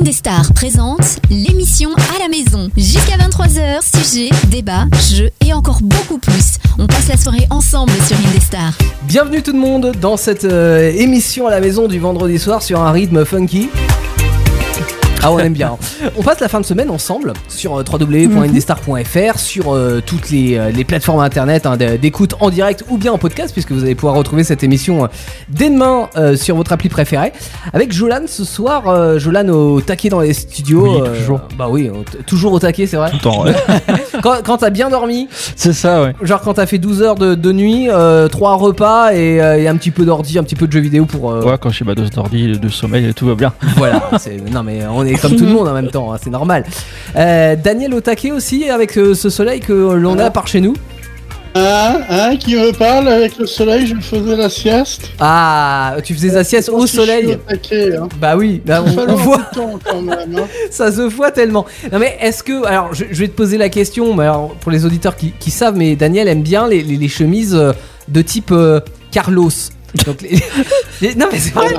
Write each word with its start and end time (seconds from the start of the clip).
Indestar 0.00 0.52
présente 0.52 1.20
l'émission 1.30 1.90
à 1.94 2.18
la 2.18 2.28
maison. 2.28 2.68
Jusqu'à 2.76 3.16
23h, 3.16 3.80
sujet, 4.04 4.30
débat, 4.48 4.86
jeux 5.10 5.30
et 5.44 5.52
encore 5.54 5.78
beaucoup 5.80 6.18
plus. 6.18 6.58
On 6.78 6.86
passe 6.86 7.08
la 7.08 7.16
soirée 7.16 7.46
ensemble 7.50 7.92
sur 8.06 8.16
Indestar. 8.28 8.76
Bienvenue 9.04 9.42
tout 9.42 9.52
le 9.52 9.58
monde 9.58 9.92
dans 10.00 10.16
cette 10.16 10.44
euh, 10.44 10.92
émission 10.92 11.46
à 11.46 11.50
la 11.50 11.60
maison 11.60 11.86
du 11.88 11.98
vendredi 11.98 12.38
soir 12.38 12.62
sur 12.62 12.80
un 12.80 12.90
rythme 12.90 13.24
funky. 13.24 13.70
Ah 15.22 15.32
on 15.32 15.38
aime 15.38 15.52
bien. 15.54 15.76
On 16.16 16.22
passe 16.22 16.40
la 16.40 16.48
fin 16.48 16.60
de 16.60 16.66
semaine 16.66 16.90
ensemble 16.90 17.32
sur 17.48 17.76
euh, 17.78 17.82
www.indestar.fr, 17.90 19.38
sur 19.38 19.74
euh, 19.74 20.00
toutes 20.04 20.30
les, 20.30 20.56
euh, 20.56 20.70
les 20.70 20.84
plateformes 20.84 21.20
internet 21.20 21.66
hein, 21.66 21.76
d'écoute 21.76 22.34
en 22.40 22.50
direct 22.50 22.84
ou 22.88 22.96
bien 22.96 23.12
en 23.12 23.18
podcast, 23.18 23.52
puisque 23.52 23.72
vous 23.72 23.82
allez 23.82 23.94
pouvoir 23.94 24.14
retrouver 24.14 24.44
cette 24.44 24.62
émission 24.62 25.04
euh, 25.04 25.08
dès 25.48 25.70
demain 25.70 26.08
sur 26.36 26.56
votre 26.56 26.72
appli 26.72 26.88
préférée. 26.88 27.32
Avec 27.72 27.92
Jolan 27.92 28.22
ce 28.26 28.44
soir, 28.44 29.18
Jolan 29.18 29.48
au 29.48 29.80
taquet 29.80 30.08
dans 30.08 30.20
les 30.20 30.32
studios. 30.32 31.02
Oui, 31.02 31.10
toujours. 31.18 31.40
Bah 31.58 31.66
oui, 31.70 31.90
toujours 32.26 32.52
au 32.52 32.58
taquet, 32.58 32.86
c'est 32.86 32.96
vrai. 32.96 33.10
Tout 33.10 33.16
le 33.16 33.22
temps, 33.22 33.44
ouais. 33.44 33.54
Quand, 34.22 34.36
quand 34.42 34.56
t'as 34.58 34.70
bien 34.70 34.88
dormi, 34.88 35.28
C'est 35.56 35.72
ça, 35.74 36.02
ouais. 36.02 36.14
Genre 36.22 36.40
quand 36.40 36.54
t'as 36.54 36.64
fait 36.66 36.78
12 36.78 37.02
heures 37.02 37.14
de, 37.16 37.34
de 37.34 37.52
nuit, 37.52 37.88
euh, 37.90 38.28
3 38.28 38.54
repas 38.56 39.12
et, 39.12 39.36
et 39.36 39.68
un 39.68 39.76
petit 39.76 39.90
peu 39.90 40.04
d'ordi, 40.04 40.38
un 40.38 40.42
petit 40.42 40.54
peu 40.54 40.66
de 40.66 40.72
jeux 40.72 40.80
vidéo 40.80 41.04
pour... 41.04 41.24
Ouais, 41.24 41.56
quand 41.60 41.68
je 41.70 41.76
suis 41.76 41.84
ma 41.84 41.94
dose 41.94 42.10
d'ordi, 42.10 42.58
de 42.58 42.68
sommeil, 42.68 43.12
tout 43.14 43.26
va 43.26 43.34
bien. 43.34 43.52
Voilà, 43.76 44.10
non 44.52 44.62
mais 44.62 44.80
on 44.86 45.04
est 45.06 45.20
comme 45.20 45.36
tout 45.36 45.44
le 45.46 45.52
monde 45.54 45.68
en 45.68 45.74
même 45.74 45.88
temps, 45.90 46.12
hein, 46.12 46.18
c'est 46.22 46.30
normal. 46.30 46.64
Euh, 47.16 47.56
Daniel 47.56 47.94
Otake 47.94 48.28
aussi 48.34 48.68
avec 48.70 48.96
euh, 48.98 49.14
ce 49.14 49.30
soleil 49.30 49.60
que 49.60 49.72
l'on 49.72 50.18
a 50.18 50.30
par 50.30 50.46
chez 50.46 50.60
nous. 50.60 50.74
Hein, 51.58 52.00
hein, 52.10 52.36
qui 52.36 52.54
me 52.54 52.70
parle 52.72 53.08
avec 53.08 53.38
le 53.38 53.46
soleil, 53.46 53.86
je 53.86 53.94
me 53.94 54.00
faisais 54.02 54.36
la 54.36 54.50
sieste. 54.50 55.08
Ah, 55.18 55.96
tu 56.04 56.12
faisais 56.12 56.28
la 56.30 56.44
sieste 56.44 56.68
au 56.68 56.82
Je 56.82 56.86
suis 56.86 56.98
au 56.98 57.00
soleil 57.00 57.38
taquet, 57.48 57.96
hein. 57.96 58.10
Bah 58.20 58.36
oui, 58.36 58.60
bah, 58.62 58.84
on, 58.86 59.10
on 59.10 59.14
voit, 59.14 59.40
quand 59.54 60.02
même. 60.02 60.36
hein. 60.36 60.44
ça 60.70 60.92
se 60.92 61.00
voit 61.00 61.30
tellement. 61.30 61.64
Non 61.90 61.98
mais 61.98 62.18
est-ce 62.20 62.42
que, 62.42 62.66
alors 62.66 62.92
je, 62.92 63.04
je 63.10 63.20
vais 63.20 63.28
te 63.28 63.32
poser 63.34 63.56
la 63.56 63.70
question, 63.70 64.12
mais 64.14 64.24
alors, 64.24 64.54
pour 64.60 64.70
les 64.70 64.84
auditeurs 64.84 65.16
qui, 65.16 65.32
qui 65.40 65.50
savent, 65.50 65.76
mais 65.76 65.96
Daniel 65.96 66.28
aime 66.28 66.42
bien 66.42 66.68
les, 66.68 66.82
les- 66.82 66.96
les 66.98 67.08
chemises 67.08 67.54
euh, 67.54 67.72
de 68.08 68.20
type 68.20 68.50
euh, 68.52 68.80
Carlos. 69.10 69.48
Donc 70.04 70.22
les- 70.22 70.38
les- 71.00 71.14
non 71.14 71.26
mais 71.32 71.38
c'est 71.38 71.54
vrai, 71.54 71.74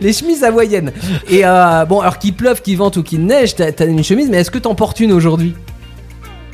les 0.00 0.12
chemises 0.12 0.42
hawaïennes. 0.44 0.92
Et 1.28 1.44
euh, 1.44 1.84
bon, 1.84 2.00
alors 2.00 2.18
qu'il 2.18 2.34
pleuve, 2.34 2.60
qu'il 2.62 2.76
vente 2.76 2.96
ou 2.96 3.02
qu'il 3.02 3.24
neige, 3.24 3.54
t'as 3.54 3.72
t'as 3.72 3.86
une 3.86 4.02
chemise, 4.04 4.28
mais 4.30 4.38
est-ce 4.38 4.50
que 4.50 4.58
t'en 4.58 4.74
portes 4.74 5.00
une 5.00 5.12
aujourd'hui? 5.12 5.54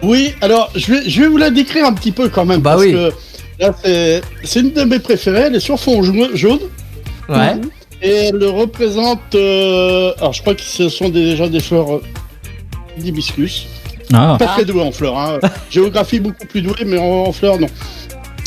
Oui, 0.02 0.32
alors 0.40 0.70
je 0.76 0.92
vais, 0.92 1.08
je 1.10 1.22
vais 1.22 1.28
vous 1.28 1.38
la 1.38 1.50
décrire 1.50 1.84
un 1.86 1.92
petit 1.92 2.12
peu 2.12 2.28
quand 2.28 2.44
même. 2.44 2.60
Bah 2.60 2.72
parce 2.72 2.82
oui. 2.84 2.92
que 2.92 3.10
là, 3.58 3.74
c'est 3.82 4.20
c'est 4.44 4.60
une 4.60 4.72
de 4.72 4.84
mes 4.84 4.98
préférées. 5.00 5.44
Elle 5.46 5.56
est 5.56 5.60
sur 5.60 5.78
fond 5.78 6.02
jaune. 6.02 6.60
Ouais. 7.28 7.56
Et 8.00 8.28
elle 8.28 8.44
représente. 8.44 9.34
euh, 9.34 10.12
alors 10.18 10.32
je 10.32 10.40
crois 10.42 10.54
que 10.54 10.62
ce 10.62 10.88
sont 10.88 11.08
déjà 11.08 11.48
des 11.48 11.58
fleurs 11.60 11.96
euh, 11.96 12.02
d'hibiscus. 12.96 13.66
Ah, 14.14 14.36
Pas 14.38 14.46
très 14.46 14.64
doué 14.64 14.80
en 14.82 14.92
fleurs. 14.92 15.18
Hein. 15.18 15.38
Géographie 15.70 16.20
beaucoup 16.20 16.46
plus 16.46 16.62
douée, 16.62 16.84
mais 16.86 16.96
en, 16.98 17.24
en 17.26 17.32
fleurs, 17.32 17.58
non. 17.58 17.66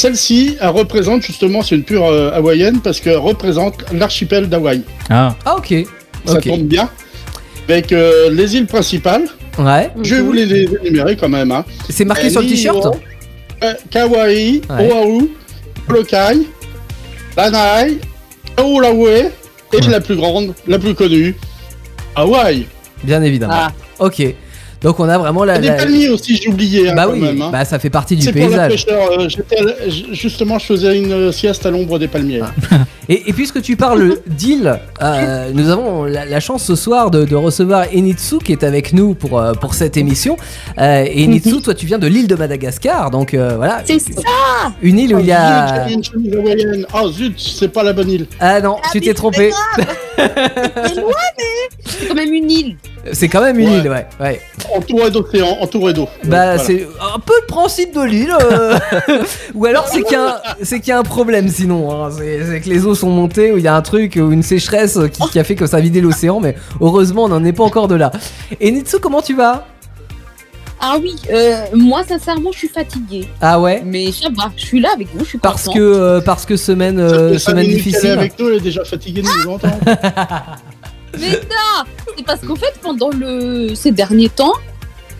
Celle-ci, 0.05 0.57
elle 0.59 0.69
représente 0.69 1.21
justement, 1.21 1.61
c'est 1.61 1.75
une 1.75 1.83
pure 1.83 2.07
euh, 2.07 2.31
hawaïenne 2.33 2.80
parce 2.81 2.99
qu'elle 2.99 3.17
représente 3.19 3.85
l'archipel 3.94 4.49
d'Hawaï. 4.49 4.81
ah. 5.11 5.35
Ah 5.45 5.55
ok. 5.58 5.75
Ça 6.25 6.38
Ok. 6.38 6.47
tombe 6.47 6.63
bien. 6.63 6.89
Avec 7.69 7.91
euh, 7.91 8.31
les 8.31 8.55
îles 8.55 8.66
principales. 8.66 9.25
Ouais. 9.59 9.91
Je 10.02 10.16
vais 10.16 10.21
vous 10.21 10.31
les 10.33 10.47
les 10.47 10.67
énumérer 10.83 11.16
quand 11.16 11.30
même. 11.30 11.52
Hein. 11.52 11.63
C'est 11.88 12.05
marqué 12.05 12.31
sur 12.31 12.41
le 12.41 12.47
t-shirt 12.47 12.83
euh, 13.63 13.73
Kauai, 13.93 14.61
Ouais. 14.71 14.91
Oahu, 14.91 15.30
Molokai, 15.88 16.47
Lanai, 17.38 17.99
Aulawe 18.58 19.08
et 19.08 19.81
la 19.88 20.02
plus 20.02 20.15
grande, 20.15 20.55
la 20.67 20.80
plus 20.80 20.95
connue, 20.95 21.36
Hawaï. 22.15 22.65
Bien 23.03 23.21
évidemment. 23.21 23.53
Ah. 23.55 23.71
Ok. 23.99 24.23
Donc 24.81 24.99
on 24.99 25.07
a 25.07 25.17
vraiment 25.17 25.43
la. 25.43 25.57
Et 25.57 25.59
des 25.59 25.67
la- 25.67 25.73
palmiers 25.75 26.09
aussi, 26.09 26.35
j'ai 26.37 26.49
oublié 26.49 26.89
hein, 26.89 26.93
Bah 26.95 27.05
quand 27.05 27.13
oui, 27.13 27.19
même. 27.19 27.41
hein. 27.41 27.49
bah 27.51 27.65
ça 27.65 27.77
fait 27.77 27.89
partie 27.91 28.15
du 28.15 28.23
C'est 28.23 28.31
pour 28.31 28.49
la 28.49 28.67
paysage. 28.67 28.85
fraîcheur. 28.85 29.19
euh, 29.19 29.89
justement, 30.11 30.58
je 30.58 30.65
faisais 30.65 30.97
une 30.97 31.11
euh, 31.11 31.31
sieste 31.31 31.65
à 31.65 31.71
l'ombre 31.71 31.99
des 31.99 32.08
palmiers. 32.08 32.42
Et, 33.10 33.30
et 33.30 33.34
puisque 33.34 33.62
tu 33.62 33.76
parles 33.76 34.17
d'île, 34.28 34.80
euh, 35.02 35.50
nous 35.54 35.70
avons 35.70 36.04
la, 36.06 36.26
la 36.26 36.39
chance 36.39 36.64
ce 36.64 36.76
soir 36.76 37.12
de, 37.12 37.26
de 37.26 37.36
recevoir 37.36 37.86
Enitsu 37.95 38.38
qui 38.39 38.52
est 38.52 38.64
avec 38.64 38.94
nous 38.94 39.14
pour, 39.16 39.39
euh, 39.39 39.54
pour 39.54 39.73
cette 39.73 39.98
émission. 39.98 40.38
Euh, 40.78 41.06
et 41.08 41.23
Enitsu, 41.26 41.62
toi 41.62 41.73
tu 41.73 41.86
viens 41.86 42.00
de 42.00 42.08
l'île 42.08 42.28
de 42.28 42.36
Madagascar, 42.36 43.10
donc 43.12 43.34
euh, 43.34 43.56
voilà, 43.58 43.82
C'est 43.86 44.00
ça 44.00 44.22
une 44.82 45.00
île 45.00 45.16
où 45.16 45.20
il 45.20 45.26
y 45.26 45.32
a... 45.32 45.88
Oh 46.94 47.12
zut, 47.12 47.34
c'est 47.39 47.70
pas 47.70 47.84
la 47.84 47.94
bonne 47.94 48.10
île. 48.10 48.28
Ah 48.39 48.62
non, 48.62 48.78
tu 48.92 49.02
t'es 49.02 49.14
trompé. 49.14 49.52
C'est 51.86 52.08
quand 52.08 52.16
même 52.16 52.33
une 52.33 52.52
île. 52.52 52.78
C'est 53.14 53.28
quand 53.30 53.42
même 53.42 53.58
une 53.58 53.70
Ouais. 53.70 53.78
île, 53.80 53.89
ouais. 53.89 54.06
ouais. 54.20 54.42
Entourée 54.76 55.10
d'océan, 55.10 55.58
entourée 55.60 55.94
d'eau. 55.94 56.08
Bah 56.26 56.56
Voilà. 56.56 56.58
c'est 56.60 56.88
un 57.16 57.20
peu 57.20 57.33
le 57.42 57.48
principe 57.48 57.95
de 57.95 58.02
l'île. 58.04 58.33
euh. 58.52 58.78
ou 59.56 59.66
alors 59.66 59.88
c'est 59.88 60.04
qu'il 60.04 60.14
y, 60.14 60.16
a 60.16 60.28
un- 60.36 60.39
c'est 60.62 60.80
qu'il 60.80 60.89
y 60.89 60.92
a 60.92 61.00
un 61.00 61.04
problème 61.04 61.48
sinon. 61.50 61.92
hein. 62.06 62.10
C'est 62.16 62.45
c'est 62.45 62.62
que 62.62 62.70
les 62.70 62.86
eaux 62.86 62.94
sont 63.02 63.10
montées, 63.12 63.52
ou 63.52 63.58
il 63.58 63.64
y 63.64 63.67
a 63.67 63.76
un 63.76 63.82
truc, 63.82 64.17
ou 64.22 64.32
une 64.32 64.44
sécheresse 64.44 64.98
qui, 65.14 65.22
qui 65.30 65.39
a 65.39 65.44
fait 65.44 65.56
que 65.56 65.67
ça 65.67 65.78
a 65.78 65.82
vidé 65.82 66.02
l'océan, 66.02 66.39
mais 66.39 66.56
heureusement 66.80 67.26
on 67.26 67.30
n'en 67.30 67.44
est 67.44 67.54
pas 67.54 67.64
encore 67.64 67.88
de 67.88 67.95
là. 67.95 68.12
Et 68.60 68.72
Nitsu, 68.72 68.98
comment 69.00 69.22
tu 69.22 69.36
vas? 69.36 69.66
Ah 70.84 70.98
oui, 71.00 71.16
euh, 71.32 71.66
moi 71.76 72.02
sincèrement 72.04 72.52
je 72.52 72.58
suis 72.58 72.67
fatiguée. 72.67 73.28
Ah 73.39 73.60
ouais? 73.62 73.84
Mais 73.86 74.12
ça 74.12 74.30
va, 74.36 74.52
je 74.58 74.66
suis 74.66 74.80
là 74.80 74.89
avec 74.95 75.10
vous, 75.14 75.23
je 75.23 75.30
suis 75.30 75.38
Parce 75.38 75.66
contente. 75.66 75.76
que, 75.76 75.80
euh, 75.80 76.22
parce 76.22 76.45
que 76.48 76.58
semaine, 76.58 77.00
euh, 77.00 77.38
semaine 77.38 77.67
difficile. 77.67 78.10
avec 78.12 78.39
nous, 78.39 78.48
elle 78.50 78.56
est 78.56 78.62
déjà 78.62 78.84
fatiguée 78.84 79.22
de 79.22 79.28
nous 79.28 79.52
entendre. 79.52 79.76
Mais 81.20 81.32
non 81.33 81.83
C'est 82.18 82.26
parce 82.26 82.42
qu'en 82.42 82.56
fait 82.56 82.73
pendant 82.82 83.10
le... 83.12 83.76
ces 83.76 83.92
derniers 83.92 84.30
temps, 84.30 84.54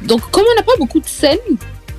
donc 0.08 0.22
comme 0.32 0.44
on 0.52 0.56
n'a 0.60 0.64
pas 0.64 0.78
beaucoup 0.80 1.00
de 1.00 1.08
scènes, 1.08 1.38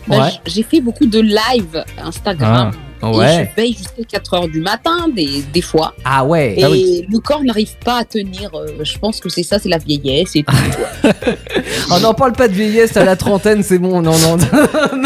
bah, 0.09 0.17
Ouais. 0.25 0.31
j'ai 0.47 0.65
fait 0.65 0.81
beaucoup 0.81 1.07
de 1.07 1.21
live 1.21 1.85
Instagram. 2.03 2.73
Et 2.73 2.77
Ouais. 3.11 3.51
je 3.57 3.61
veille 3.61 3.77
jusqu'à 3.77 4.19
4h 4.19 4.51
du 4.51 4.61
matin 4.61 5.09
des, 5.15 5.43
des 5.53 5.61
fois. 5.63 5.93
Ah 6.05 6.25
ouais. 6.25 6.55
Et 6.59 6.65
Ah 6.65 6.71
oui. 6.71 7.07
le 7.11 7.19
corps 7.19 7.43
n'arrive 7.43 7.75
pas 7.85 7.99
à 7.99 8.05
tenir. 8.05 8.51
euh, 8.55 8.67
je 8.83 8.97
pense 8.99 9.19
que 9.21 9.29
c'est 9.29 9.43
ça, 9.43 9.59
c'est 9.59 9.69
la 9.69 9.79
vieillesse 9.79 10.37
et 10.37 10.43
tout. 10.45 10.55
quoi. 11.03 11.11
On 11.91 12.01
n'en 12.01 12.15
parle 12.15 12.33
pas 12.33 12.49
de 12.49 12.53
vieillesse 12.55 12.97
à 12.97 13.05
la 13.05 13.17
trentaine, 13.17 13.63
c'est 13.63 13.79
bon. 13.79 14.01
Non, 14.03 14.13
non. 14.19 14.37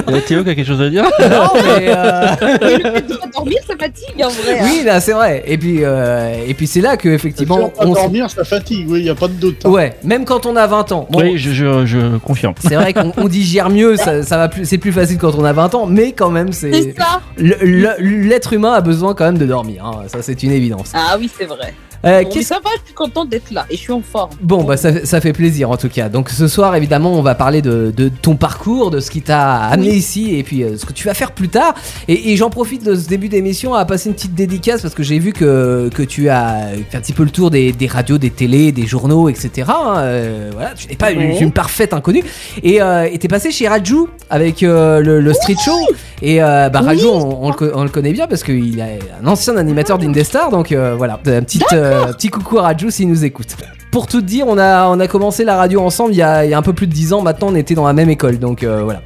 Il 0.08 0.14
y 0.14 0.18
a 0.18 0.20
Théo 0.20 0.44
qui 0.44 0.50
a 0.50 0.54
quelque 0.54 0.66
chose 0.66 0.80
à 0.82 0.88
dire 0.90 1.04
non, 1.20 1.48
mais. 1.54 1.86
euh, 1.88 2.26
Mais 2.60 2.76
le 2.76 2.90
fait 2.92 3.02
de 3.08 3.14
pas 3.14 3.26
dormir, 3.34 3.58
ça 3.66 3.74
fatigue 3.78 4.24
en 4.24 4.28
vrai. 4.28 4.58
hein. 4.60 4.64
Oui, 4.64 4.82
là, 4.84 5.00
c'est 5.00 5.12
vrai. 5.12 5.42
Et 5.46 5.58
puis, 5.58 5.78
euh, 5.82 6.34
et 6.46 6.54
puis 6.54 6.66
c'est 6.66 6.80
là 6.80 6.96
que, 6.96 7.08
effectivement. 7.08 7.72
On 7.78 7.92
dormir, 7.92 8.30
ça 8.30 8.44
fatigue, 8.44 8.86
oui, 8.90 9.00
il 9.00 9.04
n'y 9.04 9.10
a 9.10 9.14
pas 9.14 9.28
de 9.28 9.34
doute. 9.34 9.62
hein. 9.64 9.70
Ouais, 9.70 9.94
même 10.04 10.24
quand 10.24 10.46
on 10.46 10.54
a 10.56 10.66
20 10.66 10.92
ans. 10.92 11.06
Bon, 11.10 11.20
Oui, 11.22 11.38
je, 11.38 11.50
je, 11.52 11.86
je 11.86 12.16
confirme. 12.18 12.54
C'est 12.60 12.74
vrai 12.74 12.92
qu'on 12.94 13.12
on 13.16 13.28
digère 13.28 13.70
mieux, 13.70 13.96
ça, 13.96 14.22
ça 14.22 14.36
va 14.36 14.48
plus, 14.48 14.64
c'est 14.64 14.78
plus 14.78 14.92
facile 14.92 15.18
quand 15.18 15.34
on 15.36 15.44
a 15.44 15.52
20 15.52 15.74
ans, 15.74 15.86
mais 15.86 16.12
quand 16.12 16.30
même, 16.30 16.52
c'est 16.52 16.72
C'est 16.72 16.94
ça 16.98 17.20
le- 17.38 17.56
le- 17.60 17.85
l'être 17.98 18.52
humain 18.52 18.72
a 18.72 18.80
besoin 18.80 19.14
quand 19.14 19.24
même 19.24 19.38
de 19.38 19.46
dormir. 19.46 19.84
hein. 19.84 20.02
Ça, 20.08 20.22
c'est 20.22 20.42
une 20.42 20.52
évidence. 20.52 20.92
Ah 20.94 21.16
oui, 21.18 21.30
c'est 21.36 21.46
vrai. 21.46 21.74
Euh, 22.06 22.22
Bon, 22.24 22.42
ça 22.42 22.56
va, 22.62 22.70
je 22.80 22.84
suis 22.86 22.94
contente 22.94 23.28
d'être 23.28 23.50
là 23.50 23.66
et 23.70 23.76
je 23.76 23.80
suis 23.80 23.92
en 23.92 24.00
forme. 24.02 24.30
Bon, 24.40 24.62
bah 24.64 24.76
ça, 24.76 25.04
ça 25.04 25.20
fait 25.20 25.32
plaisir 25.32 25.70
en 25.70 25.76
tout 25.76 25.88
cas. 25.88 26.08
Donc 26.08 26.30
ce 26.30 26.46
soir, 26.48 26.74
évidemment, 26.76 27.12
on 27.14 27.22
va 27.22 27.34
parler 27.34 27.62
de, 27.62 27.92
de 27.96 28.08
ton 28.08 28.36
parcours, 28.36 28.90
de 28.90 29.00
ce 29.00 29.10
qui 29.10 29.22
t'a 29.22 29.56
amené 29.56 29.90
ici 29.94 30.36
et 30.36 30.42
puis 30.42 30.62
euh, 30.62 30.76
ce 30.76 30.86
que 30.86 30.92
tu 30.92 31.06
vas 31.08 31.14
faire 31.14 31.32
plus 31.32 31.48
tard. 31.48 31.74
Et, 32.08 32.32
et 32.32 32.36
j'en 32.36 32.50
profite 32.50 32.84
de 32.84 32.94
ce 32.94 33.08
début 33.08 33.28
d'émission 33.28 33.74
à 33.74 33.84
passer 33.84 34.08
une 34.08 34.14
petite 34.14 34.34
dédicace 34.34 34.82
parce 34.82 34.94
que 34.94 35.02
j'ai 35.02 35.18
vu 35.18 35.32
que, 35.32 35.90
que 35.94 36.02
tu 36.02 36.28
as 36.28 36.68
fait 36.90 36.96
un 36.96 37.00
petit 37.00 37.12
peu 37.12 37.24
le 37.24 37.30
tour 37.30 37.50
des, 37.50 37.72
des 37.72 37.86
radios, 37.86 38.18
des 38.18 38.30
télés, 38.30 38.72
des 38.72 38.86
journaux, 38.86 39.28
etc. 39.28 39.68
hein. 39.68 39.94
Euh, 39.98 40.50
voilà, 40.54 40.74
tu 40.74 40.86
n'es 40.88 40.96
pas 40.96 41.10
une, 41.10 41.18
Ouais. 41.18 41.38
une 41.40 41.52
parfaite 41.52 41.92
inconnue. 41.92 42.22
Et 42.62 42.80
euh, 42.82 43.08
et 43.10 43.18
t'es 43.18 43.28
passé 43.28 43.50
chez 43.50 43.66
Raju 43.68 44.06
avec 44.30 44.62
euh, 44.62 45.00
le, 45.00 45.20
le 45.20 45.32
Street 45.32 45.56
Show. 45.64 45.78
Et 46.22 46.38
bah, 46.38 46.70
Raju, 46.80 47.06
on, 47.08 47.44
on 47.44 47.48
le, 47.48 47.54
co- 47.54 47.70
on 47.74 47.82
le 47.82 47.88
connaît 47.90 48.12
bien 48.12 48.26
parce 48.26 48.42
qu'il 48.42 48.78
est 48.78 48.98
un 49.22 49.26
ancien 49.26 49.56
animateur 49.56 49.98
d'Indestar. 49.98 50.50
Donc 50.50 50.72
voilà, 50.72 51.14
un 51.26 51.42
petit, 51.42 51.60
euh, 52.04 52.12
petit 52.12 52.28
coucou 52.28 52.58
à 52.58 52.62
Raju 52.62 52.90
s'il 52.90 53.08
nous 53.08 53.24
écoute. 53.24 53.56
Pour 53.92 54.06
tout 54.06 54.20
te 54.20 54.26
dire, 54.26 54.46
on 54.48 54.58
a, 54.58 54.88
on 54.88 55.00
a 55.00 55.06
commencé 55.08 55.44
la 55.44 55.56
radio 55.56 55.80
ensemble 55.80 56.12
il 56.12 56.18
y, 56.18 56.22
a, 56.22 56.44
il 56.44 56.50
y 56.50 56.54
a 56.54 56.58
un 56.58 56.62
peu 56.62 56.72
plus 56.74 56.86
de 56.86 56.92
10 56.92 57.12
ans. 57.14 57.22
Maintenant, 57.22 57.48
on 57.50 57.54
était 57.54 57.74
dans 57.74 57.86
la 57.86 57.92
même 57.94 58.10
école. 58.10 58.38
Donc 58.38 58.62
euh, 58.62 58.82
voilà. 58.82 59.00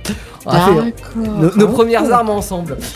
On 0.47 0.51
a 0.51 0.59
fait 0.61 0.75
D'accord. 0.75 0.93
nos, 1.39 1.55
nos 1.57 1.69
premières 1.69 2.11
armes 2.13 2.31
ensemble. 2.31 2.77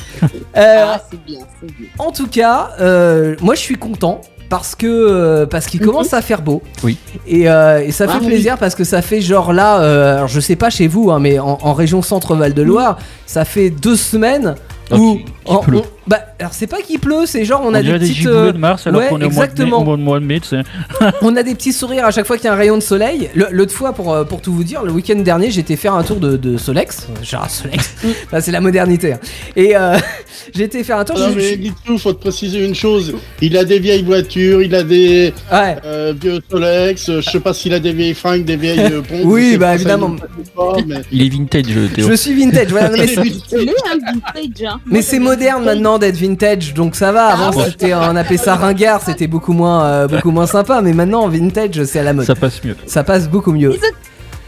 Euh, 0.57 0.85
Ah, 0.87 1.01
c'est 1.11 1.23
bien, 1.25 1.41
c'est 1.61 1.67
bien. 1.77 1.89
en 1.99 2.11
tout 2.13 2.29
cas, 2.29 2.71
euh, 2.81 3.35
moi 3.41 3.55
je 3.57 3.61
suis 3.61 3.75
content 3.77 4.21
parce 4.49 4.75
que 4.77 4.87
euh, 4.87 5.47
parce 5.47 5.67
qu'il 5.67 5.81
Mhm. 5.81 5.87
commence 5.87 6.15
à 6.15 6.23
faire 6.23 6.43
beau. 6.43 6.63
Oui. 6.85 6.97
Et, 7.27 7.49
euh, 7.51 7.81
et 7.85 7.91
ça 7.91 8.07
fait 8.07 8.15
Ah 8.17 8.21
oui. 8.21 8.27
plaisir 8.29 8.57
parce 8.57 8.75
que 8.77 8.85
ça 8.85 9.03
fait 9.03 9.21
genre 9.21 9.53
là, 9.53 9.81
euh, 9.81 10.15
alors 10.17 10.29
je 10.29 10.39
sais 10.41 10.55
pas 10.57 10.71
chez 10.71 10.87
vous, 10.87 11.11
hein, 11.11 11.19
mais 11.19 11.39
en, 11.41 11.59
en 11.61 11.73
région 11.75 12.03
Centre 12.03 12.35
Val 12.37 12.55
de 12.55 12.63
Loire, 12.63 12.99
ça 13.27 13.45
fait 13.45 13.71
deux 13.71 13.97
semaines 13.97 14.55
Ah, 14.91 14.97
où 14.97 15.19
on. 15.47 15.61
Bah, 16.07 16.21
alors 16.39 16.53
c'est 16.53 16.67
pas 16.67 16.83
qu'il 16.83 16.99
pleut, 17.01 17.25
c'est 17.27 17.45
genre 17.47 17.63
on, 17.65 17.69
On, 17.71 17.75
a 17.75 17.83
des 17.83 17.93
petites. 17.99 18.27
euh, 18.27 18.53
de 18.53 18.59
Mars 18.59 18.87
alors 18.87 19.01
ouais, 19.01 19.09
qu'on 19.09 19.21
est 19.21 19.25
au 19.25 19.31
mois, 19.31 19.47
de 19.47 19.51
mai, 19.53 19.53
exactement. 19.53 19.79
au 19.89 19.97
mois 19.97 20.21
de 20.21 20.25
mai, 20.25 20.41
tu 20.41 20.49
sais. 20.49 20.61
on 21.23 21.35
a 21.37 21.43
des 21.43 21.55
petits 21.55 21.73
sourires 21.73 22.05
à 22.05 22.11
chaque 22.11 22.27
fois 22.27 22.37
qu'il 22.37 22.45
y 22.45 22.49
a 22.49 22.53
un 22.53 22.57
rayon 22.57 22.77
de 22.77 22.83
soleil. 22.83 23.31
Le- 23.35 23.49
L'autre 23.51 23.73
fois, 23.73 23.93
pour, 23.95 24.13
euh, 24.13 24.25
pour 24.25 24.41
tout 24.43 24.53
vous 24.53 24.65
dire, 24.65 24.83
le 24.83 24.93
week-end 24.93 25.17
dernier, 25.17 25.51
j'étais 25.51 25.77
faire 25.77 25.95
un 25.95 26.03
tour 26.03 26.17
de, 26.17 26.37
de 26.37 26.57
Solex. 26.59 27.07
Genre 27.23 27.49
Solex, 27.49 27.95
Bah, 28.33 28.41
c'est 28.43 28.53
la 28.53 28.61
modernité. 28.61 29.15
hein. 29.15 29.19
Et 29.57 29.77
euh, 29.77 29.97
été 30.59 30.85
faire 30.85 30.99
un 30.99 31.05
tour. 31.05 31.19
Non, 31.19 31.31
je- 31.31 31.37
mais 31.37 31.57
Guitou, 31.57 31.97
faut 31.99 32.13
te 32.13 32.21
préciser 32.21 32.65
une 32.67 32.75
chose. 32.75 33.15
Il 33.41 33.57
a 33.57 33.65
des 33.65 33.79
vieilles 33.79 34.03
voitures, 34.03 34.61
il 34.63 34.75
a 34.75 34.83
des 34.83 35.33
Ouais. 35.51 35.77
euh, 35.87 36.13
vieux 36.21 36.39
Solex, 36.51 37.09
euh, 37.09 37.21
je 37.23 37.31
sais 37.31 37.41
pas 37.41 37.55
s'il 37.55 37.73
a 37.73 37.81
des 37.81 37.93
vieilles 37.93 38.15
fringues, 38.15 38.45
des 38.45 38.57
vieilles 38.57 38.79
euh, 38.93 39.01
pompes. 39.01 39.21
Oui, 39.25 39.57
bah, 39.57 39.75
évidemment. 39.75 40.17
pas, 40.55 40.77
mais- 40.87 40.97
Il 41.11 41.23
est 41.25 41.29
vintage, 41.31 41.63
Théo. 41.95 42.09
Je 42.11 42.15
suis. 42.15 42.35
Voilà, 42.69 42.91
vintage. 42.91 44.67
hein. 44.67 44.81
Mais 44.87 45.03
c'est 45.03 45.19
moderne 45.19 45.65
maintenant 45.65 45.94
d'être 45.99 46.17
vintage, 46.17 46.75
donc 46.75 46.95
ça 46.97 47.13
va. 47.13 47.27
Avant, 47.27 47.51
Ah 47.53 47.57
ouais. 47.57 47.65
c'était, 47.67 47.95
on 47.95 48.17
appelait 48.17 48.37
ça 48.37 48.55
ringard, 48.57 49.03
c'était 49.03 49.27
beaucoup 49.27 49.53
moins, 49.53 49.85
euh, 49.85 50.09
beaucoup 50.09 50.31
moins 50.31 50.47
sympa. 50.47 50.81
Mais 50.83 50.93
maintenant, 50.93 51.29
vintage, 51.29 51.85
c'est 51.85 51.99
à 52.01 52.03
la 52.03 52.13
mode. 52.13 52.27
Ça 52.27 52.35
passe 52.35 52.63
mieux. 52.65 52.77
Ça 52.87 53.05
passe 53.05 53.29
beaucoup 53.29 53.53
mieux. 53.53 53.75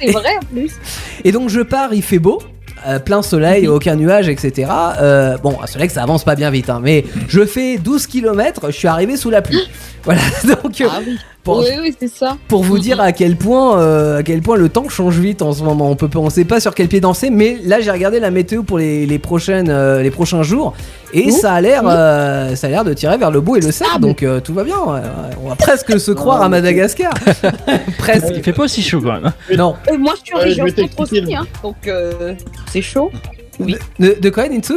C'est 0.01 0.11
vrai 0.13 0.37
en 0.37 0.47
plus. 0.55 0.73
Et 1.25 1.33
donc 1.33 1.49
je 1.49 1.61
pars, 1.61 1.93
il 1.95 2.03
fait 2.03 2.19
beau. 2.19 2.41
euh, 2.87 2.99
plein 2.99 3.23
soleil, 3.23 3.67
aucun 3.69 3.97
nuage, 3.97 4.29
etc. 4.29 4.71
Euh, 5.01 5.39
bon, 5.39 5.59
à 5.63 5.67
soleil, 5.67 5.89
ça 5.91 6.03
avance 6.03 6.25
pas 6.25 6.35
bien 6.35 6.51
vite, 6.51 6.69
hein, 6.69 6.81
mais 6.83 7.05
je 7.27 7.45
fais 7.47 7.79
12 7.79 8.07
km, 8.07 8.67
je 8.67 8.77
suis 8.77 8.87
arrivé 8.89 9.17
sous 9.17 9.31
la 9.31 9.41
pluie. 9.43 9.67
Voilà, 10.05 10.21
donc 10.45 10.83
Ah 10.89 10.99
oui. 11.05 11.17
Pour, 11.47 11.59
Oui, 11.59 11.67
oui, 11.81 11.95
c'est 11.99 12.09
ça. 12.09 12.37
pour 12.49 12.63
vous 12.65 12.79
dire 12.79 13.01
à 13.01 13.13
quel 13.13 13.37
point, 13.37 13.81
euh, 13.81 14.19
à 14.19 14.23
quel 14.23 14.43
point 14.43 14.57
le 14.57 14.69
temps 14.69 14.89
change 14.89 15.19
vite 15.19 15.41
en 15.43 15.53
ce 15.53 15.63
moment. 15.63 15.89
On 15.91 15.97
peut, 15.97 16.11
on 16.17 16.29
sait 16.29 16.45
pas 16.45 16.61
sur 16.61 16.75
quel 16.75 16.89
pied 16.89 17.01
danser, 17.01 17.31
mais 17.31 17.57
là 17.65 17.81
j'ai 17.81 17.91
regardé 17.91 18.21
la 18.21 18.31
météo 18.31 18.63
pour 18.65 18.79
les, 18.79 19.07
les 19.07 19.19
prochaines, 19.19 19.71
euh, 19.71 20.03
les 20.03 20.11
prochains 20.11 20.43
jours, 20.43 20.75
et 21.15 21.29
Ouh. 21.29 21.31
ça 21.31 21.55
a 21.55 21.61
l'air, 21.61 21.83
euh, 21.87 22.55
ça 22.57 22.67
a 22.67 22.71
l'air 22.71 22.85
de 22.85 22.93
tirer 22.93 23.17
vers 23.17 23.31
le 23.31 23.41
beau 23.41 23.57
et 23.57 23.61
le 23.61 23.71
Ah, 23.95 23.99
donc 23.99 24.23
euh, 24.23 24.41
tout 24.41 24.53
va 24.53 24.65
bien. 24.65 24.77
On 25.43 25.49
va 25.49 25.55
presque 25.57 25.99
se 26.01 26.11
croire 26.11 26.43
à 26.43 26.49
Madagascar, 26.49 27.13
presque. 27.99 28.27
Il 28.35 28.43
fait 28.43 28.53
pas 28.53 28.65
aussi 28.65 28.83
chaud 28.83 29.01
quand 29.01 29.13
même. 29.13 29.27
hein. 29.27 29.57
Non. 29.57 29.77
Euh, 29.91 29.97
moi, 29.99 30.15
je 30.19 30.25
suis 30.27 30.35
en 30.35 30.39
région 30.39 30.67
centre 30.67 31.01
aussi, 31.01 31.35
hein, 31.35 31.47
donc 31.63 31.77
euh, 31.87 32.35
c'est 32.71 32.83
chaud. 32.83 33.11
Oui. 33.61 33.77
De, 33.99 34.17
de 34.21 34.31
quoi, 34.31 34.49
Nitsu? 34.49 34.75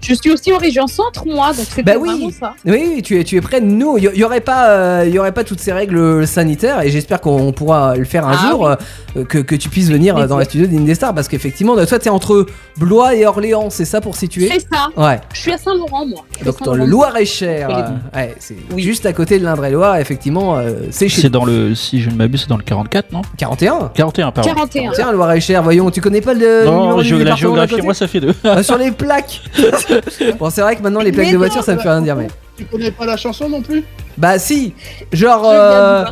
Je 0.00 0.14
suis 0.14 0.30
aussi 0.30 0.52
en 0.52 0.58
région 0.58 0.86
centre, 0.86 1.26
moi, 1.26 1.52
donc 1.52 1.66
c'est 1.68 1.82
Bah 1.82 1.98
vraiment 1.98 2.26
oui. 2.26 2.32
ça. 2.38 2.54
Oui, 2.64 2.90
oui, 2.94 3.02
tu 3.02 3.18
es, 3.18 3.24
tu 3.24 3.36
es 3.36 3.40
près 3.40 3.60
de 3.60 3.66
nous. 3.66 3.98
Il 3.98 4.04
y, 4.04 4.18
y 4.18 4.24
aurait 4.24 4.40
pas, 4.40 4.68
euh, 4.70 5.08
y 5.12 5.18
aurait 5.18 5.32
pas 5.32 5.44
toutes 5.44 5.60
ces 5.60 5.72
règles 5.72 6.26
sanitaires 6.26 6.80
et 6.82 6.90
j'espère 6.90 7.20
qu'on 7.20 7.52
pourra 7.52 7.96
le 7.96 8.04
faire 8.04 8.26
un 8.26 8.36
Ah 8.40 8.50
jour, 8.50 8.68
euh, 8.68 9.24
que, 9.28 9.38
que 9.38 9.54
tu 9.56 9.68
puisses 9.68 9.90
venir 9.90 10.16
euh, 10.16 10.26
dans 10.26 10.38
la 10.38 10.44
studio 10.44 10.66
d'Indestar 10.66 11.14
parce 11.14 11.28
qu'effectivement, 11.28 11.74
toi, 11.84 11.98
t'es 11.98 12.10
entre 12.10 12.46
Blois 12.78 13.14
et 13.16 13.26
Orléans, 13.26 13.70
c'est 13.70 13.84
ça 13.84 14.00
pour 14.00 14.16
situer 14.16 14.48
C'est 14.52 14.60
ça. 14.72 14.88
Ouais. 14.96 15.20
Je 15.32 15.40
suis 15.40 15.52
à 15.52 15.58
Saint-Laurent, 15.58 16.06
moi. 16.06 16.20
Donc 16.44 16.62
dans 16.62 16.74
le. 16.74 16.84
Loir-et-Cher, 16.86 17.68
euh, 17.70 18.16
ouais, 18.18 18.34
c'est 18.38 18.56
Oui. 18.72 18.82
juste 18.82 19.04
à 19.06 19.12
côté 19.12 19.38
de 19.38 19.44
l'Indre-et-Loire. 19.44 19.96
Effectivement, 19.96 20.56
euh, 20.58 20.74
c'est 20.90 21.08
chez 21.08 21.22
C'est 21.22 21.30
dans 21.30 21.44
le, 21.44 21.74
si 21.74 22.00
je 22.00 22.08
ne 22.10 22.14
m'abuse, 22.14 22.42
c'est 22.42 22.48
dans 22.48 22.56
le 22.56 22.62
44, 22.62 23.12
non 23.12 23.22
41. 23.36 23.90
41, 23.94 24.30
pardon. 24.32 24.48
41. 24.50 24.92
Tiens, 24.92 25.12
Loir-et-Cher, 25.12 25.62
voyons, 25.62 25.90
tu 25.90 26.00
connais 26.00 26.20
pas 26.20 26.34
le 26.34 26.64
Non, 26.66 27.00
géo- 27.02 27.18
la 27.22 27.34
géographie, 27.34 27.82
moi 27.82 27.94
ça 27.94 28.06
fait 28.06 28.20
deux. 28.20 28.34
Euh, 28.44 28.62
Sur 28.62 28.78
les 28.78 28.90
plaques. 28.92 29.42
bon, 30.38 30.48
c'est 30.50 30.60
vrai 30.62 30.76
que 30.76 30.82
maintenant 30.82 31.00
les 31.00 31.12
plaques 31.12 31.26
Mais 31.26 31.32
de 31.32 31.36
non, 31.36 31.44
voiture, 31.44 31.62
ça 31.64 31.74
me 31.74 31.80
fait 31.80 31.88
rien 31.90 32.00
dire, 32.02 32.16
mais. 32.16 32.28
Tu 32.58 32.64
connais 32.64 32.90
pas 32.90 33.06
la 33.06 33.16
chanson 33.16 33.48
non 33.48 33.62
plus 33.62 33.84
Bah 34.16 34.36
si, 34.40 34.74
genre. 35.12 35.42
Euh, 35.46 36.04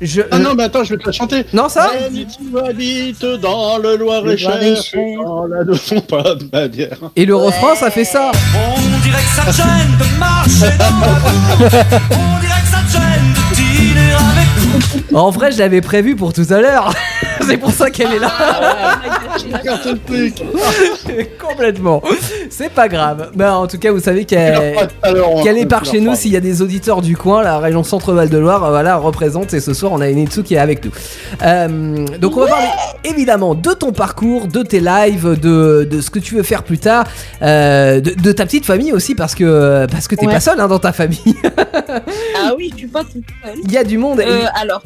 je, 0.00 0.22
Ah 0.30 0.38
non, 0.38 0.54
mais 0.54 0.62
attends, 0.64 0.82
je 0.82 0.94
vais 0.94 0.98
te 1.00 1.04
la 1.06 1.12
chanter. 1.12 1.44
non 1.52 1.68
ça 1.68 1.90
tu 1.92 2.58
habites 2.58 3.22
dans 3.42 3.76
le 3.76 3.96
Loir-et-Cher, 3.96 4.50
Loir-et-Cher. 4.58 5.00
dans 5.22 5.46
la 5.46 5.64
ne 5.64 5.74
font 5.74 6.00
pas 6.00 6.34
de 6.34 6.48
ma 6.50 6.68
bière. 6.68 6.96
Et 7.16 7.26
le 7.26 7.36
refrain, 7.36 7.74
ça 7.74 7.90
fait 7.90 8.06
ça. 8.06 8.32
On 8.54 9.00
dirait 9.02 9.18
que 9.18 9.28
ça 9.28 9.44
te 9.44 9.56
gêne 9.56 9.96
de 9.98 10.18
marcher 10.18 10.78
dans 10.78 11.00
la 11.00 11.14
rue. 11.18 12.04
On 12.12 12.40
dirait 12.40 12.60
que 12.62 12.68
ça 12.68 12.80
te 12.86 12.92
gêne 12.92 13.34
de 13.34 13.54
dîner 13.54 14.12
avec 14.14 15.14
En 15.14 15.30
vrai, 15.30 15.52
je 15.52 15.58
l'avais 15.58 15.82
prévu 15.82 16.16
pour 16.16 16.32
tout 16.32 16.46
à 16.48 16.60
l'heure. 16.60 16.94
C'est 17.46 17.56
pour 17.56 17.70
ça 17.72 17.90
qu'elle 17.90 18.12
est 18.14 18.18
là. 18.18 18.30
Truc. 20.06 20.42
Complètement. 21.40 22.02
C'est 22.50 22.70
pas 22.70 22.88
grave. 22.88 23.30
Mais 23.34 23.44
en 23.46 23.66
tout 23.66 23.78
cas, 23.78 23.92
vous 23.92 24.00
savez 24.00 24.24
qu'elle 24.24 24.76
qu'elle 25.42 25.58
est 25.58 25.66
par 25.66 25.84
chez 25.84 26.00
nous. 26.00 26.14
S'il 26.14 26.32
y 26.32 26.36
a 26.36 26.40
des 26.40 26.62
auditeurs 26.62 27.02
du 27.02 27.16
coin, 27.16 27.42
la 27.42 27.58
région 27.58 27.82
Centre-Val 27.84 28.28
de 28.28 28.38
Loire, 28.38 28.68
voilà, 28.70 28.96
représente. 28.96 29.54
Et 29.54 29.60
ce 29.60 29.74
soir, 29.74 29.92
on 29.92 30.00
a 30.00 30.08
Initsu 30.08 30.42
qui 30.42 30.54
est 30.54 30.58
avec 30.58 30.84
nous. 30.84 30.90
Euh, 31.42 32.06
donc, 32.18 32.36
on 32.36 32.40
va 32.40 32.46
parler 32.48 32.68
évidemment 33.04 33.54
de 33.54 33.72
ton 33.72 33.92
parcours, 33.92 34.46
de 34.48 34.62
tes 34.62 34.80
lives, 34.80 35.38
de, 35.40 35.86
de 35.90 36.00
ce 36.00 36.10
que 36.10 36.18
tu 36.18 36.34
veux 36.34 36.42
faire 36.42 36.62
plus 36.62 36.78
tard, 36.78 37.04
euh, 37.42 38.00
de, 38.00 38.10
de 38.14 38.32
ta 38.32 38.44
petite 38.44 38.66
famille 38.66 38.92
aussi, 38.92 39.14
parce 39.14 39.34
que 39.34 39.86
parce 39.90 40.06
que 40.08 40.14
t'es 40.14 40.26
Ouais. 40.26 40.34
pas 40.34 40.40
seul 40.40 40.60
hein, 40.60 40.68
dans 40.68 40.78
ta 40.78 40.92
famille. 40.92 41.36
Ah 42.36 42.52
oui, 42.56 42.68
je 42.72 42.78
suis 42.78 42.86
pas 42.88 43.02
toute 43.02 43.24
seule. 43.44 43.54
Il 43.64 43.72
y 43.72 43.78
a 43.78 43.84
du 43.84 43.96
monde. 43.96 44.20
Euh, 44.20 44.44
alors, 44.60 44.82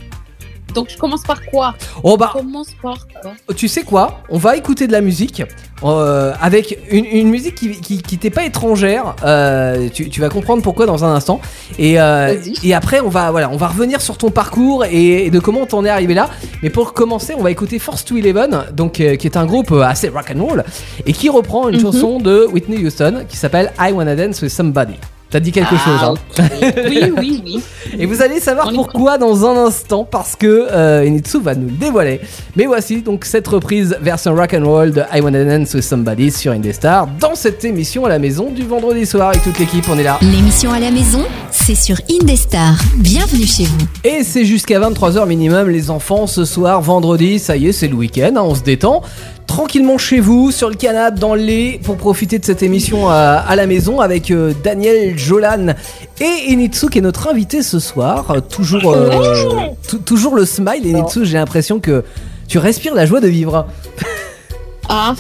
donc 0.75 0.89
je 0.91 0.97
commence 0.99 1.23
par 1.23 1.45
quoi 1.47 1.75
Oh 2.03 2.17
bah, 2.17 2.31
Je 2.35 2.41
commence 2.41 2.69
par 2.83 3.07
quoi 3.07 3.33
tu 3.57 3.69
sais 3.69 3.83
quoi 3.83 4.21
On 4.29 4.39
va 4.39 4.57
écouter 4.57 4.87
de 4.87 4.93
la 4.93 5.01
musique 5.01 5.43
euh, 5.85 6.33
avec 6.41 6.79
une, 6.91 7.05
une 7.05 7.29
musique 7.29 7.57
qui, 7.57 7.71
qui, 7.81 8.01
qui 8.03 8.17
t'est 8.17 8.31
pas 8.31 8.45
étrangère. 8.45 9.17
Euh, 9.25 9.89
tu, 9.93 10.09
tu 10.09 10.21
vas 10.21 10.29
comprendre 10.29 10.63
pourquoi 10.63 10.87
dans 10.87 11.05
un 11.05 11.13
instant. 11.13 11.41
Et, 11.79 12.01
euh, 12.01 12.37
et 12.63 12.73
après, 12.73 13.01
on 13.01 13.09
va 13.09 13.33
voilà, 13.33 13.51
on 13.51 13.57
va 13.57 13.67
revenir 13.67 14.01
sur 14.01 14.17
ton 14.17 14.31
parcours 14.31 14.85
et, 14.85 15.27
et 15.27 15.31
de 15.31 15.41
comment 15.41 15.67
t'en 15.67 15.85
es 15.85 15.89
arrivé 15.89 16.15
là. 16.15 16.31
Mais 16.63 16.71
pour 16.71 16.93
commencer, 16.95 17.35
on 17.37 17.43
va 17.43 17.51
écouter 17.51 17.81
Force 17.81 18.05
to 18.05 18.17
Eleven, 18.17 18.65
donc 18.73 18.93
qui 18.93 19.03
est 19.03 19.37
un 19.37 19.45
groupe 19.45 19.73
assez 19.73 20.09
rock 20.09 20.33
and 20.37 20.43
roll 20.45 20.65
et 21.05 21.13
qui 21.13 21.29
reprend 21.29 21.69
une 21.69 21.77
Mhm. 21.77 21.83
chanson 21.83 22.19
de 22.21 22.47
Whitney 22.53 22.85
Houston 22.87 23.25
qui 23.29 23.37
s'appelle 23.37 23.73
I 23.81 23.91
Wanna 23.93 24.15
Dance 24.15 24.41
with 24.41 24.53
Somebody. 24.53 24.95
T'as 25.33 25.41
dit 25.41 25.51
quelque 25.51 25.77
chose, 25.79 25.99
Ah, 26.03 26.11
hein 26.11 26.15
ok. 26.39 26.73
Oui, 26.91 27.13
oui, 27.19 27.43
oui. 27.47 27.63
et 27.99 28.05
vous 28.05 28.21
allez 28.21 28.39
savoir 28.39 28.69
On 28.69 28.75
pourquoi 28.75 29.17
dans 29.17 29.47
un 29.47 29.65
instant, 29.65 30.05
parce 30.05 30.37
que 30.37 30.67
euh, 30.71 31.07
Initsu 31.07 31.41
va 31.41 31.55
nous 31.55 31.69
le 31.69 31.73
dévoiler. 31.73 32.21
Mais 32.55 32.67
voici 32.67 33.01
donc 33.01 33.25
cette 33.25 33.49
reprise 33.49 33.97
version 34.03 34.35
rock 34.35 34.53
and 34.53 34.67
roll 34.67 34.93
de 34.93 35.01
I 35.11 35.23
Wanna 35.23 35.43
Dance 35.45 35.73
with 35.73 35.85
Somebody 35.85 36.31
sur 36.31 36.53
Indestar 36.53 37.09
dans 37.19 37.35
cette 37.35 37.65
émission 37.65 38.05
à 38.05 38.11
la 38.11 38.19
maison 38.19 38.51
du 38.51 38.63
vendredi 38.67 39.07
soir 39.07 39.29
avec 39.31 39.43
toute 39.43 39.59
l'équipe. 39.59 39.87
On 39.91 39.99
est 39.99 40.03
là. 40.03 40.19
L'émission 40.21 40.71
à 40.71 40.79
la 40.79 40.91
maison, 40.91 41.25
c'est 41.51 41.77
sur 41.77 41.97
Indestar. 42.11 42.75
Bienvenue 42.99 43.47
chez 43.47 43.65
vous. 43.65 43.87
Et 44.05 44.25
c'est 44.25 44.45
jusqu'à 44.45 44.79
23h 44.81 45.27
minimum, 45.27 45.71
les 45.71 45.89
enfants, 45.89 46.27
ce 46.27 46.45
soir, 46.45 46.83
vendredi, 46.83 47.39
ça 47.39 47.57
y 47.57 47.69
est, 47.69 47.73
c'est 47.73 47.89
le 47.89 47.95
week-end, 47.95 48.33
hein, 48.37 48.43
on 48.43 48.55
se 48.55 48.63
détend. 48.63 49.01
Tranquillement 49.47 49.99
chez 49.99 50.19
vous, 50.21 50.51
sur 50.51 50.71
le 50.71 50.77
canapé, 50.77 51.21
dans 51.21 51.35
le 51.35 51.43
lit, 51.43 51.79
pour 51.79 51.97
profiter 51.97 52.39
de 52.39 52.45
cette 52.45 52.63
émission 52.63 53.09
à, 53.11 53.15
à 53.47 53.55
la 53.55 53.67
maison 53.67 54.01
avec 54.01 54.31
euh, 54.31 54.55
Daniel 54.65 55.19
Jolan 55.19 55.75
et 56.21 56.51
Initsu 56.53 56.89
qui 56.89 56.99
est 56.99 57.03
notre 57.03 57.29
invité 57.29 57.63
ce 57.63 57.79
soir. 57.79 58.31
Euh, 58.31 58.41
Toujours, 58.41 58.93
euh, 58.93 59.11
tou- 59.87 59.99
toujours 59.99 60.37
le 60.37 60.47
smile, 60.47 60.87
Initsu, 60.87 61.27
j'ai 61.27 61.37
l'impression 61.37 61.81
que 61.81 62.03
tu 62.49 62.59
respires 62.59 62.95
la 62.95 63.05
joie 63.05 63.21
de 63.21 63.29
vivre. 63.29 63.67
Ah, 64.89 65.15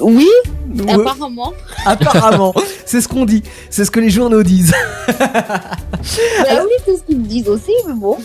oui, 0.00 0.28
Ouais, 0.72 0.92
apparemment. 0.92 1.52
apparemment, 1.84 2.54
c'est 2.86 3.00
ce 3.00 3.08
qu'on 3.08 3.24
dit, 3.24 3.42
c'est 3.70 3.84
ce 3.84 3.90
que 3.90 3.98
les 4.00 4.10
journaux 4.10 4.42
disent. 4.44 4.72
Bah 5.08 6.62
oui, 6.62 6.70
c'est 6.84 6.96
ce 6.96 7.02
qu'ils 7.02 7.18
me 7.18 7.26
disent 7.26 7.48
aussi, 7.48 7.72
mais 7.86 7.94
bon. 7.94 8.16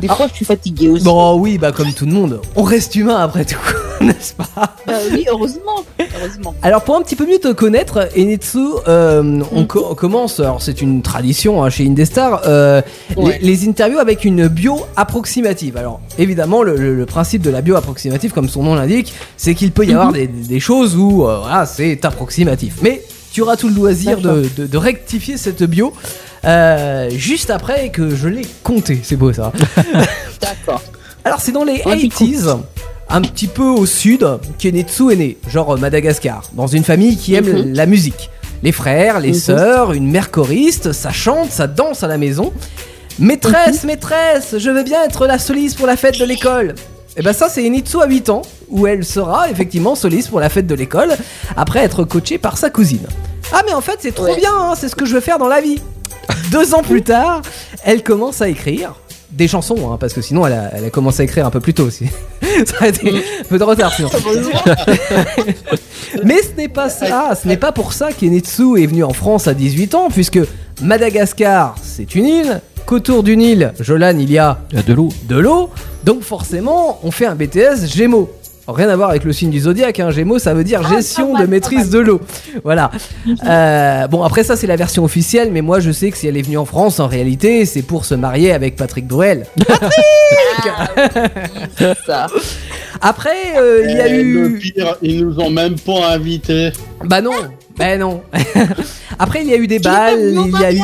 Des 0.00 0.08
fois, 0.08 0.26
je 0.28 0.34
suis 0.34 0.44
fatiguée 0.44 0.88
aussi. 0.88 1.04
Bon, 1.04 1.38
oui, 1.38 1.58
bah 1.58 1.72
comme 1.72 1.92
tout 1.92 2.06
le 2.06 2.12
monde, 2.12 2.40
on 2.56 2.62
reste 2.62 2.94
humain 2.96 3.16
après 3.20 3.44
tout, 3.44 3.58
n'est-ce 4.00 4.34
pas? 4.34 4.76
Bah 4.86 4.94
oui, 5.12 5.24
heureusement. 5.30 5.84
Heureusement. 6.20 6.54
Alors 6.62 6.82
pour 6.82 6.96
un 6.96 7.02
petit 7.02 7.16
peu 7.16 7.26
mieux 7.26 7.38
te 7.38 7.52
connaître, 7.52 8.08
Enitsu, 8.16 8.58
euh, 8.88 9.42
on, 9.52 9.64
co- 9.66 9.86
on 9.90 9.94
commence, 9.94 10.40
alors 10.40 10.60
c'est 10.60 10.82
une 10.82 11.02
tradition 11.02 11.62
hein, 11.62 11.70
chez 11.70 11.86
Indestar, 11.86 12.42
euh, 12.46 12.82
Ouais. 13.16 13.38
les, 13.42 13.54
les 13.56 13.68
interviews 13.68 13.98
avec 13.98 14.24
une 14.24 14.48
bio 14.48 14.80
approximative. 14.96 15.76
Alors 15.76 16.00
évidemment 16.18 16.62
le, 16.62 16.76
le- 16.76 16.94
le 16.96 17.06
principe 17.06 17.42
de 17.42 17.50
la 17.50 17.60
bio 17.62 17.76
approximative, 17.76 18.32
comme 18.32 18.48
son 18.48 18.62
nom 18.64 18.74
l'indique, 18.74 19.12
c'est 19.36 19.54
qu'il 19.54 19.70
peut 19.72 19.84
y 19.86 19.92
avoir 19.92 20.12
des, 20.12 20.26
des 20.26 20.60
choses 20.60 20.96
où 20.96 21.21
euh, 21.28 21.38
voilà, 21.40 21.66
c'est 21.66 22.04
approximatif. 22.04 22.74
Mais 22.82 23.02
tu 23.32 23.40
auras 23.42 23.56
tout 23.56 23.68
le 23.68 23.74
loisir 23.74 24.18
de, 24.20 24.46
de- 24.56 24.66
de 24.66 24.76
rectifier 24.78 25.36
cette 25.36 25.62
bio 25.62 25.92
euh, 26.44 27.08
juste 27.10 27.50
après 27.50 27.90
que 27.90 28.14
je 28.14 28.28
l'ai 28.28 28.46
compté. 28.62 28.98
C'est 29.02 29.16
beau 29.16 29.32
ça. 29.32 29.52
D'accord. 30.40 30.82
Alors 31.24 31.40
c'est 31.40 31.52
dans 31.52 31.64
les 31.64 31.82
Ouais, 31.86 31.96
du 31.96 32.08
80s, 32.08 32.58
un 33.08 33.20
petit 33.22 33.46
peu 33.46 33.62
au 33.64 33.86
sud, 33.86 34.26
qu'Enetsu 34.58 35.12
est 35.12 35.16
né, 35.16 35.36
genre 35.48 35.78
Madagascar, 35.78 36.42
dans 36.52 36.66
une 36.66 36.84
famille 36.84 37.16
qui 37.16 37.34
aime 37.34 37.46
Mhm. 37.46 37.74
la 37.74 37.86
musique. 37.86 38.28
Les 38.62 38.72
frères, 38.72 39.20
les 39.20 39.28
Mhm. 39.30 39.34
sœurs, 39.34 39.92
une 39.92 40.10
mère 40.10 40.30
choriste, 40.30 40.92
ça 40.92 41.10
chante, 41.10 41.50
ça 41.50 41.66
danse 41.66 42.02
à 42.02 42.08
la 42.08 42.18
maison. 42.18 42.52
Maîtresse, 43.18 43.84
maîtresse, 43.84 44.54
je 44.58 44.70
veux 44.70 44.82
bien 44.82 45.02
être 45.04 45.26
la 45.26 45.38
soliste 45.38 45.76
pour 45.76 45.86
la 45.86 45.96
fête 45.96 46.18
de 46.18 46.24
l'école. 46.24 46.74
Et 47.16 47.22
ben 47.22 47.32
ça 47.32 47.48
c'est 47.48 47.66
Enitsu 47.66 47.98
à 48.00 48.06
8 48.06 48.30
ans, 48.30 48.42
où 48.70 48.86
elle 48.86 49.04
sera 49.04 49.50
effectivement 49.50 49.94
soliste 49.94 50.30
pour 50.30 50.40
la 50.40 50.48
fête 50.48 50.66
de 50.66 50.74
l'école, 50.74 51.10
après 51.56 51.80
être 51.80 52.04
coachée 52.04 52.38
par 52.38 52.56
sa 52.56 52.70
cousine. 52.70 53.06
Ah 53.52 53.62
mais 53.66 53.74
en 53.74 53.80
fait 53.82 53.98
c'est 54.00 54.12
trop 54.14 54.24
Ouais. 54.24 54.36
bien, 54.36 54.50
hein, 54.54 54.74
c'est 54.76 54.88
ce 54.88 54.96
que 54.96 55.04
je 55.04 55.14
veux 55.14 55.20
faire 55.20 55.38
dans 55.38 55.48
la 55.48 55.60
vie. 55.60 55.80
Deux 56.50 56.74
ans 56.74 56.82
plus 56.82 57.02
tard, 57.02 57.42
elle 57.84 58.02
commence 58.02 58.40
à 58.40 58.48
écrire, 58.48 58.94
des 59.30 59.46
chansons, 59.48 59.90
hein, 59.92 59.96
parce 60.00 60.14
que 60.14 60.22
sinon 60.22 60.46
elle 60.46 60.52
a, 60.54 60.70
elle 60.74 60.84
a 60.86 60.90
commencé 60.90 61.20
à 61.20 61.24
écrire 61.24 61.46
un 61.46 61.50
peu 61.50 61.60
plus 61.60 61.74
tôt 61.74 61.84
aussi. 61.84 62.06
ça 62.66 62.76
aurait 62.76 62.88
été 62.90 63.10
un 63.10 63.44
peu 63.48 63.58
de 63.58 63.64
retard 63.64 63.92
sinon. 63.92 64.08
Mais 66.24 66.42
ce 66.42 66.54
n'est 66.56 66.68
pas 66.68 66.88
ça, 66.88 67.32
ce 67.40 67.48
n'est 67.48 67.56
pas 67.56 67.72
pour 67.72 67.92
ça 67.92 68.12
qu'Enetsu 68.12 68.82
est 68.82 68.86
venu 68.86 69.04
en 69.04 69.12
France 69.12 69.48
à 69.48 69.54
18 69.54 69.94
ans, 69.94 70.08
puisque 70.10 70.38
Madagascar, 70.80 71.74
c'est 71.82 72.14
une 72.14 72.26
île, 72.26 72.60
qu'autour 72.86 73.22
d'une 73.22 73.40
île, 73.40 73.72
Jolan, 73.80 74.18
il 74.18 74.30
y 74.30 74.38
a 74.38 74.58
Il 74.72 74.76
y 74.76 74.80
a 74.80 74.82
de 74.82 74.92
l'eau. 74.94 75.08
de 75.28 75.36
l'eau, 75.38 75.70
donc 76.04 76.22
forcément, 76.22 76.98
on 77.02 77.10
fait 77.10 77.26
un 77.26 77.34
BTS 77.34 77.86
Gémeaux. 77.86 78.30
Rien 78.68 78.88
à 78.88 78.94
voir 78.96 79.10
avec 79.10 79.24
le 79.24 79.32
signe 79.32 79.50
du 79.50 79.58
zodiaque, 79.58 79.98
hein. 79.98 80.12
Gémeaux 80.12 80.38
ça 80.38 80.54
veut 80.54 80.62
dire 80.62 80.88
gestion 80.88 81.32
pas 81.32 81.38
mal, 81.38 81.46
de 81.46 81.50
maîtrise 81.50 81.90
de 81.90 81.98
l'eau. 81.98 82.20
Voilà. 82.62 82.92
Euh, 83.44 84.06
bon, 84.06 84.22
après 84.22 84.44
ça, 84.44 84.54
c'est 84.56 84.68
la 84.68 84.76
version 84.76 85.02
officielle, 85.02 85.50
mais 85.52 85.62
moi 85.62 85.80
je 85.80 85.90
sais 85.90 86.12
que 86.12 86.16
si 86.16 86.28
elle 86.28 86.36
est 86.36 86.42
venue 86.42 86.58
en 86.58 86.64
France, 86.64 87.00
en 87.00 87.08
réalité, 87.08 87.64
c'est 87.66 87.82
pour 87.82 88.04
se 88.04 88.14
marier 88.14 88.52
avec 88.52 88.76
Patrick 88.76 89.06
Bruel. 89.08 89.46
C'est 91.76 91.94
ça. 92.06 92.28
Après, 93.00 93.56
euh, 93.58 93.82
il 93.88 93.96
y 93.96 94.00
a 94.00 94.06
Eh, 94.06 94.22
Le 94.22 94.48
eu. 94.50 94.58
pire, 94.58 94.96
ils 95.02 95.24
nous 95.26 95.38
ont 95.40 95.50
même 95.50 95.74
pas 95.78 96.10
invités. 96.12 96.70
Bah 97.04 97.20
non, 97.20 97.32
bah 97.76 97.96
non. 97.96 98.22
Après, 99.18 99.42
il 99.42 99.48
y 99.48 99.54
a 99.54 99.56
eu 99.56 99.66
des 99.66 99.80
balles, 99.80 100.20
il 100.46 100.60
y 100.60 100.64
a 100.64 100.72
eu. 100.72 100.80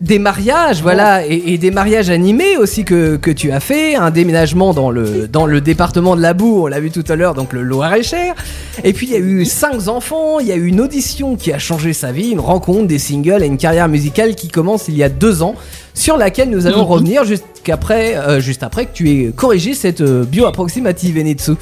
Des 0.00 0.18
mariages, 0.18 0.82
voilà, 0.82 1.24
et, 1.24 1.54
et 1.54 1.56
des 1.56 1.70
mariages 1.70 2.10
animés 2.10 2.56
aussi 2.56 2.84
que, 2.84 3.16
que 3.16 3.30
tu 3.30 3.52
as 3.52 3.60
fait, 3.60 3.94
un 3.94 4.10
déménagement 4.10 4.74
dans 4.74 4.90
le, 4.90 5.28
dans 5.28 5.46
le 5.46 5.60
département 5.60 6.16
de 6.16 6.20
la 6.20 6.34
Boue, 6.34 6.64
on 6.64 6.66
l'a 6.66 6.80
vu 6.80 6.90
tout 6.90 7.04
à 7.08 7.14
l'heure, 7.14 7.32
donc 7.32 7.52
le 7.52 7.62
Loir-et-Cher. 7.62 8.34
Et 8.82 8.92
puis 8.92 9.06
il 9.06 9.12
y 9.12 9.16
a 9.16 9.20
eu 9.20 9.44
cinq 9.44 9.86
enfants, 9.86 10.40
il 10.40 10.48
y 10.48 10.52
a 10.52 10.56
eu 10.56 10.66
une 10.66 10.80
audition 10.80 11.36
qui 11.36 11.52
a 11.52 11.58
changé 11.58 11.92
sa 11.92 12.10
vie, 12.10 12.30
une 12.30 12.40
rencontre, 12.40 12.88
des 12.88 12.98
singles 12.98 13.42
et 13.44 13.46
une 13.46 13.56
carrière 13.56 13.88
musicale 13.88 14.34
qui 14.34 14.48
commence 14.48 14.88
il 14.88 14.96
y 14.96 15.04
a 15.04 15.08
deux 15.08 15.42
ans, 15.42 15.54
sur 15.94 16.16
laquelle 16.16 16.50
nous 16.50 16.66
allons 16.66 16.84
revenir 16.84 17.24
jusqu'après, 17.24 18.16
euh, 18.16 18.40
juste 18.40 18.64
après 18.64 18.86
que 18.86 18.92
tu 18.92 19.10
aies 19.10 19.32
corrigé 19.34 19.74
cette 19.74 20.00
euh, 20.00 20.24
bio 20.24 20.46
approximative, 20.46 21.16
Enitsu. 21.18 21.52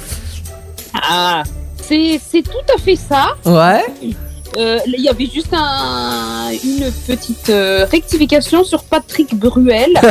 Ah, 0.95 1.43
c'est 1.81 2.19
c'est 2.31 2.41
tout 2.41 2.73
à 2.75 2.81
fait 2.81 2.97
ça. 2.97 3.35
Ouais. 3.45 4.15
Euh, 4.57 4.79
Il 4.87 5.01
y 5.01 5.09
avait 5.09 5.25
juste 5.25 5.53
un, 5.53 6.51
une 6.63 6.91
petite 7.07 7.49
euh, 7.49 7.85
rectification 7.85 8.63
sur 8.63 8.83
Patrick 8.83 9.35
Bruel. 9.35 9.93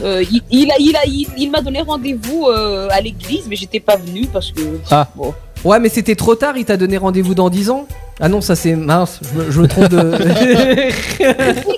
Euh, 0.00 0.22
il, 0.30 0.42
il 0.50 0.70
a, 0.70 0.74
il 0.78 0.96
a, 0.96 1.04
il, 1.06 1.26
il 1.36 1.50
m'a 1.50 1.60
donné 1.60 1.80
rendez-vous 1.80 2.48
à 2.48 3.00
l'église, 3.00 3.46
mais 3.48 3.56
j'étais 3.56 3.80
pas 3.80 3.96
venue 3.96 4.26
parce 4.32 4.52
que. 4.52 4.78
Ah. 4.90 5.08
Bon. 5.16 5.34
Ouais, 5.64 5.80
mais 5.80 5.88
c'était 5.88 6.14
trop 6.14 6.34
tard, 6.34 6.56
il 6.56 6.64
t'a 6.64 6.76
donné 6.76 6.96
rendez-vous 6.96 7.34
dans 7.34 7.50
10 7.50 7.70
ans 7.70 7.86
Ah 8.20 8.28
non, 8.28 8.40
ça 8.40 8.54
c'est 8.56 8.74
mince, 8.74 9.20
je 9.22 9.38
me, 9.38 9.50
je 9.50 9.60
me 9.60 9.68
trompe 9.68 9.88
de. 9.88 10.12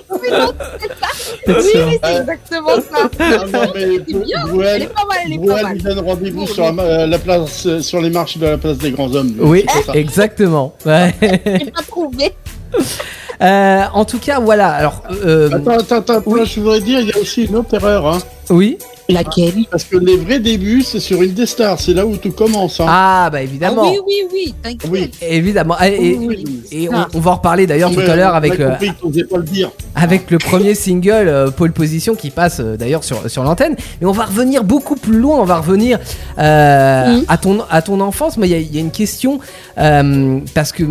Oui, 1.47 1.53
mais 1.75 1.99
c'est 2.03 2.17
exactement 2.19 2.75
ça. 2.75 3.09
Ah 3.19 3.45
non, 3.51 3.61
mais 3.73 3.87
C'est 4.07 4.13
bien, 4.23 4.37
Elle 4.45 4.51
Bruel, 4.51 4.81
est 4.83 4.87
pas 4.87 5.05
mal, 5.07 5.17
elle 5.25 5.33
est 5.33 5.47
pas 5.47 5.61
mal. 5.63 5.73
lui 5.73 5.81
donne 5.81 5.99
rendez-vous 5.99 6.47
sur 6.47 6.71
la, 6.71 6.83
euh, 6.83 7.07
la 7.07 7.19
place, 7.19 7.65
euh, 7.65 7.81
sur 7.81 7.99
les 8.01 8.09
marches 8.11 8.37
de 8.37 8.45
la 8.45 8.57
place 8.57 8.77
des 8.77 8.91
grands 8.91 9.13
hommes. 9.13 9.33
oui, 9.39 9.65
C'est 9.73 9.83
ça. 9.83 9.93
exactement. 9.93 10.73
Ouais. 10.85 11.13
J'ai 11.21 11.71
pas 11.71 11.81
trouvé. 11.87 12.31
Euh, 13.41 13.81
en 13.95 14.05
tout 14.05 14.19
cas, 14.19 14.39
voilà. 14.39 14.69
Alors, 14.69 15.01
euh, 15.25 15.49
Attends, 15.51 15.71
attends, 15.79 15.95
attends. 15.95 16.21
Oui. 16.27 16.35
Moi, 16.35 16.43
je 16.45 16.59
voudrais 16.59 16.79
dire, 16.79 16.99
il 16.99 17.07
y 17.07 17.11
a 17.11 17.17
aussi 17.17 17.45
une 17.45 17.55
autre 17.55 17.73
erreur. 17.73 18.05
Hein, 18.05 18.19
oui. 18.51 18.77
Laquelle? 19.09 19.53
Parce 19.69 19.83
que 19.83 19.97
les 19.97 20.15
vrais 20.17 20.39
débuts, 20.39 20.83
c'est 20.83 20.99
sur 20.99 21.21
une 21.21 21.33
des 21.33 21.45
stars. 21.45 21.79
C'est 21.79 21.93
là 21.93 22.05
où 22.05 22.15
tout 22.17 22.31
commence. 22.31 22.79
Hein. 22.79 22.85
Ah, 22.87 23.29
bah 23.31 23.39
Ah 23.39 23.43
évidemment. 23.43 23.91
oui, 23.91 23.97
oui, 24.07 24.13
oui, 24.31 24.55
t'inquiète. 24.61 24.89
Oui. 24.91 25.11
Évidemment. 25.21 25.75
Et, 25.81 25.87
et- 26.11 26.15
Oui, 26.17 26.27
oui. 26.45 26.61
et 26.71 26.89
on, 26.89 27.05
on 27.15 27.19
va 27.19 27.31
en 27.31 27.35
reparler 27.35 27.67
d'ailleurs 27.67 27.91
tout 27.91 27.99
à 27.99 28.15
l'heure 28.15 28.35
avec, 28.35 28.59
euh, 28.59 28.69
compris 28.71 28.89
que 28.93 29.01
t'osais 29.01 29.23
pas 29.25 29.37
le 29.37 29.43
dire. 29.43 29.71
avec 29.95 30.31
le 30.31 30.37
premier 30.37 30.75
single 30.75 31.27
euh, 31.27 31.51
Pole 31.51 31.73
Position 31.73 32.15
qui 32.15 32.29
passe 32.29 32.59
euh, 32.59 32.77
d'ailleurs 32.77 33.03
sur, 33.03 33.29
sur 33.29 33.43
l'antenne. 33.43 33.75
Mais 33.99 34.07
on 34.07 34.11
va 34.13 34.25
revenir 34.25 34.63
beaucoup 34.63 34.95
plus 34.95 35.17
loin. 35.19 35.39
On 35.39 35.45
va 35.45 35.57
revenir 35.57 35.99
euh, 36.39 37.17
Mhm. 37.17 37.25
à, 37.27 37.37
ton, 37.37 37.59
à 37.69 37.81
ton 37.81 37.99
enfance. 37.99 38.37
Mais 38.37 38.47
il 38.47 38.51
y 38.51 38.55
a- 38.55 38.59
il 38.59 38.73
y, 38.75 38.77
a 38.77 38.81
une 38.81 38.91
question 38.91 39.39
euh, 39.77 40.39
parce 40.53 40.71
que 40.71 40.83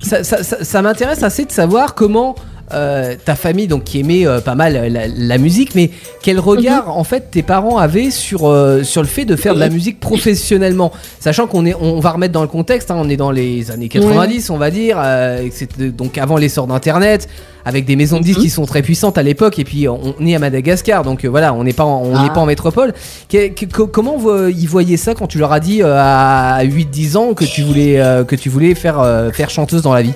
ça, 0.00 0.24
ça- 0.24 0.42
ça- 0.42 0.64
ça 0.64 0.82
m'intéresse 0.82 1.22
assez 1.22 1.44
de 1.44 1.52
savoir 1.52 1.94
comment 1.94 2.34
euh, 2.72 3.14
ta 3.24 3.34
famille, 3.34 3.66
donc 3.66 3.84
qui 3.84 4.00
aimait 4.00 4.26
euh, 4.26 4.40
pas 4.40 4.54
mal 4.54 4.90
la, 4.92 5.06
la 5.08 5.38
musique, 5.38 5.74
mais 5.74 5.90
quel 6.22 6.38
regard 6.40 6.96
en 6.96 7.04
fait 7.04 7.30
tes 7.30 7.42
parents 7.42 7.78
avaient 7.78 8.10
sur 8.10 8.46
euh, 8.48 8.82
sur 8.82 9.02
le 9.02 9.08
fait 9.08 9.24
de 9.24 9.36
faire 9.36 9.54
de 9.54 9.60
la 9.60 9.68
musique 9.68 10.00
professionnellement, 10.00 10.92
sachant 11.20 11.46
qu'on 11.46 11.64
est, 11.66 11.74
on 11.80 12.00
va 12.00 12.10
remettre 12.10 12.32
dans 12.32 12.42
le 12.42 12.48
contexte, 12.48 12.90
hein, 12.90 12.96
on 12.98 13.08
est 13.08 13.16
dans 13.16 13.30
les 13.30 13.70
années 13.70 13.88
90, 13.88 14.50
on 14.50 14.58
va 14.58 14.70
dire, 14.70 14.98
euh, 15.02 15.48
donc 15.78 16.18
avant 16.18 16.36
l'essor 16.36 16.66
d'internet, 16.66 17.28
avec 17.64 17.84
des 17.84 17.96
maisons 17.96 18.18
de 18.18 18.24
disques 18.24 18.38
Mhm. 18.38 18.44
qui 18.44 18.50
sont 18.50 18.66
très 18.66 18.82
puissantes 18.82 19.18
à 19.18 19.22
l'époque, 19.22 19.58
et 19.58 19.64
puis 19.64 19.88
on, 19.88 20.14
on 20.18 20.26
est 20.26 20.34
à 20.34 20.38
Madagascar, 20.38 21.02
donc 21.04 21.24
euh, 21.24 21.28
voilà, 21.28 21.52
on 21.54 21.64
n'est 21.64 21.72
pas 21.72 21.84
en, 21.84 22.02
on 22.04 22.14
Ah. 22.16 22.30
pas 22.32 22.40
en 22.40 22.46
métropole. 22.46 22.94
Que- 23.28 23.48
que- 23.48 23.66
co- 23.66 23.86
comment 23.86 24.16
ils 24.48 24.68
voyaient 24.68 24.96
ça 24.96 25.14
quand 25.14 25.26
tu 25.26 25.38
leur 25.38 25.52
as 25.52 25.60
dit 25.60 25.82
euh, 25.82 25.94
à 25.98 26.62
8-10 26.64 27.16
ans 27.16 27.34
que 27.34 27.44
tu 27.44 27.62
voulais 27.62 28.00
euh, 28.00 28.24
que 28.24 28.36
tu 28.36 28.48
voulais 28.48 28.74
faire 28.74 29.00
euh, 29.00 29.30
faire 29.30 29.50
chanteuse 29.50 29.82
dans 29.82 29.92
la 29.94 30.02
vie? 30.02 30.14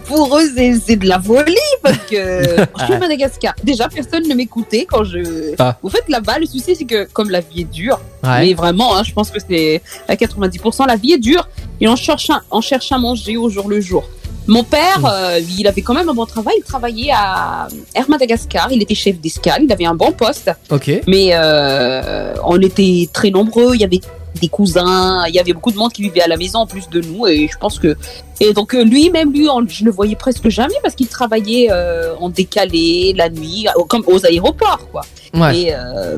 Pour 0.00 0.36
eux, 0.38 0.42
c'est 0.84 0.96
de 0.96 1.06
la 1.08 1.20
folie 1.20 1.56
parce 1.82 1.98
que 2.10 2.56
je 2.78 2.84
suis 2.84 2.96
Madagascar. 2.98 3.54
Déjà, 3.62 3.88
personne 3.88 4.26
ne 4.28 4.34
m'écoutait 4.34 4.86
quand 4.90 5.04
je. 5.04 5.54
Ah. 5.58 5.76
Au 5.82 5.88
fait, 5.88 6.04
là-bas, 6.08 6.38
le 6.38 6.46
souci, 6.46 6.74
c'est 6.76 6.84
que 6.84 7.04
comme 7.12 7.30
la 7.30 7.40
vie 7.40 7.62
est 7.62 7.70
dure, 7.72 8.00
Ouais. 8.22 8.40
mais 8.40 8.54
vraiment, 8.54 8.96
hein, 8.96 9.02
je 9.04 9.12
pense 9.12 9.30
que 9.30 9.38
c'est 9.48 9.82
à 10.08 10.14
90%, 10.14 10.86
la 10.86 10.96
vie 10.96 11.12
est 11.14 11.18
dure 11.18 11.48
et 11.80 11.88
on 11.88 11.96
cherche, 11.96 12.30
à, 12.30 12.42
on 12.52 12.60
cherche 12.60 12.92
à 12.92 12.98
manger 12.98 13.36
au 13.36 13.48
jour 13.50 13.68
le 13.68 13.80
jour. 13.80 14.04
Mon 14.48 14.64
père, 14.64 15.00
Mm. 15.00 15.06
euh, 15.12 15.40
il 15.58 15.66
avait 15.68 15.82
quand 15.82 15.94
même 15.94 16.08
un 16.08 16.14
bon 16.14 16.26
travail. 16.26 16.54
Il 16.58 16.64
travaillait 16.64 17.12
à 17.14 17.68
Air 17.94 18.08
Madagascar. 18.10 18.68
Il 18.72 18.82
était 18.82 18.94
chef 18.96 19.20
d'escale. 19.20 19.62
Il 19.64 19.72
avait 19.72 19.84
un 19.86 19.94
bon 19.94 20.10
poste. 20.12 20.50
Ok. 20.70 20.90
Mais 21.06 21.30
euh, 21.32 22.34
on 22.44 22.60
était 22.60 23.08
très 23.12 23.30
nombreux. 23.30 23.74
Il 23.74 23.80
y 23.80 23.84
avait 23.84 24.00
des 24.40 24.48
cousins. 24.48 25.24
Il 25.28 25.34
y 25.34 25.38
avait 25.38 25.52
beaucoup 25.52 25.70
de 25.72 25.76
monde 25.76 25.92
qui 25.92 26.02
vivait 26.02 26.22
à 26.22 26.28
la 26.28 26.36
maison 26.36 26.60
en 26.60 26.66
plus 26.66 26.88
de 26.88 27.00
nous. 27.00 27.26
Et 27.26 27.48
je 27.50 27.56
pense 27.58 27.78
que 27.78 27.96
et 28.40 28.52
donc 28.52 28.74
euh, 28.74 28.82
lui, 28.84 29.10
même 29.10 29.32
lui, 29.32 29.48
on- 29.48 29.66
je 29.68 29.84
le 29.84 29.90
voyais 29.90 30.16
presque 30.16 30.48
jamais 30.48 30.74
parce 30.82 30.94
qu'il 30.94 31.08
travaillait 31.08 31.68
euh, 31.70 32.14
en 32.20 32.28
décalé 32.28 33.14
la 33.16 33.28
nuit, 33.28 33.66
comme 33.88 34.02
aux 34.06 34.24
aéroports, 34.26 34.88
quoi. 34.90 35.02
Ouais. 35.34 35.58
Et 35.58 35.74
euh, 35.74 36.16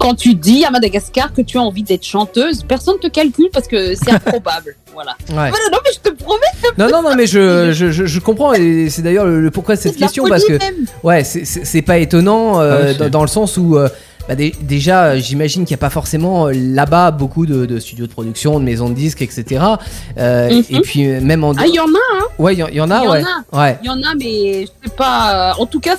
quand 0.00 0.14
tu 0.14 0.34
dis 0.34 0.64
à 0.64 0.70
Madagascar 0.70 1.32
que 1.32 1.42
tu 1.42 1.58
as 1.58 1.62
envie 1.62 1.84
d'être 1.84 2.04
chanteuse, 2.04 2.64
personne 2.64 2.98
te 3.00 3.06
calcule 3.06 3.48
parce 3.52 3.68
que 3.68 3.94
c'est 3.94 4.10
improbable. 4.12 4.74
voilà. 4.92 5.12
Ouais. 5.28 5.34
Voilà, 5.34 5.68
non, 5.70 5.78
mais 5.84 5.90
je 5.94 6.10
te 6.10 6.14
promets, 6.14 6.40
Non, 6.78 6.88
non, 6.90 7.02
non, 7.08 7.14
mais 7.14 7.26
je, 7.26 7.70
je, 7.72 7.90
je, 7.92 8.20
comprends 8.20 8.52
et 8.52 8.88
c'est 8.90 9.02
d'ailleurs 9.02 9.26
le, 9.26 9.40
le 9.40 9.50
pourquoi 9.52 9.76
de 9.76 9.80
cette 9.80 9.96
question 9.96 10.24
folie 10.24 10.30
parce 10.30 10.44
que 10.44 10.58
même. 10.58 10.86
ouais, 11.04 11.22
c'est- 11.22 11.82
pas 11.82 11.98
étonnant 11.98 12.60
euh, 12.60 12.92
Ah 12.94 12.98
dans, 13.04 13.08
dans 13.10 13.22
le 13.22 13.28
sens 13.28 13.56
où 13.58 13.76
euh, 13.76 13.88
bah, 14.28 14.34
dé- 14.34 14.54
déjà 14.60 15.04
euh, 15.06 15.18
j'imagine 15.20 15.64
qu'il 15.64 15.74
n'y 15.74 15.78
a 15.80 15.84
pas 15.84 15.90
forcément 15.90 16.46
euh, 16.48 16.52
là-bas 16.54 17.10
beaucoup 17.10 17.46
de, 17.46 17.66
de 17.66 17.78
studios 17.78 18.06
de 18.06 18.12
production, 18.12 18.58
de 18.58 18.64
maisons 18.64 18.88
de 18.88 18.94
disques, 18.94 19.22
etc. 19.22 19.64
Euh, 20.18 20.48
Mhm. 20.50 20.64
Et 20.70 20.80
puis 20.80 21.06
même 21.06 21.44
en 21.44 21.52
Ah, 21.56 21.66
il 21.66 21.74
y 21.74 21.80
en 21.80 21.84
a, 21.86 22.42
ouais, 22.42 22.54
il 22.54 22.58
y, 22.58 22.62
en- 22.62 22.68
il 22.68 22.76
y 22.76 22.80
en 22.80 22.90
a, 22.90 22.98
il 23.00 23.04
y 23.04 23.08
en 23.08 23.12
ouais, 23.12 23.22
a. 23.52 23.58
ouais, 23.58 23.78
Il 23.82 23.86
y 23.86 23.90
en 23.90 24.02
a, 24.02 24.14
mais 24.18 24.62
je 24.62 24.66
sais 24.88 24.94
pas. 24.96 25.54
En 25.58 25.66
tout 25.66 25.80
cas, 25.80 25.96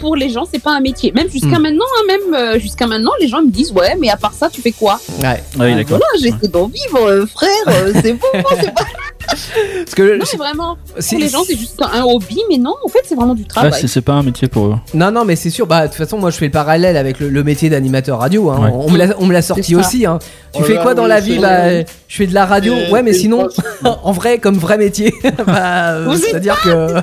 pour 0.00 0.16
les 0.16 0.28
gens, 0.30 0.46
c'est 0.50 0.62
pas 0.62 0.72
un 0.72 0.80
métier. 0.80 1.12
Même 1.12 1.28
jusqu'à 1.30 1.58
Hmm. 1.58 1.62
maintenant, 1.62 1.84
hein, 1.98 2.02
même 2.08 2.34
euh, 2.34 2.58
jusqu'à 2.58 2.86
maintenant, 2.86 3.12
les 3.20 3.28
gens 3.28 3.42
me 3.42 3.50
disent 3.50 3.72
ouais, 3.72 3.96
mais 4.00 4.08
à 4.10 4.16
part 4.16 4.32
ça, 4.34 4.48
tu 4.50 4.60
fais 4.60 4.72
quoi? 4.72 4.98
Ouais. 5.22 5.42
Ah 5.58 5.64
oui, 5.64 5.74
d'accord. 5.74 5.98
Voilà, 5.98 6.04
j'essaie 6.20 6.48
d'en 6.48 6.66
vivre, 6.66 6.98
euh, 7.06 7.26
frère. 7.26 7.50
euh, 7.68 7.92
c'est 8.02 8.12
bon, 8.14 8.26
c'est 8.60 8.74
pas. 8.74 8.84
Parce 9.26 9.94
que 9.94 10.16
Non, 10.18 10.24
mais 10.32 10.38
vraiment, 10.38 10.76
pour 10.76 11.18
les 11.18 11.28
gens, 11.28 11.44
c'est 11.46 11.56
juste 11.56 11.80
un 11.80 12.02
hobby, 12.02 12.40
mais 12.50 12.56
non, 12.58 12.74
en 12.84 12.88
fait, 12.88 13.00
c'est 13.04 13.14
vraiment 13.14 13.34
du 13.34 13.44
travail. 13.44 13.72
c'est 13.80 13.86
c'est 13.86 14.00
pas 14.00 14.14
un 14.14 14.22
métier 14.22 14.48
pour 14.48 14.66
eux. 14.66 14.74
Non, 14.94 15.10
non, 15.12 15.24
mais 15.24 15.36
c'est 15.36 15.50
sûr. 15.50 15.66
Bah, 15.66 15.82
de 15.82 15.86
toute 15.88 15.96
façon, 15.96 16.18
moi, 16.18 16.30
je 16.30 16.36
fais 16.38 16.46
le 16.46 16.50
parallèle 16.50 16.96
avec 16.96 17.20
le, 17.20 17.28
le 17.28 17.44
métier 17.44 17.68
d'animateur 17.70 18.18
radio. 18.18 18.50
Hein. 18.50 18.60
Ouais. 18.64 18.70
On 18.72 18.90
me 18.90 18.96
l'a- 18.98 19.14
on 19.18 19.26
me 19.26 19.32
l'a 19.32 19.42
sorti 19.42 19.76
aussi. 19.76 20.04
Hein. 20.06 20.18
Tu 20.52 20.60
Oh 20.62 20.64
fais 20.64 20.74
là, 20.74 20.82
quoi 20.82 20.94
dans 20.94 21.04
oui, 21.04 21.08
la 21.08 21.20
vie 21.20 21.38
Bah, 21.38 21.80
je 21.80 21.84
fais 22.16 22.26
de 22.26 22.34
la 22.34 22.44
radio. 22.44 22.74
Et- 22.74 22.90
ouais, 22.90 23.02
mais 23.04 23.12
sinon, 23.12 23.48
en 23.84 24.12
vrai, 24.12 24.38
comme 24.38 24.56
vrai 24.58 24.78
métier. 24.78 25.14
bah, 25.46 25.92
euh, 25.92 26.14
c'est-à-dire 26.16 26.60
que. 26.60 26.94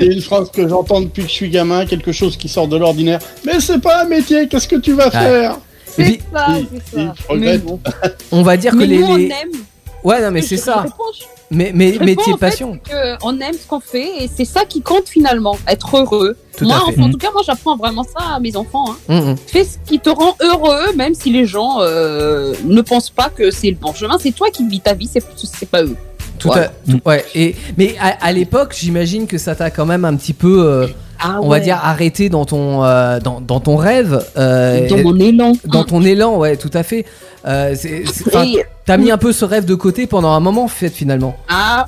C'est 0.00 0.06
une 0.06 0.22
phrase 0.22 0.50
que 0.50 0.66
j'entends 0.68 1.00
depuis 1.02 1.22
que 1.24 1.28
je 1.28 1.34
suis 1.34 1.50
gamin, 1.50 1.84
quelque 1.86 2.12
chose 2.12 2.36
qui 2.36 2.48
sort 2.48 2.68
de 2.68 2.76
l'ordinaire. 2.76 3.18
Mais 3.44 3.60
c'est 3.60 3.80
pas 3.80 4.02
un 4.02 4.06
métier, 4.06 4.48
qu'est-ce 4.48 4.68
que 4.68 4.76
tu 4.76 4.92
vas 4.94 5.10
faire 5.10 5.58
C'est 5.86 6.20
ça, 6.32 6.46
c'est 6.92 6.96
ça. 7.00 7.14
regrette. 7.28 7.38
Mais 7.52 7.58
bon. 7.58 7.80
on 8.32 8.42
va 8.42 8.56
dire 8.56 8.72
que 8.72 8.78
Mais 8.78 8.86
les. 8.86 8.98
nous, 8.98 9.06
on 9.06 9.18
aime. 9.18 9.32
Ouais, 10.04 10.22
non, 10.22 10.30
mais 10.30 10.42
c'est 10.42 10.56
ça. 10.56 10.84
Mais, 11.50 11.70
mais 11.74 11.92
je 11.94 12.00
métier 12.02 12.32
passion. 12.40 12.78
on 13.22 13.38
aime 13.40 13.54
ce 13.54 13.66
qu'on 13.68 13.78
fait 13.80 14.24
et 14.24 14.28
c'est 14.34 14.44
ça 14.44 14.64
qui 14.64 14.80
compte 14.82 15.08
finalement, 15.08 15.56
être 15.68 15.96
heureux. 15.96 16.36
Tout 16.56 16.64
moi, 16.64 16.82
en, 16.98 17.10
tout 17.10 17.18
cas, 17.18 17.30
moi, 17.32 17.42
j'apprends 17.46 17.76
vraiment 17.76 18.02
ça 18.02 18.34
à 18.34 18.40
mes 18.40 18.56
enfants. 18.56 18.86
Hein. 18.88 18.96
Hum, 19.20 19.28
hum. 19.28 19.36
Fais 19.46 19.62
ce 19.64 19.76
qui 19.86 20.00
te 20.00 20.10
rend 20.10 20.34
heureux, 20.42 20.92
même 20.96 21.14
si 21.14 21.30
les 21.30 21.46
gens 21.46 21.76
euh, 21.80 22.54
ne 22.64 22.80
pensent 22.80 23.10
pas 23.10 23.28
que 23.28 23.50
c'est 23.50 23.70
le 23.70 23.76
bon 23.76 23.92
chemin. 23.92 24.16
C'est 24.20 24.32
toi 24.32 24.48
qui 24.52 24.66
vis 24.66 24.80
ta 24.80 24.94
vie, 24.94 25.08
c'est 25.12 25.22
c'est 25.36 25.68
pas 25.68 25.82
eux. 25.82 25.96
Tout 26.38 26.48
Voilà. 26.48 26.64
à- 26.66 26.90
tout- 26.90 27.00
ouais. 27.06 27.24
Et 27.34 27.54
mais 27.78 27.94
à, 28.00 28.26
à 28.26 28.32
l'époque, 28.32 28.74
j'imagine 28.78 29.26
que 29.26 29.38
ça 29.38 29.54
t'a 29.54 29.70
quand 29.70 29.86
même 29.86 30.04
un 30.04 30.16
petit 30.16 30.32
peu. 30.34 30.64
euh, 30.66 30.86
Ah 31.18 31.38
on 31.42 31.48
va 31.48 31.60
dire, 31.60 31.78
arrêté 31.82 32.28
dans 32.28 32.44
ton, 32.44 32.84
euh, 32.84 33.20
dans, 33.20 33.40
dans 33.40 33.58
ton 33.60 33.76
rêve. 33.76 34.22
euh, 34.36 34.86
Dans 34.88 34.98
mon 34.98 35.18
élan. 35.18 35.52
dans 35.64 35.84
ton 35.84 36.02
élan, 36.02 36.36
ouais, 36.36 36.56
tout 36.58 36.70
à 36.74 36.82
fait. 36.82 37.06
Euh, 37.46 37.74
T'as 38.84 38.96
mis 38.96 39.10
un 39.10 39.18
peu 39.18 39.32
ce 39.32 39.44
rêve 39.44 39.64
de 39.64 39.74
côté 39.74 40.06
pendant 40.06 40.30
un 40.30 40.40
moment, 40.40 40.64
en 40.64 40.68
fait, 40.68 40.90
finalement. 40.90 41.36
ah, 41.48 41.84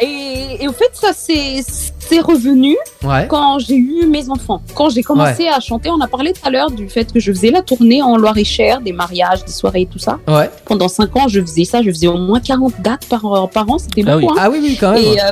et, 0.00 0.58
et 0.60 0.68
au 0.68 0.72
fait, 0.72 0.90
ça 0.92 1.10
c'est 1.14 1.62
c'est 1.98 2.20
revenu 2.20 2.76
Ouais. 3.02 3.26
quand 3.28 3.58
j'ai 3.58 3.76
eu 3.76 4.06
mes 4.06 4.28
enfants. 4.30 4.60
Quand 4.74 4.90
j'ai 4.90 5.02
commencé 5.02 5.48
à 5.48 5.58
chanter, 5.60 5.90
on 5.90 6.00
a 6.00 6.06
parlé 6.06 6.32
tout 6.32 6.46
à 6.46 6.50
l'heure 6.50 6.70
du 6.70 6.88
fait 6.88 7.10
que 7.12 7.18
je 7.20 7.32
faisais 7.32 7.50
la 7.50 7.62
tournée 7.62 8.02
en 8.02 8.16
Loire-et-Cher, 8.16 8.80
des 8.80 8.92
mariages, 8.92 9.44
des 9.44 9.52
soirées 9.52 9.82
et 9.82 9.86
tout 9.86 9.98
ça. 9.98 10.18
Ouais. 10.28 10.50
Pendant 10.64 10.88
5 10.88 11.16
ans, 11.16 11.28
je 11.28 11.40
faisais 11.40 11.64
ça, 11.64 11.82
je 11.82 11.90
faisais 11.90 12.06
au 12.08 12.18
moins 12.18 12.40
40 12.40 12.74
dates 12.80 13.06
par, 13.06 13.48
par 13.50 13.70
an, 13.70 13.78
c'était 13.78 14.02
Ah 14.06 14.16
beaucoup. 14.18 14.32
oui. 14.32 14.38
hein. 14.38 14.42
Ah 14.44 14.50
oui, 14.50 14.58
oui, 14.62 14.76
quand 14.78 14.92
même. 14.92 15.02
Et 15.02 15.20
euh, 15.20 15.30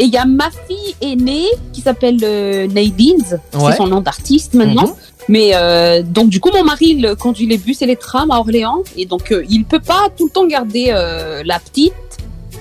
et 0.00 0.04
il 0.04 0.10
y 0.12 0.16
a 0.16 0.24
ma 0.26 0.48
fille 0.68 0.94
aînée 1.00 1.46
qui 1.72 1.80
s'appelle 1.80 2.18
euh, 2.22 2.68
Nadine, 2.68 3.16
Ouais. 3.54 3.70
c'est 3.72 3.76
son 3.78 3.88
nom 3.88 4.00
d'artiste 4.00 4.54
maintenant. 4.54 4.86
Mhm. 4.86 4.94
Mais 5.28 5.50
euh, 5.54 6.02
donc 6.02 6.28
du 6.30 6.40
coup 6.40 6.50
mon 6.54 6.64
mari 6.64 6.96
il 6.98 7.14
conduit 7.18 7.46
les 7.46 7.58
bus 7.58 7.82
et 7.82 7.86
les 7.86 7.96
trams 7.96 8.30
à 8.30 8.38
Orléans 8.38 8.82
et 8.96 9.04
donc 9.06 9.30
euh, 9.30 9.44
il 9.50 9.64
peut 9.64 9.80
pas 9.80 10.08
tout 10.16 10.26
le 10.26 10.30
temps 10.32 10.46
garder 10.46 10.86
euh, 10.88 11.42
la 11.44 11.58
petite 11.58 11.92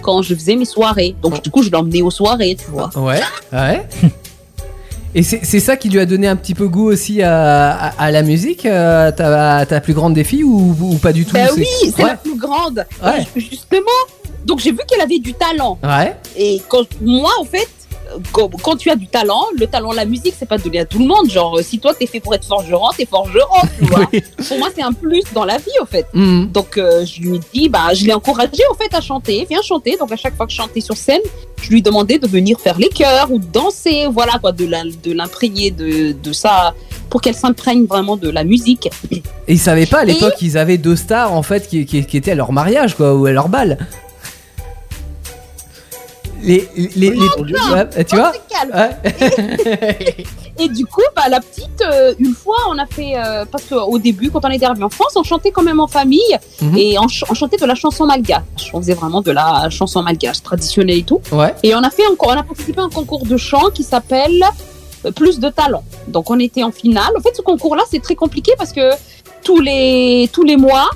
quand 0.02 0.22
je 0.22 0.36
faisais 0.36 0.56
mes 0.56 0.66
soirées. 0.66 1.16
Donc 1.22 1.42
du 1.44 1.50
coup 1.50 1.64
je 1.64 1.70
l'emmenais 1.70 2.02
aux 2.02 2.12
soirées, 2.12 2.58
tu 2.60 2.70
vois. 2.72 2.90
Ouais. 2.98 3.22
Ouais. 3.54 3.88
Et 5.16 5.24
c'est 5.24 5.60
ça 5.62 5.78
qui 5.78 5.90
lui 5.90 6.00
a 6.00 6.06
donné 6.06 6.28
un 6.28 6.36
petit 6.36 6.54
peu 6.54 6.68
goût 6.68 6.92
aussi 6.92 7.24
à, 7.24 7.72
à- 7.72 7.88
à 8.04 8.12
la 8.12 8.22
musique, 8.22 8.66
euh, 8.68 9.10
ta, 9.12 9.66
ta 9.66 9.82
plus 9.82 9.94
grande 9.94 10.14
des 10.14 10.24
filles 10.24 10.44
ou, 10.44 10.76
ou 10.80 10.96
pas 10.98 11.12
du 11.12 11.26
tout 11.26 11.34
Ben 11.34 11.48
c'est- 11.52 11.60
oui, 11.62 11.66
c'est 11.96 12.04
Ouais. 12.04 12.10
la 12.10 12.18
plus 12.18 12.36
grande. 12.38 12.86
Ouais. 13.04 13.26
Justement, 13.36 13.82
donc 14.46 14.60
j'ai 14.60 14.72
vu 14.72 14.80
qu'elle 14.88 15.02
avait 15.02 15.18
du 15.18 15.34
talent. 15.34 15.80
Ouais. 15.82 16.16
Et 16.38 16.62
quand 16.68 16.86
moi, 17.02 17.32
en 17.40 17.46
fait, 17.46 17.68
quand, 18.32 18.76
tu 18.78 18.90
as 18.90 18.96
du 18.96 19.08
talent, 19.08 19.44
le 19.58 19.68
talent, 19.68 19.92
la 19.92 20.06
musique, 20.06 20.34
c'est 20.38 20.48
pas 20.48 20.58
donné 20.58 20.80
à 20.80 20.86
tout 20.86 21.00
le 21.00 21.06
monde. 21.06 21.30
Genre, 21.30 21.58
euh, 21.58 21.62
si 21.62 21.80
toi 21.80 21.94
t'es 21.94 22.06
fait 22.08 22.20
pour 22.20 22.34
être 22.36 22.46
forgeron, 22.46 22.90
t'es 22.98 23.06
forgeron, 23.06 23.68
tu 23.80 23.86
vois. 23.86 24.08
Oui. 24.14 24.22
Pour 24.48 24.58
moi, 24.60 24.70
c'est 24.76 24.82
un 24.84 24.94
plus 24.94 25.24
dans 25.34 25.46
la 25.46 25.58
vie, 25.58 25.72
en 25.82 25.86
fait. 25.86 26.06
Mhm. 26.14 26.50
Donc, 26.52 26.78
euh, 26.78 27.06
je 27.06 27.22
lui 27.22 27.38
ai 27.38 27.42
dit, 27.54 27.70
bah, 27.70 27.94
je 27.94 28.06
l'ai 28.06 28.14
encouragé, 28.14 28.62
en 28.72 28.76
fait, 28.76 28.94
à 28.96 29.02
chanter. 29.02 29.46
Viens 29.50 29.62
chanter. 29.62 29.98
Donc, 30.00 30.12
à 30.12 30.16
chaque 30.16 30.36
fois 30.36 30.46
que 30.46 30.52
je 30.52 30.58
chantais 30.58 30.82
sur 30.82 30.96
scène, 30.98 31.22
je 31.62 31.70
lui 31.70 31.82
demandais 31.82 32.20
de 32.20 32.28
venir 32.28 32.60
faire 32.60 32.78
les 32.78 32.90
chœurs 32.90 33.32
ou 33.32 33.40
de 33.40 33.46
danser. 33.46 34.06
Voilà, 34.12 34.38
quoi, 34.40 34.52
de 34.52 34.66
de 34.68 35.14
l'imprégner 35.14 35.72
de, 35.72 36.12
de 36.12 36.34
ça, 36.34 36.74
pour 37.10 37.22
qu'elle 37.22 37.36
s'imprègne 37.36 37.86
vraiment 37.86 38.18
de 38.18 38.30
la 38.30 38.44
musique. 38.44 38.90
Et 39.12 39.22
ils 39.54 39.60
savaient 39.60 39.86
pas 39.86 40.00
à 40.00 40.06
l'époque 40.06 40.36
qu'ils 40.38 40.58
avaient 40.58 40.78
deux 40.78 40.96
stars 40.98 41.34
en 41.34 41.42
fait 41.42 41.68
qui, 41.68 41.86
qui- 41.86 42.06
qui 42.06 42.18
étaient 42.18 42.32
à 42.32 42.36
leur 42.36 42.52
mariage 42.52 42.96
quoi 42.96 43.16
ou 43.16 43.26
à 43.26 43.32
leur 43.32 43.48
bal. 43.50 43.78
Les, 46.44 46.68
les, 46.76 47.12
les- 47.12 47.18
ouais, 47.20 48.04
tu 48.06 48.16
vois 48.16 48.32
Oh. 48.60 48.76
Ouais. 48.76 48.90
Et 50.60 50.68
du 50.70 50.86
coup, 50.86 51.02
bah, 51.16 51.24
la 51.30 51.40
petite, 51.40 51.82
euh, 51.82 52.14
une 52.18 52.34
fois, 52.34 52.56
on 52.70 52.78
a 52.80 52.86
fait, 52.88 53.14
euh, 53.16 53.46
parce 53.46 53.66
qu'au 53.66 54.00
début, 54.00 54.32
quand 54.32 54.44
on 54.44 54.50
était 54.50 54.66
arrivé 54.66 54.84
en 54.84 54.90
France, 54.90 55.14
on 55.16 55.24
chantait 55.24 55.52
quand 55.52 55.62
même 55.62 55.80
en 55.80 55.88
famille 55.88 56.20
Mhm. 56.62 56.76
et 56.78 56.98
on, 56.98 57.08
ch- 57.08 57.24
on 57.30 57.34
chantait 57.36 57.58
de 57.58 57.66
la 57.66 57.76
chanson 57.76 58.06
malgache. 58.08 58.72
On 58.74 58.80
faisait 58.82 58.96
vraiment 58.96 59.22
de 59.22 59.32
la 59.32 59.70
chanson 59.70 60.02
malgache 60.02 60.42
traditionnelle 60.42 60.98
et 60.98 61.04
tout. 61.04 61.22
ouais. 61.32 61.54
Et 61.62 61.76
on 61.76 61.84
a 61.84 61.90
fait 61.92 62.08
encore, 62.08 62.30
on 62.36 62.40
a 62.40 62.44
participé 62.44 62.80
à 62.80 62.84
un 62.86 62.90
concours 62.90 63.26
de 63.26 63.38
chant 63.38 63.70
qui 63.74 63.84
s'appelle 63.84 64.44
euh, 65.06 65.12
Plus 65.12 65.40
de 65.40 65.50
talent. 65.50 65.84
Donc 66.08 66.32
on 66.32 66.40
était 66.40 66.64
en 66.64 66.72
finale. 66.72 67.12
En 67.18 67.22
fait, 67.22 67.36
ce 67.36 67.44
concours-là, 67.44 67.84
c'est 67.92 68.02
très 68.02 68.16
compliqué 68.16 68.54
parce 68.58 68.74
que 68.74 68.90
tous 69.44 69.60
les 69.60 70.28
tous 70.34 70.44
les 70.44 70.58
mois 70.58 70.90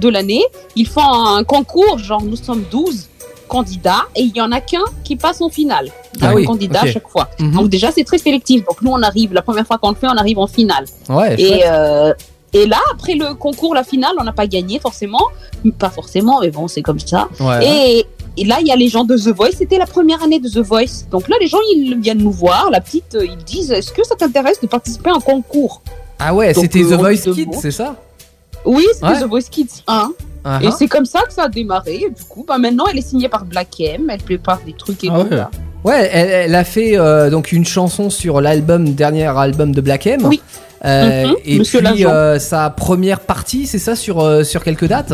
de 0.00 0.08
l'année, 0.08 0.44
ils 0.76 0.86
font 0.86 1.02
un 1.02 1.42
concours. 1.42 1.98
Genre, 1.98 2.22
nous 2.22 2.36
sommes 2.36 2.64
12 2.70 3.08
candidats 3.48 4.02
et 4.14 4.22
il 4.22 4.36
y 4.36 4.40
en 4.40 4.52
a 4.52 4.60
qu'un 4.60 4.84
qui 5.02 5.16
passe 5.16 5.40
en 5.40 5.48
finale. 5.48 5.88
Il 6.14 6.20
y 6.22 6.24
a 6.24 6.28
Ah 6.28 6.32
un 6.32 6.34
oui, 6.36 6.44
candidat 6.44 6.82
à 6.82 6.86
chaque 6.86 7.08
fois. 7.08 7.28
Mhm. 7.40 7.52
Donc 7.52 7.68
déjà, 7.68 7.90
c'est 7.90 8.04
très 8.04 8.18
sélectif. 8.18 8.64
Donc 8.64 8.80
nous, 8.82 8.92
on 8.92 9.02
arrive, 9.02 9.32
la 9.32 9.42
première 9.42 9.66
fois 9.66 9.78
qu'on 9.78 9.90
le 9.90 9.96
fait, 9.96 10.06
on 10.06 10.16
arrive 10.16 10.38
en 10.38 10.46
finale. 10.46 10.84
Ouais. 11.08 11.34
Et, 11.40 11.62
euh, 11.66 12.12
et 12.52 12.66
là, 12.66 12.78
après 12.92 13.14
le 13.14 13.34
concours, 13.34 13.74
la 13.74 13.82
finale, 13.84 14.12
on 14.20 14.24
n'a 14.24 14.32
pas 14.32 14.46
gagné 14.46 14.78
forcément. 14.78 15.22
Pas 15.78 15.90
forcément, 15.90 16.40
mais 16.40 16.50
bon, 16.50 16.68
c'est 16.68 16.82
comme 16.82 17.00
ça. 17.00 17.28
Ouais. 17.40 17.66
Et, 17.66 18.06
et 18.36 18.44
là, 18.44 18.58
il 18.60 18.66
y 18.68 18.70
a 18.70 18.76
les 18.76 18.88
gens 18.88 19.04
de 19.04 19.16
The 19.16 19.34
Voice. 19.36 19.50
C'était 19.58 19.78
la 19.78 19.86
première 19.86 20.22
année 20.22 20.38
de 20.38 20.48
The 20.48 20.58
Voice. 20.64 21.04
Donc 21.10 21.28
là, 21.28 21.36
les 21.40 21.46
gens, 21.48 21.58
ils 21.74 21.98
viennent 22.00 22.22
nous 22.22 22.30
voir. 22.30 22.70
La 22.70 22.80
petite, 22.80 23.14
euh, 23.16 23.24
ils 23.26 23.36
disent 23.44 23.72
Est-ce 23.72 23.92
que 23.92 24.04
ça 24.06 24.14
t'intéresse 24.14 24.60
de 24.60 24.66
participer 24.68 25.10
à 25.10 25.14
un 25.14 25.20
concours? 25.20 25.82
Ah 26.20 26.34
ouais, 26.34 26.54
c'était 26.54 26.82
The 26.82 26.94
Voice 26.94 27.32
Kids, 27.34 27.48
c'est 27.60 27.70
ça? 27.70 27.96
Oui, 28.64 28.84
c'était 28.94 29.06
Ouais. 29.06 29.20
The 29.20 29.24
Voice 29.28 29.48
Kids 29.50 29.82
1. 29.86 30.10
Ah, 30.44 30.60
Et 30.62 30.70
c'est 30.70 30.86
comme 30.88 31.04
ça 31.04 31.20
que 31.22 31.32
ça 31.32 31.44
a 31.44 31.48
démarré. 31.48 31.94
Et 31.96 32.10
du 32.10 32.22
coup, 32.28 32.44
bah, 32.46 32.58
maintenant, 32.58 32.84
elle 32.90 32.98
est 32.98 33.08
signée 33.08 33.28
par 33.28 33.44
Black 33.44 33.80
M. 33.80 34.08
Elle 34.10 34.20
prépare 34.22 34.60
des 34.64 34.72
trucs 34.72 35.02
et 35.04 35.08
Ah 35.12 35.20
tout. 35.20 35.28
ouais. 35.30 35.36
là. 35.36 35.50
Ouais, 35.84 36.08
elle, 36.12 36.28
elle 36.28 36.54
a 36.54 36.64
fait 36.64 36.98
euh, 36.98 37.30
donc 37.30 37.52
une 37.52 37.64
chanson 37.64 38.10
sur 38.10 38.40
l'album 38.40 38.94
dernier 38.94 39.26
album 39.26 39.74
de 39.74 39.80
Black 39.80 40.06
M. 40.06 40.20
Oui. 40.24 40.40
Euh, 40.84 41.26
Mhm, 41.26 41.34
et 41.44 41.58
Monsieur 41.58 41.80
puis 41.82 42.06
euh, 42.06 42.38
sa 42.38 42.70
première 42.70 43.20
partie, 43.20 43.66
c'est 43.66 43.78
ça 43.80 43.96
sur 43.96 44.20
euh, 44.20 44.44
sur 44.44 44.62
quelques 44.62 44.86
dates? 44.86 45.12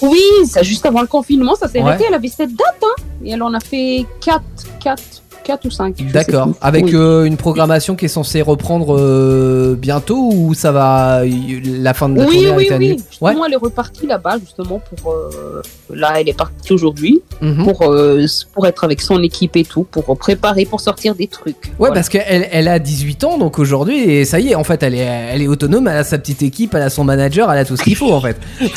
Oui, 0.00 0.22
ça, 0.46 0.62
juste 0.62 0.86
avant 0.86 1.00
le 1.00 1.08
confinement, 1.08 1.56
ça 1.56 1.66
s'est 1.68 1.80
Ouais. 1.82 1.88
arrêté. 1.90 2.04
Elle 2.08 2.14
avait 2.14 2.28
cette 2.28 2.54
date. 2.54 2.76
Hein, 2.82 3.02
et 3.24 3.32
elle 3.32 3.42
en 3.42 3.52
a 3.54 3.60
fait 3.60 4.06
4, 4.24 4.40
4, 4.80 5.02
4 5.48 5.64
ou 5.64 5.70
5. 5.70 5.96
D'accord. 6.12 6.50
Avec 6.60 6.92
euh, 6.92 7.24
une 7.24 7.38
programmation 7.38 7.96
qui 7.96 8.04
est 8.04 8.08
censée 8.08 8.42
reprendre 8.42 8.94
euh, 8.98 9.74
bientôt 9.78 10.30
ou 10.32 10.52
ça 10.52 10.72
va 10.72 11.22
la 11.24 11.94
fin 11.94 12.10
de 12.10 12.18
la 12.18 12.26
Oui, 12.26 12.34
tournée 12.44 12.50
oui, 12.56 12.70
annulée 12.70 12.96
oui. 12.98 13.04
Justement, 13.10 13.46
elle 13.46 13.52
est 13.54 13.56
repartie 13.56 14.06
là-bas, 14.06 14.36
justement, 14.38 14.80
pour. 14.94 15.12
euh, 15.12 15.62
Là, 15.90 16.20
elle 16.20 16.28
est 16.28 16.36
partie 16.36 16.72
aujourd'hui. 16.74 17.22
Mhm. 17.40 17.64
pour, 17.64 17.82
euh, 17.82 18.26
pour 18.52 18.66
être 18.66 18.84
avec 18.84 19.00
son 19.00 19.22
équipe 19.22 19.56
et 19.56 19.64
tout, 19.64 19.84
pour 19.84 20.16
préparer, 20.18 20.66
pour 20.66 20.80
sortir 20.80 21.14
des 21.14 21.28
trucs. 21.28 21.56
Ouais, 21.64 21.70
Voilà. 21.78 21.94
parce 21.94 22.08
qu'elle 22.10 22.46
elle 22.52 22.68
a 22.68 22.78
18 22.78 23.24
ans, 23.24 23.38
donc 23.38 23.58
aujourd'hui, 23.58 23.98
et 24.00 24.24
ça 24.24 24.38
y 24.40 24.50
est, 24.50 24.54
en 24.54 24.64
fait, 24.64 24.82
elle 24.82 24.94
est, 24.94 24.98
elle 24.98 25.40
est 25.42 25.46
autonome, 25.48 25.88
elle 25.88 25.96
a 25.98 26.04
sa 26.04 26.18
petite 26.18 26.42
équipe, 26.42 26.74
elle 26.74 26.82
a 26.82 26.90
son 26.90 27.04
manager, 27.04 27.50
elle 27.50 27.58
a 27.58 27.64
tout 27.64 27.76
ce 27.76 27.82
qu'il 27.84 27.96
faut, 27.96 28.12
en 28.12 28.20
fait. 28.20 28.36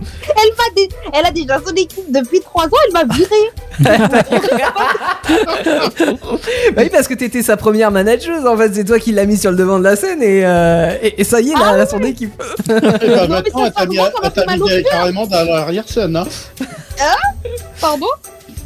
Elle, 0.28 0.50
m'a 0.56 0.74
dé- 0.76 0.88
elle 1.12 1.26
a 1.26 1.30
déjà 1.30 1.58
son 1.66 1.74
équipe 1.74 2.10
depuis 2.12 2.40
trois 2.40 2.64
ans, 2.66 2.78
elle 2.86 2.92
m'a 2.92 3.04
viré. 3.14 3.28
Bah 6.74 6.82
oui, 6.82 6.90
parce 6.90 7.08
que 7.08 7.14
t'étais 7.14 7.42
sa 7.42 7.56
première 7.56 7.90
manageuse, 7.90 8.46
en 8.46 8.56
fait, 8.56 8.72
c'est 8.74 8.84
toi 8.84 8.98
qui 8.98 9.12
l'as 9.12 9.24
mis 9.26 9.36
sur 9.36 9.50
le 9.50 9.56
devant 9.56 9.78
de 9.78 9.84
la 9.84 9.96
scène, 9.96 10.22
et, 10.22 10.44
euh, 10.44 10.96
et, 11.02 11.20
et 11.20 11.24
ça 11.24 11.40
y 11.40 11.50
est, 11.50 11.54
là, 11.54 11.72
elle 11.74 11.80
a 11.80 11.86
son 11.86 12.00
équipe. 12.00 12.32
Et 12.68 12.72
bah, 12.80 13.26
Non, 13.28 13.40
mais 13.44 13.50
elle 13.66 13.72
t'a 13.72 13.86
mis, 13.86 14.84
carrément 14.90 15.26
dans 15.26 15.44
l'arrière-scène. 15.44 16.16
Hein. 16.16 16.26
Pardon 17.80 18.06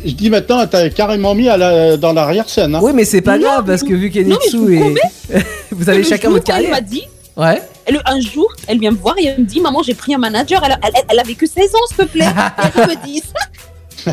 Je 0.05 0.11
dis 0.13 0.31
maintenant, 0.31 0.61
elle 0.63 0.69
t'a 0.69 0.89
carrément 0.91 1.35
mis 1.35 1.49
à 1.49 1.57
la- 1.57 1.97
dans 1.97 2.13
l'arrière-scène. 2.13 2.75
Hein. 2.75 2.81
Oui, 2.83 2.93
mais 2.95 3.05
c'est 3.05 3.21
pas 3.21 3.37
Non, 3.39 3.45
grave, 3.47 3.65
parce 3.67 3.83
que 3.83 3.93
vu 3.95 4.11
qu'Enitsu 4.11 4.57
vous 4.57 4.71
et. 4.71 4.95
vous 5.71 5.89
avez 5.89 6.05
chacun 6.05 6.31
votre 6.31 6.45
carrière. 6.45 6.71
m'a 6.71 6.81
dit, 6.81 7.05
Ouais. 7.37 7.63
Elle- 7.89 8.03
un 8.05 8.21
jour, 8.21 8.47
elle 8.67 8.79
vient 8.79 8.91
me 8.93 8.97
voir 8.97 9.15
et 9.19 9.27
elle 9.27 9.41
me 9.41 9.45
dit 9.45 9.61
Maman, 9.61 9.83
j'ai 9.83 9.95
pris 9.95 10.15
un 10.15 10.19
manager, 10.19 10.63
elle, 10.65 10.79
elle, 10.83 11.03
elle 11.09 11.19
avait 11.21 11.35
que 11.35 11.47
16 11.47 11.75
ans, 11.75 11.79
s'il 11.89 11.97
te 11.97 12.03
plaît. 12.05 12.27
Elle 12.77 12.89
me 12.89 13.05
dit 13.05 13.21
ça. 13.21 14.13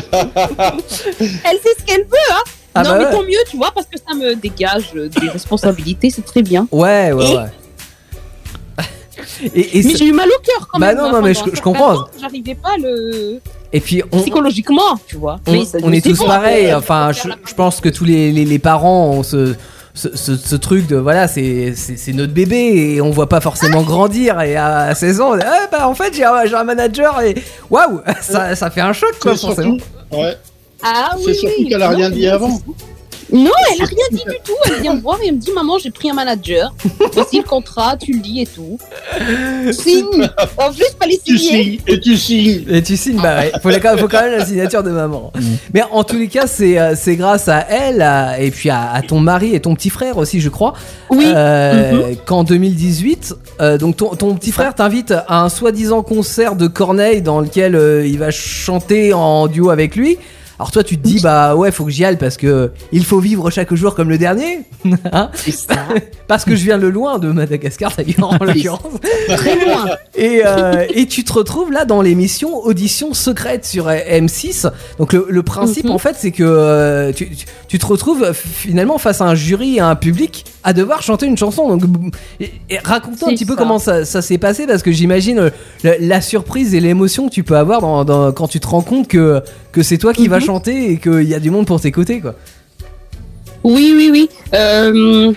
Elle 1.20 1.58
sait 1.58 1.74
ce 1.78 1.84
qu'elle 1.84 2.02
veut, 2.04 2.30
hein. 2.32 2.42
Ah 2.74 2.82
non, 2.82 2.90
bah 2.90 2.98
mais 2.98 3.04
ouais. 3.06 3.10
tant 3.12 3.22
mieux, 3.22 3.38
tu 3.50 3.56
vois, 3.56 3.70
parce 3.74 3.86
que 3.86 3.96
ça 3.98 4.14
me 4.14 4.34
dégage 4.34 4.92
des 4.92 5.28
responsabilités, 5.28 6.10
c'est 6.10 6.24
très 6.24 6.42
bien. 6.42 6.68
Ouais, 6.70 7.12
ouais, 7.12 7.30
Et- 7.30 7.36
ouais. 7.36 7.46
Et, 9.54 9.78
et, 9.78 9.82
Mais 9.82 9.96
j'ai 9.96 10.04
eu 10.06 10.12
mal 10.12 10.28
au 10.28 10.40
cœur 10.42 10.68
quand 10.70 10.78
Bah 10.78 10.88
même. 10.88 10.98
non, 10.98 11.04
hein, 11.06 11.12
non, 11.12 11.22
mais 11.22 11.32
je- 11.34 11.60
comprends. 11.62 12.04
J'arrivais 12.20 12.54
pas 12.54 12.76
le. 12.78 13.40
et 13.72 13.80
puis, 13.80 14.02
on, 14.12 14.20
psychologiquement, 14.20 14.98
tu 15.06 15.16
vois. 15.16 15.40
on, 15.46 15.52
Mais 15.52 15.64
ça- 15.64 15.78
on 15.82 15.90
est 15.92 16.04
tous 16.04 16.18
bon, 16.18 16.26
pareils. 16.26 16.72
Enfin, 16.74 17.10
je, 17.12 17.54
pense 17.54 17.80
que 17.80 17.88
tous 17.88 18.04
les, 18.04 18.30
les, 18.30 18.44
les 18.44 18.58
parents 18.58 19.10
ont 19.10 19.22
ce, 19.22 19.54
ce, 19.96 20.14
ce, 20.14 20.36
ce 20.36 20.56
truc 20.56 20.86
de 20.86 20.96
voilà, 20.96 21.26
c'est 21.26 21.74
notre 22.12 22.32
bébé 22.32 22.94
et 22.94 23.00
on 23.00 23.10
voit 23.10 23.28
pas 23.28 23.40
forcément 23.40 23.82
grandir. 23.82 24.40
Et 24.42 24.54
à 24.54 24.94
16 24.94 25.20
ans, 25.20 25.32
on 25.32 25.36
dit, 25.36 25.42
ah, 25.44 25.66
bah, 25.72 25.88
en 25.88 25.94
fait, 25.94 26.14
j'ai 26.14 26.24
un, 26.24 26.64
manager 26.64 27.20
et 27.22 27.34
waouh, 27.70 28.00
ça, 28.20 28.54
ça 28.54 28.70
fait 28.70 28.82
un 28.82 28.92
choc 28.92 29.18
quoi, 29.20 29.34
C'est 29.34 29.46
forcément. 29.46 29.78
surtout, 29.78 30.16
ouais. 30.20 30.36
Ah 30.82 31.12
oui, 31.16 31.22
C'est 31.26 31.34
surtout 31.34 31.54
oui, 31.60 31.68
qu'elle 31.68 31.82
a 31.82 31.88
rien 31.88 32.10
dit 32.10 32.28
avant. 32.28 32.60
Non, 33.32 33.50
elle 33.74 33.82
a 33.82 33.86
rien 33.86 34.04
dit 34.12 34.22
du 34.24 34.36
tout. 34.44 34.52
Elle 34.66 34.82
vient 34.82 34.94
me 34.94 35.00
voir 35.00 35.18
et 35.22 35.28
elle 35.28 35.34
me 35.34 35.40
dit 35.40 35.50
Maman, 35.52 35.78
j'ai 35.78 35.90
pris 35.90 36.08
un 36.10 36.14
manager. 36.14 36.72
Voici 37.12 37.38
le 37.38 37.42
contrat, 37.44 37.96
tu 37.96 38.12
le 38.12 38.20
lis 38.20 38.42
et 38.42 38.46
tout. 38.46 38.78
Signe. 39.72 40.28
En 40.56 40.72
plus, 40.72 40.84
fallait 41.00 41.18
Tu 41.24 41.36
signer. 41.38 41.62
signes 41.64 41.80
et 41.86 42.00
tu 42.00 42.16
signes. 42.16 42.64
Et 42.68 42.82
tu 42.82 42.96
signes, 42.96 43.20
bah 43.20 43.38
ouais, 43.40 43.52
faut, 43.62 43.70
la- 43.70 43.96
faut 43.96 44.08
quand 44.08 44.22
même 44.22 44.38
la 44.38 44.44
signature 44.44 44.82
de 44.82 44.90
maman. 44.90 45.32
Mais 45.74 45.82
en 45.90 46.04
tous 46.04 46.16
les 46.18 46.28
cas, 46.28 46.46
c'est 46.46 46.78
euh, 46.78 46.94
c'est 46.96 47.16
grâce 47.16 47.48
à 47.48 47.66
elle 47.68 48.02
à- 48.02 48.40
et 48.40 48.50
puis 48.50 48.70
à, 48.70 48.92
à 48.92 49.02
ton 49.02 49.18
mari 49.18 49.54
et 49.54 49.60
ton 49.60 49.74
petit 49.74 49.90
frère 49.90 50.18
aussi, 50.18 50.40
je 50.40 50.48
crois, 50.48 50.74
Oui. 51.10 51.24
euh, 51.26 52.14
qu'en 52.26 52.44
2018, 52.44 53.34
euh, 53.60 53.78
donc 53.78 53.96
ton, 53.96 54.14
ton 54.14 54.34
petit 54.34 54.52
frère 54.52 54.74
t'invite 54.74 55.12
à 55.26 55.40
un 55.42 55.48
soi-disant 55.48 56.02
concert 56.02 56.54
de 56.56 56.66
Corneille 56.68 57.22
dans 57.22 57.40
lequel 57.40 57.74
euh, 57.74 58.06
il 58.06 58.18
va 58.18 58.30
chanter 58.30 59.12
en 59.12 59.46
duo 59.48 59.70
avec 59.70 59.96
lui. 59.96 60.18
Alors 60.58 60.70
toi, 60.70 60.82
tu 60.82 60.96
te 60.96 61.06
dis, 61.06 61.20
bah 61.20 61.54
ouais, 61.54 61.70
faut 61.70 61.84
que 61.84 61.90
j'y 61.90 62.04
aille 62.04 62.16
parce 62.16 62.36
que 62.38 62.70
il 62.92 63.04
faut 63.04 63.18
vivre 63.20 63.50
chaque 63.50 63.74
jour 63.74 63.94
comme 63.94 64.08
le 64.08 64.18
dernier. 64.18 64.60
Hein 65.12 65.30
C'est 65.34 65.50
ça. 65.52 65.74
parce 66.28 66.44
que 66.44 66.56
je 66.56 66.64
viens 66.64 66.78
de 66.78 66.86
loin 66.86 67.18
de 67.18 67.30
Madagascar, 67.30 67.92
d'ailleurs, 67.96 68.32
en 68.40 68.44
l'occurrence. 68.44 68.80
Très 69.28 69.64
loin. 69.66 69.86
Et, 70.14 70.42
euh, 70.46 70.86
et 70.94 71.06
tu 71.06 71.24
te 71.24 71.32
retrouves 71.32 71.70
là 71.72 71.84
dans 71.84 72.00
l'émission 72.02 72.56
Audition 72.64 73.12
secrète 73.14 73.64
sur 73.66 73.88
euh, 73.88 73.96
M6. 73.96 74.70
Donc 74.98 75.12
le, 75.12 75.26
le 75.28 75.42
principe 75.42 75.84
Mhm. 75.86 75.90
en 75.90 75.98
fait 75.98 76.16
c'est 76.18 76.30
que 76.30 76.42
euh, 76.42 77.12
tu, 77.12 77.28
tu- 77.30 77.44
tu 77.68 77.78
te 77.78 77.84
retrouves 77.86 78.32
finalement 78.32 78.96
face 78.98 79.20
à 79.20 79.24
un 79.26 79.34
jury 79.34 79.76
et 79.76 79.80
à 79.80 79.88
un 79.88 79.96
public 79.96 80.44
à 80.64 80.72
devoir 80.72 81.02
chanter 81.02 81.26
une 81.26 81.36
chanson. 81.36 81.68
Donc 81.76 81.82
raconte-nous 82.84 83.28
un 83.28 83.34
petit 83.34 83.44
peu 83.46 83.56
comment 83.56 83.78
ça, 83.78 84.04
ça 84.04 84.22
s'est 84.22 84.38
passé 84.38 84.66
parce 84.66 84.82
que 84.82 84.92
j'imagine 84.92 85.38
euh, 85.38 85.50
la, 85.84 85.98
la 85.98 86.20
surprise 86.20 86.74
et 86.74 86.80
l'émotion 86.80 87.28
que 87.28 87.34
tu 87.34 87.42
peux 87.42 87.56
avoir 87.56 87.80
dans, 87.80 88.04
dans- 88.04 88.32
quand 88.32 88.48
tu 88.48 88.60
te 88.60 88.66
rends 88.66 88.82
compte 88.82 89.08
que, 89.08 89.42
que 89.76 89.82
c'est 89.82 89.98
toi 89.98 90.12
qui 90.14 90.26
vas 90.26 90.38
Mhm. 90.40 90.46
chanter 90.50 90.76
et 90.92 90.96
qu'il 90.96 91.28
y 91.28 91.34
a 91.34 91.38
du 91.46 91.50
monde 91.50 91.66
pour 91.66 91.78
t'écouter 91.80 92.16
quoi. 92.24 92.34
Oui, 93.62 93.92
oui, 93.98 94.08
oui. 94.10 94.28
Euh, 94.54 95.32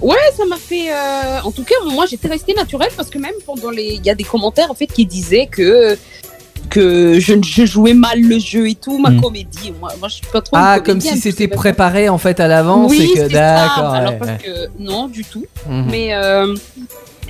ouais, 0.00 0.26
ça 0.36 0.44
m'a 0.46 0.56
fait. 0.56 0.88
euh, 0.90 1.40
En 1.44 1.52
tout 1.52 1.62
cas, 1.62 1.76
moi, 1.92 2.04
j'étais 2.10 2.26
restée 2.36 2.52
naturelle 2.54 2.90
parce 2.96 3.10
que 3.10 3.18
même 3.18 3.38
pendant 3.44 3.70
les, 3.70 3.90
il 3.98 4.04
y 4.04 4.10
a 4.10 4.16
des 4.16 4.24
commentaires 4.24 4.70
en 4.70 4.74
fait 4.74 4.88
qui 4.88 5.06
disaient 5.06 5.46
que 5.46 5.96
que 6.68 7.20
je, 7.20 7.34
je 7.44 7.64
jouais 7.64 7.94
mal 7.94 8.20
le 8.20 8.40
jeu 8.40 8.68
et 8.68 8.74
tout, 8.74 8.98
ma 8.98 9.10
Mm. 9.10 9.20
comédie. 9.20 9.72
Moi, 9.80 9.90
moi, 10.00 10.08
je 10.08 10.14
suis 10.16 10.26
pas 10.32 10.40
trop. 10.40 10.56
Ah 10.58 10.80
comme 10.84 11.00
si 11.00 11.16
c'était 11.20 11.46
préparé 11.46 12.08
en 12.08 12.18
fait 12.18 12.40
à 12.40 12.48
l'avance 12.48 12.90
Oui, 12.90 13.12
que 13.14 13.28
d'accord. 13.28 13.94
Alors 13.94 14.12
ouais, 14.14 14.18
parce 14.18 14.30
ouais. 14.32 14.38
que 14.44 14.82
non, 14.82 15.06
du 15.06 15.22
tout. 15.24 15.46
Mhm. 15.68 15.86
Mais 15.92 16.12
euh, 16.14 16.54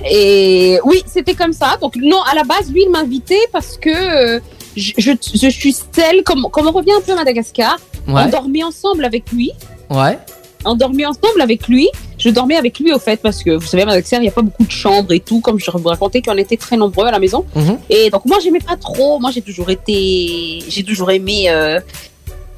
et 0.09 0.79
oui, 0.85 1.03
c'était 1.05 1.35
comme 1.35 1.53
ça. 1.53 1.77
Donc 1.81 1.93
non, 1.97 2.21
à 2.31 2.33
la 2.33 2.43
base, 2.43 2.71
lui, 2.73 2.83
il 2.87 2.89
m'invitait 2.89 3.45
parce 3.51 3.77
que 3.77 4.41
je, 4.77 4.93
je, 4.97 5.11
je 5.33 5.49
suis 5.49 5.75
celle, 5.91 6.23
comme, 6.23 6.47
comme 6.51 6.67
on 6.67 6.71
revient 6.71 6.93
un 6.97 7.01
peu 7.01 7.11
à 7.11 7.15
Madagascar, 7.15 7.77
on 8.07 8.13
Ouais, 8.15 8.29
dormait 8.29 8.63
ensemble 8.63 9.03
avec 9.03 9.31
lui. 9.31 9.51
ouais. 9.89 10.17
On 10.65 10.75
dormait 10.75 11.05
ensemble 11.05 11.39
avec 11.41 11.67
lui. 11.67 11.87
Je 12.17 12.29
dormais 12.29 12.55
avec 12.57 12.79
lui 12.79 12.91
au 12.91 12.99
fait 12.99 13.21
parce 13.21 13.43
que 13.43 13.51
vous 13.51 13.65
savez 13.67 13.83
à 13.83 13.85
Madagascar 13.85 14.19
il 14.19 14.23
n'y 14.23 14.27
a 14.29 14.31
pas 14.31 14.41
beaucoup 14.41 14.65
de 14.65 14.71
chambres 14.71 15.13
et 15.13 15.19
tout 15.19 15.39
comme 15.39 15.59
je 15.59 15.69
vous 15.71 15.87
racontais 15.87 16.21
qu'on 16.21 16.35
était 16.35 16.57
très 16.57 16.75
nombreux 16.75 17.05
à 17.05 17.11
la 17.11 17.19
maison. 17.19 17.45
Mhm. 17.55 17.77
Et 17.89 18.09
donc 18.09 18.25
moi 18.25 18.37
j'aimais 18.43 18.59
pas 18.59 18.75
trop. 18.75 19.19
Moi 19.19 19.29
j'ai 19.31 19.41
toujours 19.41 19.69
été, 19.69 20.59
j'ai 20.67 20.83
toujours 20.83 21.11
aimé 21.11 21.45
euh, 21.49 21.79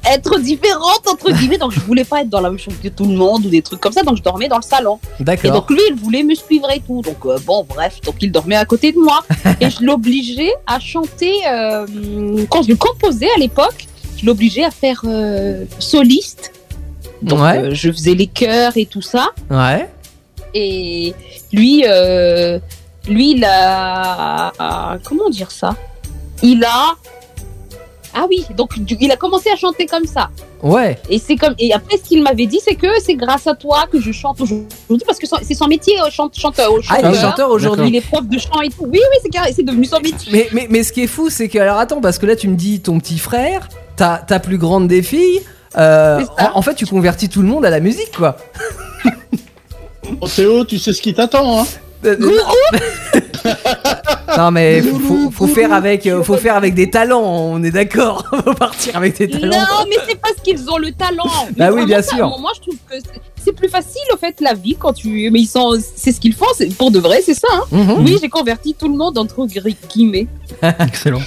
être 0.08 0.38
différente 0.40 1.06
entre 1.10 1.30
guillemets. 1.32 1.58
Donc 1.58 1.72
je 1.72 1.80
voulais 1.80 2.04
pas 2.04 2.22
être 2.22 2.28
dans 2.28 2.40
la 2.40 2.50
même 2.50 2.58
chambre 2.58 2.76
que 2.82 2.88
tout 2.88 3.04
le 3.04 3.14
monde 3.14 3.46
ou 3.46 3.50
des 3.50 3.62
trucs 3.62 3.80
comme 3.80 3.92
ça. 3.92 4.02
Donc 4.02 4.16
je 4.16 4.22
dormais 4.22 4.48
dans 4.48 4.56
le 4.56 4.62
salon. 4.62 4.98
Et 5.48 5.50
donc 5.50 5.70
lui 5.70 5.80
il 5.88 5.94
voulait 5.94 6.22
me 6.22 6.34
suivre 6.34 6.70
et 6.70 6.80
tout. 6.80 7.02
Donc 7.02 7.24
euh, 7.26 7.38
bon 7.44 7.64
bref 7.68 8.00
donc 8.02 8.16
il 8.20 8.30
dormait 8.32 8.56
à 8.56 8.64
côté 8.64 8.92
de 8.92 8.98
moi 8.98 9.20
et 9.60 9.68
je 9.70 9.82
l'obligeais 9.82 10.52
à 10.66 10.78
chanter 10.80 11.32
euh, 11.48 11.86
quand 12.48 12.62
je 12.62 12.68
le 12.68 12.76
composais 12.76 13.28
à 13.34 13.38
l'époque. 13.38 13.86
Je 14.16 14.26
l'obligeais 14.26 14.64
à 14.64 14.70
faire 14.70 15.00
euh, 15.06 15.64
soliste. 15.78 16.52
Donc 17.22 17.40
Ouais. 17.40 17.74
je 17.74 17.90
faisais 17.92 18.14
les 18.14 18.26
chœurs 18.26 18.72
et 18.76 18.86
tout 18.86 19.02
ça. 19.02 19.28
Ouais. 19.50 19.88
Et 20.54 21.14
lui, 21.52 21.84
lui, 23.08 23.30
il 23.32 23.44
a, 23.44 24.98
comment 25.04 25.28
dire 25.30 25.50
ça? 25.50 25.76
Il 26.42 26.64
a, 26.64 26.94
ah 28.14 28.26
oui, 28.28 28.44
donc 28.56 28.78
du- 28.78 28.96
il 29.00 29.10
a 29.12 29.16
commencé 29.16 29.50
à 29.50 29.56
chanter 29.56 29.86
comme 29.86 30.04
ça. 30.04 30.28
Ouais. 30.62 30.98
Et 31.08 31.18
c'est 31.18 31.36
comme, 31.36 31.54
et 31.58 31.72
après 31.72 31.96
ce 31.96 32.02
qu'il 32.08 32.22
m'avait 32.22 32.46
dit, 32.46 32.60
c'est 32.64 32.74
que 32.74 32.86
c'est 33.04 33.14
grâce 33.14 33.46
à 33.46 33.54
toi 33.54 33.84
que 33.90 34.00
je 34.00 34.12
chante 34.12 34.40
aujourd'hui 34.40 34.66
parce 35.06 35.18
que 35.18 35.26
c'est 35.42 35.54
son 35.54 35.66
métier, 35.68 36.00
euh, 36.00 36.10
chante, 36.10 36.36
chanteur, 36.38 36.70
Ah, 36.88 36.96
il 36.98 36.98
est 36.98 37.02
chanteur. 37.14 37.20
chanteur 37.30 37.50
aujourd'hui. 37.50 37.88
Il 37.88 37.96
est 37.96 38.00
prof 38.00 38.26
de 38.26 38.38
chant 38.38 38.60
et 38.62 38.68
tout. 38.68 38.84
Oui, 38.86 39.00
oui, 39.00 39.18
c'est 39.22 39.52
c'est 39.54 39.62
devenu 39.62 39.84
son 39.86 40.00
métier. 40.00 40.30
Mais, 40.32 40.48
mais, 40.52 40.66
mais 40.70 40.82
ce 40.82 40.92
qui 40.92 41.02
est 41.02 41.06
fou, 41.06 41.30
c'est 41.30 41.48
que. 41.48 41.58
Alors 41.58 41.78
attends, 41.78 42.00
parce 42.00 42.18
que 42.18 42.26
là, 42.26 42.36
tu 42.36 42.48
me 42.48 42.56
dis 42.56 42.80
ton 42.80 42.98
petit 42.98 43.18
frère, 43.18 43.68
ta, 43.96 44.18
ta 44.18 44.38
plus 44.40 44.58
grande 44.58 44.86
des 44.88 45.02
filles. 45.02 45.40
euh, 45.78 46.22
en 46.54 46.62
fait, 46.62 46.74
tu 46.74 46.84
convertis 46.86 47.28
tout 47.28 47.42
le 47.42 47.48
monde 47.48 47.64
à 47.64 47.70
la 47.70 47.80
musique, 47.80 48.10
quoi. 48.16 48.36
Oh, 50.20 50.26
Théo, 50.28 50.64
tu 50.64 50.78
sais 50.78 50.92
ce 50.92 51.00
qui 51.00 51.14
t'attend, 51.14 51.60
hein 51.62 51.66
Euh, 52.04 52.16
non, 54.36 54.50
mais 54.50 54.80
faut, 54.82 54.98
faut, 54.98 55.30
faut 55.30 55.46
faire 55.46 55.72
avec, 55.72 56.06
euh, 56.06 56.22
faut 56.22 56.36
faire 56.36 56.56
avec 56.56 56.74
des 56.74 56.90
talents. 56.90 57.22
On 57.22 57.62
est 57.62 57.70
d'accord. 57.70 58.24
faut 58.44 58.54
partir 58.54 58.96
avec 58.96 59.16
des 59.18 59.28
talents. 59.28 59.56
Non, 59.56 59.84
mais 59.88 59.96
c'est 60.08 60.20
parce 60.20 60.34
qu'ils 60.42 60.68
ont 60.70 60.78
le 60.78 60.92
talent. 60.92 61.24
Bah 61.56 61.70
Mais 61.70 61.70
oui, 61.70 61.86
bien 61.86 62.02
sûr. 62.02 62.28
Moi, 62.28 62.38
moi, 62.40 62.52
je 62.56 62.60
trouve 62.62 62.76
que 62.88 62.94
c'est- 63.44 63.52
plus 63.52 63.68
facile, 63.68 64.00
au 64.14 64.16
fait, 64.16 64.40
la 64.40 64.54
vie 64.54 64.76
quand 64.78 64.92
tu. 64.92 65.28
Mais 65.30 65.40
ils 65.40 65.46
sont. 65.46 65.72
C'est 65.96 66.12
ce 66.12 66.20
qu'ils 66.20 66.34
font, 66.34 66.46
c'est 66.56 66.72
pour 66.76 66.90
de 66.92 67.00
vrai, 67.00 67.20
c'est 67.24 67.34
ça. 67.34 67.48
Hein. 67.52 67.64
Mhm. 67.72 68.04
Oui, 68.04 68.16
j'ai 68.20 68.28
converti 68.28 68.74
tout 68.78 68.86
le 68.88 68.96
monde 68.96 69.18
entre 69.18 69.44
guillemets. 69.46 70.28
Excellent. 70.62 71.20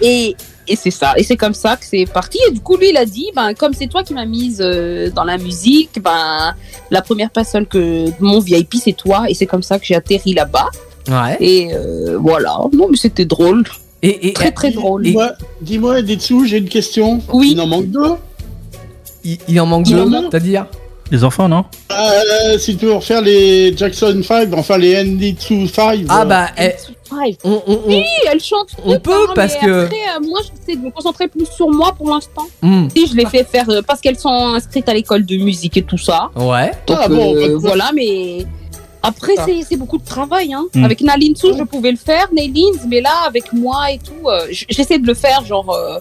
Et, 0.00 0.36
et 0.68 0.76
c'est 0.76 0.92
ça. 0.92 1.14
Et 1.16 1.24
c'est 1.24 1.36
comme 1.36 1.52
ça 1.54 1.76
que 1.76 1.84
c'est 1.84 2.04
parti. 2.06 2.38
Et 2.48 2.52
du 2.52 2.60
coup, 2.60 2.76
lui, 2.76 2.90
il 2.90 2.96
a 2.96 3.04
dit, 3.04 3.26
ben, 3.34 3.54
comme 3.54 3.74
c'est 3.74 3.88
toi 3.88 4.04
qui 4.04 4.14
m'as 4.14 4.24
mise 4.24 4.60
euh, 4.64 5.10
dans 5.10 5.24
la 5.24 5.36
musique, 5.36 6.00
ben, 6.00 6.54
la 6.92 7.02
première 7.02 7.30
personne 7.30 7.66
que 7.66 8.06
mon 8.20 8.38
VIP, 8.38 8.76
c'est 8.76 8.92
toi. 8.96 9.24
Et 9.28 9.34
c'est 9.34 9.46
comme 9.46 9.62
ça 9.64 9.78
que 9.80 9.84
j'ai 9.84 9.96
atterri 9.96 10.32
là-bas. 10.32 10.68
Ouais. 11.08 11.36
Et 11.40 11.70
euh, 11.74 12.16
voilà. 12.18 12.56
Non, 12.72 12.88
mais 12.90 12.96
c'était 12.96 13.24
drôle. 13.26 13.64
Et, 14.02 14.28
et- 14.28 14.32
Très, 14.32 14.50
très 14.52 14.70
drôle. 14.70 15.02
Dis-moi, 15.02 15.32
dis-moi, 15.62 15.98
Editsu, 16.00 16.46
j'ai 16.46 16.58
une 16.58 16.68
question. 16.68 17.20
Oui. 17.32 17.50
Il 17.52 17.60
en 17.60 17.66
manque 17.66 17.86
deux. 17.86 18.12
il, 19.24 19.38
il 19.48 19.60
en 19.60 19.66
manque 19.66 19.88
Il 19.88 19.96
deux, 19.96 20.10
c'est-à-dire 20.30 20.66
Les 21.10 21.24
enfants, 21.24 21.48
non 21.48 21.64
Euh, 21.90 22.58
si 22.58 22.76
tu 22.76 22.86
veux 22.86 22.94
refaire 22.94 23.22
les 23.22 23.74
Jackson 23.76 24.20
5, 24.22 24.48
enfin 24.54 24.76
les 24.78 24.92
Editsu 24.92 25.66
5. 25.68 26.00
Ah 26.08 26.22
euh, 26.22 26.24
bah, 26.24 26.48
Five. 27.06 27.36
on, 27.44 27.62
on, 27.66 27.72
on- 27.86 27.88
Oui, 27.88 28.02
elle 28.30 28.40
chante. 28.40 28.68
On 28.84 28.98
peut, 28.98 29.12
hein, 29.12 29.32
parce 29.34 29.54
que- 29.56 29.84
Après, 29.84 29.96
euh, 29.96 30.26
moi, 30.28 30.40
j'essaie 30.42 30.78
de 30.78 30.84
me 30.84 30.90
concentrer 30.90 31.28
plus 31.28 31.46
sur 31.54 31.70
moi 31.70 31.92
pour 31.96 32.08
l'instant. 32.10 32.46
Hmm, 32.62 32.88
Si, 32.94 33.06
je 33.06 33.14
l'ai 33.14 33.26
fait 33.26 33.44
faire 33.44 33.68
euh, 33.70 33.80
parce 33.86 34.00
qu'elles 34.00 34.18
sont 34.18 34.28
inscrites 34.54 34.88
à 34.88 34.94
l'école 34.94 35.24
de 35.24 35.36
musique 35.36 35.76
et 35.76 35.82
tout 35.82 35.98
ça. 35.98 36.30
ouais. 36.36 36.72
Donc 36.86 36.98
Ah 37.00 37.08
bon, 37.08 37.34
euh, 37.36 37.48
bah, 37.48 37.54
voilà, 37.58 37.90
mais 37.94 38.44
après, 39.04 39.32
Ah. 39.38 39.44
c'est 39.46 39.60
c'est 39.68 39.76
beaucoup 39.76 39.98
de 39.98 40.04
travail. 40.04 40.52
Hein. 40.52 40.64
Mm. 40.74 40.84
Avec 40.84 41.00
Nalinsu, 41.00 41.48
je 41.58 41.62
pouvais 41.64 41.90
le 41.92 41.96
faire, 41.96 42.26
Nailins, 42.32 42.78
mais 42.88 43.00
là, 43.00 43.14
avec 43.26 43.52
moi 43.52 43.90
et 43.92 43.98
tout, 43.98 44.28
euh, 44.28 44.46
j'essaie 44.68 44.98
de 44.98 45.06
le 45.06 45.14
faire, 45.14 45.44
genre, 45.44 45.70
euh, 45.70 45.98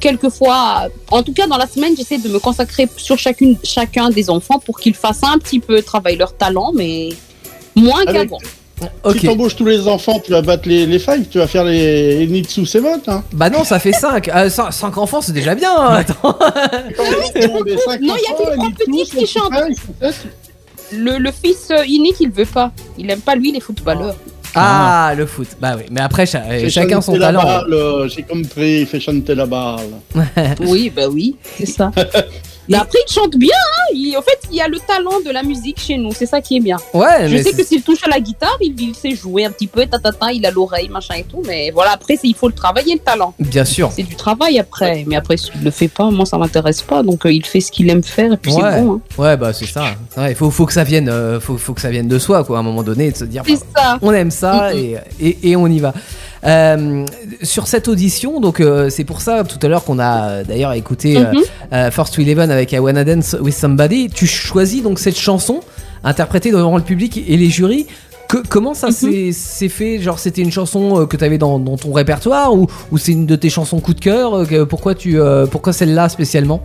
quelques 0.00 0.30
fois. 0.30 0.88
En 1.10 1.22
tout 1.22 1.32
cas, 1.32 1.46
dans 1.46 1.56
la 1.58 1.66
semaine, 1.66 1.94
j'essaie 1.96 2.18
de 2.18 2.28
me 2.28 2.38
consacrer 2.38 2.88
sur 2.96 3.18
chacune, 3.18 3.56
chacun 3.64 4.10
des 4.10 4.28
enfants 4.30 4.58
pour 4.58 4.78
qu'ils 4.80 4.94
fassent 4.94 5.22
un 5.24 5.38
petit 5.38 5.60
peu 5.60 5.80
travailler 5.82 6.16
leur 6.16 6.36
talent, 6.36 6.72
mais 6.74 7.10
moins 7.76 8.02
Avec- 8.06 8.28
qu'avant. 8.28 8.38
Ok. 9.04 9.18
Si 9.20 9.26
t'embauches 9.26 9.54
tous 9.54 9.64
les 9.64 9.86
enfants, 9.86 10.18
tu 10.18 10.32
vas 10.32 10.42
battre 10.42 10.68
les, 10.68 10.86
les 10.86 10.98
5, 10.98 11.30
tu 11.30 11.38
vas 11.38 11.46
faire 11.46 11.62
les 11.62 12.22
Editsu 12.22 12.66
7, 12.66 12.82
hein. 13.06 13.22
Bah 13.32 13.48
non, 13.48 13.62
ça 13.62 13.78
fait 13.78 13.92
5. 13.92 14.28
5 14.48 14.98
enfants, 14.98 15.20
c'est 15.20 15.30
déjà 15.30 15.54
bien. 15.54 15.70
hein, 15.72 15.94
Attends. 16.00 16.36
les 17.36 17.46
Non, 17.46 17.58
il 17.64 17.68
y 17.68 18.10
a 18.10 18.34
que 18.36 18.50
les 18.50 18.56
trois 18.56 18.70
petits 18.76 19.10
qui 19.18 19.26
chantent. 19.28 19.52
Le, 20.94 21.18
le 21.18 21.30
fils 21.32 21.68
euh, 21.70 21.82
unique, 21.84 22.16
il 22.20 22.30
veut 22.30 22.44
pas. 22.44 22.72
Il 22.98 23.10
aime 23.10 23.20
pas, 23.20 23.34
lui, 23.34 23.52
les 23.52 23.60
footballeurs. 23.60 24.16
Ah, 24.54 25.14
le 25.16 25.24
foot. 25.24 25.48
Bah 25.60 25.74
oui, 25.78 25.84
mais 25.90 26.02
après, 26.02 26.26
cha- 26.26 26.42
chacun 26.68 27.00
son 27.00 27.12
chanter 27.12 27.18
la 27.20 27.26
talent. 27.28 27.42
balle, 27.42 27.72
euh, 27.72 28.08
J'ai 28.08 28.22
compris, 28.22 28.80
il 28.80 28.86
fait 28.86 29.00
chanter 29.00 29.34
la 29.34 29.46
balle. 29.46 29.80
Oui, 30.60 30.92
bah 30.94 31.08
oui, 31.10 31.36
c'est 31.56 31.64
ça. 31.66 31.90
Mais 32.68 32.76
après, 32.76 32.98
il 33.08 33.12
chante 33.12 33.36
bien. 33.36 33.48
Hein 33.50 33.92
il, 33.94 34.16
en 34.16 34.22
fait, 34.22 34.38
il 34.50 34.56
y 34.56 34.60
a 34.60 34.68
le 34.68 34.78
talent 34.78 35.20
de 35.24 35.30
la 35.30 35.42
musique 35.42 35.80
chez 35.80 35.96
nous. 35.96 36.12
C'est 36.14 36.26
ça 36.26 36.40
qui 36.40 36.56
est 36.56 36.60
bien. 36.60 36.76
Ouais, 36.94 37.28
Je 37.28 37.36
sais 37.42 37.52
que 37.52 37.64
s'il 37.64 37.82
touche 37.82 38.02
à 38.04 38.08
la 38.08 38.20
guitare, 38.20 38.56
il, 38.60 38.80
il 38.80 38.94
sait 38.94 39.10
jouer 39.16 39.44
un 39.44 39.50
petit 39.50 39.66
peu, 39.66 39.84
tatata, 39.86 40.32
il 40.32 40.46
a 40.46 40.50
l'oreille, 40.50 40.88
machin 40.88 41.14
et 41.16 41.24
tout. 41.24 41.42
Mais 41.46 41.70
voilà, 41.70 41.92
après, 41.92 42.18
il 42.22 42.34
faut 42.34 42.48
le 42.48 42.54
travailler, 42.54 42.94
le 42.94 43.00
talent. 43.00 43.34
bien 43.40 43.64
sûr. 43.64 43.90
C'est 43.94 44.02
du 44.04 44.14
travail 44.16 44.58
après. 44.58 45.04
Mais 45.06 45.16
après, 45.16 45.36
s'il 45.36 45.62
le 45.62 45.70
fait 45.70 45.88
pas, 45.88 46.10
moi, 46.10 46.24
ça 46.26 46.38
m'intéresse 46.38 46.82
pas. 46.82 47.02
Donc, 47.02 47.26
euh, 47.26 47.32
il 47.32 47.44
fait 47.44 47.60
ce 47.60 47.72
qu'il 47.72 47.90
aime 47.90 48.02
faire 48.02 48.32
et 48.32 48.36
puis 48.36 48.52
Ouais. 48.52 48.60
c'est 48.62 48.80
bon. 48.82 48.92
Hein. 48.94 49.00
Ouais, 49.22 49.36
bah 49.36 49.52
c'est 49.52 49.66
ça. 49.66 49.84
Ouais, 50.16 50.34
faut, 50.34 50.50
faut 50.50 50.66
que 50.66 50.72
ça 50.72 50.84
vienne, 50.84 51.08
euh, 51.08 51.40
faut, 51.40 51.56
faut 51.58 51.74
que 51.74 51.80
ça 51.80 51.90
vienne 51.90 52.08
de 52.08 52.18
soi, 52.18 52.44
quoi, 52.44 52.58
à 52.58 52.60
un 52.60 52.64
moment 52.64 52.82
donné, 52.82 53.10
de 53.10 53.16
se 53.16 53.24
dire. 53.24 53.42
Ça. 53.76 53.98
on 54.02 54.12
aime 54.12 54.30
ça 54.30 54.74
et, 54.74 54.96
et, 55.20 55.50
et 55.50 55.56
on 55.56 55.66
y 55.66 55.78
va. 55.80 55.92
Euh, 56.44 57.04
sur 57.42 57.68
cette 57.68 57.86
audition, 57.86 58.40
donc 58.40 58.58
euh, 58.60 58.90
c'est 58.90 59.04
pour 59.04 59.20
ça 59.20 59.44
tout 59.44 59.58
à 59.64 59.68
l'heure 59.68 59.84
qu'on 59.84 60.00
a 60.00 60.22
euh, 60.28 60.44
d'ailleurs 60.44 60.72
écouté 60.72 61.16
Mhm. 61.18 61.42
euh, 61.72 61.90
First 61.92 62.14
to 62.14 62.22
Eleven 62.22 62.50
avec 62.50 62.72
I 62.72 62.80
Wanna 62.80 63.04
Dance 63.04 63.36
with 63.40 63.54
Somebody. 63.54 64.08
Tu 64.10 64.26
choisis 64.26 64.82
donc 64.82 64.98
cette 64.98 65.16
chanson 65.18 65.60
interprétée 66.02 66.50
devant 66.50 66.76
le 66.76 66.82
public 66.82 67.16
et 67.28 67.36
les 67.36 67.48
jurys. 67.48 67.86
Que- 68.28 68.42
comment 68.48 68.74
ça 68.74 68.88
Mhm. 68.88 68.92
s'est- 68.92 69.32
s'est 69.32 69.68
fait? 69.68 70.00
Genre 70.00 70.18
c'était 70.18 70.42
une 70.42 70.50
chanson 70.50 71.06
que 71.06 71.16
tu 71.16 71.22
avais 71.24 71.38
dans, 71.38 71.60
dans 71.60 71.76
ton 71.76 71.92
répertoire 71.92 72.52
ou, 72.54 72.66
ou 72.90 72.98
c'est 72.98 73.12
une 73.12 73.26
de 73.26 73.36
tes 73.36 73.50
chansons 73.50 73.78
coup 73.78 73.94
de 73.94 74.00
cœur 74.00 74.44
Pourquoi 74.68 74.94
tu 74.96 75.20
euh, 75.20 75.46
pourquoi 75.46 75.72
celle-là 75.72 76.08
spécialement? 76.08 76.62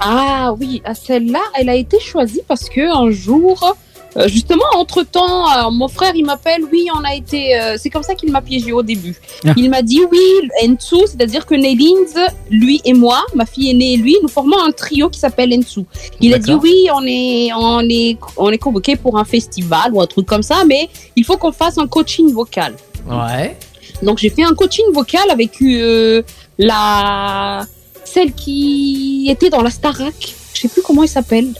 Ah 0.00 0.52
oui, 0.58 0.82
à 0.84 0.94
celle-là, 0.94 1.38
elle 1.58 1.68
a 1.68 1.76
été 1.76 2.00
choisie 2.00 2.40
parce 2.48 2.68
que 2.68 2.80
un 2.94 3.10
jour, 3.10 3.76
euh, 4.16 4.28
justement, 4.28 4.64
entre 4.76 5.02
temps, 5.02 5.70
mon 5.70 5.88
frère 5.88 6.12
il 6.14 6.24
m'appelle, 6.24 6.62
oui, 6.70 6.88
on 6.94 7.02
a 7.04 7.14
été, 7.14 7.58
euh, 7.58 7.76
c'est 7.78 7.90
comme 7.90 8.02
ça 8.02 8.14
qu'il 8.14 8.30
m'a 8.30 8.42
piégé 8.42 8.72
au 8.72 8.82
début. 8.82 9.16
Ah. 9.46 9.52
Il 9.56 9.70
m'a 9.70 9.82
dit 9.82 10.00
oui, 10.10 10.48
Ensu, 10.64 11.06
c'est-à-dire 11.06 11.46
que 11.46 11.54
Nelins, 11.54 12.30
lui 12.50 12.80
et 12.84 12.92
moi, 12.92 13.22
ma 13.34 13.46
fille 13.46 13.70
aînée 13.70 13.94
et 13.94 13.96
lui, 13.96 14.16
nous 14.22 14.28
formons 14.28 14.58
un 14.62 14.70
trio 14.70 15.08
qui 15.08 15.18
s'appelle 15.18 15.52
Ensu. 15.54 15.80
Il 16.20 16.34
a 16.34 16.38
dit 16.38 16.54
oui, 16.54 16.88
on 16.94 17.04
est, 17.06 17.52
on 17.54 17.80
est, 17.88 18.18
on 18.36 18.50
est 18.50 18.58
convoqué 18.58 18.96
pour 18.96 19.18
un 19.18 19.24
festival 19.24 19.92
ou 19.92 20.00
un 20.00 20.06
truc 20.06 20.26
comme 20.26 20.42
ça, 20.42 20.64
mais 20.66 20.88
il 21.16 21.24
faut 21.24 21.36
qu'on 21.36 21.52
fasse 21.52 21.78
un 21.78 21.86
coaching 21.86 22.32
vocal. 22.32 22.74
Ouais. 23.08 23.56
Donc 24.02 24.18
j'ai 24.18 24.30
fait 24.30 24.44
un 24.44 24.54
coaching 24.54 24.84
vocal 24.92 25.30
avec 25.30 25.62
euh, 25.62 26.22
la 26.58 27.64
celle 28.04 28.32
qui 28.32 29.26
était 29.30 29.48
dans 29.48 29.62
la 29.62 29.70
Starac. 29.70 30.34
Je 30.54 30.60
sais 30.60 30.68
plus 30.68 30.82
comment 30.82 31.02
elle 31.02 31.08
s'appelle. 31.08 31.54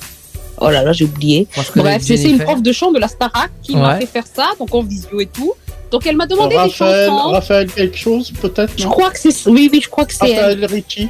Oh 0.64 0.70
là 0.70 0.82
là, 0.82 0.92
j'ai 0.92 1.04
oublié. 1.04 1.46
Bref, 1.76 2.02
c'est 2.04 2.22
une 2.22 2.38
prof 2.38 2.62
de 2.62 2.72
chant 2.72 2.92
de 2.92 2.98
la 2.98 3.08
Starac 3.08 3.50
qui 3.62 3.76
m'a 3.76 3.96
fait 3.96 4.06
faire 4.06 4.24
ça, 4.32 4.50
donc 4.58 4.74
en 4.74 4.82
visio 4.82 5.20
et 5.20 5.26
tout. 5.26 5.52
Donc 5.90 6.06
elle 6.06 6.16
m'a 6.16 6.26
demandé 6.26 6.54
des 6.54 6.56
Raphaël, 6.56 7.10
chansons. 7.10 7.28
Raphaël 7.32 7.70
quelque 7.70 7.98
chose, 7.98 8.32
peut-être, 8.40 8.72
Je 8.78 8.86
crois 8.86 9.10
que 9.10 9.18
c'est 9.18 9.46
oui 9.46 9.68
oui 9.70 9.80
je 9.82 9.90
crois 9.90 10.06
que 10.06 10.14
c'est 10.14 10.30
elle. 10.30 10.60
Raphaël 10.60 10.64
Ricci. 10.64 11.08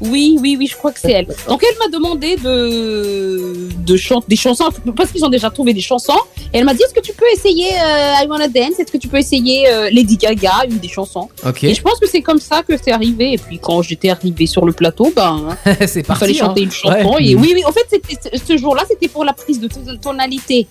Oui 0.00 0.36
oui 0.40 0.56
oui 0.58 0.66
je 0.68 0.76
crois 0.76 0.92
que 0.92 1.00
c'est 1.00 1.10
elle. 1.12 1.26
Donc 1.48 1.64
elle 1.68 1.76
m'a 1.78 1.88
demandé 1.88 2.36
de 2.36 3.68
de 3.84 3.96
chanter 3.96 4.26
des 4.28 4.36
chansons 4.36 4.68
parce 4.96 5.10
qu'ils 5.10 5.24
ont 5.24 5.28
déjà 5.28 5.50
trouvé 5.50 5.74
des 5.74 5.80
chansons. 5.80 6.12
Et 6.52 6.58
elle 6.58 6.64
m'a 6.64 6.74
dit 6.74 6.82
est-ce 6.82 6.94
que 6.94 7.00
tu 7.00 7.12
peux 7.12 7.24
essayer 7.32 7.70
euh, 7.74 8.22
I 8.22 8.26
Wanna 8.28 8.48
Dance? 8.48 8.78
Est-ce 8.78 8.92
que 8.92 8.98
tu 8.98 9.08
peux 9.08 9.16
essayer 9.18 9.68
euh, 9.68 9.90
Lady 9.90 10.16
Gaga 10.16 10.64
une 10.70 10.78
des 10.78 10.88
chansons? 10.88 11.28
Ok, 11.46 11.64
Et 11.64 11.74
je 11.74 11.82
pense 11.82 11.98
que 11.98 12.08
c'est 12.08 12.22
comme 12.22 12.38
ça 12.40 12.62
que 12.62 12.74
c'est 12.82 12.92
arrivé. 12.92 13.32
Et 13.32 13.38
puis 13.38 13.58
quand 13.58 13.82
j'étais 13.82 14.10
arrivée 14.10 14.46
sur 14.46 14.64
le 14.64 14.72
plateau 14.72 15.12
ben 15.14 15.56
c'est 15.86 16.00
il 16.00 16.04
parti. 16.04 16.20
fallait 16.20 16.34
chanter 16.34 16.60
hein. 16.60 16.64
une 16.64 16.70
chanson. 16.70 17.14
Ouais. 17.14 17.24
Et 17.26 17.34
oui 17.34 17.50
oui 17.54 17.64
en 17.64 17.72
fait 17.72 17.86
c'était 17.90 18.36
ce 18.36 18.56
jour-là 18.56 18.84
c'était 18.88 19.08
pour 19.08 19.24
la 19.24 19.32
prise 19.32 19.58
de 19.60 19.68
ton- 19.68 19.96
tonalité. 20.00 20.66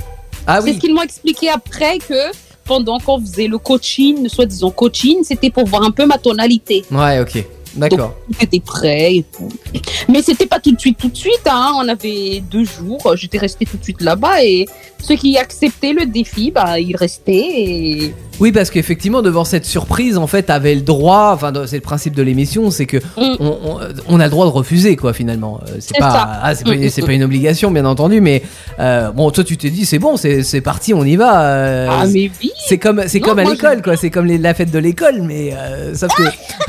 Ah 0.46 0.62
C'est 0.62 0.70
ce 0.70 0.74
oui, 0.76 0.80
qu'ils 0.80 0.94
m'ont 0.94 1.02
expliqué 1.02 1.50
après 1.50 1.98
que 1.98 2.32
pendant 2.64 3.00
qu'on 3.00 3.20
faisait 3.20 3.48
le 3.48 3.58
coaching, 3.58 4.28
soi-disant 4.30 4.72
coaching, 4.72 5.24
c'était 5.24 5.50
pour 5.50 5.66
voir 5.66 5.84
un 5.84 5.92
peu 5.92 6.06
ma 6.06 6.18
tonalité. 6.18 6.84
ouais, 6.92 7.20
ok, 7.20 7.44
d'accord. 7.78 8.16
Tout 8.28 8.44
était 8.44 8.60
prêt 8.60 9.16
et 9.16 9.24
tout. 9.24 9.50
Mais 10.10 10.22
c'était 10.22 10.46
pas 10.46 10.60
tout 10.60 10.72
de 10.72 10.80
suite, 10.80 10.98
tout 10.98 11.10
de 11.10 11.16
suite. 11.16 11.42
Hein. 11.46 11.74
On 11.76 11.88
avait 11.88 12.42
deux 12.42 12.66
jours. 12.66 13.16
J'étais 13.16 13.38
restée 13.38 13.66
tout 13.66 13.78
de 13.78 13.84
suite 13.84 14.02
là-bas 14.02 14.44
et 14.44 14.68
ceux 15.00 15.16
qui 15.16 15.38
acceptaient 15.38 15.94
le 15.94 16.06
défi, 16.06 16.52
bah, 16.52 16.80
ils 16.80 16.96
restaient. 16.96 17.34
Et... 17.34 18.14
Oui, 18.40 18.52
parce 18.52 18.70
qu'effectivement, 18.70 19.22
devant 19.22 19.46
cette 19.46 19.66
surprise, 19.66 20.18
en 20.18 20.28
fait, 20.28 20.50
avait 20.50 20.76
le 20.76 20.82
droit. 20.82 21.32
Enfin, 21.34 21.52
c'est 21.66 21.78
le 21.78 21.82
principe 21.82 22.16
de 22.16 22.22
l'émission, 22.22 22.70
c'est 22.72 22.86
que 22.86 22.98
Mm. 22.98 23.36
on, 23.40 23.46
on- 23.66 23.80
on 24.10 24.20
a 24.20 24.26
le 24.26 24.30
droit 24.30 24.46
de 24.46 24.52
refuser, 24.52 24.96
quoi, 24.96 25.14
finalement. 25.14 25.60
Euh, 25.68 25.78
C'est 25.80 25.98
pas, 25.98 26.40
ah, 26.44 26.54
c'est 26.56 26.64
pas, 26.66 26.74
une- 26.74 26.86
Mm, 26.86 26.90
c'est 26.90 27.02
pas 27.02 27.14
une 27.14 27.24
obligation, 27.24 27.72
bien 27.72 27.86
entendu, 27.86 28.22
mais 28.22 28.44
euh, 28.80 29.12
bon, 29.12 29.32
toi, 29.32 29.44
tu 29.44 29.58
t'es 29.58 29.70
dit, 29.70 29.86
c'est 29.86 30.00
bon, 30.00 30.18
c'est 30.18 30.62
parti, 30.62 30.94
on 30.94 31.04
y 31.04 31.16
va. 31.16 31.42
euh, 31.42 31.88
ah, 31.90 32.06
mais 32.08 32.30
oui. 32.42 32.52
c'est 32.68 32.78
comme, 32.78 33.04
c'est 33.08 33.20
comme 33.20 33.40
à 33.40 33.44
l'école, 33.44 33.82
quoi. 33.82 33.98
C'est 33.98 34.10
comme 34.10 34.26
les- 34.26 34.38
la 34.38 34.54
fête 34.54 34.72
de 34.72 34.80
l'école, 34.80 35.22
mais 35.24 35.54
euh, 35.54 35.96
sauf 35.96 36.12
que 36.16 36.24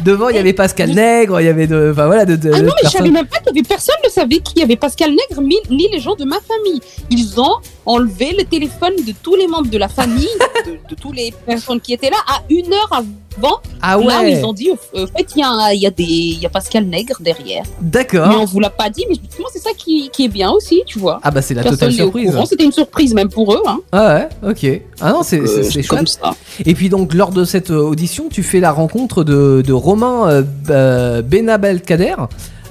devant, 0.05 0.29
il 0.31 0.37
y 0.37 0.39
avait 0.39 0.53
Pascal 0.53 0.91
Nègre, 0.91 1.41
il 1.41 1.45
y 1.47 1.49
avait 1.49 1.67
de, 1.67 1.91
enfin 1.93 2.07
voilà, 2.07 2.25
de, 2.25 2.37
de- 2.37 2.51
Ah 2.55 2.61
non, 2.63 2.73
mais 2.83 2.89
je 2.89 2.89
savais 2.97 3.11
même 3.11 3.27
pas 3.27 3.39
qu'il 3.39 3.49
y 3.55 3.59
avait 3.59 3.69
personne 3.69 3.95
ne 4.05 4.11
savait 4.11 4.39
qui 4.39 4.59
y 4.61 4.63
avait 4.63 4.77
Pascal 4.77 5.11
Nègre, 5.11 5.43
ni 5.71 5.89
les 5.93 6.01
gens 6.01 6.15
de 6.17 6.25
ma 6.25 6.37
famille. 6.41 6.81
Ils 7.11 7.39
ont 7.41 7.57
enlevé 7.89 8.35
le 8.39 8.45
téléphone 8.45 8.93
de 9.07 9.13
tous 9.23 9.35
les 9.35 9.47
membres 9.49 9.71
de 9.71 9.79
la 9.79 9.89
famille, 9.89 10.29
de, 10.67 10.73
de 10.91 10.95
toutes 11.01 11.17
les 11.17 11.33
personnes 11.47 11.81
qui 11.81 11.93
étaient 11.95 12.11
là, 12.11 12.19
à 12.29 12.43
une 12.51 12.73
heure 12.73 12.91
avant. 12.93 13.57
Ah 13.81 13.97
Là 13.97 13.99
où 13.99 14.07
ouais, 14.07 14.33
ils 14.33 14.45
ont 14.45 14.53
dit, 14.53 14.69
au 14.71 14.77
fait, 15.07 15.27
il 15.37 15.41
y, 15.41 15.43
a 15.45 15.73
y, 15.73 15.87
a 15.87 15.91
des- 15.91 16.03
il 16.05 16.41
y 16.41 16.47
a 16.47 16.49
Pascal 16.49 16.85
Nègre 16.87 17.17
derrière. 17.21 17.63
Mais 17.81 17.89
d'accord. 17.91 18.37
on 18.41 18.45
vous 18.45 18.59
l'a 18.59 18.69
pas 18.71 18.91
dit, 18.91 19.05
mais 19.09 19.15
justement, 19.15 19.47
c'est 19.53 19.61
ça 19.61 19.71
qui, 19.77 20.11
qui 20.11 20.25
est 20.25 20.29
bien 20.29 20.51
aussi, 20.51 20.83
tu 20.87 20.99
vois. 20.99 21.21
Ah 21.23 21.31
bah 21.31 21.41
c'est 21.41 21.55
la 21.55 21.63
Personne 21.63 21.79
totale 21.79 21.93
surprise. 21.95 22.37
C'était 22.47 22.65
une 22.65 22.73
surprise 22.73 23.15
même 23.15 23.29
pour 23.29 23.53
eux. 23.55 23.63
Hein. 23.67 23.79
Ah 23.93 24.29
ouais, 24.43 24.51
ok. 24.51 24.83
Ah 25.01 25.13
non, 25.13 25.23
c'est 25.23 25.39
Euh, 25.41 25.83
comme 25.89 26.07
ça. 26.09 26.35
Et 26.67 26.75
puis 26.75 26.89
donc 26.89 27.15
lors 27.15 27.31
de 27.31 27.45
cette 27.45 27.71
euh, 27.71 27.79
audition, 27.81 28.29
tu 28.29 28.43
fais 28.43 28.59
la 28.61 28.73
rencontre 28.73 29.23
de, 29.23 29.63
de 29.65 29.73
Romain 29.73 30.29
euh, 30.29 30.43
euh, 30.71 31.23
Benabelkader. 31.23 32.17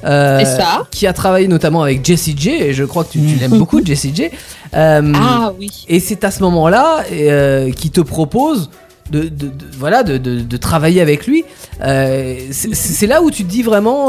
Euh, 0.05 0.43
ça. 0.45 0.83
qui 0.91 1.07
a 1.07 1.13
travaillé 1.13 1.47
notamment 1.47 1.81
avec 1.83 2.05
Jessie 2.05 2.35
J 2.37 2.49
et 2.51 2.73
je 2.73 2.83
crois 2.83 3.03
que 3.03 3.11
tu, 3.13 3.19
tu 3.19 3.35
l'aimes 3.35 3.57
beaucoup 3.57 3.83
Jessie 3.85 4.11
J 4.15 4.29
Euh, 4.75 5.13
Ah 5.15 5.53
oui. 5.57 5.71
et 5.87 5.99
c'est 6.01 6.23
à 6.25 6.31
ce 6.31 6.43
moment-là 6.43 7.03
euh, 7.11 7.71
qu'il 7.71 7.89
te 7.91 8.01
propose 8.01 8.69
de, 9.11 9.21
de- 9.21 9.27
de- 9.29 9.51
voilà 9.79 10.03
de, 10.03 10.57
travailler 10.57 10.99
avec 11.01 11.25
lui 11.27 11.45
Euh, 11.81 12.35
c'est 12.51 13.07
là 13.07 13.21
où 13.21 13.31
tu 13.31 13.43
te 13.45 13.49
dis 13.49 13.63
vraiment 13.63 14.07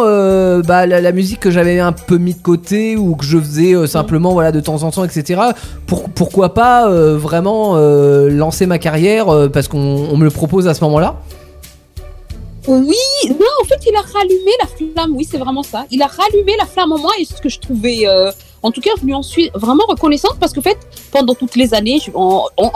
bah, 0.63 0.87
la, 0.87 1.01
la 1.01 1.13
musique 1.13 1.39
que 1.39 1.51
j'avais 1.53 1.79
un 1.79 1.93
peu 1.93 2.17
mis 2.19 2.35
de 2.35 2.41
côté 2.43 2.97
ou 2.97 3.15
que 3.15 3.25
je 3.25 3.39
faisais 3.39 3.87
simplement 3.87 4.33
voilà 4.33 4.51
de 4.53 4.61
temps 4.61 4.83
en 4.83 4.91
temps 4.91 5.05
etc 5.05 5.41
pour, 5.87 6.09
pourquoi 6.11 6.55
pas 6.55 6.89
vraiment 6.91 7.77
lancer 8.29 8.67
ma 8.67 8.79
carrière 8.79 9.27
parce 9.53 9.69
qu'on 9.69 9.79
on 10.13 10.17
me 10.17 10.25
le 10.25 10.31
propose 10.31 10.67
à 10.67 10.75
ce 10.75 10.83
moment-là 10.85 11.15
Oui, 12.69 12.97
non, 13.31 13.47
en 13.63 13.65
fait, 13.65 13.81
il 13.87 13.97
a 13.97 14.01
rallumé 14.01 14.51
la 14.61 14.67
flamme. 14.67 15.17
Oui, 15.17 15.27
c'est 15.31 15.39
vraiment 15.39 15.63
ça. 15.63 15.87
Il 15.91 16.03
a 16.03 16.07
rallumé 16.07 16.55
la 16.59 16.67
flamme 16.67 16.93
en 16.93 16.99
moi 16.99 17.13
et 17.19 17.25
ce 17.25 17.41
que 17.41 17.49
je 17.49 17.59
trouvais, 17.59 18.07
euh, 18.07 18.31
en 18.63 18.71
tout 18.71 18.81
cas, 18.81 18.91
je 19.01 19.05
lui 19.07 19.15
en 19.15 19.23
suis 19.23 19.51
vraiment 19.55 19.85
reconnaissante 19.89 20.37
parce 20.39 20.53
qu'en 20.53 20.61
fait, 20.63 20.79
pendant 21.11 21.35
toutes 21.35 21.57
les 21.57 21.73
années, 21.75 21.99
je- 22.05 22.11
on, 22.15 22.43
on, 22.57 22.71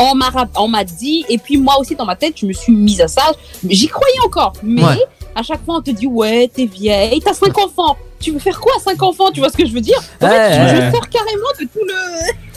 on 0.58 0.68
m'a 0.68 0.84
dit 0.84 1.24
et 1.28 1.38
puis 1.38 1.56
moi 1.58 1.78
aussi 1.78 1.94
dans 1.94 2.04
ma 2.06 2.16
tête, 2.16 2.34
je 2.36 2.46
me 2.46 2.52
suis 2.52 2.72
mise 2.72 3.00
à 3.00 3.08
ça. 3.08 3.32
J'y 3.68 3.88
croyais 3.88 4.20
encore, 4.24 4.52
mais 4.62 4.82
Ouais. 4.84 5.04
à 5.34 5.42
chaque 5.42 5.64
fois, 5.64 5.76
on 5.76 5.82
te 5.82 5.90
dit 5.90 6.06
ouais, 6.06 6.50
t'es 6.52 6.66
vieille, 6.66 7.20
t'as 7.20 7.34
cinq 7.34 7.56
enfants. 7.58 7.96
Tu 8.20 8.30
veux 8.30 8.38
faire 8.38 8.60
quoi 8.60 8.72
à 8.76 8.80
cinq 8.80 9.02
enfants? 9.02 9.30
Tu 9.32 9.40
vois 9.40 9.48
ce 9.50 9.56
que 9.56 9.66
je 9.66 9.72
veux 9.72 9.80
dire? 9.80 9.98
En 10.22 10.28
fait, 10.28 10.52
je, 10.52 10.76
je 10.86 10.90
sors 10.92 11.08
carrément 11.08 11.48
de 11.60 11.64
tout 11.64 11.84
le. 11.84 12.51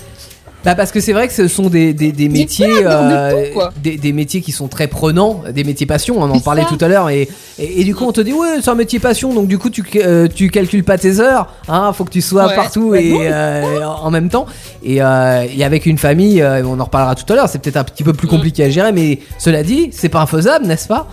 Bah 0.65 0.73
parce 0.75 0.91
que 0.91 0.99
c'est 0.99 1.13
vrai 1.13 1.27
que 1.27 1.33
ce 1.33 1.47
sont 1.47 1.69
des, 1.69 1.93
des, 1.93 2.11
des 2.11 2.27
métiers 2.27 2.67
euh, 2.83 3.53
tout, 3.53 3.59
des, 3.83 3.97
des 3.97 4.11
métiers 4.13 4.41
qui 4.41 4.51
sont 4.51 4.67
très 4.67 4.87
prenants 4.87 5.43
des 5.53 5.63
métiers 5.63 5.85
passion 5.85 6.15
on 6.17 6.23
en 6.29 6.39
parlait 6.39 6.63
ça. 6.63 6.69
tout 6.75 6.83
à 6.83 6.87
l'heure 6.87 7.09
et, 7.11 7.29
et, 7.59 7.81
et 7.81 7.83
du 7.83 7.93
coup 7.93 8.03
on 8.05 8.11
te 8.11 8.21
dit 8.21 8.33
ouais 8.33 8.61
c'est 8.63 8.69
un 8.71 8.75
métier 8.75 8.97
passion 8.99 9.31
donc 9.33 9.47
du 9.47 9.59
coup 9.59 9.69
tu, 9.69 9.83
euh, 9.97 10.27
tu 10.27 10.49
calcules 10.49 10.83
pas 10.83 10.97
tes 10.97 11.19
heures 11.19 11.53
hein 11.67 11.93
faut 11.93 12.03
que 12.03 12.09
tu 12.09 12.21
sois 12.21 12.47
Ouais. 12.47 12.55
partout 12.55 12.89
Ouais, 12.89 13.05
et 13.05 13.15
euh, 13.31 13.85
en 13.85 14.09
même 14.09 14.29
temps 14.29 14.47
et, 14.83 15.01
euh, 15.03 15.45
et 15.55 15.63
avec 15.63 15.85
une 15.85 15.99
famille 15.99 16.43
on 16.43 16.79
en 16.79 16.83
reparlera 16.85 17.13
tout 17.13 17.31
à 17.31 17.35
l'heure 17.35 17.47
c'est 17.49 17.59
peut-être 17.61 17.77
un 17.77 17.83
petit 17.83 18.03
peu 18.03 18.11
Mm. 18.13 18.17
plus 18.17 18.27
compliqué 18.27 18.63
à 18.63 18.69
gérer 18.69 18.91
mais 18.91 19.19
cela 19.37 19.61
dit 19.61 19.89
c'est 19.91 20.09
pas 20.09 20.21
infaisable 20.21 20.65
n'est-ce 20.65 20.87
pas? 20.87 21.07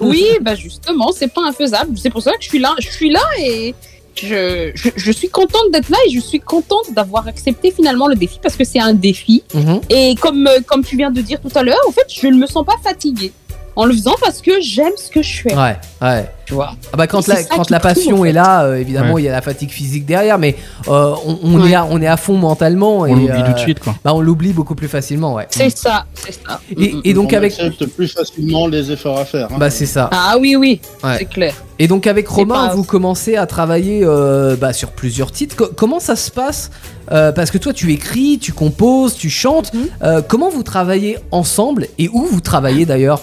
Oui, 0.00 0.26
bah 0.42 0.54
justement, 0.54 1.10
c'est 1.16 1.32
pas 1.32 1.42
infaisable. 1.48 1.96
C'est 1.96 2.10
pour 2.10 2.22
ça 2.22 2.32
que 2.32 2.38
je 2.42 2.48
suis 2.48 2.58
là. 2.58 2.74
Je 2.80 2.88
suis 2.88 3.10
là 3.10 3.20
et 3.40 3.74
je, 4.16 4.72
je, 4.74 4.90
je 4.94 5.12
suis 5.12 5.28
contente 5.28 5.70
d'être 5.72 5.88
là 5.88 5.98
et 6.06 6.10
je 6.10 6.20
suis 6.20 6.40
contente 6.40 6.92
d'avoir 6.92 7.26
accepté 7.28 7.70
finalement 7.70 8.08
le 8.08 8.14
défi 8.14 8.38
parce 8.42 8.56
que 8.56 8.64
c'est 8.64 8.80
un 8.80 8.94
défi. 8.94 9.42
Mhm. 9.54 9.80
Et 9.90 10.14
comme, 10.20 10.46
euh, 10.46 10.60
comme 10.66 10.84
tu 10.84 10.96
viens 10.96 11.10
de 11.10 11.20
dire 11.20 11.40
tout 11.40 11.56
à 11.56 11.62
l'heure, 11.62 11.80
en 11.88 11.92
fait, 11.92 12.06
je 12.08 12.26
ne 12.26 12.36
me 12.36 12.46
sens 12.46 12.64
pas 12.64 12.76
fatiguée 12.82 13.32
en 13.76 13.86
le 13.86 13.92
faisant 13.92 14.14
parce 14.20 14.40
que 14.40 14.60
j'aime 14.60 14.92
ce 14.96 15.10
que 15.10 15.22
je 15.22 15.42
fais. 15.42 15.54
ouais 15.54 15.76
ouais 16.00 16.30
Tu 16.54 16.56
vois. 16.56 16.76
Ah 16.92 16.96
bah 16.96 17.08
quand 17.08 17.26
la, 17.26 17.42
quand 17.42 17.68
la 17.68 17.80
passion 17.80 18.20
en 18.20 18.22
fait. 18.22 18.28
est 18.28 18.32
là, 18.32 18.62
euh, 18.62 18.76
évidemment 18.76 19.14
Ouais. 19.14 19.22
il 19.22 19.24
y 19.24 19.28
a 19.28 19.32
la 19.32 19.42
fatigue 19.42 19.70
physique 19.70 20.06
derrière, 20.06 20.38
mais 20.38 20.54
euh, 20.86 21.12
on, 21.26 21.36
on 21.42 21.60
Ouais. 21.60 21.70
est 21.70 21.74
à, 21.74 21.84
on 21.90 22.00
est 22.00 22.06
à 22.06 22.16
fond 22.16 22.36
mentalement 22.36 22.98
On 22.98 23.06
et 23.06 23.10
l'oublie 23.14 23.28
euh, 23.42 23.46
tout 23.46 23.52
de 23.54 23.58
suite, 23.58 23.80
quoi. 23.80 23.96
bah, 24.04 24.14
on 24.14 24.20
l'oublie 24.20 24.52
beaucoup 24.52 24.76
plus 24.76 24.86
facilement, 24.86 25.34
ouais. 25.34 25.46
C'est 25.50 25.76
ça, 25.76 26.06
c'est 26.14 26.32
ça. 26.46 26.60
Et, 26.78 26.94
et 27.02 27.12
donc 27.12 27.30
on 27.32 27.36
avec 27.36 27.52
accepte 27.54 27.86
plus 27.86 28.06
facilement 28.12 28.68
les 28.68 28.92
efforts 28.92 29.18
à 29.18 29.24
faire. 29.24 29.48
hein. 29.50 29.56
bah 29.58 29.70
c'est 29.70 29.86
ça. 29.86 30.08
Ah 30.12 30.36
oui, 30.40 30.54
oui, 30.54 30.80
Ouais. 31.02 31.16
c'est 31.18 31.24
clair. 31.24 31.54
Et 31.80 31.88
donc 31.88 32.06
avec 32.06 32.28
Romain, 32.28 32.68
pas- 32.68 32.74
vous 32.76 32.84
commencez 32.84 33.34
à 33.34 33.46
travailler 33.46 34.02
euh, 34.04 34.54
bah, 34.54 34.72
sur 34.72 34.90
plusieurs 34.92 35.32
titres. 35.32 35.56
Co- 35.56 35.70
comment 35.74 35.98
ça 35.98 36.14
se 36.14 36.30
passe 36.30 36.70
Euh, 37.12 37.32
Parce 37.32 37.50
que 37.50 37.58
toi 37.58 37.72
tu 37.74 37.92
écris, 37.92 38.38
tu 38.40 38.52
composes, 38.52 39.14
tu 39.16 39.28
chantes. 39.28 39.74
Mhm. 39.74 39.86
Euh, 40.04 40.22
comment 40.26 40.48
vous 40.50 40.62
travaillez 40.62 41.18
ensemble 41.32 41.88
et 41.98 42.08
où 42.08 42.22
vous 42.24 42.40
travaillez 42.40 42.86
d'ailleurs? 42.86 43.20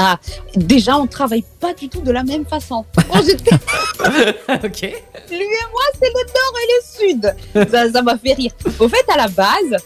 Ah, 0.00 0.18
déjà, 0.54 0.96
on 0.96 1.06
travaille 1.08 1.44
pas 1.60 1.74
du 1.74 1.88
tout 1.88 2.00
de 2.00 2.12
la 2.12 2.22
même 2.22 2.46
façon. 2.46 2.84
J'étais 3.26 3.50
Ok. 4.64 4.80
Lui 4.82 5.42
et 5.42 5.66
moi, 5.72 5.82
c'est 6.00 6.08
le 6.08 6.24
nord 6.38 6.54
et 6.62 6.68
le 6.72 7.08
sud. 7.08 7.70
Ça 7.72 7.90
ça 7.92 8.02
m'a 8.02 8.16
fait 8.16 8.34
rire. 8.34 8.52
Au 8.78 8.88
fait, 8.88 9.04
à 9.12 9.16
la 9.16 9.28
base, 9.28 9.80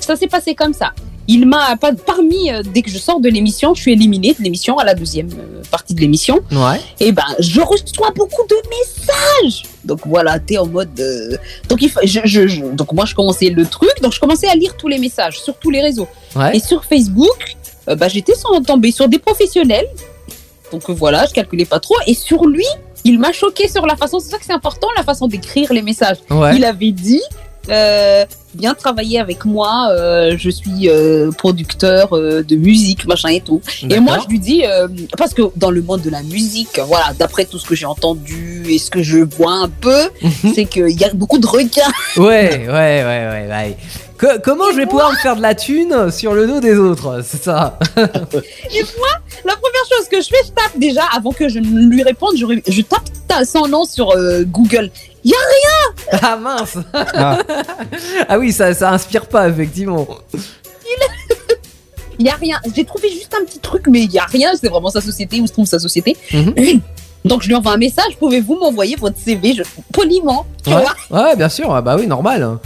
ça 0.00 0.16
s'est 0.16 0.26
passé 0.26 0.54
comme 0.54 0.72
ça. 0.72 0.92
Il 1.30 1.46
m'a 1.46 1.76
pas 1.76 1.92
parmi 1.92 2.50
euh, 2.50 2.62
dès 2.72 2.80
que 2.80 2.88
je 2.90 2.96
sors 2.96 3.20
de 3.20 3.28
l'émission, 3.28 3.74
je 3.74 3.82
suis 3.82 3.92
éliminée 3.92 4.32
de 4.32 4.42
l'émission 4.42 4.78
à 4.78 4.84
la 4.86 4.94
deuxième 4.94 5.28
euh, 5.38 5.62
partie 5.70 5.92
de 5.92 6.00
l'émission. 6.00 6.40
Ouais. 6.50 6.80
Et 7.00 7.12
ben, 7.12 7.22
je 7.38 7.60
reçois 7.60 8.10
beaucoup 8.12 8.44
de 8.48 8.56
messages. 8.70 9.64
Donc 9.84 10.00
voilà, 10.06 10.38
t'es 10.40 10.56
en 10.56 10.66
mode. 10.66 10.98
euh, 10.98 11.36
Donc 11.68 11.82
il 11.82 11.90
fa- 11.90 12.00
je, 12.02 12.20
je- 12.24 12.48
je- 12.48 12.62
donc 12.64 12.92
moi 12.94 13.04
je 13.04 13.14
commençais 13.14 13.50
le 13.50 13.66
truc, 13.66 13.90
donc 14.00 14.14
je 14.14 14.20
commençais 14.20 14.48
à 14.48 14.54
lire 14.54 14.74
tous 14.78 14.88
les 14.88 14.98
messages 14.98 15.38
sur 15.38 15.54
tous 15.58 15.68
les 15.70 15.82
réseaux. 15.82 16.08
Ouais. 16.34 16.56
Et 16.56 16.60
sur 16.60 16.82
Facebook, 16.86 17.56
euh, 17.88 17.94
bah, 17.94 18.08
j'étais 18.08 18.34
sans- 18.34 18.62
tombée 18.62 18.90
sur 18.92 19.08
des 19.08 19.18
professionnels. 19.18 19.86
Donc 20.72 20.88
euh, 20.90 20.92
voilà, 20.92 21.26
je 21.26 21.32
calculais 21.32 21.64
pas 21.64 21.80
trop. 21.80 21.94
Et 22.06 22.14
sur 22.14 22.46
lui, 22.46 22.66
il 23.04 23.18
m'a 23.18 23.32
choqué 23.32 23.68
sur 23.68 23.86
la 23.86 23.96
façon. 23.96 24.18
C'est 24.20 24.30
ça 24.30 24.38
que 24.38 24.44
c'est 24.44 24.52
important, 24.52 24.88
la 24.96 25.02
façon 25.02 25.26
d'écrire 25.28 25.72
les 25.72 25.82
messages. 25.82 26.18
Ouais. 26.30 26.56
Il 26.56 26.64
avait 26.64 26.92
dit. 26.92 27.22
Euh, 27.70 28.24
viens 28.54 28.74
travailler 28.74 29.18
avec 29.20 29.44
moi, 29.44 29.88
euh, 29.90 30.34
je 30.38 30.50
suis 30.50 30.88
euh, 30.88 31.30
producteur 31.32 32.16
euh, 32.16 32.42
de 32.42 32.56
musique, 32.56 33.06
machin 33.06 33.28
et 33.30 33.40
tout. 33.40 33.60
Et 33.90 34.00
moi, 34.00 34.18
je 34.24 34.28
lui 34.28 34.38
dis, 34.38 34.62
parce 35.16 35.34
que 35.34 35.42
dans 35.56 35.70
le 35.70 35.82
monde 35.82 36.00
de 36.02 36.10
la 36.10 36.22
musique, 36.22 36.80
voilà, 36.86 37.12
d'après 37.18 37.44
tout 37.44 37.58
ce 37.58 37.66
que 37.66 37.74
j'ai 37.74 37.86
entendu 37.86 38.64
et 38.68 38.78
ce 38.78 38.90
que 38.90 39.02
je 39.02 39.18
vois 39.18 39.52
un 39.52 39.68
peu, 39.68 40.02
Mhm. 40.22 40.52
c'est 40.54 40.64
qu'il 40.64 40.90
y 41.00 41.04
a 41.04 41.12
beaucoup 41.14 41.38
de 41.38 41.46
requins. 41.46 41.92
Ouais, 42.16 42.66
ouais, 42.66 42.68
ouais, 42.68 43.28
ouais, 43.30 43.46
ouais. 43.48 43.76
Co- 44.18 44.40
comment 44.42 44.64
je 44.72 44.76
vais 44.78 44.86
pouvoir 44.86 45.12
me 45.12 45.16
faire 45.18 45.36
de 45.36 45.42
la 45.42 45.54
thune 45.54 46.10
sur 46.10 46.34
le 46.34 46.46
dos 46.48 46.58
des 46.60 46.74
autres 46.76 47.22
C'est 47.24 47.40
ça? 47.42 47.78
Et 47.96 48.00
moi, 48.98 49.08
la 49.44 49.52
première 49.54 49.84
chose 49.96 50.08
que 50.10 50.20
je 50.20 50.26
fais, 50.28 50.42
je 50.44 50.50
tape 50.50 50.76
déjà, 50.76 51.02
avant 51.16 51.30
que 51.30 51.48
je 51.48 51.60
ne 51.60 51.86
lui 51.88 52.02
réponde, 52.02 52.32
je, 52.36 52.80
tape 52.82 53.02
ta- 53.28 53.44
son 53.44 53.68
nom 53.68 53.84
sur 53.84 54.10
euh, 55.26 55.30
Google. 56.10 56.18
Ah 56.22 56.36
mince 56.36 56.78
Ah. 56.94 57.38
Ah 58.28 58.38
oui, 58.38 58.52
ça, 58.52 58.72
ça 58.74 58.90
inspire 58.92 59.26
pas, 59.26 59.48
effectivement. 59.48 60.06
Il 62.18 62.26
y 62.26 62.28
a 62.28 62.34
rien. 62.34 62.58
J'ai 62.74 62.84
trouvé 62.84 63.10
juste 63.10 63.34
un 63.40 63.44
petit 63.44 63.58
truc, 63.58 63.86
mais 63.88 64.00
il 64.02 64.12
y 64.12 64.18
a 64.18 64.24
rien. 64.24 64.52
C'est 64.60 64.68
vraiment 64.68 64.90
sa 64.90 65.00
société 65.00 65.40
où 65.40 65.46
se 65.46 65.52
trouve 65.52 65.66
sa 65.66 65.78
société. 65.78 66.16
Mhm. 66.32 66.54
Donc 67.24 67.42
je 67.42 67.48
lui 67.48 67.54
envoie 67.54 67.72
un 67.72 67.78
message, 67.78 68.16
pouvez-vous 68.18 68.56
m'envoyer 68.56 68.94
votre 68.96 69.18
CV 69.18 69.52
je... 69.52 69.62
poliment 69.92 70.46
tu 70.64 70.70
Ouais, 70.72 70.84
vois 71.10 71.24
ouais, 71.24 71.36
bien 71.36 71.48
sûr, 71.48 71.74
ah 71.74 71.82
bah 71.82 71.96
oui, 71.98 72.06
normal. 72.06 72.58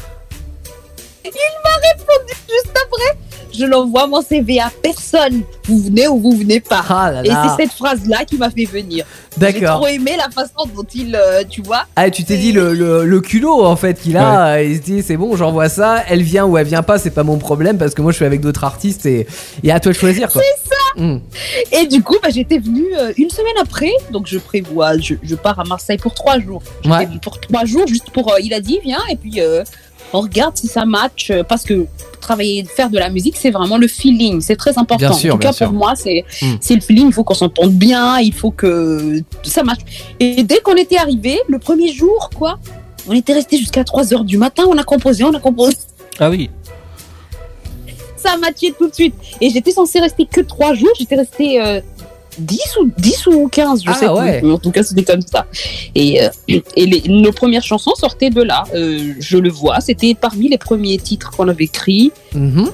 Juste 1.24 2.68
après, 2.68 3.18
je 3.56 3.64
l'envoie 3.64 4.06
mon 4.06 4.22
CV 4.22 4.60
à 4.60 4.70
personne. 4.82 5.42
Vous 5.68 5.78
venez 5.80 6.08
ou 6.08 6.18
vous 6.18 6.36
venez 6.36 6.60
pas. 6.60 6.84
Ah 6.88 7.10
là 7.12 7.22
Et 7.24 7.28
c'est 7.56 7.62
cette 7.64 7.72
phrase-là 7.72 8.24
qui 8.24 8.36
m'a 8.36 8.50
fait 8.50 8.64
venir. 8.64 9.04
J'ai 9.34 9.40
d'accord. 9.52 9.78
trop 9.80 9.86
aimé 9.88 10.12
la 10.16 10.28
façon 10.30 10.68
dont 10.74 10.84
il, 10.94 11.14
euh, 11.16 11.42
tu 11.48 11.62
vois. 11.62 11.84
Ah, 11.96 12.10
tu 12.10 12.24
t'es 12.24 12.36
dit 12.36 12.52
le, 12.52 12.74
le, 12.74 13.04
le 13.06 13.20
culot 13.20 13.64
en 13.64 13.76
fait 13.76 14.00
qu'il 14.00 14.16
a, 14.16 14.62
il 14.62 14.76
se 14.76 14.82
dit 14.82 15.02
c'est 15.02 15.16
bon, 15.16 15.36
j'envoie 15.36 15.68
ça, 15.68 16.02
elle 16.08 16.22
vient 16.22 16.44
ou 16.44 16.58
elle 16.58 16.66
vient 16.66 16.82
pas, 16.82 16.98
c'est 16.98 17.10
pas 17.10 17.22
mon 17.22 17.38
problème 17.38 17.78
parce 17.78 17.94
que 17.94 18.02
moi 18.02 18.12
je 18.12 18.16
suis 18.16 18.24
avec 18.26 18.40
d'autres 18.40 18.64
artistes 18.64 19.06
et, 19.06 19.26
et 19.62 19.72
à 19.72 19.80
toi 19.80 19.92
de 19.92 19.96
choisir 19.96 20.30
quoi. 20.30 20.42
C'est 20.42 20.68
ça 20.68 21.78
Et 21.80 21.86
du 21.86 22.02
coup, 22.02 22.16
bah, 22.22 22.28
j'étais 22.30 22.58
venue 22.58 22.86
euh, 22.98 23.12
une 23.16 23.30
semaine 23.30 23.54
après, 23.60 23.92
donc 24.10 24.26
je 24.26 24.36
prévois, 24.38 24.98
je, 24.98 25.14
je 25.22 25.34
pars 25.34 25.58
à 25.58 25.64
Marseille 25.64 25.96
pour 25.98 26.12
trois 26.14 26.38
jours. 26.38 26.62
J'étais 26.82 26.94
Ouais. 26.96 27.06
venue 27.06 27.18
pour 27.20 27.40
trois 27.40 27.64
jours, 27.64 27.86
juste 27.86 28.10
pour, 28.10 28.30
euh, 28.32 28.36
il 28.42 28.52
a 28.52 28.60
dit 28.60 28.78
viens 28.84 29.00
et 29.10 29.16
puis 29.16 29.40
euh, 29.40 29.62
on 30.12 30.20
regarde 30.20 30.56
si 30.56 30.66
ça 30.66 30.84
match, 30.84 31.30
euh, 31.30 31.42
parce 31.42 31.64
que 31.64 31.86
travailler, 32.20 32.64
faire 32.64 32.90
de 32.90 32.98
la 32.98 33.08
musique, 33.08 33.36
c'est 33.36 33.50
vraiment 33.50 33.78
le 33.78 33.88
feeling, 33.88 34.40
c'est 34.40 34.56
très 34.56 34.78
important. 34.78 35.08
Bien 35.08 35.12
sûr, 35.12 35.34
en 35.34 35.38
tout 35.38 35.42
cas 35.42 35.52
sûr. 35.52 35.66
pour 35.68 35.76
moi, 35.76 35.94
c'est 35.96 36.24
Mm. 36.42 36.46
c'est 36.60 36.74
le 36.74 36.80
feeling. 36.80 37.06
Il 37.08 37.12
faut 37.12 37.24
qu'on 37.24 37.34
s'entende 37.34 37.72
bien, 37.72 38.18
il 38.20 38.32
faut 38.32 38.50
que 38.50 39.22
ça 39.42 39.62
matche. 39.64 39.80
Et 40.20 40.42
dès 40.44 40.60
qu'on 40.60 40.76
était 40.76 40.98
arrivé, 40.98 41.38
le 41.48 41.58
premier 41.58 41.92
jour, 41.92 42.30
quoi, 42.36 42.58
on 43.08 43.12
était 43.12 43.32
resté 43.32 43.56
jusqu'à 43.56 43.82
3 43.84 44.12
heures 44.14 44.24
du 44.24 44.38
matin, 44.38 44.64
on 44.68 44.78
a 44.78 44.84
composé, 44.84 45.24
on 45.24 45.34
a 45.34 45.40
composé 45.40 45.76
Ah 46.20 46.30
oui. 46.30 46.50
ça 48.16 48.32
a 48.32 48.36
matché 48.36 48.72
tout 48.78 48.88
de 48.88 48.94
suite. 48.94 49.14
Et 49.40 49.50
j'étais 49.50 49.72
censée 49.72 49.98
rester 49.98 50.26
que 50.26 50.40
3 50.40 50.74
jours, 50.74 50.90
j'étais 50.98 51.16
restée 51.16 51.60
euh, 51.60 51.80
10, 52.38 52.58
ou, 52.80 52.90
10 52.98 53.26
ou 53.28 53.48
15, 53.48 53.82
je 53.84 53.90
Ah 53.90 53.94
sais 53.94 54.08
ouais. 54.08 54.40
plus. 54.40 54.52
En 54.52 54.58
tout 54.58 54.70
cas, 54.70 54.82
c'était 54.82 55.04
comme 55.04 55.22
ça. 55.22 55.46
Et, 55.94 56.22
euh, 56.22 56.28
et 56.48 56.86
les, 56.86 57.02
nos 57.08 57.32
premières 57.32 57.62
chansons 57.62 57.94
sortaient 57.94 58.30
de 58.30 58.42
là. 58.42 58.64
Euh, 58.74 59.14
je 59.18 59.38
le 59.38 59.50
vois, 59.50 59.80
c'était 59.80 60.14
parmi 60.14 60.48
les 60.48 60.58
premiers 60.58 60.98
titres 60.98 61.30
qu'on 61.30 61.48
avait 61.48 61.64
écrits. 61.64 62.12
Mhm. 62.34 62.70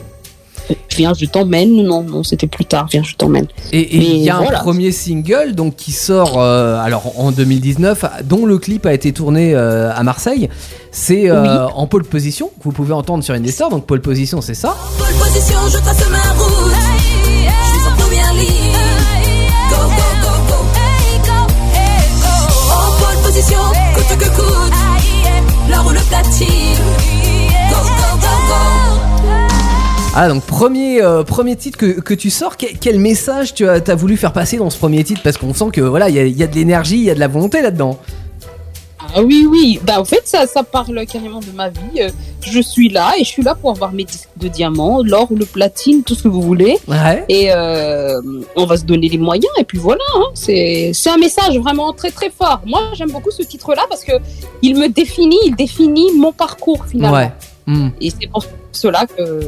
Viens, 0.97 1.15
je 1.15 1.25
t'emmène. 1.27 1.83
Non, 1.83 2.03
non, 2.03 2.23
c'était 2.23 2.47
plus 2.47 2.65
tard. 2.65 2.89
Viens, 2.91 3.03
je 3.03 3.15
t'emmène. 3.15 3.47
Et 3.73 3.97
il 3.97 4.19
y 4.19 4.31
a 4.31 4.37
voilà. 4.39 4.59
un 4.59 4.63
premier 4.63 4.93
single 4.93 5.55
donc 5.55 5.77
qui 5.77 5.93
sort 5.93 6.39
euh, 6.39 6.79
alors 6.79 7.19
en 7.19 7.31
2019, 7.33 8.05
dont 8.25 8.45
le 8.45 8.59
clip 8.59 8.85
a 8.85 8.93
été 8.93 9.13
tourné 9.13 9.55
euh, 9.55 9.91
à 9.95 10.03
Marseille. 10.03 10.49
C'est 10.91 11.31
euh, 11.31 11.67
en 11.69 11.87
pole 11.87 12.05
position 12.05 12.49
que 12.49 12.65
vous 12.65 12.73
pouvez 12.73 12.93
entendre 12.93 13.23
sur 13.25 13.35
Indestar. 13.35 13.71
Donc 13.71 13.87
pole 13.87 14.01
position, 14.01 14.41
c'est 14.41 14.55
ça. 14.55 14.77
Pole 14.99 15.07
position, 15.19 15.59
je 15.71 15.79
trace 15.79 16.11
ma 16.11 16.19
route. 16.33 16.75
Je 18.41 18.45
suis 18.45 18.68
Ah 30.17 30.29
donc 30.29 30.43
premier 30.43 31.01
euh, 31.01 31.23
titre 31.57 31.79
que, 31.79 32.15
tu 32.15 32.31
sors. 32.31 32.57
Quel, 32.57 32.99
message 32.99 33.55
tu 33.55 33.69
as, 33.69 33.95
voulu 33.95 34.17
faire 34.17 34.33
passer 34.33 34.57
dans 34.57 34.71
ce 34.71 34.79
premier 34.79 35.05
titre? 35.05 35.21
Parce 35.23 35.37
qu'on 35.37 35.55
sent 35.55 35.67
que 35.73 35.81
voilà, 35.81 36.09
il 36.09 36.37
y 36.37 36.43
a 36.43 36.47
de 36.49 36.55
l'énergie, 36.57 36.97
il 36.97 37.05
y 37.05 37.11
a 37.11 37.15
de 37.15 37.21
la 37.21 37.29
volonté 37.29 37.63
là-dedans. 37.63 38.01
Ah 39.15 39.23
oui, 39.23 39.47
oui. 39.51 39.81
Bah, 39.83 40.01
en 40.01 40.05
fait, 40.05 40.23
ça, 40.25 40.47
ça 40.47 40.63
parle 40.63 41.05
carrément 41.07 41.41
de 41.41 41.51
ma 41.55 41.69
vie. 41.71 42.01
Euh, 42.01 42.11
Je 42.43 42.61
suis 42.61 42.89
là 42.89 43.13
et 43.19 43.25
je 43.25 43.29
suis 43.29 43.43
là 43.43 43.55
pour 43.55 43.71
avoir 43.71 43.93
mes 43.93 44.05
disques 44.05 44.29
de 44.37 44.49
diamant, 44.49 45.03
l'or 45.03 45.31
ou 45.33 45.37
le 45.37 45.45
platine, 45.45 46.03
tout 46.03 46.15
ce 46.15 46.23
que 46.23 46.29
vous 46.29 46.41
voulez. 46.41 46.79
Ouais. 46.87 47.25
Et 47.29 47.53
euh, 47.53 48.21
on 48.57 48.65
va 48.65 48.77
se 48.77 48.85
donner 48.85 49.09
les 49.09 49.19
moyens. 49.19 49.53
Et 49.59 49.65
puis 49.65 49.79
voilà, 49.79 50.05
hein. 50.17 50.27
c'est 50.35 50.93
c'est 50.95 51.11
un 51.11 51.19
message 51.19 51.59
vraiment 51.59 51.93
très 51.93 52.11
très 52.11 52.31
fort. 52.31 52.61
Moi, 52.65 52.81
j'aime 52.95 53.11
beaucoup 53.11 53.31
ce 53.31 53.43
titre-là 53.43 53.83
parce 53.89 54.05
que 54.05 54.13
il 54.63 54.77
me 54.79 54.89
définit, 54.89 55.39
il 55.47 55.57
définit 55.57 56.13
mon 56.17 56.33
parcours 56.33 56.87
finalement. 56.87 57.17
Ouais. 57.19 57.33
Hmm. 57.71 57.91
Et 58.01 58.09
c'est 58.11 58.29
pour 58.31 58.43
cela 58.73 59.05
que, 59.07 59.43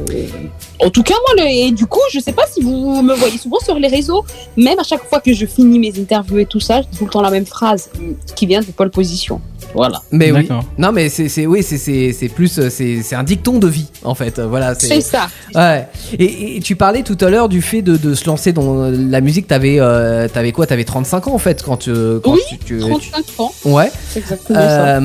en 0.85 0.89
tout 0.91 1.01
cas 1.01 1.15
moi, 1.25 1.43
le- 1.43 1.49
et 1.51 1.71
du 1.71 1.87
coup, 1.87 1.99
je 2.13 2.19
sais 2.19 2.33
pas 2.33 2.43
si 2.53 2.61
vous 2.61 3.01
me 3.01 3.15
voyez 3.15 3.37
souvent 3.39 3.57
sur 3.59 3.79
les 3.79 3.87
réseaux, 3.87 4.23
même 4.57 4.77
à 4.77 4.83
chaque 4.83 5.03
fois 5.09 5.19
que 5.19 5.33
je 5.33 5.45
finis 5.47 5.79
mes 5.79 5.91
interviews 5.99 6.37
et 6.37 6.45
tout 6.45 6.59
ça, 6.59 6.81
je 6.83 6.87
dis 6.87 6.97
tout 6.99 7.05
le 7.05 7.09
temps 7.11 7.21
la 7.21 7.31
même 7.31 7.47
phrase 7.47 7.89
qui 8.35 8.45
vient 8.45 8.59
de 8.61 8.65
pole 8.67 8.91
position. 8.91 9.41
Voilà. 9.73 10.01
Mais 10.11 10.31
oui. 10.31 10.47
Non 10.77 10.91
mais 10.91 11.07
c'est 11.09 11.29
c'est 11.29 11.45
oui 11.47 11.63
c'est 11.63 11.77
c'est 11.77 12.11
c'est 12.13 12.27
plus 12.27 12.59
euh, 12.59 12.69
c'est 12.69 13.01
c'est 13.03 13.15
un 13.15 13.23
dicton 13.23 13.57
de 13.57 13.67
vie 13.67 13.87
en 14.03 14.13
fait. 14.15 14.37
Euh, 14.37 14.45
Voilà. 14.47 14.75
C'est 14.75 15.01
ça. 15.01 15.27
Ouais. 15.55 15.87
Et, 16.19 16.57
et 16.57 16.59
tu 16.59 16.75
parlais 16.75 17.03
tout 17.03 17.17
à 17.21 17.29
l'heure 17.29 17.47
du 17.49 17.61
fait 17.61 17.81
de, 17.81 17.95
de 17.97 18.13
se 18.13 18.25
lancer 18.25 18.51
dans 18.53 18.89
la 18.91 19.21
musique. 19.21 19.47
T'avais 19.47 19.77
euh, 19.79 20.27
t'avais 20.27 20.51
quoi? 20.51 20.67
T'avais 20.67 20.83
35 20.83 21.27
ans 21.29 21.33
en 21.33 21.37
fait 21.39 21.63
quand, 21.63 21.77
tu 21.77 21.91
quand 22.21 22.33
Oui, 22.33 22.41
tu, 22.49 22.57
tu- 22.57 22.79
35 22.79 23.39
ans, 23.39 23.51
tu- 23.63 23.67
Ouais. 23.69 23.89
c'est 24.09 24.19
exactement 24.19 24.59
ça. 24.59 24.99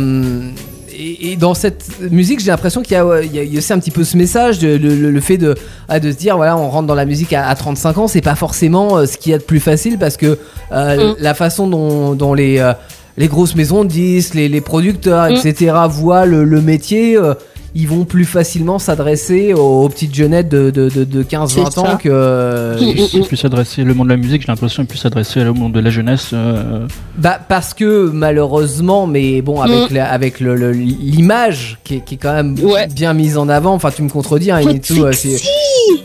Et, 0.99 1.33
et 1.33 1.37
dans 1.37 1.53
cette 1.55 1.85
musique, 2.11 2.41
j'ai 2.41 2.51
l'impression 2.51 2.83
qu'il 2.83 2.93
y, 2.97 3.01
a, 3.01 3.23
il 3.23 3.35
y 3.35 3.39
a- 3.39 3.43
il 3.43 3.53
y 3.53 3.57
a 3.57 3.59
aussi 3.59 3.73
un 3.73 3.79
petit 3.79 3.91
peu 3.91 4.03
ce 4.05 4.17
message, 4.17 4.59
de, 4.59 4.69
le, 4.77 4.95
le- 4.97 5.11
le 5.11 5.21
fait 5.21 5.37
de, 5.37 5.55
ah, 5.89 6.01
de 6.01 6.11
se 6.11 6.17
dire, 6.17 6.37
voilà, 6.37 6.57
on 6.57 6.69
rentre 6.71 6.87
dans 6.87 6.95
la 6.95 7.05
musique 7.05 7.33
à, 7.33 7.47
à 7.49 7.55
35 7.55 7.99
ans, 7.99 8.09
c'est 8.09 8.21
pas 8.23 8.35
forcément 8.35 8.97
euh, 8.99 9.07
ce 9.07 9.19
qu'il 9.19 9.33
y 9.33 9.35
a 9.35 9.39
de 9.39 9.43
plus 9.43 9.61
facile 9.61 9.99
parce 9.99 10.17
que 10.17 10.39
euh, 10.73 11.13
Mm. 11.13 11.17
la 11.21 11.35
façon 11.35 11.69
dont, 11.69 12.15
dont 12.15 12.33
les, 12.35 12.59
euh, 12.59 12.73
les 13.19 13.29
grosses 13.29 13.55
maisons 13.55 13.85
de 13.85 13.89
disques, 13.91 14.35
les, 14.35 14.49
les 14.49 14.61
producteurs, 14.61 15.29
Mm. 15.31 15.35
etc., 15.47 15.73
voient 15.89 16.25
le, 16.27 16.45
le 16.45 16.61
métier. 16.63 17.17
euh, 17.17 17.35
ils 17.79 17.87
vont 17.87 18.05
plus 18.07 18.25
facilement 18.25 18.79
s'adresser 18.79 19.53
aux, 19.53 19.85
aux 19.85 19.89
petites 19.91 20.15
jeunettes 20.15 20.49
de, 20.49 20.71
de, 20.71 20.89
de, 20.89 21.05
de 21.05 21.23
15-20 21.23 21.49
C'est 21.49 21.79
ans 21.79 21.97
que. 21.99 22.09
euh, 22.09 22.79
C'est 23.11 23.21
plus 23.27 23.45
adressé, 23.45 23.85
le 23.85 23.93
monde 23.93 24.07
de 24.09 24.13
la 24.13 24.17
musique, 24.17 24.41
j'ai 24.43 24.49
l'impression, 24.49 24.83
est 24.83 24.87
plus 24.87 25.05
adressé 25.05 25.45
au 25.45 25.53
monde 25.55 25.73
de 25.73 25.81
la 25.81 25.91
jeunesse. 25.91 26.31
euh, 26.33 26.87
Bah 27.19 27.39
parce 27.47 27.75
que 27.75 28.09
malheureusement, 28.13 29.07
mais 29.07 29.43
bon 29.43 29.61
avec 29.61 29.91
Mm. 29.91 29.95
la- 29.95 30.11
avec 30.11 30.41
le- 30.41 30.57
le- 30.57 30.73
l'image 30.73 31.79
qui, 31.85 31.97
est- 31.97 32.01
qui 32.01 32.15
est 32.15 32.19
quand 32.19 32.33
même 32.33 32.57
Ouais. 32.63 32.87
bien 32.89 33.13
mise 33.13 33.37
en 33.37 33.49
avant. 33.49 33.75
Enfin, 33.75 33.91
tu 33.95 34.03
me 34.03 34.09
contredis, 34.09 34.51
hein, 34.51 34.59
et 34.59 34.81
tout. 34.81 35.05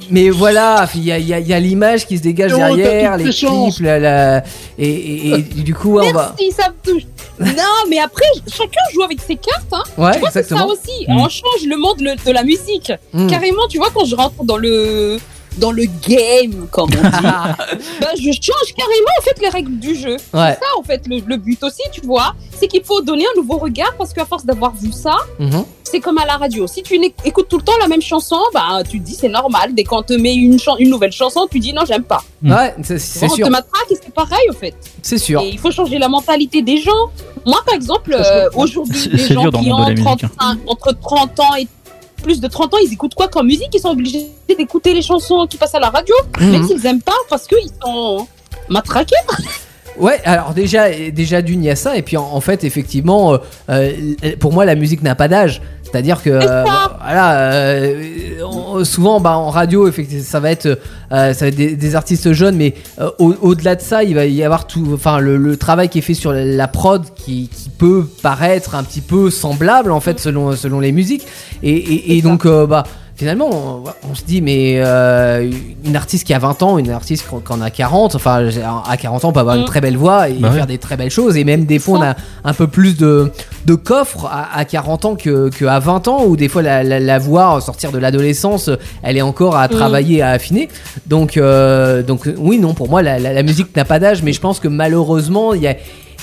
Mais 0.09 0.29
voilà, 0.29 0.87
il 0.95 1.03
y 1.03 1.11
a, 1.11 1.17
il 1.17 1.27
y 1.27 1.33
a- 1.33 1.39
il 1.39 1.47
y 1.47 1.53
a 1.53 1.59
l'image 1.59 2.05
qui 2.07 2.17
se 2.17 2.23
dégage 2.23 2.51
Oh, 2.53 2.57
derrière, 2.75 3.17
les 3.17 3.29
clips, 3.31 3.79
la, 3.79 3.99
la- 3.99 4.43
et, 4.77 4.89
et- 4.89 5.33
et 5.35 5.41
du 5.63 5.73
coup, 5.73 5.99
on 5.99 6.11
va. 6.11 6.35
Merci, 6.39 6.55
ça 6.55 6.69
me 6.69 6.91
touche. 6.93 7.03
non, 7.39 7.89
mais 7.89 7.99
après, 7.99 8.25
chacun 8.47 8.81
joue 8.93 9.03
avec 9.03 9.19
ses 9.19 9.35
cartes. 9.35 9.65
Hein. 9.71 9.83
Ouais, 9.97 10.13
tu 10.13 10.19
vois, 10.19 10.29
ça 10.31 10.65
aussi. 10.67 11.05
Mm. 11.07 11.17
On 11.17 11.29
change 11.29 11.65
le 11.67 11.77
monde 11.77 11.99
le- 12.01 12.15
de 12.15 12.31
la 12.31 12.43
musique. 12.43 12.91
Mm. 13.13 13.27
Carrément, 13.27 13.67
tu 13.69 13.77
vois, 13.77 13.89
quand 13.93 14.05
je 14.05 14.15
rentre 14.15 14.43
dans 14.43 14.57
le 14.57 15.17
dans 15.57 15.71
le 15.71 15.83
game, 16.07 16.67
comme 16.71 16.89
on 16.91 17.03
dit, 17.09 17.23
bah, 17.23 18.07
je 18.17 18.31
change 18.31 18.73
carrément 18.75 19.13
en 19.19 19.21
fait 19.23 19.41
les 19.41 19.49
règles 19.49 19.77
du 19.79 19.95
jeu. 19.95 20.17
Ouais. 20.33 20.53
C'est 20.53 20.59
ça 20.65 20.71
en 20.79 20.83
fait 20.83 21.01
le, 21.07 21.19
le 21.25 21.37
but 21.37 21.61
aussi, 21.63 21.81
tu 21.91 22.01
vois, 22.01 22.33
c'est 22.59 22.67
qu'il 22.67 22.83
faut 22.83 23.01
donner 23.01 23.25
un 23.35 23.39
nouveau 23.39 23.57
regard 23.57 23.93
parce 23.97 24.13
qu'à 24.13 24.25
force 24.25 24.45
d'avoir 24.45 24.73
vu 24.75 24.91
ça, 24.91 25.17
Mhm. 25.39 25.63
c'est 25.83 25.99
comme 25.99 26.17
à 26.17 26.25
la 26.25 26.37
radio. 26.37 26.67
Si 26.67 26.81
tu 26.83 26.99
écoutes 27.25 27.47
tout 27.49 27.57
le 27.57 27.63
temps 27.63 27.77
la 27.81 27.87
même 27.87 28.01
chanson, 28.01 28.37
bah 28.53 28.81
tu 28.89 28.99
te 28.99 29.05
dis 29.05 29.15
c'est 29.15 29.29
normal. 29.29 29.73
Dès 29.75 29.83
qu'on 29.83 30.03
te 30.03 30.13
met 30.13 30.33
une, 30.35 30.57
chan- 30.59 30.77
une 30.77 30.89
nouvelle 30.89 31.11
chanson, 31.11 31.47
tu 31.51 31.59
dis 31.59 31.73
non 31.73 31.83
j'aime 31.85 32.03
pas. 32.03 32.23
Ouais, 32.43 32.73
c'est- 32.83 32.97
c'est 32.99 33.25
on 33.25 33.29
sûr, 33.35 33.45
te 33.47 33.51
matraque 33.51 33.91
et 33.91 33.95
c'est 33.95 34.13
pareil 34.13 34.47
en 34.49 34.53
fait. 34.53 34.73
c'est 35.01 35.17
sûr. 35.17 35.41
Et 35.41 35.49
il 35.49 35.59
faut 35.59 35.71
changer 35.71 35.97
la 35.99 36.07
mentalité 36.09 36.61
des 36.61 36.77
gens. 36.77 36.91
Moi, 37.45 37.57
par 37.65 37.73
exemple, 37.75 38.13
euh, 38.17 38.47
aujourd'hui, 38.55 38.99
C'est- 39.03 39.09
les 39.09 39.17
c'est 39.17 39.33
gens 39.33 39.49
qui 39.49 39.71
ont 39.71 39.77
hein. 39.79 39.95
35, 39.95 40.59
entre 40.67 40.93
30 40.93 41.39
ans 41.39 41.55
et 41.59 41.67
plus 42.21 42.39
de 42.39 42.47
30 42.47 42.73
ans, 42.73 42.77
ils 42.85 42.93
écoutent 42.93 43.15
quoi 43.15 43.27
comme 43.27 43.47
musique? 43.47 43.69
Ils 43.73 43.79
sont 43.79 43.89
obligés 43.89 44.27
d'écouter 44.47 44.93
les 44.93 45.01
chansons 45.01 45.47
qui 45.47 45.57
passent 45.57 45.75
à 45.75 45.79
la 45.79 45.89
radio, 45.89 46.15
Mhm. 46.39 46.51
même 46.51 46.67
s'ils 46.67 46.85
aiment 46.85 47.01
pas, 47.01 47.13
parce 47.29 47.47
qu'ils 47.47 47.69
sont 47.83 48.27
matraqués. 48.69 49.15
Ouais, 49.97 50.21
alors 50.23 50.53
déjà, 50.53 50.89
déjà 51.11 51.41
d'une, 51.41 51.61
il 51.63 51.67
y 51.67 51.69
a 51.69 51.75
ça, 51.75 51.97
et 51.97 52.01
puis 52.01 52.15
en, 52.15 52.23
en 52.23 52.39
fait, 52.39 52.63
effectivement, 52.63 53.33
euh, 53.33 53.37
euh, 53.69 53.91
pour 54.39 54.53
moi, 54.53 54.63
la 54.63 54.75
musique 54.75 55.03
n'a 55.03 55.15
pas 55.15 55.27
d'âge. 55.27 55.61
C'est-à-dire 55.91 56.21
que, 56.23 56.29
euh, 56.29 56.41
ça. 56.65 56.97
voilà, 57.03 57.33
euh, 57.51 58.03
on- 58.45 58.83
souvent, 58.85 59.19
bah, 59.19 59.35
en 59.37 59.49
radio, 59.49 59.87
effectivement, 59.87 60.23
ça 60.25 60.39
va 60.39 60.51
être, 60.51 60.65
euh, 61.11 61.33
ça 61.33 61.45
va 61.45 61.47
être 61.47 61.55
des, 61.55 61.75
des 61.75 61.95
artistes 61.95 62.31
jeunes, 62.33 62.55
mais 62.55 62.73
au- 63.19 63.35
au-delà 63.41 63.75
de 63.75 63.81
ça, 63.81 64.03
il 64.03 64.15
va 64.15 64.25
y 64.25 64.43
avoir 64.43 64.67
tout, 64.67 64.87
enfin, 64.93 65.19
le, 65.19 65.37
le 65.37 65.57
travail 65.57 65.89
qui 65.89 65.99
est 65.99 66.01
fait 66.01 66.13
sur 66.13 66.31
la 66.33 66.67
prod, 66.67 67.03
qui, 67.15 67.49
qui 67.53 67.69
peut 67.69 68.05
paraître 68.23 68.75
un 68.75 68.83
petit 68.83 69.01
peu 69.01 69.29
semblable, 69.29 69.91
en 69.91 69.99
fait, 69.99 70.19
selon, 70.19 70.55
selon 70.55 70.79
les 70.79 70.91
musiques, 70.91 71.25
et, 71.63 72.17
et- 72.17 72.21
donc, 72.21 72.45
bah. 72.67 72.83
Finalement, 73.21 73.49
on, 73.51 73.83
on 74.09 74.15
se 74.15 74.23
dit, 74.23 74.41
mais 74.41 74.77
euh, 74.83 75.47
une 75.85 75.95
artiste 75.95 76.25
qui 76.25 76.33
a 76.33 76.39
20 76.39 76.63
ans, 76.63 76.79
une 76.79 76.89
artiste 76.89 77.23
qui 77.45 77.53
en 77.53 77.61
a 77.61 77.69
40, 77.69 78.15
enfin, 78.15 78.49
à 78.89 78.97
40 78.97 79.25
ans, 79.25 79.29
on 79.29 79.31
peut 79.31 79.39
avoir 79.41 79.55
une 79.57 79.61
Mm. 79.61 79.65
très 79.65 79.79
belle 79.79 79.95
voix 79.95 80.27
et 80.27 80.33
Bah 80.33 80.49
ouais. 80.49 80.55
faire 80.55 80.65
des 80.65 80.79
très 80.79 80.97
belles 80.97 81.11
choses. 81.11 81.37
Et 81.37 81.43
même 81.43 81.65
des 81.65 81.77
fois, 81.77 81.99
on 81.99 82.01
a 82.01 82.15
un 82.43 82.53
peu 82.55 82.65
plus 82.65 82.97
de, 82.97 83.31
de 83.67 83.75
coffre 83.75 84.25
à, 84.25 84.57
à 84.57 84.65
40 84.65 85.05
ans 85.05 85.13
que, 85.15 85.49
que 85.51 85.65
à 85.65 85.77
20 85.77 86.07
ans, 86.07 86.23
où 86.25 86.35
des 86.35 86.47
fois, 86.47 86.63
la, 86.63 86.81
la, 86.81 86.99
la 86.99 87.19
voix, 87.19 87.61
sortir 87.61 87.91
de 87.91 87.99
l'adolescence, 87.99 88.71
elle 89.03 89.17
est 89.17 89.21
encore 89.21 89.55
à 89.55 89.67
Mm. 89.67 89.69
travailler, 89.69 90.21
à 90.23 90.29
affiner. 90.31 90.67
Donc, 91.05 91.37
euh, 91.37 92.01
donc 92.01 92.27
oui, 92.39 92.57
non, 92.57 92.73
pour 92.73 92.89
moi, 92.89 93.03
la, 93.03 93.19
la, 93.19 93.33
la 93.33 93.43
musique 93.43 93.75
n'a 93.75 93.85
pas 93.85 93.99
d'âge, 93.99 94.23
mais 94.23 94.33
je 94.33 94.41
pense 94.41 94.59
que 94.59 94.67
malheureusement, 94.67 95.53
il 95.53 95.61
y 95.61 95.67
a. 95.67 95.75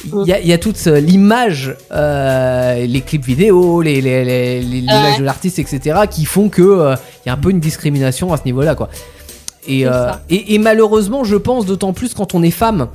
Il 0.04 0.28
y, 0.28 0.32
a, 0.32 0.40
il 0.40 0.46
y 0.46 0.52
a 0.52 0.58
toute 0.58 0.76
ce- 0.76 0.90
l'image, 0.90 1.74
euh, 1.92 2.86
les 2.86 3.00
clips 3.00 3.24
vidéo, 3.24 3.82
les, 3.82 4.00
les, 4.00 4.24
les- 4.24 4.60
les- 4.60 4.80
l'image 4.80 5.12
Ouais. 5.14 5.18
de 5.18 5.24
l'artiste, 5.24 5.58
etc., 5.58 6.00
qui 6.10 6.24
font 6.24 6.48
que 6.48 6.62
euh, 6.62 6.94
il 7.24 7.28
y 7.28 7.30
a 7.30 7.34
un 7.34 7.36
peu 7.36 7.50
une 7.50 7.60
discrimination 7.60 8.32
à 8.32 8.36
ce 8.36 8.44
niveau-là, 8.44 8.74
quoi. 8.74 8.88
Et, 9.66 9.86
euh, 9.86 10.10
et, 10.30 10.54
et 10.54 10.58
malheureusement, 10.58 11.24
je 11.24 11.36
pense 11.36 11.66
d'autant 11.66 11.92
plus 11.92 12.14
quand 12.14 12.34
on 12.34 12.42
est 12.42 12.50
femme. 12.52 12.88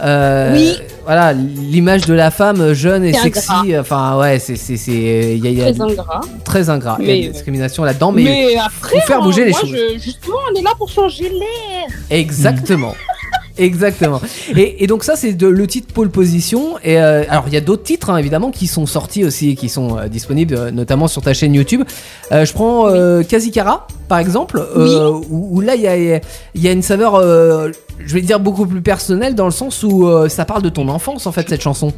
Euh, 0.00 0.52
Oui. 0.54 0.76
voilà, 1.06 1.32
l'image 1.32 2.02
de 2.06 2.14
la 2.14 2.30
femme 2.30 2.72
jeune 2.72 3.02
et 3.04 3.12
sexy. 3.12 3.50
ingrat. 3.50 3.80
Enfin, 3.80 4.16
ouais, 4.18 4.38
c'est 4.38 4.54
c'est 4.54 4.76
c'est 4.76 4.92
il 5.36 5.44
y 5.44 5.48
a, 5.48 5.50
il 5.50 5.58
y 5.58 5.62
a 5.62 5.72
Très 5.72 5.80
ingrat. 5.82 6.20
très 6.44 6.70
ingrat. 6.70 6.96
Il 7.00 7.06
y 7.08 7.10
a 7.10 7.14
une 7.14 7.32
discrimination 7.32 7.82
là-dedans, 7.82 8.12
mais, 8.12 8.22
Mais, 8.24 8.56
après, 8.56 9.00
faut 9.00 9.06
faire 9.06 9.18
hein, 9.20 9.24
bouger 9.24 9.44
les 9.44 9.50
moi, 9.50 9.60
choses. 9.60 9.70
je- 9.74 9.98
justement, 9.98 10.36
on 10.52 10.58
est 10.58 10.62
là 10.62 10.70
pour 10.78 10.88
changer 10.88 11.28
l'air. 11.30 11.88
Exactement. 12.10 12.94
Exactement. 13.58 14.20
Et, 14.56 14.84
et 14.84 14.86
donc 14.86 15.04
ça 15.04 15.16
c'est 15.16 15.40
le 15.40 15.66
titre 15.66 15.92
pole 15.92 16.10
position. 16.10 16.76
Et 16.84 16.98
euh, 16.98 17.24
alors 17.28 17.44
il 17.48 17.54
y 17.54 17.56
a 17.56 17.60
d'autres 17.60 17.82
titres 17.82 18.10
hein, 18.10 18.16
évidemment 18.16 18.50
qui 18.50 18.66
sont 18.66 18.86
sortis 18.86 19.24
aussi 19.24 19.56
qui 19.56 19.68
sont 19.68 19.98
euh, 19.98 20.08
disponibles 20.08 20.54
euh, 20.54 20.70
notamment 20.70 21.08
sur 21.08 21.22
ta 21.22 21.34
chaîne 21.34 21.54
YouTube. 21.54 21.82
Je 22.30 22.52
prends 22.52 22.88
Kazikara 23.22 23.86
par 24.08 24.18
exemple, 24.18 24.62
où, 24.76 25.56
où 25.56 25.60
là 25.60 25.74
il 25.74 25.82
y 25.82 25.88
a, 25.88 25.96
il 25.96 26.62
y 26.62 26.68
a 26.68 26.72
une 26.72 26.82
saveur, 26.82 27.20
je 27.22 28.14
vais 28.14 28.20
dire 28.22 28.40
beaucoup 28.40 28.66
plus 28.66 28.80
personnelle 28.80 29.34
dans 29.34 29.44
le 29.44 29.50
sens 29.50 29.82
où 29.82 30.08
ça 30.28 30.44
parle 30.44 30.62
de 30.62 30.68
ton 30.68 30.88
enfance 30.88 31.26
en 31.26 31.32
fait 31.32 31.48
cette 31.48 31.60
chanson. 31.60 31.92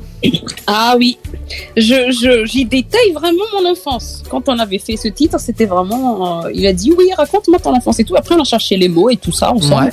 Ah 0.67 0.95
oui, 0.99 1.19
je, 1.77 2.11
je, 2.11 2.45
j'y 2.47 2.65
détaille 2.65 3.13
vraiment 3.13 3.45
mon 3.61 3.71
enfance. 3.71 4.23
Quand 4.29 4.49
on 4.49 4.59
avait 4.59 4.79
fait 4.79 4.97
ce 4.97 5.09
titre, 5.09 5.39
c'était 5.39 5.67
vraiment. 5.67 6.49
il 6.49 6.67
a 6.67 6.73
dit 6.73 6.93
oui, 6.97 7.11
raconte-moi 7.17 7.59
ton 7.59 7.75
enfance 7.77 8.01
et 8.01 8.05
tout. 8.05 8.17
Après, 8.17 8.35
on 8.35 8.41
a 8.41 8.45
cherché 8.45 8.77
les 8.77 8.89
mots 8.89 9.11
et 9.11 9.17
tout 9.17 9.33
ça 9.33 9.53
ensemble. 9.53 9.85
Ouais. 9.85 9.91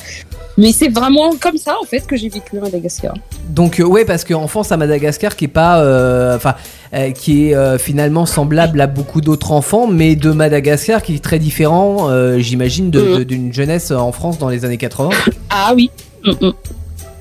Mais 0.57 0.71
c'est 0.71 0.89
vraiment 0.89 1.29
comme 1.39 1.57
ça 1.57 1.75
en 1.79 1.85
fait 1.85 2.01
que 2.07 2.15
j'ai 2.15 2.29
vécu 2.29 2.57
à 2.57 2.61
Madagascar. 2.61 3.13
Donc 3.49 3.79
euh, 3.79 3.83
ouais 3.83 4.05
parce 4.05 4.23
qu'enfance 4.23 4.71
à 4.71 4.77
Madagascar 4.77 5.35
qui 5.35 5.45
est 5.45 5.49
pas, 5.49 5.81
euh, 5.81 6.35
enfin 6.35 6.55
euh, 6.93 7.11
qui 7.11 7.47
est 7.49 7.55
euh, 7.55 7.77
finalement 7.77 8.25
semblable 8.25 8.81
à 8.81 8.87
beaucoup 8.87 9.21
d'autres 9.21 9.51
enfants, 9.51 9.85
mais 9.87 10.15
de 10.15 10.31
Madagascar 10.31 11.03
qui 11.03 11.15
est 11.15 11.23
très 11.23 11.37
différent, 11.39 12.09
j'imagine, 12.39 12.89
de- 12.89 13.23
d'une 13.23 13.53
jeunesse 13.53 13.91
en 13.91 14.11
France 14.11 14.39
dans 14.39 14.49
les 14.49 14.65
années 14.65 14.77
80. 14.77 15.09
Ah 15.51 15.73
oui. 15.75 15.91
Mm, 16.25 16.47
mm. 16.47 16.53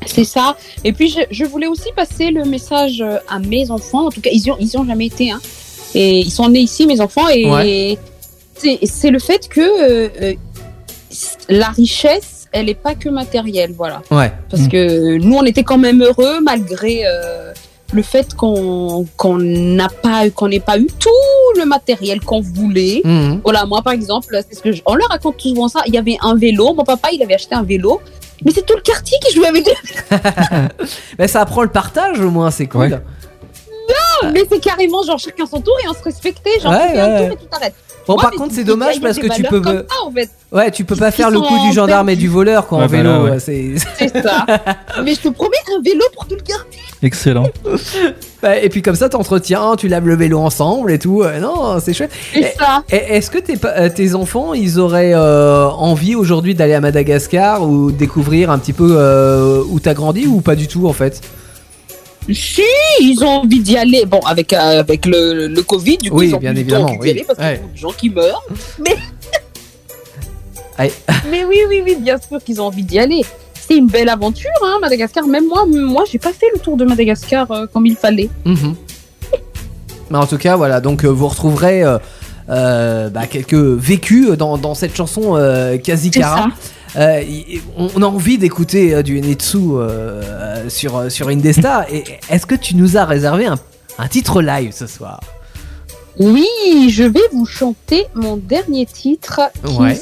C'est 0.06 0.24
ça. 0.24 0.56
Et 0.84 0.92
puis 0.92 1.08
je, 1.10 1.20
je 1.30 1.44
voulais 1.44 1.66
aussi 1.66 1.90
passer 1.94 2.30
le 2.30 2.44
message 2.44 3.04
à 3.28 3.38
mes 3.38 3.70
enfants. 3.70 4.06
En 4.06 4.10
tout 4.10 4.20
cas, 4.20 4.30
ils 4.32 4.46
y 4.46 4.50
ont, 4.50 4.56
ils 4.60 4.78
ont 4.78 4.86
jamais 4.86 5.06
été. 5.06 5.30
Hein. 5.30 5.40
Et 5.94 6.20
ils 6.20 6.30
sont 6.30 6.48
nés 6.48 6.60
ici, 6.60 6.86
mes 6.86 7.00
enfants. 7.00 7.28
Et 7.28 7.98
c'est, 8.56 8.78
c'est 8.84 9.10
le 9.10 9.18
fait 9.18 9.48
que 9.48 10.36
la 11.48 11.68
richesse, 11.68 12.35
elle 12.58 12.66
n'est 12.66 12.74
pas 12.74 12.94
que 12.94 13.08
matérielle. 13.08 13.72
Voilà. 13.76 14.02
Ouais. 14.10 14.32
Parce 14.50 14.62
Mm. 14.64 14.68
que 14.68 15.16
nous, 15.18 15.36
on 15.36 15.44
était 15.44 15.62
quand 15.62 15.78
même 15.78 16.02
heureux 16.02 16.40
malgré 16.42 17.06
euh, 17.06 17.52
le 17.92 18.02
fait 18.02 18.34
qu'on 18.34 19.06
qu'on 19.16 19.36
n'a 19.38 19.88
pas, 19.88 20.28
qu'on 20.30 20.48
n'ait 20.48 20.60
pas 20.60 20.76
eu 20.78 20.86
tout 20.98 21.10
le 21.58 21.64
matériel 21.66 22.20
qu'on 22.20 22.40
voulait. 22.40 23.00
Mhm. 23.04 23.40
Voilà, 23.44 23.64
moi 23.66 23.80
par 23.82 23.92
exemple, 23.92 24.36
c'est 24.48 24.56
ce 24.58 24.62
que 24.62 24.72
je- 24.72 24.82
on 24.86 24.94
leur 24.96 25.08
raconte 25.08 25.40
souvent 25.40 25.68
ça. 25.68 25.80
Il 25.86 25.94
y 25.94 25.98
avait 25.98 26.18
un 26.20 26.34
vélo. 26.34 26.74
Mon 26.74 26.84
papa, 26.84 27.08
il 27.12 27.22
avait 27.22 27.34
acheté 27.34 27.54
un 27.54 27.62
vélo. 27.62 28.00
Mais 28.44 28.52
c'est 28.52 28.66
tout 28.66 28.74
le 28.76 28.82
quartier 28.82 29.16
qui 29.24 29.32
jouait 29.34 29.46
avec 29.46 29.64
lui. 29.66 29.74
Mais 31.18 31.28
ça 31.28 31.40
apprend 31.40 31.62
le 31.62 31.68
partage 31.70 32.20
au 32.20 32.30
moins, 32.30 32.50
c'est 32.50 32.66
cool. 32.66 32.80
Ouais. 32.92 32.98
Mais 34.32 34.44
c'est 34.50 34.60
carrément 34.60 35.02
genre 35.02 35.18
chacun 35.18 35.46
son 35.46 35.60
tour 35.60 35.74
et 35.84 35.88
on 35.88 35.92
se 35.94 36.02
respectait. 36.02 36.58
Genre, 36.62 36.72
Ouais, 36.72 36.86
tu 36.88 36.92
fais 36.94 37.00
un 37.00 37.08
ouais. 37.08 37.28
tour 37.28 37.32
et 37.32 37.42
tu 37.42 37.46
t'arrêtes. 37.50 37.74
Bon, 38.06 38.14
Moi, 38.14 38.22
par 38.22 38.30
contre, 38.32 38.54
c'est 38.54 38.62
dommage 38.62 39.00
parce 39.00 39.18
que 39.18 39.26
tu 39.26 39.42
peux, 39.42 39.60
comme 39.60 39.78
ça, 39.78 40.04
en 40.04 40.12
fait. 40.12 40.30
ouais, 40.52 40.70
tu 40.70 40.84
peux 40.84 40.94
pas 40.94 41.10
faire 41.10 41.28
le 41.28 41.40
coup 41.40 41.58
du 41.68 41.74
gendarme 41.74 42.08
et 42.08 42.14
du 42.14 42.28
voleur 42.28 42.68
quoi 42.68 42.78
en 42.78 42.86
vélo. 42.86 43.10
voilà, 43.20 43.34
ouais. 43.34 43.38
C'est 43.40 43.76
ça. 44.22 44.46
mais 45.02 45.14
je 45.14 45.20
te 45.22 45.28
promets, 45.28 45.56
un 45.76 45.82
vélo 45.82 46.04
pour 46.14 46.24
tout 46.26 46.36
le 46.36 46.40
quartier. 46.42 46.80
Excellent. 47.02 47.48
Ouais, 48.44 48.64
et 48.64 48.68
puis 48.68 48.80
comme 48.80 48.94
ça, 48.94 49.08
t'entretiens, 49.08 49.74
tu 49.76 49.88
laves 49.88 50.06
le 50.06 50.14
vélo 50.14 50.38
ensemble 50.38 50.92
et 50.92 51.00
tout. 51.00 51.22
Euh, 51.24 51.40
non, 51.40 51.80
c'est 51.80 51.94
chouette. 51.94 52.12
C'est 52.32 52.52
Eh, 52.54 52.58
ça. 52.58 52.84
Et 52.90 53.16
Est-ce 53.16 53.28
que 53.30 53.38
tes, 53.38 53.56
pa- 53.56 53.74
euh, 53.76 53.88
tes 53.88 54.14
enfants, 54.14 54.54
ils 54.54 54.78
auraient 54.78 55.12
euh, 55.14 55.66
envie 55.66 56.14
aujourd'hui 56.14 56.54
d'aller 56.54 56.74
à 56.74 56.80
Madagascar 56.80 57.68
ou 57.68 57.90
découvrir 57.90 58.52
un 58.52 58.58
petit 58.58 58.72
peu 58.72 58.94
euh, 58.98 59.62
où 59.68 59.80
t'as 59.80 59.94
grandi 59.94 60.26
ou 60.28 60.40
pas 60.40 60.54
du 60.54 60.68
tout 60.68 60.86
en 60.86 60.92
fait? 60.92 61.20
Si, 62.32 62.62
ils 63.00 63.22
ont 63.22 63.40
envie 63.42 63.60
d'y 63.60 63.76
aller. 63.76 64.04
Bon, 64.06 64.20
avec, 64.20 64.52
euh, 64.52 64.80
avec 64.80 65.06
le, 65.06 65.46
le 65.48 65.62
Covid, 65.62 65.98
du 65.98 66.10
coup, 66.10 66.18
Oui, 66.18 66.28
ils 66.28 66.34
ont 66.34 66.38
bien 66.38 66.54
évidemment, 66.56 66.86
envie 66.86 66.94
d'y 66.98 67.02
oui. 67.02 67.10
aller 67.10 67.24
parce 67.26 67.38
qu'il 67.38 67.46
y 67.46 67.48
a 67.48 67.52
Ouais. 67.52 67.58
beaucoup 67.58 67.72
de 67.74 67.78
gens 67.78 67.92
qui 67.92 68.10
meurent. 68.10 68.42
Mais, 68.84 68.96
mais 71.30 71.44
oui, 71.44 71.58
oui, 71.68 71.82
oui, 71.84 71.96
bien 72.00 72.16
sûr 72.18 72.42
qu'ils 72.42 72.60
ont 72.60 72.66
envie 72.66 72.82
d'y 72.82 72.98
aller. 72.98 73.22
C'est 73.68 73.76
une 73.76 73.86
belle 73.88 74.08
aventure, 74.08 74.50
hein, 74.64 74.78
Madagascar. 74.80 75.26
Même 75.26 75.46
moi, 75.48 75.64
moi, 75.66 76.04
j'ai 76.10 76.18
pas 76.18 76.32
fait 76.32 76.46
le 76.54 76.60
tour 76.60 76.76
de 76.76 76.84
Madagascar 76.84 77.50
euh, 77.50 77.66
comme 77.72 77.86
il 77.86 77.96
fallait. 77.96 78.28
Mhm. 78.44 78.74
Mais 80.10 80.18
en 80.18 80.26
tout 80.26 80.38
cas, 80.38 80.56
voilà, 80.56 80.80
donc 80.80 81.04
euh, 81.04 81.08
vous 81.08 81.26
retrouverez 81.26 81.82
euh, 82.48 83.08
bah, 83.10 83.26
quelques 83.28 83.54
vécus 83.54 84.28
dans, 84.30 84.56
dans 84.58 84.74
cette 84.74 84.94
chanson 84.96 85.36
euh, 85.36 85.78
Kazikara. 85.78 86.48
Euh, 86.96 87.22
on 87.76 88.02
a 88.02 88.06
envie 88.06 88.38
d'écouter 88.38 88.94
euh, 88.94 89.02
du 89.02 89.20
Netsu 89.20 89.58
euh, 89.58 90.68
sur, 90.68 91.10
sur 91.10 91.28
Indestar. 91.28 91.84
Et 91.92 92.04
est-ce 92.30 92.46
que 92.46 92.54
tu 92.54 92.76
nous 92.76 92.96
as 92.96 93.04
réservé 93.04 93.46
un, 93.46 93.56
un 93.98 94.08
titre 94.08 94.40
live 94.40 94.72
ce 94.72 94.86
soir? 94.86 95.20
Oui, 96.18 96.88
je 96.88 97.04
vais 97.04 97.20
vous 97.32 97.44
chanter 97.44 98.06
mon 98.14 98.36
dernier 98.38 98.86
titre 98.86 99.40
qui 99.64 99.76
Ouais. 99.76 99.94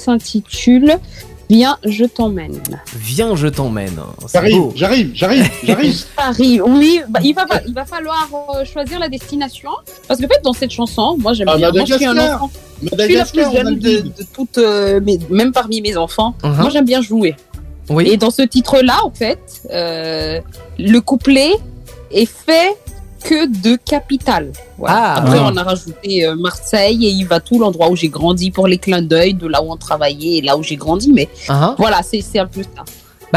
Viens, 1.51 1.77
je 1.85 2.05
t'emmène. 2.05 2.61
Viens, 2.97 3.37
je 3.37 3.49
t'emmène. 3.49 3.99
J'arrive, 4.33 4.63
j'arrive, 4.75 5.11
j'arrive, 5.15 5.49
j'arrive. 5.63 6.05
Paris, 6.17 6.61
oui, 6.61 7.01
bah, 7.09 7.21
il, 7.23 7.35
va, 7.35 7.45
il 7.67 7.75
va 7.75 7.85
falloir 7.85 8.29
euh, 8.55 8.65
choisir 8.65 8.99
la 8.99 9.09
destination. 9.09 9.71
Parce 10.09 10.19
que, 10.21 10.25
en 10.25 10.29
fait, 10.29 10.41
dans 10.43 10.53
cette 10.55 10.71
chanson, 10.71 11.17
moi 11.19 11.33
j'aime 11.35 11.49
Ah, 11.51 11.57
bien. 11.57 11.71
Moi, 11.71 11.85
je 11.87 11.95
suis 11.95 12.05
un 12.07 12.15
Madagascar. 12.15 12.43
enfant. 12.45 12.51
Je 12.83 13.05
suis 13.05 13.15
la 13.15 13.25
plus 13.25 13.53
jeune 13.57 13.79
de, 13.79 14.05
toutes, 14.35 14.59
euh, 14.59 15.01
mes- 15.01 15.19
même 15.31 15.53
parmi 15.53 15.81
mes 15.81 15.97
enfants. 15.97 16.35
Mhm. 16.43 16.57
Moi, 16.57 16.71
j'aime 16.71 16.85
bien 16.87 17.01
jouer. 17.03 17.37
Oui. 17.91 18.09
Et 18.09 18.17
dans 18.17 18.31
ce 18.31 18.43
titre-là, 18.43 18.97
en 19.05 19.11
fait, 19.11 19.39
euh, 19.71 20.41
le 20.79 20.99
couplet 21.01 21.53
est 22.11 22.27
fait 22.27 22.75
que 23.25 23.47
de 23.47 23.77
capitale. 23.77 24.53
Voilà. 24.79 24.97
Ah, 24.97 25.15
Après, 25.19 25.39
ouais. 25.39 25.45
on 25.51 25.57
a 25.57 25.63
rajouté 25.63 26.27
euh, 26.27 26.37
Marseille 26.37 27.07
et 27.07 27.11
il 27.11 27.25
va 27.27 27.41
tout 27.41 27.59
l'endroit 27.59 27.89
où 27.91 27.97
j'ai 27.97 28.09
grandi 28.09 28.51
pour 28.51 28.67
les 28.69 28.79
clins 28.79 29.03
d'œil 29.03 29.35
de 29.35 29.47
là 29.49 29.63
où 29.63 29.73
on 29.73 29.77
travaillait 29.77 30.39
et 30.39 30.43
là 30.43 30.57
où 30.57 30.63
j'ai 30.63 30.77
grandi. 30.77 31.11
Mais 31.13 31.29
Hein 31.49 31.75
voilà, 31.79 32.01
c'est 32.03 32.39
un 32.39 32.47
peu 32.47 32.63
ça. 32.63 32.85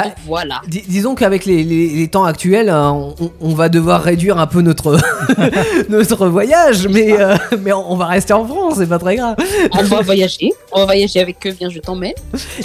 Bah, 0.04 0.16
voilà. 0.26 0.62
Dis- 0.68 0.84
disons 0.88 1.16
qu'avec 1.16 1.46
les, 1.46 1.64
les- 1.64 1.90
les 1.90 2.08
temps 2.08 2.24
actuels, 2.26 2.70
hein, 2.70 2.92
on, 3.20 3.32
on 3.42 3.54
va 3.54 3.70
devoir 3.70 4.02
réduire 4.02 4.38
un 4.40 4.48
peu 4.48 4.62
notre, 4.62 4.98
notre 5.90 6.28
voyage, 6.28 6.88
mais, 6.88 7.20
euh, 7.20 7.36
mais 7.64 7.74
on 7.74 7.96
va 7.96 8.06
rester 8.06 8.34
en 8.34 8.46
France, 8.46 8.76
c'est 8.78 8.88
pas 8.88 9.00
très 9.00 9.16
grave. 9.16 9.36
On 9.74 9.84
va 9.84 10.02
voyager. 10.02 10.52
On 10.72 10.80
va 10.80 10.86
voyager 10.86 11.20
avec 11.20 11.38
eux. 11.46 11.56
Viens, 11.58 11.70
je 11.70 11.80
t'emmène. 11.80 12.14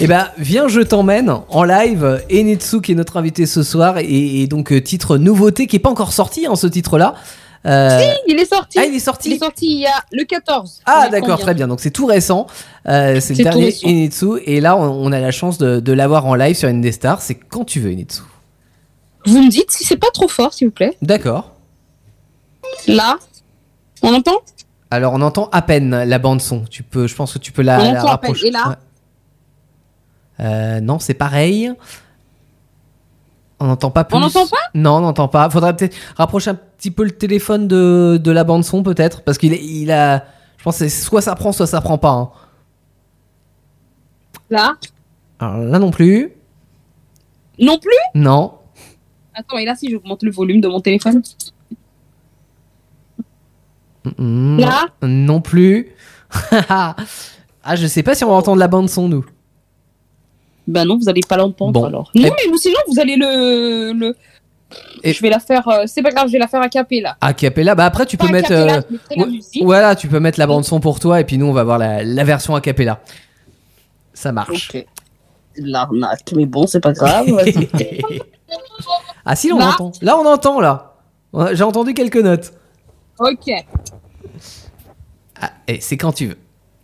Et 0.01 0.07
ben, 0.07 0.28
viens, 0.39 0.68
je 0.68 0.80
t'emmène 0.80 1.33
en 1.49 1.64
live. 1.64 2.22
Enetsu 2.33 2.80
qui 2.80 2.93
est 2.93 2.97
notre 2.97 3.16
invité 3.16 3.47
ce 3.47 3.62
soir, 3.62 3.99
et, 3.99 4.43
et 4.43 4.47
donc 4.47 4.72
euh, 4.72 4.80
titre 4.80 5.16
nouveauté 5.16 5.66
qui 5.66 5.76
est 5.76 5.80
pas 5.80 5.91
encore 5.91 6.12
sorti, 6.12 6.47
hein, 6.47 6.57
ce 6.57 6.66
titre-là. 6.66 7.14
Euh, 7.64 8.00
Il 8.26 8.38
est 8.40 8.44
sorti. 8.46 8.78
ah, 8.78 8.84
il 8.84 8.92
est 8.92 8.96
Il 8.96 9.00
sorti. 9.00 9.32
est 9.32 9.38
sorti 9.38 9.66
il 9.66 9.78
y 9.80 9.86
a 9.86 10.02
le 10.10 10.24
14. 10.24 10.80
Ah, 10.84 11.04
Il 11.06 11.12
d'accord, 11.12 11.38
très 11.38 11.54
bien. 11.54 11.68
Donc 11.68 11.80
c'est 11.80 11.90
tout 11.92 12.06
récent. 12.06 12.46
Euh, 12.88 13.20
c'est 13.20 13.34
le 13.34 13.44
dernier. 13.44 13.72
Enetsu, 13.84 14.40
et 14.44 14.60
là, 14.60 14.76
on, 14.76 14.82
on 15.06 15.12
a 15.12 15.20
la 15.20 15.30
chance 15.30 15.58
de, 15.58 15.78
de 15.78 15.92
l'avoir 15.92 16.26
en 16.26 16.34
live 16.34 16.56
sur 16.56 16.68
Indestar. 16.68 17.22
C'est 17.22 17.36
quand 17.36 17.64
tu 17.64 17.78
veux, 17.80 17.92
Enetsu. 17.92 18.22
Vous 19.26 19.40
me 19.40 19.48
dites 19.48 19.70
si 19.70 19.84
c'est 19.84 19.96
pas 19.96 20.10
trop 20.12 20.26
fort, 20.26 20.52
s'il 20.52 20.66
vous 20.68 20.72
plaît. 20.72 20.96
D'accord. 21.02 21.52
Là, 22.88 23.16
on 24.02 24.12
entend? 24.12 24.40
Alors, 24.90 25.12
on 25.12 25.20
entend 25.20 25.48
à 25.52 25.62
peine 25.62 26.02
la 26.04 26.18
bande 26.18 26.40
son. 26.42 26.64
Tu 26.68 26.82
peux, 26.82 27.06
je 27.06 27.14
pense 27.14 27.32
que 27.34 27.38
tu 27.38 27.52
peux 27.52 27.62
la, 27.62 27.80
On 27.80 28.06
rapprocher. 28.06 28.48
Et 28.48 28.50
là? 28.50 28.68
Ouais. 30.40 30.44
Euh, 30.46 30.80
non, 30.80 30.98
c'est 30.98 31.14
pareil. 31.14 31.70
On 33.62 33.66
n'entend 33.66 33.92
pas 33.92 34.02
plus. 34.02 34.16
On 34.16 34.20
n'entend 34.20 34.46
pas? 34.48 34.56
Non, 34.74 34.96
on 34.96 35.00
n'entend 35.02 35.28
pas. 35.28 35.48
Faudrait 35.48 35.76
peut-être 35.76 35.96
rapprocher 36.16 36.50
un 36.50 36.54
petit 36.56 36.90
peu 36.90 37.04
le 37.04 37.12
téléphone 37.12 37.68
de, 37.68 38.18
de 38.20 38.30
la 38.32 38.42
bande 38.42 38.64
son, 38.64 38.82
peut-être, 38.82 39.22
parce 39.22 39.38
qu'il 39.38 39.52
il 39.54 39.90
a. 39.92 40.24
Je 40.58 40.64
pense 40.64 40.80
que 40.80 40.88
soit 40.88 41.20
ça 41.22 41.36
prend, 41.36 41.52
soit 41.52 41.68
ça 41.68 41.80
prend 41.80 41.96
pas. 41.96 42.10
hein. 42.10 42.30
Là? 44.50 44.74
Alors 45.38 45.58
là 45.58 45.78
non 45.78 45.92
plus. 45.92 46.32
Non 47.60 47.78
plus? 47.78 47.92
Non. 48.16 48.54
Attends, 49.34 49.58
et 49.58 49.64
là, 49.64 49.76
si 49.76 49.88
j'augmente 49.90 50.24
le 50.24 50.32
volume 50.32 50.60
de 50.60 50.66
mon 50.68 50.80
téléphone 50.80 51.22
Mm, 54.18 54.58
Là? 54.58 54.86
Non, 55.02 55.08
non 55.08 55.40
plus. 55.40 55.94
ah, 56.68 56.96
je 57.76 57.86
sais 57.86 58.02
pas 58.02 58.14
si 58.16 58.24
on 58.24 58.28
va 58.30 58.34
entendre 58.34 58.58
la 58.58 58.66
bande 58.68 58.88
son 58.90 59.08
nous. 59.08 59.24
Ben 60.66 60.84
non, 60.84 60.96
vous 60.98 61.08
allez 61.08 61.20
pas 61.28 61.36
l'entendre 61.36 61.72
Bon. 61.72 61.84
alors. 61.84 62.10
Non, 62.14 62.26
Et- 62.28 62.50
mais 62.50 62.56
sinon, 62.58 62.78
vous 62.88 63.00
allez 63.00 63.16
le. 63.16 63.92
le... 63.92 64.16
Et- 65.02 65.12
Je 65.12 65.20
vais 65.20 65.28
la 65.30 65.38
faire. 65.40 65.66
euh, 65.68 65.82
c'est 65.86 66.02
pas 66.02 66.10
grave, 66.10 66.28
je 66.28 66.32
vais 66.32 66.38
la 66.38 66.46
faire 66.48 66.62
à 66.62 66.68
capella. 66.68 67.16
A 67.20 67.32
cappella. 67.34 67.74
Bah 67.74 67.84
après 67.84 68.06
tu 68.06 68.16
Pas 68.16 68.26
peux 68.26 68.32
mettre. 68.32 68.48
cappella, 68.48 68.80
euh. 69.18 69.26
Voilà, 69.62 69.94
tu 69.96 70.08
peux 70.08 70.20
mettre 70.20 70.38
la 70.38 70.46
bande 70.46 70.64
son 70.64 70.80
pour 70.80 70.98
toi 71.00 71.20
et 71.20 71.24
puis 71.24 71.36
nous 71.36 71.46
on 71.46 71.52
va 71.52 71.62
voir 71.64 71.78
la, 71.78 72.02
la 72.04 72.24
version 72.24 72.54
a 72.54 72.60
cappella. 72.60 73.00
Ça 74.14 74.32
marche. 74.32 74.70
Ok. 74.74 74.86
L'arnaque, 75.56 76.32
mais 76.34 76.46
bon, 76.46 76.66
c'est 76.66 76.80
pas 76.80 76.92
grave. 76.92 77.26
ah 79.26 79.36
si, 79.36 79.52
on 79.52 79.58
Là 79.58 79.68
entend. 79.74 79.92
Là 80.00 80.16
on 80.18 80.26
entend 80.26 80.60
là. 80.60 80.94
J'ai 81.52 81.64
entendu 81.64 81.92
quelques 81.94 82.16
notes. 82.22 82.52
ok. 83.18 83.50
Ah, 85.40 85.50
et 85.66 85.80
c'est 85.80 85.96
quand 85.96 86.12
tu 86.12 86.26
veux. 86.28 86.38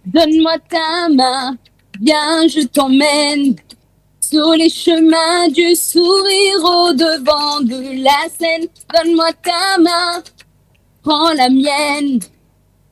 Donne-moi 0.06 0.52
ta 0.68 1.08
main, 1.14 1.56
viens, 2.01 2.46
je 2.49 2.66
t'emmène. 2.66 3.57
Sur 4.20 4.51
les 4.53 4.68
chemins 4.68 5.49
du 5.49 5.74
sourire 5.74 6.62
au 6.62 6.92
devant 6.92 7.61
de 7.61 8.03
la 8.03 8.28
scène, 8.28 8.68
donne-moi 8.92 9.32
ta 9.42 9.78
main, 9.78 10.22
prends 11.03 11.32
la 11.32 11.49
mienne. 11.49 12.20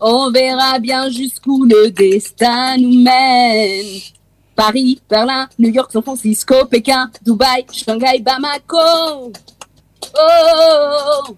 On 0.00 0.30
verra 0.30 0.78
bien 0.78 1.10
jusqu'où 1.10 1.64
le 1.64 1.90
destin 1.90 2.78
nous 2.78 3.02
mène. 3.02 4.00
Paris, 4.54 4.98
Berlin, 5.10 5.48
New 5.58 5.70
York, 5.70 5.92
San 5.92 6.02
Francisco, 6.02 6.64
Pékin, 6.64 7.10
Dubaï, 7.22 7.66
Shanghai, 7.70 8.18
Bamako. 8.20 9.32
Oh, 10.18 11.36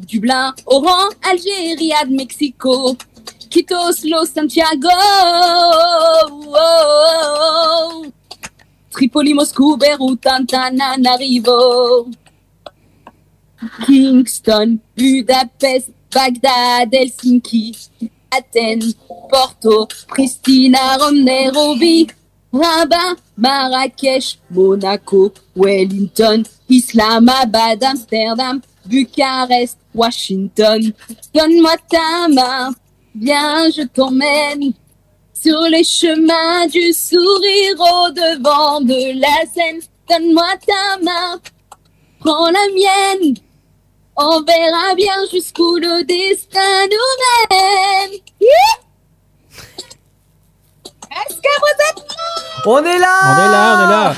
Dublin, 0.00 0.52
Oran, 0.66 1.10
Alger, 1.22 1.76
Riyad, 1.78 2.10
Mexico. 2.10 2.96
Quito, 3.54 3.76
Oslo, 3.76 4.24
Santiago. 4.26 4.88
Tripoli, 8.90 9.32
Moscou, 9.32 9.76
Beyrouth, 9.76 10.26
Antananarivo. 10.26 12.10
Kingston, 13.86 14.80
Budapest, 14.96 15.90
Bagdad, 16.12 16.92
Helsinki, 16.92 17.76
Athènes, 18.28 18.96
Porto, 19.30 19.86
Pristina, 20.08 20.96
Rome, 20.98 21.22
Nairobi, 21.22 22.08
Rabat, 22.52 23.18
Marrakech, 23.38 24.36
Monaco, 24.50 25.32
Wellington, 25.54 26.44
Islamabad, 26.68 27.80
Amsterdam, 27.84 28.60
Bucarest, 28.84 29.76
Washington. 29.94 30.92
Donne-moi 31.32 31.76
ta 31.88 32.26
main, 32.28 32.74
viens, 33.14 33.70
je 33.70 33.82
t'emmène 33.82 34.72
sur 35.32 35.60
les 35.62 35.84
chemins 35.84 36.66
du 36.66 36.92
sourire 36.92 37.78
au 37.78 38.10
devant 38.10 38.80
de 38.80 39.20
la 39.20 39.46
scène. 39.52 39.80
Donne-moi 40.08 40.48
ta 40.66 40.98
main, 41.02 41.40
prends 42.20 42.50
la 42.50 42.66
mienne. 42.74 43.34
On 44.16 44.42
verra 44.42 44.94
bien 44.94 45.14
jusqu'où 45.32 45.76
le 45.76 46.04
destin 46.04 46.86
nous 46.90 47.14
mène. 47.50 48.20
Est-ce 51.10 51.36
que 51.36 51.54
vous 51.60 51.76
êtes 51.90 52.04
On 52.66 52.78
est 52.84 52.98
là 52.98 53.16
On 53.24 53.36
est 53.38 53.50
là, 53.50 53.64
on 53.76 53.80
est 53.84 53.90
là. 53.90 54.14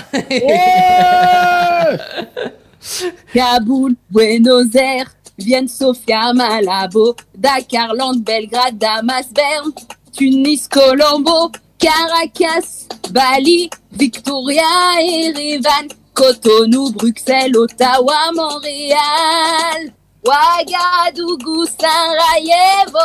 Kaboul, 3.34 3.94
Buenos 4.10 4.74
Aires, 4.74 5.10
Vienne, 5.38 5.68
Sofia, 5.68 6.32
Malabo, 6.32 7.14
Dakar, 7.34 7.94
Londres, 7.94 8.22
Belgrade, 8.24 8.78
Damas, 8.78 9.26
Berne, 9.32 9.72
Tunis, 10.12 10.66
Colombo, 10.66 11.50
Caracas, 11.78 12.88
Bali, 13.10 13.68
Victoria, 13.92 14.62
Erevan, 15.00 15.88
Cotonou, 16.14 16.90
Bruxelles, 16.92 17.54
Ottawa, 17.56 18.32
Montréal, 18.34 19.92
Ouagadougou, 20.24 21.66
Sarajevo, 21.66 22.98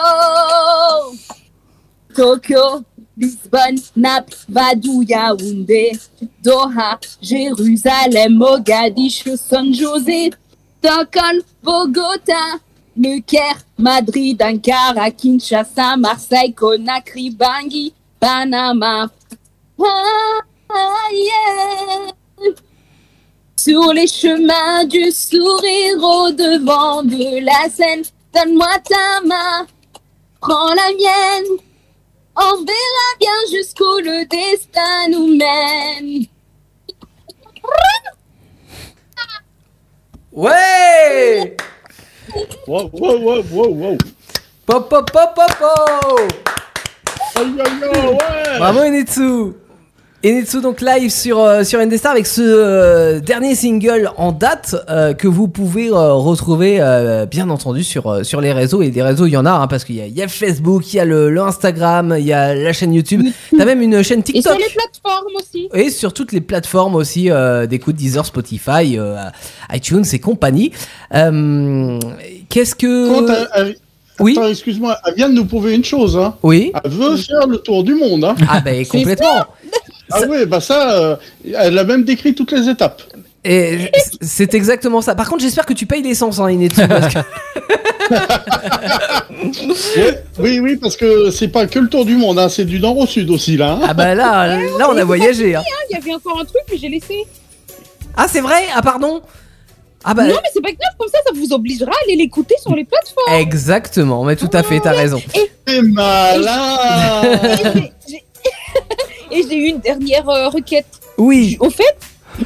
Tokyo, 2.15 2.85
Lisbonne, 3.17 3.75
Naples, 3.95 4.45
Vadou, 4.49 5.03
Yaoundé, 5.03 5.99
Doha, 6.41 6.97
Jérusalem, 7.21 8.33
Mogadiscio, 8.33 9.37
San 9.37 9.73
José, 9.73 10.31
Stockholm, 10.83 11.41
Bogota, 11.61 12.57
Le 12.97 13.21
Caire, 13.21 13.59
Madrid, 13.77 14.41
Ankara, 14.41 15.11
Kinshasa, 15.11 15.95
Marseille, 15.95 16.55
Conakry, 16.55 17.29
Bangui, 17.29 17.93
Panama. 18.19 19.07
Ah, 19.79 20.39
ah, 20.71 21.07
yeah. 21.11 22.11
Sur 23.55 23.93
les 23.93 24.07
chemins 24.07 24.85
du 24.85 25.11
sourire 25.11 26.01
au 26.01 26.31
devant 26.31 27.03
de 27.03 27.45
la 27.45 27.69
scène, 27.69 28.01
donne-moi 28.33 28.79
ta 28.89 29.21
main, 29.23 29.67
prends 30.39 30.73
la 30.73 30.89
mienne. 30.97 31.59
On 32.35 32.55
verra 32.63 33.09
bien 33.19 33.29
jusqu'où 33.51 33.99
le 33.99 34.25
destin 34.25 35.09
nous 35.11 35.37
mène. 35.37 36.25
Ouais 40.31 41.57
Wow, 42.65 42.89
wow, 42.93 43.17
wow, 43.19 43.43
wow, 43.51 43.69
wow. 43.69 43.97
Pop, 44.65 44.89
pop, 44.89 45.11
pop, 45.11 45.35
pop, 45.35 45.51
pop 45.59 46.31
Aïe, 47.35 47.59
aïe, 47.59 47.83
aïe, 47.83 48.07
ouais 48.07 48.57
Bravo 48.57 48.79
Inetsu 50.23 50.57
Inetsu 50.57 50.61
donc 50.61 50.81
live 50.81 51.09
sur, 51.09 51.39
euh, 51.39 51.63
sur 51.63 51.79
Indestar 51.79 52.11
avec 52.11 52.27
ce 52.27 52.41
euh, 52.41 53.19
dernier 53.19 53.55
single 53.55 54.11
en 54.17 54.31
date 54.31 54.75
euh, 54.89 55.13
que 55.13 55.27
vous 55.27 55.47
pouvez 55.47 55.89
euh, 55.89 56.13
retrouver 56.13 56.77
euh, 56.79 57.25
bien 57.25 57.49
entendu 57.49 57.83
sur, 57.83 58.07
euh, 58.07 58.23
sur 58.23 58.41
les 58.41 58.51
réseaux 58.51 58.81
et 58.81 58.89
des 58.89 59.01
réseaux 59.01 59.25
il 59.25 59.31
y 59.31 59.37
en 59.37 59.45
a 59.45 59.51
hein, 59.51 59.67
parce 59.67 59.83
qu'il 59.83 59.95
y 59.95 60.01
a, 60.01 60.05
il 60.07 60.13
y 60.15 60.21
a 60.21 60.27
Facebook, 60.27 60.93
il 60.93 60.97
y 60.97 60.99
a 60.99 61.05
le, 61.05 61.29
le 61.29 61.41
Instagram, 61.41 62.15
il 62.19 62.25
y 62.25 62.33
a 62.33 62.53
la 62.53 62.73
chaîne 62.73 62.93
YouTube, 62.93 63.23
t'as 63.57 63.65
même 63.65 63.81
une 63.81 64.03
chaîne 64.03 64.21
Et 64.33 64.41
sur 64.41 64.53
TikTok 64.53 64.59
les 64.59 64.73
plateformes 64.73 65.35
aussi. 65.39 65.69
et 65.73 65.89
sur 65.89 66.13
toutes 66.13 66.31
les 66.33 66.41
plateformes 66.41 66.95
aussi 66.95 67.31
euh, 67.31 67.65
d'écoute 67.65 67.95
Deezer, 67.95 68.25
Spotify, 68.25 68.97
euh, 68.97 69.15
iTunes 69.73 70.05
et 70.11 70.19
compagnie. 70.19 70.71
Euh, 71.13 71.99
Qu'est-ce 72.49 72.75
que... 72.75 73.71
Oui, 74.19 74.37
excuse-moi, 74.49 74.97
elle 75.07 75.15
vient 75.15 75.29
de 75.29 75.33
nous 75.33 75.45
prouver 75.45 75.73
une 75.73 75.83
chose, 75.83 76.15
hein. 76.15 76.35
oui. 76.43 76.71
Elle 76.83 76.91
veut 76.91 77.17
faire 77.17 77.47
le 77.47 77.57
tour 77.57 77.83
du 77.83 77.95
monde, 77.95 78.23
hein. 78.23 78.35
Ah 78.47 78.59
ben 78.59 78.85
complètement. 78.85 79.47
Ah 80.13 80.21
oui, 80.29 80.45
bah 80.45 80.59
ça, 80.61 80.91
euh, 80.99 81.15
elle 81.57 81.77
a 81.77 81.83
même 81.83 82.03
décrit 82.03 82.33
toutes 82.35 82.51
les 82.51 82.67
étapes. 82.69 83.01
Et 83.43 83.89
c'est 84.21 84.53
exactement 84.53 85.01
ça. 85.01 85.15
Par 85.15 85.27
contre, 85.29 85.41
j'espère 85.41 85.65
que 85.65 85.73
tu 85.73 85.85
payes 85.87 86.03
l'essence, 86.03 86.39
hein, 86.39 86.49
Inetsu, 86.51 86.81
parce 86.87 87.13
que- 87.13 87.19
Ouais, 89.99 90.23
oui, 90.39 90.59
oui, 90.59 90.75
parce 90.77 90.95
que 90.95 91.31
c'est 91.31 91.47
pas 91.47 91.65
que 91.67 91.79
le 91.79 91.87
tour 91.89 92.05
du 92.05 92.15
monde, 92.15 92.37
hein, 92.39 92.49
c'est 92.49 92.65
du 92.65 92.79
nord 92.79 92.97
au 92.97 93.07
sud 93.07 93.29
aussi, 93.31 93.57
là. 93.57 93.71
hein. 93.73 93.79
Ah 93.87 93.93
bah 93.93 94.13
là, 94.15 94.57
là 94.57 94.87
on 94.89 94.97
a 94.97 95.03
voyagé. 95.03 95.55
hein. 95.55 95.63
Il 95.89 95.93
y 95.95 95.97
avait 95.97 96.13
encore 96.13 96.39
un 96.39 96.45
truc 96.45 96.61
que 96.69 96.77
j'ai 96.77 96.89
laissé. 96.89 97.23
Ah 98.15 98.27
c'est 98.27 98.41
vrai? 98.41 98.63
Ah 98.75 98.81
pardon? 98.81 99.21
Ah 100.03 100.13
bah 100.13 100.23
Non, 100.25 100.35
mais 100.35 100.49
c'est 100.53 100.61
pas 100.61 100.69
grave, 100.71 100.93
comme 100.97 101.09
ça, 101.09 101.19
ça 101.25 101.31
vous 101.35 101.53
obligera 101.53 101.91
à 101.91 101.95
aller 102.05 102.15
l'écouter 102.17 102.55
sur 102.61 102.75
les 102.75 102.83
plateformes. 102.83 103.33
exactement, 103.39 104.23
mais 104.23 104.35
tout 104.35 104.49
à 104.53 104.63
fait, 104.63 104.79
t'as 104.79 104.91
raison. 104.93 105.21
Et 105.35 105.49
j'ai- 108.07 108.23
Et 109.31 109.43
j'ai 109.47 109.55
eu 109.57 109.65
une 109.67 109.79
dernière 109.79 110.27
euh, 110.29 110.49
requête. 110.49 110.85
Oui, 111.17 111.57
Au 111.59 111.69
fait, 111.69 111.97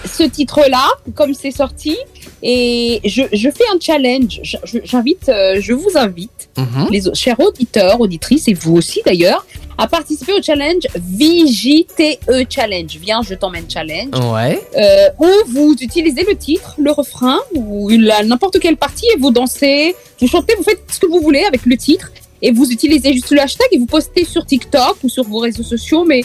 ce 0.05 0.23
titre-là, 0.23 0.85
comme 1.15 1.33
c'est 1.33 1.51
sorti, 1.51 1.95
et 2.43 2.99
je, 3.05 3.23
je 3.31 3.49
fais 3.49 3.63
un 3.73 3.79
challenge. 3.79 4.39
Je- 4.43 4.57
je- 4.63 4.79
J'invite, 4.83 5.29
euh, 5.29 5.57
je 5.61 5.73
vous 5.73 5.91
invite, 5.95 6.49
Mhm. 6.57 6.87
les 6.91 7.01
chers 7.13 7.39
auditeurs, 7.39 7.99
auditrices, 8.01 8.47
et 8.47 8.53
vous 8.53 8.75
aussi 8.75 9.01
d'ailleurs, 9.05 9.45
à 9.77 9.87
participer 9.87 10.33
au 10.33 10.41
challenge 10.41 10.83
VJTE 10.95 12.45
Challenge. 12.49 12.97
Viens, 13.01 13.21
je 13.21 13.33
t'emmène 13.35 13.69
challenge. 13.69 14.09
ouais. 14.33 14.59
euh, 14.77 15.09
où 15.19 15.27
vous 15.49 15.75
utilisez 15.81 16.23
le 16.27 16.35
titre, 16.35 16.75
le 16.77 16.91
refrain 16.91 17.39
ou 17.53 17.91
n'importe 17.91 18.59
quelle 18.59 18.77
partie 18.77 19.05
et 19.15 19.19
vous 19.19 19.31
dansez, 19.31 19.95
vous 20.21 20.27
chantez, 20.27 20.53
vous 20.57 20.63
faites 20.63 20.81
ce 20.91 20.99
que 20.99 21.07
vous 21.07 21.19
voulez 21.21 21.43
avec 21.43 21.65
le 21.65 21.75
titre 21.77 22.11
et 22.41 22.51
vous 22.51 22.69
utilisez 22.69 23.13
juste 23.13 23.31
le 23.31 23.41
hashtag 23.41 23.67
et 23.71 23.77
vous 23.77 23.85
postez 23.85 24.23
sur 24.25 24.45
TikTok 24.45 24.97
ou 25.03 25.09
sur 25.09 25.23
vos 25.23 25.39
réseaux 25.39 25.63
sociaux, 25.63 26.05
mais 26.05 26.21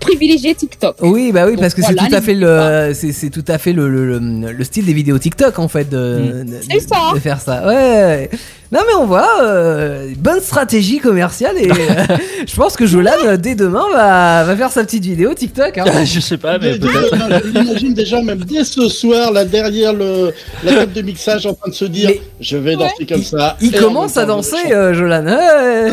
privilégiez 0.00 0.54
TikTok. 0.54 0.96
Oui, 1.02 1.30
bah 1.32 1.44
oui, 1.46 1.52
Donc 1.52 1.60
parce 1.60 1.74
que 1.74 1.80
voilà, 1.82 2.02
c'est 2.02 2.08
tout 2.08 2.14
à 2.16 2.20
fait 2.20 2.34
le, 2.34 2.92
c'est 2.94 3.12
c'est 3.12 3.30
tout 3.30 3.44
à 3.46 3.58
fait 3.58 3.72
le, 3.72 3.88
le, 3.88 4.18
le- 4.18 4.52
le 4.52 4.64
style 4.64 4.86
des 4.86 4.92
vidéos 4.94 5.18
TikTok 5.18 5.58
en 5.58 5.68
fait 5.68 5.88
de, 5.88 6.44
de- 6.44 6.56
C'est 6.68 6.80
ça. 6.80 7.12
de 7.14 7.20
faire 7.20 7.40
ça. 7.40 7.66
Ouais. 7.66 8.30
Non 8.72 8.80
mais 8.86 8.94
on 8.94 9.04
voit, 9.06 9.42
euh, 9.42 10.12
bonne 10.16 10.40
stratégie 10.40 10.98
commerciale 10.98 11.58
et 11.58 11.68
euh, 11.72 11.74
je 12.46 12.54
pense 12.54 12.76
que 12.76 12.86
Jolan 12.86 13.10
euh, 13.24 13.36
dès 13.36 13.56
demain 13.56 13.84
va, 13.92 14.44
va 14.44 14.56
faire 14.56 14.70
sa 14.70 14.84
petite 14.84 15.02
vidéo 15.04 15.34
TikTok. 15.34 15.78
Hein. 15.78 15.84
je 16.04 16.20
sais 16.20 16.36
pas, 16.36 16.56
mais 16.56 16.78
peut-être. 16.78 17.46
l'imagine 17.46 17.94
déjà, 17.94 18.22
même 18.22 18.44
dès 18.44 18.62
ce 18.62 18.88
soir, 18.88 19.32
là, 19.32 19.44
derrière 19.44 19.92
le, 19.92 20.32
la 20.62 20.72
table 20.74 20.92
de 20.92 21.02
mixage, 21.02 21.46
en 21.46 21.54
train 21.54 21.68
de 21.70 21.74
se 21.74 21.84
dire 21.84 22.10
Mais- 22.10 22.20
Je 22.40 22.56
vais 22.58 22.76
danser 22.76 23.06
comme 23.06 23.24
ça. 23.24 23.56
Il 23.60 23.72
commence 23.72 24.16
à 24.16 24.24
danser, 24.24 24.72
euh, 24.72 24.94
Jolan. 24.94 25.24
Ouais. 25.26 25.90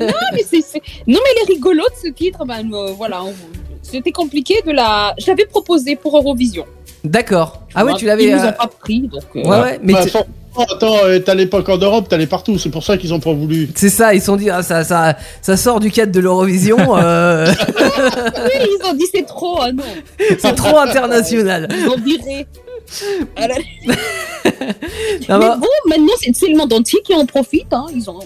Non, 0.00 0.28
mais 0.32 0.44
c'est, 0.50 0.80
non, 1.06 1.20
mais 1.22 1.42
les 1.46 1.54
rigolos 1.54 1.84
de 1.84 2.08
ce 2.08 2.12
titre, 2.12 2.44
ben, 2.44 2.68
euh, 2.72 2.90
voilà, 2.96 3.22
on- 3.22 3.34
c'était 3.82 4.12
compliqué 4.12 4.54
de 4.66 4.72
la. 4.72 5.14
Je 5.18 5.26
l'avais 5.28 5.46
proposé 5.46 5.94
pour 5.96 6.16
Eurovision. 6.16 6.64
D'accord. 7.04 7.62
Ah 7.74 7.84
ouais, 7.84 7.94
tu 7.94 8.04
l'avais. 8.06 8.24
Ils 8.24 8.36
nous 8.36 8.42
euh, 8.42 8.48
ont 8.48 8.52
pas 8.52 8.66
pris, 8.80 9.00
donc. 9.08 9.22
euh, 9.36 9.42
Ouais, 9.42 9.60
ouais, 9.60 9.80
mais 9.82 9.92
Bah, 9.94 10.04
tu- 10.06 10.16
attends, 10.72 10.96
t'as 11.24 11.34
l'époque 11.34 11.68
en 11.68 11.78
Europe, 11.78 12.08
t'allais 12.08 12.26
partout, 12.26 12.58
c'est 12.58 12.68
pour 12.70 12.84
ça 12.84 12.96
qu'ils 12.98 13.14
ont 13.14 13.20
pas 13.20 13.32
voulu. 13.32 13.70
c'est 13.74 13.88
ça, 13.88 14.12
ils 14.14 14.20
se 14.20 14.26
sont 14.26 14.36
dit, 14.36 14.50
ah, 14.50 14.62
ça, 14.62 14.84
ça, 14.84 15.16
ça 15.40 15.56
sort 15.56 15.80
du 15.80 15.90
cadre 15.90 16.12
de 16.12 16.20
l'Eurovision, 16.20 16.76
euh, 16.96 17.46
Oui, 17.76 18.66
ils 18.82 18.86
ont 18.86 18.94
dit 18.94 19.06
c'est 19.14 19.26
trop, 19.26 19.58
ah 19.62 19.72
non. 19.72 19.82
c'est 20.38 20.54
trop 20.54 20.78
international. 20.78 21.68
Ils 21.78 21.88
ont 21.88 21.96
viré. 21.96 22.46
Ah 23.32 23.46
Non, 25.28 25.38
mais 25.38 25.46
bah, 25.46 25.56
bon, 25.60 25.68
maintenant 25.88 26.12
c'est 26.20 26.34
c'est 26.34 26.48
le 26.48 26.56
monde 26.56 26.72
entier 26.72 26.98
qui 27.04 27.14
en 27.14 27.24
profite. 27.24 27.72
Hein. 27.72 27.86
Ils 27.94 28.10
ont. 28.10 28.18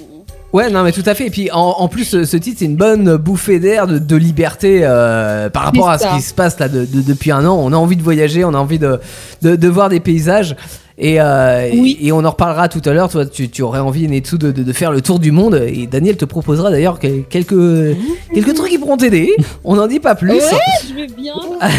Ouais, 0.54 0.70
non, 0.70 0.84
mais 0.84 0.92
tout 0.92 1.02
à 1.04 1.14
fait. 1.14 1.26
Et 1.26 1.30
puis 1.30 1.50
en, 1.50 1.58
en 1.78 1.88
plus, 1.88 2.24
ce, 2.24 2.36
titre, 2.36 2.58
c'est 2.60 2.64
une 2.64 2.76
bonne 2.76 3.16
bouffée 3.16 3.58
d'air, 3.58 3.86
de, 3.88 3.98
de 3.98 4.16
liberté 4.16 4.80
euh, 4.84 5.50
par 5.50 5.64
rapport 5.64 5.90
à 5.90 5.98
ce 5.98 6.06
qui 6.14 6.22
se 6.22 6.32
passe 6.32 6.58
là 6.60 6.68
de- 6.68 6.84
de- 6.86 7.00
depuis 7.02 7.32
un 7.32 7.44
an. 7.44 7.58
On 7.60 7.72
a 7.72 7.76
envie 7.76 7.96
de 7.96 8.02
voyager, 8.02 8.44
on 8.44 8.54
a 8.54 8.58
envie 8.58 8.78
de, 8.78 9.00
de, 9.42 9.56
de 9.56 9.68
voir 9.68 9.88
des 9.88 9.98
paysages. 10.00 10.54
Et, 10.96 11.20
euh, 11.20 11.70
Oui. 11.72 11.98
et, 12.00 12.06
et 12.06 12.12
on 12.12 12.24
en 12.24 12.30
reparlera 12.30 12.68
tout 12.68 12.80
à 12.84 12.92
l'heure. 12.92 13.08
Toi, 13.08 13.26
tu, 13.26 13.48
tu 13.48 13.62
aurais 13.62 13.80
envie, 13.80 14.06
Netsu, 14.06 14.38
de, 14.38 14.52
de, 14.52 14.62
de 14.62 14.72
faire 14.72 14.92
le 14.92 15.00
tour 15.00 15.18
du 15.18 15.32
monde. 15.32 15.60
Et 15.66 15.88
Daniel 15.88 16.16
te 16.16 16.24
proposera 16.24 16.70
d'ailleurs 16.70 17.00
que- 17.00 17.22
quelques, 17.22 17.96
quelques 18.32 18.54
trucs 18.54 18.73
pourront 18.84 18.96
t'aider. 18.96 19.34
On 19.64 19.76
n'en 19.76 19.86
dit 19.86 20.00
pas 20.00 20.14
plus. 20.14 20.32
Ouais, 20.32 20.40
je 20.88 20.94
vais 20.94 21.06
bien. 21.06 21.34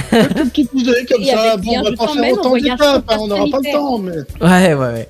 Idée 0.74 1.06
comme 1.10 1.22
Et 1.22 1.28
ça. 1.28 1.58
Bon, 1.58 1.72
on 1.80 1.84
va 1.84 1.92
pas 1.92 2.08
faire 2.08 2.32
autant 2.34 3.28
n'aura 3.28 3.46
pas 3.52 3.60
le 3.64 3.72
temps. 3.72 3.98
Mais... 4.00 4.12
Ouais, 4.42 4.74
ouais, 4.74 4.94
ouais. 4.94 5.08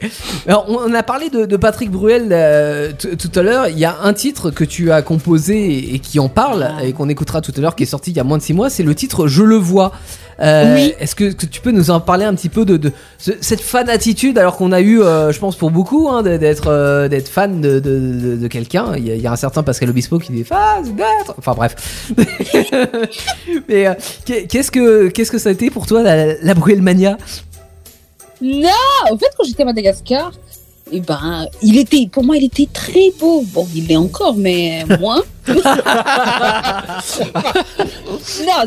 Alors, 0.48 0.66
on 0.70 0.94
a 0.94 1.04
parlé 1.04 1.30
de, 1.30 1.46
de 1.46 1.58
Patrick 1.58 1.90
Bruel 1.92 2.28
euh, 2.32 2.92
tout 2.98 3.32
à 3.40 3.42
l'heure. 3.42 3.68
Il 3.70 3.80
y 3.80 3.86
a 3.86 3.96
un 4.04 4.14
titre 4.14 4.52
que 4.52 4.64
tu 4.64 4.92
as 4.92 5.02
composé 5.02 5.94
et, 5.96 6.00
qui 6.00 6.20
en 6.20 6.30
parle 6.30 6.70
et 6.84 6.94
qu'on 6.94 7.10
écoutera 7.10 7.42
tout 7.42 7.54
à 7.58 7.62
l'heure, 7.62 7.76
qui 7.76 7.84
est 7.84 7.88
sorti 7.88 8.12
il 8.12 8.18
y 8.18 8.20
a 8.20 8.24
moins 8.24 8.38
de 8.38 8.44
6 8.44 8.54
mois. 8.54 8.70
C'est 8.70 8.84
le 8.84 8.94
titre 8.96 9.28
Je 9.28 9.44
le 9.44 9.56
vois. 9.56 9.92
Euh, 10.42 10.76
Oui. 10.76 10.94
Est-ce 11.00 11.16
que, 11.16 11.32
que 11.32 11.46
tu 11.46 11.62
peux 11.62 11.72
nous 11.72 11.92
en 11.92 12.02
parler 12.02 12.26
un 12.26 12.36
petit 12.36 12.50
peu 12.50 12.66
de, 12.66 12.76
de 12.76 12.92
ce- 13.18 13.32
cette 13.40 13.62
fan 13.62 13.90
attitude 13.90 14.38
alors 14.38 14.58
qu'on 14.58 14.74
a 14.74 14.82
eu, 14.82 15.02
euh, 15.02 15.32
je 15.32 15.40
pense 15.40 15.56
pour 15.56 15.72
beaucoup, 15.72 16.10
hein, 16.10 16.24
d'être 16.24 16.68
euh, 16.68 17.08
d'être 17.08 17.30
fan 17.30 17.62
de, 17.62 17.80
de, 17.80 18.00
de- 18.00 18.36
de 18.36 18.48
quelqu'un. 18.50 18.88
Il 18.98 19.08
y, 19.08 19.18
y 19.18 19.28
a 19.28 19.32
un 19.32 19.38
certain 19.38 19.64
Pascal 19.64 19.90
Obispo 19.90 20.20
qui 20.20 20.34
dit 20.34 20.44
fan 20.44 20.84
d'être. 20.84 21.36
Enfin 21.38 21.54
bref. 21.56 21.76
Mais 23.70 23.88
euh, 23.88 23.94
qu'est- 24.26 24.48
qu'est-ce 24.48 24.72
que 24.72 25.08
qu'est-ce 25.10 25.32
que 25.32 25.38
ça 25.38 25.50
a 25.50 25.52
été 25.52 25.70
pour 25.70 25.86
toi 25.86 26.02
la, 26.04 26.36
la 26.36 26.54
Bruelmania 26.54 27.18
Non, 28.42 28.70
en 29.12 29.18
fait, 29.18 29.28
quand 29.38 29.44
j'étais 29.46 29.64
à 29.64 29.66
Madagascar, 29.66 30.32
eh 30.92 31.00
ben, 31.00 31.48
il 31.64 31.78
était, 31.80 32.08
pour 32.12 32.24
moi, 32.24 32.38
il 32.38 32.46
était 32.46 32.68
très 32.72 33.12
beau. 33.20 33.44
Bon, 33.48 33.68
il 33.76 33.88
l'est 33.88 33.96
encore, 33.96 34.36
mais 34.36 34.86
moins. 35.00 35.24
non, 35.48 35.56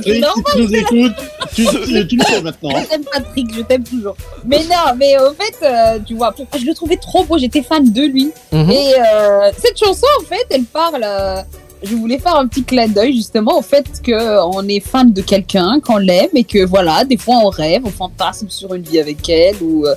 c'est 0.01 0.19
normal. 0.19 0.45
tu 0.53 0.63
nous 0.63 0.75
écoutes, 0.75 1.13
tu, 1.55 1.65
tu, 1.67 2.07
tu 2.09 2.17
le 2.17 2.25
sais 2.25 2.43
maintenant. 2.43 2.71
Je 2.81 2.87
t'aime 2.89 3.05
Patrick, 3.13 3.55
je 3.55 3.63
t'aime 3.63 3.85
toujours. 3.85 4.17
Mais 4.45 4.59
non, 4.65 4.95
mais 4.97 5.17
en 5.19 5.33
fait, 5.33 5.57
euh, 5.65 5.99
tu 6.07 6.15
vois, 6.15 6.35
je 6.59 6.65
le 6.65 6.75
trouvais 6.75 6.97
trop 6.97 7.25
beau, 7.25 7.39
j'étais 7.39 7.63
fan 7.63 7.91
de 7.93 8.03
lui. 8.03 8.33
Mhm. 8.53 8.71
Et 8.71 8.95
euh, 8.99 9.51
cette 9.57 9.79
chanson, 9.79 10.07
en 10.21 10.25
fait, 10.25 10.47
elle 10.51 10.65
parle. 10.65 11.03
euh, 11.05 11.43
je 11.83 11.95
voulais 11.95 12.19
faire 12.19 12.37
un 12.37 12.47
petit 12.47 12.65
clin 12.65 12.89
d'œil 12.89 13.15
justement 13.15 13.59
au 13.59 13.63
fait 13.63 13.87
que 14.03 14.43
on 14.45 14.67
est 14.69 14.81
fan 14.81 15.13
de 15.13 15.23
quelqu'un, 15.23 15.81
qu'on 15.81 15.97
l'aime 15.99 16.31
et 16.35 16.45
que 16.45 16.65
voilà, 16.65 17.05
des 17.05 17.17
fois 17.17 17.37
on 17.45 17.49
rêve, 17.49 17.83
on 17.85 17.91
fantasme 17.91 18.49
sur 18.49 18.75
une 18.75 18.83
vie 18.83 18.99
avec 18.99 19.29
elle 19.29 19.57
ou. 19.63 19.87
euh, 19.87 19.95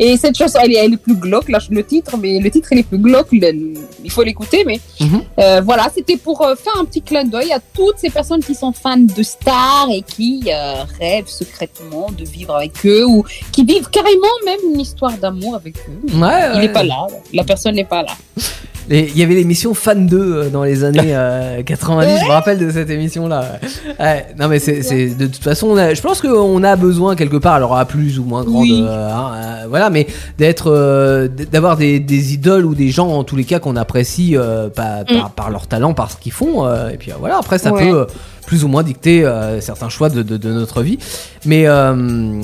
et 0.00 0.16
cette 0.16 0.36
chanson, 0.36 0.58
elle 0.60 0.72
est, 0.72 0.84
elle 0.84 0.94
est 0.94 0.96
plus 0.96 1.14
glauque, 1.14 1.48
là, 1.48 1.60
le 1.70 1.84
titre, 1.84 2.16
mais 2.16 2.40
le 2.40 2.50
titre, 2.50 2.68
il 2.72 2.80
est 2.80 2.82
plus 2.82 2.98
glauque, 2.98 3.28
le- 3.30 3.74
il 4.02 4.10
faut 4.10 4.24
l'écouter, 4.24 4.64
mais 4.66 4.80
Mhm. 5.00 5.22
euh, 5.38 5.60
voilà, 5.64 5.88
c'était 5.94 6.16
pour 6.16 6.42
euh, 6.42 6.56
faire 6.56 6.72
un 6.80 6.84
petit 6.84 7.00
clin 7.00 7.22
d'œil 7.24 7.52
à 7.52 7.60
toutes 7.60 7.98
ces 7.98 8.10
personnes 8.10 8.42
qui 8.42 8.56
sont 8.56 8.72
fans 8.72 8.96
de 8.96 9.22
stars 9.22 9.88
et 9.92 10.02
qui 10.02 10.42
euh, 10.48 10.82
rêvent 10.98 11.28
secrètement 11.28 12.08
de 12.10 12.24
vivre 12.24 12.56
avec 12.56 12.72
eux 12.84 13.04
ou 13.04 13.22
qui 13.52 13.64
vivent 13.64 13.88
carrément 13.88 14.26
même 14.44 14.58
une 14.72 14.80
histoire 14.80 15.12
d'amour 15.16 15.54
avec 15.54 15.76
eux. 15.88 16.08
Ouais, 16.08 16.10
Il 16.12 16.56
ouais. 16.56 16.60
n'est 16.62 16.72
pas 16.72 16.82
là, 16.82 17.06
la 17.32 17.44
personne 17.44 17.76
n'est 17.76 17.84
pas 17.84 18.02
là. 18.02 18.12
Il 18.90 19.16
y 19.16 19.22
avait 19.22 19.34
l'émission 19.34 19.72
Fan 19.72 20.06
2 20.06 20.16
euh, 20.18 20.48
dans 20.50 20.62
les 20.62 20.84
années 20.84 21.14
euh, 21.16 21.62
90, 21.66 22.20
je 22.20 22.24
me 22.26 22.30
rappelle 22.30 22.58
de 22.58 22.70
cette 22.70 22.90
émission-là. 22.90 23.58
Ouais, 23.98 24.26
non 24.38 24.48
mais 24.48 24.58
c'est 24.58 25.14
de 25.14 25.26
toute 25.26 25.42
façon, 25.42 25.74
a- 25.76 25.94
je 25.94 26.02
pense 26.02 26.20
qu'on 26.20 26.62
a 26.62 26.76
besoin 26.76 27.16
quelque 27.16 27.36
part, 27.38 27.54
alors 27.54 27.76
à 27.76 27.84
plus 27.86 28.18
ou 28.18 28.24
moins 28.24 28.44
grande, 28.44 28.62
Oui. 28.62 28.84
euh, 28.86 29.08
hein, 29.10 29.32
euh, 29.34 29.66
voilà, 29.68 29.88
mais 29.90 30.06
d'être, 30.38 30.70
euh, 30.70 31.28
d'avoir 31.28 31.76
des, 31.76 31.98
des 32.00 32.34
idoles 32.34 32.66
ou 32.66 32.74
des 32.74 32.90
gens 32.90 33.08
en 33.08 33.24
tous 33.24 33.36
les 33.36 33.44
cas 33.44 33.58
qu'on 33.58 33.76
apprécie 33.76 34.36
euh, 34.36 34.68
par, 34.68 35.04
par, 35.06 35.30
par 35.30 35.50
leur 35.50 35.66
talent, 35.66 35.94
par 35.94 36.10
ce 36.10 36.16
qu'ils 36.18 36.32
font, 36.32 36.66
euh, 36.66 36.90
et 36.90 36.96
puis 36.98 37.10
euh, 37.10 37.14
voilà, 37.18 37.38
après 37.38 37.58
ça 37.58 37.72
Ouais. 37.72 37.90
peut 37.90 38.00
euh, 38.00 38.04
plus 38.46 38.64
ou 38.64 38.68
moins 38.68 38.82
dicter 38.82 39.24
euh, 39.24 39.60
certains 39.62 39.88
choix 39.88 40.10
de, 40.10 40.22
de- 40.22 40.36
de 40.36 40.52
notre 40.52 40.82
vie, 40.82 40.98
mais 41.46 41.66
euh, 41.66 42.42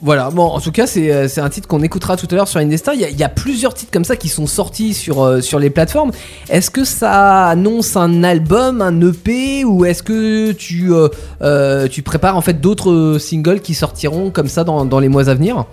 voilà, 0.00 0.30
bon, 0.30 0.44
en 0.44 0.60
tout 0.60 0.70
cas, 0.72 0.86
c'est 0.86 1.12
euh, 1.12 1.26
c'est 1.28 1.40
un 1.40 1.48
titre 1.48 1.66
qu'on 1.66 1.82
écoutera 1.82 2.16
tout 2.16 2.28
à 2.30 2.34
l'heure 2.36 2.46
sur 2.48 2.60
Indestar. 2.60 2.94
Il 2.94 3.00
y, 3.00 3.04
a, 3.04 3.10
il 3.10 3.18
y 3.18 3.24
a 3.24 3.28
plusieurs 3.28 3.74
titres 3.74 3.90
comme 3.90 4.04
ça 4.04 4.14
qui 4.16 4.28
sont 4.28 4.46
sortis 4.46 4.94
sur, 4.94 5.22
euh, 5.22 5.40
sur 5.40 5.58
les 5.58 5.70
plateformes. 5.70 6.12
Est-ce 6.48 6.70
que 6.70 6.84
ça 6.84 7.46
annonce 7.46 7.96
un 7.96 8.22
album, 8.22 8.80
un 8.80 9.00
EP, 9.00 9.64
ou 9.64 9.84
est-ce 9.84 10.02
que 10.04 10.52
tu, 10.52 10.92
euh, 10.92 11.08
euh, 11.42 11.88
tu 11.88 12.02
prépares 12.02 12.36
en 12.36 12.40
fait 12.42 12.60
d'autres 12.60 13.18
singles 13.18 13.60
qui 13.60 13.74
sortiront 13.74 14.30
comme 14.30 14.48
ça 14.48 14.62
dans, 14.64 14.84
dans 14.84 15.00
les 15.00 15.08
mois 15.08 15.28
à 15.28 15.34
venir? 15.34 15.64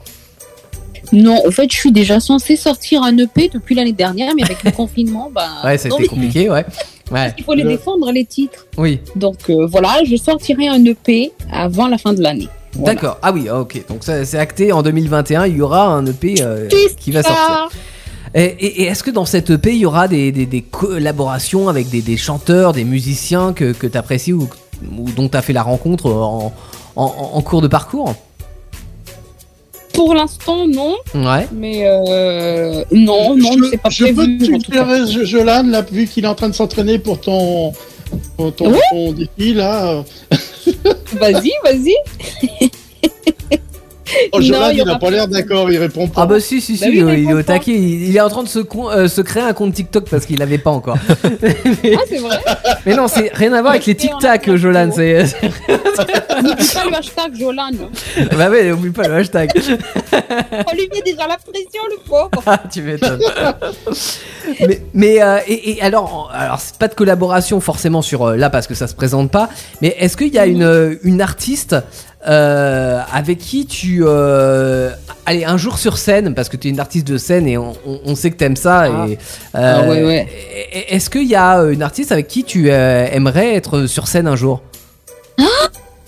Non, 1.14 1.40
en 1.48 1.52
fait, 1.52 1.72
je 1.72 1.78
suis 1.78 1.92
déjà 1.92 2.20
censée 2.20 2.56
sortir 2.56 3.04
un 3.04 3.16
EP 3.20 3.50
depuis 3.54 3.76
l'année 3.76 3.94
dernière, 3.94 4.34
mais 4.36 4.44
avec 4.44 4.64
le 4.64 4.72
confinement, 4.82 5.30
bah. 5.34 5.48
Ouais, 5.64 5.78
ça 5.78 5.88
a 5.88 5.92
été 5.92 6.02
mais 6.02 6.08
compliqué, 6.08 6.50
ouais. 6.50 6.66
Ouais, 7.12 7.32
Il 7.38 7.44
faut 7.44 7.54
les 7.54 7.62
Le- 7.62 7.70
défendre, 7.70 8.12
les 8.12 8.26
titres. 8.26 8.66
oui, 8.80 9.00
Donc 9.16 9.38
euh, 9.52 9.68
voilà, 9.68 9.98
je 10.04 10.16
sortirai 10.16 10.68
un 10.68 10.84
EP 10.84 11.32
avant 11.52 11.88
la 11.88 12.00
fin 12.00 12.14
de 12.14 12.22
l'année. 12.24 12.50
Voilà. 12.76 12.94
d'accord. 12.94 13.18
Ah 13.22 13.32
oui, 13.34 13.50
ok. 13.50 13.86
Donc 13.88 14.04
ça, 14.04 14.24
c'est 14.26 14.38
acté 14.38 14.72
en 14.72 14.82
2021, 14.84 15.48
il 15.48 15.58
y 15.58 15.62
aura 15.62 15.86
un 15.88 16.06
EP 16.06 16.36
euh, 16.42 16.68
qui 17.00 17.12
va 17.12 17.24
sortir. 17.24 17.70
Et, 18.34 18.44
et- 18.44 18.82
et 18.82 18.86
est-ce 18.88 19.02
que 19.04 19.12
dans 19.12 19.26
cette 19.26 19.50
EP, 19.50 19.72
il 19.72 19.78
y 19.80 19.86
aura 19.86 20.08
des, 20.10 20.32
des- 20.34 20.46
des 20.46 20.62
collaborations 20.62 21.70
avec 21.70 21.90
des, 21.90 22.02
des 22.02 22.18
chanteurs, 22.18 22.74
des 22.74 22.84
musiciens 22.84 23.54
que, 23.54 23.72
que 23.72 23.88
tu 23.88 23.98
apprécies 23.98 24.34
ou, 24.34 24.50
ou 24.98 25.10
dont 25.12 25.30
tu 25.30 25.38
as 25.38 25.42
fait 25.42 25.54
la 25.54 25.64
rencontre 25.64 26.12
en, 26.12 26.52
en- 26.98 27.04
en 27.34 27.42
cours 27.42 27.62
de 27.62 27.68
parcours? 27.70 28.14
Pour 29.94 30.14
l'instant, 30.14 30.68
non, 30.68 30.96
Ouais. 31.14 31.48
mais 31.54 31.84
euh, 31.88 32.84
non, 32.92 33.38
non, 33.38 33.52
c'est 33.72 33.78
pas 33.82 33.90
je 33.90 34.04
prévu. 34.04 34.38
peux 34.38 34.46
te 34.46 34.52
en 34.54 34.60
tout 34.60 34.72
cas. 34.72 34.84
suggérer, 34.86 35.08
Jo- 35.12 35.24
Jolan, 35.26 35.64
là, 35.68 35.82
vu 35.90 36.06
qu'il 36.06 36.26
est 36.26 36.28
en 36.28 36.36
train 36.36 36.50
de 36.50 36.54
s'entraîner 36.54 37.00
pour 37.00 37.22
ton, 37.22 37.72
pour 38.36 38.54
ton, 38.54 38.72
Ouais. 38.74 38.80
ton 38.92 39.14
défi, 39.14 39.54
là. 39.54 40.04
Vas-y, 41.20 41.52
vas-y. 41.64 41.96
Oh, 44.32 44.40
Non, 44.40 44.46
Jolan, 44.46 44.70
il 44.70 44.84
n'a 44.84 44.98
pas 45.00 45.10
l'air 45.10 45.28
d'accord, 45.28 45.72
il 45.72 45.78
répond 45.78 46.08
pas. 46.08 46.22
Ah 46.24 46.26
bah 46.26 46.40
si, 46.40 46.62
si, 46.62 46.78
si, 46.78 46.84
Bah 46.84 46.90
oui, 46.92 47.02
euh, 47.02 47.06
mais 47.06 47.22
il 47.22 47.30
est 47.30 47.34
au 47.34 47.44
taquet. 47.44 47.72
Il, 47.74 48.10
il 48.10 48.16
est 48.18 48.22
en 48.22 48.30
train 48.30 48.44
de 48.44 48.48
se, 48.48 48.60
con- 48.60 48.90
euh, 48.90 49.08
se 49.08 49.22
créer 49.22 49.44
un 49.44 49.54
compte 49.54 49.74
TikTok 49.74 50.10
parce 50.10 50.26
qu'il 50.26 50.40
l'avait 50.40 50.58
pas 50.58 50.72
encore. 50.72 50.98
Ah, 51.24 52.02
c'est 52.10 52.18
vrai. 52.18 52.38
Mais 52.86 52.96
non, 52.96 53.08
c'est 53.08 53.32
rien 53.34 53.54
à 53.54 53.62
voir 53.62 53.74
avec 53.74 53.86
les 53.86 53.96
tic-tac, 53.96 54.54
Jolan. 54.56 54.90
vidéos. 54.90 54.96
C'est... 54.96 55.26
c'est- 55.28 56.42
N'oublie 56.42 56.66
pas 56.74 56.84
le 56.90 56.96
hashtag 56.98 57.36
Jolan. 57.40 57.70
bah 58.38 58.50
ouais, 58.50 58.72
oublie 58.72 58.92
pas 58.92 59.08
le 59.08 59.16
hashtag. 59.16 59.52
On 59.56 60.76
lui 60.76 60.90
met 60.94 61.02
déjà 61.06 61.28
la 61.28 61.38
pression, 61.38 61.82
le 61.90 61.98
pauvre. 62.08 62.30
Ah, 62.46 62.62
tu 62.72 62.82
m'étonnes. 62.82 63.20
mais 64.68 64.82
mais 64.94 65.22
euh, 65.22 65.38
et, 65.48 65.78
et 65.78 65.82
alors, 65.82 66.32
alors 66.34 66.60
c'est 66.60 66.78
pas 66.78 66.88
de 66.88 66.94
collaboration 66.94 67.60
forcément 67.60 68.02
sur 68.02 68.24
euh, 68.24 68.36
là 68.36 68.50
parce 68.50 68.68
que 68.68 68.76
ça 68.76 68.88
se 68.88 68.94
présente 68.96 69.32
pas. 69.32 69.50
Mais 69.82 69.96
est-ce 70.00 70.16
qu'il 70.18 70.34
y 70.34 70.38
a 70.40 70.46
une, 70.46 70.98
une 71.04 71.22
artiste 71.22 71.76
euh, 72.28 73.02
avec 73.14 73.38
qui 73.40 73.66
tu 73.66 74.02
euh, 74.06 74.92
allez 75.26 75.46
un 75.46 75.58
jour 75.58 75.78
sur 75.78 75.98
scène 75.98 76.34
parce 76.34 76.50
que 76.50 76.58
tu 76.58 76.68
es 76.68 76.72
une 76.72 76.80
artiste 76.80 77.08
de 77.08 77.18
scène 77.18 77.48
et 77.48 77.58
on, 77.58 77.74
on- 77.86 78.00
on 78.06 78.16
sait 78.16 78.32
que 78.32 78.38
t'aimes 78.38 78.56
ça 78.56 78.82
Ah. 78.82 79.08
et 79.08 79.14
euh, 79.56 79.82
Ah 79.84 79.88
ouais, 79.90 80.04
ouais. 80.04 80.28
et- 80.74 80.78
et- 80.80 80.96
Est-ce 80.96 81.10
qu'il 81.10 81.28
y 81.28 81.36
a 81.36 81.60
euh, 81.60 81.72
une 81.72 81.84
artiste 81.84 82.12
avec 82.12 82.28
qui 82.28 82.44
tu 82.44 82.72
euh, 82.72 83.08
aimerais 83.12 83.54
être 83.56 83.86
sur 83.88 84.08
scène 84.08 84.28
un 84.28 84.36
jour? 84.36 84.62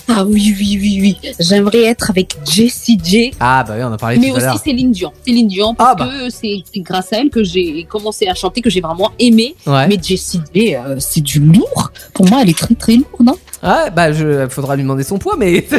Ah 0.10 0.24
oui, 0.24 0.56
oui, 0.58 0.80
oui, 0.82 1.00
oui. 1.22 1.32
J'aimerais 1.38 1.84
être 1.84 2.10
avec 2.10 2.38
Jessie 2.50 2.98
J. 3.04 3.32
Ah 3.42 3.66
bah 3.68 3.74
oui, 3.78 3.84
on 3.84 3.92
a 3.92 3.98
parlé 3.98 4.18
Mais 4.18 4.28
tout 4.30 4.36
à 4.36 4.38
aussi 4.38 4.46
l'heure. 4.46 4.62
Céline 4.64 4.92
Dion. 4.92 5.12
Céline 5.26 5.48
Dion, 5.50 5.76
parce 5.76 5.92
Ah 5.92 5.96
bah. 5.96 6.08
que 6.10 6.30
c'est 6.30 6.64
c'est 6.74 6.80
grâce 6.80 7.12
à 7.12 7.18
elle 7.20 7.30
que 7.30 7.44
j'ai 7.44 7.84
commencé 7.84 8.26
à 8.26 8.34
chanter, 8.34 8.62
que 8.62 8.70
j'ai 8.70 8.80
vraiment 8.80 9.12
aimé. 9.20 9.54
Ouais. 9.68 9.86
Mais 9.86 9.98
Jessie 10.02 10.40
J, 10.56 10.76
euh, 10.76 10.96
c'est 11.00 11.20
du 11.22 11.42
lourd. 11.42 11.92
Pour 12.14 12.26
moi, 12.30 12.40
elle 12.42 12.50
est 12.50 12.58
très 12.58 12.74
très 12.76 12.94
lourde, 12.96 13.08
non 13.22 13.36
Ah 13.64 13.90
bah 13.90 14.12
je 14.12 14.48
faudra 14.50 14.76
lui 14.76 14.84
demander 14.84 15.04
son 15.04 15.18
poids 15.18 15.36
mais 15.38 15.66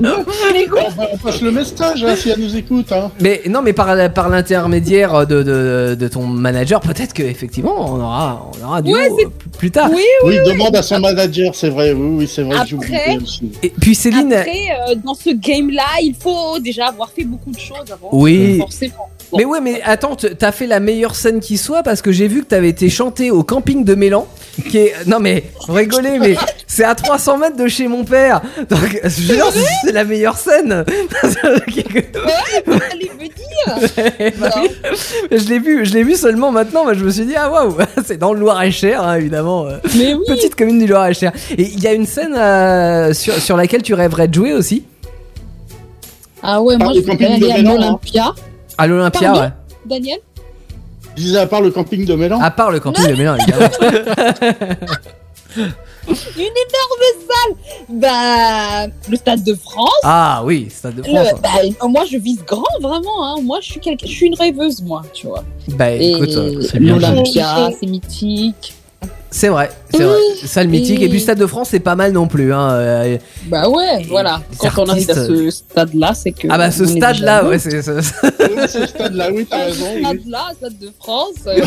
On, 0.00 0.90
va- 0.90 1.08
on 1.12 1.16
passe 1.18 1.40
le 1.42 1.50
message, 1.50 2.04
hein, 2.04 2.14
si 2.16 2.30
elle 2.30 2.38
nous 2.40 2.56
écoute. 2.56 2.92
Hein. 2.92 3.10
Mais 3.20 3.42
non, 3.48 3.62
mais 3.62 3.72
par, 3.72 3.96
par 4.12 4.28
l'intermédiaire 4.28 5.26
de, 5.26 5.42
de, 5.42 5.96
de 5.98 6.08
ton 6.08 6.24
manager, 6.26 6.80
peut-être 6.80 7.12
qu'effectivement, 7.12 7.74
on 7.92 8.00
aura, 8.00 8.48
on 8.60 8.64
aura 8.64 8.82
du 8.82 8.92
Ouais, 8.92 9.08
euh, 9.10 9.28
plus 9.58 9.70
tard. 9.72 9.90
Oui, 9.92 10.02
Oui, 10.24 10.36
demande 10.46 10.76
à 10.76 10.82
son 10.82 11.00
manager, 11.00 11.54
c'est 11.54 11.70
vrai. 11.70 11.92
Oui, 11.92 12.16
oui, 12.18 12.30
c'est 12.32 12.42
vrai 12.42 12.56
Après- 12.58 12.74
oublié 12.76 13.18
aussi. 13.20 13.50
Et 13.62 13.70
puis 13.70 13.94
Céline, 13.96 14.32
Après, 14.32 14.52
euh, 14.90 14.94
dans 15.04 15.14
ce 15.14 15.30
game-là, 15.30 15.82
il 16.02 16.14
faut 16.14 16.58
déjà 16.60 16.86
avoir 16.86 17.10
fait 17.10 17.24
beaucoup 17.24 17.50
de 17.50 17.58
choses 17.58 17.90
avant. 17.92 18.10
Oui. 18.12 18.58
Forcément. 18.58 19.08
Mais 19.36 19.44
ouais, 19.44 19.60
mais 19.60 19.80
attends, 19.84 20.16
t'as 20.16 20.52
fait 20.52 20.66
la 20.66 20.80
meilleure 20.80 21.14
scène 21.14 21.40
qui 21.40 21.58
soit 21.58 21.82
parce 21.82 22.00
que 22.00 22.12
j'ai 22.12 22.28
vu 22.28 22.42
que 22.42 22.46
t'avais 22.46 22.70
été 22.70 22.88
chanté 22.88 23.30
au 23.30 23.42
camping 23.42 23.84
de 23.84 23.94
Mélan, 23.94 24.26
qui 24.70 24.78
est, 24.78 24.94
non 25.06 25.20
mais, 25.20 25.44
rigolez, 25.68 26.18
mais 26.18 26.34
c'est 26.66 26.84
à 26.84 26.94
300 26.94 27.38
mètres 27.38 27.56
de 27.56 27.68
chez 27.68 27.88
mon 27.88 28.04
père, 28.04 28.40
donc 28.70 29.00
je 29.04 29.22
veux 29.28 29.34
dire, 29.34 29.46
c'est 29.84 29.92
la 29.92 30.04
meilleure 30.04 30.38
scène. 30.38 30.84
Allez 31.42 33.10
me 33.18 33.28
dire 33.28 34.32
Bah 34.40 34.50
je 35.30 35.48
l'ai 35.48 35.58
vu, 35.58 35.84
je 35.84 35.92
l'ai 35.92 36.04
vu 36.04 36.14
seulement 36.14 36.50
maintenant, 36.50 36.86
mais 36.86 36.94
je 36.94 37.04
me 37.04 37.10
suis 37.10 37.26
dit 37.26 37.36
ah 37.36 37.50
waouh, 37.50 37.76
c'est 38.06 38.16
dans 38.16 38.32
le 38.32 38.40
Loir-et-Cher, 38.40 39.02
hein, 39.02 39.16
évidemment. 39.16 39.66
Mais 39.96 40.14
oui 40.14 40.24
Petite 40.26 40.54
commune 40.54 40.78
du 40.78 40.86
Loir-et-Cher. 40.86 41.32
Et 41.56 41.62
il 41.62 41.80
y 41.80 41.86
a 41.86 41.92
une 41.92 42.06
scène 42.06 42.34
euh, 42.34 43.12
sur, 43.12 43.34
sur 43.34 43.56
laquelle 43.56 43.82
tu 43.82 43.94
rêverais 43.94 44.28
de 44.28 44.34
jouer 44.34 44.54
aussi? 44.54 44.84
Ah 46.42 46.62
ouais, 46.62 46.76
moi 46.76 46.88
Ah, 46.90 46.94
je 46.94 47.00
voudrais 47.00 47.26
aller 47.26 47.50
à 47.50 48.26
hein. 48.26 48.34
À 48.78 48.86
l'Olympia, 48.86 49.20
Pardon 49.32 49.40
ouais. 49.42 49.52
Daniel 49.86 50.18
Je 51.16 51.22
disais 51.22 51.38
à 51.38 51.46
part 51.46 51.60
le 51.60 51.70
camping 51.70 52.04
de 52.06 52.14
Mélan. 52.14 52.40
À 52.40 52.50
part 52.50 52.70
le 52.70 52.78
camping 52.80 53.06
de 53.08 53.14
Mélan, 53.14 53.36
évidemment. 53.36 53.68
Une 56.08 56.44
énorme 56.44 57.04
salle 57.28 57.54
Bah, 57.90 58.86
le 59.10 59.16
Stade 59.16 59.44
de 59.44 59.54
France. 59.54 59.90
Ah 60.04 60.42
oui, 60.44 60.68
Stade 60.70 60.94
de 60.96 61.02
France. 61.02 61.28
Le- 61.34 61.40
bah, 61.40 61.88
moi, 61.88 62.04
je 62.10 62.16
vise 62.16 62.42
grand, 62.46 62.62
vraiment. 62.80 63.26
Hein. 63.26 63.36
Moi, 63.42 63.58
je 63.60 63.72
suis, 63.72 63.80
quelqu'un- 63.80 64.06
je 64.06 64.12
suis 64.12 64.26
une 64.28 64.34
rêveuse, 64.34 64.80
moi, 64.82 65.02
tu 65.12 65.26
vois. 65.26 65.44
Bah 65.68 65.92
Et 65.92 66.12
écoute, 66.12 66.30
euh, 66.30 66.62
c'est 66.62 66.78
bien 66.78 66.94
l'Olympia, 66.94 67.70
c'est 67.78 67.86
mythique. 67.86 68.74
C'est 69.30 69.48
vrai, 69.48 69.70
c'est 69.92 70.02
vrai. 70.04 70.16
Salle 70.46 70.68
mythique. 70.68 71.00
Et- 71.00 71.04
Et 71.04 71.08
puis 71.08 71.20
Stade 71.20 71.38
de 71.38 71.46
France, 71.46 71.68
c'est 71.70 71.80
pas 71.80 71.94
mal 71.96 72.12
non 72.12 72.26
plus. 72.26 72.52
Hein. 72.52 72.70
euh, 72.72 73.18
Bah 73.46 73.68
ouais, 73.68 74.00
Et 74.02 74.04
voilà. 74.04 74.40
Quand 74.58 74.70
on 74.78 74.86
arrive 74.88 75.10
à 75.10 75.12
artistes- 75.14 75.26
ce 75.26 75.50
stade-là, 75.50 76.12
c'est 76.14 76.32
que. 76.32 76.48
Ah 76.50 76.58
bah 76.58 76.70
ce 76.70 76.86
stade-là, 76.86 77.44
ouais, 77.46 77.58
c'est 77.58 77.82
ce 77.82 78.00
stade-là, 78.86 79.28
oui, 79.32 79.46
t'as 79.48 79.64
raison. 79.66 79.86
ce 79.94 80.00
stade-là, 80.00 80.44
Stade 80.56 80.78
de 80.78 80.90
France, 80.98 81.34
euh, 81.46 81.60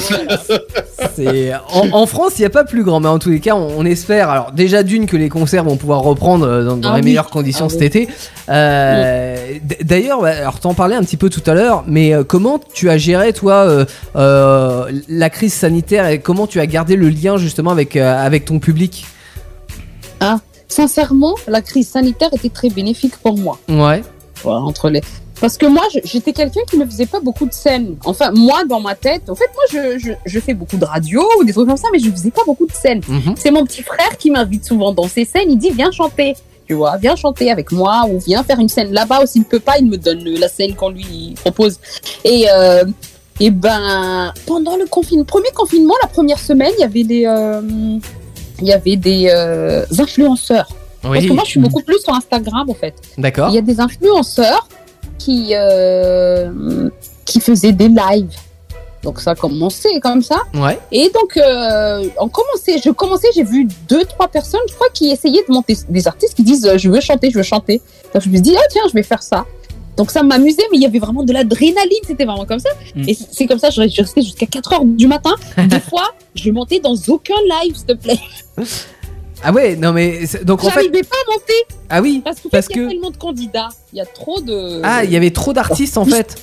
voilà. 1.18 1.64
en, 1.74 1.88
en 2.02 2.06
France, 2.06 2.34
il 2.38 2.42
n'y 2.42 2.46
a 2.46 2.50
pas 2.50 2.64
plus 2.64 2.84
grand, 2.84 3.00
mais 3.00 3.08
en 3.10 3.20
tous 3.20 3.30
les 3.30 3.40
cas, 3.40 3.56
on, 3.56 3.70
on 3.80 3.86
espère. 3.86 4.30
Alors 4.30 4.52
déjà 4.52 4.84
d'une 4.84 5.06
que 5.06 5.18
les 5.18 5.30
concerts 5.30 5.64
vont 5.64 5.78
pouvoir 5.78 6.02
reprendre 6.02 6.46
euh, 6.48 6.64
dans, 6.66 6.78
dans 6.78 6.90
Ah 6.90 6.96
les 6.96 7.02
oui. 7.02 7.06
meilleures 7.10 7.30
conditions 7.30 7.66
Ah 7.68 7.70
cet 7.70 7.80
oui. 7.82 7.86
été. 7.86 8.08
Euh, 8.50 9.36
D'ailleurs, 9.84 10.26
alors 10.26 10.60
t'en 10.60 10.74
parlais 10.74 10.96
un 10.96 11.02
petit 11.04 11.18
peu 11.18 11.30
tout 11.30 11.44
à 11.46 11.54
l'heure, 11.54 11.84
mais 11.88 12.14
comment 12.28 12.60
tu 12.74 12.90
as 12.90 12.98
géré 12.98 13.34
toi 13.34 13.54
euh, 13.68 13.86
euh, 14.16 14.92
la 15.08 15.30
crise 15.30 15.54
sanitaire 15.54 16.08
et 16.08 16.20
comment 16.20 16.48
tu 16.48 16.60
as 16.60 16.66
gardé 16.68 16.96
le 16.96 17.10
lien 17.10 17.38
justement 17.38 17.51
avec 17.60 17.96
euh, 17.96 18.26
avec 18.26 18.46
ton 18.46 18.60
public 18.60 19.06
Sincèrement, 20.72 21.36
la 21.48 21.62
crise 21.62 21.90
sanitaire 21.90 22.30
était 22.34 22.50
très 22.50 22.70
bénéfique 22.70 23.18
pour 23.18 23.38
moi. 23.38 23.60
Ouais. 23.68 24.02
Voilà, 24.42 24.62
entre 24.62 24.90
les... 24.90 25.02
Parce 25.42 25.58
que 25.58 25.66
moi, 25.66 25.84
j'étais 26.06 26.32
quelqu'un 26.32 26.62
qui 26.70 26.78
ne 26.78 26.86
faisait 26.86 27.08
pas 27.08 27.20
beaucoup 27.20 27.46
de 27.46 27.52
scènes. 27.54 27.98
Enfin, 28.06 28.32
moi, 28.32 28.64
dans 28.64 28.80
ma 28.80 28.96
tête, 28.96 29.30
en 29.30 29.36
fait, 29.36 29.50
moi, 29.54 29.64
je, 29.70 30.00
je, 30.00 30.12
je 30.24 30.40
fais 30.40 30.54
beaucoup 30.54 30.78
de 30.78 30.86
radio 30.86 31.28
ou 31.40 31.44
des 31.44 31.52
trucs 31.52 31.68
comme 31.68 31.78
ça, 31.78 31.90
mais 31.92 32.00
je 32.00 32.10
faisais 32.10 32.32
pas 32.32 32.44
beaucoup 32.46 32.68
de 32.68 32.72
scènes. 32.72 33.02
Mhm. 33.06 33.34
C'est 33.38 33.52
mon 33.52 33.66
petit 33.66 33.82
frère 33.84 34.18
qui 34.18 34.32
m'invite 34.32 34.64
souvent 34.64 34.94
dans 34.94 35.08
ses 35.08 35.26
scènes. 35.26 35.52
Il 35.52 35.58
dit, 35.58 35.72
viens 35.72 35.92
chanter. 35.92 36.36
Tu 36.68 36.76
vois, 36.76 36.96
viens 36.98 37.18
chanter 37.18 37.52
avec 37.52 37.72
moi 37.74 38.06
ou 38.08 38.20
viens 38.20 38.44
faire 38.44 38.60
une 38.60 38.70
scène 38.70 38.94
là-bas. 38.94 39.24
Ou 39.24 39.26
s'il 39.26 39.42
ne 39.42 39.48
peut 39.48 39.60
pas, 39.60 39.78
il 39.78 39.88
me 39.88 39.98
donne 39.98 40.24
la 40.24 40.48
scène 40.48 40.74
qu'on 40.76 40.90
lui 40.90 41.34
propose. 41.42 41.80
Et, 42.24 42.46
euh, 42.50 42.86
et 43.42 43.50
ben, 43.50 44.32
pendant 44.46 44.78
le 44.78 44.86
confinement, 44.86 45.26
premier 45.26 45.50
confinement, 45.50 45.96
la 46.04 46.08
première 46.08 46.38
semaine, 46.38 46.72
il 46.78 46.82
y 46.82 46.84
avait 46.84 47.04
des, 47.04 47.26
euh, 47.26 47.60
il 48.62 48.68
y 48.68 48.72
avait 48.72 48.98
des 48.98 49.30
euh, 49.34 49.84
influenceurs. 49.98 50.70
Parce 51.02 51.26
que 51.26 51.34
moi, 51.34 51.42
je 51.44 51.50
suis 51.50 51.60
beaucoup 51.60 51.82
plus 51.82 52.00
sur 52.04 52.14
Instagram, 52.14 52.70
en 52.70 52.76
fait. 52.76 52.94
D'accord. 53.18 53.50
Il 53.50 53.56
y 53.56 53.58
a 53.58 53.62
des 53.62 53.80
influenceurs 53.80 54.68
qui, 55.18 55.56
euh, 55.56 56.88
qui 57.26 57.40
faisaient 57.40 57.72
des 57.72 57.88
lives. 57.88 58.38
Donc 59.02 59.20
ça 59.20 59.32
a 59.32 59.36
commencé 59.36 59.90
comme 60.00 60.22
ça. 60.22 60.44
Ouais. 60.54 60.78
Et 60.92 61.10
donc, 61.10 61.36
euh, 61.36 62.08
on 62.20 62.30
commençait, 62.30 62.78
je 62.86 62.92
commençais, 62.92 63.30
j'ai 63.34 63.44
vu 63.44 63.68
deux, 63.90 64.06
trois 64.06 64.28
personnes, 64.28 64.62
je 64.70 64.76
crois, 64.76 64.90
qui 64.94 65.10
essayaient 65.10 65.44
de 65.48 65.52
monter 65.52 65.76
des 65.90 66.08
artistes 66.08 66.36
qui 66.36 66.44
disent 66.44 66.70
je 66.78 66.90
veux 66.92 67.02
chanter, 67.02 67.32
je 67.32 67.38
veux 67.38 67.44
chanter. 67.44 67.82
Donc 68.14 68.22
je 68.22 68.30
me 68.30 68.36
suis 68.36 68.42
dit, 68.42 68.56
ah 68.56 68.68
tiens, 68.70 68.84
je 68.88 68.94
vais 68.94 69.02
faire 69.02 69.24
ça. 69.24 69.48
Donc 69.98 70.10
ça 70.12 70.24
m'amusait, 70.24 70.64
mais 70.72 70.78
il 70.78 70.84
y 70.84 70.86
avait 70.86 71.00
vraiment 71.00 71.24
de 71.24 71.34
l'adrénaline, 71.34 72.00
c'était 72.08 72.26
vraiment 72.26 72.46
comme 72.46 72.60
ça. 72.60 72.70
Mm. 72.96 73.10
Et 73.10 73.14
c'est- 73.14 73.46
comme 73.46 73.60
ça, 73.60 73.70
je 73.70 73.82
restais 73.82 74.22
jusqu'à 74.22 74.46
4 74.46 74.74
heures 74.74 74.86
du 74.86 75.08
matin. 75.08 75.36
Des 75.68 75.80
fois, 75.80 76.10
je 76.36 76.50
montais 76.52 76.80
dans 76.80 76.96
aucun 77.10 77.36
live, 77.64 77.76
s'il 77.76 77.86
te 77.86 77.94
plaît. 77.94 78.20
Ah 79.44 79.52
ouais, 79.52 79.76
non 79.76 79.92
mais 79.92 80.20
donc 80.44 80.64
en 80.64 80.70
fait, 80.70 80.82
J'arrivais 80.84 81.02
pas 81.04 81.16
à 81.28 81.32
monter 81.32 81.54
ah 81.90 82.02
oui, 82.02 82.22
parce 82.24 82.40
qu'en 82.40 82.50
Parce 82.50 82.68
fait, 82.68 82.74
il 82.76 82.78
y 82.78 82.84
a 82.84 82.86
que- 82.86 82.92
tellement 82.92 83.10
de 83.12 83.18
candidats. 83.18 83.70
Il 83.92 83.98
y 83.98 84.02
a 84.02 84.06
trop 84.06 84.40
de. 84.40 84.80
ah 84.84 85.04
il 85.04 85.12
y 85.12 85.16
avait 85.18 85.32
trop 85.32 85.52
d'artistes 85.52 85.98
en 85.98 86.06
fait. 86.06 86.36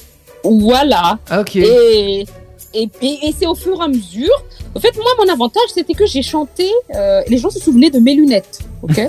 Voilà. 0.45 1.19
Ok. 1.41 1.57
Et, 1.57 2.27
et, 2.75 2.91
et, 3.01 3.19
et 3.29 3.35
c'est 3.39 3.47
au 3.47 3.55
fur 3.55 3.81
et 3.81 3.85
à 3.85 3.89
mesure. 3.89 4.33
En 4.75 4.81
fait, 4.81 4.95
moi, 4.97 5.11
mon 5.25 5.33
avantage, 5.33 5.63
c'était 5.75 5.95
que 5.95 6.07
j'ai 6.07 6.23
chanté. 6.23 6.69
euh, 6.95 7.23
les 7.29 7.39
gens 7.39 7.51
se 7.51 7.59
souvenaient 7.61 7.91
de 7.91 7.99
mes 7.99 8.15
lunettes. 8.15 8.61
Ok. 8.83 8.99
Et- 8.99 9.05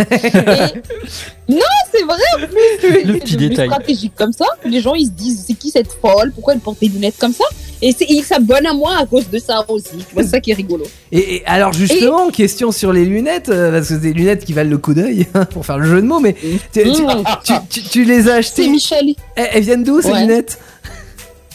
Non, 1.47 1.59
c'est 1.91 2.03
vrai 2.03 2.17
en 2.36 2.47
plus. 2.47 2.57
C'est- 2.82 3.03
Le 3.03 3.13
c'est 3.13 3.20
petit 3.20 3.38
détail. 3.38 3.67
stratégique 3.67 4.13
comme 4.15 4.34
ça. 4.34 4.45
Les 4.65 4.82
gens, 4.82 4.93
ils 4.95 5.05
se 5.07 5.11
disent, 5.11 5.43
c'est 5.47 5.53
qui 5.53 5.70
cette 5.72 5.91
folle? 6.01 6.32
Pourquoi 6.34 6.53
elle 6.53 6.59
porte 6.59 6.80
des 6.80 6.88
lunettes 6.88 7.17
comme 7.20 7.34
ça? 7.34 7.43
Et 7.82 7.91
c'est- 7.97 8.05
ils 8.09 8.24
s'abonnent 8.24 8.65
à 8.67 8.74
moi 8.74 8.95
à 8.99 9.05
cause 9.05 9.30
de 9.30 9.39
ça 9.39 9.63
aussi. 9.70 9.89
Tu 9.97 10.13
vois, 10.13 10.24
c'est 10.24 10.30
ça 10.30 10.39
qui 10.39 10.51
est 10.51 10.55
rigolo. 10.55 10.84
Et, 11.11 11.38
et 11.38 11.45
alors 11.45 11.72
justement, 11.74 12.30
question 12.30 12.72
sur 12.72 12.91
les 12.93 13.05
lunettes, 13.05 13.49
euh, 13.49 13.72
parce 13.72 13.88
que 13.88 13.93
c'est 13.95 14.01
des 14.01 14.13
lunettes 14.13 14.43
qui 14.45 14.53
valent 14.53 14.70
le 14.70 14.78
coup 14.78 14.93
d'œil, 14.93 15.28
pour 15.51 15.65
faire 15.65 15.78
le 15.78 15.86
jeu 15.88 16.01
de 16.01 16.07
mots, 16.07 16.20
mais 16.20 16.34
tu, 16.34 16.59
tu- 16.74 16.84
Mmh. 16.84 17.24
tu- 17.43 17.53
tu- 17.70 17.82
tu 17.89 18.03
les 18.05 18.22
as 18.22 18.24
C'est 18.26 18.32
achetées. 18.34 18.70
Michel 18.70 19.13
Elles, 19.36 19.47
elles 19.53 19.63
viennent 19.63 19.84
d'où 19.84 20.01
ces 20.01 20.11
Ouais. 20.11 20.22
lunettes? 20.22 20.59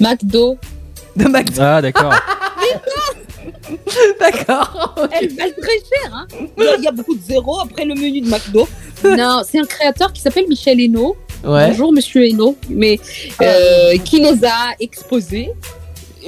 McDo. 0.01 0.57
De 1.15 1.27
McDo. 1.27 1.61
Ah, 1.63 1.81
d'accord. 1.83 2.13
D'accord. 4.21 4.95
Elle 5.13 5.29
valent 5.35 5.53
très 5.61 5.79
cher. 5.79 6.13
Hein. 6.13 6.27
Il 6.59 6.83
y 6.85 6.87
a- 6.89 6.93
beaucoup 6.93 7.15
de 7.15 7.23
zéros 7.23 7.61
après 7.61 7.85
le 7.85 7.95
menu 7.95 8.21
de 8.21 8.29
McDo. 8.29 8.69
Non, 9.05 9.43
c'est 9.47 9.59
un 9.59 9.67
créateur 9.67 10.13
qui 10.15 10.23
s'appelle 10.23 10.47
Michel 10.49 10.81
Hainaut. 10.81 11.15
Ouais. 11.45 11.69
Bonjour 11.69 11.93
Monsieur 11.93 12.27
Hainaut, 12.27 12.57
mais 12.71 12.99
euh, 13.43 13.99
qui 13.99 14.19
les 14.21 14.43
a 14.47 14.73
exposés. 14.81 15.51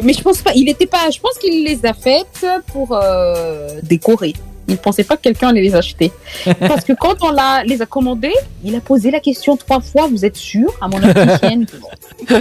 Mais 0.02 0.12
je 0.12 0.20
pense 0.20 0.42
pas, 0.42 0.50
il 0.54 0.68
était 0.68 0.84
pas, 0.84 1.08
je 1.10 1.18
pense 1.18 1.38
qu'il 1.38 1.64
les 1.64 1.86
a 1.86 1.94
faites 1.94 2.44
pour 2.66 2.92
euh, 2.92 3.80
décorer. 3.82 4.34
Il 4.68 4.76
pensait 4.76 5.04
pas 5.04 5.16
que 5.16 5.22
quelqu'un 5.22 5.48
allait 5.48 5.62
les 5.62 5.74
acheter. 5.74 6.12
Parce 6.60 6.84
que 6.84 6.92
quand 6.92 7.14
on 7.22 7.30
l'a, 7.30 7.62
les 7.64 7.80
a 7.80 7.86
commandés, 7.86 8.34
il 8.62 8.74
a 8.74 8.80
posé 8.80 9.10
la 9.10 9.20
question 9.20 9.56
trois 9.56 9.80
fois. 9.80 10.06
Vous 10.08 10.26
êtes 10.26 10.36
sûr 10.36 10.70
à 10.82 10.88
mon 10.88 10.98
opticienne 11.02 11.66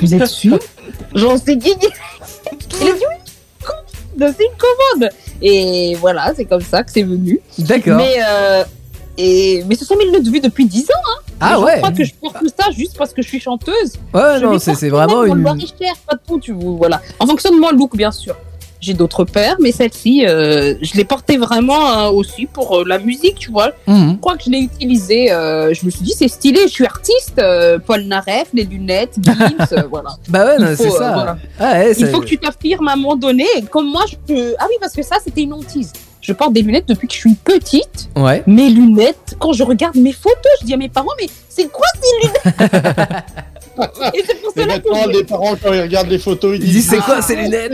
Vous 0.01 0.13
êtes 0.15 0.27
sûr? 0.27 0.59
J'en 1.13 1.37
sais 1.37 1.57
qui. 1.57 1.69
Il 2.81 2.87
a 2.89 2.91
dit 2.91 2.99
oui. 2.99 3.15
C'est 4.17 4.43
une 4.43 4.57
commande. 4.57 5.09
Et 5.41 5.95
voilà, 5.99 6.33
c'est 6.35 6.45
comme 6.45 6.61
ça 6.61 6.83
que 6.83 6.91
c'est 6.91 7.03
venu. 7.03 7.39
D'accord. 7.59 7.97
Mais 7.97 8.15
euh, 8.27 8.63
et 9.17 9.63
mais 9.67 9.75
ce 9.75 9.85
sont 9.85 9.95
mes 9.95 10.05
lunettes 10.05 10.23
de 10.23 10.31
vue 10.31 10.39
depuis 10.39 10.65
10 10.65 10.83
ans. 10.83 11.21
Ah 11.39 11.49
Les 11.49 11.55
gens 11.55 11.63
ouais. 11.65 11.77
croient 11.79 11.91
que 11.91 12.03
je 12.03 12.13
porte 12.13 12.37
tout 12.39 12.47
ça 12.57 12.71
juste 12.71 12.97
parce 12.97 13.13
que 13.13 13.21
je 13.21 13.27
suis 13.27 13.39
chanteuse. 13.39 13.93
Ouais, 14.13 14.39
Je 14.39 14.45
non, 14.45 14.57
c'est 14.59 14.89
vraiment 14.89 15.23
une. 15.25 15.41
Loir-et-Cher, 15.41 15.93
pas 16.07 16.15
de 16.15 16.21
tout, 16.25 16.39
tu 16.39 16.53
vois, 16.53 16.75
voilà. 16.77 17.01
En 17.19 17.27
fonction 17.27 17.51
de 17.53 17.59
mon 17.59 17.71
look, 17.71 17.95
bien 17.95 18.11
sûr. 18.11 18.35
J'ai 18.81 18.93
d'autres 18.93 19.23
paires, 19.23 19.55
mais 19.59 19.71
celle-ci, 19.71 20.25
euh, 20.27 20.75
je 20.81 20.93
l'ai 20.95 21.05
portée 21.05 21.37
vraiment 21.37 21.91
euh, 22.07 22.09
aussi 22.11 22.45
pour 22.45 22.77
euh, 22.79 22.83
la 22.85 22.99
musique, 22.99 23.35
tu 23.35 23.49
vois. 23.51 23.71
Mhm. 23.87 24.11
Je 24.11 24.17
crois 24.17 24.37
que 24.37 24.43
je 24.45 24.49
l'ai 24.51 24.59
utilisée. 24.59 25.31
euh, 25.31 25.73
je 25.73 25.85
me 25.85 25.89
suis 25.89 26.03
dit, 26.03 26.13
c'est 26.15 26.27
stylé, 26.27 26.59
je 26.63 26.71
suis 26.71 26.85
artiste. 26.85 27.41
Paul 27.87 28.01
Naref, 28.03 28.49
les 28.53 28.63
lunettes, 28.65 29.15
Gims, 29.21 29.85
voilà. 29.89 30.09
Bah 30.29 30.45
ouais, 30.45 30.75
c'est 30.75 30.89
ça. 30.91 31.11
voilà. 31.13 31.37
Ah 31.59 31.73
ouais, 31.79 31.93
Il 31.97 32.07
faut 32.07 32.19
que 32.19 32.25
tu 32.25 32.37
t'affirmes 32.37 32.87
à 32.87 32.93
un 32.93 32.95
moment 32.95 33.15
donné. 33.15 33.45
Comme 33.71 33.89
moi, 33.89 34.03
je 34.09 34.15
peux. 34.27 34.55
Ah 34.59 34.65
oui, 34.69 34.75
parce 34.79 34.93
que 34.93 35.03
ça, 35.03 35.15
c'était 35.23 35.41
une 35.43 35.53
hantise. 35.53 35.91
Je 36.21 36.33
porte 36.33 36.53
des 36.53 36.61
lunettes 36.63 36.87
depuis 36.87 37.07
que 37.07 37.13
je 37.13 37.19
suis 37.19 37.35
petite. 37.35 38.09
Ouais. 38.15 38.41
Mes 38.47 38.69
lunettes, 38.69 39.35
quand 39.39 39.53
je 39.53 39.63
regarde 39.63 39.95
mes 39.95 40.11
photos, 40.11 40.35
je 40.61 40.65
dis 40.65 40.73
à 40.73 40.77
mes 40.77 40.89
parents, 40.89 41.11
mais 41.19 41.27
c'est 41.49 41.71
quoi 41.71 41.85
ces 42.01 42.27
lunettes? 42.27 42.63
Et 44.13 44.23
c'est 44.25 44.41
pour 44.41 44.51
cela 44.55 44.79
que 44.79 45.09
les 45.11 45.23
parents, 45.23 45.55
quand 45.61 45.73
ils 45.73 45.81
regardent 45.81 46.09
les 46.09 46.19
photos, 46.19 46.55
ils 46.55 46.61
Il 46.63 46.65
dit 46.67 46.71
disent 46.73 46.89
c'est 46.89 46.97
quoi 46.99 47.15
Ah, 47.17 47.21
ces 47.21 47.35
lunettes 47.35 47.73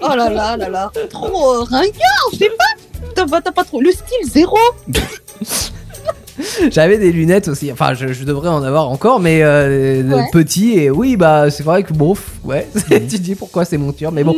Oh 0.00 0.08
là 0.16 0.28
là 0.30 0.56
là 0.56 0.68
là, 0.68 0.90
trop 1.10 1.64
ringard, 1.64 2.28
je 2.32 2.38
sais 2.38 2.50
pas. 2.56 2.64
T'as 3.14 3.26
pas, 3.26 3.40
t'as 3.40 3.52
pas 3.52 3.64
trop. 3.64 3.80
Le 3.80 3.90
style 3.90 4.30
zéro. 4.30 4.56
J'avais 6.70 6.98
des 6.98 7.10
lunettes 7.10 7.48
aussi. 7.48 7.72
Enfin, 7.72 7.94
je, 7.94 8.12
je 8.12 8.24
devrais 8.24 8.48
en 8.48 8.62
avoir 8.62 8.88
encore, 8.88 9.18
mais 9.18 9.42
euh, 9.42 10.02
Ouais. 10.04 10.28
petit. 10.32 10.78
Et 10.78 10.90
oui, 10.90 11.16
bah 11.16 11.50
c'est 11.50 11.64
vrai 11.64 11.82
que 11.82 11.92
bon, 11.92 12.14
ouais. 12.44 12.68
tu 12.88 13.00
te 13.00 13.16
dis 13.16 13.34
pourquoi 13.34 13.64
c'est 13.64 13.76
mon 13.76 13.92
mais 14.12 14.22
bon. 14.22 14.36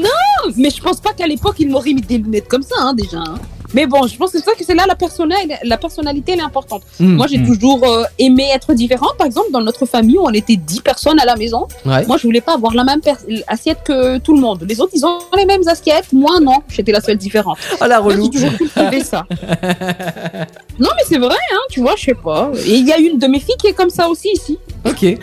Mais 0.57 0.71
je 0.71 0.81
pense 0.83 1.01
pas 1.01 1.13
qu'à 1.13 1.27
l'époque, 1.27 1.57
ils 1.59 1.69
m'auraient 1.69 1.93
mis 1.93 2.01
des 2.01 2.19
lunettes 2.19 2.49
comme 2.49 2.63
ça, 2.63 2.75
hein, 2.79 2.95
déjà. 2.95 3.19
hein. 3.19 3.35
Mais 3.75 3.87
bon, 3.87 4.07
je 4.07 4.17
pense 4.17 4.33
que 4.33 4.39
c'est 4.39 4.45
ça 4.45 4.53
que 4.59 4.65
c'est 4.65 4.75
là 4.75 4.85
la, 4.87 4.95
persona, 4.95 5.37
la 5.65 5.77
personnalité, 5.77 6.33
elle 6.33 6.41
est 6.41 6.43
importante. 6.43 6.83
Hmm. 6.99 7.15
Moi, 7.17 7.27
j'ai 7.29 7.39
Mm. 7.39 7.47
toujours 7.47 7.85
euh, 7.85 8.05
aimé 8.19 8.49
être 8.55 8.75
différente. 8.75 9.17
Par 9.17 9.27
exemple, 9.27 9.51
dans 9.53 9.61
notre 9.63 9.87
famille, 9.87 10.19
où 10.19 10.23
on 10.27 10.33
était 10.33 10.57
10 10.57 10.81
personnes 10.81 11.19
à 11.21 11.25
la 11.25 11.37
maison. 11.37 11.67
Ouais. 11.87 12.05
Moi, 12.07 12.17
je 12.19 12.25
voulais 12.25 12.41
pas 12.41 12.55
avoir 12.55 12.75
la 12.75 12.85
même 12.85 13.01
assiette 13.47 13.79
que 13.85 14.19
tout 14.19 14.35
le 14.35 14.41
monde. 14.41 14.65
Les 14.69 14.81
autres, 14.81 14.93
ils 14.95 15.05
ont 15.07 15.19
les 15.37 15.47
mêmes 15.47 15.67
assiettes. 15.67 16.13
Moi, 16.13 16.39
non. 16.41 16.57
J'étais 16.69 16.93
la 16.93 17.01
seule 17.01 17.17
différente. 17.17 17.59
Oh 17.81 17.87
la 17.87 17.99
relou. 17.99 18.25
J'ai 18.25 18.31
toujours 18.31 18.57
cultivé 18.59 19.03
ça. 19.05 19.25
non, 20.79 20.89
mais 20.97 21.05
c'est 21.09 21.19
vrai, 21.19 21.37
hein, 21.53 21.59
tu 21.71 21.81
vois, 21.81 21.95
je 21.97 22.05
sais 22.05 22.15
pas. 22.15 22.51
Et 22.67 22.77
il 22.77 22.87
y 22.87 22.93
a 22.93 22.99
une 22.99 23.19
de 23.19 23.27
mes 23.27 23.41
filles 23.41 23.57
qui 23.61 23.69
est 23.69 23.73
comme 23.73 23.91
ça 23.91 24.09
aussi 24.09 24.29
ici. 24.35 24.59
Ok. 24.87 25.19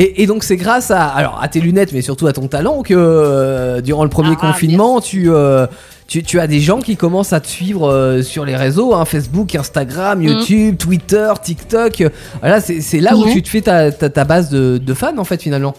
Et, 0.00 0.22
et 0.22 0.26
donc 0.26 0.44
c'est 0.44 0.56
grâce 0.56 0.90
à 0.92 1.02
alors 1.06 1.40
à 1.42 1.48
tes 1.48 1.60
lunettes, 1.60 1.92
mais 1.92 2.02
surtout 2.02 2.26
à 2.28 2.32
ton 2.32 2.46
talent 2.48 2.82
que 2.82 2.94
euh, 2.96 3.80
durant 3.80 4.04
le 4.04 4.10
premier 4.10 4.34
Ah, 4.40 4.46
confinement, 4.52 5.00
tu, 5.00 5.28
euh, 5.30 5.66
tu 6.06 6.22
tu 6.22 6.38
as 6.38 6.46
des 6.46 6.60
gens 6.60 6.78
qui 6.80 6.96
commencent 6.96 7.32
à 7.32 7.40
te 7.40 7.48
suivre 7.48 7.90
euh, 7.90 8.22
sur 8.22 8.44
les 8.44 8.54
réseaux, 8.56 8.94
hein, 8.94 9.04
Facebook, 9.04 9.54
Instagram, 9.56 10.22
YouTube, 10.22 10.76
Twitter, 10.78 11.30
TikTok. 11.42 12.04
Voilà, 12.40 12.60
c'est 12.60 13.00
là 13.00 13.16
où 13.16 13.24
Ouais. 13.24 13.32
tu 13.32 13.42
te 13.42 13.48
fais 13.48 13.60
ta, 13.60 13.90
ta, 13.90 14.08
ta 14.08 14.24
base 14.24 14.50
de, 14.50 14.78
de 14.78 14.94
fans 14.94 15.18
en 15.18 15.24
fait 15.24 15.42
finalement. 15.42 15.74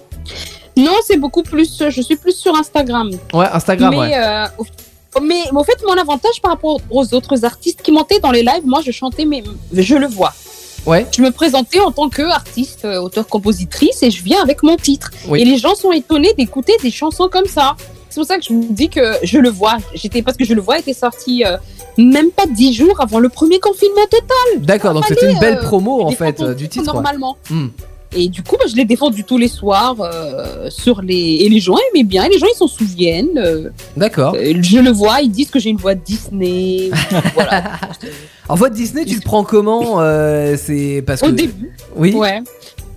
Non, 0.78 0.92
c'est 1.06 1.18
beaucoup 1.18 1.44
plus. 1.44 1.82
Je 1.90 2.02
suis 2.02 2.16
plus 2.18 2.36
sur 2.36 2.54
Instagram. 2.56 3.10
Ouais, 3.34 3.48
Instagram. 3.54 3.90
mais, 3.92 4.00
ouais. 4.00 4.14
euh, 4.18 4.46
mais, 5.22 5.44
mais 5.52 5.60
au 5.60 5.64
fait, 5.64 5.78
mon 5.88 5.94
avantage 5.98 6.42
par 6.42 6.52
rapport 6.52 6.80
aux 6.90 7.14
autres 7.14 7.44
artistes 7.46 7.82
qui 7.82 7.92
montaient 7.92 8.20
dans 8.20 8.32
les 8.32 8.44
lives, 8.44 8.66
moi, 8.66 8.82
je 8.86 8.92
chantais, 8.92 9.26
mais 9.26 9.44
je 9.74 9.96
le 9.96 10.08
vois. 10.08 10.34
Ouais. 10.86 11.06
Je 11.16 11.22
me 11.22 11.32
présentais 11.32 11.80
en 11.80 11.92
tant 11.92 12.10
qu'artiste, 12.10 12.86
euh, 12.86 13.02
auteur-compositrice, 13.02 14.04
et 14.04 14.12
je 14.12 14.24
viens 14.24 14.42
avec 14.42 14.64
mon 14.64 14.76
titre. 14.76 15.12
Oui. 15.28 15.42
Et 15.42 15.46
les 15.46 15.58
gens 15.58 15.76
sont 15.76 15.92
étonnés 15.92 16.34
d'écouter 16.38 16.74
des 16.82 16.92
chansons 16.92 17.30
comme 17.32 17.46
ça. 17.46 17.76
C'est 18.10 18.20
pour 18.20 18.28
ça 18.28 18.38
que 18.38 18.44
je 18.44 18.54
vous 18.54 18.68
dis 18.72 18.90
que 18.90 19.18
je 19.24 19.38
le 19.38 19.50
vois. 19.50 19.78
J'étais 19.94 20.22
parce 20.22 20.36
que 20.36 20.44
je 20.44 20.54
le 20.54 20.62
vois 20.62 20.80
était 20.80 20.94
sorti 20.94 21.44
euh, 21.46 21.58
même 21.98 22.32
pas 22.32 22.48
dix 22.48 22.74
jours 22.74 23.00
avant 23.00 23.20
le 23.20 23.30
premier 23.30 23.60
confinement 23.60 24.06
total. 24.10 24.66
D'accord, 24.66 24.94
donc 24.94 25.06
c'était 25.06 25.32
une 25.32 25.40
belle 25.40 25.58
euh, 25.58 25.64
promo 25.64 26.02
en 26.02 26.12
fait 26.12 26.42
euh, 26.42 26.56
du 26.56 26.68
titre. 26.70 26.86
Normalement. 26.86 27.38
Hmm. 27.50 27.68
Et 28.16 28.28
du 28.28 28.42
coup, 28.42 28.56
bah, 28.60 28.66
je 28.70 28.76
l'ai 28.76 28.86
défendu 28.86 29.24
tous 29.24 29.38
les 29.38 29.48
soirs 29.48 29.96
euh, 30.02 30.70
sur 30.70 31.02
les 31.04 31.38
et 31.42 31.50
les 31.50 31.60
gens 31.60 31.76
aimaient 31.94 32.04
bien. 32.04 32.24
Et 32.26 32.30
les 32.30 32.40
gens 32.40 32.48
ils 32.52 32.58
s'en 32.58 32.68
souviennent. 32.68 33.38
euh, 33.38 33.70
D'accord. 33.96 34.34
euh, 34.36 34.54
je 34.62 34.80
le 34.80 34.90
vois, 34.92 35.22
ils 35.22 35.30
disent 35.30 35.50
que 35.52 35.60
j'ai 35.60 35.70
une 35.70 35.78
voix 35.78 35.94
de 35.94 36.02
Disney. 36.04 36.90
voilà. 37.36 37.64
En 38.48 38.56
voix 38.56 38.70
de 38.70 38.76
Disney, 38.76 39.06
tu 39.06 39.16
le 39.16 39.22
prends 39.22 39.44
comment 39.44 40.00
C'est 40.58 41.04
parce 41.06 41.22
que. 41.22 41.28
Au 41.28 41.32
début. 41.32 41.72
Oui. 41.96 42.14
Ouais. 42.14 42.42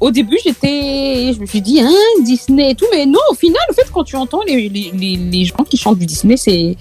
Au 0.01 0.11
début, 0.11 0.37
j'étais, 0.43 1.33
je 1.33 1.39
me 1.41 1.47
suis 1.47 1.61
dit, 1.61 1.81
hein, 1.81 1.93
Disney 2.25 2.71
et 2.73 2.75
tout, 2.75 2.87
mais 2.91 3.07
non, 3.07 3.21
au 3.31 3.35
final, 3.35 3.61
en 3.71 3.73
fait, 3.73 3.87
quand 3.93 4.03
tu 4.03 4.17
entends 4.17 4.41
les, 4.45 4.69
les, 4.69 4.91
les, 4.99 5.17
les 5.17 5.45
gens 5.45 5.63
qui 5.69 5.77
chantent 5.77 5.99
du 6.01 6.07
Disney, 6.07 6.37
c'est 6.37 6.75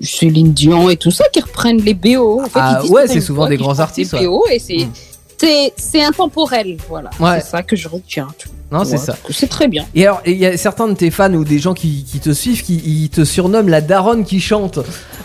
Céline 0.00 0.52
Dion 0.52 0.90
et 0.90 0.96
tout 0.96 1.12
ça 1.12 1.24
qui 1.32 1.38
reprennent 1.40 1.80
les 1.82 1.94
BO. 1.94 2.40
En 2.40 2.46
fait, 2.46 2.50
Ah, 2.54 2.84
ouais, 2.86 3.06
c'est 3.06 3.20
souvent 3.20 3.46
des 3.48 3.56
grands 3.56 3.78
artistes, 3.78 4.14
ouais. 4.14 4.26
BO 4.26 4.44
et 4.50 4.58
c'est, 4.58 4.78
Mm. 4.78 4.90
C'est, 5.38 6.02
intemporel, 6.02 6.76
voilà. 6.88 7.10
Ouais. 7.20 7.40
C'est 7.40 7.50
ça 7.50 7.62
que 7.62 7.76
je 7.76 7.88
retiens. 7.88 8.28
Non, 8.72 8.84
c'est 8.84 8.96
ça. 8.96 9.16
C'est 9.30 9.46
très 9.48 9.68
bien. 9.68 9.84
Et 9.94 10.04
alors, 10.06 10.20
il 10.26 10.32
y 10.36 10.44
a 10.46 10.56
certains 10.56 10.88
de 10.88 10.94
tes 10.94 11.12
fans 11.12 11.32
ou 11.34 11.44
des 11.44 11.60
gens 11.60 11.72
qui, 11.72 12.04
qui 12.04 12.18
te 12.18 12.32
suivent 12.32 12.64
qui 12.64 12.74
ils 12.84 13.10
te 13.10 13.24
surnomment 13.24 13.68
la 13.68 13.80
daronne 13.80 14.24
qui 14.24 14.40
chante. 14.40 14.80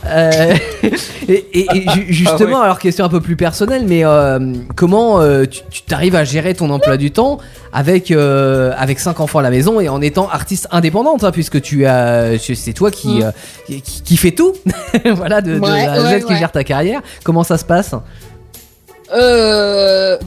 Euh, 0.06 0.54
et, 1.28 1.34
et- 1.54 1.68
et 1.76 1.90
ju- 1.90 2.06
justement, 2.14 2.62
alors 2.62 2.78
question 2.78 3.04
un 3.04 3.10
peu 3.10 3.20
plus 3.20 3.36
personnelle, 3.36 3.86
mais 3.88 4.06
euh, 4.06 4.54
comment 4.76 5.22
euh, 5.22 5.46
tu 5.46 5.82
t'arrives 5.82 6.16
à 6.16 6.24
gérer 6.24 6.54
ton 6.54 6.70
emploi 6.70 6.98
du 6.98 7.10
temps 7.12 7.40
avec 7.74 8.12
euh, 8.12 8.74
avec 8.78 9.00
cinq 9.00 9.20
enfants 9.20 9.40
à 9.40 9.44
la 9.44 9.50
maison 9.50 9.80
et 9.80 9.90
en 9.90 10.02
étant 10.02 10.30
artiste 10.30 10.68
indépendante, 10.72 11.24
hein, 11.24 11.32
puisque 11.32 11.62
tu 11.62 11.86
as 11.88 12.38
c'est 12.38 12.74
toi 12.74 12.92
qui, 12.92 13.08
Mm. 13.20 13.22
euh, 13.24 13.32
qui 13.84 14.02
qui 14.04 14.18
fait 14.18 14.32
tout, 14.32 14.54
voilà, 15.16 15.42
de, 15.42 15.56
de 15.56 15.60
Ouais, 15.60 16.22
qui 16.28 16.36
gère 16.38 16.52
ta 16.52 16.64
carrière. 16.64 17.02
Comment 17.24 17.44
ça 17.44 17.58
se 17.58 17.66
passe? 17.66 17.96
Euh, 19.14 20.18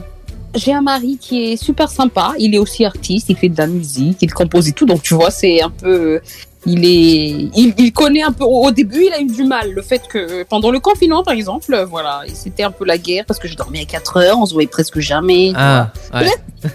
j'ai 0.55 0.73
un 0.73 0.81
mari 0.81 1.17
qui 1.19 1.51
est 1.51 1.57
super 1.57 1.89
sympa. 1.89 2.33
Il 2.39 2.55
est 2.55 2.57
aussi 2.57 2.85
artiste, 2.85 3.27
il 3.29 3.35
fait 3.35 3.49
de 3.49 3.57
la 3.57 3.67
musique, 3.67 4.17
il 4.21 4.33
compose 4.33 4.67
et 4.67 4.71
tout. 4.71 4.85
Donc, 4.85 5.01
tu 5.01 5.13
vois, 5.13 5.31
c'est 5.31 5.61
un 5.61 5.69
peu. 5.69 6.21
Il 6.67 6.83
est, 6.83 7.49
il, 7.55 7.75
il 7.77 7.91
connaît 7.93 8.23
un 8.23 8.31
peu. 8.31 8.43
Au 8.43 8.71
début, 8.71 9.05
il 9.05 9.13
a 9.13 9.19
eu 9.19 9.27
du 9.27 9.43
mal. 9.43 9.71
Le 9.71 9.81
fait 9.81 10.01
que 10.07 10.43
pendant 10.43 10.71
le 10.71 10.79
confinement, 10.79 11.23
par 11.23 11.33
exemple, 11.35 11.85
voilà, 11.89 12.23
c'était 12.33 12.63
un 12.63 12.71
peu 12.71 12.85
la 12.85 12.97
guerre 12.97 13.25
parce 13.27 13.39
que 13.39 13.47
je 13.47 13.55
dormais 13.55 13.81
à 13.81 13.85
4 13.85 14.17
heures, 14.17 14.39
on 14.39 14.45
se 14.45 14.53
voyait 14.53 14.67
presque 14.67 14.99
jamais. 14.99 15.51
Ah, 15.55 15.91
ouais. 16.13 16.31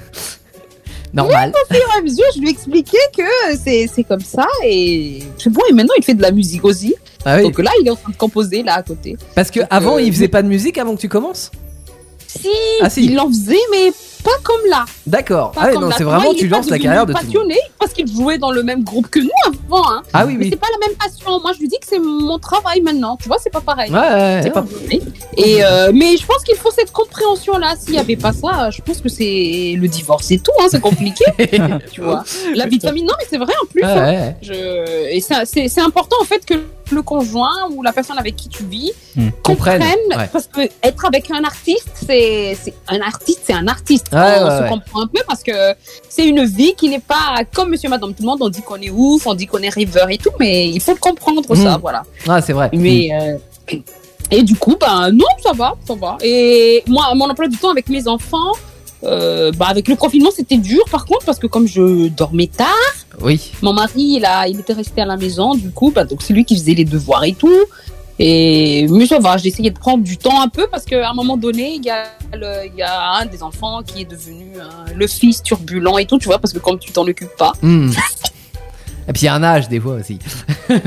Normal. 1.12 1.52
Au 1.52 1.74
fur 1.74 1.82
et 1.82 1.98
à 1.98 2.02
mesure, 2.02 2.24
je 2.36 2.40
lui 2.40 2.50
expliquais 2.50 2.98
que 3.16 3.56
c'est, 3.60 3.88
c'est 3.92 4.04
comme 4.04 4.20
ça 4.20 4.46
et 4.64 5.24
c'est 5.38 5.50
bon. 5.50 5.60
Et 5.68 5.72
maintenant, 5.72 5.94
il 5.98 6.04
fait 6.04 6.14
de 6.14 6.22
la 6.22 6.30
musique 6.30 6.64
aussi. 6.64 6.94
Ah 7.24 7.36
oui. 7.36 7.42
Donc 7.42 7.58
là, 7.58 7.70
il 7.80 7.86
est 7.86 7.90
en 7.90 7.96
train 7.96 8.12
de 8.12 8.16
composer 8.16 8.62
là 8.62 8.74
à 8.74 8.82
côté. 8.82 9.16
Parce 9.34 9.50
que 9.50 9.60
donc, 9.60 9.68
avant, 9.70 9.96
euh, 9.96 10.02
il 10.02 10.12
faisait 10.12 10.28
pas 10.28 10.42
de 10.42 10.48
musique 10.48 10.78
avant 10.78 10.94
que 10.94 11.00
tu 11.00 11.08
commences? 11.08 11.50
Si, 12.38 12.48
Ah, 12.80 12.90
si. 12.90 13.04
il 13.06 13.18
en 13.18 13.28
faisait, 13.28 13.58
mais 13.70 13.92
pas 14.22 14.30
comme 14.42 14.60
là. 14.68 14.84
D'accord. 15.06 15.52
Ah 15.56 15.72
non, 15.72 15.90
c'est 15.96 16.04
vraiment 16.04 16.32
tu 16.34 16.48
lances 16.48 16.68
la 16.70 16.78
carrière 16.78 17.06
de 17.06 17.12
tout. 17.12 17.18
passionné 17.20 17.56
parce 17.78 17.92
qu'il 17.92 18.06
jouait 18.12 18.38
dans 18.38 18.50
le 18.50 18.62
même 18.62 18.82
groupe 18.84 19.08
que 19.08 19.20
nous 19.20 19.28
avant. 19.46 19.88
Hein. 19.90 20.02
Ah 20.12 20.24
oui, 20.26 20.34
Mais 20.38 20.44
oui. 20.44 20.50
c'est 20.50 20.58
pas 20.60 20.66
la 20.80 20.86
même 20.88 20.96
passion. 20.96 21.40
Moi, 21.40 21.52
je 21.54 21.60
lui 21.60 21.68
dis 21.68 21.78
que 21.78 21.86
c'est 21.88 21.98
mon 21.98 22.38
travail 22.38 22.80
maintenant. 22.80 23.16
Tu 23.20 23.28
vois, 23.28 23.38
c'est 23.42 23.50
pas 23.52 23.60
pareil. 23.60 23.90
Ouais, 23.90 23.98
ouais, 23.98 24.40
C'est 24.42 24.48
ouais. 24.48 24.50
pas 24.50 24.62
pareil. 24.62 25.02
Et 25.36 25.64
euh, 25.64 25.90
mais 25.94 26.16
je 26.16 26.26
pense 26.26 26.42
qu'il 26.44 26.56
faut 26.56 26.70
cette 26.70 26.92
compréhension 26.92 27.56
là. 27.58 27.74
S'il 27.78 27.94
y 27.94 27.98
avait 27.98 28.16
pas 28.16 28.32
ça, 28.32 28.70
je 28.70 28.80
pense 28.82 29.00
que 29.00 29.08
c'est 29.08 29.74
le 29.78 29.88
divorce 29.88 30.30
et 30.30 30.38
tout. 30.38 30.52
Hein, 30.60 30.66
c'est 30.70 30.80
compliqué. 30.80 31.24
tu 31.92 32.00
vois. 32.02 32.24
La 32.54 32.66
vie 32.66 32.78
de 32.78 32.82
famille. 32.86 33.02
Non, 33.04 33.14
mais 33.18 33.26
c'est 33.28 33.38
vrai 33.38 33.52
en 33.62 33.66
plus. 33.66 33.82
Ouais, 33.82 33.88
hein. 34.16 34.34
Je... 34.42 35.08
Et 35.10 35.20
c'est 35.20 35.80
important 35.80 36.16
en 36.20 36.24
fait 36.24 36.44
que 36.44 36.54
le 36.92 37.02
conjoint 37.02 37.68
ou 37.70 37.82
la 37.84 37.92
personne 37.92 38.18
avec 38.18 38.36
qui 38.36 38.48
tu 38.48 38.64
vis 38.64 38.92
Hmm. 39.16 39.30
Comprenne, 39.42 39.82
parce 40.32 40.46
que 40.46 40.60
être 40.84 41.04
avec 41.04 41.32
un 41.32 41.42
artiste, 41.42 41.88
c'est- 42.06 42.56
un 42.88 43.00
artiste, 43.00 43.40
c'est 43.44 43.52
un 43.52 43.66
artiste. 43.66 44.06
On 44.12 44.16
ouais, 44.18 44.38
se 44.38 44.62
ouais. 44.62 44.68
comprend 44.68 45.02
un 45.02 45.06
peu 45.06 45.22
parce 45.26 45.42
que 45.42 45.52
c'est 46.08 46.26
une 46.26 46.44
vie 46.44 46.74
qui 46.76 46.88
n'est 46.88 46.98
pas 47.00 47.42
comme 47.54 47.70
Monsieur, 47.70 47.88
Madame, 47.88 48.10
tout 48.12 48.22
le 48.22 48.26
monde. 48.26 48.38
On 48.42 48.48
dit 48.48 48.62
qu'on 48.62 48.76
est 48.76 48.90
ouf, 48.90 49.26
on 49.26 49.34
dit 49.34 49.46
qu'on 49.46 49.58
est 49.62 49.68
river 49.68 50.04
et 50.10 50.18
tout, 50.18 50.30
mais 50.40 50.68
il 50.68 50.80
faut 50.80 50.92
le 50.92 50.98
comprendre 50.98 51.42
ça, 51.54 51.76
Hmm. 51.76 51.80
voilà. 51.80 52.02
Ah, 52.28 52.40
c'est 52.40 52.52
vrai. 52.52 52.70
Mais 52.72 53.10
euh, 53.12 53.76
et 54.30 54.42
du 54.42 54.54
coup, 54.56 54.76
ben 54.80 55.10
non, 55.12 55.26
ça 55.42 55.52
va, 55.52 55.74
ça 55.86 55.94
va. 55.94 56.16
Et 56.22 56.82
moi, 56.86 57.12
mon 57.14 57.28
emploi 57.28 57.48
du 57.48 57.56
temps 57.56 57.70
avec 57.70 57.88
mes 57.88 58.06
enfants. 58.08 58.52
Euh, 59.02 59.50
bah 59.52 59.64
avec 59.70 59.88
le 59.88 59.96
confinement 59.96 60.28
c'était 60.30 60.58
dur 60.58 60.82
par 60.90 61.06
contre 61.06 61.24
parce 61.24 61.38
que 61.38 61.46
comme 61.46 61.66
je 61.66 62.08
dormais 62.08 62.48
tard 62.54 62.68
Oui. 63.22 63.50
mon 63.62 63.72
mari, 63.72 64.16
il, 64.18 64.26
a, 64.26 64.46
il 64.46 64.60
était 64.60 64.74
resté 64.74 65.00
à 65.00 65.06
la 65.06 65.16
maison, 65.16 65.54
du 65.54 65.70
coup, 65.70 65.90
bah, 65.90 66.04
donc 66.04 66.20
c'est 66.20 66.34
lui 66.34 66.44
qui 66.44 66.54
faisait 66.54 66.74
les 66.74 66.84
devoirs 66.84 67.24
et 67.24 67.32
tout. 67.32 67.48
Et 68.22 68.86
mais 68.90 69.06
ça 69.06 69.18
va, 69.18 69.38
j'ai 69.38 69.48
essayé 69.48 69.70
de 69.70 69.78
prendre 69.78 70.04
du 70.04 70.18
temps 70.18 70.42
un 70.42 70.48
peu 70.48 70.66
parce 70.70 70.84
qu'à 70.84 71.08
un 71.08 71.14
moment 71.14 71.38
donné, 71.38 71.76
il 71.76 71.84
y, 71.86 71.88
a 71.88 72.04
le- 72.34 72.66
il 72.66 72.74
y 72.78 72.82
a 72.82 73.12
un 73.14 73.24
des 73.24 73.42
enfants 73.42 73.80
qui 73.82 74.02
est 74.02 74.04
devenu 74.04 74.52
euh, 74.56 74.92
le 74.94 75.06
fils 75.06 75.42
turbulent 75.42 75.96
et 75.96 76.04
tout, 76.04 76.18
tu 76.18 76.26
vois, 76.26 76.38
parce 76.38 76.52
que 76.52 76.58
comme 76.58 76.78
tu 76.78 76.92
t'en 76.92 77.06
occupes 77.08 77.34
pas, 77.38 77.52
Hmm. 77.62 77.90
Et 79.08 79.12
puis 79.12 79.22
il 79.22 79.24
y 79.24 79.28
a 79.28 79.34
un 79.34 79.42
âge 79.42 79.68
des 79.68 79.80
fois 79.80 79.94
aussi. 79.94 80.18
ado. 80.68 80.78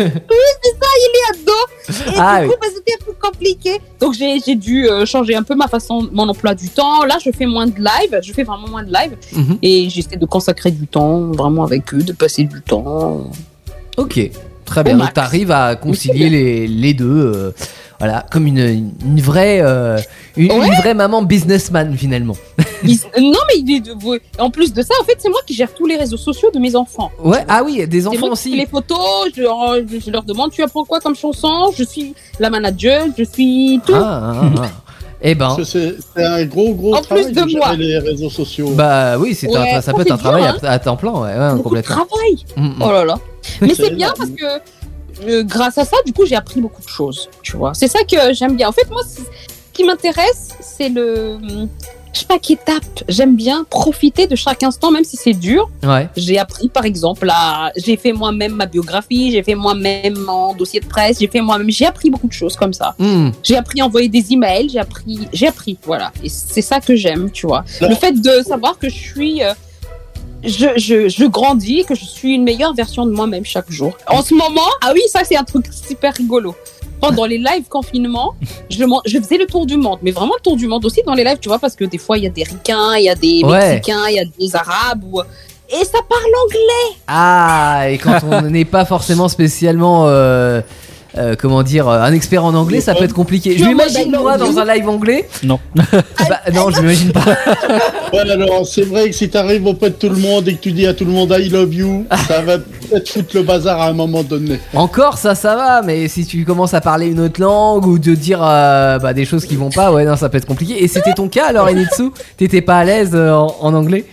Et 1.89 2.17
Ah 2.17 2.39
du 2.41 2.47
oui. 2.47 2.51
coup, 2.53 2.57
bah, 2.61 2.67
c'était 2.73 2.93
un 3.01 3.05
peu 3.05 3.13
compliqué. 3.19 3.81
Donc 3.99 4.13
j'ai 4.13 4.39
j'ai 4.45 4.55
dû 4.55 4.87
euh, 4.87 5.05
changer 5.05 5.35
un 5.35 5.43
peu 5.43 5.55
ma 5.55 5.67
façon, 5.67 6.07
mon 6.11 6.29
emploi 6.29 6.53
du 6.55 6.69
temps. 6.69 7.03
Là, 7.03 7.17
je 7.23 7.31
fais 7.31 7.45
moins 7.45 7.67
de 7.67 7.77
live, 7.77 8.19
je 8.23 8.31
fais 8.31 8.43
vraiment 8.43 8.67
moins 8.69 8.83
de 8.83 8.93
live 8.93 9.17
Mhm. 9.33 9.57
et 9.61 9.89
j'essaie 9.89 10.15
de 10.17 10.25
consacrer 10.25 10.71
du 10.71 10.87
temps 10.87 11.31
vraiment 11.31 11.63
avec 11.63 11.93
eux, 11.93 12.03
de 12.03 12.13
passer 12.13 12.43
du 12.45 12.61
temps. 12.61 13.29
Ok. 13.97 14.19
Très 14.73 14.83
bien. 14.83 14.93
Donc 14.93 15.03
max. 15.03 15.13
t'arrives 15.13 15.51
à 15.51 15.75
concilier 15.75 16.29
les, 16.29 16.67
les 16.67 16.93
deux. 16.93 17.05
euh, 17.35 17.51
voilà, 17.99 18.25
comme 18.31 18.47
une, 18.47 18.91
une 19.05 19.21
vraie, 19.21 19.59
euh, 19.61 19.97
une, 20.35 20.51
une 20.51 20.59
Ouais. 20.59 20.75
vraie 20.81 20.93
maman 20.93 21.21
businessman 21.21 21.95
finalement. 21.95 22.35
Ils- 22.83 22.99
non, 23.17 23.39
mais 23.47 23.59
il 23.59 23.71
est- 23.77 24.03
ouais. 24.05 24.19
en 24.39 24.49
plus 24.49 24.73
de 24.73 24.81
ça, 24.81 24.93
en 24.99 25.05
fait, 25.05 25.15
c'est 25.19 25.29
moi 25.29 25.39
qui 25.47 25.53
gère 25.53 25.73
tous 25.73 25.85
les 25.85 25.95
réseaux 25.95 26.17
sociaux 26.17 26.49
de 26.53 26.59
mes 26.59 26.75
enfants. 26.75 27.11
Ouais. 27.23 27.45
Ah 27.47 27.61
oui, 27.63 27.87
des 27.87 28.01
C'est 28.01 28.07
enfants 28.07 28.19
moi 28.19 28.29
qui 28.31 28.35
fais 28.35 28.49
aussi. 28.49 28.57
les 28.57 28.65
photos, 28.65 28.97
je, 29.33 29.41
leur- 29.43 29.75
je 30.05 30.11
leur 30.11 30.23
demande 30.23 30.51
tu 30.51 30.61
apprends 30.63 30.83
quoi 30.83 30.99
comme 30.99 31.15
chanson, 31.15 31.71
je 31.77 31.83
suis 31.85 32.13
la 32.39 32.49
manager, 32.49 33.05
je 33.17 33.23
suis 33.23 33.79
tout. 33.85 33.93
Ah, 33.95 34.33
ah, 34.41 34.49
ah. 34.63 34.67
Eh 35.25 35.35
ben. 35.35 35.45
Parce 35.45 35.59
que 35.59 35.63
c'est 35.63 35.95
c'est 36.13 36.25
un 36.25 36.43
gros, 36.43 36.73
gros 36.73 36.95
En 36.95 37.01
travail 37.01 37.23
plus 37.31 37.31
de 37.31 37.47
gérer 37.47 37.55
moi. 37.65 37.75
les 37.77 37.97
réseaux 37.99 38.29
sociaux. 38.29 38.71
Bah 38.75 39.17
oui, 39.17 39.33
c'est 39.33 39.47
un- 39.55 39.61
Ouais, 39.61 39.81
ça 39.81 39.93
peut 39.93 40.01
être 40.01 40.07
c'est 40.07 40.13
un 40.13 40.17
travail 40.17 40.43
à, 40.43 40.69
à 40.69 40.79
temps 40.79 40.97
plein, 40.97 41.11
ouais, 41.13 41.19
ouais, 41.37 41.49
Beaucoup 41.55 41.75
de 41.75 41.81
complètement. 41.81 41.95
travail. 42.07 42.35
Mm, 42.57 42.65
mm. 42.67 42.81
Oh 42.81 42.91
là 42.91 43.05
là. 43.05 43.15
Mais 43.61 43.75
C'est 43.75 43.91
bien 43.91 44.13
parce 44.17 44.29
que 44.29 44.61
euh, 45.27 45.43
grâce 45.43 45.77
à 45.77 45.85
ça, 45.85 45.97
du 46.05 46.13
coup, 46.13 46.25
j'ai 46.25 46.35
appris 46.35 46.61
beaucoup 46.61 46.81
de 46.81 46.87
choses. 46.87 47.29
Tu 47.41 47.57
vois, 47.57 47.73
c'est 47.73 47.87
ça 47.87 47.99
que 48.03 48.33
j'aime 48.33 48.55
bien. 48.55 48.69
En 48.69 48.71
fait, 48.71 48.89
moi, 48.89 49.01
ce 49.03 49.21
qui 49.73 49.83
m'intéresse, 49.83 50.49
c'est 50.59 50.89
le 50.89 51.37
chaque 52.13 52.51
étape. 52.51 53.03
J'aime 53.07 53.35
bien 53.35 53.65
profiter 53.69 54.27
de 54.27 54.35
chaque 54.35 54.63
instant, 54.63 54.91
même 54.91 55.03
si 55.03 55.17
c'est 55.17 55.33
dur. 55.33 55.69
Ouais. 55.81 56.07
J'ai 56.15 56.37
appris, 56.37 56.69
par 56.69 56.85
exemple, 56.85 57.27
à... 57.29 57.71
j'ai 57.75 57.97
fait 57.97 58.13
moi-même 58.13 58.53
ma 58.53 58.65
biographie, 58.65 59.31
j'ai 59.31 59.43
fait 59.43 59.55
moi-même 59.55 60.17
mon 60.19 60.53
dossier 60.53 60.79
de 60.79 60.85
presse, 60.85 61.19
j'ai 61.19 61.27
fait 61.27 61.41
moi-même, 61.41 61.69
j'ai 61.69 61.85
appris 61.85 62.09
beaucoup 62.09 62.27
de 62.27 62.33
choses 62.33 62.55
comme 62.55 62.73
ça. 62.73 62.95
Hmm. 62.99 63.31
J'ai 63.41 63.57
appris 63.57 63.81
à 63.81 63.85
envoyer 63.85 64.09
des 64.09 64.31
emails, 64.31 64.69
j'ai 64.69 64.79
appris, 64.79 65.27
j'ai 65.33 65.47
appris, 65.47 65.77
voilà. 65.83 66.11
Et 66.23 66.29
c'est 66.29 66.61
ça 66.61 66.79
que 66.79 66.95
j'aime, 66.95 67.31
tu 67.31 67.47
vois. 67.47 67.65
Le 67.81 67.95
fait 67.95 68.13
de 68.13 68.43
savoir 68.43 68.77
que 68.77 68.89
je 68.89 68.97
suis, 68.97 69.43
euh, 69.43 69.53
je, 70.43 70.67
je, 70.77 71.09
je 71.09 71.25
grandis, 71.25 71.85
que 71.85 71.95
je 71.95 72.05
suis 72.05 72.33
une 72.35 72.43
meilleure 72.43 72.73
version 72.73 73.05
de 73.05 73.11
moi-même 73.11 73.45
chaque 73.45 73.69
jour. 73.71 73.93
En 74.07 74.21
ce 74.21 74.33
moment, 74.33 74.61
ah 74.81 74.91
oui, 74.93 75.01
ça 75.07 75.21
c'est 75.23 75.37
un 75.37 75.43
truc 75.43 75.65
super 75.71 76.13
rigolo. 76.13 76.55
Pendant 77.01 77.25
les 77.25 77.37
lives 77.37 77.67
confinement, 77.69 78.33
je, 78.69 78.85
je 79.05 79.17
faisais 79.19 79.37
le 79.37 79.45
tour 79.45 79.65
du 79.65 79.75
monde, 79.75 79.99
mais 80.01 80.11
vraiment 80.11 80.35
le 80.37 80.41
tour 80.41 80.55
du 80.55 80.67
monde 80.67 80.85
aussi 80.85 81.01
dans 81.05 81.13
les 81.13 81.23
lives, 81.25 81.39
tu 81.41 81.49
vois, 81.49 81.59
parce 81.59 81.75
que 81.75 81.83
des 81.83 81.97
fois 81.97 82.17
il 82.17 82.23
y 82.23 82.27
a 82.27 82.29
des 82.29 82.43
ricains, 82.43 82.95
il 82.95 83.03
y 83.03 83.09
a 83.09 83.15
des 83.15 83.41
Ouais. 83.43 83.73
mexicains, 83.75 84.07
il 84.09 84.15
y 84.15 84.19
a 84.19 84.25
des 84.25 84.55
arabes, 84.55 85.03
ou... 85.11 85.19
et 85.21 85.83
ça 85.83 85.99
parle 86.07 86.31
anglais. 86.45 86.97
Ah, 87.07 87.85
et 87.89 87.97
quand 87.97 88.19
on 88.23 88.41
n'est 88.49 88.63
pas 88.63 88.85
forcément 88.85 89.27
spécialement, 89.27 90.05
euh, 90.07 90.61
euh, 91.17 91.35
comment 91.39 91.63
dire, 91.63 91.87
euh, 91.87 92.01
un 92.01 92.13
expert 92.13 92.43
en 92.43 92.53
anglais, 92.55 92.81
ça 92.81 92.95
peut 92.95 93.03
être 93.03 93.13
compliqué. 93.13 93.53
Je 93.57 93.63
Tu 93.63 93.69
m'imagine 93.69 94.09
vois, 94.11 94.19
moi 94.21 94.37
bah, 94.37 94.45
dans 94.45 94.57
un 94.59 94.65
live 94.73 94.89
anglais. 94.89 95.27
Non. 95.43 95.59
Bah, 95.75 96.39
non, 96.53 96.69
je 96.71 96.81
m'imagine 96.81 97.11
pas. 97.11 97.21
Ouais, 98.13 98.29
alors 98.29 98.67
c'est 98.67 98.83
vrai 98.83 99.09
que 99.09 99.15
si 99.15 99.27
t'arrives 99.27 99.65
auprès 99.65 99.89
de 99.89 99.95
tout 99.95 100.07
le 100.09 100.17
monde 100.17 100.47
et 100.47 100.53
que 100.53 100.61
tu 100.61 100.71
dis 100.71 100.85
à 100.85 100.93
tout 100.93 101.03
le 101.03 101.09
monde 101.09 101.35
I 101.35 101.49
love 101.49 101.73
you, 101.73 102.05
ça 102.27 102.41
va 102.41 102.59
peut-être 102.59 103.09
foutre 103.09 103.35
le 103.35 103.41
bazar 103.41 103.81
à 103.81 103.87
un 103.87 103.93
moment 103.93 104.21
donné. 104.21 104.59
Encore 104.75 105.17
ça, 105.17 105.33
ça 105.33 105.55
va, 105.55 105.81
mais 105.81 106.07
si 106.07 106.23
tu 106.23 106.45
commences 106.45 106.75
à 106.75 106.81
parler 106.81 107.07
une 107.07 107.19
autre 107.19 107.41
langue 107.41 107.87
ou 107.87 107.97
de 107.97 108.13
dire 108.13 108.39
euh, 108.43 108.99
bah, 108.99 109.13
des 109.15 109.25
choses 109.25 109.45
qui 109.45 109.55
vont 109.55 109.71
pas, 109.71 109.91
ouais, 109.91 110.05
non, 110.05 110.15
ça 110.15 110.29
peut 110.29 110.37
être 110.37 110.45
compliqué. 110.45 110.83
Et 110.83 110.87
c'était 110.87 111.13
ton 111.13 111.27
cas 111.27 111.45
alors, 111.47 111.65
Enitsu? 111.67 112.11
T'étais 112.37 112.61
pas 112.61 112.77
à 112.77 112.83
l'aise 112.83 113.11
euh, 113.15 113.31
en, 113.33 113.55
en 113.61 113.73
anglais? 113.73 114.05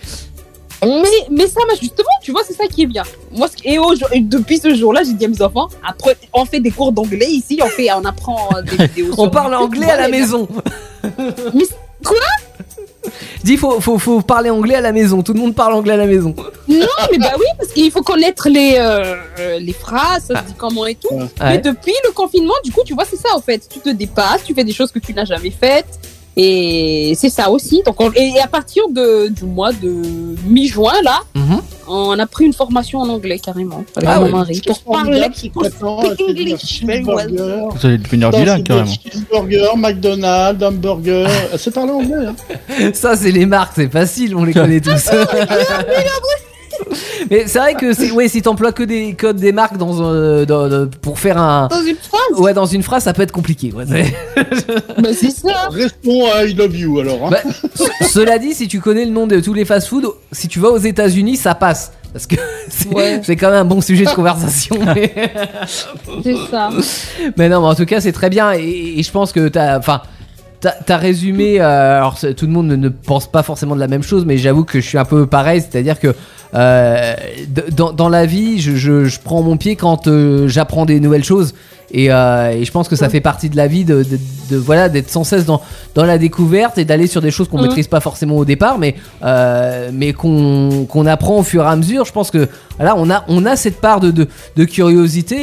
Mais, 0.83 1.27
mais 1.29 1.47
ça, 1.47 1.61
bah, 1.67 1.75
justement, 1.79 2.09
tu 2.23 2.31
vois, 2.31 2.41
c'est 2.45 2.53
ça 2.53 2.65
qui 2.65 2.83
est 2.83 2.87
bien. 2.87 3.03
Moi, 3.31 3.47
et, 3.63 3.77
depuis 4.21 4.57
ce 4.57 4.73
jour-là, 4.73 5.03
j'ai 5.03 5.13
dit 5.13 5.25
à 5.25 5.27
mes 5.27 5.41
enfants, 5.41 5.69
après, 5.87 6.17
on 6.33 6.45
fait 6.45 6.59
des 6.59 6.71
cours 6.71 6.91
d'anglais 6.91 7.29
ici, 7.29 7.59
on 7.63 7.67
fait, 7.67 7.91
on 7.91 8.03
apprend 8.03 8.49
euh, 8.55 8.61
des 8.63 8.77
vidéos. 8.87 9.13
On 9.17 9.29
parle 9.29 9.51
YouTube, 9.51 9.65
anglais 9.65 9.91
à 9.91 9.97
la 9.97 10.07
maison. 10.07 10.47
Mais 11.03 11.65
quoi? 12.03 12.17
Je 13.03 13.43
dis, 13.43 13.57
faut, 13.57 13.79
faut, 13.79 13.97
faut 13.97 14.21
parler 14.21 14.49
anglais 14.49 14.75
à 14.75 14.81
la 14.81 14.91
maison. 14.91 15.21
Tout 15.23 15.33
le 15.33 15.39
monde 15.39 15.55
parle 15.55 15.73
anglais 15.73 15.93
à 15.93 15.97
la 15.97 16.05
maison. 16.05 16.35
Non, 16.67 16.85
mais 17.11 17.17
bah 17.17 17.33
oui, 17.37 17.45
parce 17.57 17.71
qu'il 17.71 17.91
faut 17.91 18.03
connaître 18.03 18.49
les, 18.49 18.75
euh, 18.77 19.15
euh, 19.39 19.59
les 19.59 19.73
phrases, 19.73 20.25
ça 20.25 20.41
se 20.41 20.47
dit 20.47 20.53
comment 20.57 20.85
et 20.85 20.95
tout. 20.95 21.13
Ouais. 21.13 21.27
Mais 21.41 21.57
depuis 21.57 21.93
le 22.05 22.11
confinement, 22.11 22.53
du 22.63 22.71
coup, 22.71 22.81
tu 22.85 22.93
vois, 22.93 23.05
c'est 23.05 23.17
ça, 23.17 23.29
en 23.35 23.41
fait. 23.41 23.67
Tu 23.69 23.79
te 23.79 23.89
dépasses, 23.89 24.43
tu 24.43 24.53
fais 24.53 24.63
des 24.63 24.73
choses 24.73 24.91
que 24.91 24.99
tu 24.99 25.13
n'as 25.13 25.25
jamais 25.25 25.51
faites. 25.51 25.99
Et 26.37 27.13
c'est 27.17 27.29
ça 27.29 27.49
aussi. 27.49 27.81
Donc, 27.85 27.99
on- 27.99 28.11
et 28.13 28.39
à 28.41 28.47
partir 28.47 28.83
de, 28.89 29.27
du 29.27 29.43
mois 29.43 29.73
de 29.73 29.91
mi-juin, 30.47 30.93
là, 31.03 31.19
Mhm. 31.35 31.59
on 31.89 32.17
a 32.17 32.25
pris 32.25 32.45
une 32.45 32.53
formation 32.53 32.99
en 32.99 33.09
anglais, 33.09 33.37
carrément. 33.37 33.83
Avec 33.97 34.09
Ah 34.09 34.19
mon 34.19 34.25
oui. 34.27 34.31
mari. 34.31 34.61
Pour 34.65 34.79
parler. 34.83 35.21
Cheeseburgers. 36.57 37.67
Vous 37.71 37.85
allez 37.85 37.97
devenir 37.97 38.29
bilingue 38.31 38.63
carrément. 38.63 38.85
Cheeseburger, 39.11 39.75
McDonald's, 39.77 40.63
hamburger. 40.63 41.27
C'est 41.57 41.73
parlé 41.73 41.91
anglais. 41.91 42.27
Hein. 42.27 42.91
Ça, 42.93 43.15
c'est 43.17 43.31
les 43.31 43.45
marques, 43.45 43.73
c'est 43.75 43.91
facile, 43.91 44.35
on 44.35 44.43
les 44.45 44.53
connaît 44.53 44.79
tous. 44.79 45.09
Mais 47.29 47.43
c'est 47.47 47.59
vrai 47.59 47.73
que 47.75 47.93
c'est, 47.93 48.11
ouais, 48.11 48.27
si 48.27 48.41
t'emploies 48.41 48.71
que 48.71 48.83
des 48.83 49.13
codes 49.13 49.37
des 49.37 49.51
marques 49.51 49.77
dans, 49.77 49.93
dans- 50.45 50.67
dans- 50.69 50.89
pour 51.01 51.19
faire 51.19 51.37
un, 51.37 51.67
Dans 51.67 51.81
une 51.83 51.95
phrase. 51.95 52.39
ouais, 52.39 52.53
dans 52.53 52.65
une 52.65 52.83
phrase, 52.83 53.03
ça 53.03 53.13
peut 53.13 53.21
être 53.21 53.31
compliqué. 53.31 53.71
ouais, 53.73 53.85
c'est- 53.87 54.13
Bah, 55.01 55.09
c'est 55.13 55.31
ça. 55.31 55.69
Restons 55.71 56.25
à 56.33 56.45
I 56.45 56.53
love 56.53 56.75
you 56.75 56.99
alors. 56.99 57.27
Hein. 57.27 57.29
Bah, 57.31 57.39
ce- 57.75 58.07
cela 58.07 58.37
dit, 58.39 58.53
si 58.53 58.67
tu 58.67 58.79
connais 58.79 59.05
le 59.05 59.11
nom 59.11 59.27
de 59.27 59.39
tous 59.39 59.53
les 59.53 59.65
fast-food, 59.65 60.05
si 60.31 60.47
tu 60.47 60.59
vas 60.59 60.69
aux 60.69 60.77
États-Unis, 60.77 61.37
ça 61.37 61.55
passe. 61.55 61.91
Parce 62.13 62.27
que 62.27 62.35
c'est, 62.69 62.89
Ouais. 62.93 63.21
c'est 63.23 63.35
quand 63.37 63.49
même 63.49 63.59
un 63.61 63.65
bon 63.65 63.79
sujet 63.81 64.03
de 64.05 64.09
conversation. 64.09 64.75
mais... 64.95 65.13
C'est 66.23 66.35
ça. 66.49 66.69
Mais 67.37 67.47
non, 67.49 67.61
mais 67.61 67.67
en 67.67 67.75
tout 67.75 67.85
cas, 67.85 68.01
c'est 68.01 68.11
très 68.11 68.29
bien. 68.29 68.53
Et, 68.53 68.99
et 68.99 69.03
je 69.03 69.11
pense 69.11 69.31
que 69.31 69.47
t'as, 69.47 69.77
enfin, 69.77 70.01
t'as, 70.59 70.71
t'as 70.85 70.97
résumé. 70.97 71.61
euh, 71.61 71.97
alors, 71.97 72.17
tout 72.19 72.45
le 72.45 72.51
monde 72.51 72.67
ne, 72.67 72.75
ne 72.75 72.89
pense 72.89 73.31
pas 73.31 73.43
forcément 73.43 73.75
de 73.75 73.79
la 73.79 73.87
même 73.87 74.03
chose, 74.03 74.25
mais 74.25 74.37
j'avoue 74.37 74.65
que 74.65 74.81
je 74.81 74.87
suis 74.87 74.97
un 74.97 75.05
peu 75.05 75.25
pareil. 75.25 75.61
C'est-à-dire 75.61 75.99
que 75.99 76.13
euh, 76.53 77.15
dans, 77.71 77.91
dans 77.93 78.09
la 78.09 78.25
vie, 78.25 78.59
je, 78.59 78.75
je- 78.75 79.05
je 79.05 79.19
prends 79.23 79.41
mon 79.41 79.57
pied 79.57 79.75
quand 79.75 80.07
euh, 80.07 80.47
j'apprends 80.47 80.85
des 80.85 80.99
nouvelles 80.99 81.23
choses. 81.23 81.53
Et, 81.93 82.09
euh, 82.09 82.51
et 82.51 82.63
je 82.63 82.71
pense 82.71 82.87
que 82.87 82.95
ça 82.95 83.09
fait 83.09 83.19
partie 83.19 83.49
de 83.49 83.57
la 83.57 83.67
vie 83.67 83.83
de, 83.83 84.03
de- 84.03 84.17
de- 84.49 84.55
voilà 84.55 84.87
d'être 84.87 85.09
sans 85.09 85.25
cesse 85.25 85.43
dans, 85.45 85.61
dans 85.93 86.05
la 86.05 86.17
découverte 86.17 86.77
et 86.77 86.85
d'aller 86.85 87.05
sur 87.05 87.21
des 87.21 87.31
choses 87.31 87.49
qu'on 87.49 87.57
Mhm. 87.57 87.63
maîtrise 87.67 87.87
pas 87.89 87.99
forcément 87.99 88.37
au 88.37 88.45
départ, 88.45 88.77
mais 88.79 88.95
mais 89.91 90.13
qu'on 90.13 90.85
qu'on 90.87 91.05
apprend 91.05 91.39
au 91.39 91.43
fur 91.43 91.63
et 91.63 91.67
à 91.67 91.75
mesure. 91.75 92.05
Je 92.05 92.13
pense 92.13 92.31
que 92.31 92.47
voilà, 92.77 92.95
on 92.97 93.09
a 93.09 93.25
on 93.27 93.45
a 93.45 93.57
cette 93.57 93.81
part 93.81 93.99
de, 93.99 94.11
de, 94.55 94.63
curiosité 94.65 95.35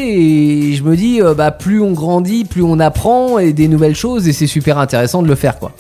et 0.71 0.75
je 0.75 0.83
me 0.85 0.97
dis 0.97 1.21
bah 1.37 1.51
plus 1.51 1.83
on 1.83 1.93
grandit, 1.93 2.47
plus 2.47 2.63
on 2.63 2.81
apprend 2.81 3.39
et 3.39 3.53
des 3.53 3.69
nouvelles 3.69 3.97
choses 3.97 4.27
et 4.27 4.33
c'est 4.33 4.47
super 4.47 4.79
intéressant 4.79 5.23
de 5.23 5.29
le 5.29 5.35
faire 5.35 5.59
quoi. 5.59 5.73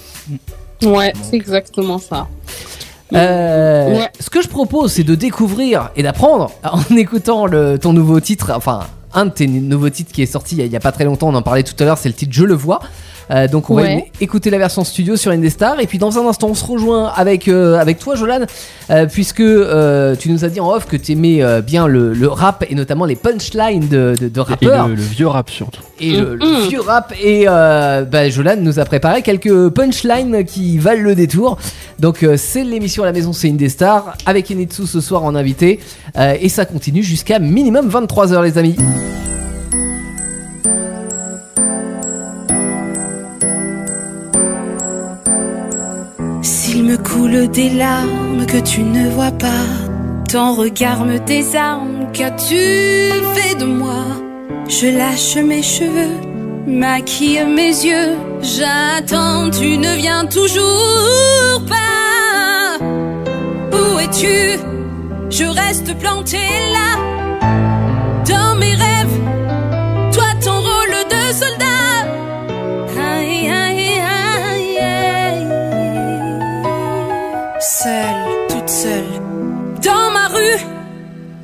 Ouais, 0.85 1.14
c'est 1.22 1.37
exactement 1.37 1.99
ça. 1.99 2.29
Euh, 3.14 3.96
Ouais. 3.98 4.09
Ce 4.20 4.28
que 4.30 4.42
je 4.42 4.48
propose, 4.48 4.92
c'est 4.92 5.04
de 5.04 5.14
découvrir 5.14 5.90
et 5.96 6.02
d'apprendre 6.02 6.50
en 6.62 6.80
écoutant 6.96 7.46
le, 7.46 7.78
ton 7.78 7.92
nouveau 7.92 8.20
titre, 8.20 8.52
enfin 8.54 8.80
un 9.14 9.24
de 9.26 9.30
tes 9.30 9.46
nouveaux 9.46 9.88
titres 9.88 10.12
qui 10.12 10.20
est 10.22 10.26
sorti 10.26 10.54
il 10.56 10.59
y 10.59 10.62
a- 10.62 10.66
il 10.66 10.72
y, 10.72 10.76
a 10.76 10.80
pas 10.80 10.92
très 10.92 11.04
longtemps, 11.04 11.28
on 11.28 11.34
en 11.34 11.40
parlait 11.42 11.62
tout 11.62 11.74
à 11.78 11.84
l'heure, 11.86 11.96
c'est 11.96 12.11
le 12.11 12.14
titre 12.14 12.32
Je 12.34 12.44
le 12.44 12.52
vois. 12.54 12.80
Euh, 13.31 13.47
donc 13.49 13.70
on 13.70 13.74
va 13.74 13.83
écouter 14.20 14.51
la 14.51 14.59
version 14.59 14.85
studio 14.85 15.16
sur 15.16 15.31
Indestar. 15.33 15.81
Et 15.81 15.87
puis 15.87 15.99
dans 15.99 16.18
un 16.18 16.26
instant 16.29 16.49
on 16.49 16.55
se 16.55 16.64
rejoint 16.64 17.12
avec 17.14 17.49
euh, 17.49 17.79
avec 17.79 17.99
toi 17.99 18.14
Jolan 18.14 18.41
euh, 18.91 19.07
puisque 19.07 19.41
euh, 19.41 20.16
tu 20.16 20.31
nous 20.31 20.45
as 20.45 20.49
dit 20.49 20.61
en 20.61 20.70
off 20.70 20.87
que 20.87 20.97
tu 20.97 21.12
aimais 21.12 21.43
bien 21.62 21.87
le, 21.87 22.12
le 22.14 22.29
rap 22.29 22.64
et 22.68 22.74
notamment 22.74 23.05
les 23.05 23.16
punchlines 23.16 23.89
de, 23.89 24.14
de, 24.18 24.29
de 24.29 24.41
Et 24.41 24.43
rappeurs. 24.43 24.89
le, 24.89 24.95
le 24.95 25.03
vieux 25.03 25.26
rap 25.29 25.51
surtout. 25.51 25.83
et 26.01 26.12
le, 26.16 26.35
le 26.37 26.47
Mhm. 26.47 26.68
vieux 26.68 26.81
rap. 26.81 27.12
Et 27.22 27.45
euh, 27.49 28.05
bah, 28.05 28.29
Jolan 28.31 28.57
nous 28.59 28.79
a 28.79 28.85
préparé 28.85 29.22
quelques 29.22 29.68
punchlines 29.70 30.45
qui 30.45 30.79
valent 30.79 31.03
le 31.03 31.14
détour. 31.14 31.59
Donc 31.99 32.22
euh, 32.22 32.37
c'est 32.37 32.64
l'émission 32.64 33.03
à 33.03 33.07
la 33.07 33.12
maison 33.12 33.33
c'est 33.33 33.49
Indestar. 33.51 34.16
Avec 34.26 34.51
Enitsu 34.51 34.87
ce 34.87 35.01
soir 35.01 35.24
en 35.24 35.35
invité. 35.35 35.81
Euh, 36.16 36.35
et 36.41 36.49
ça 36.49 36.64
continue 36.64 37.03
jusqu'à 37.03 37.39
minimum 37.39 37.89
23h 37.91 38.43
les 38.43 38.57
amis 38.59 38.76
S'il 46.99 47.05
me 47.05 47.09
coule 47.09 47.49
des 47.49 47.70
larmes 47.70 48.46
que 48.46 48.59
tu 48.59 48.82
ne 48.82 49.11
vois 49.11 49.30
pas, 49.30 49.66
ton 50.30 50.55
regard 50.55 51.05
me 51.05 51.18
désarme, 51.18 52.11
qu'as-tu 52.12 52.57
fait 53.34 53.55
de 53.59 53.64
moi? 53.64 54.05
Je 54.68 54.86
lâche 54.86 55.36
mes 55.36 55.62
cheveux, 55.62 56.16
maquille 56.66 57.44
mes 57.44 57.68
yeux, 57.68 58.16
j'attends, 58.40 59.51
tu 59.51 59.78
ne 59.78 59.96
viens 59.96 60.26
toujours 60.26 61.62
pas. 61.68 62.84
Où 63.72 63.99
es-tu? 64.01 64.59
Je 65.30 65.44
reste 65.44 65.96
plantée 65.99 66.51
là, 66.72 66.99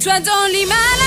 toi 0.04 0.20
dans 0.20 0.52
l'Himalaya. 0.52 1.03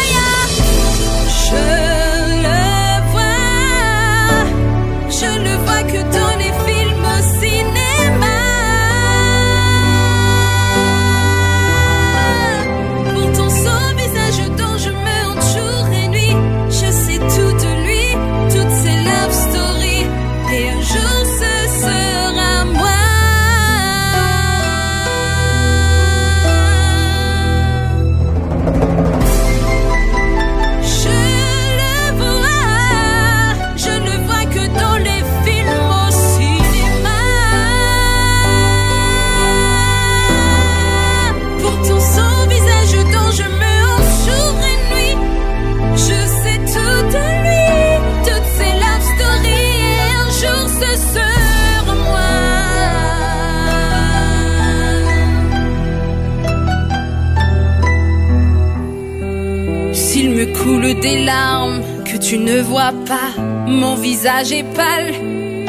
Des 60.93 61.25
larmes 61.25 61.81
que 62.05 62.17
tu 62.17 62.37
ne 62.37 62.61
vois 62.61 62.93
pas, 63.05 63.41
mon 63.67 63.95
visage 63.95 64.51
est 64.51 64.63
pâle, 64.63 65.13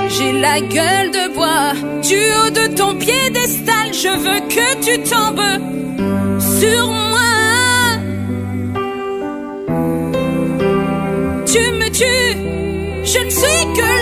j'ai 0.08 0.32
la 0.32 0.60
gueule 0.60 1.10
de 1.10 1.34
bois. 1.34 1.72
Du 2.02 2.14
haut 2.14 2.50
de 2.50 2.74
ton 2.74 2.94
piédestal, 2.96 3.92
je 3.92 4.08
veux 4.08 4.40
que 4.54 4.68
tu 4.84 5.02
tombes 5.02 5.58
sur 6.60 6.86
moi. 6.88 7.18
Tu 11.46 11.58
me 11.58 11.88
tues, 11.90 12.38
je 13.04 13.24
ne 13.24 13.30
suis 13.30 13.64
que 13.76 13.97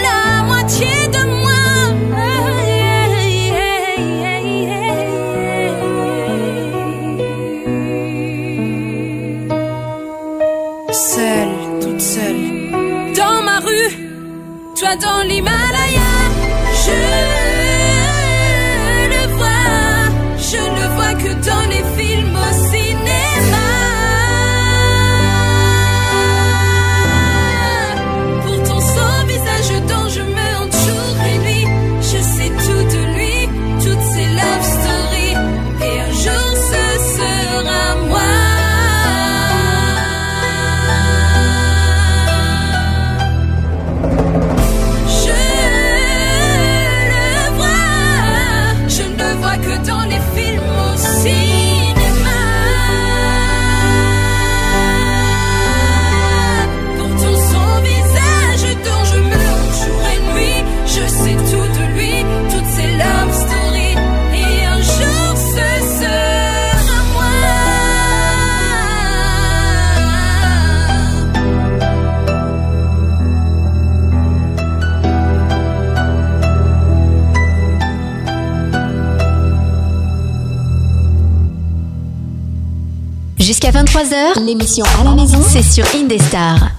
23h, 83.97 84.45
l'émission 84.45 84.85
à 85.01 85.05
la 85.05 85.15
maison, 85.15 85.39
c'est 85.41 85.63
sur 85.63 85.87
Indestar. 85.95 86.71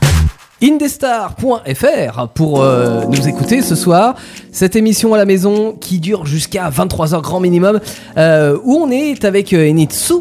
Indestar.fr 0.61 2.28
pour 2.36 2.61
euh, 2.61 3.05
nous 3.05 3.28
écouter 3.28 3.63
ce 3.63 3.74
soir. 3.74 4.13
Cette 4.51 4.76
émission 4.76 5.15
à 5.15 5.18
la 5.18 5.26
maison 5.26 5.72
qui 5.72 5.99
dure 5.99 6.28
jusqu'à 6.28 6.70
23h 6.70 7.22
grand 7.24 7.39
minimum, 7.39 7.80
euh, 8.18 8.55
où 8.63 8.76
on 8.76 8.91
est 8.91 9.26
avec 9.26 9.51
euh, 9.53 9.68
Enitsu, 9.68 10.13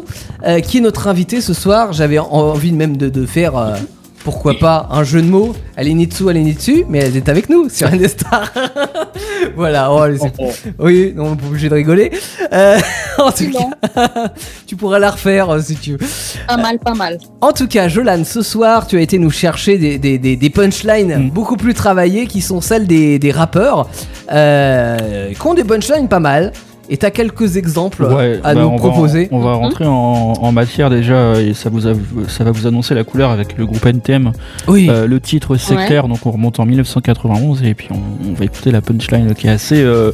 qui 0.63 0.77
est 0.79 0.81
notre 0.81 1.07
invité 1.07 1.39
ce 1.39 1.53
soir. 1.53 1.93
J'avais 1.93 2.17
en- 2.17 2.31
envie 2.31 2.71
même 2.71 2.97
de, 2.97 3.25
faire, 3.27 3.53
pourquoi 4.27 4.55
pas, 4.59 4.89
un 4.91 5.05
jeu 5.05 5.21
de 5.21 5.27
mots. 5.27 5.55
Elle 5.77 5.87
est 5.87 5.93
Nitsu, 5.93 6.29
elle 6.29 6.35
est 6.35 6.41
Nitsu, 6.41 6.83
mais 6.89 6.99
elle 6.99 7.15
est 7.15 7.29
avec 7.29 7.47
nous 7.49 7.69
sur 7.77 7.87
Indestar. 7.87 8.51
voilà, 9.55 9.89
oh, 9.89 10.03
c'est- 10.19 10.33
Oh, 10.37 10.51
oui, 10.79 11.13
non, 11.15 11.27
on 11.27 11.33
est 11.35 11.37
pas 11.37 11.47
obligé 11.47 11.69
de 11.69 11.73
rigoler. 11.75 12.11
Euh, 12.51 12.77
en 13.19 13.31
tout 13.31 13.49
cas, 13.49 14.31
tu 14.65 14.75
pourrais 14.75 14.99
la 14.99 15.11
refaire 15.11 15.49
euh, 15.49 15.61
si 15.61 15.75
tu 15.77 15.91
veux. 15.93 15.99
Pas 16.45 16.57
mal, 16.57 16.77
pas 16.77 16.93
mal. 16.93 17.19
En 17.39 17.53
tout 17.53 17.67
cas, 17.69 17.87
Jolan, 17.87 18.25
ce 18.25 18.41
soir, 18.41 18.85
tu 18.85 18.97
as 18.97 19.01
été 19.01 19.17
nous 19.17 19.31
chercher 19.31 19.77
des, 19.77 19.97
des, 19.97 20.17
des- 20.17 20.35
des 20.35 20.49
punchlines 20.49 21.27
Mm. 21.27 21.29
beaucoup 21.29 21.55
plus 21.55 21.73
travaillées 21.73 22.27
qui 22.27 22.41
sont 22.41 22.59
celles 22.59 22.85
des, 22.85 23.19
des 23.19 23.31
rappeurs, 23.31 23.87
euh, 24.33 25.31
qui 25.33 25.47
ont 25.47 25.53
des 25.53 25.63
punchlines 25.63 26.09
pas 26.09 26.19
mal. 26.19 26.51
Et 26.89 26.95
t'as 26.97 27.09
quelques 27.11 27.57
exemples 27.57 28.03
Ouais, 28.05 28.39
à 28.43 28.53
bah, 28.53 28.61
nous 28.61 28.67
on 28.67 28.77
va- 28.77 28.89
proposer. 28.89 29.27
on 29.31 29.39
va 29.39 29.53
rentrer 29.55 29.85
en, 29.85 29.91
en 30.39 30.51
matière 30.53 30.89
déjà 30.89 31.39
et 31.41 31.53
ça, 31.53 31.69
vous 31.69 31.85
a- 31.87 31.93
ça 32.29 32.43
va 32.45 32.51
vous 32.51 32.65
annoncer 32.65 32.95
la 32.95 33.03
couleur 33.03 33.29
avec 33.31 33.57
le 33.57 33.65
groupe 33.65 33.85
NTM. 33.85 34.31
Oui. 34.67 34.87
Euh, 34.89 35.05
le 35.05 35.19
titre 35.19 35.57
sectaire, 35.57 36.07
donc 36.07 36.25
on 36.25 36.31
remonte 36.31 36.59
en 36.61 36.65
1991 36.65 37.63
et 37.63 37.73
puis 37.73 37.89
on, 37.91 38.29
on 38.29 38.33
va 38.33 38.45
écouter 38.45 38.71
la 38.71 38.81
punchline 38.81 39.33
qui 39.35 39.47
est 39.47 39.51
assez, 39.51 39.81
euh, 39.81 40.11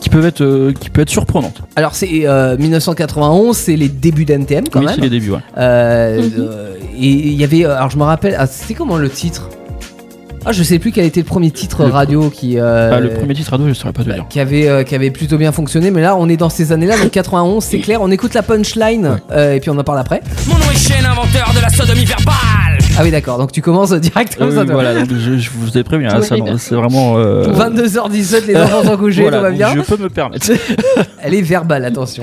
qui 0.00 0.08
peut 0.08 0.24
être, 0.24 0.40
euh, 0.42 0.72
qui 0.78 0.88
peut 0.90 1.00
être 1.02 1.10
surprenante. 1.10 1.62
Alors, 1.74 1.94
c'est 1.96 2.26
euh, 2.26 2.56
1991, 2.58 3.56
c'est 3.56 3.74
les 3.76 3.88
débuts 3.88 4.24
d'NTM 4.24 4.68
quand 4.70 4.80
oui, 4.80 4.86
même. 4.86 4.94
c'est 4.94 5.00
les 5.00 5.10
débuts. 5.10 5.32
Ouais. 5.32 5.38
Euh, 5.58 6.22
Mhm. 6.22 6.32
euh, 6.38 6.74
et 6.96 7.06
il 7.08 7.32
y 7.34 7.42
avait, 7.44 7.64
alors 7.64 7.90
je 7.90 7.98
me 7.98 8.04
rappelle, 8.04 8.36
ah, 8.38 8.46
c'était 8.46 8.74
comment 8.74 8.96
le 8.98 9.10
titre? 9.10 9.48
Ah, 10.46 10.52
je 10.52 10.62
sais 10.62 10.78
plus 10.78 10.92
quel 10.92 11.04
était 11.06 11.20
le 11.20 11.26
premier 11.26 11.50
titre 11.50 11.84
Le- 11.84 11.90
radio 11.90 12.30
qui. 12.30 12.58
euh, 12.58 12.90
Bah, 12.90 13.00
le 13.00 13.10
premier 13.10 13.34
titre 13.34 13.50
radio, 13.52 13.68
je 13.68 13.72
saurais 13.74 13.92
pas 13.92 14.02
te 14.02 14.08
bah, 14.08 14.14
dire. 14.14 14.26
qui 14.28 14.40
avait, 14.40 14.68
euh, 14.68 14.82
qui 14.82 14.94
avait 14.94 15.10
plutôt 15.10 15.38
bien 15.38 15.52
fonctionné, 15.52 15.90
mais 15.90 16.02
là 16.02 16.16
on 16.16 16.28
est 16.28 16.36
dans 16.36 16.50
ces 16.50 16.72
années-là, 16.72 16.98
donc 16.98 17.10
91, 17.10 17.62
c'est 17.64 17.78
clair. 17.78 18.00
On 18.02 18.10
écoute 18.10 18.34
la 18.34 18.42
punchline 18.42 19.18
euh, 19.30 19.54
et 19.54 19.60
puis 19.60 19.70
on 19.70 19.78
en 19.78 19.84
parle 19.84 19.98
après. 19.98 20.20
Mon 20.46 20.54
nom 20.58 20.70
est 20.72 20.76
Shane, 20.76 21.04
inventeur 21.06 21.52
de 21.54 21.60
la 21.60 21.68
sodomie 21.70 22.04
verbale. 22.04 22.34
Ah 22.96 23.00
oui, 23.02 23.10
d'accord, 23.10 23.38
donc 23.38 23.50
tu 23.52 23.60
commences 23.60 23.92
direct 23.92 24.36
comme 24.36 24.48
Euh, 24.50 24.54
ça. 24.56 24.64
toi. 24.64 24.74
voilà, 24.74 24.94
donc 24.94 25.08
je, 25.10 25.36
je 25.38 25.50
vous 25.54 25.76
ai 25.76 25.82
prévenu, 25.82 26.06
hein, 26.08 26.20
non, 26.38 26.56
c'est 26.58 26.74
vraiment. 26.74 27.14
euh, 27.18 27.46
22h17, 27.52 28.46
les 28.46 28.56
enfants 28.56 28.84
sont 28.84 28.96
couchés, 28.96 29.22
voilà, 29.22 29.38
tout 29.38 29.42
va 29.44 29.50
bien. 29.50 29.74
Je 29.74 29.80
peux 29.80 30.02
me 30.02 30.08
permettre. 30.08 30.50
Elle 31.22 31.34
est 31.34 31.42
verbale, 31.42 31.84
attention. 31.84 32.22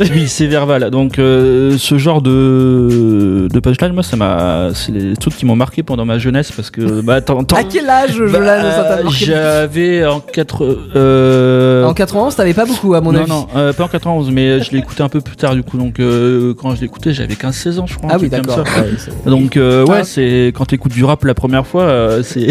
oui, 0.00 0.26
c'est 0.26 0.46
verbal. 0.46 0.90
Donc, 0.90 1.18
euh, 1.18 1.76
ce 1.78 1.98
genre 1.98 2.22
de, 2.22 3.48
de 3.52 3.60
punchline, 3.60 3.92
moi, 3.92 4.02
ça 4.02 4.16
m'a, 4.16 4.70
c'est 4.74 4.90
les 4.92 5.16
trucs 5.16 5.36
qui 5.36 5.46
m'ont 5.46 5.56
marqué 5.56 5.82
pendant 5.82 6.04
ma 6.04 6.18
jeunesse 6.18 6.50
parce 6.50 6.70
que, 6.70 7.00
bah, 7.02 7.20
t'en- 7.20 7.44
t'en- 7.44 7.56
À 7.56 7.64
quel 7.64 7.88
âge, 7.88 8.18
bah, 8.32 9.02
J'avais 9.10 10.04
en 10.06 10.20
4. 10.20 10.78
Euh, 10.96 11.84
En 11.84 11.94
91, 11.94 12.34
t'avais 12.36 12.54
pas 12.54 12.64
beaucoup, 12.64 12.94
à 12.94 13.00
mon 13.00 13.12
non, 13.12 13.20
avis. 13.20 13.30
non, 13.30 13.46
euh, 13.56 13.72
pas 13.72 13.84
en 13.84 13.88
91, 13.88 14.30
mais 14.30 14.60
je 14.60 14.72
écouté 14.76 15.02
un 15.02 15.08
peu 15.08 15.20
plus 15.20 15.36
tard 15.36 15.54
du 15.54 15.62
coup. 15.62 15.76
Donc, 15.76 16.00
euh, 16.00 16.54
quand 16.54 16.74
je 16.74 16.84
écouté, 16.84 17.12
j'avais 17.12 17.34
15-16 17.34 17.78
ans, 17.78 17.86
je 17.86 17.96
crois. 17.96 18.10
Ah 18.12 18.16
oui, 18.20 18.28
d'accord. 18.28 18.58
Ouais, 18.64 19.30
Donc 19.30 19.56
euh, 19.56 19.84
ouais, 19.92 19.98
Ah. 20.00 20.04
c'est 20.04 20.52
quand 20.54 20.66
t'écoutes 20.66 20.92
du 20.92 21.04
rap 21.04 21.24
la 21.24 21.34
première 21.34 21.66
fois, 21.66 21.84
euh, 21.84 22.22
c'est 22.22 22.46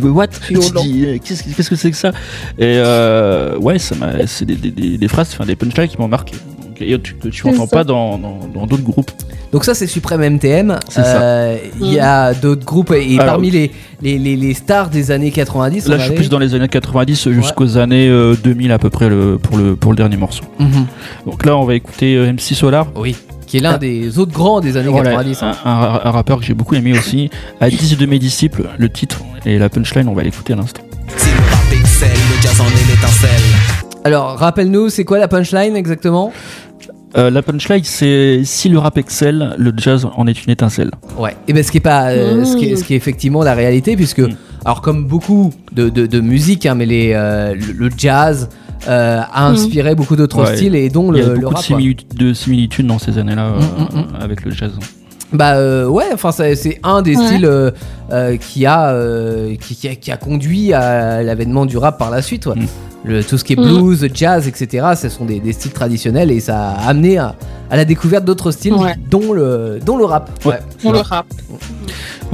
what? 0.00 0.28
Tu 0.28 0.54
Violent. 0.54 0.82
dis, 0.82 1.04
euh, 1.06 1.18
qu'est-ce 1.22 1.42
qu'est-ce 1.44 1.70
que 1.70 1.76
c'est 1.76 1.90
que 1.90 1.96
ça? 1.96 2.10
Et 2.58 2.62
euh, 2.78 3.56
ouais, 3.58 3.78
ça 3.78 3.94
m'a, 3.94 4.26
c'est 4.26 4.44
des, 4.44 4.56
des, 4.56 4.98
des, 4.98 5.08
phrases, 5.08 5.30
enfin 5.32 5.44
des 5.46 5.56
punchlines 5.56 5.88
qui 5.88 5.98
m'ont 5.98 6.08
marqué. 6.08 6.32
Donc, 6.66 6.80
et 6.82 6.98
tu, 7.00 7.14
tu 7.30 7.46
entends 7.48 7.66
ça. 7.66 7.76
pas 7.76 7.84
dans 7.84 8.18
dans 8.18 8.40
dans 8.52 8.66
d'autres 8.66 8.82
groupes. 8.82 9.10
Donc 9.52 9.64
ça 9.64 9.74
c'est 9.74 9.86
Suprême 9.86 10.20
MTM. 10.28 10.78
C'est 10.88 11.02
ça. 11.02 11.22
Euh, 11.22 11.56
Il 11.80 11.92
y 11.92 12.00
a 12.00 12.34
d'autres 12.34 12.64
groupes 12.64 12.90
et 12.90 13.14
Alors- 13.20 13.34
parmi 13.34 13.50
les, 13.50 13.70
les, 14.02 14.18
les, 14.18 14.34
les 14.34 14.54
stars 14.54 14.90
des 14.90 15.12
années 15.12 15.30
90, 15.30 15.86
Là, 15.88 15.98
je 15.98 16.06
suis 16.06 16.14
plus 16.14 16.28
dans 16.28 16.40
les 16.40 16.54
années 16.56 16.66
90 16.68 17.28
jusqu'aux 17.30 17.76
années 17.78 18.08
euh, 18.08 18.34
2000 18.42 18.72
à 18.72 18.78
peu 18.80 18.90
près 18.90 19.08
le, 19.08 19.38
pour 19.38 19.56
le 19.56 19.76
pour 19.76 19.92
le 19.92 19.96
dernier 19.96 20.16
morceau. 20.16 20.42
Mhm. 20.58 20.86
Donc 21.26 21.46
là, 21.46 21.56
on 21.56 21.64
va 21.64 21.76
écouter 21.76 22.16
MC 22.32 22.54
Solar. 22.54 22.88
Oui. 22.96 23.14
Qui 23.54 23.58
est 23.58 23.62
l'un 23.62 23.78
des 23.78 24.18
autres 24.18 24.32
grands 24.32 24.60
des 24.60 24.76
années 24.76 24.88
Voilà, 24.88 25.10
90. 25.10 25.42
hein. 25.44 25.52
un, 25.64 25.70
un- 25.70 26.00
un 26.06 26.10
rappeur 26.10 26.40
que 26.40 26.44
j'ai 26.44 26.54
beaucoup 26.54 26.74
aimé 26.74 26.92
aussi. 26.98 27.30
À 27.60 27.70
10 27.70 27.96
de 27.96 28.04
mes 28.04 28.18
disciples, 28.18 28.64
le 28.78 28.88
titre 28.88 29.20
et 29.46 29.58
la 29.60 29.68
punchline, 29.68 30.08
on 30.08 30.12
va 30.12 30.24
l'écouter 30.24 30.54
à 30.54 30.56
l'instant. 30.56 30.82
Si 31.16 31.28
le 31.30 31.36
rap 31.54 31.72
excelle, 31.80 32.10
le 32.10 32.42
jazz 32.42 32.60
en 32.60 32.64
est 32.64 32.90
l'étincelle. 32.90 34.00
Alors 34.02 34.36
rappelle-nous, 34.38 34.88
c'est 34.88 35.04
quoi 35.04 35.20
la 35.20 35.28
punchline 35.28 35.76
exactement? 35.76 36.32
Euh, 37.16 37.30
la 37.30 37.42
punchline, 37.42 37.84
c'est 37.84 38.40
si 38.42 38.68
le 38.68 38.78
rap 38.80 38.98
excelle, 38.98 39.54
le 39.56 39.72
jazz 39.76 40.04
en 40.16 40.26
est 40.26 40.44
une 40.44 40.50
étincelle. 40.50 40.90
Ouais. 41.16 41.36
Et 41.46 41.52
ben 41.52 41.62
ce 41.62 41.70
qui 41.70 41.76
est 41.76 41.80
pas, 41.80 42.08
euh, 42.08 42.40
Mmh. 42.40 42.44
ce, 42.46 42.56
qui 42.56 42.64
est, 42.72 42.74
ce 42.76 42.82
qui 42.82 42.94
est 42.94 42.96
effectivement 42.96 43.44
la 43.44 43.54
réalité, 43.54 43.94
puisque 43.94 44.18
Mm. 44.18 44.34
alors 44.64 44.80
comme 44.80 45.06
beaucoup 45.06 45.52
de, 45.70 45.90
de, 45.90 46.06
de 46.06 46.20
musique, 46.20 46.66
hein, 46.66 46.74
mais 46.74 46.86
les, 46.86 47.12
euh, 47.14 47.54
le, 47.54 47.72
le 47.86 47.90
jazz 47.96 48.48
euh, 48.88 49.20
a 49.32 49.46
inspiré 49.46 49.94
beaucoup 49.94 50.16
d'autres 50.16 50.40
Ouais. 50.44 50.56
styles 50.56 50.74
et 50.74 50.88
dont 50.90 51.12
Il 51.12 51.18
y 51.18 51.22
a 51.22 51.26
le, 51.26 51.34
le 51.34 51.40
beaucoup 51.40 51.50
de, 51.52 51.56
rap. 51.56 51.64
similitudes, 51.64 52.14
de 52.16 52.32
similitudes 52.34 52.86
dans 52.86 52.98
ces 52.98 53.18
années-là 53.18 53.46
euh, 53.46 53.58
Mm, 53.60 53.96
mm, 53.96 54.00
mm. 54.00 54.06
avec 54.22 54.44
le 54.44 54.50
jazz. 54.50 54.72
Bah 55.32 55.54
euh, 55.56 55.86
ouais, 55.88 56.04
enfin 56.12 56.30
c'est 56.32 56.78
un 56.84 57.02
des 57.02 57.16
Ouais. 57.16 57.26
styles 57.26 57.46
euh, 57.46 57.70
euh, 58.12 58.36
qui 58.36 58.66
a 58.66 58.90
euh, 58.90 59.56
qui, 59.56 59.74
qui 59.74 59.88
a 59.88 59.94
qui 59.96 60.12
a 60.12 60.16
conduit 60.16 60.72
à 60.72 61.22
l'avènement 61.22 61.66
du 61.66 61.76
rap 61.76 61.98
par 61.98 62.10
la 62.10 62.22
suite. 62.22 62.46
ouais. 62.46 62.54
Mm. 62.56 62.66
Le, 63.06 63.22
tout 63.22 63.36
ce 63.36 63.44
qui 63.44 63.52
est 63.52 63.56
Mm. 63.56 63.64
blues, 63.64 64.08
jazz, 64.14 64.48
etc. 64.48 64.86
Ce 64.96 65.08
sont 65.10 65.26
des, 65.26 65.38
des 65.40 65.52
styles 65.52 65.72
traditionnels 65.72 66.30
et 66.30 66.40
ça 66.40 66.70
a 66.70 66.88
amené 66.88 67.18
à, 67.18 67.34
à 67.70 67.76
la 67.76 67.84
découverte 67.84 68.24
d'autres 68.24 68.50
styles, 68.50 68.72
Ouais. 68.74 68.94
dont 69.10 69.32
le 69.32 69.78
dont 69.84 69.98
le 69.98 70.04
rap. 70.06 70.30
Ouais. 70.46 70.58
On 70.84 70.92
le 70.92 71.00
rap. 71.00 71.26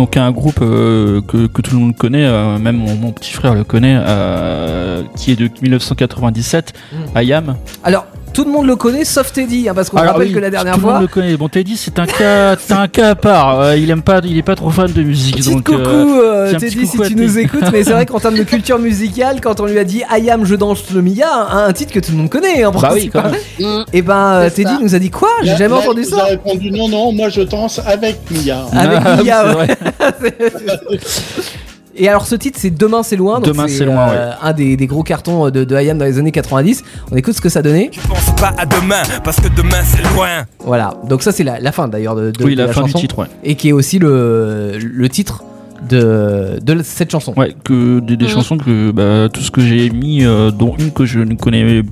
Donc 0.01 0.17
un 0.17 0.31
groupe 0.31 0.61
euh, 0.63 1.21
que, 1.21 1.47
que 1.47 1.61
tout 1.61 1.75
le 1.75 1.79
monde 1.79 1.95
connaît, 1.95 2.25
euh, 2.25 2.57
même 2.57 2.79
mon, 2.79 2.95
mon 2.95 3.13
petit 3.13 3.33
frère 3.35 3.55
le 3.55 3.65
connaît, 3.65 3.99
euh, 4.01 5.03
qui 5.15 5.31
est 5.31 5.37
de 5.37 5.51
1997, 5.61 6.73
Mm. 6.91 7.19
IAM. 7.21 7.57
Alors 7.85 8.07
tout 8.33 8.45
le 8.45 8.51
monde 8.51 8.67
le 8.67 8.77
connaît 8.77 9.05
sauf 9.05 9.33
Teddy, 9.33 9.69
hein, 9.69 9.73
parce 9.75 9.91
qu'on 9.91 9.97
Alors 9.99 10.15
rappelle 10.15 10.29
oui, 10.29 10.35
que 10.35 10.39
la 10.39 10.51
dernière 10.51 10.75
tout 10.75 10.81
le 10.81 10.85
fois. 10.85 10.93
monde 10.95 11.03
le 11.03 11.09
connaît. 11.09 11.37
Bon, 11.37 11.49
Teddy, 11.49 11.77
c'est 11.77 11.99
un 11.99 12.07
cas, 12.07 12.57
c'est 12.57 12.73
un 12.73 12.89
cas 12.89 13.11
à 13.11 13.15
part. 13.15 13.61
Euh, 13.61 13.77
il 13.77 13.91
aime 13.91 14.03
pas, 14.03 14.21
il 14.25 14.37
est 14.39 14.43
pas 14.43 14.55
trop 14.57 14.71
fan 14.71 14.91
de 14.93 15.03
musique. 15.03 15.37
Petit 15.37 15.51
donc, 15.55 15.65
coucou 15.65 15.79
euh, 15.81 16.47
euh, 16.47 16.53
petit- 16.53 16.67
petit 16.67 16.75
Teddy 16.77 16.87
si 16.87 16.97
coucou 16.97 17.09
tu 17.09 17.17
nous 17.17 17.39
écoutes 17.39 17.65
mais 17.73 17.85
c'est 17.85 17.93
vrai 17.93 18.07
qu'en 18.11 18.21
termes 18.21 18.37
de 18.37 18.43
culture 18.45 18.79
musicale 18.79 19.41
quand 19.41 19.61
on 19.61 19.67
lui 19.67 19.79
a 19.79 19.85
dit 19.85 20.03
I 20.11 20.31
am 20.31 20.45
je 20.45 20.55
danse 20.55 20.91
le 20.93 21.03
Mia 21.03 21.29
un, 21.51 21.67
un 21.69 21.73
titre 21.73 21.93
que 21.93 22.01
tout 22.01 22.13
le 22.13 22.19
monde 22.19 22.31
connaît 22.31 22.65
en 22.65 22.71
Bah 22.73 22.91
oui, 22.93 23.11
même. 23.15 23.33
Mm. 23.59 23.85
et 23.93 24.03
ben 24.03 24.43
C'est 24.45 24.55
Teddy 24.63 24.75
ça. 24.75 24.79
nous 24.83 24.95
a 24.95 24.99
dit 24.99 25.11
quoi? 25.11 25.29
J'ai 25.43 25.51
Là- 25.51 25.57
jamais 25.57 25.75
là, 25.75 25.81
entendu 25.81 26.03
il 26.03 26.09
vous 26.09 26.15
a 26.15 26.19
ça 26.19 26.25
répondu 26.25 26.71
non, 26.71 26.89
non, 26.89 27.13
moi 27.13 27.29
je 27.29 27.43
danse 27.43 27.81
avec 27.85 28.19
Mia. 28.31 28.65
avec 28.73 29.01
Ah, 29.05 29.17
Mia 29.23 29.57
ouais. 29.57 29.67
Et 32.03 32.09
alors 32.09 32.27
ce 32.27 32.35
titre 32.35 32.59
c'est 32.61 32.71
Demain 32.71 33.03
c'est 33.03 33.17
loin. 33.17 33.37
donc 33.41 33.45
Demain, 33.45 33.69
c'est 33.69 33.85
loin, 33.85 34.09
euh, 34.09 34.33
Un 34.43 34.53
des, 34.55 34.77
des 34.77 34.87
gros 34.87 35.03
cartons 35.03 35.51
de, 35.51 35.65
de 35.65 35.81
IAM 35.81 35.99
dans 35.99 36.07
les 36.07 36.19
années 36.19 36.33
90. 36.33 36.83
On 37.13 37.17
écoute 37.17 37.35
ce 37.35 37.41
que 37.43 37.51
ça 37.51 37.61
donnait. 37.63 37.91
Tu 37.93 38.01
penses 38.01 38.35
pas 38.41 38.53
à 38.57 38.65
demain, 38.65 39.03
parce 39.23 39.39
que 39.39 39.49
demain 39.55 39.83
c'est 39.85 40.03
loin. 40.15 40.47
Voilà. 40.61 40.95
Donc 41.09 41.23
ça 41.23 41.31
c'est 41.31 41.45
la, 41.45 41.61
la 41.61 41.73
fin 41.73 41.89
d'ailleurs 41.89 42.17
de, 42.17 42.31
de- 42.31 42.45
Oui, 42.45 42.57
de 42.57 42.63
la, 42.63 42.69
fin 42.73 42.81
chanson. 42.83 42.99
du 42.99 43.03
titre, 43.07 43.19
ouais. 43.19 43.27
Et 43.45 43.55
qui 43.55 43.69
est 43.69 43.73
aussi 43.73 43.99
le, 43.99 44.79
le 44.79 45.09
titre 45.11 45.45
de, 45.89 46.59
de 46.63 46.83
cette 46.83 47.11
chanson. 47.11 47.35
Ouais, 47.37 47.55
que 47.65 48.01
des, 48.01 48.17
des 48.17 48.29
chansons 48.29 48.57
que 48.57 48.91
bah, 48.93 49.29
tout 49.33 49.41
ce 49.43 49.51
que 49.51 49.61
j'ai 49.61 49.91
mis, 49.91 50.25
euh, 50.25 50.51
dont 50.51 50.75
une 50.79 50.93
que 50.93 51.05
je 51.05 51.21
ne 51.21 51.35
connais 51.35 51.83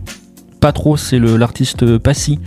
pas 0.61 0.73
trop, 0.73 0.97
c'est 0.97 1.19
l'artiste 1.21 1.99
Passy. 1.99 2.39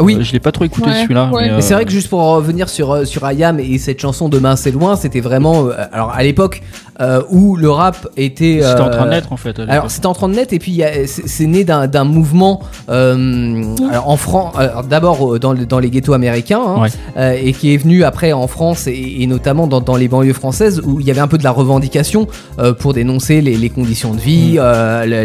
Oui. 0.00 0.16
Euh, 0.18 0.22
je 0.22 0.32
l'ai 0.32 0.40
pas 0.40 0.52
trop 0.52 0.64
écouté 0.64 0.88
Ouais, 0.90 1.02
celui-là. 1.02 1.30
ouais. 1.32 1.48
mais, 1.48 1.54
Mais 1.56 1.62
c'est 1.62 1.72
euh, 1.72 1.76
vrai 1.76 1.84
que 1.84 1.90
juste 1.90 2.08
pour 2.08 2.20
revenir 2.20 2.68
sur, 2.68 2.90
euh, 2.92 3.04
sur 3.04 3.24
Ayam 3.24 3.58
et 3.60 3.78
cette 3.78 4.00
chanson 4.00 4.28
Demain 4.28 4.56
c'est 4.56 4.72
loin, 4.72 4.96
c'était 4.96 5.20
vraiment. 5.20 5.66
euh, 5.68 5.72
alors 5.92 6.10
à 6.10 6.22
l'époque 6.22 6.62
euh, 7.00 7.22
où 7.30 7.56
le 7.56 7.70
rap 7.70 8.06
était. 8.16 8.60
c'était 8.62 8.80
en 8.80 8.86
euh, 8.88 8.90
train 8.90 9.04
de 9.06 9.10
naître 9.10 9.32
en 9.32 9.36
fait. 9.36 9.58
Alors 9.68 9.90
c'était 9.90 10.06
en 10.06 10.12
train 10.14 10.28
de 10.28 10.34
naître 10.34 10.52
et 10.54 10.58
puis 10.58 10.80
c'est 11.06 11.46
né 11.46 11.64
d'un 11.64 12.04
mouvement 12.04 12.60
euh, 13.08 13.74
alors 13.90 14.08
en 14.08 14.16
France 14.16 14.54
d'abord 14.88 15.34
euh, 15.34 15.38
dans, 15.38 15.52
le- 15.52 15.66
dans 15.66 15.78
les 15.78 15.90
ghettos 15.90 16.12
américains 16.12 16.62
hein, 16.64 16.80
Ouais. 16.82 16.88
euh, 17.16 17.36
et 17.42 17.52
qui 17.52 17.74
est 17.74 17.76
venu 17.76 18.04
après 18.04 18.32
en 18.32 18.46
France 18.46 18.86
et, 18.86 19.16
et 19.20 19.26
notamment 19.26 19.66
dans, 19.66 19.80
dans 19.80 19.96
les 19.96 20.08
banlieues 20.08 20.32
françaises 20.32 20.80
où 20.84 21.00
il 21.00 21.06
y 21.06 21.10
avait 21.10 21.20
un 21.20 21.28
peu 21.28 21.38
de 21.38 21.44
la 21.44 21.50
revendication 21.50 22.26
euh, 22.58 22.72
pour 22.72 22.94
dénoncer 22.94 23.40
les, 23.40 23.56
les 23.56 23.70
conditions 23.70 24.14
de 24.14 24.20
vie, 24.20 24.56
euh, 24.58 25.04
le- 25.04 25.24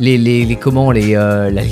les, 0.00 0.18
les, 0.18 0.44
les- 0.44 0.56
comment 0.56 0.90
les 0.90 1.14
euh, 1.16 1.50
la, 1.50 1.62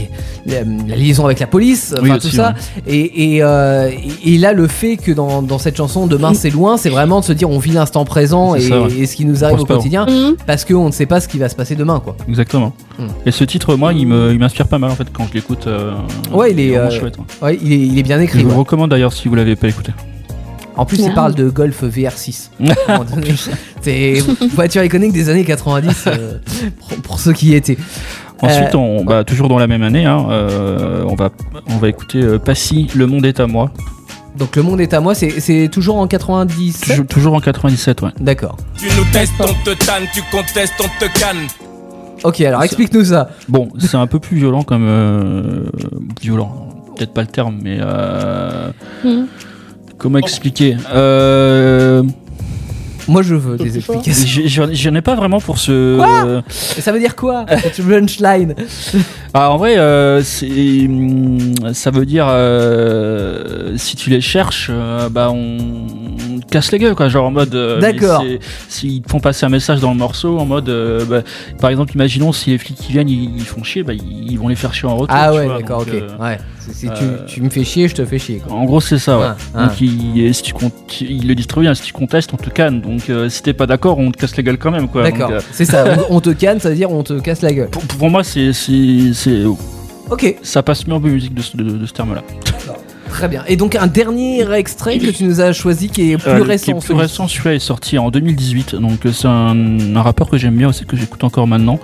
la- 0.47 0.65
la 0.89 0.97
liaison 0.97 1.25
avec 1.27 1.39
la 1.41 1.47
police, 1.47 1.95
Oui, 2.03 2.09
enfin 2.11 2.17
aussi, 2.19 2.31
tout 2.31 2.37
ça. 2.37 2.55
ouais. 2.87 2.93
Et, 2.93 3.37
et, 3.37 3.43
euh, 3.43 3.91
et- 4.25 4.35
et 4.35 4.39
là, 4.39 4.53
le 4.53 4.67
fait 4.67 4.97
que 4.97 5.13
dans, 5.13 5.43
dans 5.43 5.59
cette 5.59 5.77
chanson 5.77 6.07
Demain 6.07 6.35
c'est 6.35 6.51
loin, 6.51 6.77
c'est 6.77 6.89
vraiment 6.91 7.21
de 7.21 7.25
se 7.25 7.33
dire 7.33 7.51
on 7.51 7.59
vit 7.59 7.73
l'instant 7.73 8.05
présent 8.05 8.55
C'est 8.55 8.63
et, 8.65 8.69
ça, 8.69 8.81
ouais. 8.83 8.93
et 8.99 9.00
ce 9.07 9.17
qui 9.17 9.25
nous 9.25 9.45
arrive 9.45 9.61
au 9.61 9.65
pas, 9.65 9.77
quotidien 9.77 10.07
Mm. 10.07 10.37
parce 10.47 10.65
qu'on 10.65 10.87
ne 10.87 10.93
sait 10.93 11.07
pas 11.07 11.21
ce 11.21 11.29
qui 11.29 11.39
va 11.39 11.49
se 11.49 11.55
passer 11.55 11.75
demain, 11.77 12.01
quoi. 12.01 12.17
Exactement. 12.29 12.73
Mm. 12.99 13.05
Et 13.27 13.31
ce 13.31 13.45
titre, 13.45 13.75
moi, 13.77 13.93
il 13.93 14.07
m'inspire 14.07 14.69
pas 14.69 14.79
mal 14.79 14.91
en 14.91 14.95
fait 14.97 15.09
quand 15.13 15.27
je 15.29 15.35
l'écoute. 15.35 15.67
euh, 15.67 15.93
Ouais, 16.33 16.53
il 16.53 16.61
est, 16.61 16.77
euh, 16.77 16.91
chouette. 16.91 17.17
ouais. 17.19 17.25
Ouais, 17.49 17.59
il 17.63 17.73
est, 17.73 17.79
il 17.79 17.99
est 17.99 18.03
bien 18.03 18.19
Je 18.19 18.25
écrit. 18.25 18.43
vous 18.43 18.51
ouais. 18.51 18.57
recommande 18.57 18.91
d'ailleurs 18.91 19.13
si 19.13 19.29
vous 19.29 19.35
l'avez 19.35 19.57
pas 19.57 19.69
écouté. 19.69 19.93
En 20.77 20.87
plus, 20.87 20.99
il 21.05 21.13
parle 21.13 21.35
de 21.35 21.51
Golf 21.51 21.83
VR6. 21.85 22.51
à 22.89 22.95
un 22.95 22.99
moment 22.99 23.11
donné. 23.11 23.35
C'est 23.83 24.21
voiture 24.55 24.83
iconique 24.83 25.13
des 25.13 25.29
années 25.29 25.45
90 25.45 26.05
euh, 26.07 26.39
pour, 26.79 26.99
pour 27.03 27.19
ceux 27.21 27.33
qui 27.33 27.49
y 27.49 27.55
étaient. 27.55 27.77
Ensuite, 28.41 28.75
Euh, 28.75 28.79
on, 28.79 29.05
bah, 29.05 29.25
toujours 29.25 29.49
dans 29.49 29.59
la 29.59 29.67
même 29.67 29.83
année, 29.83 30.07
hein, 30.07 30.27
euh, 30.31 31.05
on 31.07 31.15
va 31.15 31.31
on 31.69 31.77
va 31.77 31.89
écouter 31.91 32.23
euh, 32.23 32.39
Passy, 32.39 32.87
Le 32.95 33.07
Monde 33.07 33.27
est 33.27 33.39
à 33.41 33.47
moi. 33.47 33.71
Donc 34.39 34.57
le 34.57 34.63
monde 34.63 34.81
est 34.81 34.95
à 34.95 35.01
moi, 35.01 35.15
c'est 35.15 35.41
c'est 35.41 35.69
toujours 35.69 35.97
en 35.97 36.07
97 36.07 36.89
Toujours, 36.89 37.07
toujours 37.07 37.35
en 37.35 37.41
97, 37.41 38.03
ouais. 38.03 38.11
D'accord. 38.21 38.57
Tu 38.77 38.87
nous 38.97 39.05
testes, 39.13 39.33
on 39.41 39.65
te 39.65 39.75
tanne, 39.85 40.05
tu 40.15 40.23
contestes, 40.31 40.75
on 40.81 41.05
te 41.05 41.19
canne. 41.19 41.47
Ok, 42.23 42.41
alors 42.43 42.63
explique-nous 42.63 43.05
ça. 43.07 43.31
Bon, 43.49 43.69
c'est 43.79 43.97
un 43.97 44.07
peu 44.07 44.19
plus 44.21 44.37
violent 44.37 44.63
comme. 44.63 44.85
euh, 44.87 45.65
violent, 46.21 46.69
peut-être 46.97 47.13
pas 47.13 47.23
le 47.23 47.27
terme, 47.29 47.59
mais. 47.63 47.79
euh, 47.81 48.71
Hmm. 49.03 49.25
Comment 49.99 50.19
expliquer 50.19 50.77
euh, 50.95 52.03
Moi 53.11 53.23
je 53.23 53.35
veux 53.35 53.57
des 53.57 53.77
explications. 53.77 54.69
J'en 54.73 54.95
ai 54.95 55.03
pas 55.03 55.17
vraiment 55.17 55.41
pour 55.41 55.59
ce. 55.59 55.97
Quoi 55.97 56.43
ça 56.49 56.93
veut 56.93 57.01
dire 57.01 57.17
quoi 57.17 57.45
cette 57.49 57.85
punchline 57.85 58.55
Ah, 59.35 59.51
en 59.51 59.59
vrai, 59.59 59.75
euh, 59.79 60.23
hum, 60.43 61.55
ça 61.73 61.91
veut 61.91 62.07
dire 62.07 62.27
euh, 62.29 63.77
si 63.77 63.97
tu 63.97 64.11
les 64.11 64.21
cherches, 64.21 64.69
euh, 64.73 65.09
bah 65.09 65.31
on, 65.33 65.87
te 66.41 66.47
casse 66.51 66.73
les 66.73 66.79
gueules 66.79 66.95
quoi, 66.95 67.09
genre 67.09 67.27
en 67.27 67.31
mode. 67.31 67.55
euh, 67.55 67.81
D'accord. 67.81 68.25
S'ils 68.69 69.03
font 69.09 69.21
passer 69.21 69.47
un 69.47 69.49
message 69.49 69.81
dans 69.81 69.91
le 69.93 69.97
morceau, 69.99 70.39
en 70.39 70.45
mode, 70.47 70.69
euh, 70.69 71.05
bah, 71.05 71.23
par 71.61 71.71
exemple, 71.71 71.93
imaginons 71.95 72.33
si 72.33 72.51
les 72.51 72.59
flics 72.59 72.77
qui 72.77 72.93
viennent, 72.93 73.09
ils, 73.09 73.37
ils 73.37 73.45
font 73.45 73.63
chier, 73.63 73.83
bah 73.83 73.93
ils, 73.93 74.31
ils 74.33 74.39
vont 74.39 74.49
les 74.49 74.57
faire 74.57 74.75
chier 74.75 74.89
en 74.89 74.97
retour. 74.97 75.17
Ah 75.19 75.33
ouais, 75.35 75.47
d'accord, 75.49 75.81
ok. 75.83 75.89
euh, 75.93 76.09
Ouais. 76.19 76.39
Euh, 76.85 76.97
tu, 77.27 77.35
tu 77.35 77.43
me 77.43 77.51
fais 77.51 77.65
chier, 77.65 77.89
je 77.89 77.95
te 77.95 78.05
fais 78.05 78.19
chier. 78.19 78.41
Quoi. 78.47 78.57
En 78.57 78.65
gros, 78.65 78.81
c'est 78.81 78.99
ça. 78.99 79.19
Ouais. 79.19 79.25
Ah, 79.29 79.37
ah. 79.55 79.67
Donc, 79.67 79.81
il, 79.81 80.33
si 80.35 80.43
tu 80.43 80.53
comptes, 80.53 81.01
il 81.01 81.27
le 81.27 81.35
dit 81.35 81.47
très 81.47 81.61
bien. 81.63 81.75
Si 81.75 81.83
tu 81.83 81.93
contestes, 81.93 82.33
on 82.33 82.37
te 82.37 82.49
canne. 82.51 82.81
Donc, 82.81 83.11
si 83.29 83.43
t'es 83.43 83.53
pas 83.53 83.67
d'accord, 83.67 83.99
on 83.99 84.11
te 84.13 84.19
casse 84.19 84.37
les 84.37 84.43
gueules 84.43 84.59
quand 84.59 84.71
même, 84.71 84.89
quoi. 84.89 85.03
D'accord, 85.03 85.33
c'est 85.53 85.65
ça. 85.65 85.85
On, 86.11 86.17
on 86.17 86.21
te 86.21 86.31
canne, 86.31 86.61
ça 86.61 86.69
veut 86.69 86.77
dire 86.77 86.91
on 86.93 87.03
te 87.03 87.15
casse 87.21 87.43
la 87.43 87.53
gueule. 87.53 87.69
pour, 87.71 87.83
pour 87.83 88.11
moi, 88.11 88.23
c'est, 88.23 88.53
c'est, 88.53 89.43
Ok, 90.11 90.37
ça 90.43 90.63
passe 90.63 90.87
mieux 90.87 90.95
en 90.95 91.01
musique 91.01 91.35
de, 91.35 91.43
de- 91.63 91.79
de 91.79 91.87
ce 91.87 91.93
terme-là. 91.93 92.23
Très 93.11 93.29
bien. 93.29 93.43
Et 93.49 93.57
donc 93.57 93.75
un 93.75 93.87
dernier 93.87 94.51
extrait 94.53 94.99
que 94.99 95.11
tu 95.11 95.25
nous 95.25 95.41
as 95.41 95.53
choisi 95.53 95.89
qui 95.89 96.13
est 96.13 96.17
plus 96.17 96.31
Euh, 96.31 96.37
le- 96.39 96.43
récent. 96.43 96.65
qui 96.65 96.71
est 96.71 96.85
plus 96.87 96.95
récent, 96.95 97.29
celui-là 97.29 97.55
est 97.55 97.59
sorti 97.59 97.99
en 97.99 98.11
2018. 98.11 98.77
Donc 98.77 99.05
euh, 99.07 99.13
c'est 99.13 99.29
un, 99.29 99.55
un 99.97 100.03
rappeur 100.03 100.29
que 100.31 100.39
j'aime 100.39 100.57
bien 100.57 100.69
aussi, 100.69 100.85
que 100.85 100.97
j'écoute 100.97 101.23
encore 101.25 101.47
maintenant. 101.47 101.79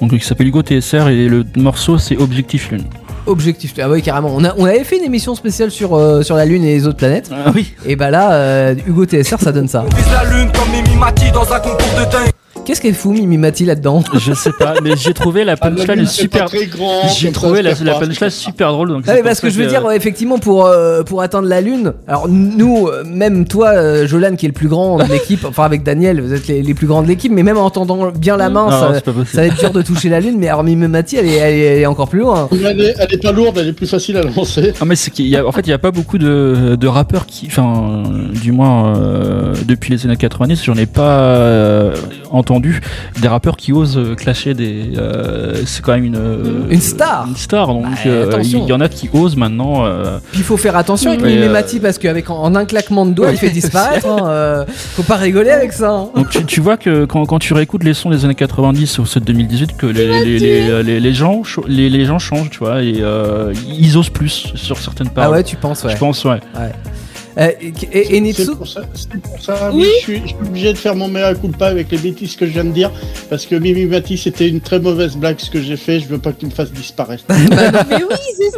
Donc 0.00 0.12
euh, 0.12 0.18
qui 0.18 0.24
s'appelle 0.24 0.46
Hugo 0.48 0.62
TSR 0.62 1.08
et 1.08 1.28
le 1.28 1.44
morceau 1.56 1.98
c'est 1.98 2.16
Objectif 2.16 2.70
Lune. 2.70 2.84
Objectif. 3.26 3.74
Ah 3.80 3.88
oui, 3.90 4.00
carrément. 4.02 4.32
On, 4.34 4.42
a, 4.44 4.54
on 4.56 4.64
avait 4.64 4.82
fait 4.82 4.96
une 4.96 5.04
émission 5.04 5.34
spéciale 5.34 5.70
sur, 5.70 5.94
euh, 5.94 6.22
sur 6.22 6.36
la 6.36 6.46
Lune 6.46 6.64
et 6.64 6.74
les 6.74 6.86
autres 6.86 6.96
planètes. 6.96 7.30
Ah 7.32 7.52
oui. 7.54 7.74
Et 7.84 7.94
bah 7.94 8.10
là, 8.10 8.32
euh, 8.32 8.74
Hugo 8.86 9.04
TSR, 9.04 9.38
ça 9.38 9.52
donne 9.52 9.68
ça. 9.68 9.84
On 9.86 9.94
vise 9.94 10.06
la 10.10 10.24
lune 10.24 10.50
comme 10.52 10.70
Mimi 10.72 10.96
Mati 10.98 11.30
dans 11.30 11.42
un 11.52 11.60
concours 11.60 11.76
de 11.98 12.10
dingue. 12.10 12.30
Qu'est-ce 12.64 12.80
qu'elle 12.80 12.94
fout, 12.94 13.12
Mimi 13.12 13.36
Mati, 13.38 13.64
là-dedans 13.64 14.02
Je 14.14 14.32
sais 14.32 14.52
pas, 14.58 14.74
mais 14.82 14.92
j'ai 14.96 15.14
trouvé 15.14 15.44
la 15.44 15.54
Ah, 15.60 15.70
punchline 15.70 16.06
super. 16.06 16.46
J'ai 17.16 17.32
trouvé 17.32 17.62
la, 17.62 17.72
la 17.82 17.94
punchline 17.94 18.30
super 18.30 18.72
drôle. 18.72 18.88
Donc 18.90 19.04
Ah 19.08 19.14
pour 19.14 19.22
parce 19.24 19.40
que 19.40 19.50
je 19.50 19.58
veux 19.60 19.66
dire, 19.66 19.90
effectivement, 19.90 20.38
pour, 20.38 20.66
euh, 20.66 21.02
pour 21.02 21.22
atteindre 21.22 21.48
la 21.48 21.60
Lune, 21.60 21.94
alors 22.06 22.28
nous, 22.28 22.86
euh, 22.88 23.02
même 23.04 23.46
toi, 23.46 23.68
euh, 23.70 24.06
Jolan, 24.06 24.36
qui 24.36 24.46
est 24.46 24.48
le 24.48 24.54
plus 24.54 24.68
grand 24.68 24.98
de 24.98 25.04
l'équipe, 25.10 25.44
enfin 25.44 25.64
avec 25.64 25.82
Daniel, 25.82 26.20
vous 26.20 26.32
êtes 26.32 26.46
les, 26.48 26.62
les 26.62 26.74
plus 26.74 26.86
grands 26.86 27.02
de 27.02 27.08
l'équipe, 27.08 27.32
mais 27.32 27.42
même 27.42 27.58
en 27.58 27.70
tendant 27.70 28.10
bien 28.10 28.36
la 28.36 28.48
main, 28.50 28.66
Non, 28.66 28.70
ça, 28.70 29.02
non, 29.06 29.24
va 29.34 29.46
être 29.46 29.58
dur 29.58 29.70
de 29.70 29.82
toucher 29.82 30.08
la 30.08 30.20
Lune, 30.20 30.36
mais 30.38 30.48
alors 30.48 30.62
Mimi 30.62 30.86
Mati, 30.86 31.16
elle 31.16 31.26
est, 31.26 31.36
elle, 31.36 31.54
est, 31.54 31.60
elle 31.60 31.80
est 31.80 31.86
encore 31.86 32.08
plus 32.08 32.20
loin. 32.20 32.48
Elle 32.52 32.80
est, 32.80 32.94
elle 32.98 33.14
est 33.14 33.22
pas 33.22 33.32
lourde, 33.32 33.58
elle 33.58 33.68
est 33.68 33.72
plus 33.72 33.86
facile 33.86 34.16
à 34.16 34.22
lancer. 34.22 34.72
Ah 34.80 34.84
mais 34.84 34.96
c'est 34.96 35.10
qu'il 35.10 35.26
y 35.26 35.36
a, 35.36 35.46
en 35.46 35.52
fait 35.52 35.62
il 35.66 35.70
y 35.70 35.72
a 35.72 35.78
pas 35.78 35.90
beaucoup 35.90 36.18
de, 36.18 36.76
de 36.78 36.86
rappeurs 36.88 37.26
qui, 37.26 37.46
enfin 37.46 38.02
du 38.42 38.52
moins 38.52 38.96
euh, 38.96 39.54
depuis 39.66 39.92
les 39.92 40.04
années 40.06 40.16
90 40.16 40.62
j'en 40.64 40.74
ai 40.74 40.86
pas 40.86 41.20
euh, 41.20 41.94
entendu 42.50 42.80
des 43.20 43.28
rappeurs 43.28 43.56
qui 43.56 43.72
osent 43.72 43.96
euh, 43.96 44.14
clasher 44.14 44.54
des, 44.54 44.92
euh, 44.98 45.54
c'est 45.66 45.82
quand 45.82 45.92
même 45.92 46.04
une 46.04 46.16
euh, 46.16 46.66
Une 46.68 46.80
star. 46.80 47.26
une 47.28 47.36
star 47.36 47.68
donc 47.68 47.84
Bah, 47.84 47.90
euh, 48.06 48.40
il 48.42 48.64
y 48.64 48.72
en 48.72 48.80
a 48.80 48.88
qui 48.88 49.08
osent 49.12 49.36
maintenant. 49.36 49.84
euh, 49.86 50.18
Puis 50.32 50.40
il 50.40 50.44
faut 50.44 50.56
faire 50.56 50.76
attention 50.76 51.10
avec 51.10 51.22
Oui, 51.22 51.34
Mimi 51.34 51.44
euh, 51.46 51.52
Mati, 51.52 51.78
parce 51.80 51.98
qu'avec 51.98 52.28
en, 52.30 52.42
en 52.42 52.54
un 52.56 52.64
claquement 52.64 53.06
de 53.06 53.12
doigts, 53.12 53.30
il 53.30 53.36
fait 53.38 53.50
disparaître. 53.60 54.06
hein, 54.08 54.26
euh, 54.28 54.64
faut 54.68 55.02
pas 55.04 55.16
rigoler 55.16 55.50
avec 55.50 55.72
ça. 55.72 55.90
hein. 55.90 56.08
donc 56.16 56.28
tu, 56.30 56.44
tu 56.44 56.60
vois 56.60 56.76
que 56.76 57.04
quand, 57.04 57.24
quand 57.26 57.38
tu 57.38 57.54
réécoutes 57.54 57.84
les 57.84 57.94
sons 57.94 58.10
des 58.10 58.24
années 58.24 58.34
90 58.34 58.98
ou 58.98 59.06
ceux 59.06 59.20
de 59.20 59.26
2018 59.26 59.76
que 59.76 59.86
les, 59.86 60.24
les, 60.24 60.38
les, 60.38 60.82
les, 60.82 61.00
les 61.00 61.12
gens 61.14 61.42
les, 61.68 61.88
les 61.88 62.04
gens 62.04 62.18
changent 62.18 62.50
tu 62.50 62.58
vois 62.58 62.82
et 62.82 62.96
euh, 63.00 63.52
ils 63.68 63.96
osent 63.96 64.10
plus 64.10 64.52
sur 64.56 64.76
certaines 64.78 65.08
Ah 65.10 65.14
paroles. 65.14 65.36
ouais, 65.36 65.44
tu 65.44 65.56
penses, 65.56 65.84
ouais. 65.84 65.92
Je 65.92 65.96
pense 65.98 66.24
ouais. 66.24 66.40
Euh, 67.38 67.50
et, 67.92 68.16
et, 68.16 68.32
C'est 68.32 68.54
pour 68.56 68.66
ça, 68.66 68.82
c'est 68.94 69.20
pour 69.20 69.40
ça, 69.40 69.70
Oui. 69.72 69.86
je, 69.98 70.04
suis, 70.04 70.22
je 70.22 70.26
suis 70.28 70.36
obligé 70.46 70.72
de 70.72 70.78
faire 70.78 70.96
mon 70.96 71.08
mea 71.08 71.34
culpa 71.34 71.66
avec 71.66 71.90
les 71.90 71.98
bêtises 71.98 72.34
que 72.36 72.46
je 72.46 72.50
viens 72.52 72.64
de 72.64 72.70
dire, 72.72 72.90
parce 73.28 73.46
que 73.46 73.54
Mimi 73.54 73.86
Mati, 73.86 74.18
c'était 74.18 74.48
une 74.48 74.60
très 74.60 74.78
mauvaise 74.80 75.16
blague 75.16 75.38
ce 75.38 75.50
que 75.50 75.60
j'ai 75.62 75.76
fait, 75.76 76.00
je 76.00 76.06
veux 76.06 76.18
pas 76.18 76.32
qu'il 76.32 76.48
me 76.48 76.52
fasse 76.52 76.72
disparaître. 76.72 77.24
Mais 77.28 78.02
oui, 78.02 78.16
c'est 78.36 78.50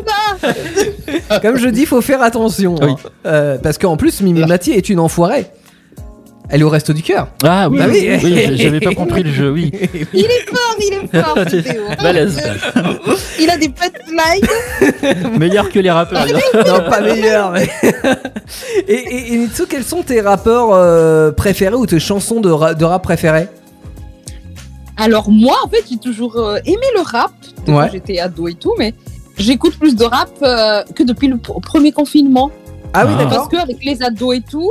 ça. 1.31 1.40
Comme 1.40 1.57
je 1.59 1.69
dis, 1.69 1.86
faut 1.86 2.01
faire 2.01 2.23
attention. 2.23 2.77
Oui. 2.81 2.90
hein. 2.93 2.97
Euh, 3.27 3.59
parce 3.59 3.78
qu'en 3.78 3.97
plus, 3.97 4.20
Mimi. 4.23 4.40
Mati 4.47 4.73
est 4.73 4.89
une 4.89 5.01
enfoirée. 5.01 5.47
Elle 6.54 6.60
est 6.60 6.64
au 6.64 6.68
resto 6.68 6.92
du 6.92 7.02
cœur. 7.02 7.28
Ah 7.42 7.68
oui, 7.70 7.78
Bah 7.78 7.86
oui. 7.88 8.10
oui, 8.22 8.56
j'avais 8.58 8.78
pas 8.80 8.92
compris 8.94 9.22
le 9.22 9.32
jeu 9.32 9.50
oui. 9.50 9.72
Il 10.12 10.26
est 10.26 10.46
fort, 10.50 10.76
il 10.78 10.92
est 10.92 11.22
fort, 11.22 11.34
ce 11.50 11.56
Théo. 11.56 11.82
Balèze. 12.02 12.42
Il 13.40 13.48
a 13.48 13.56
des 13.56 13.70
punchlines. 13.70 15.32
Meilleur 15.38 15.70
que 15.70 15.78
les 15.78 15.90
rappeurs. 15.90 16.26
non, 16.26 16.90
pas 16.90 17.00
meilleur. 17.00 17.52
Mais... 17.52 17.70
et, 18.86 19.34
et, 19.34 19.48
quels 19.68 19.82
sont 19.82 20.02
tes 20.02 20.20
rappeurs 20.20 20.72
euh, 20.72 21.32
préférés 21.32 21.74
ou 21.74 21.86
tes 21.86 21.98
chansons 21.98 22.40
de, 22.40 22.50
ra- 22.50 22.74
de 22.74 22.84
rap 22.84 23.02
préférées? 23.02 23.48
Alors 24.98 25.30
moi, 25.30 25.56
en 25.64 25.68
fait, 25.68 25.84
j'ai 25.90 25.96
toujours 25.96 26.36
euh, 26.36 26.58
aimé 26.66 26.84
le 26.94 27.00
rap 27.00 27.32
depuis 27.56 27.72
Ouais. 27.72 27.86
que 27.86 27.92
j'étais 27.92 28.18
ado 28.18 28.46
et 28.48 28.54
tout, 28.54 28.74
mais 28.78 28.92
j'écoute 29.38 29.78
plus 29.78 29.96
de 29.96 30.04
rap 30.04 30.28
euh, 30.42 30.82
que 30.94 31.02
depuis 31.02 31.28
le 31.28 31.36
pr- 31.36 31.60
premier 31.62 31.92
confinement. 31.92 32.50
Ah 32.92 33.06
oui, 33.06 33.12
Ah. 33.16 33.24
d'accord. 33.24 33.48
Parce 33.48 33.48
qu'avec 33.48 33.82
les 33.82 34.02
ados 34.02 34.36
et 34.36 34.42
tout, 34.42 34.70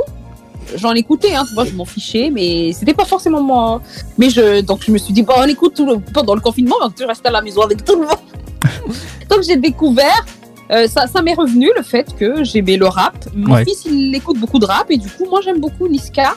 j'en 0.76 0.92
écoutais, 0.92 1.34
hein, 1.34 1.44
moi 1.54 1.64
je 1.64 1.72
m'en 1.72 1.84
fichais, 1.84 2.30
mais 2.30 2.72
c'était 2.72 2.94
pas 2.94 3.04
forcément 3.04 3.42
moi. 3.42 3.80
Mais 4.18 4.30
je, 4.30 4.60
donc 4.60 4.80
je 4.86 4.90
me 4.92 4.98
suis 4.98 5.12
dit, 5.12 5.22
bon, 5.22 5.34
on 5.38 5.44
écoute 5.48 5.74
tout 5.74 5.86
le, 5.86 5.98
pendant 5.98 6.34
le 6.34 6.40
confinement, 6.40 6.76
donc 6.80 6.94
tu 6.94 7.04
restes 7.04 7.26
à 7.26 7.30
la 7.30 7.42
maison 7.42 7.62
avec 7.62 7.84
tout 7.84 7.94
le 7.96 8.02
monde. 8.06 8.18
donc 9.30 9.42
j'ai 9.46 9.56
découvert, 9.56 10.24
euh, 10.70 10.86
ça, 10.88 11.06
ça 11.06 11.22
m'est 11.22 11.34
revenu 11.34 11.68
le 11.76 11.82
fait 11.82 12.14
que 12.16 12.44
j'aimais 12.44 12.76
le 12.76 12.86
rap. 12.86 13.16
Mon 13.34 13.54
Ouais. 13.54 13.64
fils, 13.64 13.84
il 13.86 14.14
écoute 14.14 14.38
beaucoup 14.38 14.58
de 14.58 14.66
rap 14.66 14.90
et 14.90 14.96
du 14.96 15.08
coup, 15.08 15.26
moi 15.28 15.40
j'aime 15.42 15.60
beaucoup 15.60 15.88
Niska. 15.88 16.34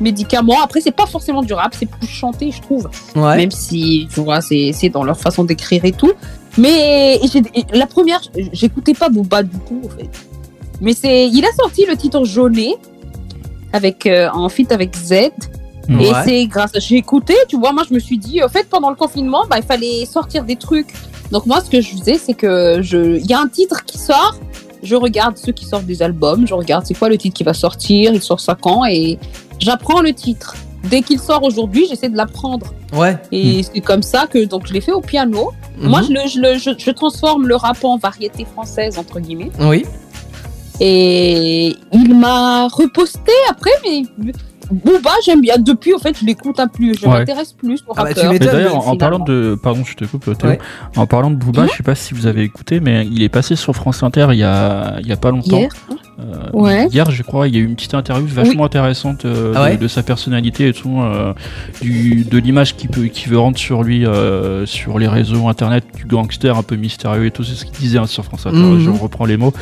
Médicaments. 0.00 0.62
Après, 0.62 0.80
c'est 0.80 0.92
pas 0.92 1.06
forcément 1.06 1.42
du 1.42 1.52
rap, 1.52 1.74
c'est 1.76 1.86
plus 1.90 2.06
chanté, 2.06 2.52
je 2.52 2.60
trouve. 2.62 2.88
Ouais. 3.16 3.36
Même 3.36 3.50
si, 3.50 4.06
tu 4.14 4.20
vois, 4.20 4.40
c'est 4.40 4.70
c'est 4.72 4.90
dans 4.90 5.02
leur 5.02 5.18
façon 5.18 5.42
d'écrire 5.42 5.84
et 5.84 5.90
tout. 5.90 6.12
Mais 6.56 7.20
la 7.72 7.86
première, 7.86 8.20
j'écoutais 8.52 8.94
pas 8.94 9.08
Booba 9.08 9.42
du 9.42 9.58
coup, 9.58 9.80
en 9.84 9.88
fait. 9.88 10.08
Mais 10.80 10.92
c'est, 10.92 11.26
il 11.28 11.44
a 11.44 11.52
sorti 11.52 11.84
le 11.84 11.96
titre 11.96 12.24
Jaunet 12.24 12.76
avec 13.72 14.06
euh, 14.06 14.28
en 14.32 14.48
feat 14.48 14.72
avec 14.72 14.94
Z. 14.96 15.12
Et 16.00 16.10
c'est 16.26 16.46
grâce 16.46 16.76
à 16.76 16.80
j'ai 16.80 16.96
écouté, 16.96 17.34
tu 17.48 17.56
vois, 17.58 17.72
moi 17.72 17.82
je 17.88 17.94
me 17.94 17.98
suis 17.98 18.18
dit, 18.18 18.42
en 18.42 18.48
fait, 18.48 18.68
pendant 18.68 18.90
le 18.90 18.96
confinement, 18.96 19.44
bah, 19.48 19.56
il 19.58 19.62
fallait 19.64 20.04
sortir 20.04 20.44
des 20.44 20.56
trucs. 20.56 20.92
Donc 21.32 21.46
moi, 21.46 21.62
ce 21.62 21.70
que 21.70 21.80
je 21.80 21.88
faisais, 21.96 22.18
c'est 22.18 22.34
que 22.34 22.80
je, 22.82 23.16
il 23.16 23.24
y 23.26 23.32
a 23.32 23.40
un 23.40 23.48
titre 23.48 23.82
qui 23.86 23.96
sort, 23.96 24.36
je 24.82 24.94
regarde 24.94 25.38
ceux 25.38 25.52
qui 25.52 25.64
sortent 25.64 25.86
des 25.86 26.02
albums, 26.02 26.46
je 26.46 26.52
regarde 26.52 26.84
c'est 26.86 26.92
quoi 26.92 27.08
le 27.08 27.16
titre 27.16 27.34
qui 27.36 27.42
va 27.42 27.54
sortir, 27.54 28.12
il 28.12 28.20
sort 28.22 28.38
ça 28.38 28.54
quand, 28.60 28.84
et 28.84 29.18
j'apprends 29.60 30.02
le 30.02 30.12
titre. 30.12 30.56
Dès 30.84 31.00
qu'il 31.00 31.18
sort 31.18 31.42
aujourd'hui, 31.42 31.86
j'essaie 31.88 32.08
de 32.10 32.16
l'apprendre. 32.18 32.74
Ouais. 32.94 33.16
Et 33.32 33.62
c'est 33.62 33.80
comme 33.80 34.02
ça 34.02 34.26
que 34.26 34.44
donc 34.44 34.66
je 34.66 34.74
l'ai 34.74 34.80
fait 34.82 34.92
au 34.92 35.00
piano. 35.00 35.52
Moi, 35.78 36.02
Mhm. 36.02 36.06
je, 36.06 36.12
le, 36.12 36.20
je, 36.28 36.40
le- 36.40 36.58
je, 36.58 36.70
je 36.78 36.90
transforme 36.90 37.46
le 37.48 37.56
rap 37.56 37.82
en 37.82 37.96
variété 37.96 38.44
française 38.44 38.98
entre 38.98 39.20
guillemets. 39.20 39.50
Oui. 39.60 39.84
Et 40.80 41.76
il 41.92 42.14
m'a 42.14 42.68
reposté 42.68 43.32
après, 43.48 43.72
mais 43.82 44.02
Booba, 44.70 45.10
j'aime 45.24 45.40
bien. 45.40 45.56
Depuis, 45.58 45.94
en 45.94 45.98
fait, 45.98 46.16
je 46.20 46.26
l'écoute 46.26 46.60
un 46.60 46.68
plus. 46.68 46.94
Je 47.00 47.06
Ouais. 47.06 47.18
m'intéresse 47.20 47.52
plus 47.52 47.80
au 47.88 47.92
Ah 47.96 48.02
bah, 48.04 48.08
rappeur. 48.08 48.32
d'ailleurs, 48.38 48.76
en, 48.76 48.80
finalement. 48.80 48.96
parlant 48.98 49.18
de. 49.20 49.58
Pardon, 49.62 49.82
je 49.84 49.94
te 49.94 50.04
coupe, 50.04 50.24
Théo. 50.36 50.50
Ouais. 50.50 50.58
En 50.96 51.06
parlant 51.06 51.30
de 51.30 51.36
Booba, 51.36 51.66
je 51.66 51.76
sais 51.76 51.82
pas 51.82 51.94
si 51.94 52.12
vous 52.12 52.26
avez 52.26 52.42
écouté, 52.42 52.80
mais 52.80 53.06
il 53.10 53.22
est 53.22 53.28
passé 53.28 53.56
sur 53.56 53.74
France 53.74 54.02
Inter 54.02 54.26
il 54.32 54.38
y 54.38 54.42
a, 54.44 54.96
il 55.00 55.06
y 55.06 55.12
a 55.12 55.16
pas 55.16 55.30
longtemps. 55.30 55.56
Hier. 55.58 55.70
Euh, 56.20 56.24
Ouais. 56.52 56.88
Hier, 56.88 57.08
je 57.10 57.22
crois, 57.22 57.46
il 57.48 57.54
y 57.54 57.58
a 57.58 57.60
eu 57.60 57.64
une 57.64 57.76
petite 57.76 57.94
interview 57.94 58.26
vachement 58.26 58.64
intéressante 58.64 59.24
euh, 59.24 59.52
Ah 59.54 59.62
ouais 59.64 59.76
de, 59.76 59.82
de 59.82 59.88
sa 59.88 60.02
personnalité 60.02 60.68
et 60.68 60.72
tout, 60.72 61.00
euh, 61.00 61.32
du, 61.80 62.24
de 62.24 62.38
l'image 62.38 62.74
qu'il 62.76 62.90
peut, 62.90 63.04
qu'il 63.04 63.30
veut 63.30 63.38
rendre 63.38 63.56
sur 63.56 63.84
lui 63.84 64.04
euh, 64.04 64.66
sur 64.66 64.98
les 64.98 65.06
réseaux 65.06 65.46
internet, 65.48 65.84
du 65.96 66.04
gangster 66.06 66.56
un 66.58 66.64
peu 66.64 66.74
mystérieux 66.74 67.26
et 67.26 67.30
tout. 67.30 67.44
C'est 67.44 67.54
ce 67.54 67.64
qu'il 67.64 67.78
disait 67.78 67.98
hein, 67.98 68.06
sur 68.06 68.24
France 68.24 68.46
Inter. 68.46 68.56
Mhm. 68.58 68.80
Je 68.80 68.90
reprends 68.90 69.24
les 69.26 69.36
mots. 69.36 69.52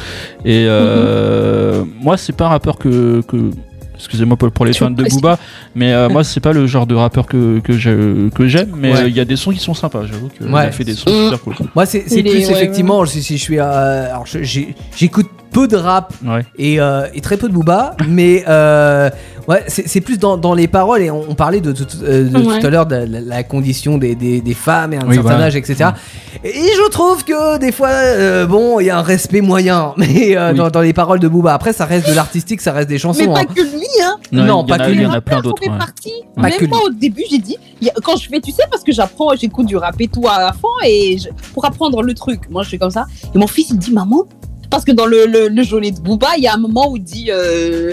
Et 0.46 0.64
euh, 0.66 1.84
moi, 2.00 2.16
c'est 2.16 2.32
pas 2.34 2.46
un 2.46 2.50
rappeur 2.50 2.78
que. 2.78 3.20
que 3.28 3.50
Excusez-moi 3.96 4.36
pour, 4.36 4.50
pour 4.50 4.64
les 4.64 4.72
fans 4.72 4.90
de. 4.90 5.04
Booba, 5.04 5.38
mais 5.74 5.92
euh, 5.92 6.08
moi 6.08 6.22
c'est 6.24 6.40
pas 6.40 6.52
le 6.52 6.66
genre 6.66 6.86
de 6.86 6.94
rappeur 6.94 7.26
que, 7.26 7.60
que 7.60 7.72
je- 7.72 8.28
que 8.28 8.46
j'aime, 8.46 8.72
mais 8.76 8.92
Ouais. 8.92 9.00
euh, 9.02 9.08
il 9.08 9.16
y 9.16 9.20
a 9.20 9.24
des 9.24 9.36
sons 9.36 9.50
qui 9.52 9.58
sont 9.58 9.74
sympas. 9.74 10.02
J'avoue 10.10 10.28
qu'il 10.28 10.46
Ouais. 10.52 10.62
a 10.62 10.70
fait 10.72 10.84
des 10.84 10.94
sons 10.94 11.10
super 11.30 11.40
cool. 11.42 11.54
Moi, 11.74 11.86
c'est 11.86 12.04
c'est 12.06 12.20
Il 12.20 12.26
est- 12.26 12.30
plus 12.30 12.46
ouais, 12.46 12.52
effectivement, 12.52 13.04
Si, 13.06 13.22
si 13.22 13.36
je 13.38 13.42
suis. 13.42 13.58
euh, 13.58 14.10
alors, 14.10 14.24
j'écoute 14.26 15.26
peu 15.50 15.66
de 15.68 15.76
rap 15.76 16.12
Ouais. 16.24 16.44
et, 16.58 16.80
euh, 16.80 17.06
et 17.14 17.20
très 17.22 17.36
peu 17.38 17.48
de 17.48 17.52
Booba, 17.54 17.96
mais 18.08 18.44
euh, 18.46 19.08
Ouais, 19.48 19.62
c'est 19.68 19.86
c'est 19.86 20.00
plus 20.00 20.18
dans, 20.18 20.36
dans 20.36 20.54
les 20.54 20.66
paroles 20.66 21.02
et 21.02 21.10
on, 21.10 21.24
on 21.30 21.34
parlait 21.36 21.60
de, 21.60 21.70
tout- 21.72 21.86
euh, 22.02 22.28
de 22.28 22.36
Ouais. 22.38 22.58
tout 22.58 22.66
à 22.66 22.70
l'heure 22.70 22.86
de 22.86 22.96
la, 22.96 23.20
la 23.20 23.42
condition 23.44 23.96
des, 23.96 24.14
des, 24.16 24.40
des 24.40 24.54
femmes 24.54 24.92
et 24.92 24.96
un 24.96 25.06
Oui, 25.06 25.14
certain 25.14 25.30
voilà. 25.30 25.44
âge, 25.44 25.54
etc. 25.56 25.90
Et 26.42 26.50
je 26.52 26.90
trouve 26.90 27.24
que 27.24 27.58
des 27.58 27.70
fois, 27.70 27.88
euh, 27.90 28.44
bon, 28.46 28.80
il 28.80 28.86
y 28.86 28.90
a 28.90 28.98
un 28.98 29.02
respect 29.02 29.40
moyen, 29.42 29.94
mais 29.96 30.36
euh, 30.36 30.50
Oui. 30.50 30.56
dans, 30.58 30.70
dans 30.70 30.80
les 30.80 30.92
paroles 30.92 31.20
de 31.20 31.28
Booba. 31.28 31.54
Après, 31.54 31.72
ça 31.72 31.84
reste 31.84 32.08
de 32.08 32.12
l'artistique, 32.14 32.60
ça 32.60 32.72
reste 32.72 32.88
des 32.88 32.98
chansons. 32.98 33.20
Mais 33.20 33.32
pas 33.32 33.40
hein. 33.40 33.54
que 33.54 33.60
lui, 33.62 33.86
hein. 34.02 34.16
Non, 34.32 34.42
il 34.42 34.48
y 34.48 34.50
en 34.50 34.64
pas 34.64 34.74
a- 34.74 34.78
que 34.86 34.90
Il 34.90 34.96
y 34.96 34.98
lui. 34.98 35.06
en 35.06 35.12
a 35.12 35.20
plein 35.20 35.40
d'autres. 35.40 35.62
ouais. 35.62 36.50
que 36.50 36.60
Même 36.62 36.68
moi, 36.70 36.80
au 36.86 36.90
début, 36.90 37.22
j'ai 37.30 37.38
dit, 37.38 37.56
a- 37.88 38.00
quand 38.02 38.16
je 38.16 38.28
fais, 38.28 38.40
tu 38.40 38.50
sais, 38.50 38.64
parce 38.70 38.82
que 38.82 38.90
j'apprends, 38.92 39.34
j'écoute 39.36 39.66
du 39.66 39.76
rap 39.76 39.94
et 40.00 40.08
tout 40.08 40.26
à 40.28 40.52
fond, 40.52 40.68
et 40.84 41.18
je- 41.18 41.28
pour 41.54 41.64
apprendre 41.64 42.02
le 42.02 42.14
truc, 42.14 42.50
moi, 42.50 42.62
je 42.64 42.68
fais 42.70 42.78
comme 42.78 42.90
ça. 42.90 43.06
Et 43.34 43.38
mon 43.38 43.46
fils, 43.46 43.70
il 43.70 43.76
me 43.76 43.80
dit, 43.80 43.92
maman, 43.92 44.24
parce 44.70 44.84
que 44.84 44.90
dans 44.92 45.06
le, 45.06 45.26
le, 45.26 45.48
le 45.48 45.62
journée 45.62 45.92
de 45.92 46.00
Booba, 46.00 46.30
il 46.36 46.42
y 46.42 46.48
a 46.48 46.54
un 46.54 46.58
moment 46.58 46.90
où 46.90 46.96
il 46.96 47.02
dit, 47.04 47.28
euh, 47.30 47.92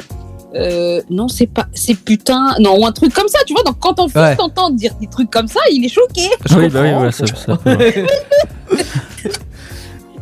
euh, 0.56 1.02
non, 1.10 1.28
c'est 1.28 1.48
pas, 1.48 1.66
c'est 1.74 1.96
putain, 1.96 2.54
non, 2.60 2.78
ou 2.80 2.86
un 2.86 2.92
truc 2.92 3.14
comme 3.14 3.28
ça, 3.28 3.40
tu 3.46 3.54
vois. 3.54 3.64
Donc, 3.64 3.78
quand 3.80 3.94
ton 3.94 4.08
fils 4.08 4.16
Ouais. 4.18 4.36
t'entend 4.36 4.70
dire 4.70 4.94
des 5.02 5.08
trucs 5.08 5.30
comme 5.32 5.48
ça, 5.48 5.60
il 5.72 5.84
est 5.86 5.90
choqué. 5.90 6.30
Je 6.50 6.58
Oui, 6.58 6.70
bah 6.70 6.82
oui, 6.84 6.94
ouais, 6.94 7.12
ça. 7.12 7.26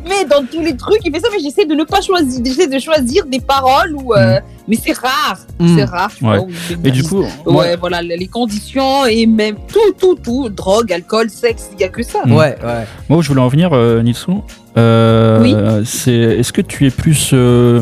Mais 0.04 0.24
dans 0.28 0.44
tous 0.44 0.60
les 0.60 0.76
trucs, 0.76 0.98
il 1.04 1.12
fait 1.12 1.20
ça, 1.20 1.28
mais 1.32 1.38
j'essaie 1.40 1.64
de 1.64 1.74
ne 1.76 1.84
pas 1.84 2.00
choisir, 2.00 2.42
j'essaie 2.44 2.66
de 2.66 2.78
choisir 2.80 3.24
des 3.26 3.38
paroles 3.38 3.94
où, 3.94 4.12
euh, 4.14 4.40
mais 4.66 4.74
c'est 4.76 4.98
rare, 4.98 5.38
Mm. 5.60 5.76
c'est 5.78 5.84
rare, 5.84 6.10
tu 6.16 6.24
Ouais. 6.24 6.38
vois. 6.38 6.48
Et 6.82 6.90
du 6.90 7.04
coup, 7.04 7.24
Ouais, 7.46 7.76
voilà, 7.76 8.02
les 8.02 8.26
conditions 8.26 9.06
et 9.06 9.26
même 9.26 9.54
tout, 9.72 9.92
tout, 10.00 10.16
tout, 10.16 10.48
drogue, 10.48 10.92
alcool, 10.92 11.30
sexe, 11.30 11.68
il 11.72 11.76
n'y 11.76 11.84
a 11.84 11.88
que 11.88 12.02
ça. 12.02 12.18
Mm. 12.26 12.32
Ouais, 12.32 12.56
ouais. 12.64 12.84
moi 13.08 13.22
je 13.22 13.28
voulais 13.28 13.40
en 13.40 13.46
venir, 13.48 13.70
euh, 13.72 14.02
Nitsu, 14.02 14.32
euh, 14.76 15.82
c'est 15.84 16.12
est-ce 16.12 16.52
que 16.52 16.62
tu 16.62 16.84
es 16.84 16.90
plus, 16.90 17.30
euh, 17.32 17.80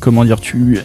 comment 0.00 0.26
dire, 0.26 0.40
tu 0.42 0.78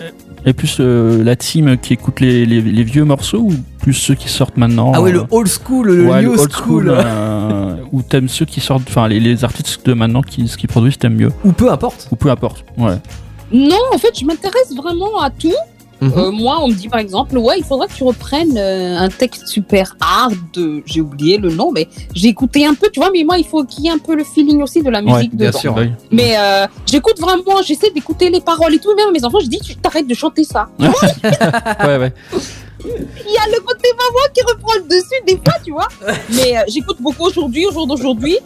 es 0.46 0.54
plus 0.54 0.78
euh, 0.80 1.24
la 1.24 1.36
team 1.36 1.78
qui 1.78 1.94
écoute 1.94 2.20
les, 2.20 2.46
les, 2.46 2.62
les 2.62 2.84
vieux 2.84 3.04
morceaux 3.06 3.40
ou 3.40 3.54
plus 3.82 3.94
ceux 3.94 4.16
qui 4.16 4.30
sortent 4.30 4.58
maintenant 4.58 4.92
Ah 4.96 5.02
ouais, 5.02 5.12
euh, 5.12 5.14
le 5.14 5.24
old 5.32 5.48
school, 5.48 5.88
le 5.88 6.06
ouais, 6.08 6.22
new 6.22 6.34
le 6.34 6.40
old 6.40 6.52
school, 6.52 6.90
euh, 6.96 7.76
ou 7.92 8.02
t'aimes 8.02 8.30
ceux 8.30 8.46
qui 8.46 8.60
sortent, 8.60 8.84
enfin 8.88 9.08
les, 9.08 9.20
les 9.20 9.44
artistes 9.44 9.86
de 9.86 9.94
maintenant 9.94 10.22
qui, 10.22 10.48
ce 10.48 10.58
qu'ils 10.58 10.70
produisent, 10.70 10.98
t'aimes 10.98 11.16
mieux? 11.16 11.32
Ou 11.44 11.52
peu 11.52 11.72
importe. 11.72 12.08
ou 12.12 12.16
peu 12.16 12.30
importe. 12.30 12.66
Ouais. 12.78 12.98
Non, 13.52 13.78
en 13.94 13.98
fait, 13.98 14.18
je 14.20 14.26
m'intéresse 14.26 14.74
vraiment 14.76 15.20
à 15.22 15.30
tout. 15.30 15.52
Mhm. 16.02 16.14
Euh, 16.18 16.32
moi, 16.32 16.60
on 16.62 16.68
me 16.68 16.74
dit 16.74 16.90
par 16.90 17.00
exemple, 17.00 17.38
ouais, 17.38 17.56
il 17.60 17.64
faudrait 17.64 17.88
que 17.88 17.94
tu 17.94 18.04
reprennes 18.04 18.58
euh, 18.58 18.98
un 18.98 19.10
texte 19.10 19.48
super 19.48 19.96
hard. 20.02 20.34
de- 20.54 20.84
J'ai 20.86 21.00
oublié 21.02 21.38
le 21.38 21.50
nom, 21.50 21.72
mais 21.72 21.88
j'ai 22.14 22.28
écouté 22.28 22.66
un 22.66 22.74
peu, 22.74 22.90
tu 22.92 23.00
vois. 23.00 23.10
Mais 23.14 23.24
moi, 23.24 23.38
il 23.38 23.46
faut 23.46 23.64
qu'il 23.64 23.86
y 23.86 23.88
ait 23.88 23.92
un 23.92 23.98
peu 24.00 24.16
le 24.16 24.24
feeling 24.24 24.62
aussi 24.62 24.82
de 24.82 24.90
la 24.90 25.02
Ouais, 25.02 25.14
musique 25.14 25.36
bien 25.36 25.48
dedans. 25.48 25.60
sûr. 25.60 25.76
Oui. 25.78 25.90
Mais 26.12 26.36
euh, 26.38 26.68
j'écoute 26.86 27.20
vraiment, 27.20 27.62
j'essaie 27.66 27.90
d'écouter 27.92 28.30
les 28.30 28.42
paroles 28.42 28.74
et 28.74 28.80
tout. 28.80 28.94
Même 28.96 29.08
à 29.10 29.12
mes 29.12 29.24
enfants, 29.24 29.40
je 29.42 29.48
dis, 29.48 29.60
tu 29.60 29.76
t'arrêtes 29.78 30.08
de 30.08 30.14
chanter 30.14 30.44
ça. 30.44 30.68
ouais, 30.80 31.98
ouais. 31.98 32.14
Il 32.86 33.32
y 33.32 33.38
a 33.38 33.48
le 33.56 33.62
côté 33.62 33.88
maman 33.98 34.26
qui 34.34 34.42
reprend 34.44 34.74
le 34.76 34.90
dessus 34.90 35.22
des 35.26 35.36
fois, 35.38 35.54
tu 35.64 35.72
vois. 35.72 35.88
Mais 36.32 36.58
euh, 36.58 36.62
j'écoute 36.68 36.98
beaucoup 37.00 37.24
aujourd'hui, 37.26 37.66
au 37.66 37.72
jour 37.72 37.88
d'aujourd'hui, 37.88 38.38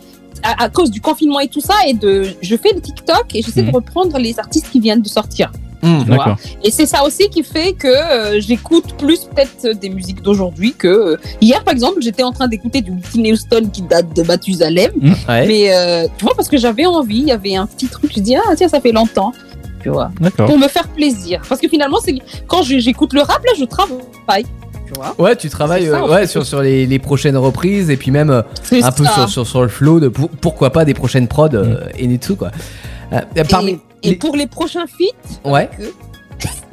à, 0.43 0.65
à 0.65 0.69
cause 0.69 0.91
du 0.91 1.01
confinement 1.01 1.39
et 1.39 1.47
tout 1.47 1.61
ça. 1.61 1.73
Et 1.87 1.93
de, 1.95 2.23
je 2.41 2.55
fais 2.55 2.71
le 2.73 2.81
TikTok 2.81 3.33
et 3.33 3.41
j'essaie 3.41 3.63
Mhm. 3.63 3.71
de 3.71 3.75
reprendre 3.75 4.17
les 4.19 4.37
artistes 4.37 4.69
qui 4.71 4.79
viennent 4.79 5.01
de 5.01 5.07
sortir. 5.07 5.51
Mm. 5.83 6.03
D'accord. 6.05 6.35
Et 6.63 6.71
c'est 6.71 6.85
ça 6.87 7.03
aussi 7.03 7.29
qui 7.29 7.43
fait 7.43 7.73
que 7.73 7.87
euh, 7.87 8.41
j'écoute 8.41 8.95
plus 8.97 9.25
peut-être 9.25 9.77
des 9.79 9.89
musiques 9.89 10.21
d'aujourd'hui 10.23 10.73
que 10.73 10.87
euh, 10.87 11.17
hier 11.39 11.63
par 11.63 11.73
exemple 11.73 11.97
j'étais 12.01 12.23
en 12.23 12.31
train 12.31 12.47
d'écouter 12.47 12.81
du 12.81 12.91
Whitney 12.91 13.31
Houston 13.33 13.69
qui 13.71 13.83
date 13.83 14.15
de 14.15 14.23
Mathusalem. 14.23 14.91
Ouais. 15.29 15.45
mais 15.47 15.73
euh, 15.75 16.07
tu 16.17 16.25
vois 16.25 16.33
parce 16.35 16.49
que 16.49 16.57
j'avais 16.57 16.85
envie 16.85 17.19
il 17.19 17.27
y 17.27 17.31
avait 17.31 17.55
un 17.55 17.67
petit 17.67 17.87
truc 17.87 18.11
je 18.15 18.19
dis 18.21 18.35
ah 18.35 18.55
tiens 18.55 18.67
ça 18.67 18.81
fait 18.81 18.91
longtemps 18.91 19.33
tu 19.83 19.89
vois. 19.89 20.09
Pour 20.35 20.57
me 20.57 20.67
faire 20.67 20.87
plaisir. 20.87 21.41
Parce 21.47 21.61
que 21.61 21.67
finalement 21.69 21.99
c'est 22.03 22.15
quand 22.47 22.63
j'écoute 22.63 23.13
le 23.13 23.21
rap 23.21 23.43
là 23.45 23.51
je 23.57 23.63
travaille 23.65 24.45
tu 24.87 24.93
vois. 24.95 25.13
Ouais, 25.19 25.35
tu 25.35 25.49
travailles 25.49 25.85
ça, 25.87 26.01
euh, 26.03 26.07
ouais, 26.09 26.27
sur, 26.27 26.45
sur 26.45 26.61
les, 26.61 26.85
les 26.87 26.97
prochaines 26.99 27.35
reprises 27.37 27.89
et 27.89 27.97
puis 27.97 28.09
même 28.09 28.29
euh, 28.29 28.41
un 28.81 28.91
peu 28.91 29.03
sur, 29.05 29.29
sur, 29.29 29.45
sur 29.47 29.61
le 29.61 29.67
flow 29.67 29.99
de 29.99 30.07
pour- 30.07 30.29
pourquoi 30.29 30.71
pas 30.71 30.85
des 30.85 30.93
prochaines 30.93 31.27
prods 31.27 31.49
euh, 31.53 31.81
et 31.97 32.07
Netsu 32.07 32.35
quoi. 32.35 32.51
Euh, 33.13 33.19
parmi 33.49 33.79
et, 34.03 34.09
les- 34.11 34.15
pour 34.15 34.35
les 34.35 34.47
prochains 34.47 34.85
feats 34.87 35.49
Ouais. 35.49 35.69
que- 35.77 35.93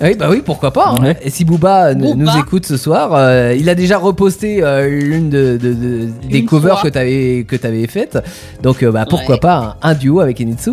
Oui, 0.02 0.14
bah 0.18 0.26
oui, 0.30 0.42
pourquoi 0.44 0.72
pas. 0.72 0.88
hein. 0.98 1.02
Ouais. 1.02 1.16
Et 1.22 1.30
si 1.30 1.44
Booba, 1.44 1.86
euh, 1.86 1.94
nous- 1.94 2.14
Booba. 2.14 2.32
nous 2.34 2.40
écoute 2.40 2.66
ce 2.66 2.76
soir, 2.76 3.10
euh, 3.14 3.54
il 3.58 3.68
a 3.70 3.74
déjà 3.74 3.96
reposté 3.96 4.62
euh, 4.62 4.88
l'une 4.88 5.30
de, 5.30 5.56
de- 5.56 5.72
de- 5.72 6.08
des 6.30 6.38
Une 6.40 6.46
covers 6.46 6.80
fois. 6.80 6.82
que 6.82 6.92
t'avais 6.92 7.44
que 7.48 7.56
t'avais 7.56 7.86
faites. 7.86 8.18
Donc 8.62 8.82
euh, 8.82 8.90
bah, 8.90 9.06
pourquoi 9.08 9.36
Ouais. 9.36 9.40
pas 9.40 9.76
un, 9.82 9.90
un 9.90 9.94
duo 9.94 10.20
avec 10.20 10.40
Enitsu. 10.40 10.72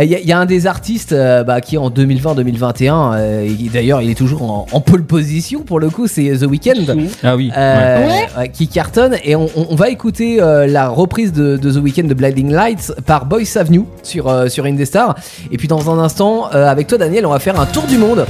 Il 0.00 0.04
y, 0.04 0.14
a- 0.14 0.20
y 0.20 0.32
a 0.32 0.38
un 0.38 0.46
des 0.46 0.66
artistes 0.66 1.12
euh, 1.12 1.42
bah, 1.44 1.60
qui 1.60 1.76
en 1.78 1.90
2020-2021, 1.90 3.12
euh, 3.14 3.44
et 3.46 3.68
D'ailleurs, 3.70 4.02
il 4.02 4.10
est 4.10 4.14
toujours 4.14 4.42
en, 4.42 4.66
en 4.72 4.80
pole 4.80 5.02
position 5.04 5.60
pour 5.62 5.80
le 5.80 5.90
coup. 5.90 6.06
C'est 6.06 6.30
The 6.38 6.44
Weeknd. 6.46 6.94
Ah 7.22 7.36
oui. 7.36 7.50
ouais. 7.54 8.28
Ouais, 8.38 8.48
qui 8.48 8.68
cartonne 8.68 9.16
et 9.24 9.34
on, 9.36 9.46
on- 9.56 9.66
on 9.70 9.74
va 9.74 9.90
écouter 9.90 10.40
euh, 10.40 10.66
la 10.66 10.88
reprise 10.88 11.32
de, 11.32 11.56
de 11.56 11.70
The 11.72 11.76
Weeknd 11.82 12.04
de 12.08 12.14
Blinding 12.14 12.52
Lights 12.52 12.92
par 13.06 13.26
Boys 13.26 13.56
Avenue 13.56 13.84
sur, 14.02 14.28
euh, 14.28 14.48
sur 14.48 14.64
Indestar 14.64 15.16
et 15.50 15.56
puis 15.56 15.68
dans 15.68 15.90
un 15.90 15.98
instant 15.98 16.46
euh, 16.54 16.68
avec 16.68 16.86
toi 16.86 16.98
Daniel 16.98 17.26
on 17.26 17.30
va 17.30 17.38
faire 17.38 17.58
un 17.60 17.66
tour 17.66 17.84
du 17.84 17.98
monde 17.98 18.24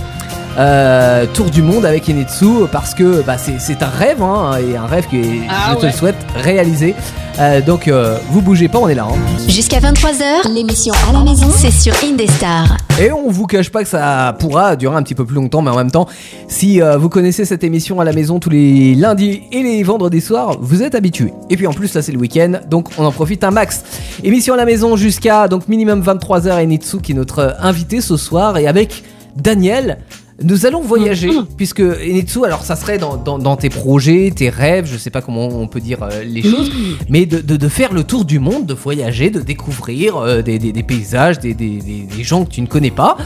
Euh, 0.59 1.27
tour 1.33 1.49
du 1.49 1.63
monde 1.63 1.87
avec 1.87 2.09
Enetsu 2.09 2.67
parce 2.73 2.93
que 2.93 3.23
bah, 3.23 3.37
c'est 3.39 3.83
un 3.85 3.87
rêve 3.89 4.21
hein, 4.21 4.59
et 4.59 4.77
un 4.77 4.85
rêve 4.87 5.07
que 5.07 5.17
Ah 5.49 5.71
je 5.71 5.77
te 5.77 5.81
ouais. 5.83 5.87
le 5.93 5.97
souhaite 5.97 6.17
réaliser 6.35 6.95
Euh, 7.39 7.61
donc 7.63 7.87
euh, 7.87 8.19
vous 8.31 8.43
bougez 8.43 8.67
pas 8.69 8.79
on 8.79 8.89
est 8.89 8.95
là 8.97 9.07
hein. 9.09 9.17
Jusqu'à 9.49 9.79
23h, 9.79 10.53
l'émission 10.53 10.93
à 11.09 11.13
la 11.13 11.21
maison, 11.23 11.47
c'est 11.57 11.71
sur 11.71 11.95
Indestar. 12.05 12.77
Et 13.01 13.13
on 13.13 13.31
vous 13.31 13.47
cache 13.47 13.71
pas 13.71 13.83
que 13.85 13.89
ça 13.89 14.35
pourra 14.41 14.75
durer 14.75 14.97
un 14.97 15.03
petit 15.05 15.15
peu 15.15 15.25
plus 15.25 15.37
longtemps, 15.37 15.63
mais 15.63 15.71
en 15.71 15.77
même 15.77 15.93
temps, 15.93 16.07
si 16.49 16.83
euh, 16.83 16.99
vous 16.99 17.09
connaissez 17.09 17.45
cette 17.45 17.63
émission 17.65 18.01
à 18.01 18.05
la 18.05 18.13
maison 18.13 18.41
tous 18.41 18.51
les 18.51 18.95
lundis 18.97 19.43
et 19.53 19.63
les 19.63 19.83
vendredis 19.85 20.21
soirs, 20.21 20.57
vous 20.61 20.83
êtes 20.83 20.97
habitués. 20.97 21.33
Et 21.49 21.57
puis 21.57 21.69
en 21.69 21.73
plus, 21.73 21.95
là 21.95 22.03
c'est 22.03 22.13
le 22.13 22.19
week-end, 22.19 22.55
donc 22.69 22.89
on 22.99 23.05
en 23.07 23.13
profite 23.13 23.45
un 23.45 23.53
max. 23.53 23.85
Émission 24.25 24.55
à 24.55 24.57
la 24.57 24.65
maison 24.67 24.97
jusqu'à 24.97 25.47
donc 25.47 25.69
minimum 25.69 26.03
23h 26.03 26.61
et 26.61 26.67
Nitsu 26.67 26.99
qui 26.99 27.13
est 27.13 27.15
notre 27.15 27.57
invité 27.61 28.01
ce 28.01 28.17
soir 28.17 28.59
et 28.59 28.67
avec 28.67 29.05
Daniel. 29.37 29.99
Nous 30.43 30.65
allons 30.65 30.81
voyager, 30.81 31.29
puisque 31.59 31.81
Enitsu, 31.81 32.47
alors 32.47 32.63
ça 32.65 32.75
serait 32.75 32.97
dans, 32.97 33.19
dans- 33.19 33.39
dans 33.39 33.57
tes 33.57 33.69
projets, 33.69 34.33
tes 34.35 34.49
rêves, 34.49 34.87
je 34.91 34.97
sais 34.97 35.11
pas 35.11 35.21
comment 35.21 35.49
on 35.49 35.67
peut 35.69 35.81
dire 35.81 35.99
euh, 36.03 36.23
les 36.25 36.41
choses, 36.43 36.73
mais 37.11 37.27
de, 37.27 37.41
de- 37.41 37.57
de 37.59 37.69
faire 37.69 37.93
le 37.93 38.05
tour 38.05 38.25
du 38.25 38.39
monde, 38.39 38.65
de 38.65 38.73
voyager, 38.73 39.29
de 39.29 39.41
découvrir 39.41 40.17
euh, 40.17 40.41
des, 40.41 40.59
des- 40.59 40.73
des 40.73 40.83
paysages, 40.83 41.39
des, 41.41 41.53
des- 41.53 41.77
des- 41.81 42.07
des 42.17 42.23
gens 42.25 42.47
que 42.47 42.51
tu 42.53 42.63
ne 42.63 42.67
connais 42.67 42.91
pas. 42.91 43.19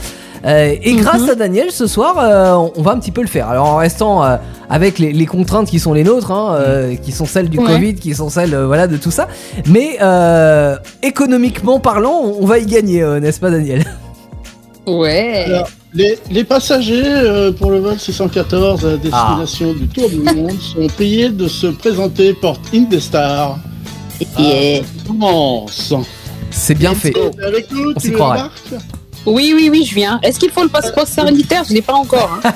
Euh, 0.45 0.75
et 0.83 0.95
grâce 0.97 1.29
à 1.29 1.37
Daniel, 1.37 1.71
ce 1.71 1.87
soir, 1.87 2.19
euh, 2.19 2.53
on- 2.55 2.73
on 2.75 2.83
va 2.83 2.91
un 2.91 2.99
petit 2.99 3.13
peu 3.13 3.21
le 3.21 3.29
faire. 3.29 3.49
Alors 3.49 3.67
en 3.69 3.77
restant 3.77 4.25
euh, 4.25 4.37
avec 4.69 4.99
les, 4.99 5.13
les 5.13 5.27
contraintes 5.27 5.69
qui 5.69 5.79
sont 5.79 5.93
les 5.93 6.03
nôtres, 6.03 6.33
hein, 6.33 6.57
euh, 6.57 6.97
qui 6.97 7.13
sont 7.13 7.27
celles 7.27 7.49
du 7.49 7.59
Ouais. 7.61 7.65
Covid, 7.67 7.95
qui 7.95 8.13
sont 8.17 8.29
celles 8.29 8.55
euh, 8.55 8.67
voilà, 8.67 8.89
de 8.89 8.97
tout 8.97 9.13
ça, 9.13 9.29
mais 9.69 9.99
euh, 10.03 10.77
économiquement 11.05 11.79
parlant, 11.79 12.21
on, 12.25 12.43
on 12.43 12.47
va 12.47 12.59
y 12.59 12.67
gagner, 12.67 13.03
euh, 13.05 13.21
n'est-ce 13.21 13.39
pas 13.39 13.51
Daniel? 13.51 13.85
Ouais 14.87 15.45
Alors, 15.47 15.69
les, 15.95 16.19
les 16.31 16.45
passagers 16.45 17.03
euh, 17.05 17.53
pour 17.53 17.71
le 17.71 17.79
vol 17.79 17.99
614 17.99 18.85
à 18.85 18.97
destination 18.97 19.75
Ah. 19.75 19.79
du 19.79 19.89
Tour 19.89 20.11
du 20.11 20.17
Monde 20.17 20.59
sont 20.61 20.87
priés 20.89 21.29
de 21.31 21.47
se 21.49 21.69
présenter 21.69 22.33
porte 22.35 22.61
Indestar. 22.75 23.59
Yeah. 24.39 24.81
Ah, 24.83 25.07
commence. 25.07 25.93
C'est 26.51 26.75
bien 26.75 26.95
fait. 26.95 27.11
T'es 27.13 27.45
avec 27.45 27.71
nous, 27.73 27.93
On 27.97 28.01
s'y 28.01 28.09
tu 28.11 28.15
croirait. 28.15 28.43
oui 29.27 29.53
oui 29.57 29.69
oui 29.71 29.85
je 29.89 29.95
viens 29.95 30.21
est-ce 30.23 30.39
qu'il 30.39 30.51
faut 30.51 30.63
le 30.63 30.69
passeport 30.69 31.07
sanitaire? 31.07 31.65
Je 31.69 31.75
l'ai 31.75 31.83
pas 31.83 31.95
encore 31.95 32.39
hein. 32.45 32.51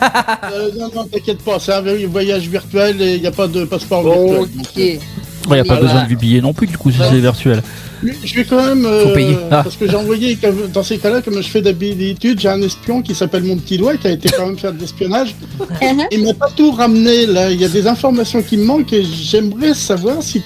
Euh, 0.52 0.70
Non, 0.78 0.88
non, 0.94 1.04
t'inquiète 1.04 1.38
pas, 1.42 1.58
c'est 1.58 1.72
un 1.72 1.82
voyage 2.06 2.46
virtuel 2.48 3.00
et 3.02 3.14
il 3.16 3.20
n'y 3.20 3.26
a 3.26 3.32
pas 3.32 3.46
de 3.48 3.64
passeport 3.64 4.02
virtuel. 4.04 4.48
Ok 4.60 5.00
Il 5.48 5.54
n'y 5.54 5.60
a 5.60 5.64
pas 5.64 5.74
Voilà. 5.80 5.92
besoin 5.94 6.08
de 6.08 6.14
billet 6.14 6.40
non 6.40 6.52
plus, 6.52 6.66
du 6.66 6.76
coup, 6.78 6.90
si 6.90 6.98
c'est 6.98 7.18
virtuel. 7.20 7.62
Je 8.02 8.34
vais 8.34 8.44
quand 8.44 8.64
même. 8.64 8.84
euh, 8.86 9.08
Faut 9.08 9.14
payer. 9.14 9.36
Ah. 9.50 9.62
Parce 9.64 9.76
que 9.76 9.88
j'ai 9.88 9.96
envoyé, 9.96 10.38
dans 10.72 10.82
ces 10.82 10.98
cas-là, 10.98 11.20
comme 11.20 11.42
je 11.42 11.48
fais 11.48 11.60
d'habitude, 11.62 12.38
j'ai 12.40 12.48
un 12.48 12.62
espion 12.62 13.02
qui 13.02 13.14
s'appelle 13.14 13.42
mon 13.44 13.56
petit 13.56 13.76
doigt 13.78 13.96
qui 13.96 14.06
a 14.06 14.10
été 14.12 14.28
quand 14.28 14.46
même 14.46 14.58
faire 14.58 14.72
de 14.72 14.78
l'espionnage. 14.80 15.34
Mhm. 15.82 16.02
Il 16.12 16.24
m'a 16.24 16.34
pas 16.34 16.48
tout 16.56 16.70
ramené 16.70 17.26
là, 17.26 17.50
il 17.50 17.60
y 17.60 17.64
a 17.64 17.68
des 17.68 17.86
informations 17.86 18.42
qui 18.42 18.56
me 18.56 18.64
manquent 18.64 18.92
et 18.92 19.02
j'aimerais 19.04 19.74
savoir 19.74 20.22
si 20.22 20.42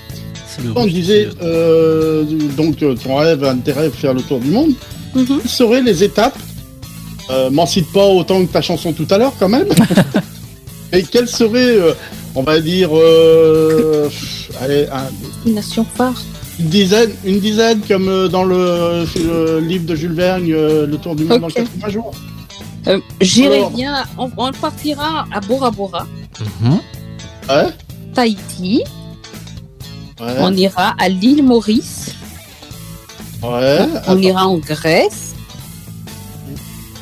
on 0.76 0.86
disait 0.86 1.28
euh, 1.42 2.24
donc 2.56 2.82
euh, 2.82 2.94
ton 2.94 3.16
rêve, 3.16 3.42
un 3.44 3.54
de 3.54 3.60
tes 3.62 3.72
rêves, 3.72 3.92
faire 3.92 4.14
le 4.14 4.22
tour 4.22 4.38
du 4.40 4.50
monde, 4.50 4.72
quelles 5.14 5.26
seraient 5.46 5.82
les 5.82 6.02
étapes? 6.04 6.38
Euh, 7.30 7.50
M'en 7.50 7.66
cite 7.66 7.90
pas 7.92 8.06
autant 8.06 8.44
que 8.44 8.50
ta 8.52 8.60
chanson 8.62 8.92
tout 8.92 9.06
à 9.10 9.18
l'heure 9.18 9.32
quand 9.38 9.48
même. 9.48 9.66
Et 10.92 11.02
quelles 11.02 11.28
seraient, 11.28 11.76
euh, 11.78 11.94
on 12.34 12.42
va 12.42 12.60
dire, 12.60 12.90
euh, 12.92 14.08
allez, 14.60 14.86
un- 14.92 15.10
destination 15.44 15.84
phare 15.94 16.20
une 16.60 16.68
dizaine, 16.68 17.10
une 17.24 17.40
dizaine 17.40 17.80
comme 17.88 18.08
euh, 18.08 18.28
dans 18.28 18.44
le, 18.44 19.04
le 19.16 19.58
livre 19.60 19.86
de 19.86 19.94
Jules 19.94 20.12
Verne, 20.12 20.44
euh, 20.50 20.86
Le 20.86 20.98
Tour 20.98 21.16
du 21.16 21.24
monde 21.24 21.42
Ok. 21.44 21.50
en 21.58 21.62
80 21.62 21.88
jours. 21.88 22.12
Euh, 22.88 23.00
J'irai 23.20 23.62
bien, 23.74 24.04
on, 24.18 24.30
on 24.36 24.52
partira 24.52 25.26
à 25.32 25.40
Bora 25.40 25.70
Bora, 25.70 26.06
Ouais, 27.48 27.66
Tahiti, 28.14 28.84
ouais, 30.20 30.26
on 30.38 30.52
ira 30.54 30.94
à 30.98 31.08
l'île 31.08 31.42
Maurice, 31.42 32.14
ouais. 33.42 33.78
on 34.06 34.18
ira 34.20 34.46
en 34.46 34.58
Grèce, 34.58 35.34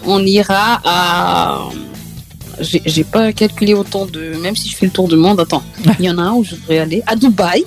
on 0.06 0.24
ira 0.24 0.80
à 0.84 1.58
j'ai 2.60 2.82
j'ai 2.86 3.04
pas 3.04 3.32
calculé 3.32 3.74
autant 3.74 4.06
de. 4.06 4.34
Même 4.42 4.56
si 4.56 4.68
je 4.68 4.76
fais 4.76 4.86
le 4.86 4.92
tour 4.92 5.08
du 5.08 5.16
monde, 5.16 5.40
attends. 5.40 5.62
Il 5.98 6.04
y 6.04 6.10
en 6.10 6.18
a 6.18 6.22
un 6.22 6.32
où 6.32 6.44
je 6.44 6.54
voudrais 6.56 6.78
aller. 6.78 7.02
À 7.06 7.16
Dubaï. 7.16 7.64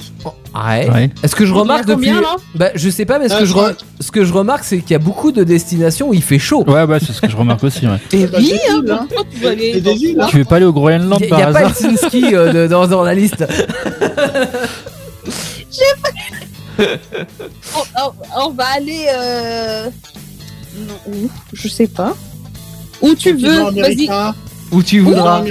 Ouais. 0.55 0.89
Ouais. 0.89 1.09
Est-ce 1.23 1.35
que 1.35 1.45
je 1.45 1.51
y 1.51 1.57
remarque 1.57 1.85
depuis. 1.85 2.09
combien, 2.09 2.21
là 2.21 2.35
Bah, 2.53 2.69
je 2.75 2.89
sais 2.89 3.05
pas, 3.05 3.17
mais 3.17 3.27
ce 3.27 3.33
Ah, 3.33 3.39
que 3.39 3.45
je, 3.45 3.53
re- 3.53 3.75
ce 3.99 4.11
que 4.11 4.23
je 4.23 4.31
remarque, 4.33 4.63
c'est 4.63 4.79
qu'il 4.81 4.91
y 4.91 4.95
a 4.95 4.99
beaucoup 4.99 5.31
de 5.31 5.43
destinations 5.43 6.09
où 6.09 6.13
il 6.13 6.21
fait 6.21 6.37
chaud. 6.37 6.63
Ouais, 6.67 6.83
ouais, 6.83 6.99
c'est 6.99 7.11
ce 7.11 7.21
que 7.21 7.29
je 7.29 7.35
remarque 7.35 7.63
aussi. 7.63 7.87
Ouais. 7.87 7.97
Et 8.11 8.27
bah, 8.27 8.37
oui, 8.39 8.49
des 8.49 8.55
hein, 8.69 8.81
îles, 8.83 8.91
hein. 8.91 9.07
tu 9.39 9.47
aller 9.47 9.81
des 9.81 9.91
îles, 9.91 10.21
hein. 10.21 10.27
Tu 10.29 10.37
veux 10.37 10.45
pas 10.45 10.57
aller 10.57 10.65
au 10.65 10.73
Groenland 10.73 11.19
Il 11.21 11.27
par 11.29 11.39
n'y 11.39 11.43
a, 11.43 11.51
pas 11.51 11.59
hasard 11.59 11.71
Helsinki 11.91 12.35
euh, 12.35 12.53
de- 12.53 12.67
dans, 12.67 12.85
dans 12.87 13.01
la 13.03 13.15
liste. 13.15 13.43
On, 16.79 17.81
on- 18.03 18.45
on 18.45 18.49
va 18.51 18.65
aller. 18.75 19.05
Euh... 19.13 19.89
Non, 20.77 20.93
où? 21.07 21.29
Je 21.53 21.67
sais 21.67 21.87
pas. 21.87 22.15
Où 23.01 23.13
tu 23.15 23.33
veux, 23.33 23.63
vas-y. 23.71 24.07
Où 24.73 24.81
tu 24.83 24.99
voudras. 24.99 25.43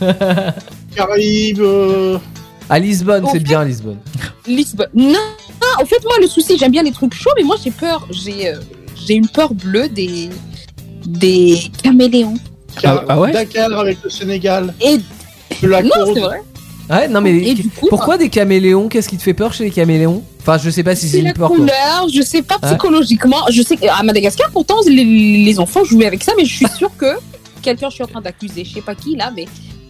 Caraïbes, 0.94 1.60
euh, 1.60 2.18
À 2.68 2.78
Lisbonne, 2.78 3.24
c'est 3.32 3.40
bien 3.42 3.64
Lisbonne. 3.64 3.98
Lisbonne. 4.46 4.88
Non, 4.94 5.14
en 5.80 5.84
fait, 5.84 6.02
moi, 6.04 6.14
le 6.20 6.26
souci, 6.26 6.56
j'aime 6.58 6.72
bien 6.72 6.82
les 6.82 6.92
trucs 6.92 7.14
chauds, 7.14 7.30
mais 7.36 7.42
moi, 7.44 7.56
j'ai 7.62 7.70
peur. 7.70 8.06
J'ai 8.10 8.48
euh, 8.48 8.58
j'ai 9.06 9.14
une 9.14 9.28
peur 9.28 9.54
bleue 9.54 9.88
des, 9.88 10.28
des 11.06 11.58
caméléons. 11.82 12.34
Ah- 12.84 13.02
ah 13.08 13.18
ouais? 13.20 13.32
Dakar 13.32 13.72
avec 13.78 13.98
le 14.04 14.10
Sénégal, 14.10 14.74
Et 14.80 14.98
de 15.62 15.68
la 15.68 15.82
non, 15.82 15.90
c'est 16.14 16.20
vrai. 16.20 16.42
Ouais, 16.88 17.06
non 17.08 17.20
mais 17.20 17.36
Et 17.36 17.54
du 17.54 17.68
coup, 17.68 17.86
pourquoi 17.88 18.18
des 18.18 18.28
caméléons? 18.28 18.88
Qu'est-ce 18.88 19.08
qui 19.08 19.16
te 19.16 19.22
fait 19.22 19.34
peur 19.34 19.52
chez 19.52 19.64
les 19.64 19.70
caméléons? 19.70 20.22
Enfin, 20.40 20.58
je 20.58 20.70
sais 20.70 20.82
pas 20.82 20.96
si 20.96 21.08
c'est 21.08 21.18
une 21.20 21.26
la 21.26 21.34
peur. 21.34 21.48
quoi. 21.48 21.56
couleur, 21.56 22.06
je 22.12 22.20
sais 22.22 22.42
pas 22.42 22.56
Ouais. 22.62 22.68
psychologiquement. 22.70 23.36
Je 23.50 23.62
sais 23.62 23.76
qu'à 23.76 24.02
Madagascar, 24.02 24.50
pourtant, 24.50 24.76
les, 24.86 25.04
les 25.04 25.58
enfants 25.60 25.84
jouaient 25.84 26.06
avec 26.06 26.22
ça, 26.24 26.32
mais 26.36 26.44
je 26.44 26.54
suis 26.56 26.66
sûre 26.76 26.90
que 26.98 27.06
quelqu'un, 27.60 27.88
je 27.90 27.94
suis 27.94 28.04
en 28.04 28.08
train 28.08 28.20
d'accuser, 28.20 28.64
je 28.64 28.74
sais 28.74 28.80
pas 28.82 28.94
qui 28.94 29.16
là, 29.16 29.32
mais 29.34 29.46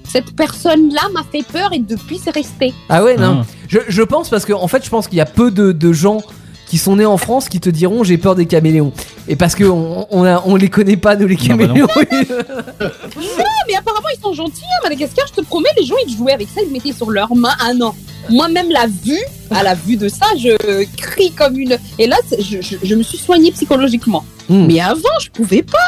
cette 0.08 0.34
personne-là 0.34 1.02
m'a 1.14 1.22
fait 1.30 1.44
peur 1.44 1.72
et 1.72 1.78
depuis, 1.78 2.18
c'est 2.22 2.34
resté. 2.34 2.74
Ah 2.88 3.02
ouais, 3.04 3.16
non. 3.16 3.42
Ah. 3.42 3.46
Je, 3.68 3.78
je 3.88 4.02
pense 4.02 4.28
parce 4.28 4.44
que 4.44 4.52
en 4.52 4.66
fait, 4.68 4.84
je 4.84 4.90
pense 4.90 5.06
qu'il 5.08 5.18
y 5.18 5.20
a 5.20 5.26
peu 5.26 5.50
de, 5.50 5.72
de 5.72 5.92
gens 5.92 6.20
qui 6.66 6.78
sont 6.78 6.96
nés 6.96 7.06
en 7.06 7.16
France 7.16 7.48
qui 7.48 7.58
te 7.60 7.68
diront 7.68 8.04
j'ai 8.04 8.16
peur 8.18 8.34
des 8.36 8.46
caméléons. 8.46 8.92
Et 9.28 9.34
parce 9.36 9.54
que 9.54 9.64
on, 9.64 10.06
on, 10.10 10.24
a- 10.24 10.42
on 10.46 10.54
les 10.56 10.68
connaît 10.68 10.96
pas 10.96 11.16
nous 11.16 11.26
les 11.26 11.36
Non, 11.36 11.56
bah 11.56 11.66
non. 11.66 11.74
caméléons. 11.86 11.88
Non, 12.80 13.66
mais 13.68 13.74
apparemment, 13.76 14.06
ils 14.16 14.20
sont 14.22 14.32
gentils 14.32 14.62
à 14.80 14.84
Madagascar, 14.84 15.26
je 15.28 15.40
te 15.40 15.46
promets, 15.46 15.68
les 15.78 15.84
gens, 15.86 15.94
ils 16.06 16.16
jouaient 16.16 16.32
avec 16.32 16.48
ça, 16.48 16.60
ils 16.66 16.72
mettaient 16.72 16.92
sur 16.92 17.10
leurs 17.10 17.34
mains. 17.34 17.54
Ah 17.60 17.72
non. 17.74 17.92
Moi-même, 18.28 18.70
la 18.70 18.86
vue, 18.86 19.18
à 19.50 19.62
la 19.62 19.74
vue 19.74 19.96
de 19.96 20.08
ça, 20.08 20.26
je 20.38 20.84
crie 20.96 21.32
comme 21.32 21.58
une. 21.58 21.76
Et 21.98 22.06
là, 22.06 22.16
je, 22.38 22.58
je 22.82 22.94
me 22.94 23.02
suis 23.02 23.18
soignée 23.18 23.50
psychologiquement. 23.52 24.24
Hmm. 24.48 24.66
Mais 24.66 24.80
avant, 24.80 25.18
je 25.20 25.30
pouvais 25.30 25.62
pas. 25.62 25.78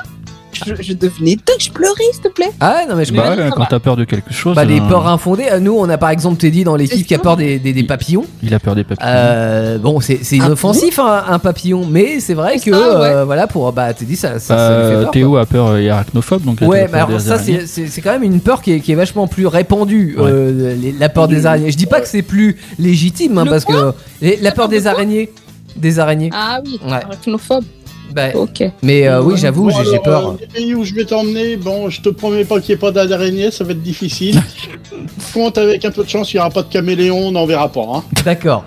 Je, 0.52 0.74
je 0.82 0.92
devenais 0.92 1.36
dingue, 1.36 1.56
je 1.58 1.70
pleurais, 1.70 1.94
s'il 2.12 2.22
te 2.22 2.28
plaît. 2.28 2.50
Ah 2.60 2.74
ouais, 2.76 2.86
non 2.90 2.96
mais 2.96 3.04
je 3.04 3.12
Bah 3.12 3.34
ouais, 3.36 3.50
quand 3.54 3.64
t'as 3.64 3.78
peur 3.78 3.96
de 3.96 4.04
quelque 4.04 4.32
chose. 4.32 4.54
Bah, 4.54 4.66
des 4.66 4.80
euh, 4.80 4.88
peurs 4.88 5.06
infondées. 5.08 5.46
Euh, 5.50 5.60
Nous, 5.60 5.72
on 5.76 5.88
a 5.88 5.96
par 5.98 6.10
exemple 6.10 6.36
Teddy 6.38 6.64
dans 6.64 6.76
l'équipe 6.76 7.06
qui 7.06 7.14
a 7.14 7.18
peur 7.18 7.36
des, 7.36 7.58
des, 7.58 7.72
des 7.72 7.82
papillons. 7.84 8.24
Il 8.42 8.52
a 8.54 8.58
peur 8.58 8.74
des 8.74 8.84
papillons. 8.84 9.10
Euh, 9.10 9.78
bon, 9.78 10.00
c'est 10.00 10.18
c'est 10.22 10.38
Ah 10.40 10.46
inoffensif 10.46 10.98
un, 10.98 11.24
un 11.28 11.38
papillon, 11.38 11.86
mais 11.88 12.20
c'est 12.20 12.34
vrai 12.34 12.58
C'est 12.58 12.70
que 12.70 12.76
ça, 12.76 13.00
ouais. 13.00 13.06
euh, 13.08 13.24
voilà 13.24 13.46
pour 13.46 13.72
bah 13.72 13.92
Teddy 13.94 14.16
ça, 14.16 14.38
ça, 14.38 14.56
ça 14.56 14.78
lui 14.78 14.88
fait 14.88 14.94
Euh, 14.96 15.02
peur. 15.04 15.10
Théo 15.12 15.36
a 15.36 15.46
peur 15.46 15.76
et 15.76 15.86
est 15.86 15.90
arachnophobe, 15.90 16.42
donc. 16.44 16.60
Ouais, 16.62 16.88
mais 16.92 16.98
alors 16.98 17.08
des 17.08 17.18
ça 17.20 17.34
araignées. 17.34 17.60
c'est- 17.60 17.66
c'est 17.66 17.86
c'est 17.88 18.00
quand 18.00 18.12
même 18.12 18.22
une 18.22 18.40
peur 18.40 18.60
qui 18.62 18.72
est, 18.72 18.80
qui 18.80 18.92
est 18.92 18.96
vachement 18.96 19.26
plus 19.26 19.46
répandue, 19.46 20.16
Ouais. 20.18 20.24
euh, 20.30 20.74
les- 20.76 20.92
la 20.92 21.08
peur 21.08 21.28
des 21.28 21.46
araignées. 21.46 21.70
Je 21.70 21.76
dis 21.76 21.86
pas 21.86 22.00
que 22.00 22.08
c'est 22.08 22.22
plus 22.22 22.56
légitime, 22.78 23.38
hein, 23.38 23.44
Le 23.44 23.50
parce 23.50 23.64
que 23.64 23.92
les- 24.20 24.36
la 24.36 24.50
peur 24.50 24.64
peur 24.64 24.68
de 24.68 24.74
des 24.76 24.82
quoi 24.82 24.90
araignées, 24.92 25.30
des 25.76 25.98
araignées. 25.98 26.30
Ah 26.34 26.60
oui, 26.64 26.78
Ouais. 26.84 26.92
arachnophobe. 26.92 27.64
Bah, 28.14 28.28
Ok. 28.34 28.62
mais 28.82 29.08
euh, 29.08 29.22
oui, 29.22 29.34
j'avoue, 29.36 29.68
Bon, 29.70 29.84
j'ai 29.90 29.98
peur. 29.98 30.30
euh, 30.30 30.34
les 30.40 30.46
pays 30.46 30.74
où 30.74 30.84
je 30.84 30.94
vais 30.94 31.04
t'emmener, 31.04 31.56
bon, 31.56 31.88
je 31.90 32.00
te 32.00 32.08
promets 32.10 32.44
pas 32.44 32.60
qu'il 32.60 32.74
n'y 32.74 32.74
ait 32.74 32.78
pas 32.78 32.90
d'araignée, 32.90 33.50
ça 33.50 33.64
va 33.64 33.72
être 33.72 33.82
difficile. 33.82 34.40
Contre, 35.34 35.60
avec 35.62 35.84
un 35.84 35.90
peu 35.90 36.04
de 36.04 36.08
chance, 36.08 36.32
il 36.32 36.36
n'y 36.36 36.40
aura 36.40 36.50
pas 36.50 36.62
de 36.62 36.68
caméléon, 36.72 37.16
on 37.28 37.32
n'en 37.32 37.46
verra 37.46 37.68
pas. 37.70 37.86
Hein. 37.94 38.02
D'accord. 38.24 38.64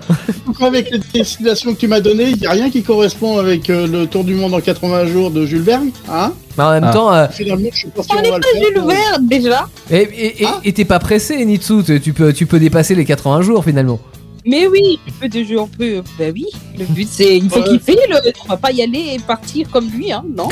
Avec 0.60 0.90
les 0.90 0.98
destinations 1.14 1.74
que 1.74 1.78
tu 1.78 1.86
m'as 1.88 2.00
données, 2.00 2.30
il 2.30 2.36
n'y 2.38 2.46
a 2.46 2.50
rien 2.50 2.70
qui 2.70 2.82
correspond 2.82 3.38
avec 3.38 3.70
euh, 3.70 3.86
le 3.86 4.06
tour 4.06 4.24
du 4.24 4.34
monde 4.34 4.52
en 4.54 4.60
80 4.60 5.06
jours 5.06 5.30
de 5.30 5.46
Jules 5.46 5.62
Verne. 5.62 5.90
Hein 6.10 6.32
Mais 6.58 6.64
en 6.64 6.70
même 6.72 6.84
Ah. 6.88 6.92
temps, 6.92 7.12
euh, 7.12 7.26
Finalement, 7.30 7.68
je 7.72 7.76
suis 7.78 7.88
pas 7.88 8.02
sûr 8.02 8.16
On 8.18 8.22
est 8.22 8.30
pas. 8.30 8.38
Jules 8.54 8.82
Verne 8.86 9.26
déjà. 9.28 9.66
et 9.90 9.96
et- 9.98 10.42
et- 10.42 10.46
Ah. 10.46 10.60
et 10.64 10.72
t'es 10.72 10.84
pas 10.84 10.98
pressé, 10.98 11.44
Nitsu, 11.44 11.82
tu 12.02 12.12
peux, 12.12 12.32
tu 12.32 12.46
peux 12.46 12.58
dépasser 12.58 12.94
les 12.94 13.04
80 13.04 13.42
jours 13.42 13.64
finalement. 13.64 14.00
Mais 14.46 14.66
oui, 14.68 14.98
tu 15.04 15.12
peux 15.12 15.28
déjà 15.28 15.56
on 15.56 15.66
peut. 15.66 16.02
Bah 16.18 16.26
oui, 16.32 16.46
le 16.78 16.84
but 16.86 17.08
c'est 17.10 17.36
il 17.38 17.50
faut 17.50 17.60
Ouais. 17.60 17.68
kiffer. 17.78 17.96
Le... 18.08 18.16
On 18.44 18.48
va 18.48 18.56
pas 18.56 18.70
y 18.72 18.80
aller 18.82 19.14
et 19.14 19.18
partir 19.18 19.68
comme 19.70 19.88
lui, 19.90 20.12
hein, 20.12 20.24
non 20.36 20.48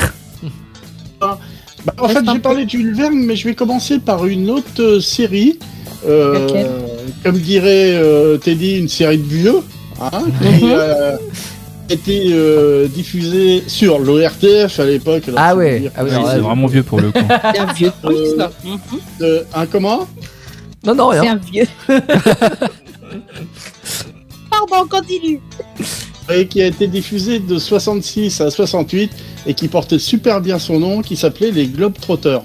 Bah, 1.21 1.39
en 1.99 2.09
fait, 2.09 2.15
Reste 2.15 2.27
j'ai 2.27 2.35
peu. 2.35 2.41
parlé 2.41 2.65
de 2.65 2.71
Jules 2.71 2.95
Verne, 2.95 3.15
mais 3.15 3.37
je 3.37 3.47
vais 3.47 3.55
commencer 3.55 3.99
par 3.99 4.27
une 4.27 4.51
autre 4.51 4.81
euh, 4.81 5.01
série. 5.01 5.59
Euh, 6.07 6.65
comme 7.23 7.39
dirait 7.39 7.93
euh, 7.95 8.37
Teddy, 8.37 8.79
une 8.79 8.89
série 8.89 9.19
de 9.19 9.23
vieux. 9.27 9.61
Hein, 10.01 10.11
qui 10.59 10.65
Mhm. 10.65 10.71
euh, 10.73 11.17
était 11.89 12.25
euh, 12.33 12.89
diffusée 12.89 13.63
sur 13.69 13.99
l'ORTF 14.01 14.81
à 14.81 14.87
l'époque. 14.87 15.25
Ah 15.37 15.51
c'est 15.53 15.57
ouais, 15.57 15.93
ah 15.97 16.03
c'est 16.09 16.39
vraiment 16.41 16.67
vieux 16.67 16.83
pour 16.83 17.01
le 17.01 17.13
coup. 17.13 17.19
C'est 17.55 17.59
un 17.61 17.73
vieux 17.73 17.93
truc, 18.03 18.17
ça. 18.37 18.51
Mhm. 18.65 18.79
de- 19.21 19.45
un 19.55 19.67
comment? 19.67 20.09
Non, 20.85 20.95
non, 20.97 21.13
C'est 21.13 21.21
rien. 21.21 21.33
un 21.35 21.37
vieux. 21.37 21.67
Pardon, 24.69 24.89
continue. 24.89 25.41
et 26.33 26.47
qui 26.47 26.63
a 26.63 26.67
été 26.67 26.87
diffusé 26.87 27.39
de 27.39 27.59
66 27.59 28.41
à 28.41 28.51
68 28.51 29.11
et 29.47 29.53
qui 29.55 29.69
portait 29.69 29.99
super 29.99 30.41
bien 30.41 30.59
son 30.59 30.79
nom, 30.81 31.03
qui 31.03 31.17
s'appelait 31.17 31.51
les 31.51 31.67
Globetrotters. 31.67 32.43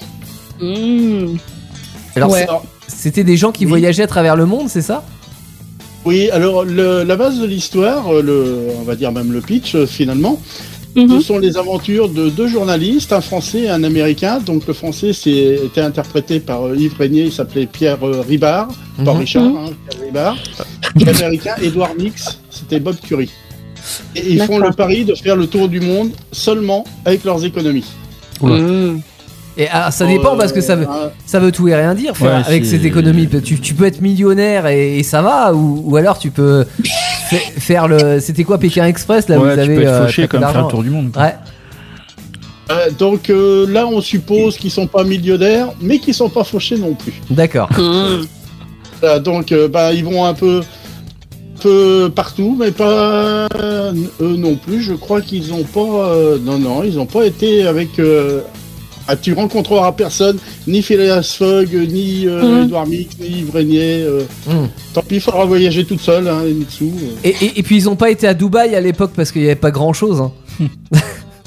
Mmh. 0.62 1.38
Alors, 2.16 2.32
Ouais. 2.32 2.46
c'était 2.88 3.24
des 3.24 3.38
gens 3.38 3.52
qui 3.54 3.64
Oui. 3.66 3.70
voyageaient 3.70 4.04
à 4.04 4.08
travers 4.08 4.36
le 4.36 4.46
monde, 4.46 4.68
c'est 4.68 4.82
ça? 4.82 5.06
Oui, 6.06 6.30
alors 6.32 6.64
le- 6.66 7.04
la 7.04 7.16
base 7.16 7.40
de 7.40 7.46
l'histoire, 7.46 8.14
euh, 8.14 8.74
on 8.80 8.84
va 8.84 8.96
dire 8.96 9.12
même 9.12 9.32
le 9.32 9.42
pitch 9.42 9.76
euh, 9.76 9.86
finalement, 9.86 10.42
Mhm. 10.96 11.10
ce 11.20 11.22
sont 11.22 11.38
les 11.40 11.56
aventures 11.58 12.10
de 12.10 12.30
deux 12.30 12.48
journalistes, 12.48 13.14
un 13.14 13.22
français 13.22 13.60
et 13.62 13.70
un 13.70 13.84
américain. 13.84 14.40
Donc 14.46 14.66
le 14.68 14.74
français 14.74 15.14
c'est- 15.14 15.60
était 15.66 15.82
interprété 15.82 16.40
par 16.40 16.66
euh, 16.68 16.76
Yves 16.76 16.96
Régnier, 16.98 17.24
il 17.26 17.32
s'appelait 17.32 17.68
Pierre 17.68 18.00
euh, 18.04 18.24
Ribard, 18.28 18.68
pas 19.06 19.14
Mhm. 19.14 19.20
Richard, 19.20 19.44
hein, 19.46 19.66
Pierre 19.90 20.04
Ribard. 20.06 20.38
Et 21.00 21.06
l'américain 21.06 21.54
Edward 21.62 21.94
Mix, 22.00 22.40
c'était 22.50 22.80
Bob 22.80 22.96
Curie. 23.06 23.30
Et 24.16 24.34
ils 24.34 24.42
font 24.44 24.58
le 24.60 24.72
pari 24.72 25.06
de 25.06 25.16
faire 25.16 25.36
le 25.36 25.48
tour 25.48 25.70
du 25.70 25.80
monde 25.80 26.12
seulement 26.32 26.84
avec 27.06 27.24
leurs 27.24 27.44
économies. 27.46 27.86
Mmh. 28.42 29.00
Et 29.58 29.68
ah, 29.72 29.92
ça 29.92 30.06
dépend 30.06 30.36
Euh, 30.36 30.38
parce 30.38 30.54
que 30.54 30.62
ça 30.62 30.76
veut, 30.76 30.88
ça 31.26 31.40
veut 31.40 31.52
tout 31.52 31.68
et 31.68 31.76
rien 31.76 31.94
dire 31.94 32.14
Ouais, 32.22 32.28
avec 32.30 32.64
c'est- 32.66 32.72
cette 32.78 32.86
économie. 32.86 33.28
Tu, 33.44 33.60
tu 33.60 33.74
peux 33.74 33.86
être 33.86 34.00
millionnaire 34.02 34.68
et, 34.68 35.00
et 35.00 35.04
ça 35.04 35.22
va, 35.22 35.54
ou, 35.54 35.82
ou 35.86 35.96
alors 35.98 36.18
tu 36.18 36.32
peux 36.32 36.66
faire 37.38 37.88
le. 37.88 38.20
C'était 38.20 38.44
quoi 38.44 38.58
Pékin 38.58 38.86
Express 38.86 39.28
là 39.30 39.40
ouais, 39.40 39.50
vous 39.50 39.56
tu 39.56 39.60
avez 39.60 39.76
peux 39.76 39.82
être 39.82 39.90
euh, 39.90 40.06
fauché 40.06 40.28
comme 40.28 40.42
faire 40.42 40.64
le 40.64 40.70
tour 40.70 40.84
du 40.84 40.90
monde. 40.90 41.16
Ouais. 41.18 41.36
euh, 42.72 42.90
donc 42.92 43.30
euh, 43.30 43.66
là, 43.70 43.86
on 43.88 44.02
suppose 44.02 44.58
qu'ils 44.58 44.72
sont 44.72 44.88
pas 44.88 45.04
millionnaires, 45.04 45.70
mais 45.82 46.00
qu'ils 46.00 46.14
sont 46.14 46.30
pas 46.30 46.44
fauchés 46.44 46.78
non 46.78 46.94
plus. 46.94 47.14
D'accord. 47.30 47.70
Mmh. 47.72 48.26
Donc, 49.24 49.52
euh, 49.52 49.70
bah, 49.70 49.94
ils 49.94 50.04
vont 50.04 50.26
un 50.26 50.34
peu, 50.34 50.62
peu 51.62 52.12
partout, 52.14 52.58
mais 52.60 52.72
pas 52.72 53.48
euh, 53.56 53.94
eux 54.20 54.36
non 54.36 54.56
plus. 54.56 54.82
Je 54.82 54.94
crois 54.94 55.22
qu'ils 55.22 55.54
ont 55.54 55.64
pas, 55.64 56.10
euh, 56.10 56.38
non, 56.38 56.60
non, 56.60 56.84
ils 56.84 57.00
ont 57.00 57.06
pas 57.06 57.26
été 57.26 57.66
avec. 57.66 57.90
Ah, 59.12 59.16
tu 59.16 59.34
rencontreras 59.34 59.92
personne, 59.94 60.38
ni 60.68 60.82
Phileas 60.82 61.36
Fogg, 61.38 61.70
ni 61.74 62.28
euh, 62.28 62.42
Mhm. 62.44 62.64
Edouard 62.66 62.86
Mix, 62.88 63.18
ni 63.20 63.28
Yves 63.40 63.52
Régnier. 63.52 64.04
euh, 64.04 64.22
Mm. 64.48 64.68
Tant 64.94 65.02
pis, 65.02 65.16
il 65.16 65.22
faudra 65.22 65.46
voyager 65.46 65.84
toute 65.86 66.02
seule, 66.02 66.28
hein, 66.28 66.42
Mitsu. 66.46 66.86
euh. 66.86 67.16
Et, 67.24 67.30
et- 67.42 67.60
et 67.60 67.64
puis 67.64 67.76
ils 67.78 67.90
ont 67.90 67.96
pas 67.96 68.10
été 68.12 68.28
à 68.28 68.34
Dubaï 68.34 68.76
à 68.76 68.82
l'époque 68.82 69.12
parce 69.16 69.32
qu'il 69.32 69.42
y 69.42 69.46
avait 69.46 69.56
pas 69.56 69.72
grand 69.72 69.94
chose. 69.94 70.22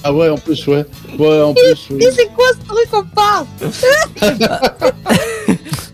Ah 0.04 0.12
ouais, 0.12 0.28
en 0.28 0.36
plus, 0.36 0.66
ouais. 0.66 0.84
Ouais, 1.16 1.40
en 1.42 1.54
plus. 1.54 1.86
oui. 1.90 1.96
Mais 2.00 2.10
c'est 2.10 2.26
quoi 2.34 2.44
ce 2.60 2.66
truc 2.66 2.90
qu'on 2.90 3.04
parle 3.14 3.46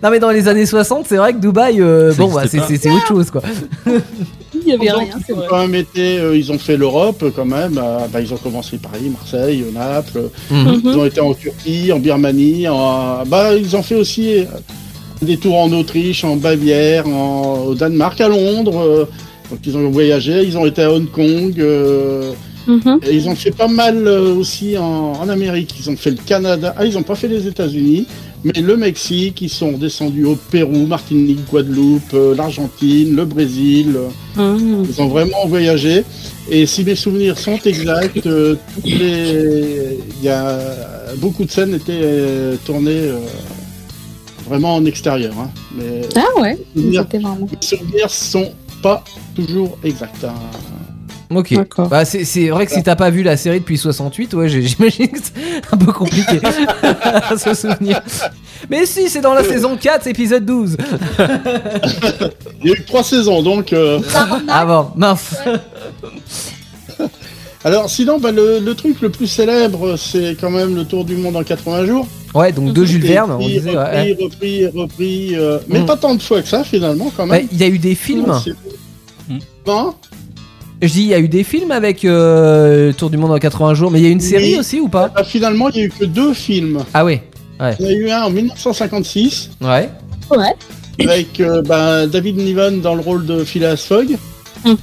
Non 0.02 0.10
mais 0.10 0.18
dans 0.18 0.30
les 0.30 0.48
années 0.48 0.64
60, 0.64 1.06
c'est 1.08 1.16
vrai 1.16 1.32
que 1.34 1.38
Dubaï, 1.38 1.80
euh, 1.82 2.14
bon 2.14 2.28
bah 2.32 2.42
pas. 2.42 2.48
c'est 2.48 2.90
autre 2.90 3.06
chose 3.06 3.30
quoi. 3.30 3.42
Il 4.68 4.84
y 4.84 4.88
avait 4.88 4.88
Donc, 4.88 5.08
rien, 5.14 5.18
c'est 5.26 5.32
ils 5.32 5.34
ont 5.34 5.36
vrai. 5.38 5.46
quand 5.48 5.58
même 5.66 5.74
été, 5.74 6.18
euh, 6.18 6.36
ils 6.36 6.52
ont 6.52 6.58
fait 6.58 6.76
l'Europe 6.76 7.24
quand 7.34 7.44
même. 7.44 7.78
euh, 7.82 7.98
bah, 8.12 8.20
ils 8.20 8.32
ont 8.34 8.36
commencé 8.36 8.78
Paris, 8.78 9.10
Marseille, 9.10 9.64
Naples. 9.72 10.30
Mhm. 10.50 10.82
Ils 10.84 10.96
ont 10.98 11.04
été 11.06 11.20
en 11.20 11.34
Turquie, 11.34 11.92
en 11.92 11.98
Birmanie. 11.98 12.68
En... 12.68 13.24
Bah, 13.26 13.54
ils 13.56 13.74
ont 13.76 13.82
fait 13.82 13.94
aussi 13.94 14.38
euh, 14.38 14.44
des 15.22 15.36
tours 15.36 15.56
en 15.58 15.72
Autriche, 15.72 16.22
en 16.24 16.36
Bavière, 16.36 17.06
en... 17.08 17.64
au 17.68 17.74
Danemark, 17.74 18.20
à 18.20 18.28
Londres. 18.28 18.78
euh, 18.80 19.04
Donc 19.50 19.60
ils 19.64 19.76
ont 19.76 19.88
voyagé. 19.90 20.42
Ils 20.44 20.56
ont 20.58 20.66
été 20.66 20.82
à 20.82 20.92
Hong 20.92 21.10
Kong. 21.10 21.54
euh, 21.58 22.32
Mhm. 22.66 23.00
et 23.08 23.14
ils 23.14 23.26
ont 23.30 23.34
fait 23.34 23.50
pas 23.50 23.66
mal 23.66 24.06
euh, 24.06 24.34
aussi 24.34 24.76
en... 24.76 25.12
en 25.22 25.28
Amérique. 25.30 25.74
Ils 25.80 25.88
ont 25.88 25.96
fait 25.96 26.10
le 26.10 26.18
Canada. 26.26 26.74
Ah, 26.76 26.84
ils 26.84 26.92
n'ont 26.92 27.02
pas 27.02 27.14
fait 27.14 27.28
les 27.28 27.46
États-Unis. 27.46 28.06
Mais 28.44 28.60
le 28.60 28.76
Mexique, 28.76 29.42
ils 29.42 29.48
sont 29.50 29.72
descendus 29.72 30.24
au 30.24 30.36
Pérou, 30.36 30.86
Martinique, 30.86 31.40
Guadeloupe, 31.50 32.14
euh, 32.14 32.34
l'Argentine, 32.36 33.16
le 33.16 33.24
Brésil. 33.24 33.96
Mmh. 34.36 34.84
ils 34.88 35.02
ont 35.02 35.08
vraiment 35.08 35.46
voyagé. 35.46 36.04
Et 36.50 36.64
si 36.66 36.84
mes 36.84 36.94
souvenirs 36.94 37.36
sont 37.38 37.58
exacts, 37.64 38.26
euh, 38.26 38.54
toutes 38.74 38.84
les... 38.84 39.98
il 40.18 40.24
y 40.24 40.28
a 40.28 40.58
beaucoup 41.18 41.44
de 41.44 41.50
scènes 41.50 41.74
étaient 41.74 42.00
euh, 42.00 42.56
tournées 42.64 42.90
euh, 43.10 43.18
vraiment 44.46 44.76
en 44.76 44.84
extérieur. 44.84 45.34
hein. 45.38 45.50
Mais 45.76 46.02
Ah 46.14 46.40
ouais, 46.40 46.56
les 46.74 46.82
souvenirs, 46.82 47.06
vraiment. 47.10 47.38
les 47.50 47.66
souvenirs 47.66 48.10
sont 48.10 48.52
pas 48.82 49.02
toujours 49.34 49.76
exacts. 49.84 50.24
hein. 50.24 50.34
Ok. 51.30 51.54
Bah, 51.90 52.04
c'est, 52.04 52.24
c'est 52.24 52.48
vrai 52.48 52.64
que 52.66 52.72
si 52.72 52.82
t'as 52.82 52.96
pas 52.96 53.10
vu 53.10 53.22
la 53.22 53.36
série 53.36 53.60
depuis 53.60 53.76
68, 53.76 54.32
ouais, 54.34 54.48
j'ai- 54.48 54.62
j'imagine 54.66 55.08
que 55.08 55.18
c'est 55.22 55.72
un 55.72 55.76
peu 55.76 55.92
compliqué 55.92 56.40
à 57.12 57.36
se 57.36 57.52
souvenir. 57.54 58.00
Mais 58.70 58.86
si, 58.86 59.08
c'est 59.10 59.20
dans 59.20 59.34
la 59.34 59.44
saison 59.44 59.76
4, 59.76 60.06
épisode 60.06 60.44
12. 60.46 60.76
Il 62.62 62.66
y 62.66 62.70
a 62.70 62.74
eu 62.74 62.76
que 62.76 62.86
trois 62.86 63.04
saisons, 63.04 63.42
donc. 63.42 63.72
euh, 63.72 64.00
Ah 64.48 64.64
bon, 64.64 64.88
mince. 64.96 65.34
Alors, 67.64 67.90
sinon, 67.90 68.18
bah, 68.18 68.30
le, 68.32 68.60
le 68.60 68.74
truc 68.74 69.00
le 69.00 69.10
plus 69.10 69.26
célèbre, 69.26 69.96
c'est 69.96 70.36
quand 70.40 70.50
même 70.50 70.74
le 70.74 70.84
Tour 70.84 71.04
du 71.04 71.16
monde 71.16 71.36
en 71.36 71.42
80 71.42 71.86
jours. 71.86 72.06
Ouais, 72.34 72.52
donc 72.52 72.72
de 72.72 72.84
Jules 72.84 73.02
Verne, 73.04 73.32
on 73.32 73.38
repris, 73.38 73.52
disait. 73.54 73.76
ouais. 73.76 74.16
repris, 74.20 74.66
repris, 74.66 75.36
euh, 75.36 75.58
mais 75.68 75.80
Mm. 75.80 75.86
pas 75.86 75.96
tant 75.96 76.14
de 76.14 76.22
fois 76.22 76.40
que 76.42 76.48
ça, 76.48 76.62
finalement, 76.62 77.10
quand 77.16 77.26
même. 77.26 77.48
Il 77.50 77.58
y 77.58 77.64
a 77.64 77.68
eu 77.68 77.78
des 77.78 77.94
films. 77.94 78.32
Mm. 79.28 79.38
Non 79.66 79.94
Je 80.80 80.86
dis, 80.92 81.00
il 81.02 81.08
y 81.08 81.14
a 81.14 81.18
eu 81.18 81.28
des 81.28 81.42
films 81.42 81.72
avec 81.72 82.04
euh, 82.04 82.92
Tour 82.92 83.10
du 83.10 83.16
monde 83.16 83.32
en 83.32 83.38
80 83.38 83.74
jours, 83.74 83.90
mais 83.90 83.98
il 84.00 84.04
y 84.04 84.08
a 84.08 84.10
une 84.10 84.20
série 84.20 84.52
Oui. 84.54 84.60
aussi 84.60 84.78
ou 84.80 84.88
pas 84.88 85.10
Ah, 85.16 85.24
Finalement, 85.24 85.68
il 85.70 85.76
y 85.76 85.80
a 85.80 85.84
eu 85.86 85.90
que 85.90 86.04
deux 86.04 86.32
films. 86.34 86.78
Ah 86.94 87.04
ouais. 87.04 87.22
Il 87.80 87.84
y 87.84 87.84
en 87.84 87.88
a 87.88 87.92
eu 87.92 88.10
un 88.10 88.22
en 88.22 88.30
1956 88.30 89.50
Ouais. 89.60 89.88
Ouais. 90.30 91.06
avec 91.10 91.40
euh, 91.40 91.62
bah, 91.62 92.06
David 92.06 92.36
Niven 92.36 92.80
dans 92.80 92.94
le 92.94 93.00
rôle 93.00 93.26
de 93.26 93.42
Phileas 93.42 93.84
Fogg. 93.88 94.16
Mhm. 94.64 94.76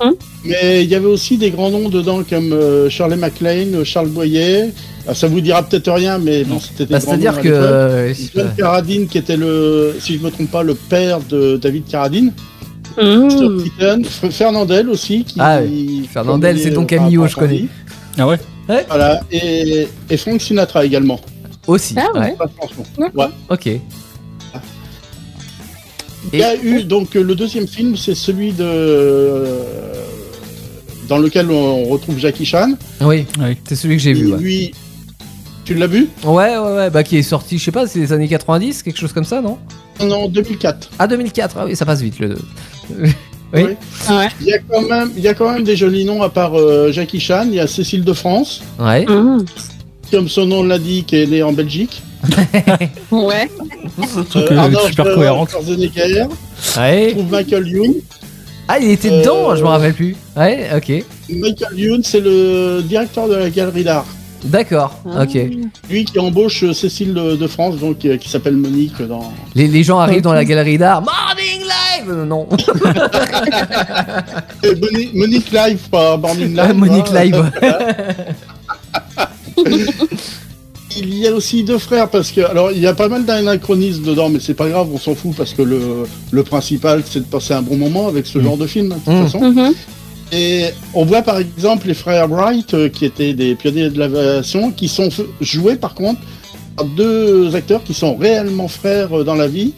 Mais 0.45 0.83
il 0.83 0.89
y 0.89 0.95
avait 0.95 1.05
aussi 1.05 1.37
des 1.37 1.49
grands 1.51 1.69
noms 1.69 1.89
dedans 1.89 2.23
comme 2.29 2.51
euh, 2.53 2.89
Shirley 2.89 3.15
MacLaine, 3.17 3.83
Charles 3.85 4.09
Boyer. 4.09 4.71
Ah, 5.07 5.13
ça 5.13 5.27
vous 5.27 5.39
dira 5.39 5.63
peut-être 5.63 5.91
rien, 5.91 6.17
mais 6.17 6.43
bon, 6.43 6.59
c'était 6.59 6.85
des 6.85 6.93
Bah, 6.93 6.99
grands 6.99 7.11
C'est-à-dire 7.11 7.39
que. 7.41 7.47
euh, 7.49 8.13
John 8.35 8.51
Carradine, 8.57 9.07
qui 9.07 9.17
était 9.17 9.37
le, 9.37 9.95
si 9.99 10.17
je 10.17 10.23
me 10.23 10.29
trompe 10.29 10.51
pas, 10.51 10.63
le 10.63 10.73
père 10.75 11.19
de 11.29 11.55
David 11.57 11.85
Carradine. 11.87 12.33
Mmh. 12.97 13.63
Keaton, 13.63 14.01
Fernandel 14.31 14.89
aussi. 14.89 15.23
Qui, 15.25 15.35
Ah 15.39 15.59
oui, 15.61 16.07
Fernandel, 16.11 16.59
c'est 16.59 16.69
donc 16.71 16.91
euh, 16.93 16.97
Camillo, 16.97 17.27
je 17.27 17.35
connais. 17.35 17.65
Ah 18.17 18.27
ouais 18.27 18.39
Voilà, 18.87 19.21
et, 19.31 19.87
et 20.09 20.17
Frank 20.17 20.41
Sinatra 20.41 20.85
également. 20.85 21.19
aussi. 21.67 21.95
Ah 21.97 22.07
ouais. 22.17 22.35
Pas 22.37 22.47
franchement. 22.55 22.85
D'accord. 22.97 23.25
Ouais. 23.25 23.31
Ok. 23.49 23.69
Il 26.33 26.39
y 26.39 26.43
a 26.43 26.55
eu 26.55 26.83
donc 26.83 27.13
le 27.13 27.35
deuxième 27.35 27.67
film, 27.67 27.95
c'est 27.95 28.15
celui 28.15 28.51
de 28.51 28.63
euh, 28.63 29.63
dans 31.07 31.17
lequel 31.19 31.51
on 31.51 31.83
retrouve 31.85 32.17
Jackie 32.17 32.45
Chan. 32.45 32.73
Oui, 33.01 33.25
Oui. 33.39 33.57
c'est 33.67 33.75
celui 33.75 33.97
que 33.97 34.01
j'ai 34.01 34.13
vu. 34.13 34.33
Ouais. 34.33 34.39
lui, 34.39 34.73
tu 35.65 35.75
l'as 35.75 35.85
vu? 35.87 36.09
Ouais, 36.23 36.57
ouais, 36.57 36.75
ouais, 36.75 36.89
bah 36.89 37.03
qui 37.03 37.17
est 37.17 37.23
sorti, 37.23 37.57
je 37.59 37.63
sais 37.65 37.71
pas, 37.71 37.85
c'est 37.87 37.99
les 37.99 38.11
années 38.11 38.27
90, 38.27 38.81
quelque 38.83 38.97
chose 38.97 39.13
comme 39.13 39.23
ça, 39.23 39.39
non? 39.41 39.59
Non, 40.03 40.27
2004. 40.27 40.89
Ah, 40.97 41.07
2004, 41.07 41.57
ah 41.59 41.65
oui, 41.65 41.75
ça 41.75 41.85
passe 41.85 42.01
vite 42.01 42.19
le. 42.19 42.35
Oui. 42.97 43.09
Oui. 43.53 43.63
Ah 44.07 44.17
ouais. 44.19 44.27
Il 44.41 44.47
y 44.47 44.53
a 44.53 44.59
quand 44.59 44.81
même, 44.81 45.11
il 45.15 45.23
y 45.23 45.27
a 45.27 45.33
quand 45.33 45.49
même 45.51 45.63
des 45.63 45.75
jolis 45.77 46.03
noms 46.03 46.21
à 46.21 46.29
part 46.29 46.57
euh, 46.59 46.91
Jackie 46.91 47.19
Chan. 47.19 47.45
Il 47.47 47.53
y 47.55 47.59
a 47.59 47.67
Cécile 47.67 48.03
de 48.03 48.11
France, 48.13 48.61
Ouais. 48.79 49.05
Mmh. 49.05 49.45
comme 50.11 50.27
son 50.27 50.45
nom 50.45 50.63
l'indique, 50.63 51.13
est 51.13 51.25
née 51.27 51.43
en 51.43 51.53
Belgique. 51.53 52.01
Ouais. 53.11 53.49
Truc, 54.29 54.51
euh, 54.51 54.57
Arnold 54.57 54.87
super 54.87 55.05
cohérente. 55.15 55.51
Schwarzenegger, 55.51 56.25
Ouais. 56.77 57.11
trouve 57.11 57.31
Michael 57.31 57.67
Youn. 57.67 57.93
Ah, 58.67 58.79
il 58.79 58.89
était 58.89 59.11
Euh, 59.11 59.21
dedans, 59.21 59.55
je 59.55 59.61
me 59.61 59.67
rappelle 59.67 59.93
plus. 59.93 60.15
Ouais, 60.35 60.67
ok. 60.75 61.03
Michael 61.29 61.77
Youn, 61.79 62.01
c'est 62.03 62.19
le 62.19 62.81
directeur 62.83 63.27
de 63.29 63.35
la 63.35 63.49
galerie 63.51 63.83
d'art. 63.83 64.05
D'accord, 64.43 64.95
Ah. 65.11 65.23
ok. 65.23 65.37
Lui 65.89 66.05
qui 66.05 66.19
embauche 66.19 66.63
euh, 66.63 66.73
Cécile 66.73 67.13
de, 67.13 67.35
de 67.35 67.47
France, 67.47 67.77
donc 67.77 68.03
euh, 68.05 68.17
qui 68.17 68.27
s'appelle 68.29 68.55
Monique 68.57 69.01
dans. 69.03 69.31
Les, 69.55 69.67
les 69.67 69.83
gens 69.83 69.99
arrivent 69.99 70.21
dans 70.23 70.33
la 70.33 70.45
galerie 70.45 70.77
d'art. 70.79 71.01
Morning 71.01 71.61
Live 71.61 71.84
Non. 72.07 72.47
Euh, 74.65 74.73
Moni- 74.81 75.09
Monique 75.13 75.51
Live, 75.51 75.79
pas 75.91 76.17
Morning 76.17 76.55
Ah, 76.57 76.67
Live. 76.67 76.75
Monique 76.79 77.05
hein. 77.13 77.23
Live. 77.23 77.51
Il 80.97 81.13
y 81.13 81.27
a 81.27 81.33
aussi 81.33 81.63
deux 81.65 81.77
frères 81.77 82.09
parce 82.09 82.31
que 82.31 82.39
alors 82.41 82.71
il 82.71 82.79
y 82.79 82.87
a 82.87 82.93
pas 82.93 83.09
mal 83.09 83.25
d'anachronismes 83.25 84.03
dedans, 84.05 84.29
mais 84.29 84.39
c'est 84.39 84.53
pas 84.53 84.69
grave, 84.69 84.87
on 84.93 84.97
s'en 84.97 85.13
fout 85.13 85.35
parce 85.35 85.53
que 85.53 85.61
le, 85.61 86.05
le 86.31 86.43
principal 86.43 87.03
c'est 87.05 87.19
de 87.19 87.25
passer 87.25 87.53
un 87.53 87.61
bon 87.61 87.75
moment 87.75 88.07
avec 88.07 88.25
ce 88.25 88.39
genre 88.41 88.55
de 88.57 88.65
film 88.65 88.89
de 88.89 88.93
toute 88.93 89.07
Mm. 89.07 89.23
façon. 89.23 89.39
Mhm. 89.51 89.73
Et 90.31 90.67
on 90.93 91.03
voit 91.03 91.21
par 91.21 91.37
exemple 91.39 91.87
les 91.87 91.93
frères 91.95 92.29
Wright 92.29 92.73
euh, 92.73 92.87
qui 92.87 93.03
étaient 93.03 93.33
des 93.33 93.55
pionniers 93.55 93.89
de 93.89 93.99
l'aviation, 93.99 94.71
qui 94.71 94.87
sont 94.87 95.09
joués 95.41 95.75
par 95.75 95.95
contre 95.95 96.21
par 96.77 96.85
deux 96.85 97.53
acteurs 97.55 97.83
qui 97.83 97.93
sont 97.93 98.15
réellement 98.15 98.69
frères 98.69 99.19
euh, 99.19 99.23
dans 99.25 99.35
la 99.35 99.47
vie. 99.47 99.73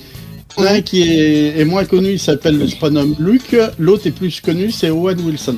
Un 0.57 0.81
qui 0.81 1.03
est, 1.03 1.59
est 1.59 1.65
moins 1.65 1.85
connu, 1.85 2.11
il 2.13 2.19
s'appelle 2.19 2.57
le 2.57 2.65
prénom 2.79 3.15
Luke. 3.19 3.55
L'autre 3.77 4.07
est 4.07 4.11
plus 4.11 4.41
connu, 4.41 4.71
c'est 4.71 4.89
Owen 4.89 5.19
Wilson. 5.21 5.55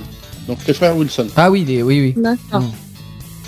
Donc 0.48 0.58
les 0.68 0.74
frères 0.74 0.96
Wilson. 0.98 1.28
Ah 1.38 1.50
oui, 1.50 1.64
les, 1.66 1.82
oui, 1.84 2.14
oui. 2.16 2.22
D'accord. 2.22 2.64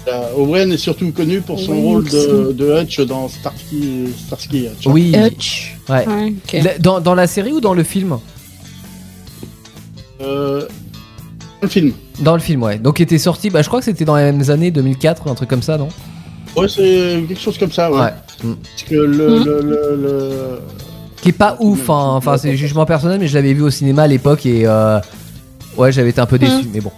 Euh, 0.08 0.30
Owen 0.38 0.72
est 0.72 0.78
surtout 0.78 1.12
connu 1.12 1.42
pour 1.42 1.60
son 1.60 1.74
Owen 1.74 1.84
rôle 1.84 2.06
de, 2.06 2.82
Hutch 2.82 3.02
dans 3.02 3.28
Starsky, 3.28 4.06
Starsky 4.26 4.68
Hutch. 4.68 4.88
Oui. 4.88 5.14
Hutch. 5.16 5.76
Ouais. 5.90 6.06
La- 6.54 6.78
Dans, 6.80 7.00
dans 7.02 7.16
la 7.16 7.28
série 7.28 7.52
ou 7.52 7.60
dans 7.62 7.74
le 7.74 7.84
film 7.84 8.18
Euh, 10.22 10.66
le 11.62 11.68
film. 11.68 11.92
Dans 12.20 12.34
le 12.34 12.40
film, 12.40 12.64
ouais. 12.64 12.78
Donc, 12.80 13.00
il 13.00 13.04
était 13.04 13.18
sorti, 13.18 13.50
bah, 13.50 13.62
je 13.62 13.68
crois 13.68 13.80
que 13.80 13.86
c'était 13.86 14.06
dans 14.06 14.16
les 14.16 14.24
mêmes 14.32 14.50
années, 14.50 14.72
2004, 14.72 15.28
un 15.28 15.36
truc 15.36 15.50
comme 15.50 15.62
ça, 15.64 15.78
non? 15.78 15.90
Ouais, 16.56 16.68
c'est 16.68 17.24
quelque 17.28 17.40
chose 17.42 17.58
comme 17.58 17.72
ça, 17.72 17.92
ouais. 17.92 18.10
Mm. 18.44 18.54
Parce 18.54 18.84
que 18.90 18.96
le, 18.96 19.40
Mm. 19.40 19.44
le, 19.44 19.62
le, 19.62 20.02
le- 20.02 20.60
Qui 21.22 21.30
est 21.30 21.34
pas 21.34 21.56
ouf, 21.60 21.90
hein. 21.90 22.14
enfin, 22.16 22.38
c'est 22.38 22.56
jugement 22.56 22.86
personnel, 22.86 23.20
mais 23.20 23.28
je 23.28 23.36
l'avais 23.36 23.54
vu 23.54 23.62
au 23.62 23.70
cinéma 23.70 24.04
à 24.04 24.08
l'époque 24.08 24.46
et. 24.46 24.64
euh, 24.66 25.00
Ouais, 25.78 25.90
j'avais 25.92 26.10
été 26.10 26.20
un 26.20 26.26
peu 26.26 26.38
déçu, 26.38 26.68
mais 26.74 26.82
bon. 26.82 26.92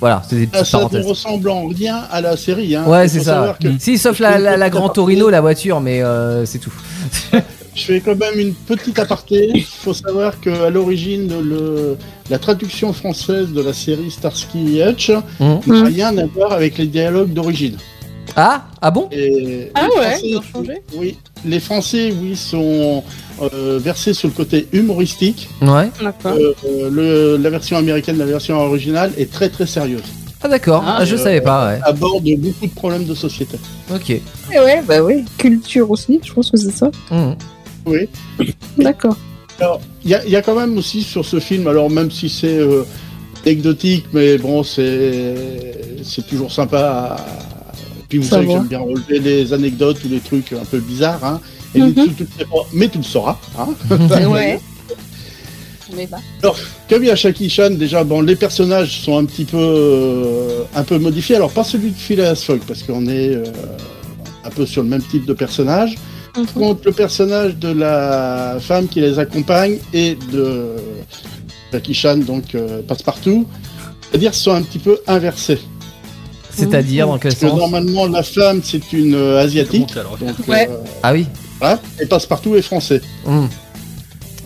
Voilà, 0.00 0.22
c'était 0.24 0.46
des 0.46 0.48
Ah, 0.54 0.58
petites 0.60 0.66
ça 0.70 0.88
ne 0.90 1.02
ressemble 1.04 1.50
en 1.50 1.66
rien 1.66 2.04
à 2.10 2.22
la 2.22 2.34
série. 2.38 2.74
Hein. 2.74 2.84
Ouais, 2.86 3.06
c'est 3.08 3.20
ça. 3.20 3.54
que 3.60 3.68
ouais. 3.68 3.74
Si, 3.78 3.98
sauf 3.98 4.18
la, 4.20 4.38
la, 4.38 4.56
la 4.56 4.70
Grand 4.70 4.88
Torino, 4.88 5.28
la 5.28 5.42
voiture, 5.42 5.80
mais 5.82 6.02
euh, 6.02 6.46
c'est 6.46 6.58
tout. 6.58 6.72
Je 7.74 7.84
fais 7.84 8.00
quand 8.00 8.16
même 8.16 8.38
une 8.38 8.54
petite 8.54 8.98
aparté. 8.98 9.50
Il 9.54 9.62
faut 9.62 9.92
savoir 9.92 10.40
qu'à 10.40 10.70
l'origine, 10.70 11.28
le, 11.42 11.98
la 12.30 12.38
traduction 12.38 12.92
française 12.94 13.52
de 13.52 13.60
la 13.62 13.74
série 13.74 14.10
Starsky 14.10 14.80
Hutch 14.82 15.10
Mhm. 15.38 15.60
n'a 15.66 15.84
rien 15.84 16.16
à 16.18 16.24
voir 16.24 16.52
avec 16.52 16.78
les 16.78 16.86
dialogues 16.86 17.32
d'origine. 17.34 17.76
Ah 18.34 18.62
Ah 18.80 18.90
bon? 18.90 19.08
Et 19.12 19.70
Ah 19.74 19.82
les 19.82 19.88
ouais, 20.00 20.06
Français, 20.10 20.20
ils 20.24 20.36
ont 20.38 20.42
changé? 20.42 20.82
Oui, 20.96 21.18
les 21.44 21.60
Français, 21.60 22.12
oui, 22.20 22.36
sont 22.36 23.02
euh, 23.42 23.78
versés 23.82 24.12
sur 24.14 24.28
le 24.28 24.34
côté 24.34 24.68
humoristique. 24.72 25.48
Ouais. 25.62 25.90
Euh, 26.26 26.52
euh, 26.64 26.90
le- 26.90 27.36
la 27.42 27.50
version 27.50 27.76
américaine, 27.76 28.18
la 28.18 28.26
version 28.26 28.58
originale, 28.58 29.12
est 29.18 29.30
très 29.30 29.48
très 29.48 29.66
sérieuse. 29.66 30.02
Ah 30.42 30.48
d'accord, 30.48 30.82
Ah, 30.86 31.04
je 31.04 31.14
euh, 31.16 31.18
savais 31.18 31.40
pas, 31.42 31.68
ouais. 31.68 31.80
Aborde 31.84 32.24
beaucoup 32.38 32.66
de 32.66 32.74
problèmes 32.74 33.04
de 33.04 33.14
société. 33.14 33.58
Ok. 33.94 34.08
Ouais, 34.50 34.58
ouais, 34.58 34.82
bah 34.86 35.02
oui. 35.02 35.24
Culture 35.36 35.90
aussi, 35.90 36.18
je 36.24 36.32
pense 36.32 36.50
que 36.50 36.56
c'est 36.56 36.70
ça. 36.70 36.90
Mhm. 37.10 37.36
Oui. 37.86 38.08
D'accord. 38.78 39.16
Alors, 39.58 39.80
il 40.04 40.10
y, 40.10 40.14
a- 40.14 40.24
il 40.24 40.30
y 40.30 40.36
a 40.36 40.42
quand 40.42 40.54
même 40.54 40.76
aussi 40.78 41.02
sur 41.02 41.24
ce 41.26 41.38
film, 41.40 41.66
alors 41.66 41.90
même 41.90 42.10
si 42.10 42.30
c'est 42.30 42.56
euh, 42.58 42.84
anecdotique, 43.44 44.06
mais 44.14 44.38
bon, 44.38 44.62
c'est 44.62 45.34
c'est 46.02 46.26
toujours 46.26 46.50
sympa. 46.50 46.78
À... 46.80 47.16
Puis 48.10 48.18
vous 48.18 48.24
Ça 48.24 48.30
savez 48.36 48.46
que 48.48 48.52
j'aime 48.52 48.66
bien 48.66 48.80
relever 48.80 49.18
les 49.20 49.52
anecdotes 49.54 50.04
ou 50.04 50.08
les 50.08 50.20
trucs 50.20 50.52
un 50.52 50.64
peu 50.70 50.78
bizarres. 50.78 51.24
Hein. 51.24 51.40
Et 51.74 51.80
Mhm. 51.80 51.94
tu- 51.94 52.14
tu 52.14 52.26
mais 52.74 52.88
tu 52.88 52.98
le 52.98 53.04
sauras. 53.04 53.38
Hein. 53.58 53.68
ouais. 54.28 54.60
Mais 55.96 56.06
bah. 56.06 56.18
Comme 56.88 57.02
il 57.02 57.06
y 57.06 57.10
a 57.10 57.14
Jackie 57.14 57.48
Chan, 57.50 57.70
déjà, 57.70 58.04
bon, 58.04 58.20
les 58.20 58.36
personnages 58.36 59.00
sont 59.00 59.16
un 59.18 59.24
petit 59.24 59.44
peu, 59.44 59.56
euh, 59.58 60.62
un 60.74 60.82
peu 60.84 60.98
modifiés. 60.98 61.36
Alors, 61.36 61.50
pas 61.50 61.64
celui 61.64 61.90
de 61.90 61.96
Phileas 61.96 62.36
Fogg, 62.46 62.60
parce 62.66 62.82
qu'on 62.82 63.06
est 63.08 63.34
euh, 63.34 63.44
un 64.44 64.50
peu 64.50 64.66
sur 64.66 64.82
le 64.82 64.88
même 64.88 65.02
type 65.02 65.24
de 65.26 65.32
personnage. 65.32 65.96
Mhm. 66.36 66.44
Par 66.46 66.54
contre, 66.54 66.80
le 66.86 66.92
personnage 66.92 67.56
de 67.56 67.68
la 67.72 68.58
femme 68.60 68.86
qui 68.88 69.00
les 69.00 69.18
accompagne 69.18 69.78
et 69.92 70.16
de 70.32 70.74
Jackie 71.72 71.94
Chan, 71.94 72.18
donc 72.18 72.54
euh, 72.54 72.82
passe-partout, 72.82 73.46
c'est-à-dire 74.10 74.34
sont 74.34 74.52
un 74.52 74.62
petit 74.62 74.78
peu 74.80 74.98
inversés. 75.08 75.58
C'est-à-dire, 76.60 77.06
dans 77.06 77.18
quel 77.18 77.34
sens 77.34 77.54
normalement, 77.56 78.06
la 78.06 78.22
femme, 78.22 78.60
c'est 78.64 78.92
une 78.92 79.14
euh, 79.14 79.42
asiatique, 79.42 79.94
donc, 80.20 80.48
Ouais. 80.48 80.68
euh, 80.70 80.76
Ah 81.02 81.12
oui 81.12 81.26
voilà, 81.58 81.78
et 82.00 82.06
passe-partout 82.06 82.56
est 82.56 82.62
français. 82.62 83.00
Mhm. 83.26 83.48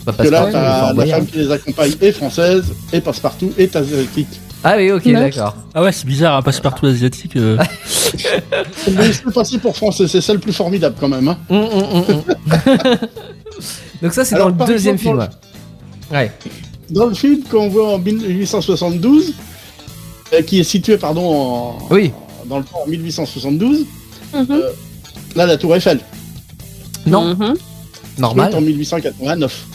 Bah, 0.04 0.12
Parce 0.16 0.28
que 0.28 0.32
là, 0.34 0.42
passe-partout, 0.42 0.52
t'as 0.52 0.78
Fort 0.80 0.88
la 0.88 0.94
Boyard. 0.94 1.18
femme 1.18 1.26
qui 1.26 1.38
les 1.38 1.50
accompagne 1.50 1.92
est 2.00 2.12
française, 2.12 2.64
et 2.92 3.00
passe-partout 3.00 3.52
est 3.56 3.76
asiatique. 3.76 4.28
Ah 4.66 4.74
oui, 4.78 4.90
ok, 4.90 5.02
Ouais. 5.06 5.12
d'accord. 5.12 5.54
Ah 5.74 5.82
ouais, 5.82 5.92
c'est 5.92 6.06
bizarre, 6.06 6.36
un 6.36 6.42
passe-partout 6.42 6.86
asiatique. 6.86 7.36
euh. 7.36 7.56
Mais 8.96 9.12
je 9.12 9.22
peux 9.22 9.30
passer 9.30 9.58
pour 9.58 9.76
français, 9.76 10.08
c'est 10.08 10.20
ça 10.22 10.32
le 10.32 10.38
plus 10.38 10.52
formidable 10.52 10.96
quand 10.98 11.08
même. 11.08 11.28
Hein. 11.28 11.36
Hum, 11.50 11.58
hum, 11.58 11.82
hum, 11.92 12.04
hum. 12.08 12.22
Donc 14.02 14.12
ça, 14.12 14.24
c'est 14.24 14.34
Alors, 14.34 14.46
dans 14.48 14.52
le 14.52 14.58
par 14.58 14.66
deuxième 14.66 14.96
exemple, 14.96 15.20
film. 15.20 16.18
Ouais. 16.20 16.32
Dans 16.90 17.06
le 17.06 17.14
film 17.14 17.42
qu'on 17.50 17.68
voit 17.68 17.94
en 17.94 17.98
1872, 17.98 19.34
euh, 20.32 20.42
qui 20.42 20.60
est 20.60 20.64
situé 20.64 20.96
pardon 20.96 21.22
en, 21.24 21.78
Oui. 21.90 22.12
dans 22.46 22.58
le 22.58 22.64
temps 22.64 22.80
en 22.84 22.88
1872, 22.88 23.86
Mhm. 24.34 24.62
là 25.36 25.46
la 25.46 25.56
Tour 25.56 25.74
Eiffel. 25.76 26.00
Non. 27.06 27.34
Mhm. 27.34 27.54
Normal. 28.18 28.54
en 28.54 28.60
1889. 28.60 29.66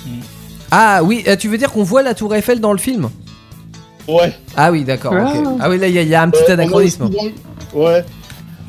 Ah 0.71 1.01
oui, 1.03 1.23
euh, 1.27 1.35
tu 1.35 1.49
veux 1.49 1.57
dire 1.57 1.71
qu'on 1.71 1.83
voit 1.83 2.03
la 2.03 2.13
Tour 2.13 2.33
Eiffel 2.35 2.59
dans 2.59 2.71
le 2.71 2.77
film 2.79 3.09
Ouais. 4.07 4.33
Ah 4.55 4.71
oui, 4.71 4.83
d'accord. 4.83 5.13
ok. 5.13 5.19
Ah. 5.23 5.43
Ah 5.61 5.69
oui, 5.69 5.77
là 5.77 5.87
il 5.87 5.93
y, 5.93 5.99
a- 5.99 6.01
il 6.03 6.07
y 6.07 6.15
a 6.15 6.21
un 6.21 6.29
petit 6.29 6.41
Euh, 6.43 6.45
on 6.47 6.49
a 6.51 6.53
anachronisme. 6.53 7.03
aussi 7.05 7.15
Van- 7.73 7.79
Ouais. 7.81 8.03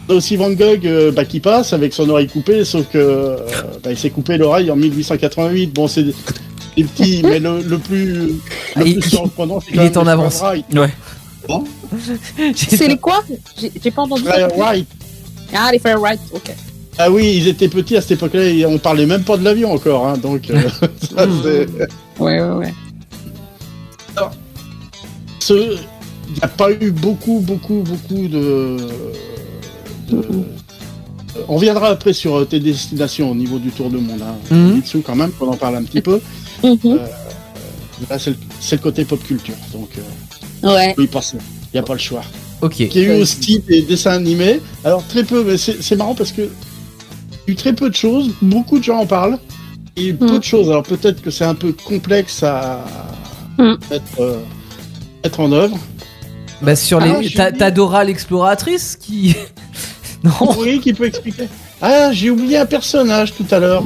On 0.09 0.12
a 0.12 0.16
aussi 0.16 0.36
Van 0.36 0.51
Gogh 0.51 0.86
euh, 0.86 1.12
bah, 1.12 1.24
qui 1.24 1.40
passe 1.40 1.73
avec 1.73 1.94
son 1.94 2.09
oreille 2.11 2.27
coupée, 2.27 2.65
sauf 2.65 2.86
que 2.90 2.98
euh, 2.98 3.36
bah, 3.82 3.90
il 3.93 3.97
s'est 3.98 4.11
coupé 4.11 4.36
l'oreille 4.36 4.70
en 4.70 4.77
1888. 4.77 5.69
Bon, 5.73 5.89
c'est 5.89 6.02
des 6.02 6.15
des 6.77 6.85
petits, 6.85 7.20
mais 7.24 7.39
le, 7.39 7.62
le 7.62 7.78
plus, 7.78 8.12
le 8.15 8.35
Ah, 8.77 8.82
il- 8.85 8.98
plus 9.01 9.11
surprenant, 9.11 9.61
c'est 9.61 9.73
il 9.74 9.81
est 9.81 9.85
même 9.94 9.98
en 9.98 10.07
avance. 10.07 10.40
Wright. 10.40 10.65
Ouais. 10.74 10.90
C'est 12.57 12.89
les 12.89 12.97
quoi 12.99 13.23
J'ai 13.83 13.91
pas 13.91 14.03
entendu. 14.03 14.23
Frères 14.25 14.49
Wright. 14.57 14.87
Ah, 15.55 15.71
les 15.73 15.79
frères 15.79 15.99
Wright, 16.01 16.21
ok. 16.33 16.51
Ah 16.99 17.11
oui, 17.11 17.35
ils 17.37 17.49
étaient 17.49 17.69
petits 17.69 17.97
à 17.97 18.01
cette 18.03 18.13
époque-là, 18.13 18.45
et 18.45 18.67
on 18.67 18.79
parlait 18.79 19.07
même 19.07 19.25
pas 19.25 19.37
de 19.37 19.45
l'avion 19.45 19.73
encore, 19.73 20.07
hein, 20.07 20.17
donc 20.19 20.51
euh, 20.51 20.61
ça, 21.17 21.27
c'est- 21.43 21.69
Ouais, 22.23 22.41
ouais, 22.41 22.51
ouais. 22.51 22.75
ce- 25.41 25.77
il 26.29 26.35
n'y 26.35 26.43
a 26.43 26.49
pas 26.49 26.71
eu 26.73 26.91
beaucoup, 26.93 27.41
beaucoup, 27.41 27.83
beaucoup 27.83 28.29
de. 28.29 28.77
de- 30.11 30.25
On 31.49 31.57
viendra 31.59 31.89
après 31.89 32.13
sur 32.13 32.37
euh, 32.41 32.45
tes 32.45 32.61
destinations 32.61 33.31
au 33.31 33.35
niveau 33.35 33.59
du 33.59 33.71
tour 33.71 33.89
du 33.91 33.97
monde. 33.97 34.21
Hein. 34.23 34.55
Mitsu, 34.55 35.01
quand 35.01 35.17
même, 35.17 35.33
qu'on 35.33 35.49
en 35.49 35.57
parle 35.57 35.77
un 35.77 35.83
petit 35.85 36.01
peu. 36.03 36.21
Mhm. 36.63 36.99
Là, 38.09 38.19
c'est 38.19 38.31
le, 38.73 38.79
côté 38.79 39.05
pop 39.05 39.23
culture, 39.23 39.55
donc 39.73 39.89
euh, 39.99 40.03
Ouais. 40.62 40.95
oui, 40.99 41.07
passer. 41.07 41.39
Il 41.73 41.77
n'y 41.77 41.81
a 41.81 41.82
pas 41.82 41.95
le 41.95 41.99
choix. 42.01 42.23
Ok. 42.62 42.81
Il 42.81 42.95
y 42.97 43.01
a 43.01 43.03
eu 43.16 43.20
aussi 43.23 43.61
des 43.61 43.82
dessins 43.82 44.12
animés. 44.12 44.61
Alors, 44.85 45.07
très 45.07 45.24
peu, 45.24 45.45
mais 45.45 45.57
c'est 45.57 45.97
marrant 45.97 46.15
parce 46.15 46.32
que. 46.32 46.43
Il 46.43 46.49
y 47.47 47.51
a 47.51 47.53
eu 47.53 47.55
très 47.57 47.73
peu 47.73 47.89
de 47.89 47.95
choses, 47.95 48.31
beaucoup 48.43 48.78
de 48.78 48.85
gens 48.85 48.99
en 48.99 49.07
parlent. 49.07 49.39
Et 49.97 50.12
peu 50.12 50.27
Mhm. 50.27 50.39
de 50.39 50.45
choses. 50.45 50.69
Alors, 50.69 50.82
peut-être 50.82 51.20
que 51.23 51.31
c'est 51.31 51.45
un 51.45 51.55
peu 51.55 51.73
complexe 51.73 52.43
à 52.43 52.85
mettre, 53.59 54.20
euh, 54.20 54.39
mettre 55.24 55.41
en 55.41 55.53
œuvre. 55.53 55.78
Bah 56.62 56.77
sur 56.77 57.01
Ah, 57.01 57.07
les, 57.20 57.28
j'ai 57.28 57.35
t'as 57.35 57.70
Dora 57.70 58.05
l'exploratrice 58.05 58.97
qui. 58.97 59.35
non. 60.24 60.32
Oui, 60.59 60.81
qui 60.81 60.93
peut 60.93 61.07
expliquer. 61.07 61.45
Ah, 61.81 62.11
j'ai 62.12 62.28
oublié 62.31 62.59
un 62.59 62.66
personnage 62.66 63.32
tout 63.35 63.47
à 63.51 63.59
l'heure, 63.59 63.82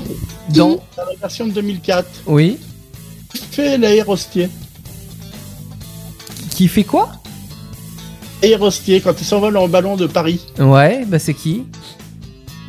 Dans. 0.50 0.70
dans 0.70 0.80
la 0.96 1.16
version 1.20 1.46
de 1.46 1.52
2004. 1.52 2.08
Oui. 2.26 2.58
Qui 3.32 3.42
fait 3.50 3.78
l'aérostier. 3.78 4.48
Qui 6.54 6.68
fait 6.68 6.84
quoi 6.84 7.10
Aérostier, 8.42 9.00
quand 9.00 9.14
il 9.20 9.24
s'envole 9.24 9.56
en 9.56 9.68
ballon 9.68 9.96
de 9.96 10.06
Paris. 10.06 10.40
Ouais, 10.58 11.04
bah 11.06 11.18
c'est 11.18 11.34
qui 11.34 11.64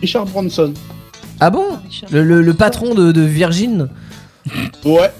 Richard 0.01 0.25
Branson. 0.25 0.73
Ah 1.39 1.49
bon 1.49 1.65
le, 2.11 2.23
le- 2.23 2.41
le 2.41 2.53
patron 2.53 2.95
de, 2.95 3.11
de 3.11 3.21
Virgin 3.21 3.89
Ouais. 4.85 5.11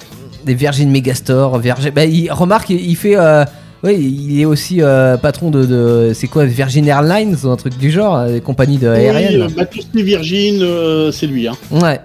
Des 0.46 0.54
Virgin 0.54 0.90
Megastore, 0.92 1.58
Virgin. 1.60 1.92
Bah, 1.92 2.06
il, 2.06 2.32
remarque, 2.32 2.70
il, 2.70 2.80
il 2.90 2.96
fait. 2.96 3.18
Euh, 3.18 3.44
ouais, 3.84 4.00
il 4.00 4.40
est 4.40 4.46
aussi 4.46 4.82
euh, 4.82 5.18
patron 5.18 5.50
de. 5.50 5.66
de- 5.66 6.12
c'est 6.14 6.28
quoi 6.28 6.46
Virgin 6.46 6.88
Airlines 6.88 7.36
ou 7.44 7.50
un 7.50 7.56
truc 7.58 7.78
du 7.78 7.90
genre, 7.92 8.16
euh, 8.16 8.32
des 8.34 8.42
compagnies 8.42 8.78
de 8.78 8.88
Oui, 8.88 8.96
aériennes 8.96 9.42
euh, 9.42 9.48
bah, 9.56 9.66
tous 9.66 9.88
les 9.94 10.04
Virgin, 10.04 10.60
euh, 10.62 11.12
c'est 11.12 11.26
lui. 11.28 11.48
Hein. 11.48 11.56
Ouais. 11.72 12.00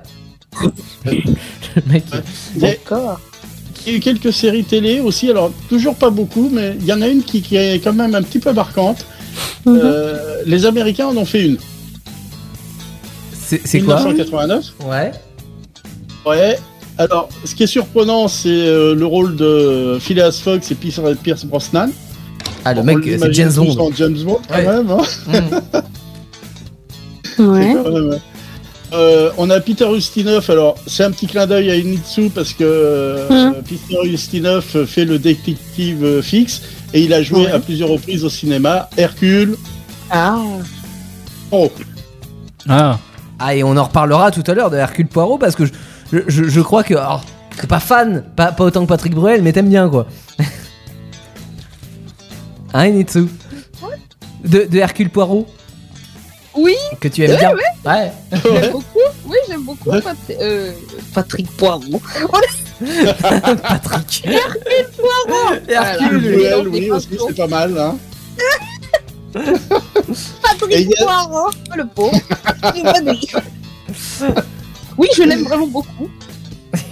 le 1.05 1.82
mec. 1.93 2.05
Il 2.57 2.62
y 2.62 2.65
a- 2.66 2.70
D'accord. 2.70 3.20
Il 3.86 3.93
y 3.93 3.94
a 3.94 3.98
eu 3.98 4.01
quelques 4.01 4.32
séries 4.32 4.65
télé 4.65 5.01
aussi, 5.01 5.31
alors 5.31 5.51
toujours 5.69 5.94
pas 5.94 6.11
beaucoup, 6.11 6.51
mais 6.52 6.77
il 6.81 6.86
y 6.86 6.93
en 6.93 7.01
a 7.01 7.09
une 7.09 7.23
qui, 7.23 7.40
qui 7.40 7.57
est 7.57 7.78
quand 7.82 7.93
même 7.94 8.15
un 8.15 8.23
petit 8.23 8.39
peu 8.39 8.52
marquante. 8.52 9.07
Mhm. 9.65 9.81
Euh, 9.82 10.19
les 10.47 10.66
Américains 10.66 11.07
en 11.07 11.16
ont 11.16 11.24
fait 11.24 11.47
une. 11.47 11.57
C'est 13.32 13.61
c'est 13.65 13.81
quoi 13.81 13.97
1989. 13.97 14.73
Ouais. 14.86 15.12
Ouais. 16.27 16.59
Alors, 16.98 17.28
ce 17.44 17.55
qui 17.55 17.62
est 17.62 17.66
surprenant, 17.66 18.28
c'est 18.28 18.48
euh, 18.51 18.94
le 18.94 19.07
rôle 19.07 19.35
de 19.36 19.97
Phileas 20.01 20.40
Fox 20.44 20.70
et 20.70 20.74
Pierce, 20.74 21.01
Pierce 21.23 21.44
Brosnan. 21.47 21.90
Ah, 22.65 22.74
le 22.74 22.81
On 22.81 22.85
mec, 22.85 22.98
c'est 23.05 23.32
James 23.32 23.52
Bond. 23.55 23.90
James 23.97 24.19
Bond, 24.23 24.40
quand 24.47 24.55
Ouais. 24.57 24.66
même. 24.66 24.90
hein. 24.90 25.81
Mm. 27.39 27.48
Ouais. 27.48 27.74
Euh, 28.93 29.31
on 29.39 29.51
a 29.51 29.61
Peter 29.61 29.87
Ustinov, 29.89 30.51
alors 30.51 30.75
c'est 30.87 31.05
un 31.05 31.12
petit 31.12 31.27
clin 31.29 31.47
d'œil 31.47 31.71
à 31.71 31.77
Initsu 31.77 32.29
parce 32.31 32.53
que 32.53 32.65
euh, 32.65 33.29
Mhm. 33.53 33.62
Peter 33.62 34.05
Ustinov 34.09 34.85
fait 34.87 35.05
le 35.05 35.19
détective 35.19 36.03
euh, 36.05 36.23
fixe 36.23 36.62
et 36.93 37.03
il 37.03 37.15
a 37.15 37.23
joué 37.23 37.45
Ouais. 37.47 37.53
à 37.53 37.61
plusieurs 37.61 37.89
reprises 37.89 38.25
au 38.25 38.31
cinéma. 38.31 38.89
Hercule, 38.97 39.57
Ah. 40.11 40.39
oh, 41.53 41.71
Ah, 42.69 42.99
Ah, 43.39 43.55
et 43.55 43.62
on 43.62 43.77
en 43.77 43.85
reparlera 43.85 44.31
tout 44.33 44.43
à 44.49 44.55
l'heure 44.55 44.71
de 44.71 44.77
Hercule 44.77 45.07
Poirot 45.07 45.39
parce 45.39 45.55
que 45.55 45.65
je, 45.67 45.71
je, 46.12 46.19
je- 46.27 46.45
je 46.49 46.61
crois 46.61 46.83
que. 46.83 46.95
Alors, 46.95 47.25
t'es 47.61 47.67
pas 47.69 47.81
fan, 47.81 48.25
pas, 48.37 48.51
pas 48.53 48.65
autant 48.65 48.83
que 48.83 48.89
Patrick 48.89 49.15
Bruel, 49.15 49.43
mais 49.43 49.53
t'aimes 49.53 49.69
bien 49.71 49.89
quoi. 49.89 50.07
hein, 52.75 52.87
Initsu? 52.87 53.27
De, 54.45 54.65
de 54.65 54.79
Hercule 54.79 55.11
Poirot? 55.11 55.47
Oui, 56.56 56.74
Que 57.01 57.09
tu 57.09 57.24
aimes 57.24 57.36
bien 57.36 57.52
Ouais. 57.85 58.10
j'aime 58.32 58.72
beaucoup. 58.72 58.85
Oui, 59.27 59.36
j'aime 59.48 59.62
beaucoup 59.62 59.90
Pat- 59.90 60.16
euh, 60.40 60.72
Patrick 61.14 61.48
Poivron. 61.56 62.01
Patrick. 62.81 64.27
Hercule 65.68 66.22
Joël, 66.35 66.68
oui, 66.68 66.90
aussi, 66.90 67.09
c'est 67.28 67.36
pas 67.36 67.47
mal. 67.47 67.78
Hein. 67.78 67.97
Patrick 70.43 70.90
a- 70.98 71.05
Poivron, 71.05 71.47
oh, 71.48 71.77
le 71.77 71.86
pauvre. 71.86 72.18
Oui, 74.98 75.09
je 75.16 75.22
l'aime 75.22 75.44
vraiment 75.44 75.66
beaucoup. 75.68 76.10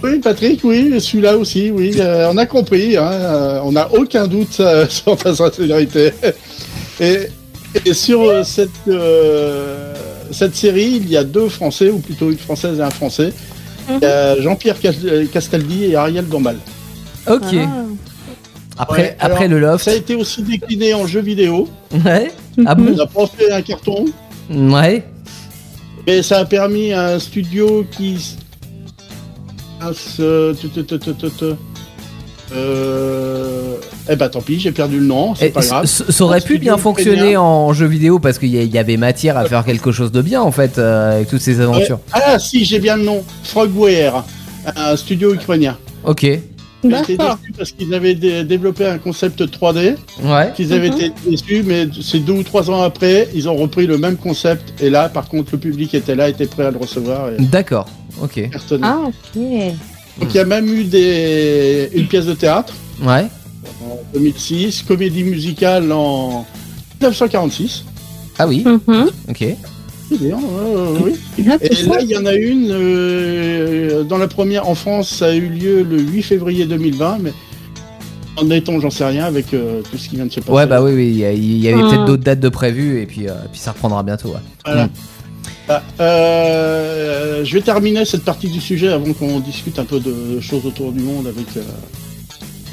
Oui, 0.03 0.19
Patrick, 0.19 0.61
oui, 0.63 0.99
celui-là 1.01 1.37
aussi, 1.37 1.71
oui, 1.71 1.93
euh, 1.99 2.29
on 2.31 2.37
a 2.37 2.45
compris, 2.45 2.97
hein, 2.97 3.11
euh, 3.11 3.59
on 3.63 3.71
n'a 3.73 3.91
aucun 3.93 4.27
doute 4.27 4.59
euh, 4.59 4.87
sur 4.89 5.17
ta 5.17 5.33
sincérité. 5.35 6.11
Et, 6.99 7.27
et 7.85 7.93
sur 7.93 8.21
euh, 8.21 8.43
cette, 8.43 8.69
euh, 8.87 9.93
cette 10.31 10.55
série, 10.55 10.99
il 11.01 11.09
y 11.09 11.17
a 11.17 11.23
deux 11.23 11.49
Français, 11.49 11.89
ou 11.89 11.99
plutôt 11.99 12.31
une 12.31 12.37
Française 12.37 12.79
et 12.79 12.81
un 12.83 12.89
Français. 12.89 13.33
Il 13.89 13.99
y 14.01 14.05
a 14.05 14.39
Jean-Pierre 14.39 14.79
Cas- 14.79 14.93
Castaldi 15.31 15.85
et 15.85 15.95
Ariel 15.95 16.27
Dombal. 16.27 16.57
Ok. 17.27 17.41
Ah. 17.55 17.67
Après, 18.77 19.01
Ouais, 19.01 19.17
après 19.19 19.45
alors, 19.45 19.49
le 19.49 19.59
loft. 19.59 19.83
Ça 19.85 19.91
a 19.91 19.95
été 19.95 20.15
aussi 20.15 20.41
décliné 20.43 20.93
en 20.93 21.05
jeu 21.05 21.19
vidéo. 21.21 21.67
Ouais. 22.05 22.31
Ah 22.65 22.75
On 22.77 22.81
bon 22.81 22.95
n'a 22.95 23.05
pas 23.05 23.25
fait 23.27 23.51
un 23.51 23.61
carton, 23.61 24.05
Ouais. 24.49 25.03
mais 26.07 26.21
ça 26.23 26.37
a 26.39 26.45
permis 26.45 26.93
à 26.93 27.09
un 27.15 27.19
studio 27.19 27.85
qui. 27.91 28.35
à 29.81 29.91
se- 29.93 30.53
Euh... 32.55 33.75
Eh 34.11 34.15
ben 34.15 34.27
tant 34.29 34.41
pis, 34.41 34.59
j'ai 34.59 34.71
perdu 34.71 34.99
le 34.99 35.05
nom, 35.05 35.35
c'est 35.35 35.47
Et 35.47 35.49
pas 35.49 35.61
grave. 35.61 35.85
ça 35.85 36.23
aurait 36.23 36.41
pu 36.41 36.57
bien 36.57 36.77
fonctionner 36.77 37.37
en 37.37 37.73
jeu 37.73 37.85
vidéo 37.85 38.17
parce 38.19 38.39
qu'il 38.39 38.49
y, 38.49 38.77
avait 38.77 38.97
matière 38.97 39.37
à 39.37 39.45
faire 39.45 39.63
quelque 39.63 39.91
chose 39.91 40.11
de 40.11 40.21
bien 40.21 40.41
en 40.41 40.51
fait 40.51 40.77
euh, 40.79 41.15
avec 41.17 41.29
toutes 41.29 41.41
ces 41.41 41.61
aventures. 41.61 41.99
Ah 42.11 42.39
si, 42.39 42.65
j'ai 42.65 42.79
bien 42.79 42.97
le 42.97 43.03
nom. 43.03 43.23
Frogware, 43.43 44.23
un 44.75 44.95
studio 44.95 45.33
ukrainien. 45.33 45.77
Ok. 46.03 46.21
J'étais 46.81 47.17
D'accord. 47.17 47.37
déçu 47.41 47.51
parce 47.57 47.71
qu'ils 47.73 47.93
avaient 47.93 48.15
dé- 48.15 48.43
développé 48.45 48.85
un 48.87 48.97
concept 48.99 49.41
3D, 49.51 49.95
Ouais. 50.23 50.51
qu'ils 50.55 50.71
avaient 50.73 50.89
Mhm. 50.89 50.95
été 50.97 51.11
déçus, 51.29 51.63
mais 51.67 51.87
c'est 52.01 52.19
deux 52.19 52.31
ou 52.33 52.43
trois 52.43 52.71
ans 52.71 52.81
après, 52.81 53.27
ils 53.35 53.49
ont 53.49 53.55
repris 53.55 53.85
le 53.85 53.97
même 53.97 54.15
concept. 54.15 54.73
Et 54.81 54.89
là, 54.89 55.09
par 55.09 55.27
contre, 55.27 55.49
le 55.51 55.57
public 55.57 55.93
était 55.93 56.15
là, 56.15 56.29
était 56.29 56.45
prêt 56.47 56.63
à 56.65 56.71
le 56.71 56.77
recevoir 56.77 57.31
D'accord. 57.37 57.85
Ok. 58.23 58.49
cartonné. 58.49 58.81
Ah, 58.87 58.97
ok. 59.07 59.41
Donc 60.19 60.33
il 60.33 60.37
y 60.37 60.39
a 60.39 60.45
même 60.45 60.67
eu 60.73 60.83
des... 60.83 61.89
une 61.93 62.07
pièce 62.07 62.25
de 62.25 62.33
théâtre 62.33 62.73
Ouais. 63.01 63.27
en 63.83 63.97
2006, 64.13 64.83
comédie 64.83 65.23
musicale 65.23 65.91
en 65.91 66.45
1946. 66.99 67.85
Ah 68.37 68.47
oui. 68.47 68.63
Mhm. 68.65 69.09
Ok. 69.29 69.45
C'est 70.09 70.19
bien, 70.19 70.37
oui. 71.05 71.13
Et 71.37 71.43
là, 71.43 71.57
il 72.01 72.09
y 72.09 72.17
en 72.17 72.25
a 72.25 72.33
une, 72.33 72.69
euh, 72.71 74.03
dans 74.03 74.17
la 74.17 74.27
première 74.27 74.67
en 74.67 74.73
France, 74.73 75.07
ça 75.09 75.27
a 75.27 75.33
eu 75.33 75.47
lieu 75.47 75.83
le 75.83 75.99
8 75.99 76.23
février 76.23 76.65
2020, 76.65 77.19
mais 77.21 77.33
en 78.37 78.49
est-on, 78.49 78.79
j'en 78.79 78.89
sais 78.89 79.05
rien, 79.05 79.25
avec 79.25 79.53
euh, 79.53 79.81
tout 79.91 79.97
ce 79.99 80.09
qui 80.09 80.15
vient 80.15 80.25
de 80.25 80.31
se 80.31 80.39
passer. 80.39 80.51
Ouais 80.51 80.65
bah 80.65 80.81
oui 80.81 80.93
oui. 80.93 81.07
Il 81.37 81.59
y, 81.59 81.67
avait 81.67 81.79
Ah. 81.83 81.89
peut-être 81.89 82.05
d'autres 82.05 82.23
dates 82.23 82.39
de 82.39 82.49
prévues 82.49 83.01
et 83.01 83.05
puis 83.05 83.27
euh, 83.29 83.33
puis 83.51 83.59
ça 83.61 83.71
reprendra 83.71 84.01
bientôt. 84.01 84.29
Ouais. 84.29 84.39
Voilà. 84.65 84.85
Mm. 84.87 84.89
Bah, 85.69 85.83
euh, 85.99 87.45
je 87.45 87.53
vais 87.53 87.61
terminer 87.61 88.03
cette 88.03 88.23
partie 88.25 88.47
du 88.47 88.59
sujet 88.59 88.87
avant 88.87 89.13
qu'on 89.13 89.39
discute 89.39 89.77
un 89.77 89.85
peu 89.85 89.99
de 89.99 90.39
choses 90.41 90.65
autour 90.65 90.91
du 90.91 90.99
monde 90.99 91.27
avec 91.27 91.45
euh, 91.57 91.61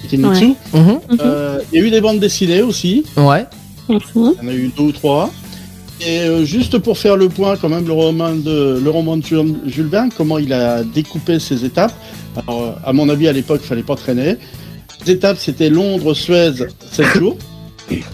Kimitsu. 0.08 0.54
Mhm. 0.72 0.80
Mhm. 0.82 0.98
Euh, 1.20 1.58
Il 1.72 1.78
y 1.78 1.82
a 1.82 1.86
eu 1.86 1.90
des 1.90 2.00
bandes 2.00 2.20
dessinées 2.20 2.62
aussi, 2.62 3.04
Ouais. 3.18 3.44
Mhm. 3.90 3.98
il 4.14 4.22
y 4.22 4.46
en 4.46 4.48
a 4.48 4.54
eu 4.54 4.72
deux 4.74 4.84
ou 4.84 4.92
trois. 4.92 5.30
Et 6.00 6.20
euh, 6.20 6.44
juste 6.46 6.78
pour 6.78 6.96
faire 6.96 7.16
le 7.18 7.28
point, 7.28 7.56
quand 7.58 7.68
même, 7.68 7.86
le 7.86 7.92
roman 7.92 8.34
de, 8.34 8.80
le 8.82 8.90
roman 8.90 9.18
de 9.18 9.24
Jules 9.24 9.56
Jules 9.66 9.88
Verne, 9.88 10.08
comment 10.16 10.38
il 10.38 10.52
a 10.54 10.82
découpé 10.82 11.38
ses 11.38 11.66
étapes. 11.66 11.92
Alors, 12.46 12.76
à 12.82 12.92
mon 12.94 13.08
avis, 13.10 13.28
à 13.28 13.32
l'époque, 13.32 13.60
il 13.62 13.66
fallait 13.66 13.82
pas 13.82 13.96
traîner. 13.96 14.36
Les 15.06 15.12
étapes, 15.12 15.36
c'était 15.38 15.68
Londres, 15.70 16.14
Suez, 16.14 16.52
7 16.92 17.06
jours. 17.18 17.36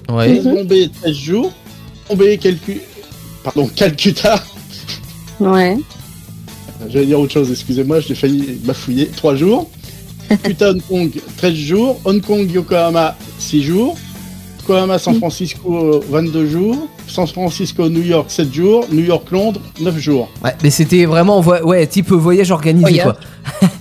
Ouais. 0.09 0.41
Bombay, 0.41 0.91
13 1.03 1.15
jours. 1.15 1.53
Bombay, 2.09 2.37
Calcu... 2.39 2.81
Pardon, 3.45 3.69
Calcutta, 3.75 4.41
Ouais. 5.51 5.77
j'allais 6.89 7.07
dire 7.07 7.21
autre 7.21 7.33
chose, 7.33 7.51
excusez-moi, 7.51 8.01
j'ai 8.01 8.15
failli 8.15 8.61
bafouiller. 8.65 9.07
3 9.09 9.35
jours. 9.37 9.71
Putain, 10.43 10.71
Hong 10.71 10.83
Kong, 10.89 11.11
13 11.37 11.55
jours. 11.55 12.01
Hong 12.05 12.21
Kong, 12.21 12.51
Yokohama, 12.51 13.17
6 13.39 13.63
jours. 13.63 13.97
Yokohama, 14.61 14.99
San 14.99 15.17
Francisco, 15.17 16.01
22 16.09 16.47
jours. 16.47 16.89
San 17.09 17.27
Francisco, 17.27 17.89
New 17.89 18.01
York, 18.03 18.31
7 18.31 18.55
jours. 18.55 18.87
New 18.91 19.05
York, 19.05 19.31
Londres, 19.31 19.61
9 19.81 19.99
jours. 19.99 20.31
Ouais, 20.43 20.55
mais 20.63 20.71
c'était 20.71 21.05
vraiment 21.05 21.41
vo- 21.41 21.63
ouais, 21.65 21.87
type 21.87 22.11
voyage 22.13 22.51
organisé 22.53 22.83
Voyage. 23.03 23.03
quoi. 23.05 23.17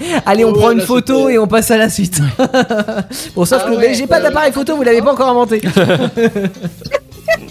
Allez, 0.25 0.43
on 0.43 0.51
Ouais, 0.51 0.59
prend 0.59 0.71
une 0.71 0.81
photo 0.81 1.29
et 1.29 1.37
on 1.37 1.47
passe 1.47 1.69
à 1.71 1.77
la 1.77 1.89
suite. 1.89 2.19
bon, 3.35 3.45
sauf 3.45 3.61
Ah 3.63 3.69
que 3.69 3.75
ouais, 3.75 3.89
mais 3.89 3.93
j'ai 3.93 4.07
pas 4.07 4.19
d'appareil 4.19 4.51
photo, 4.51 4.75
vous 4.75 4.83
l'avez 4.83 5.01
pas 5.01 5.13
encore 5.13 5.29
inventé. 5.29 5.61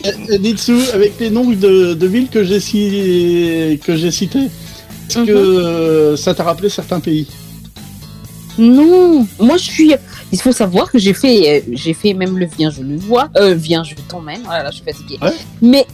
Euh, 0.07 0.39
Nitsu, 0.39 0.77
avec 0.95 1.13
les 1.21 1.31
noms 1.31 1.51
de, 1.51 1.95
de 1.95 2.07
villes 2.07 2.29
que 2.29 2.43
j'ai 2.45 2.61
ci- 2.61 3.79
que 3.85 3.97
j'ai 3.97 4.11
cités, 4.11 4.45
est-ce 5.09 5.19
Mhm. 5.21 5.27
que 5.27 5.33
euh, 5.33 6.17
ça 6.17 6.35
t'a 6.35 6.45
rappelé 6.45 6.69
certains 6.69 7.01
pays? 7.01 7.27
Non, 8.59 9.27
moi 9.39 9.57
je 9.57 9.65
suis. 9.65 9.93
Il 10.33 10.41
faut 10.41 10.53
savoir 10.53 10.91
que 10.91 10.99
j'ai 10.99 11.15
fait, 11.15 11.59
euh, 11.59 11.61
j'ai 11.73 11.95
fait 11.95 12.13
même 12.15 12.37
le 12.39 12.47
viens, 12.47 12.71
je 12.71 12.83
le 12.83 12.97
vois. 12.97 13.29
Euh, 13.37 13.55
viens, 13.55 13.83
je 13.85 13.95
t'emmène. 14.09 14.43
Voilà, 14.45 14.65
là, 14.65 14.71
je 14.71 14.77
suis 14.77 14.85
fatiguée. 14.85 15.19
Ouais. 15.23 15.33
Mais 15.63 15.87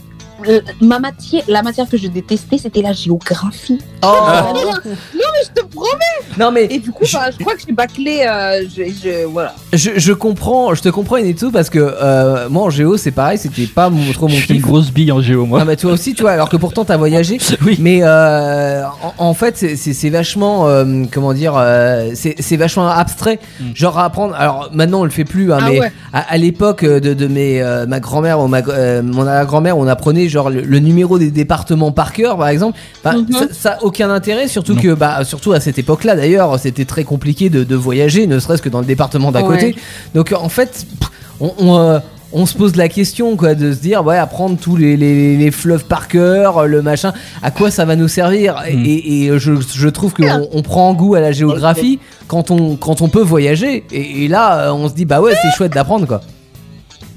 ma 0.81 0.99
matière, 0.99 1.43
la 1.47 1.61
matière 1.63 1.87
que 1.89 1.97
je 1.97 2.07
détestais, 2.07 2.57
c'était 2.57 2.81
la 2.81 2.93
géographie. 2.93 3.79
Oh. 4.03 4.07
Ah, 4.07 4.51
non, 4.53 4.61
non, 4.71 4.71
mais 4.83 5.43
je 5.45 5.61
te 5.61 5.65
promets. 5.67 5.89
Non 6.37 6.51
mais 6.51 6.65
Et 6.69 6.77
du 6.79 6.91
coup, 6.91 7.03
bah, 7.11 7.29
je 7.31 7.37
crois 7.43 7.55
que 7.55 7.61
j'ai 7.65 7.73
bâclé. 7.73 8.25
Euh, 8.27 8.61
je, 8.75 8.83
je- 8.83 9.25
voilà. 9.25 9.55
je, 9.73 9.91
je 9.95 10.13
comprends, 10.13 10.73
je 10.75 10.81
te 10.83 10.89
comprends 10.89 11.17
Inetsu 11.17 11.51
parce 11.51 11.69
que 11.71 11.79
euh, 11.79 12.47
moi 12.49 12.63
en 12.63 12.69
géo 12.69 12.95
c'est 12.97 13.11
pareil, 13.11 13.37
c'était 13.39 13.65
pas 13.65 13.89
mon- 13.89 14.11
trop 14.11 14.27
mon 14.27 14.35
Je 14.35 14.45
suis 14.45 14.53
une 14.55 14.61
grosse 14.61 14.91
bille 14.91 15.11
en 15.11 15.21
géo, 15.21 15.45
moi. 15.47 15.59
Ah 15.61 15.65
bah 15.65 15.75
toi 15.75 15.91
aussi 15.93 16.13
tu 16.13 16.21
vois, 16.21 16.31
alors 16.31 16.49
que 16.49 16.57
pourtant 16.57 16.85
t'as 16.85 16.97
voyagé. 16.97 17.39
Oui. 17.65 17.77
Mais 17.79 17.99
euh, 18.03 18.83
en, 19.01 19.13
en 19.29 19.33
fait, 19.33 19.57
c'est- 19.57 20.09
vachement, 20.09 20.67
euh, 20.67 21.03
comment 21.11 21.33
dire, 21.33 21.53
euh, 21.57 22.11
c'est 22.13 22.35
c'est 22.39 22.55
vachement 22.57 22.87
abstrait. 22.87 23.39
Mm. 23.59 23.63
Genre 23.73 23.97
à 23.97 24.05
apprendre. 24.05 24.35
Alors 24.35 24.69
maintenant, 24.73 25.01
on 25.01 25.03
le 25.03 25.09
fait 25.09 25.25
plus, 25.25 25.51
hein, 25.51 25.57
Ah 25.61 25.69
mais 25.69 25.79
ouais. 25.79 25.91
à, 26.13 26.19
à 26.33 26.37
l'époque 26.37 26.85
de, 26.85 27.13
de 27.13 27.27
mes, 27.27 27.61
euh, 27.61 27.85
ma 27.87 27.99
grand-mère 27.99 28.39
ou 28.39 28.47
ma, 28.47 28.59
euh, 28.59 29.01
mon 29.01 29.25
grand-mère, 29.45 29.77
on 29.77 29.87
apprenait 29.87 30.26
genre 30.29 30.49
le, 30.49 30.61
le 30.61 30.79
numéro 30.79 31.17
des 31.19 31.31
départements 31.31 31.91
par 31.91 32.13
cœur, 32.13 32.37
par 32.37 32.47
exemple. 32.49 32.77
Bah, 33.03 33.13
Mhm. 33.15 33.31
ça, 33.31 33.45
ça 33.51 33.71
a 33.73 33.83
aucun 33.83 34.09
intérêt, 34.09 34.47
surtout 34.47 34.73
Non. 34.75 34.81
que, 34.81 34.93
bah, 34.93 35.23
surtout 35.23 35.53
à 35.53 35.59
cette 35.59 35.79
époque-là, 35.79 36.15
d'ailleurs, 36.15 36.59
c'était 36.59 36.85
très 36.85 37.03
compliqué 37.03 37.49
de, 37.49 37.63
de 37.63 37.75
voyager, 37.75 38.27
ne 38.27 38.39
serait-ce 38.39 38.61
que 38.61 38.69
dans 38.69 38.79
le 38.79 38.85
département 38.85 39.31
d'à 39.31 39.41
Ouais. 39.41 39.47
côté. 39.55 39.75
Donc 40.15 40.33
en 40.37 40.49
fait, 40.49 40.85
pff, 40.99 41.09
on, 41.39 41.51
on, 41.59 41.77
euh, 41.79 41.99
on 42.33 42.45
se 42.45 42.57
pose 42.57 42.75
la 42.75 42.89
question 42.89 43.37
quoi 43.37 43.55
de 43.55 43.71
se 43.71 43.79
dire 43.79 44.03
ouais 44.05 44.17
apprendre 44.17 44.57
tous 44.59 44.75
les, 44.75 44.97
les, 44.97 45.37
les 45.37 45.49
fleuves 45.51 45.85
par 45.85 46.09
cœur 46.09 46.67
le 46.67 46.81
machin 46.81 47.13
à 47.41 47.51
quoi 47.51 47.71
ça 47.71 47.85
va 47.85 47.95
nous 47.95 48.09
servir? 48.09 48.63
Et, 48.67 49.27
et 49.27 49.39
je, 49.39 49.53
je 49.61 49.87
trouve 49.87 50.13
qu'on 50.13 50.45
on 50.51 50.61
prend 50.61 50.93
goût 50.93 51.15
à 51.15 51.21
la 51.21 51.31
géographie 51.31 51.99
quand 52.27 52.51
on 52.51 52.75
quand 52.75 53.01
on 53.01 53.07
peut 53.07 53.21
voyager 53.21 53.85
et, 53.93 54.25
et 54.25 54.27
là 54.27 54.67
euh, 54.67 54.73
on 54.73 54.89
se 54.89 54.93
dit 54.93 55.05
bah 55.05 55.21
ouais 55.21 55.35
c'est 55.41 55.55
chouette 55.55 55.71
d'apprendre 55.73 56.05
quoi 56.05 56.19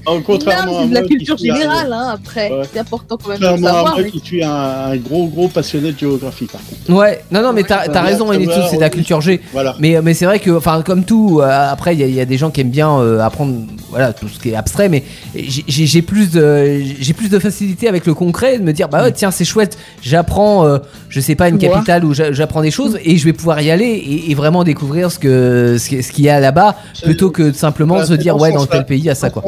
Ah, 0.05 0.11
Contrairement 0.25 0.71
Non, 0.71 0.77
à 0.79 0.81
c'est 0.83 0.89
de 0.89 0.93
la 0.93 0.99
moi 1.01 1.07
qui 1.09 1.15
culture 1.17 1.39
suis 1.39 1.51
un- 1.51 1.55
générale, 1.55 1.93
hein, 1.93 2.09
après. 2.13 2.51
Ouais. 2.51 2.61
C'est 2.73 2.79
important 2.79 3.17
quand 3.21 3.29
même 3.29 3.39
de 3.39 3.45
Contrairement 3.45 3.67
à 3.67 3.71
savoir. 3.73 3.93
moi 3.95 4.03
mais- 4.03 4.11
qui 4.11 4.19
suis 4.19 4.43
un, 4.43 4.49
un 4.51 4.97
gros 4.97 5.27
gros 5.27 5.47
passionné 5.47 5.91
de 5.91 5.97
géographie 5.99 6.45
par 6.45 6.61
contre. 6.61 6.99
ouais 6.99 7.23
non 7.31 7.41
non 7.41 7.53
mais 7.53 7.63
t'as 7.63 7.87
t'as 7.87 8.01
raison 8.01 8.31
Enitsu 8.31 8.59
c'est 8.69 8.77
de 8.77 8.81
la 8.81 8.89
culture 8.89 9.21
G 9.21 9.39
Voilà. 9.53 9.75
Mais, 9.79 10.01
mais 10.01 10.13
c'est 10.13 10.25
vrai 10.25 10.39
que, 10.39 10.51
enfin, 10.51 10.81
comme 10.81 11.03
tout, 11.03 11.39
euh, 11.41 11.71
après, 11.71 11.93
il 11.95 11.99
y, 11.99 12.03
a- 12.03 12.07
il 12.07 12.13
y 12.15 12.19
a 12.21 12.25
des 12.25 12.37
gens 12.37 12.49
qui 12.49 12.61
aiment 12.61 12.69
bien 12.69 12.89
euh, 12.99 13.19
apprendre, 13.19 13.53
voilà, 13.89 14.13
tout 14.13 14.27
ce 14.27 14.39
qui 14.39 14.49
est 14.49 14.55
abstrait, 14.55 14.89
mais 14.89 15.03
j'ai- 15.35 16.01
plus 16.01 16.31
de, 16.31 16.81
j'ai 16.99 17.13
plus 17.13 17.29
de 17.29 17.39
facilité 17.39 17.87
avec 17.87 18.05
le 18.05 18.13
concret, 18.13 18.57
de 18.57 18.63
me 18.63 18.73
dire, 18.73 18.89
bah 18.89 19.03
ouais, 19.03 19.11
tiens, 19.11 19.31
c'est 19.31 19.45
chouette, 19.45 19.77
j'apprends, 20.01 20.65
euh, 20.65 20.77
je 21.09 21.19
sais 21.19 21.35
pas, 21.35 21.49
une 21.49 21.57
capitale 21.57 22.05
où 22.05 22.13
j'a- 22.13 22.31
j'apprends 22.31 22.61
des 22.61 22.71
choses 22.71 22.97
et 23.03 23.17
je 23.17 23.25
vais 23.25 23.33
pouvoir 23.33 23.61
y 23.61 23.69
aller 23.71 23.85
et, 23.85 24.31
et 24.31 24.35
vraiment 24.35 24.63
découvrir 24.63 25.11
ce 25.11 25.19
que, 25.19 25.77
ce 25.79 26.01
ce 26.01 26.11
qu'il 26.11 26.25
y 26.25 26.29
a 26.29 26.39
là-bas, 26.39 26.75
plutôt 27.03 27.29
que 27.31 27.43
de 27.43 27.55
simplement 27.55 27.95
Bah, 27.95 28.05
se 28.05 28.13
dire, 28.13 28.35
ouais, 28.37 28.51
dans 28.51 28.65
tel 28.65 28.85
pays, 28.85 28.99
il 28.99 29.05
y 29.05 29.09
a 29.09 29.15
ça, 29.15 29.29
quoi. 29.29 29.43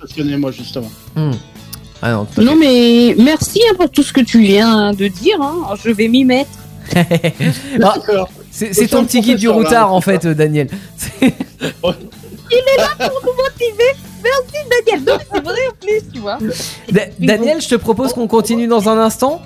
Passionné 0.00 0.36
moi 0.36 0.50
justement. 0.52 0.90
Hmm. 1.14 1.30
Ah 2.02 2.24
non, 2.38 2.56
mais 2.56 3.14
merci 3.18 3.60
hein, 3.70 3.74
pour 3.76 3.90
tout 3.90 4.02
ce 4.02 4.12
que 4.12 4.20
tu 4.20 4.40
viens 4.40 4.92
de 4.92 5.08
dire. 5.08 5.40
Hein. 5.40 5.74
Je 5.82 5.90
vais 5.90 6.08
m'y 6.08 6.24
mettre. 6.24 6.50
Ah, 7.82 7.96
c'est 8.50 8.86
ton 8.88 9.04
petit 9.04 9.20
guide 9.20 9.38
du 9.38 9.46
là, 9.46 9.52
routard, 9.52 9.92
en 9.92 10.00
c'est 10.00 10.12
fait, 10.20 10.28
euh, 10.28 10.34
Daniel. 10.34 10.68
C'est- 10.96 11.34
Merci 14.22 14.68
Daniel. 14.70 15.04
Non, 15.06 15.14
mais 15.18 15.26
c'est 15.32 15.42
vrai 15.44 15.60
en 15.68 15.74
plus, 15.80 16.12
tu 16.12 16.20
vois. 16.20 16.38
Da- 16.90 17.02
Daniel, 17.18 17.60
je 17.60 17.68
te 17.68 17.74
propose 17.76 18.12
qu'on 18.12 18.26
continue 18.26 18.66
dans 18.66 18.88
un 18.88 18.98
instant. 18.98 19.42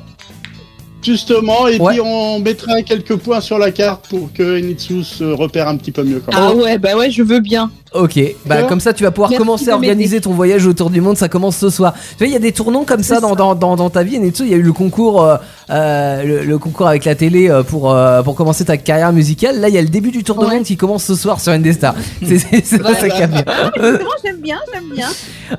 Justement, 1.02 1.66
et 1.66 1.78
Ouais. 1.78 1.92
puis 1.94 2.00
on 2.02 2.40
mettra 2.40 2.82
quelques 2.82 3.16
points 3.16 3.40
sur 3.40 3.58
la 3.58 3.70
carte 3.72 4.06
pour 4.08 4.30
que 4.34 4.58
Enitsu 4.58 5.02
se 5.02 5.24
repère 5.24 5.66
un 5.66 5.78
petit 5.78 5.92
peu 5.92 6.02
mieux 6.02 6.20
quand 6.20 6.32
même. 6.32 6.42
Ah 6.42 6.54
ouais, 6.54 6.76
bah 6.78 6.94
ouais, 6.94 7.10
je 7.10 7.22
veux 7.22 7.40
bien. 7.40 7.70
Ok, 7.92 8.20
bah 8.46 8.62
comme 8.68 8.78
ça 8.78 8.92
tu 8.92 9.02
vas 9.02 9.10
pouvoir 9.10 9.30
Merci 9.30 9.38
commencer 9.44 9.68
à 9.70 9.74
organiser 9.74 10.20
ton 10.20 10.32
voyage 10.32 10.64
autour 10.64 10.90
du 10.90 11.00
monde, 11.00 11.16
ça 11.16 11.28
commence 11.28 11.56
ce 11.56 11.70
soir. 11.70 11.92
Tu 12.10 12.18
vois, 12.18 12.28
il 12.28 12.32
y 12.32 12.36
a 12.36 12.38
des 12.38 12.52
tournants 12.52 12.84
comme 12.84 13.02
ça 13.02 13.18
dans, 13.20 13.34
dans, 13.34 13.56
dans, 13.56 13.74
dans 13.74 13.90
ta 13.90 14.04
vie, 14.04 14.16
Netsu, 14.20 14.44
il 14.44 14.50
y 14.50 14.54
a 14.54 14.58
eu 14.58 14.62
le 14.62 14.72
concours, 14.72 15.24
euh, 15.24 15.36
euh, 15.70 16.22
le, 16.22 16.44
le 16.44 16.58
concours 16.58 16.86
avec 16.86 17.04
la 17.04 17.16
télé 17.16 17.50
euh, 17.50 17.64
pour, 17.64 17.92
euh, 17.92 18.22
pour 18.22 18.36
commencer 18.36 18.64
ta 18.64 18.76
carrière 18.76 19.12
musicale. 19.12 19.58
Là, 19.60 19.68
il 19.68 19.74
y 19.74 19.78
a 19.78 19.82
le 19.82 19.88
début 19.88 20.12
du 20.12 20.22
tour 20.22 20.36
de 20.38 20.46
Ouais. 20.46 20.54
monde 20.54 20.62
qui 20.64 20.76
commence 20.76 21.02
ce 21.02 21.16
soir 21.16 21.40
sur 21.40 21.50
Indestar. 21.52 21.96
C'est 22.24 22.38
c'est- 22.38 22.64
ça, 22.64 22.78
qui 23.08 23.26
bien. 23.26 23.44
Vraiment, 23.76 24.10
j'aime 24.24 24.36
bien, 24.40 24.58
j'aime 24.72 24.84
bien. 24.94 25.08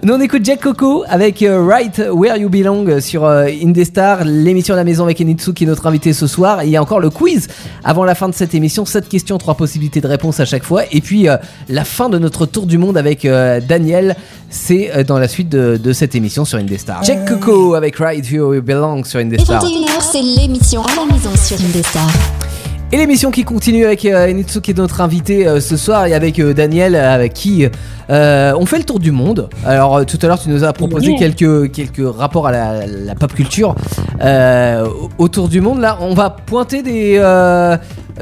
Nous 0.04 0.14
on 0.14 0.22
écoute 0.22 0.46
Jack 0.46 0.62
Coco 0.62 1.04
avec 1.10 1.44
Right 1.46 2.02
Where 2.14 2.38
You 2.38 2.48
Belong 2.50 3.02
sur 3.02 3.26
Indestar, 3.28 4.24
l'émission 4.24 4.74
à 4.74 4.78
la 4.78 4.86
maison 4.86 5.04
avec 5.04 5.20
Enitsu 5.20 5.54
qui 5.54 5.66
est 5.66 5.68
notre 5.68 5.86
invité 5.86 6.14
ce 6.14 6.28
soir. 6.28 6.62
Et 6.62 6.68
il 6.68 6.72
y 6.72 6.78
a 6.78 6.82
encore 6.82 7.02
le 7.02 7.10
quiz 7.10 7.50
avant 7.84 8.06
la 8.06 8.16
fin 8.16 8.30
de 8.30 8.34
cette 8.34 8.56
émission, 8.56 8.86
7 8.86 9.10
questions, 9.10 9.38
3 9.38 9.56
possibilités 9.56 10.00
de 10.00 10.08
réponse 10.08 10.40
à 10.40 10.46
chaque 10.46 10.64
fois. 10.64 10.84
Et 10.94 11.02
puis 11.02 11.28
la 11.68 11.84
fin 11.86 12.08
de 12.08 12.21
notre 12.22 12.46
tour 12.46 12.66
du 12.66 12.78
monde 12.78 12.98
avec 12.98 13.26
euh, 13.26 13.60
Daniel, 13.60 14.16
c'est 14.50 14.92
euh, 14.96 15.04
dans 15.04 15.20
la 15.20 15.28
suite 15.28 15.50
de, 15.50 15.78
de 15.78 15.92
cette 15.94 16.16
émission 16.16 16.46
sur 16.46 16.58
Indestar. 16.58 17.04
Jack 17.04 17.28
Coco 17.28 17.74
avec 17.76 17.98
Right 17.98 18.24
Where 18.32 18.56
You 18.56 18.62
Belong 18.62 19.04
sur 19.04 19.20
Et 19.20 19.24
Indestar. 19.24 19.62
21h, 19.64 20.02
c'est 20.02 20.22
l'émission 20.22 20.82
à 20.84 20.96
la 20.96 21.06
maison 21.14 21.32
sur 21.36 21.58
Indestar. 21.60 22.08
Et 22.94 22.98
l'émission 22.98 23.32
qui 23.32 23.46
continue 23.46 23.86
avec 23.86 24.04
euh, 24.04 24.30
Enitsu 24.30 24.60
qui 24.60 24.72
est 24.72 24.78
notre 24.78 25.00
invité 25.00 25.48
euh, 25.48 25.62
ce 25.62 25.78
soir 25.78 26.08
et 26.08 26.14
avec 26.14 26.40
euh, 26.40 26.54
Daniel 26.54 26.94
euh, 26.94 27.16
avec 27.16 27.34
qui 27.34 27.66
euh, 28.10 28.54
on 28.60 28.66
fait 28.66 28.80
le 28.80 28.84
tour 28.84 29.00
du 29.00 29.12
monde. 29.12 29.48
Alors 29.66 29.96
euh, 30.00 30.04
tout 30.04 30.20
à 30.22 30.28
l'heure 30.28 30.42
tu 30.42 30.50
nous 30.50 30.66
as 30.66 30.74
proposé 30.74 31.16
quelques, 31.16 31.72
quelques 31.72 32.02
rapports 32.18 32.48
à 32.48 32.52
la, 32.52 32.86
la 32.86 33.16
pop 33.16 33.34
culture 33.34 33.76
euh, 34.22 34.86
au- 34.86 35.10
autour 35.24 35.48
du 35.48 35.62
monde. 35.62 35.80
Là 35.80 36.00
on 36.02 36.14
va 36.14 36.30
pointer 36.32 36.82
des, 36.84 37.16
euh, 37.18 37.78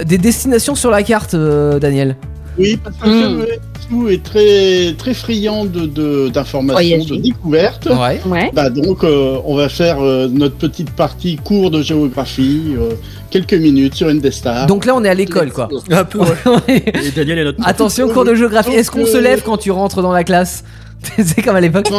des 0.05 0.19
destinations 0.19 0.75
sur 0.75 0.91
la 0.91 1.01
carte 1.01 1.33
euh, 1.33 1.79
Daniel. 1.79 2.15
Oui, 2.59 2.77
parce 2.83 2.95
que 2.97 3.09
Mm. 3.09 3.45
Enitsu 3.91 4.13
est 4.13 4.23
très 4.23 4.93
très 4.97 5.13
friand 5.13 5.65
de- 5.65 5.85
de 5.85 6.29
d'informations, 6.29 6.73
Voyager. 6.97 7.17
de, 7.17 7.21
découvertes. 7.21 7.87
Ouais. 7.87 8.21
Ouais. 8.25 8.51
Bah 8.53 8.69
donc 8.69 9.03
euh, 9.03 9.37
on 9.45 9.55
va 9.55 9.69
faire 9.69 9.99
euh, 10.01 10.27
notre 10.27 10.55
petite 10.55 10.91
partie 10.91 11.35
cours 11.37 11.71
de 11.71 11.81
géographie, 11.81 12.73
euh, 12.77 12.91
quelques 13.29 13.53
minutes 13.53 13.95
sur 13.95 14.07
Indestar. 14.07 14.67
Donc 14.67 14.85
là 14.85 14.95
on 14.95 15.03
est 15.03 15.09
à 15.09 15.13
l'école 15.13 15.51
quoi. 15.51 15.69
Un 15.91 16.03
peu, 16.03 16.19
ouais. 16.67 16.83
Et 17.05 17.11
Daniel 17.15 17.39
est 17.39 17.43
notre. 17.45 17.67
Attention 17.67 18.07
cours 18.09 18.25
de 18.25 18.35
géographie. 18.35 18.71
Est-ce 18.71 18.91
qu'on 18.91 19.05
se 19.05 19.17
lève 19.17 19.41
quand 19.43 19.57
tu 19.57 19.71
rentres 19.71 20.01
dans 20.01 20.11
la 20.11 20.23
classe 20.23 20.63
C'est 21.17 21.41
comme 21.41 21.55
à 21.55 21.61
l'époque. 21.61 21.89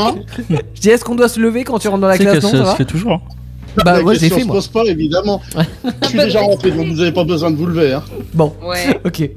Je 0.75 0.81
dis 0.81 0.91
est-ce 0.91 1.05
qu'on 1.05 1.15
doit 1.15 1.29
se 1.29 1.41
lever 1.41 1.65
quand 1.65 1.79
tu 1.79 1.89
rentres 1.89 2.03
dans 2.03 2.09
la 2.09 2.17
C'est 2.17 2.25
que 2.25 2.31
classe 2.31 2.45
Non, 2.45 2.51
ça 2.51 2.65
ça 2.65 2.73
se 2.73 2.77
fait 2.77 2.85
toujours. 2.85 3.13
hein. 3.13 3.21
Bah 3.85 3.93
la 3.99 4.03
moi 4.03 4.15
je 4.15 4.19
l'ai 4.21 4.29
question 4.31 4.37
fait 4.37 4.43
se 4.43 4.47
moi. 4.49 4.57
pose 4.57 4.67
pas 4.69 4.85
évidemment. 4.87 5.41
Je 6.03 6.09
suis 6.09 6.19
déjà 6.19 6.41
rentré 6.41 6.73
donc 6.73 6.89
vous 6.89 6.95
n'avez 6.97 7.13
pas 7.13 7.23
besoin 7.25 7.53
de 7.53 7.57
vous 7.57 7.67
lever. 7.67 7.93
Hein. 7.95 8.03
Bon, 8.35 8.53
Ouais. 8.63 8.99
ok. 9.05 9.31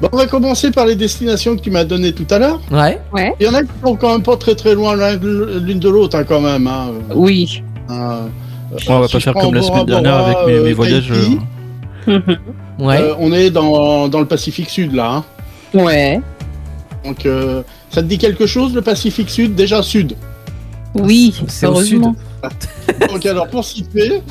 Bon, 0.00 0.08
on 0.12 0.16
va 0.16 0.26
commencer 0.26 0.70
par 0.70 0.86
les 0.86 0.94
destinations 0.94 1.56
que 1.56 1.60
tu 1.60 1.70
m'as 1.70 1.84
données 1.84 2.12
tout 2.12 2.26
à 2.30 2.38
l'heure. 2.38 2.60
Ouais. 2.70 3.00
Il 3.40 3.46
y 3.46 3.48
en 3.48 3.54
a 3.54 3.62
qui 3.62 3.68
sont 3.84 3.96
quand 3.96 4.12
même 4.12 4.22
pas 4.22 4.36
très 4.36 4.54
très 4.54 4.74
loin 4.74 4.94
l'une 4.96 5.80
de 5.80 5.88
l'autre 5.88 6.16
hein, 6.16 6.24
quand 6.24 6.40
même. 6.40 6.66
Hein. 6.68 6.92
Oui. 7.14 7.62
Euh, 7.90 8.20
on 8.88 9.00
va 9.00 9.06
si 9.08 9.12
pas 9.14 9.20
faire 9.20 9.34
comme 9.34 9.54
la 9.54 9.62
semaine 9.62 9.86
dernière 9.86 10.18
Bora, 10.18 10.30
avec 10.42 10.46
mes, 10.46 10.60
mes 10.60 10.70
euh, 10.70 10.74
voyages. 10.74 11.10
Euh, 12.06 12.18
Ouais. 12.78 13.00
euh, 13.00 13.14
on 13.18 13.32
est 13.32 13.50
dans, 13.50 14.06
dans 14.06 14.20
le 14.20 14.26
Pacifique 14.26 14.70
Sud 14.70 14.94
là. 14.94 15.10
hein. 15.16 15.24
Ouais. 15.74 16.20
Donc 17.04 17.26
euh, 17.26 17.62
ça 17.90 18.02
te 18.02 18.06
dit 18.06 18.18
quelque 18.18 18.46
chose 18.46 18.72
le 18.72 18.82
Pacifique 18.82 19.30
Sud? 19.30 19.56
Déjà 19.56 19.82
Sud. 19.82 20.14
Oui. 20.94 21.34
C'est 21.48 21.66
au 21.66 21.70
heureusement. 21.72 22.14
Donc 23.12 23.26
alors 23.26 23.48
pour 23.48 23.64
situer, 23.64 24.22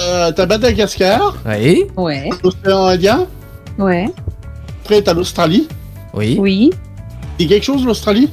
euh, 0.00 0.32
t'as 0.32 0.46
Madagascar, 0.46 1.36
Oui. 1.46 1.84
Ouais. 1.96 2.30
l'océan 2.42 2.86
Indien, 2.86 3.26
Ouais. 3.78 4.06
Après 4.84 5.00
t'as 5.00 5.14
l'Australie. 5.14 5.66
Oui. 6.12 6.36
Oui. 6.38 6.70
Dis 7.38 7.46
quelque 7.46 7.64
chose 7.64 7.84
l'Australie? 7.86 8.28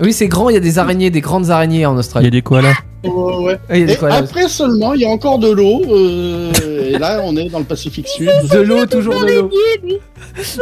Oui, 0.00 0.12
c'est 0.12 0.28
grand, 0.28 0.48
il 0.48 0.54
y 0.54 0.56
a 0.56 0.60
des 0.60 0.78
araignées, 0.78 1.10
des 1.10 1.20
grandes 1.20 1.50
araignées 1.50 1.84
en 1.86 1.92
Il 1.92 1.96
y 1.96 1.98
Australie. 1.98 2.26
a 2.28 2.30
des 2.30 2.40
koalas. 2.42 2.74
Ouais. 3.04 3.10
Oui, 3.10 3.52
il 3.70 3.78
y 3.80 3.82
a 3.82 3.86
des 3.86 3.92
Et 3.92 3.96
koalas. 3.96 4.16
après 4.18 4.48
seulement, 4.48 4.94
il 4.94 5.00
y 5.00 5.04
a 5.04 5.08
encore 5.08 5.40
de 5.40 5.50
l'eau. 5.50 5.82
euh, 5.90 6.52
et 6.88 6.98
là, 6.98 7.20
on 7.24 7.36
est 7.36 7.48
dans 7.48 7.58
le 7.58 7.64
Pacifique 7.64 8.06
Sud. 8.06 8.30
De 8.52 8.58
l'eau, 8.58 8.86
toujours 8.86 9.20
de 9.20 9.26
l'eau. 9.32 9.50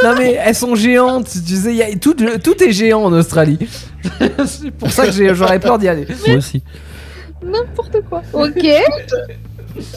Non 0.03 0.15
mais 0.19 0.39
elles 0.43 0.55
sont 0.55 0.75
géantes, 0.75 1.29
tu 1.47 1.55
sais, 1.55 1.71
il 1.71 1.77
y 1.77 1.83
a, 1.83 1.95
tout, 1.97 2.15
tout 2.43 2.63
est 2.63 2.73
géant 2.73 3.03
en 3.05 3.13
Australie. 3.13 3.59
c'est 4.47 4.71
pour 4.71 4.91
ça 4.91 5.07
que 5.07 5.35
j'aurais 5.35 5.61
peur 5.61 5.79
d'y 5.79 5.87
aller. 5.89 6.07
Moi 6.27 6.39
aussi. 6.39 6.63
N'importe 7.45 7.99
quoi. 8.09 8.23
Ok. 8.33 8.67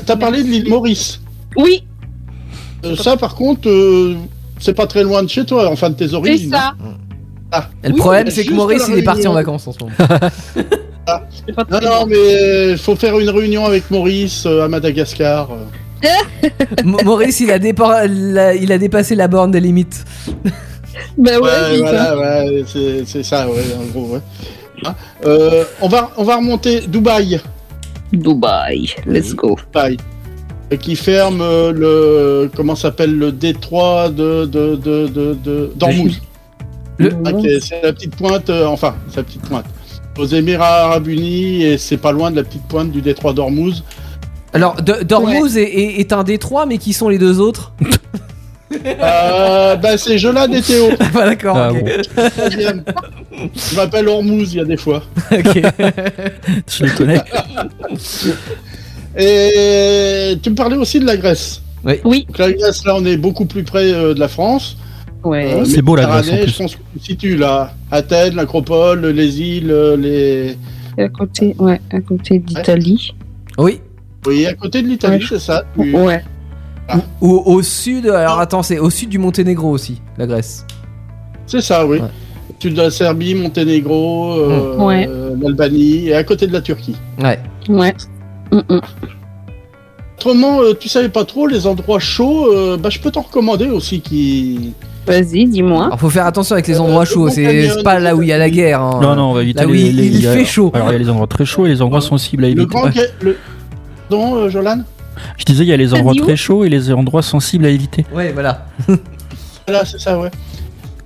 T'as 0.05 0.15
parlé 0.17 0.43
de 0.43 0.47
l'île 0.49 0.67
Maurice. 0.69 1.21
Oui, 1.55 1.85
Euh, 2.85 2.97
ça, 2.97 3.15
par 3.15 3.33
contre, 3.35 3.69
euh, 3.69 4.15
c'est 4.63 4.73
pas 4.73 4.87
très 4.87 5.03
loin 5.03 5.21
de 5.23 5.29
chez 5.29 5.45
toi, 5.45 5.69
enfin 5.69 5.89
de 5.89 5.95
tes 5.95 6.07
c'est 6.09 6.13
origines. 6.15 6.51
ça. 6.51 6.73
Et 7.83 7.87
le 7.89 7.93
Oui, 7.93 7.99
problème, 7.99 8.29
c'est 8.31 8.45
que 8.45 8.53
Maurice, 8.53 8.85
il 8.89 8.97
est 8.97 9.03
parti 9.03 9.27
en 9.27 9.33
vacances 9.33 9.67
en 9.67 9.73
ce 9.73 9.79
moment. 9.83 9.95
C'est 11.45 11.53
pas 11.53 11.65
Non, 11.69 11.79
non, 11.81 12.05
mais 12.07 12.71
il 12.71 12.77
faut 12.77 12.95
faire 12.95 13.19
une 13.19 13.29
réunion 13.29 13.65
avec 13.65 13.91
Maurice 13.91 14.45
euh, 14.45 14.63
à 14.63 14.67
Madagascar. 14.69 15.49
euh. 15.51 16.07
Maurice, 17.03 17.41
il 17.41 17.51
a, 17.51 17.59
dépa- 17.59 18.07
la- 18.07 18.55
il 18.55 18.71
a 18.71 18.77
dépassé 18.77 19.13
la 19.13 19.27
borne 19.27 19.51
des 19.51 19.59
limites. 19.59 20.03
Ben 21.17 21.39
ouais, 21.41 21.77
voilà, 21.79 22.15
ouais, 22.45 22.63
c'est 22.67 23.03
c'est 23.05 23.23
ça, 23.23 23.47
ouais, 23.49 23.63
en 23.79 23.85
gros, 23.91 24.13
ouais. 24.13 24.19
Hein 24.85 24.95
Euh, 25.25 25.63
on, 25.81 25.87
va, 25.89 26.11
on 26.17 26.23
va 26.23 26.37
remonter 26.37 26.81
Dubaï, 26.87 27.39
Dubaï, 28.11 28.89
let's 29.05 29.33
go. 29.35 29.57
Dubaï, 29.73 29.97
qui 30.77 30.95
ferme 30.95 31.41
euh, 31.41 31.71
le 31.73 32.51
comment 32.55 32.75
s'appelle 32.75 33.15
le 33.17 33.31
détroit 33.31 34.09
de 34.09 34.45
de 34.45 34.75
de 34.75 35.07
de 35.07 35.33
de- 35.43 35.71
d'Ormuz. 35.75 36.21
Le- 36.97 37.11
Ok, 37.25 37.47
c'est 37.61 37.81
la 37.81 37.91
petite 37.93 38.15
pointe, 38.15 38.49
euh, 38.49 38.65
enfin, 38.65 38.95
c'est 39.09 39.17
la 39.17 39.23
petite 39.23 39.41
pointe. 39.41 39.65
Aux 40.17 40.25
Émirats 40.27 40.83
Arabes 40.85 41.07
Unis 41.07 41.63
et 41.63 41.77
c'est 41.79 41.97
pas 41.97 42.11
loin 42.11 42.29
de 42.29 42.35
la 42.35 42.43
petite 42.43 42.67
pointe 42.67 42.91
du 42.91 43.01
détroit 43.01 43.33
d'Ormuz. 43.33 43.83
Alors, 44.53 44.75
de- 44.75 45.01
Dormouz 45.03 45.57
est, 45.57 45.63
est- 45.63 45.99
est 45.99 46.13
un 46.13 46.23
détroit, 46.23 46.67
mais 46.67 46.77
qui 46.77 46.93
sont 46.93 47.09
les 47.09 47.17
deux 47.17 47.39
autres? 47.39 47.73
Euh, 48.85 49.75
bah, 49.81 49.97
c'est 49.97 50.19
Jolan 50.19 50.51
et 50.51 50.61
Théo. 50.61 50.89
Ah, 50.99 51.25
d'accord, 51.25 51.57
Ah, 51.57 51.71
bon. 51.73 51.83
Je 53.55 53.75
m'appelle 53.75 54.07
Ormuz, 54.07 54.53
il 54.53 54.57
y 54.57 54.59
a 54.59 54.65
des 54.65 54.77
fois. 54.77 55.01
Ok. 55.31 55.55
Je 56.69 56.83
les 56.83 56.91
connais. 56.91 57.21
Et 59.17 60.37
tu 60.41 60.49
me 60.49 60.55
parlais 60.55 60.77
aussi 60.77 60.99
de 60.99 61.05
la 61.05 61.17
Grèce. 61.17 61.61
Oui. 62.05 62.25
Donc 62.25 62.37
la 62.37 62.51
Grèce, 62.53 62.85
là, 62.85 62.95
on 62.97 63.05
est 63.05 63.17
beaucoup 63.17 63.45
plus 63.45 63.63
près 63.63 63.91
euh, 63.93 64.13
de 64.13 64.19
la 64.19 64.27
France. 64.27 64.77
Ouais. 65.23 65.53
Euh, 65.53 65.65
C'est 65.65 65.81
beau, 65.81 65.95
la 65.95 66.05
Grèce, 66.05 66.29
en 66.31 66.37
plus. 66.37 66.47
Je 66.51 66.57
pense 66.57 66.75
que 66.75 66.81
tu 66.97 67.05
situes 67.05 67.35
là. 67.37 67.73
Athènes, 67.91 68.35
l'Acropole, 68.35 69.05
les 69.07 69.41
îles, 69.41 69.71
euh, 69.71 69.95
les. 69.97 70.57
À 70.97 71.09
côté, 71.09 71.55
ouais, 71.59 71.79
à 71.91 71.99
côté 72.01 72.39
d'Italie. 72.39 73.13
Oui. 73.57 73.79
Oui, 74.25 74.45
à 74.45 74.53
côté 74.53 74.81
de 74.81 74.87
l'Italie, 74.87 75.17
Ouais. 75.23 75.25
c'est 75.29 75.39
ça. 75.39 75.63
Tu- 75.79 75.95
Ouais. 75.95 76.23
Ou 77.21 77.41
au 77.45 77.61
sud, 77.63 78.07
alors 78.07 78.39
attends, 78.39 78.61
c'est 78.63 78.77
au 78.79 78.89
sud 78.89 79.09
du 79.09 79.17
Monténégro 79.17 79.69
aussi, 79.69 80.01
la 80.17 80.27
Grèce. 80.27 80.65
C'est 81.47 81.61
ça, 81.61 81.85
oui. 81.85 81.99
Ouais. 81.99 82.07
Sud 82.59 82.73
de 82.75 82.81
la 82.81 82.91
Serbie, 82.91 83.35
Monténégro, 83.35 84.33
euh, 84.33 84.77
Ouais. 84.77 85.09
l'Albanie 85.41 86.07
et 86.07 86.13
à 86.15 86.23
côté 86.23 86.45
de 86.47 86.53
la 86.53 86.61
Turquie. 86.61 86.95
Ouais. 87.21 87.39
Ouais. 87.69 87.93
Mm, 88.53 88.61
mm. 88.75 88.81
Autrement, 90.17 90.61
euh, 90.61 90.73
tu 90.79 90.87
savais 90.89 91.09
pas 91.09 91.25
trop 91.25 91.47
les 91.47 91.67
endroits 91.67 91.99
chauds, 91.99 92.47
euh, 92.53 92.77
bah, 92.77 92.89
je 92.89 92.99
peux 92.99 93.11
t'en 93.11 93.21
recommander 93.21 93.67
aussi 93.67 93.99
qui. 93.99 94.73
Vas-y, 95.05 95.47
dis-moi. 95.47 95.87
Alors 95.87 95.99
faut 95.99 96.09
faire 96.09 96.25
attention 96.25 96.53
avec 96.53 96.67
les 96.67 96.79
endroits 96.79 97.01
Euh, 97.01 97.05
chauds, 97.05 97.25
le 97.25 97.31
c'est 97.31 97.83
pas 97.83 97.99
là 97.99 98.15
où 98.15 98.21
il 98.21 98.29
y 98.29 98.31
a 98.31 98.37
la 98.37 98.49
guerre. 98.49 98.81
hein. 98.81 98.99
Non, 99.01 99.15
non, 99.15 99.31
on 99.31 99.33
va 99.33 99.41
éviter 99.43 99.59
Là 99.59 99.67
où 99.67 99.73
les, 99.73 99.81
il- 99.89 100.21
les- 100.21 100.21
fait 100.21 100.45
chaud. 100.45 100.71
Alors, 100.73 100.89
il 100.89 100.93
y 100.93 100.95
a 100.95 100.99
les 100.99 101.09
endroits 101.09 101.27
très 101.27 101.43
chauds 101.45 101.65
et 101.65 101.69
les 101.69 101.81
endroits 101.81 101.99
sensibles 101.99 102.45
à 102.45 102.47
Le 102.47 102.53
éviter. 102.53 102.67
grand. 102.67 102.83
Ouais. 102.85 102.91
ca- 102.93 103.01
Le... 103.21 103.37
Pardon, 104.09 104.35
euh, 104.35 104.49
Jolan 104.49 104.83
Je 105.37 105.43
disais, 105.43 105.63
il 105.63 105.69
y 105.69 105.73
a 105.73 105.77
les 105.77 105.93
endroits 105.93 106.13
où 106.13 106.19
très 106.19 106.37
chauds 106.37 106.63
et 106.63 106.69
les 106.69 106.91
endroits 106.93 107.21
sensibles 107.21 107.65
à 107.65 107.69
éviter. 107.69 108.05
Ouais, 108.13 108.31
voilà. 108.31 108.65
Voilà, 109.67 109.83
c'est 109.83 109.99
ça, 109.99 110.17
ouais. 110.19 110.29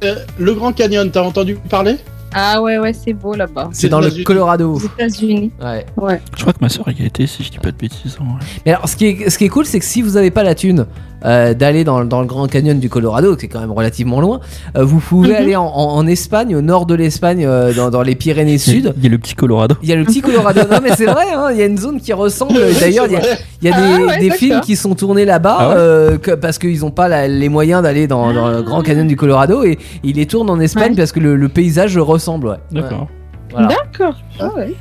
Euh, 0.04 0.16
le 0.38 0.54
Grand 0.54 0.74
Canyon, 0.74 1.10
t'as 1.12 1.24
entendu 1.24 1.56
parler? 1.70 1.96
Ah 2.40 2.62
ouais, 2.62 2.78
ouais, 2.78 2.94
c'est 2.94 3.14
beau 3.14 3.34
là-bas. 3.34 3.70
C'est 3.72 3.90
dans 3.90 4.00
le. 4.00 4.12
Colorado. 4.24 4.74
Aux 4.74 4.80
États-Unis. 4.80 5.52
Ouais. 5.60 5.86
Ouais. 5.98 6.22
Je 6.36 6.42
crois 6.42 6.54
que 6.54 6.60
ma 6.62 6.70
soeur 6.70 6.88
y 6.90 7.02
a 7.02 7.06
été, 7.06 7.26
si 7.26 7.44
je 7.44 7.50
dis 7.50 7.58
pas 7.58 7.72
de 7.72 7.78
bêtises. 7.78 8.18
Mais 8.64 8.74
alors, 8.74 8.88
ce 8.88 8.96
qui 8.96 9.08
est, 9.08 9.30
ce 9.30 9.40
qui 9.40 9.46
est 9.46 9.50
cool, 9.50 9.66
c'est 9.66 9.80
que 9.80 9.86
si 9.86 10.04
vous 10.04 10.18
avez 10.18 10.30
pas 10.30 10.44
la 10.44 10.54
thune 10.54 10.86
euh, 11.26 11.54
d'aller 11.54 11.84
dans, 11.84 12.06
dans 12.06 12.22
le 12.22 12.28
Grand 12.28 12.48
Canyon 12.48 12.80
du 12.80 12.90
Colorado, 12.90 13.36
qui 13.36 13.46
est 13.46 13.50
quand 13.50 13.60
même 13.60 13.72
relativement 13.72 14.22
loin, 14.22 14.40
euh, 14.78 14.84
vous 14.84 15.00
pouvez 15.00 15.30
Mhm. 15.30 15.36
aller 15.36 15.56
en, 15.56 15.66
en- 15.66 15.96
en 15.98 16.08
Espagne, 16.08 16.56
au 16.56 16.62
nord 16.62 16.86
de 16.86 16.94
l'Espagne, 16.96 17.46
euh, 17.46 17.74
dans, 17.74 17.90
dans 17.90 18.02
les 18.04 18.16
Pyrénées 18.16 18.58
Sud. 18.58 18.94
Il 18.98 19.04
y 19.04 19.08
a 19.08 19.10
le 19.10 19.18
petit 19.18 19.34
Colorado. 19.36 19.76
Il 19.82 19.90
y 19.90 19.94
a 19.94 19.96
le 19.96 20.04
petit 20.06 20.22
Colorado. 20.22 20.62
non, 20.70 20.78
mais 20.84 20.92
c'est 20.96 21.06
vrai, 21.06 21.26
hein, 21.34 21.50
il 21.52 21.58
y 21.58 21.62
a 21.64 21.66
une 21.66 21.78
zone 21.78 22.00
qui 22.00 22.14
ressemble. 22.14 22.54
D'ailleurs, 22.80 23.06
il 23.08 23.14
y 23.14 23.16
a, 23.18 23.22
il 23.62 23.68
y 23.68 23.72
a 23.72 23.76
Ah 23.76 23.98
des, 23.98 24.04
ouais, 24.04 24.18
des 24.20 24.26
d'accord. 24.28 24.38
films 24.40 24.62
qui 24.62 24.76
sont 24.76 24.94
tournés 24.96 25.26
là-bas 25.26 25.58
Ah 25.60 25.70
ouais 25.70 25.74
euh, 25.78 26.18
que- 26.18 26.32
parce 26.32 26.58
qu'ils 26.60 26.80
n'ont 26.82 26.92
pas 26.92 27.08
la- 27.08 27.28
les 27.28 27.50
moyens 27.50 27.82
d'aller 27.84 28.08
dans, 28.08 28.32
dans 28.34 28.50
le 28.50 28.62
Grand 28.62 28.82
Canyon 28.84 29.08
du 29.08 29.16
Colorado 29.16 29.64
et 29.64 29.78
ils 30.04 30.16
les 30.16 30.26
tournent 30.28 30.50
en 30.50 30.60
Espagne 30.60 30.92
Ouais. 30.92 30.98
parce 30.98 31.12
que 31.12 31.20
le, 31.20 31.36
le 31.36 31.50
paysage 31.50 31.98
ressemble. 31.98 32.48
Ouais. 32.50 32.56
D'accord. 32.82 33.08
Voilà. 33.52 33.68
D'accord. 33.70 34.16
Ah 34.40 34.50
ouais. 34.56 34.74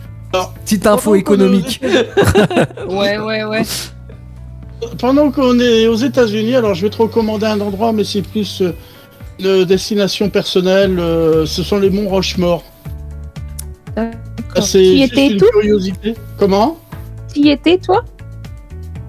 Petite 0.64 0.86
info 0.86 1.14
économique. 1.14 1.80
Ouais, 2.88 3.16
ouais, 3.18 3.44
ouais. 3.44 3.62
Pendant 4.98 5.30
qu'on 5.30 5.58
est 5.58 5.86
aux 5.86 5.96
États-Unis, 5.96 6.54
alors 6.54 6.74
je 6.74 6.82
vais 6.82 6.90
te 6.90 6.98
recommander 6.98 7.46
un 7.46 7.60
endroit, 7.60 7.92
mais 7.92 8.04
c'est 8.04 8.22
plus 8.22 8.62
euh, 8.62 8.72
une 9.38 9.64
destination 9.64 10.28
personnelle. 10.28 10.98
euh, 10.98 11.46
ce 11.46 11.62
sont 11.62 11.78
les 11.78 11.90
monts 11.90 12.08
Rochemort. 12.08 12.62
D'accord. 13.94 14.12
Ah, 14.54 14.60
C'est 14.62 14.84
une 14.86 15.36
tout 15.38 15.46
curiosité. 15.52 16.14
Comment? 16.38 16.78
Qui 17.32 17.50
était 17.50 17.78
toi? 17.78 18.04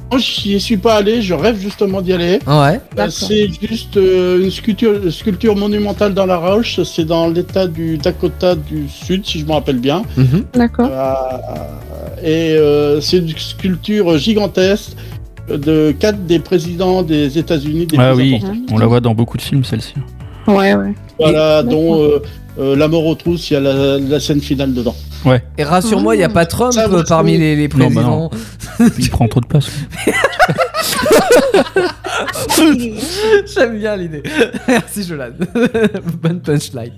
Moi, 0.10 0.20
j'y 0.22 0.58
suis 0.60 0.78
pas 0.78 0.96
allé. 0.96 1.22
Je 1.22 1.34
rêve 1.34 1.58
justement 1.60 2.02
d'y 2.02 2.14
aller. 2.14 2.40
Ouais? 2.48 2.80
Euh. 2.98 3.10
C'est 3.10 3.50
juste 3.62 3.98
euh, 3.98 4.42
une 4.42 4.52
sculpture, 4.52 5.12
sculpture 5.12 5.56
monumentale 5.56 6.14
dans 6.14 6.26
la 6.26 6.38
roche. 6.38 6.82
C'est 6.84 7.04
dans 7.04 7.28
l'état 7.28 7.68
du 7.68 7.98
Dakota 7.98 8.56
du 8.56 8.88
Sud, 8.88 9.26
si 9.26 9.40
je 9.42 9.46
me 9.46 9.52
rappelle 9.52 9.80
bien. 9.80 10.04
Mhm. 10.16 10.46
D'accord. 10.54 10.90
Euh, 10.90 12.24
et 12.24 12.56
euh, 12.58 13.02
c'est 13.02 13.18
une 13.18 13.38
sculpture 13.38 14.18
gigantesque 14.18 14.92
de 15.50 15.92
quatre 15.98 16.26
des 16.26 16.40
présidents 16.40 17.04
des 17.04 17.38
États-Unis. 17.38 17.86
Des 17.88 17.98
Ah 18.00 18.14
plus 18.14 18.24
oui, 18.24 18.36
importants. 18.36 18.56
on 18.72 18.78
la 18.78 18.86
voit 18.88 19.00
dans 19.00 19.14
beaucoup 19.14 19.38
de 19.38 19.42
films, 19.42 19.64
celle-ci. 19.64 19.94
Ouais, 20.48 20.76
ouais. 20.76 20.94
Voilà, 21.20 21.62
Et- 21.62 21.70
dont 21.70 22.02
euh, 22.02 22.22
euh, 22.60 22.76
La 22.76 22.88
mort 22.88 23.06
aux 23.06 23.16
trousses, 23.16 23.50
il 23.50 23.54
y 23.54 23.58
a 23.58 23.60
la, 23.60 23.98
la 24.00 24.20
scène 24.20 24.42
finale 24.42 24.74
dedans. 24.74 24.96
Et 25.58 25.64
rassure-moi, 25.64 26.16
il 26.16 26.20
n'y 26.20 26.24
a 26.24 26.30
pas 26.30 26.46
Trump 26.46 26.72
Ça, 26.74 26.88
euh, 26.90 27.04
parmi 27.08 27.38
les, 27.38 27.56
les 27.56 27.68
Non, 27.68 27.78
bah 27.78 27.86
présidents. 27.86 28.30
non. 28.80 28.90
Il 28.98 29.10
prend 29.10 29.28
trop 29.28 29.42
de 29.42 29.46
place. 29.48 29.70
J'aime 33.54 33.78
bien 33.80 33.96
l'idée. 33.96 34.24
Merci 34.68 35.04
Jolan. 35.04 35.30
Bonne 36.22 36.40
punchline. 36.40 36.92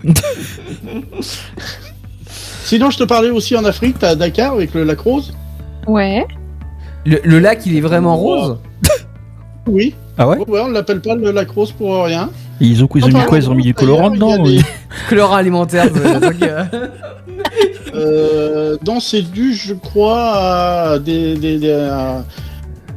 Sinon, 2.63 2.91
je 2.91 2.97
te 2.99 3.03
parlais 3.03 3.29
aussi 3.29 3.55
en 3.55 3.65
Afrique, 3.65 3.97
t'as 3.99 4.15
Dakar 4.15 4.53
avec 4.53 4.73
le 4.73 4.83
lac 4.83 4.99
rose? 4.99 5.33
Ouais. 5.87 6.25
Le, 7.05 7.19
le 7.23 7.39
lac, 7.39 7.65
il 7.65 7.75
est 7.75 7.81
vraiment 7.81 8.15
rose 8.17 8.57
Oui. 9.67 9.93
Ah 10.17 10.27
ouais 10.27 10.37
Ouais, 10.47 10.59
on 10.61 10.69
l'appelle 10.69 11.01
pas 11.01 11.15
le 11.15 11.31
lac 11.31 11.49
rose 11.51 11.71
pour 11.71 12.03
rien. 12.03 12.29
Et 12.61 12.65
ils 12.65 12.83
ont, 12.83 12.89
ils 12.95 13.05
ont 13.05 13.07
mis 13.07 13.23
quoi 13.25 13.37
Ils 13.37 13.49
ont 13.49 13.55
mis 13.55 13.63
du 13.63 13.73
colorant 13.73 14.09
dedans 14.09 14.35
il 14.45 14.55
y 14.55 14.57
a 14.57 14.59
ou- 14.59 14.61
des- 14.61 14.67
Colorant 15.09 15.35
alimentaire. 15.35 15.87
euh, 15.95 16.69
Euh, 17.95 18.77
non, 18.85 18.99
c'est 18.99 19.21
dû, 19.23 19.53
je 19.53 19.73
crois, 19.73 20.31
à 20.93 20.99
des, 20.99 21.35
des, 21.35 21.57
des, 21.57 21.71
à- 21.71 22.23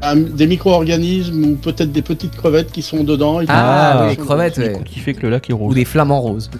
à 0.02 0.14
des 0.16 0.46
micro-organismes 0.46 1.44
ou 1.44 1.54
peut-être 1.56 1.92
des 1.92 2.02
petites 2.02 2.36
crevettes 2.36 2.72
qui 2.72 2.82
sont 2.82 3.04
dedans. 3.04 3.40
et 3.40 3.44
Ah, 3.48 3.92
Ah, 4.00 4.02
oui, 4.04 4.10
les 4.10 4.16
crevettes, 4.16 4.56
Du 4.58 4.66
ouais. 4.66 4.80
qui 4.84 4.98
fait 4.98 5.14
que 5.14 5.22
le 5.22 5.30
lac 5.30 5.48
est 5.48 5.52
Ou 5.52 5.58
rose. 5.58 5.74
des 5.74 5.84
flamants 5.84 6.20
roses. 6.20 6.50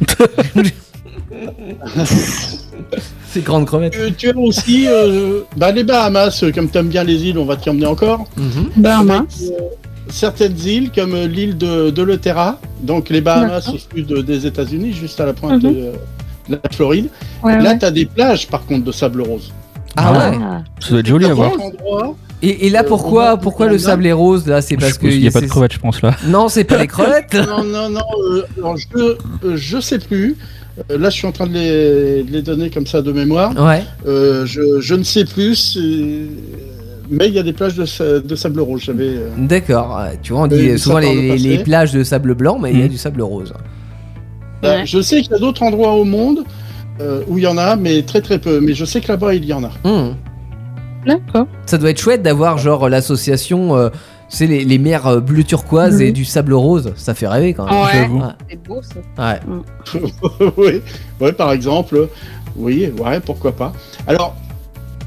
Ces 3.29 3.41
grandes 3.41 3.67
crevettes. 3.67 3.97
Euh, 3.99 4.11
tu 4.17 4.31
as 4.31 4.37
aussi 4.37 4.87
euh, 4.89 5.41
bah, 5.57 5.71
les 5.73 5.85
Bahamas, 5.85 6.43
euh, 6.43 6.53
comme 6.53 6.69
tu 6.71 6.79
aimes 6.79 6.89
bien 6.89 7.05
les 7.05 7.25
îles, 7.27 7.39
on 7.39 7.45
va 7.45 7.57
t'y 7.57 7.71
emmener 7.71 7.87
encore. 7.87 8.25
Mhm. 8.37 8.71
Bahamas. 8.77 9.45
Certaines 10.09 10.59
îles, 10.59 10.91
comme 10.95 11.15
euh, 11.15 11.27
l'île 11.27 11.57
de, 11.57 11.91
de 11.91 12.03
Leterra, 12.03 12.59
donc 12.83 13.09
les 13.09 13.21
Bahamas 13.21 13.61
D'accord. 13.67 13.75
au 13.75 13.97
sud 13.97 14.13
des 14.27 14.47
États-Unis, 14.47 14.93
juste 14.93 15.21
à 15.21 15.27
la 15.27 15.33
pointe 15.33 15.63
Mhm. 15.63 15.71
de, 15.75 15.79
de 16.49 16.61
la 16.63 16.71
Floride. 16.71 17.09
Ouais, 17.43 17.57
Là, 17.63 17.71
ouais. 17.71 17.79
tu 17.79 17.85
as 17.85 17.91
des 17.91 18.07
plages, 18.07 18.49
par 18.49 18.65
contre, 18.67 18.85
de 18.85 18.93
sable 18.93 19.23
rose. 19.23 19.53
Ah 19.97 20.13
ouais. 20.13 20.39
Ça 20.81 20.91
doit 20.91 21.01
être 21.01 21.07
joli 21.07 21.27
à 21.27 21.35
voir. 21.35 21.53
Et, 22.45 22.67
et 22.67 22.71
là, 22.71 22.81
Euh, 22.83 22.89
pourquoi, 22.89 23.37
pourquoi 23.37 23.69
le 23.69 23.79
sable 23.79 24.05
est 24.07 24.13
rose 24.13 24.47
là? 24.49 24.61
C'est 24.63 24.77
parce 24.77 24.99
qu'il 24.99 25.21
n'y 25.21 25.29
a 25.29 25.31
pas 25.31 25.41
de 25.41 25.47
crevettes, 25.47 25.75
je 25.75 25.79
pense 25.79 26.03
là. 26.03 26.17
Non, 26.27 26.49
c'est 26.49 26.65
pas 26.65 26.79
les 26.79 26.89
crevettes. 26.89 27.35
Non, 27.49 27.63
non, 27.63 27.89
non, 27.91 28.01
euh, 28.33 28.43
alors 28.59 28.77
je, 28.77 28.87
euh, 28.99 29.17
je 29.55 29.81
sais 29.81 29.99
plus. 30.01 30.37
Euh, 30.91 30.99
là, 30.99 31.11
je 31.11 31.15
suis 31.17 31.27
en 31.27 31.33
train 31.33 31.47
de 31.47 31.53
les, 31.53 32.23
de 32.23 32.33
les 32.33 32.43
donner 32.43 32.71
comme 32.71 32.87
ça 32.87 33.03
de 33.03 33.13
mémoire. 33.13 33.53
Ouais. 33.59 33.83
Euh, 34.07 34.47
je, 34.47 34.81
je 34.81 34.95
ne 34.95 35.03
sais 35.03 35.25
plus. 35.25 35.55
c'est- 35.55 36.27
Mais 37.11 37.29
il 37.29 37.35
y 37.35 37.39
a 37.39 37.43
des 37.43 37.53
plages 37.53 37.75
de, 37.75 38.21
de 38.21 38.37
sable 38.37 38.61
rose. 38.61 38.81
J'avais. 38.85 39.09
euh, 39.09 39.29
D'accord. 39.37 40.01
Tu 40.23 40.33
vois, 40.33 40.43
on 40.43 40.47
dit 40.47 40.71
Euh, 40.71 40.79
souvent 40.79 40.99
les, 40.99 41.59
plages 41.59 41.93
de 41.93 42.03
sable 42.05 42.35
blanc, 42.35 42.59
mais 42.61 42.71
il 42.73 42.79
y 42.79 42.83
a 42.83 42.85
Mhm. 42.85 42.91
du 42.91 42.97
sable 42.99 43.21
rose. 43.23 43.53
euh, 44.65 44.79
Ouais. 44.81 44.87
Je 44.87 45.01
sais 45.03 45.21
qu'il 45.21 45.33
y 45.33 45.35
a 45.35 45.39
d'autres 45.39 45.63
endroits 45.63 45.93
au 45.93 46.05
monde 46.05 46.45
euh, 47.01 47.21
où 47.29 47.37
il 47.37 47.45
y 47.45 47.47
en 47.47 47.59
a, 47.59 47.77
mais 47.77 48.03
très 48.03 48.21
très 48.23 48.39
peu. 48.39 48.61
Mais 48.61 48.73
je 48.75 48.85
sais 48.87 49.01
que 49.01 49.09
là-bas, 49.09 49.35
il 49.35 49.45
y 49.45 49.53
en 49.53 49.65
a. 49.65 49.71
Hmm. 49.85 50.15
D'accord. 51.07 51.47
Ça 51.67 51.79
doit 51.79 51.91
être 51.91 52.01
chouette 52.01 52.23
d'avoir 52.23 52.59
genre 52.59 52.89
l'association, 52.89 53.77
c'est 54.35 54.47
les, 54.47 54.65
les 54.65 54.79
mers 54.79 55.07
euh, 55.07 55.21
bleu 55.21 55.45
turquoise 55.45 55.97
Mhm. 55.97 56.03
et 56.03 56.13
du 56.13 56.25
sable 56.25 56.55
rose. 56.55 56.93
Ça 56.97 57.13
fait 57.15 57.29
rêver 57.29 57.53
quand 57.53 57.67
même. 57.67 58.17
Ouais. 58.17 58.29
C'est 58.49 58.63
beau 58.67 58.81
ça. 58.83 59.41
Ouais. 59.99 60.01
oui, 60.57 60.81
ouais, 61.21 61.33
par 61.33 61.53
exemple. 61.53 62.09
Oui, 62.57 62.91
ouais, 62.99 63.21
pourquoi 63.21 63.53
pas. 63.53 63.73
Alors, 64.07 64.35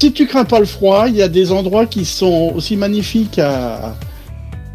si 0.00 0.12
tu 0.12 0.26
crains 0.26 0.44
pas 0.44 0.60
le 0.60 0.64
froid, 0.66 1.06
il 1.08 1.16
y 1.16 1.22
a 1.22 1.28
des 1.28 1.50
endroits 1.50 1.86
qui 1.86 2.04
sont 2.04 2.52
aussi 2.54 2.76
magnifiques 2.76 3.38
à, 3.38 3.94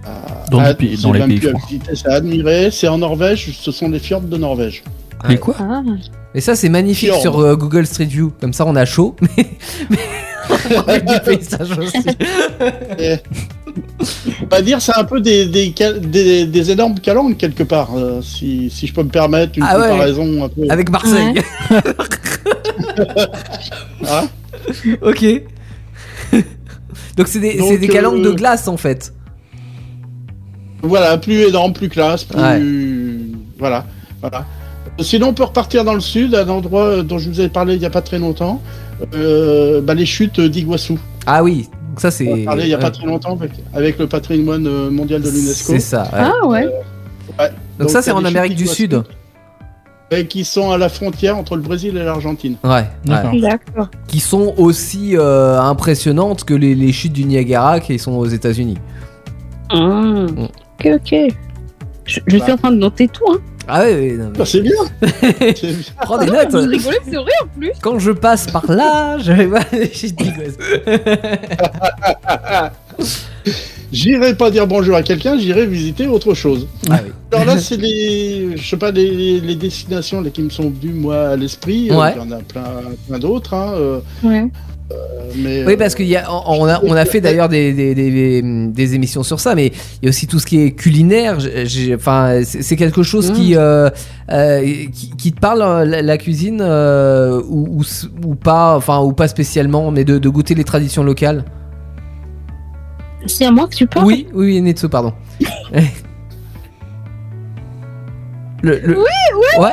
à, 0.03 0.49
Dans, 0.51 0.59
Ah, 0.59 0.69
les 0.69 0.75
pays, 0.75 0.97
dans 1.01 1.13
les 1.13 1.25
pays 1.25 1.39
froids. 1.41 2.13
admirer. 2.13 2.71
C'est 2.71 2.87
en 2.89 2.97
Norvège, 2.97 3.51
ce 3.57 3.71
sont 3.71 3.87
des 3.89 3.99
fjords 3.99 4.21
de 4.21 4.37
Norvège. 4.37 4.83
Mais 5.29 5.37
quoi 5.37 5.55
Ah. 5.59 5.81
Et 6.33 6.41
ça, 6.41 6.55
c'est 6.55 6.69
magnifique 6.69 7.09
Fjord. 7.09 7.21
sur 7.21 7.39
euh, 7.39 7.55
Google 7.55 7.85
Street 7.85 8.05
View. 8.05 8.31
Comme 8.41 8.53
ça, 8.53 8.65
on 8.65 8.75
a 8.75 8.85
chaud, 8.85 9.15
mais, 9.37 9.45
mais 10.87 10.99
du 11.01 11.19
paysage 11.25 11.77
aussi. 11.77 12.07
Et- 12.99 13.17
On 14.43 14.47
va 14.55 14.61
dire, 14.61 14.81
c'est 14.81 14.95
un 14.97 15.03
peu 15.03 15.21
des, 15.21 15.45
des, 15.45 15.71
cal- 15.71 15.99
des, 16.01 16.45
des 16.45 16.71
énormes 16.71 16.99
calanques 16.99 17.37
quelque 17.37 17.63
part, 17.63 17.91
euh, 17.95 18.21
si, 18.21 18.69
si 18.69 18.87
je 18.87 18.93
peux 18.93 19.03
me 19.03 19.09
permettre 19.09 19.53
une 19.57 19.63
Ah 19.67 19.79
ouais. 19.79 19.89
comparaison 19.89 20.43
un 20.45 20.49
peu. 20.49 20.61
Avec 20.69 20.89
Marseille. 20.89 21.33
Hein 24.09 24.27
ok. 25.01 25.25
Donc, 27.17 27.27
c'est 27.27 27.39
des, 27.39 27.57
Donc, 27.57 27.87
calanques 27.89 28.21
de 28.21 28.29
euh, 28.29 28.33
glace 28.35 28.67
en 28.67 28.77
fait. 28.77 29.13
Voilà, 30.81 31.17
plus 31.17 31.41
énorme, 31.47 31.73
plus 31.73 31.89
classe, 31.89 32.23
plus. 32.23 32.39
Ouais. 32.39 32.61
Voilà, 33.59 33.85
voilà. 34.21 34.45
Sinon, 34.99 35.27
on 35.29 35.33
peut 35.33 35.43
repartir 35.43 35.83
dans 35.83 35.93
le 35.93 35.99
sud, 35.99 36.33
à 36.35 36.41
un 36.43 36.49
endroit 36.49 37.03
dont 37.03 37.17
je 37.19 37.29
vous 37.29 37.39
avais 37.39 37.49
parlé 37.49 37.75
il 37.75 37.79
n'y 37.79 37.85
a 37.85 37.89
pas 37.91 38.01
très 38.01 38.17
longtemps, 38.19 38.61
euh, 39.13 39.81
bah, 39.81 39.93
les 39.93 40.05
chutes 40.05 40.39
d'Iguassou. 40.41 40.99
Ah 41.25 41.43
oui, 41.43 41.69
donc 41.89 41.99
ça 41.99 42.11
c'est. 42.11 42.27
On 42.27 42.33
en 42.33 42.41
a 42.41 42.45
parlé 42.45 42.63
il 42.63 42.67
n'y 42.67 42.73
a 42.73 42.77
pas 42.77 42.91
très 42.91 43.05
longtemps 43.05 43.33
avec, 43.33 43.51
avec 43.73 43.99
le 43.99 44.07
patrimoine 44.07 44.65
euh, 44.67 44.89
mondial 44.89 45.21
de 45.21 45.29
l'UNESCO. 45.29 45.73
C'est 45.73 45.79
ça. 45.79 46.03
ouais. 46.03 46.09
Ah 46.13 46.47
ouais. 46.47 46.69
Ouais. 47.39 47.49
Donc, 47.79 47.89
ça, 47.89 48.01
c'est 48.01 48.11
en 48.11 48.25
Amérique 48.25 48.55
du 48.55 48.67
Sud. 48.67 49.03
Et 50.11 50.27
qui 50.27 50.43
sont 50.43 50.71
à 50.71 50.77
la 50.77 50.89
frontière 50.89 51.37
entre 51.37 51.55
le 51.55 51.61
Brésil 51.61 51.95
et 51.95 52.03
l'Argentine. 52.03 52.57
Ouais. 52.63 52.85
D'accord. 53.05 53.89
Qui 54.07 54.19
sont 54.19 54.53
aussi 54.57 55.15
euh, 55.15 55.57
impressionnantes 55.59 56.43
que 56.43 56.53
les, 56.53 56.75
les 56.75 56.91
chutes 56.91 57.13
du 57.13 57.23
Niagara 57.23 57.79
qui 57.79 57.97
sont 57.97 58.11
aux 58.11 58.25
États-Unis. 58.25 58.77
Ah. 59.69 60.25
Ok, 60.27 60.87
ok. 60.95 61.15
Je, 62.03 62.19
je 62.27 62.37
suis 62.37 62.51
en 62.51 62.57
train 62.57 62.71
de 62.71 62.77
noter 62.77 63.07
tout, 63.07 63.23
hein. 63.31 63.37
Ah 63.67 63.81
ouais, 63.81 63.93
ouais, 63.95 64.11
non, 64.17 64.29
mais- 64.31 64.37
Bah, 64.39 64.45
c'est 64.45 64.61
bien. 64.61 64.73
C'est 65.01 65.67
bien. 65.67 65.77
Prends 66.01 66.17
des 66.17 66.25
Vous 66.27 66.33
notes. 66.33 66.53
rigolez, 66.53 66.79
c'est 67.05 67.15
vrai 67.15 67.31
en 67.43 67.47
plus. 67.59 67.71
Quand 67.81 67.99
je 67.99 68.11
passe 68.11 68.47
par 68.47 68.69
là, 68.71 69.17
je. 69.19 69.31
J'irai 73.91 74.35
pas 74.35 74.49
dire 74.51 74.67
bonjour 74.67 74.95
à 74.95 75.03
quelqu'un, 75.03 75.37
j'irai 75.37 75.65
visiter 75.65 76.07
autre 76.07 76.33
chose. 76.33 76.67
Ah 76.89 76.99
oui. 77.03 77.11
Alors 77.33 77.45
là, 77.45 77.57
c'est 77.57 77.75
les, 77.75 78.55
je 78.55 78.69
sais 78.69 78.77
pas, 78.77 78.91
les, 78.91 79.41
les 79.41 79.55
destinations 79.55 80.21
là, 80.21 80.29
qui 80.29 80.41
me 80.41 80.49
sont 80.49 80.69
venues 80.69 80.93
moi 80.93 81.29
à 81.31 81.35
l'esprit. 81.35 81.91
Euh, 81.91 81.97
Ouais. 81.97 82.13
Il 82.15 82.21
y 82.21 82.21
en 82.21 82.31
a 82.31 82.39
plein, 82.41 82.63
plein 83.09 83.19
d'autres. 83.19 83.53
Hein, 83.53 83.73
euh, 83.75 83.99
Ouais. 84.23 84.45
Mais, 85.35 85.63
Oui, 85.65 85.77
parce 85.77 85.95
y 86.07 86.15
a, 86.17 86.25
on 86.29 86.65
a, 86.67 86.79
on 86.83 86.93
a 86.93 87.05
fait 87.05 87.21
d'ailleurs 87.21 87.47
des, 87.49 87.71
des, 87.73 87.95
des, 87.95 88.41
des 88.43 88.95
émissions 88.95 89.23
sur 89.23 89.39
ça, 89.39 89.55
mais 89.55 89.67
il 89.67 90.03
y 90.03 90.07
a 90.07 90.09
aussi 90.09 90.27
tout 90.27 90.39
ce 90.39 90.45
qui 90.45 90.61
est 90.61 90.71
culinaire. 90.71 91.37
Enfin, 91.95 92.41
c'est 92.43 92.75
quelque 92.75 93.01
chose 93.03 93.31
qui, 93.31 93.55
euh, 93.55 93.89
euh, 94.31 94.61
qui, 94.91 95.11
qui 95.17 95.31
te 95.31 95.39
parle 95.39 95.61
euh, 95.61 95.85
la, 95.85 96.01
la 96.01 96.17
cuisine 96.17 96.59
euh, 96.61 97.41
ou, 97.47 97.77
ou, 97.77 97.81
s- 97.83 98.07
ou 98.25 98.35
pas, 98.35 98.75
enfin 98.75 98.99
ou 98.99 99.13
pas 99.13 99.27
spécialement, 99.29 99.89
mais 99.91 100.03
de, 100.03 100.17
de 100.17 100.29
goûter 100.29 100.53
les 100.55 100.63
traditions 100.65 101.03
locales. 101.03 101.45
C'est 103.27 103.45
à 103.45 103.51
moi 103.51 103.67
que 103.67 103.75
tu 103.75 103.85
parles? 103.87 104.05
Oui, 104.05 104.27
oui, 104.33 104.45
oui, 104.47 104.61
Netsu, 104.61 104.89
pardon. 104.89 105.13
le, 108.63 108.79
le- 108.79 108.97
Oui, 108.99 109.05
Ouais. 109.59 109.71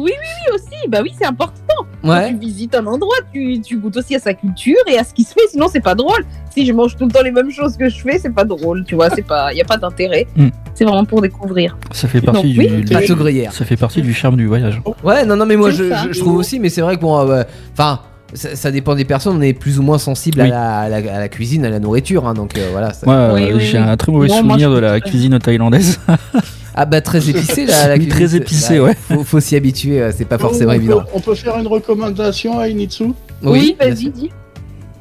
Oui, 0.00 0.10
oui, 0.10 0.26
oui, 0.48 0.54
aussi. 0.54 0.88
Bah 0.88 0.98
oui, 1.02 1.12
c'est 1.18 1.26
important. 1.26 1.54
Quand 2.02 2.08
ouais. 2.08 2.30
tu 2.30 2.36
visites 2.38 2.74
un 2.74 2.86
endroit, 2.86 3.16
tu, 3.32 3.60
tu 3.60 3.76
goûtes 3.78 3.96
aussi 3.98 4.14
à 4.14 4.18
sa 4.18 4.32
culture 4.34 4.76
et 4.90 4.98
à 4.98 5.04
ce 5.04 5.12
qui 5.12 5.22
se 5.24 5.32
fait. 5.34 5.46
Sinon, 5.50 5.66
c'est 5.70 5.80
pas 5.80 5.94
drôle. 5.94 6.24
Si 6.54 6.64
je 6.66 6.72
mange 6.72 6.96
tout 6.96 7.04
le 7.06 7.12
temps 7.12 7.22
les 7.22 7.30
mêmes 7.30 7.50
choses 7.50 7.76
que 7.76 7.88
je 7.88 8.00
fais, 8.00 8.18
c'est 8.18 8.34
pas 8.34 8.44
drôle. 8.44 8.84
Tu 8.84 8.94
vois, 8.94 9.10
c'est 9.10 9.22
pas, 9.26 9.52
y 9.52 9.60
a 9.60 9.64
pas 9.64 9.76
d'intérêt. 9.76 10.26
Mm. 10.36 10.48
C'est 10.74 10.84
vraiment 10.84 11.04
pour 11.04 11.20
découvrir. 11.20 11.76
Ça 11.92 12.08
fait 12.08 12.20
partie 12.22 12.42
Donc, 12.42 12.52
du. 12.52 12.58
oui, 12.58 12.82
du- 12.84 12.92
Pâte 12.94 13.10
gruyère. 13.12 13.52
Ça 13.52 13.64
fait 13.64 13.76
partie 13.76 14.00
du 14.02 14.14
charme 14.14 14.36
du 14.36 14.46
voyage. 14.46 14.80
Ouais, 15.04 15.24
non, 15.26 15.36
non, 15.36 15.44
mais 15.46 15.56
moi 15.56 15.70
je, 15.70 15.90
ça. 15.90 16.04
je- 16.06 16.12
je 16.12 16.20
trouve 16.20 16.36
aussi, 16.36 16.58
mais 16.58 16.70
c'est 16.70 16.80
vrai 16.80 16.96
que 16.96 17.00
bon, 17.02 17.18
euh, 17.28 17.42
enfin, 17.74 18.00
ça, 18.32 18.56
ça 18.56 18.70
dépend 18.70 18.94
des 18.94 19.04
personnes. 19.04 19.36
On 19.36 19.42
est 19.42 19.52
plus 19.52 19.78
ou 19.78 19.82
moins 19.82 19.98
sensible 19.98 20.40
Oui. 20.40 20.46
à, 20.46 20.50
la, 20.50 20.78
à 20.78 20.88
la- 20.88 21.14
à 21.16 21.18
la 21.18 21.28
cuisine, 21.28 21.64
à 21.66 21.70
la 21.70 21.80
nourriture, 21.80 22.26
hein, 22.26 22.32
donc 22.34 22.56
euh, 22.56 22.68
voilà. 22.72 22.94
ça- 22.94 23.06
euh, 23.10 23.34
Oui, 23.34 23.50
oui, 23.52 23.60
j'ai 23.60 23.78
oui. 23.78 23.84
un 23.84 23.96
très 23.98 24.10
mauvais 24.10 24.28
Non, 24.28 24.38
souvenir 24.38 24.70
de 24.72 24.78
la 24.78 25.00
cuisine 25.00 25.38
thaïlandaise. 25.38 26.00
Ah 26.74 26.84
bah 26.86 27.00
très 27.00 27.28
épicé 27.28 27.66
la, 27.66 27.88
la 27.88 27.94
Oui, 27.94 28.00
cuisine. 28.06 28.12
très 28.28 28.36
épicé, 28.36 28.78
bah, 28.78 28.84
ouais. 28.84 28.94
Faut, 29.08 29.24
faut 29.24 29.40
s'y 29.40 29.56
habituer, 29.56 30.00
euh, 30.00 30.12
c'est 30.16 30.24
pas 30.24 30.36
on, 30.36 30.40
forcément 30.40 30.70
peut, 30.70 30.76
évident. 30.76 31.02
on 31.14 31.20
peut 31.20 31.34
faire 31.34 31.58
une 31.58 31.66
recommandation 31.66 32.58
à 32.58 32.68
Initsu? 32.68 33.06
Oui, 33.42 33.76
vas-y, 33.78 34.10
dis. 34.10 34.30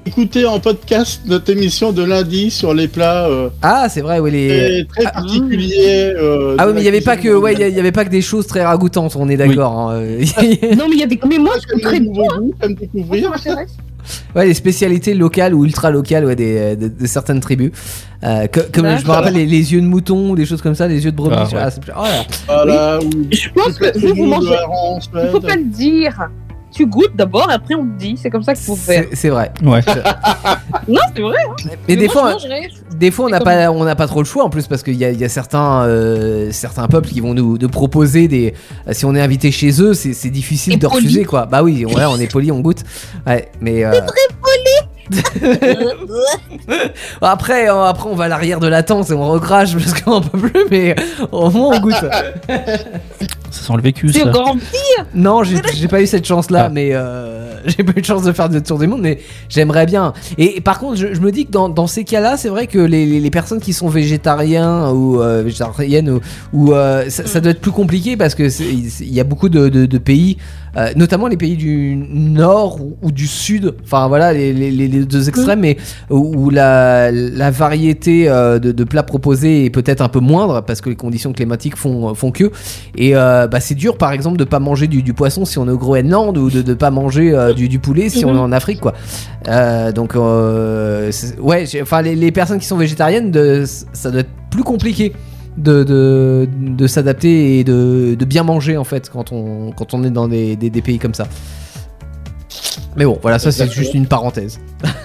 Écoutez 0.05 0.45
en 0.45 0.59
podcast 0.59 1.21
notre 1.27 1.51
émission 1.51 1.91
de 1.91 2.01
lundi 2.03 2.49
sur 2.49 2.73
les 2.73 2.87
plats 2.87 3.27
euh, 3.27 3.49
Ah 3.61 3.87
c'est 3.89 4.01
vrai, 4.01 4.19
oui 4.19 4.31
les. 4.31 4.85
très, 4.87 5.03
très 5.03 5.11
particuliers. 5.11 6.13
euh, 6.17 6.55
Ah 6.57 6.65
oui, 6.67 6.73
mais 6.73 6.81
il 6.81 6.85
la 6.85 6.85
y 6.85 6.87
avait 6.87 7.01
pas 7.01 7.17
que, 7.17 7.29
ouais, 7.35 7.53
il 7.53 7.59
y, 7.59 7.79
avait 7.79 7.91
pas 7.91 8.05
que 8.05 8.09
des 8.09 8.21
choses 8.21 8.47
très 8.47 8.63
ragoûtantes. 8.63 9.15
On 9.17 9.29
est 9.29 9.37
d'accord. 9.37 9.77
hein, 9.77 9.99
Non, 9.99 10.85
mais 10.89 10.93
il 10.95 10.99
y 10.99 11.03
a 11.03 11.05
des. 11.05 11.19
Mais 11.29 11.37
moi, 11.37 11.53
je 11.61 11.67
des 11.91 11.97
tout. 11.99 12.03
nouveaux 12.05 12.27
goûts, 12.39 12.53
comme 12.59 12.73
découvrir. 12.75 13.29
m'intéresse. 13.29 13.75
Ouais, 14.35 14.45
les 14.45 14.53
spécialités 14.53 15.13
locales 15.13 15.53
ou 15.53 15.65
ultra 15.65 15.91
locales, 15.91 16.25
ouais, 16.25 16.35
des, 16.35 16.75
de, 16.75 16.87
de 16.87 17.07
certaines 17.07 17.39
tribus. 17.39 17.71
Euh, 18.23 18.47
co- 18.47 18.61
comme 18.73 18.85
je 18.97 19.05
me 19.05 19.11
rappelle 19.11 19.33
les, 19.35 19.45
les 19.45 19.71
yeux 19.73 19.79
de 19.81 19.85
mouton 19.85 20.31
ou 20.31 20.35
des 20.35 20.45
choses 20.45 20.61
comme 20.61 20.75
ça, 20.75 20.87
les 20.87 21.03
yeux 21.05 21.11
de 21.11 21.15
brebis. 21.15 21.35
Ah, 21.37 21.43
ouais. 21.45 21.61
ah, 21.61 21.71
c'est- 21.71 21.81
oh 21.95 22.03
là. 22.03 22.25
Voilà, 22.47 22.99
ou 22.99 23.09
Je 23.31 23.49
pense 23.49 23.77
que 23.77 23.97
vous, 23.97 24.13
vous 24.15 24.25
mangez. 24.25 24.55
Il 25.23 25.29
faut 25.31 25.39
pas 25.39 25.55
le 25.55 25.63
dire. 25.65 26.29
Tu 26.79 26.85
goûtes 26.87 27.13
d'abord 27.13 27.49
et 27.51 27.53
après 27.55 27.75
on 27.75 27.83
te 27.83 27.97
dit. 27.99 28.15
C'est 28.21 28.29
comme 28.29 28.41
ça 28.43 28.53
qu'il 28.53 28.63
faut 28.63 28.75
faire. 28.77 29.03
C'est 29.11 29.27
vrai. 29.29 29.51
Ouais. 29.61 29.81
Non, 30.87 31.01
c'est 31.13 31.21
vrai. 31.21 31.35
Mais 31.87 31.95
des 31.97 32.05
moi, 32.05 32.13
fois. 32.13 32.37
Des 32.95 33.11
fois, 33.11 33.25
on 33.25 33.29
n'a 33.29 33.37
comme- 33.39 33.45
pas, 33.45 33.69
on 33.71 33.83
n'a 33.83 33.95
pas 33.95 34.07
trop 34.07 34.19
le 34.21 34.25
choix 34.25 34.43
en 34.45 34.49
plus 34.49 34.65
parce 34.67 34.81
qu'il 34.81 34.95
y 34.95 35.03
a, 35.05 35.11
il 35.11 35.19
y 35.19 35.23
a 35.25 35.29
certains, 35.29 35.83
euh, 35.83 36.51
certains 36.51 36.87
peuples 36.87 37.09
qui 37.09 37.19
vont 37.19 37.33
nous, 37.33 37.57
nous 37.57 37.69
proposer 37.69 38.27
des. 38.29 38.53
euh, 38.87 38.93
Si 38.93 39.03
on 39.05 39.13
est 39.13 39.21
invité 39.21 39.51
chez 39.51 39.81
eux, 39.81 39.93
c'est 39.93 40.13
c'est 40.13 40.29
difficile 40.29 40.73
Et 40.73 40.77
de 40.77 40.87
poli. 40.87 40.95
refuser 41.05 41.25
quoi. 41.25 41.45
Bah 41.47 41.63
oui, 41.63 41.85
ouais, 41.85 42.05
on 42.09 42.17
est 42.17 42.31
poli, 42.31 42.49
on 42.51 42.59
goûte. 42.61 42.83
Ouais, 43.27 43.49
mais. 43.61 43.83
euh, 43.83 43.91
après, 47.21 47.69
euh, 47.69 47.83
après, 47.85 48.09
on 48.09 48.15
va 48.15 48.25
à 48.25 48.27
l'arrière 48.27 48.59
de 48.59 48.67
la 48.67 48.83
tente 48.83 49.09
et 49.09 49.13
on 49.13 49.27
recrache 49.29 49.73
parce 49.73 50.01
qu'on 50.01 50.21
peut 50.21 50.37
plus, 50.37 50.65
mais 50.71 50.95
au 51.31 51.49
moins 51.49 51.75
on 51.77 51.79
goûte. 51.81 51.95
Ça 53.51 53.61
sent 53.65 53.73
le 53.75 53.81
vécu, 53.81 54.11
C'est 54.13 54.23
encore 54.27 54.55
Non, 55.13 55.43
j'ai 55.43 55.87
pas 55.87 56.01
eu 56.01 56.07
cette 56.07 56.25
chance-là, 56.25 56.65
Ah. 56.65 56.69
mais 56.69 56.89
euh, 56.93 57.53
j'ai 57.65 57.83
pas 57.83 57.93
eu 57.95 58.01
de 58.01 58.05
chance 58.05 58.23
de 58.23 58.31
faire 58.31 58.49
de 58.49 58.59
tour 58.59 58.79
du 58.79 58.87
monde, 58.87 59.01
mais 59.01 59.19
j'aimerais 59.49 59.85
bien. 59.85 60.13
Et, 60.37 60.61
par 60.61 60.79
contre, 60.79 60.95
je, 60.97 61.13
je 61.13 61.19
me 61.21 61.31
dis 61.31 61.45
que 61.45 61.51
dans, 61.51 61.69
dans 61.69 61.87
ces 61.87 62.03
cas-là, 62.03 62.37
c'est 62.37 62.49
vrai 62.49 62.67
que 62.67 62.79
les, 62.79 63.05
les- 63.05 63.19
les 63.19 63.31
personnes 63.31 63.59
qui 63.59 63.73
sont 63.73 63.89
végétariens 63.89 64.91
ou 64.91 65.21
euh, 65.21 65.41
végétariennes 65.43 66.09
ou, 66.09 66.19
ou, 66.53 66.73
euh, 66.73 67.09
ça, 67.09 67.25
ça 67.25 67.39
doit 67.39 67.51
être 67.51 67.61
plus 67.61 67.71
compliqué 67.71 68.17
parce 68.17 68.35
que 68.35 68.43
il 68.61 69.13
y 69.13 69.19
a 69.19 69.23
beaucoup 69.23 69.49
de, 69.49 69.69
de- 69.69 69.85
de 69.85 69.97
pays, 69.97 70.37
euh, 70.77 70.89
notamment 70.95 71.27
les 71.27 71.37
pays 71.37 71.55
du 71.57 71.95
nord 72.11 72.79
ou, 72.81 72.97
ou 73.01 73.11
du 73.11 73.27
sud. 73.27 73.73
Enfin 73.83 74.07
voilà, 74.07 74.33
les, 74.33 74.53
les- 74.53 74.71
les- 74.71 74.87
les 74.87 75.05
deux 75.05 75.27
extrêmes, 75.29 75.61
mais 75.61 75.77
où, 76.09 76.17
où 76.45 76.49
la, 76.49 77.11
la 77.11 77.51
variété 77.51 78.29
euh, 78.29 78.59
de, 78.59 78.71
de 78.71 78.83
plats 78.83 79.03
proposés 79.03 79.65
est 79.65 79.69
peut-être 79.69 80.01
un 80.01 80.09
peu 80.09 80.19
moindre 80.19 80.61
parce 80.61 80.81
que 80.81 80.89
les 80.89 80.95
conditions 80.95 81.33
climatiques 81.33 81.75
font, 81.75 82.13
font 82.15 82.31
que. 82.31 82.51
Et 82.95 83.15
euh, 83.15 83.38
bah, 83.47 83.59
c'est 83.59 83.75
dur, 83.75 83.97
par 83.97 84.11
exemple, 84.11 84.37
de 84.37 84.43
pas 84.43 84.59
manger 84.59 84.87
du, 84.87 85.03
du 85.03 85.13
poisson 85.13 85.45
si 85.45 85.57
on 85.57 85.67
est 85.67 85.71
au 85.71 85.77
Groenland 85.77 86.37
ou 86.37 86.49
de 86.49 86.61
ne 86.61 86.73
pas 86.73 86.91
manger 86.91 87.33
euh, 87.33 87.53
du, 87.53 87.69
du 87.69 87.79
poulet 87.79 88.09
si 88.09 88.25
on 88.25 88.35
est 88.35 88.39
en 88.39 88.51
Afrique, 88.51 88.79
quoi. 88.79 88.93
Euh, 89.47 89.91
donc, 89.91 90.15
euh, 90.15 91.11
ouais, 91.39 91.65
enfin, 91.81 92.01
les, 92.01 92.15
les 92.15 92.31
personnes 92.31 92.59
qui 92.59 92.65
sont 92.67 92.77
végétariennes, 92.77 93.31
de, 93.31 93.65
ça 93.93 94.11
doit 94.11 94.21
être 94.21 94.29
plus 94.51 94.63
compliqué. 94.63 95.13
De, 95.57 95.83
de, 95.83 96.47
de 96.57 96.87
s'adapter 96.87 97.59
et 97.59 97.63
de, 97.65 98.15
de 98.17 98.25
bien 98.25 98.43
manger 98.43 98.77
en 98.77 98.85
fait 98.85 99.09
quand 99.09 99.33
on, 99.33 99.71
quand 99.73 99.93
on 99.93 100.05
est 100.05 100.09
dans 100.11 100.29
des, 100.29 100.55
des, 100.55 100.69
des 100.69 100.81
pays 100.81 100.99
comme 100.99 101.15
ça. 101.15 101.27
Mais 102.95 103.03
bon, 103.03 103.19
voilà, 103.21 103.39
ça 103.39 103.51
c'est 103.51 103.69
juste 103.69 103.93
une 103.93 104.05
parenthèse. 104.05 104.59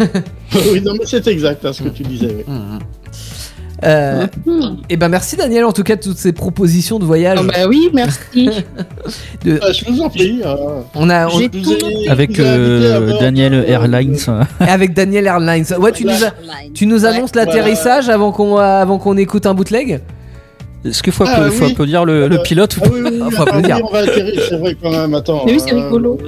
oui, 0.73 0.81
non, 0.81 0.93
mais 0.97 1.07
c'est 1.07 1.27
exact 1.27 1.65
hein, 1.65 1.73
ce 1.73 1.83
que 1.83 1.89
tu 1.89 2.05
disais. 2.05 2.45
oui. 2.47 2.55
Euh, 3.85 4.27
et 4.89 4.97
ben 4.97 5.09
merci 5.09 5.37
Daniel 5.37 5.65
en 5.65 5.73
tout 5.73 5.83
cas 5.83 5.97
de 5.97 6.03
toutes 6.03 6.17
ces 6.19 6.33
propositions 6.33 6.99
de 6.99 7.05
voyage. 7.05 7.39
Ah 7.41 7.47
bah 7.47 7.69
oui, 7.69 7.91
merci. 7.93 8.19
De- 9.45 9.59
Ah, 9.63 9.73
je 9.73 9.85
vous 9.85 10.01
en 10.01 10.09
prie. 10.09 10.41
euh, 10.45 10.55
on 10.95 11.11
a 11.11 11.29
on- 11.29 11.41
ai- 11.41 12.09
Avec 12.09 12.39
euh, 12.41 13.19
Daniel 13.21 13.65
Airlines. 13.69 14.17
avec 14.61 14.95
Daniel 14.95 15.27
Airlines. 15.27 15.67
Ouais, 15.79 15.93
tu 15.93 16.05
nous, 16.05 16.25
as- 16.25 16.33
tu 16.75 16.87
nous 16.87 17.05
annonces 17.05 17.31
Voilà. 17.35 17.53
l'atterrissage 17.53 18.09
avant 18.09 18.33
qu'on 18.33 18.57
avant 18.57 18.99
qu'on 18.99 19.17
écoute 19.17 19.45
un 19.47 19.55
bootleg. 19.55 20.01
Est-ce 20.85 21.03
qu'il 21.03 21.13
faut, 21.13 21.25
Ah, 21.27 21.51
faut 21.51 21.65
oui. 21.65 21.73
applaudir 21.73 22.05
le, 22.05 22.29
le 22.29 22.37
Euh, 22.41 22.43
pilote 22.43 22.77
ou 22.77 22.81
Ah 22.85 22.89
pas 22.89 22.95
oui, 22.95 23.01
oui, 23.05 23.11
oui, 23.23 23.31
Faut 23.31 23.37
ah 23.39 23.43
applaudir. 23.49 23.77
oui, 23.77 23.83
on 23.89 23.93
va 23.93 23.99
atterrir, 24.01 24.41
c'est 24.49 24.57
vrai 24.59 24.77
quand 24.83 24.91
même. 24.91 25.15
Attends. 25.15 25.43
Mais 25.47 25.53
oui, 25.53 25.61
c'est 25.65 25.73
euh, 25.73 25.83
rigolo. 25.85 26.19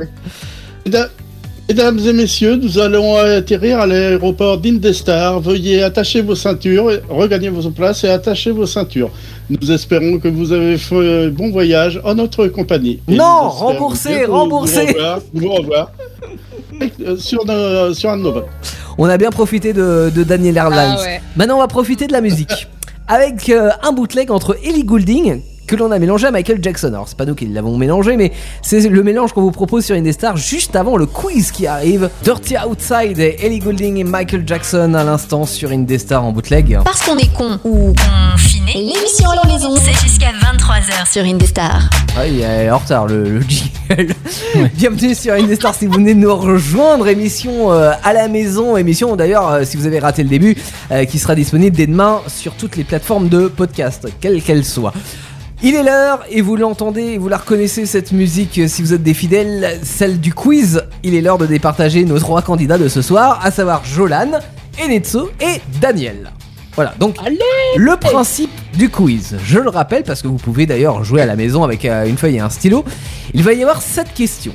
Mesdames 1.68 1.98
et 1.98 2.12
messieurs, 2.12 2.55
nous 2.56 2.78
allons 2.78 3.16
atterrir 3.16 3.80
à 3.80 3.86
l'aéroport 3.86 4.59
d'Indestar. 4.59 5.40
Veuillez 5.40 5.82
attacher 5.82 6.22
vos 6.22 6.36
ceintures, 6.36 6.90
regagner 7.09 7.48
vos 7.48 7.68
places 7.70 8.05
et 8.05 8.09
attacher 8.09 8.52
vos 8.52 8.66
ceintures. 8.66 9.10
Nous 9.51 9.72
espérons 9.72 10.18
que 10.20 10.28
vous 10.28 10.52
avez 10.52 10.78
fait 10.78 11.24
un 11.26 11.28
bon 11.28 11.51
voyage 11.51 12.01
en 12.05 12.14
notre 12.14 12.47
compagnie. 12.47 13.01
Et 13.09 13.16
Non, 13.16 13.48
bientôt 13.48 13.48
remboursé. 13.66 14.26
Vous 14.26 14.36
revoir, 14.93 15.18
vous 15.34 15.52
revoir. 15.52 15.90
Euh, 17.05 17.16
sur, 17.16 17.44
nos- 17.44 17.94
sur 17.94 18.10
un 18.10 18.18
de 18.18 18.22
nos 18.22 18.32
vols. 18.32 18.44
On 18.98 19.06
a 19.09 19.16
bien 19.18 19.30
profité 19.30 19.72
de, 19.72 20.12
de 20.14 20.22
Daniel 20.22 20.56
Airlines. 20.59 20.94
Ah 20.98 21.02
ouais. 21.02 21.20
Maintenant, 21.34 21.56
on 21.56 21.60
va 21.60 21.68
profiter 21.68 22.06
de 22.06 22.12
la 22.12 22.20
musique. 22.20 22.68
avec 23.09 23.48
euh, 23.48 23.70
un 23.82 23.93
bootleg 23.93 24.30
entre 24.30 24.56
Ellie 24.64 24.84
Goulding 24.84 25.40
que 25.66 25.76
l'on 25.76 25.90
a 25.90 25.98
mélangé 25.98 26.26
à 26.26 26.30
Michael 26.30 26.59
Jackson. 26.62 26.88
Alors 26.88 27.09
c'est 27.09 27.16
pas 27.16 27.24
nous 27.24 27.34
qui 27.34 27.47
l'avons 27.47 27.76
mélangé, 27.76 28.16
mais 28.16 28.32
c'est 28.62 28.88
le 28.88 29.02
mélange 29.02 29.32
qu'on 29.32 29.43
vous 29.43 29.51
propose 29.51 29.84
sur 29.84 29.97
Indestar 29.97 30.36
juste 30.36 30.76
avant 30.76 30.97
le 30.97 31.06
quiz 31.06 31.51
qui 31.51 31.66
arrive. 31.66 32.09
Dirty 32.22 32.55
Outside 32.66 33.18
et 33.18 33.36
Ellie 33.40 33.59
Goulding 33.59 33.97
et 33.98 34.05
Michael 34.05 34.44
Jackson 34.47 34.94
à 34.94 35.05
l'instant 35.05 35.44
sur 35.44 35.70
Indestar 35.72 36.24
en 36.24 36.32
bootleg. 36.32 36.78
Parce 36.84 37.02
qu'on 37.02 37.16
est 37.18 37.32
con 37.32 37.59
ou 37.64 37.93
confiné, 37.94 38.72
l'émission 38.74 39.30
à 39.30 39.36
la 39.36 39.52
maison, 39.52 39.74
c'est 39.76 39.94
jusqu'à 40.06 40.30
23h 40.30 41.10
sur 41.10 41.22
Indestar. 41.24 41.90
Ouais, 42.16 42.32
il 42.32 42.40
est 42.40 42.70
en 42.70 42.78
retard 42.78 43.06
le, 43.06 43.24
le 43.24 43.40
jingle. 43.43 44.14
Bienvenue 44.74 45.14
sur 45.14 45.34
Indestar 45.34 45.74
si 45.74 45.86
vous 45.86 45.94
venez 45.94 46.14
de 46.14 46.20
nous 46.20 46.34
rejoindre. 46.34 47.09
Émission 47.09 47.72
euh, 47.72 47.93
à 48.05 48.12
la 48.12 48.28
maison, 48.28 48.76
émission 48.76 49.16
d'ailleurs 49.16 49.51
euh, 49.51 49.64
si 49.64 49.76
vous 49.76 49.86
avez 49.86 49.98
raté 49.98 50.22
le 50.22 50.28
début, 50.28 50.56
euh, 50.93 51.05
qui 51.05 51.18
sera 51.18 51.34
disponible 51.34 51.76
dès 51.76 51.86
demain 51.86 52.20
sur 52.28 52.55
toutes 52.55 52.76
les 52.76 52.84
plateformes 52.84 53.28
de 53.28 53.48
podcast, 53.48 54.09
quelles 54.20 54.43
qu'elles 54.43 54.64
soient. 54.64 54.93
Il 55.62 55.74
est 55.74 55.82
l'heure 55.82 56.22
et 56.28 56.42
vous 56.42 56.54
l'entendez 56.56 57.16
vous 57.16 57.28
la 57.28 57.38
reconnaissez 57.38 57.86
cette 57.86 58.12
musique 58.12 58.60
si 58.68 58.82
vous 58.82 58.92
êtes 58.92 59.02
des 59.02 59.14
fidèles, 59.14 59.80
celle 59.82 60.20
du 60.20 60.34
quiz. 60.34 60.82
Il 61.02 61.14
est 61.14 61.22
l'heure 61.22 61.38
de 61.38 61.46
départager 61.46 62.04
nos 62.04 62.18
trois 62.18 62.42
candidats 62.42 62.76
de 62.76 62.88
ce 62.88 63.00
soir, 63.00 63.40
à 63.42 63.50
savoir 63.50 63.82
Jolan, 63.84 64.32
Enetsu 64.84 65.18
et 65.40 65.62
Daniel. 65.80 66.30
Voilà, 66.74 66.94
donc 67.00 67.16
le 67.78 67.96
principe 67.96 68.50
du 68.74 68.90
quiz, 68.90 69.36
je 69.42 69.58
le 69.58 69.70
rappelle 69.70 70.02
parce 70.02 70.20
que 70.20 70.28
vous 70.28 70.36
pouvez 70.36 70.66
d'ailleurs 70.66 71.02
jouer 71.04 71.22
à 71.22 71.26
la 71.26 71.36
maison 71.36 71.64
avec 71.64 71.86
euh, 71.86 72.04
une 72.04 72.18
feuille 72.18 72.36
et 72.36 72.40
un 72.40 72.50
stylo. 72.50 72.84
Il 73.32 73.42
va 73.42 73.54
y 73.54 73.62
avoir 73.62 73.80
7 73.80 74.12
questions. 74.12 74.54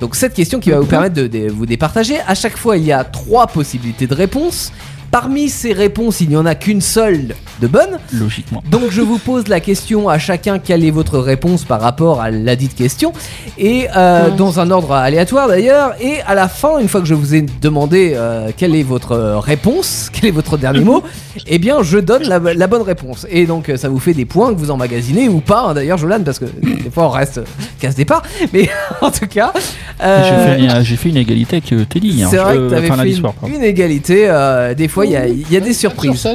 Donc 0.00 0.16
7 0.16 0.34
questions 0.34 0.58
qui 0.58 0.70
va 0.72 0.80
vous 0.80 0.86
permettre 0.86 1.14
de, 1.14 1.28
de 1.28 1.48
vous 1.48 1.64
départager. 1.64 2.16
À 2.26 2.34
chaque 2.34 2.56
fois, 2.56 2.76
il 2.76 2.82
y 2.82 2.90
a 2.90 3.04
3 3.04 3.46
possibilités 3.46 4.08
de 4.08 4.14
réponse. 4.14 4.72
Parmi 5.14 5.48
ces 5.48 5.72
réponses, 5.72 6.20
il 6.20 6.28
n'y 6.28 6.36
en 6.36 6.44
a 6.44 6.56
qu'une 6.56 6.80
seule 6.80 7.36
de 7.60 7.68
bonne. 7.68 8.00
Logiquement. 8.12 8.64
Donc 8.68 8.90
je 8.90 9.00
vous 9.00 9.18
pose 9.18 9.46
la 9.46 9.60
question 9.60 10.08
à 10.08 10.18
chacun 10.18 10.58
quelle 10.58 10.84
est 10.84 10.90
votre 10.90 11.20
réponse 11.20 11.62
par 11.62 11.80
rapport 11.80 12.20
à 12.20 12.32
la 12.32 12.56
dite 12.56 12.74
question 12.74 13.12
et 13.56 13.86
euh, 13.96 14.30
dans 14.30 14.58
un 14.58 14.72
ordre 14.72 14.90
aléatoire 14.90 15.46
d'ailleurs 15.46 15.94
et 16.00 16.14
à 16.26 16.34
la 16.34 16.48
fin 16.48 16.80
une 16.80 16.88
fois 16.88 17.00
que 17.00 17.06
je 17.06 17.14
vous 17.14 17.32
ai 17.36 17.42
demandé 17.62 18.14
euh, 18.16 18.50
quelle 18.56 18.74
est 18.74 18.82
votre 18.82 19.14
réponse 19.38 20.10
quel 20.12 20.30
est 20.30 20.32
votre 20.32 20.56
dernier 20.56 20.80
mot 20.80 21.04
eh 21.46 21.58
bien 21.58 21.84
je 21.84 21.98
donne 21.98 22.24
la, 22.24 22.40
la 22.40 22.66
bonne 22.66 22.82
réponse 22.82 23.24
et 23.30 23.46
donc 23.46 23.68
euh, 23.68 23.76
ça 23.76 23.88
vous 23.88 24.00
fait 24.00 24.14
des 24.14 24.24
points 24.24 24.52
que 24.52 24.58
vous 24.58 24.72
emmagasinez 24.72 25.28
ou 25.28 25.38
pas 25.38 25.66
hein, 25.68 25.74
d'ailleurs 25.74 25.98
Jolan 25.98 26.22
parce 26.24 26.40
que 26.40 26.46
des 26.46 26.90
fois 26.92 27.04
on 27.06 27.10
reste 27.10 27.38
euh, 27.38 27.44
casse 27.78 27.94
départ 27.94 28.22
mais 28.52 28.68
en 29.00 29.12
tout 29.12 29.28
cas 29.28 29.52
euh, 30.02 30.58
J'ai 30.82 30.96
fait, 30.96 30.96
fait 30.96 31.08
une 31.10 31.16
égalité 31.18 31.56
avec 31.58 31.72
euh, 31.72 31.84
Teddy. 31.88 32.24
hein. 32.24 32.28
c'est 32.28 32.38
vrai 32.38 32.54
Je- 32.56 32.60
que 32.62 32.68
tu 32.70 32.74
avais 32.74 32.90
enfin, 32.90 33.04
lundi 33.04 33.22
fait 33.22 33.46
une, 33.48 33.54
une 33.54 33.62
égalité 33.62 34.24
euh, 34.28 34.74
des 34.74 34.88
fois 34.88 35.03
il 35.04 35.10
y 35.12 35.16
a, 35.16 35.26
il 35.26 35.50
y 35.52 35.56
a 35.56 35.60
des 35.60 35.72
surprises. 35.74 36.26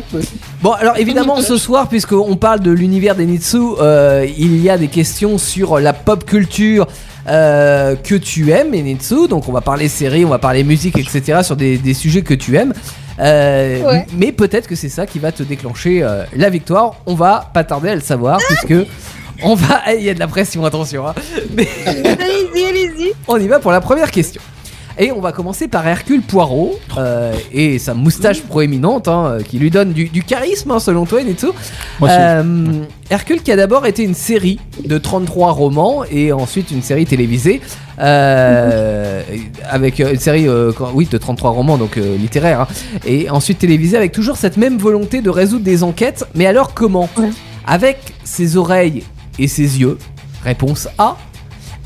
Bon, 0.62 0.72
alors 0.74 0.98
évidemment, 0.98 1.42
ce 1.42 1.58
soir, 1.58 1.88
puisqu'on 1.90 2.36
parle 2.36 2.60
de 2.62 2.72
l'univers 2.72 3.16
des 3.16 3.26
Nitsu, 3.26 3.58
euh, 3.82 4.26
il 4.38 4.62
y 4.62 4.70
a 4.70 4.78
des 4.78 4.88
questions 4.88 5.38
sur 5.38 5.80
la 5.80 5.94
pop 5.94 6.26
culture 6.26 6.88
euh, 7.28 7.96
que 7.96 8.16
tu 8.16 8.52
aimes, 8.52 8.74
Enitsu. 8.74 9.28
Donc, 9.28 9.48
on 9.48 9.52
va 9.52 9.62
parler 9.62 9.88
séries, 9.88 10.26
on 10.26 10.30
va 10.30 10.40
parler 10.40 10.64
musique, 10.64 10.98
etc. 10.98 11.40
sur 11.44 11.56
des, 11.56 11.78
des 11.78 11.94
sujets 11.94 12.22
que 12.22 12.34
tu 12.34 12.56
aimes. 12.58 12.74
Euh, 13.20 13.82
Ouais. 13.84 14.06
Mais 14.18 14.32
peut-être 14.32 14.68
que 14.68 14.76
c'est 14.76 14.90
ça 14.90 15.06
qui 15.06 15.20
va 15.20 15.32
te 15.32 15.44
déclencher 15.44 16.02
euh, 16.02 16.24
la 16.36 16.50
victoire. 16.50 16.96
On 17.06 17.16
va 17.16 17.50
pas 17.54 17.64
tarder 17.64 17.90
à 17.90 17.96
le 17.96 18.02
savoir, 18.02 18.40
puisque. 18.48 18.88
On 19.42 19.56
va, 19.56 19.94
il 19.98 20.04
y 20.04 20.10
a 20.10 20.14
de 20.14 20.20
la 20.20 20.28
pression, 20.28 20.66
attention. 20.66 21.08
hein. 21.08 21.14
Mais 21.56 21.68
Allez-y, 21.86 22.66
allez-y. 22.66 23.12
on 23.28 23.38
y 23.38 23.48
va 23.48 23.60
pour 23.60 23.72
la 23.72 23.80
première 23.82 24.12
question. 24.12 24.42
Et 25.02 25.14
on 25.14 25.22
va 25.22 25.32
commencer 25.32 25.70
par 25.70 25.88
Hercule 25.88 26.22
Poirot 26.22 26.78
euh, 26.98 27.34
et 27.54 27.80
sa 27.80 27.94
moustache 27.94 28.42
proéminente 28.42 29.08
hein, 29.08 29.26
euh, 29.40 29.42
qui 29.42 29.58
lui 29.58 29.72
donne 29.72 29.94
du, 29.94 30.10
du 30.10 30.24
charisme 30.24 30.72
hein, 30.72 30.80
selon 30.80 31.06
toi 31.06 31.24
Netsu. 31.24 31.48
Moi, 32.02 32.10
c'est- 32.10 32.18
Euh, 32.20 32.44
Hercule 33.10 33.42
qui 33.42 33.52
a 33.52 33.56
d'abord 33.56 33.86
été 33.88 34.04
une 34.04 34.14
série 34.14 34.60
de 34.86 34.98
33 34.98 35.52
romans 35.54 36.04
et 36.12 36.34
ensuite 36.34 36.70
une 36.72 36.82
série 36.84 37.06
télévisée 37.06 37.62
euh, 38.00 39.22
avec 39.70 40.00
une 40.00 40.20
série 40.20 40.48
euh, 40.48 40.72
oui 40.94 41.08
de 41.10 41.18
33 41.18 41.52
romans 41.52 41.78
donc 41.78 41.98
euh, 41.98 42.18
littéraire 42.18 42.62
hein, 42.62 42.68
et 43.06 43.30
ensuite 43.30 43.60
télévisée 43.60 43.98
avec 43.98 44.12
toujours 44.12 44.36
cette 44.38 44.58
même 44.58 44.78
volonté 44.78 45.22
de 45.22 45.30
résoudre 45.30 45.64
des 45.64 45.82
enquêtes 45.84 46.26
mais 46.36 46.46
alors 46.46 46.74
comment? 46.74 47.10
Ouais. 47.18 47.30
Avec 47.66 47.98
ses 48.24 48.58
oreilles 48.58 49.04
et 49.40 49.48
ses 49.48 49.80
yeux? 49.80 49.98
Réponse 50.44 50.88
A 50.98 51.18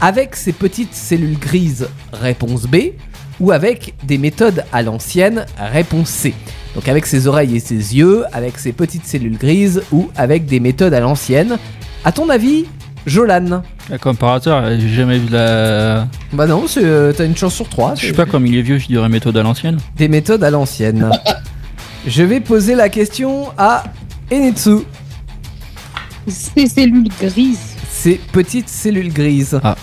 avec 0.04 0.36
ses 0.36 0.52
petites 0.52 0.94
cellules 0.94 1.40
grises 1.40 1.88
Réponse 2.12 2.64
B 2.64 2.92
ou 3.40 3.54
avec 3.54 3.94
des 4.04 4.18
méthodes 4.18 4.66
à 4.74 4.82
l'ancienne 4.82 5.46
Réponse 5.58 6.10
C. 6.10 6.34
Donc 6.76 6.90
avec 6.90 7.06
ses 7.06 7.26
oreilles 7.28 7.56
et 7.56 7.62
ses 7.62 7.96
yeux, 7.96 8.26
avec 8.34 8.60
ses 8.60 8.74
petites 8.74 9.06
cellules 9.06 9.38
grises 9.38 9.82
ou 9.94 10.10
avec 10.18 10.46
des 10.46 10.60
méthodes 10.60 10.94
à 10.94 11.00
l'ancienne. 11.00 11.58
À 12.04 12.12
ton 12.12 12.28
avis, 12.28 12.66
Jolan 13.08 13.62
par 14.20 14.34
hasard, 14.34 14.78
j'ai 14.78 14.90
jamais 14.90 15.20
vu 15.20 15.30
la. 15.30 16.08
Bah 16.34 16.48
non, 16.48 16.68
c'est, 16.68 16.84
euh, 16.84 17.14
t'as 17.14 17.26
une 17.26 17.38
chance 17.38 17.56
sur 17.56 17.70
trois. 17.70 17.96
Je 17.96 18.08
sais 18.08 18.14
pas, 18.14 18.26
comme 18.26 18.46
il 18.46 18.58
est 18.58 18.62
vieux, 18.62 18.80
je 18.80 18.88
dirais 18.88 19.08
méthode 19.08 19.38
à 19.38 19.44
l'ancienne. 19.44 19.78
Des 19.96 20.10
méthodes 20.10 20.44
à 20.44 20.50
l'ancienne. 20.50 21.10
Je 22.06 22.24
vais 22.24 22.42
poser 22.42 22.76
la 22.76 22.90
question 22.90 23.52
à 23.58 23.86
Enetsu. 24.30 24.80
Ces 26.28 26.68
cellules 26.68 27.08
grises. 27.22 27.78
Ces 27.90 28.20
petites 28.34 28.68
cellules 28.68 29.14
grises. 29.14 29.58
Ah. 29.64 29.78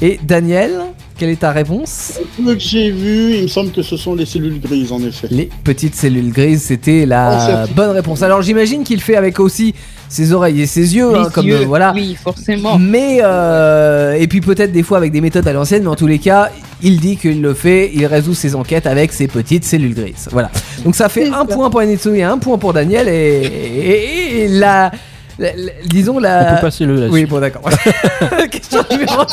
Et 0.00 0.20
Daniel, 0.22 0.70
quelle 1.18 1.30
est 1.30 1.40
ta 1.40 1.50
réponse 1.50 2.20
Le 2.40 2.54
que 2.54 2.60
j'ai 2.60 2.90
vu, 2.92 3.34
il 3.34 3.42
me 3.42 3.48
semble 3.48 3.72
que 3.72 3.82
ce 3.82 3.96
sont 3.96 4.14
les 4.14 4.26
cellules 4.26 4.60
grises, 4.60 4.92
en 4.92 5.00
effet. 5.02 5.26
Les 5.30 5.48
petites 5.64 5.96
cellules 5.96 6.30
grises, 6.32 6.62
c'était 6.62 7.00
Oh, 7.04 7.08
la 7.08 7.64
c'est- 7.66 7.74
bonne 7.74 7.90
réponse. 7.90 8.22
Alors 8.22 8.40
j'imagine 8.42 8.84
qu'il 8.84 9.00
fait 9.00 9.16
avec 9.16 9.40
aussi 9.40 9.74
ses 10.08 10.32
oreilles 10.32 10.60
et 10.62 10.66
ses 10.66 10.94
yeux, 10.94 11.14
hein, 11.16 11.28
comme 11.34 11.46
yeux. 11.46 11.62
euh, 11.62 11.64
voilà. 11.66 11.92
Oui, 11.96 12.16
forcément. 12.22 12.78
Mais 12.78 13.18
euh, 13.24 14.12
et 14.14 14.28
puis 14.28 14.40
peut-être 14.40 14.70
des 14.70 14.84
fois 14.84 14.98
avec 14.98 15.10
des 15.10 15.20
méthodes 15.20 15.46
à 15.48 15.52
l'ancienne, 15.52 15.82
mais 15.82 15.88
en 15.88 15.96
tous 15.96 16.06
les 16.06 16.20
cas, 16.20 16.50
il 16.80 17.00
dit 17.00 17.16
qu'il 17.16 17.42
le 17.42 17.52
fait, 17.52 17.90
il 17.92 18.06
résout 18.06 18.34
ses 18.34 18.54
enquêtes 18.54 18.86
avec 18.86 19.12
ses 19.12 19.26
petites 19.26 19.64
cellules 19.64 19.94
grises. 19.94 20.28
Voilà. 20.30 20.50
Donc 20.84 20.94
ça 20.94 21.08
fait 21.08 21.26
un 21.26 21.40
ça. 21.40 21.44
point 21.44 21.70
pour 21.70 21.80
Enetsu 21.80 22.16
et 22.16 22.22
un 22.22 22.38
point 22.38 22.56
pour 22.56 22.72
Daniel 22.72 23.08
et, 23.08 23.42
et- 23.42 24.44
et 24.44 24.48
la, 24.48 24.92
la- 25.38 25.54
la- 25.56 25.72
disons 25.86 26.16
On 26.16 26.20
la. 26.20 26.54
peut 26.54 26.60
passer 26.62 26.84
le 26.84 26.94
là-dessus. 26.94 27.12
Oui, 27.12 27.24
bon 27.26 27.38
d'accord. 27.40 27.62
Question 28.50 28.82
numéro 28.90 29.22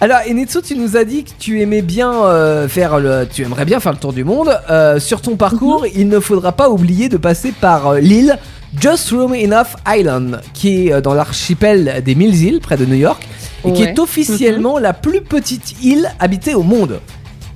Alors, 0.00 0.18
Enetsu, 0.28 0.62
tu 0.62 0.76
nous 0.76 0.96
as 0.96 1.04
dit 1.04 1.24
que 1.24 1.30
tu 1.38 1.60
aimais 1.60 1.82
bien 1.82 2.12
euh, 2.24 2.68
faire 2.68 2.98
le, 2.98 3.26
tu 3.32 3.42
aimerais 3.42 3.64
bien 3.64 3.80
faire 3.80 3.92
le 3.92 3.98
tour 3.98 4.12
du 4.12 4.24
monde. 4.24 4.50
Euh, 4.70 4.98
sur 5.00 5.20
ton 5.20 5.36
parcours, 5.36 5.86
il 5.94 6.08
ne 6.08 6.20
faudra 6.20 6.52
pas 6.52 6.68
oublier 6.70 7.08
de 7.08 7.16
passer 7.16 7.52
par 7.52 7.88
euh, 7.88 8.00
l'île 8.00 8.38
Just 8.80 9.10
Room 9.10 9.32
Enough 9.34 9.76
Island, 9.86 10.40
qui 10.52 10.88
est 10.88 10.92
euh, 10.92 11.00
dans 11.00 11.14
l'archipel 11.14 12.02
des 12.04 12.14
Mille 12.14 12.34
îles 12.42 12.60
près 12.60 12.76
de 12.76 12.84
New 12.86 12.94
York, 12.96 13.26
et 13.64 13.72
qui 13.72 13.82
est 13.82 13.98
officiellement 13.98 14.78
la 14.78 14.92
plus 14.92 15.20
petite 15.22 15.82
île 15.82 16.10
habitée 16.20 16.54
au 16.54 16.62
monde. 16.62 17.00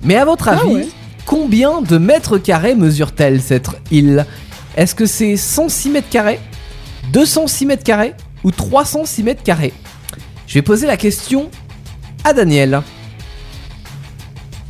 Mais 0.03 0.17
à 0.17 0.25
votre 0.25 0.49
avis, 0.49 0.75
ouais. 0.75 0.89
combien 1.27 1.83
de 1.83 1.99
mètres 1.99 2.39
carrés 2.39 2.75
mesure-t-elle 2.75 3.41
cette 3.41 3.69
île? 3.91 4.25
Est-ce 4.79 4.95
que 4.95 5.07
c'est 5.07 5.37
106 5.37 5.91
mètres 5.91 6.09
carrés, 6.09 6.39
206 7.13 7.67
mètres 7.67 7.83
carrés 7.83 8.15
ou 8.45 8.53
306 8.53 9.25
mètres 9.25 9.43
carrés? 9.43 9.73
Je 10.47 10.55
vais 10.55 10.63
poser 10.63 10.87
la 10.87 10.97
question 10.97 11.51
à 12.23 12.33
Daniel. 12.33 12.81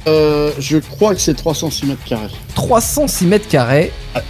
Euh, 0.07 0.51
je 0.59 0.79
crois 0.79 1.15
que 1.15 1.21
c'est 1.21 1.35
306 1.35 1.85
mètres 1.85 2.05
carrés. 2.07 2.31
306 2.55 3.27
mètres 3.27 3.49
carrés. 3.49 3.93
Ah, 4.15 4.21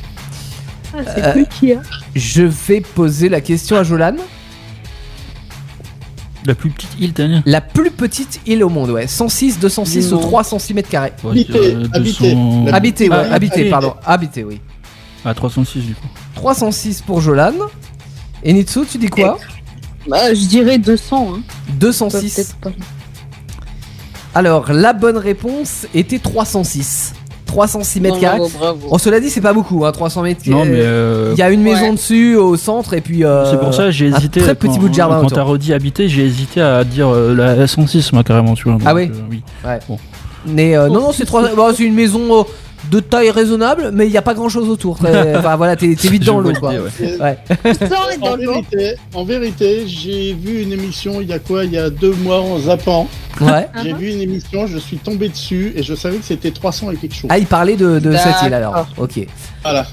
c'est 1.14 1.22
Euh, 1.24 1.32
petit, 1.44 1.72
hein. 1.74 1.82
Je 2.16 2.42
vais 2.42 2.80
poser 2.80 3.28
la 3.28 3.40
question 3.40 3.76
à 3.76 3.84
Jolan. 3.84 4.16
La 6.44 6.56
plus 6.56 6.70
petite 6.70 6.90
île, 6.98 7.12
Daniel. 7.12 7.42
La 7.46 7.60
plus 7.60 7.92
petite 7.92 8.40
île 8.46 8.64
au 8.64 8.68
monde, 8.68 8.90
ouais. 8.90 9.06
106, 9.06 9.60
206 9.60 10.12
ou 10.12 10.16
Non. 10.16 10.20
306 10.22 10.74
mètres 10.74 10.88
carrés. 10.88 11.12
Ouais, 11.22 11.30
Habité, 11.30 11.58
euh, 11.58 11.86
habité. 11.92 12.30
200 12.34 12.64
La- 12.66 12.74
Habité, 12.74 13.08
ouais. 13.10 13.16
Ah, 13.16 13.34
habité, 13.34 13.54
habité. 13.54 13.70
pardon. 13.70 13.94
Habité, 14.04 14.42
oui. 14.44 14.60
À 15.24 15.34
306 15.34 15.80
du 15.80 15.94
coup. 15.94 16.06
306 16.36 17.02
pour 17.02 17.20
Jolan. 17.20 17.52
Et 18.44 18.52
Nitsu, 18.52 18.80
tu 18.90 18.98
dis 18.98 19.08
quoi? 19.08 19.38
Bah, 20.08 20.32
je 20.32 20.46
dirais 20.46 20.78
200. 20.78 21.34
Hein. 21.36 21.40
206. 21.80 22.34
Peut-être 22.34 22.56
pas. 22.56 22.70
Alors, 24.34 24.72
la 24.72 24.92
bonne 24.92 25.16
réponse 25.18 25.86
était 25.94 26.18
306. 26.18 27.14
306 27.46 28.00
mètres 28.00 28.20
carrés. 28.20 28.40
On 28.90 28.98
cela 28.98 29.20
dit, 29.20 29.30
c'est 29.30 29.40
pas 29.40 29.54
beaucoup, 29.54 29.84
hein, 29.86 29.90
300 29.92 30.22
mètres 30.22 30.42
Non, 30.46 30.64
mais. 30.66 30.72
Il 30.78 30.80
euh, 30.82 31.34
y 31.36 31.42
a 31.42 31.50
une 31.50 31.64
Ouais. 31.66 31.72
maison 31.74 31.94
dessus 31.94 32.36
au 32.36 32.56
centre 32.56 32.92
et 32.94 33.00
puis. 33.00 33.24
euh, 33.24 33.50
C'est 33.50 33.58
pour 33.58 33.72
ça 33.74 33.84
que 33.86 33.90
j'ai 33.90 34.12
un 34.12 34.16
hésité. 34.16 34.40
très 34.40 34.54
petit 34.54 34.74
quand- 34.74 34.80
bout 34.80 34.88
de 34.90 34.94
jardin 34.94 35.20
Quand 35.22 35.28
t'as 35.30 35.42
redit 35.42 35.72
habité, 35.72 36.08
j'ai 36.08 36.24
hésité 36.26 36.60
à 36.60 36.84
dire 36.84 37.08
euh, 37.08 37.34
la, 37.34 37.56
la 37.56 37.66
106, 37.66 38.12
moi, 38.12 38.22
carrément, 38.22 38.54
tu 38.54 38.64
vois. 38.64 38.76
Ah 38.84 38.94
oui 38.94 39.10
euh, 39.12 39.20
oui. 39.30 39.42
Mais 40.46 40.76
euh, 40.76 40.88
non, 40.88 41.00
non, 41.00 41.12
c'est 41.12 41.24
trois. 41.24 41.48
bon, 41.54 41.72
c'est 41.74 41.84
une 41.84 41.94
maison 41.94 42.40
euh, 42.40 42.42
de 42.90 43.00
taille 43.00 43.30
raisonnable, 43.30 43.90
mais 43.92 44.06
il 44.06 44.10
n'y 44.10 44.16
a 44.16 44.22
pas 44.22 44.34
grand 44.34 44.48
chose 44.48 44.68
autour. 44.68 44.98
Enfin 45.36 45.56
voilà, 45.56 45.76
t'es 45.76 45.88
vite 45.94 46.24
dans 46.24 46.40
l'eau 46.40 46.52
quoi. 46.58 46.70
ouais. 46.72 47.18
Ouais. 47.20 47.38
En 48.20 48.36
vérité, 48.36 48.94
en 49.14 49.24
vérité, 49.24 49.86
j'ai 49.86 50.32
vu 50.34 50.62
une 50.62 50.72
émission 50.72 51.20
il 51.20 51.28
y 51.28 51.32
a 51.32 51.38
quoi? 51.38 51.64
Il 51.64 51.72
y 51.72 51.78
a 51.78 51.90
deux 51.90 52.12
mois 52.14 52.40
en 52.40 52.58
zappant. 52.58 53.08
Ouais. 53.40 53.68
J'ai 53.82 53.92
Uh-huh. 53.92 53.96
vu 53.96 54.10
une 54.12 54.20
émission, 54.20 54.66
je 54.66 54.78
suis 54.78 54.96
tombé 54.98 55.28
dessus 55.28 55.72
et 55.76 55.82
je 55.82 55.94
savais 55.94 56.16
que 56.18 56.24
c'était 56.24 56.50
300 56.50 56.90
et 56.92 56.96
quelque 56.96 57.14
chose. 57.14 57.30
Ah, 57.32 57.38
il 57.38 57.46
parlait 57.46 57.76
de, 57.76 57.98
de 58.00 58.12
cette 58.16 58.42
île 58.44 58.54
alors. 58.54 58.86
Ok. 58.96 59.20
Voilà. 59.62 59.86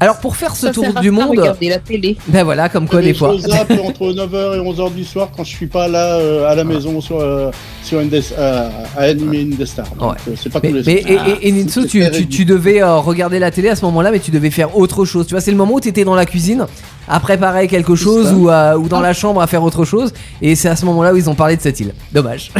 Alors 0.00 0.18
pour 0.18 0.34
faire 0.36 0.56
ce 0.56 0.68
Ça 0.68 0.72
tour 0.72 0.86
du 1.00 1.10
monde, 1.10 1.38
Regarder 1.38 1.68
la 1.68 1.78
télé. 1.78 2.16
ben 2.28 2.42
voilà, 2.42 2.68
comme 2.70 2.88
quoi 2.88 3.02
des 3.02 3.12
je 3.12 3.18
fois. 3.18 3.36
zappe 3.38 3.70
entre 3.84 4.12
9h 4.12 4.56
et 4.56 4.60
11h 4.60 4.94
du 4.94 5.04
soir 5.04 5.28
quand 5.36 5.44
je 5.44 5.50
suis 5.50 5.66
pas 5.66 5.88
là 5.88 6.16
euh, 6.16 6.48
à 6.50 6.54
la 6.54 6.64
maison 6.64 7.00
sur, 7.02 7.20
euh, 7.20 7.50
sur 7.84 7.98
euh, 7.98 8.68
à 8.96 9.02
animer 9.02 9.42
Indestar. 9.42 9.86
Donc, 9.98 10.14
euh, 10.26 10.32
c'est 10.42 10.50
pas 10.50 10.60
Mais, 10.62 10.70
tous 10.70 10.76
les 10.76 10.82
mais- 10.82 11.02
soirs. 11.14 11.26
et, 11.42 11.48
et, 11.48 11.66
tu, 12.10 12.26
tu- 12.28 12.44
devais 12.46 12.82
euh, 12.82 12.96
regarder 12.96 13.38
la 13.38 13.50
télé 13.50 13.68
à 13.68 13.76
ce 13.76 13.84
moment-là, 13.84 14.10
mais 14.10 14.20
tu 14.20 14.30
devais 14.30 14.50
faire 14.50 14.76
autre 14.76 15.04
chose. 15.04 15.26
Tu 15.26 15.34
vois, 15.34 15.40
c'est 15.42 15.50
le 15.50 15.56
moment 15.58 15.74
où 15.74 15.80
tu 15.80 15.88
étais 15.88 16.04
dans 16.04 16.14
la 16.14 16.24
cuisine 16.24 16.66
à 17.08 17.18
préparer 17.18 17.66
quelque 17.66 17.96
chose 17.96 18.32
ou, 18.32 18.48
ou 18.50 18.88
dans 18.88 19.00
la 19.00 19.12
chambre 19.12 19.42
à 19.42 19.46
faire 19.48 19.62
autre 19.64 19.84
chose. 19.84 20.12
Et 20.40 20.54
c'est 20.54 20.68
à 20.68 20.76
ce 20.76 20.86
moment-là 20.86 21.12
où 21.12 21.16
ils 21.16 21.28
ont 21.28 21.34
parlé 21.34 21.56
de 21.56 21.60
cette 21.60 21.78
île. 21.80 21.92
Dommage. 22.12 22.52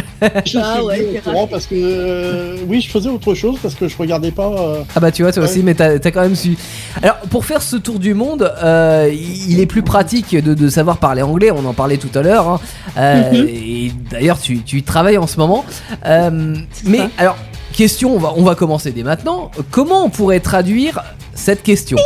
Je 0.45 0.49
suis 0.49 0.59
Ah 0.63 0.83
ouais, 0.83 1.07
au 1.25 1.29
courant 1.29 1.47
parce 1.47 1.65
que 1.65 1.75
euh, 1.75 2.55
oui, 2.67 2.81
je 2.81 2.89
faisais 2.89 3.09
autre 3.09 3.33
chose 3.33 3.55
parce 3.61 3.75
que 3.75 3.87
je 3.87 3.97
regardais 3.97 4.31
pas. 4.31 4.47
euh, 4.47 4.81
Ah 4.95 4.99
bah 4.99 5.11
tu 5.11 5.23
vois 5.23 5.31
toi 5.31 5.43
Ouais. 5.43 5.49
aussi 5.49 5.63
mais 5.63 5.73
t'as 5.73 5.93
as 5.95 6.11
quand 6.11 6.21
même 6.21 6.35
su. 6.35 6.57
Alors 7.01 7.17
pour 7.31 7.45
faire 7.45 7.61
ce 7.61 7.77
tour 7.77 7.97
du 7.97 8.13
monde, 8.13 8.53
euh, 8.61 9.09
il 9.11 9.59
est 9.61 9.65
plus 9.65 9.81
pratique 9.81 10.35
de, 10.35 10.53
de 10.53 10.69
savoir 10.69 10.97
parler 10.97 11.21
anglais, 11.21 11.49
on 11.49 11.65
en 11.65 11.73
parlait 11.73 11.95
tout 11.97 12.09
à 12.13 12.21
l'heure. 12.21 12.47
hein. 12.49 12.59
Euh. 12.97 13.31
Et 13.47 13.93
d'ailleurs 14.11 14.37
tu, 14.39 14.59
tu 14.63 14.79
y 14.79 14.83
travailles 14.83 15.17
en 15.17 15.27
ce 15.27 15.37
moment. 15.37 15.63
Euh, 16.05 16.55
mais 16.85 16.97
ça. 16.97 17.09
alors 17.17 17.37
question, 17.71 18.13
on 18.13 18.19
va, 18.19 18.33
on 18.35 18.43
va 18.43 18.55
commencer 18.55 18.91
dès 18.91 19.03
maintenant. 19.03 19.49
Comment 19.71 20.03
on 20.03 20.09
pourrait 20.09 20.41
traduire 20.41 21.01
cette 21.33 21.63
question? 21.63 21.97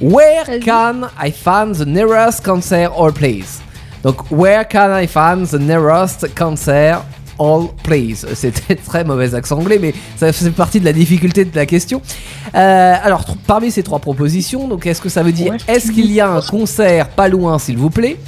Where 0.00 0.44
can 0.64 1.08
I 1.20 1.32
find 1.32 1.74
the 1.76 1.86
nearest 1.86 2.44
concert 2.44 2.90
or 2.96 3.12
place? 3.12 3.60
Donc 4.04 4.30
where 4.30 4.64
can 4.64 4.96
I 4.96 5.08
find 5.08 5.46
the 5.48 5.58
nearest 5.58 6.32
concert 6.36 7.02
All 7.38 7.66
place. 7.82 8.26
C'était 8.34 8.76
très 8.76 9.04
mauvais 9.04 9.34
accent 9.34 9.58
anglais, 9.58 9.78
mais 9.80 9.94
ça 10.16 10.32
fait 10.32 10.50
partie 10.50 10.80
de 10.80 10.84
la 10.84 10.92
difficulté 10.92 11.44
de 11.44 11.54
la 11.54 11.66
question. 11.66 12.00
Euh, 12.54 12.94
alors, 13.02 13.24
parmi 13.46 13.70
ces 13.70 13.82
trois 13.82 13.98
propositions, 13.98 14.68
donc 14.68 14.86
est-ce 14.86 15.00
que 15.00 15.08
ça 15.08 15.22
veut 15.22 15.32
dire 15.32 15.54
est-ce 15.68 15.90
qu'il 15.92 16.10
y 16.12 16.20
a 16.20 16.28
un 16.30 16.40
concert 16.40 17.08
pas 17.08 17.28
loin, 17.28 17.58
s'il 17.58 17.76
vous 17.78 17.90
plaît? 17.90 18.18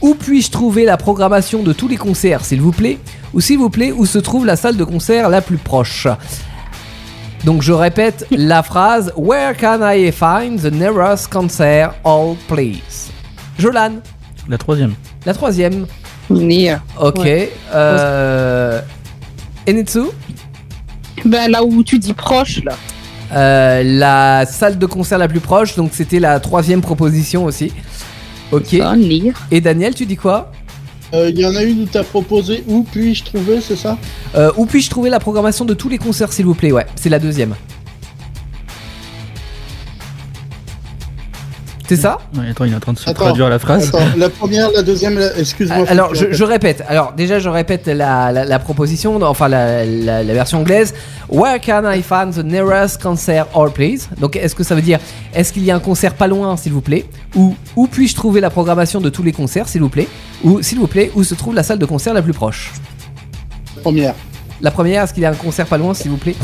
Où 0.00 0.14
puis-je 0.14 0.50
trouver 0.50 0.84
la 0.84 0.96
programmation 0.96 1.62
de 1.62 1.72
tous 1.72 1.88
les 1.88 1.96
concerts, 1.96 2.44
s'il 2.44 2.60
vous 2.60 2.70
plaît? 2.72 2.98
Ou 3.34 3.40
s'il 3.40 3.58
vous 3.58 3.68
plaît, 3.70 3.92
où 3.92 4.06
se 4.06 4.18
trouve 4.18 4.46
la 4.46 4.56
salle 4.56 4.76
de 4.76 4.84
concert 4.84 5.28
la 5.28 5.40
plus 5.42 5.56
proche? 5.58 6.06
Donc 7.44 7.62
je 7.62 7.72
répète 7.72 8.26
la 8.30 8.62
phrase 8.62 9.12
Where 9.16 9.56
can 9.56 9.78
I 9.82 10.10
find 10.12 10.60
the 10.60 10.72
nearest 10.72 11.28
concert 11.32 11.94
all 12.04 12.34
place 12.48 13.10
Jolan, 13.58 13.94
La 14.48 14.56
troisième. 14.58 14.94
la 15.26 15.34
troisième. 15.34 15.86
Near. 16.30 16.80
Ok. 17.00 17.18
Ouais. 17.18 17.52
Euh... 17.74 18.80
Enitsu 19.68 20.00
Ben 21.24 21.50
là 21.50 21.62
où 21.62 21.82
tu 21.82 21.98
dis 21.98 22.14
proche 22.14 22.62
là. 22.64 22.74
Euh, 23.32 23.82
la 23.84 24.46
salle 24.46 24.78
de 24.78 24.86
concert 24.86 25.18
la 25.18 25.28
plus 25.28 25.40
proche, 25.40 25.76
donc 25.76 25.90
c'était 25.92 26.20
la 26.20 26.40
troisième 26.40 26.80
proposition 26.80 27.44
aussi. 27.44 27.72
Ok. 28.52 28.74
Et 29.50 29.60
Daniel, 29.60 29.94
tu 29.94 30.06
dis 30.06 30.16
quoi? 30.16 30.50
Euh, 31.14 31.30
Il 31.30 31.38
y 31.38 31.44
en 31.44 31.54
a 31.54 31.62
une 31.62 31.82
où 31.82 31.86
tu 31.86 31.98
as 31.98 32.04
proposé 32.04 32.64
où 32.66 32.84
puis-je 32.90 33.24
trouver, 33.24 33.60
c'est 33.60 33.76
ça? 33.76 33.98
Euh, 34.34 34.50
Où 34.56 34.66
puis-je 34.66 34.90
trouver 34.90 35.10
la 35.10 35.20
programmation 35.20 35.64
de 35.64 35.74
tous 35.74 35.88
les 35.88 35.98
concerts, 35.98 36.32
s'il 36.32 36.46
vous 36.46 36.54
plaît? 36.54 36.72
Ouais, 36.72 36.86
c'est 36.96 37.08
la 37.08 37.18
deuxième. 37.18 37.54
C'est 41.88 41.96
ça 41.96 42.18
Ouais, 42.36 42.50
attends, 42.50 42.64
il 42.64 42.72
est 42.72 42.76
en 42.76 42.80
train 42.80 42.92
de 42.92 42.98
se 42.98 43.08
Attends, 43.08 43.24
traduire 43.24 43.48
la 43.48 43.58
phrase. 43.58 43.88
Attends, 43.88 44.04
la 44.16 44.28
première, 44.28 44.70
la 44.72 44.82
deuxième, 44.82 45.18
la- 45.18 45.36
excuse-moi. 45.38 45.86
faut 45.86 45.90
Alors, 45.92 46.14
je, 46.14 46.20
répète. 46.24 46.36
je 46.38 46.44
répète. 46.44 46.82
Alors, 46.88 47.12
déjà, 47.16 47.38
je 47.38 47.48
répète 47.48 47.86
la, 47.86 48.30
la- 48.32 48.44
la 48.44 48.58
proposition, 48.58 49.20
enfin 49.22 49.48
la, 49.48 49.84
la- 49.86 50.22
la 50.22 50.34
version 50.34 50.58
anglaise. 50.58 50.92
Where 51.30 51.58
can 51.60 51.82
I 51.90 52.02
find 52.02 52.32
the 52.34 52.44
nearest 52.44 53.00
concert 53.02 53.46
or 53.54 53.72
please? 53.72 54.08
Donc, 54.18 54.36
est-ce 54.36 54.54
que 54.54 54.64
ça 54.64 54.74
veut 54.74 54.82
dire 54.82 54.98
est-ce 55.34 55.52
qu'il 55.52 55.64
y 55.64 55.70
a 55.70 55.76
un 55.76 55.80
concert 55.80 56.14
pas 56.14 56.26
loin, 56.26 56.56
s'il 56.56 56.72
vous 56.72 56.80
plaît? 56.82 57.06
Ou 57.34 57.54
où 57.76 57.86
puis-je 57.86 58.14
trouver 58.14 58.40
la 58.40 58.50
programmation 58.50 59.00
de 59.00 59.08
tous 59.08 59.22
les 59.22 59.32
concerts, 59.32 59.68
s'il 59.68 59.80
vous 59.80 59.88
plaît? 59.88 60.08
Ou, 60.44 60.60
s'il 60.62 60.78
vous 60.78 60.86
plaît, 60.88 61.10
où 61.14 61.24
se 61.24 61.34
trouve 61.34 61.54
la 61.54 61.62
salle 61.62 61.78
de 61.78 61.86
concert 61.86 62.12
la 62.12 62.22
plus 62.22 62.32
proche? 62.34 62.72
Première. 63.82 64.14
La 64.60 64.70
première, 64.70 65.04
est-ce 65.04 65.14
qu'il 65.14 65.22
y 65.22 65.26
a 65.26 65.30
un 65.30 65.34
concert 65.34 65.66
pas 65.66 65.78
loin, 65.78 65.94
s'il 65.94 66.10
vous 66.10 66.16
plaît? 66.16 66.34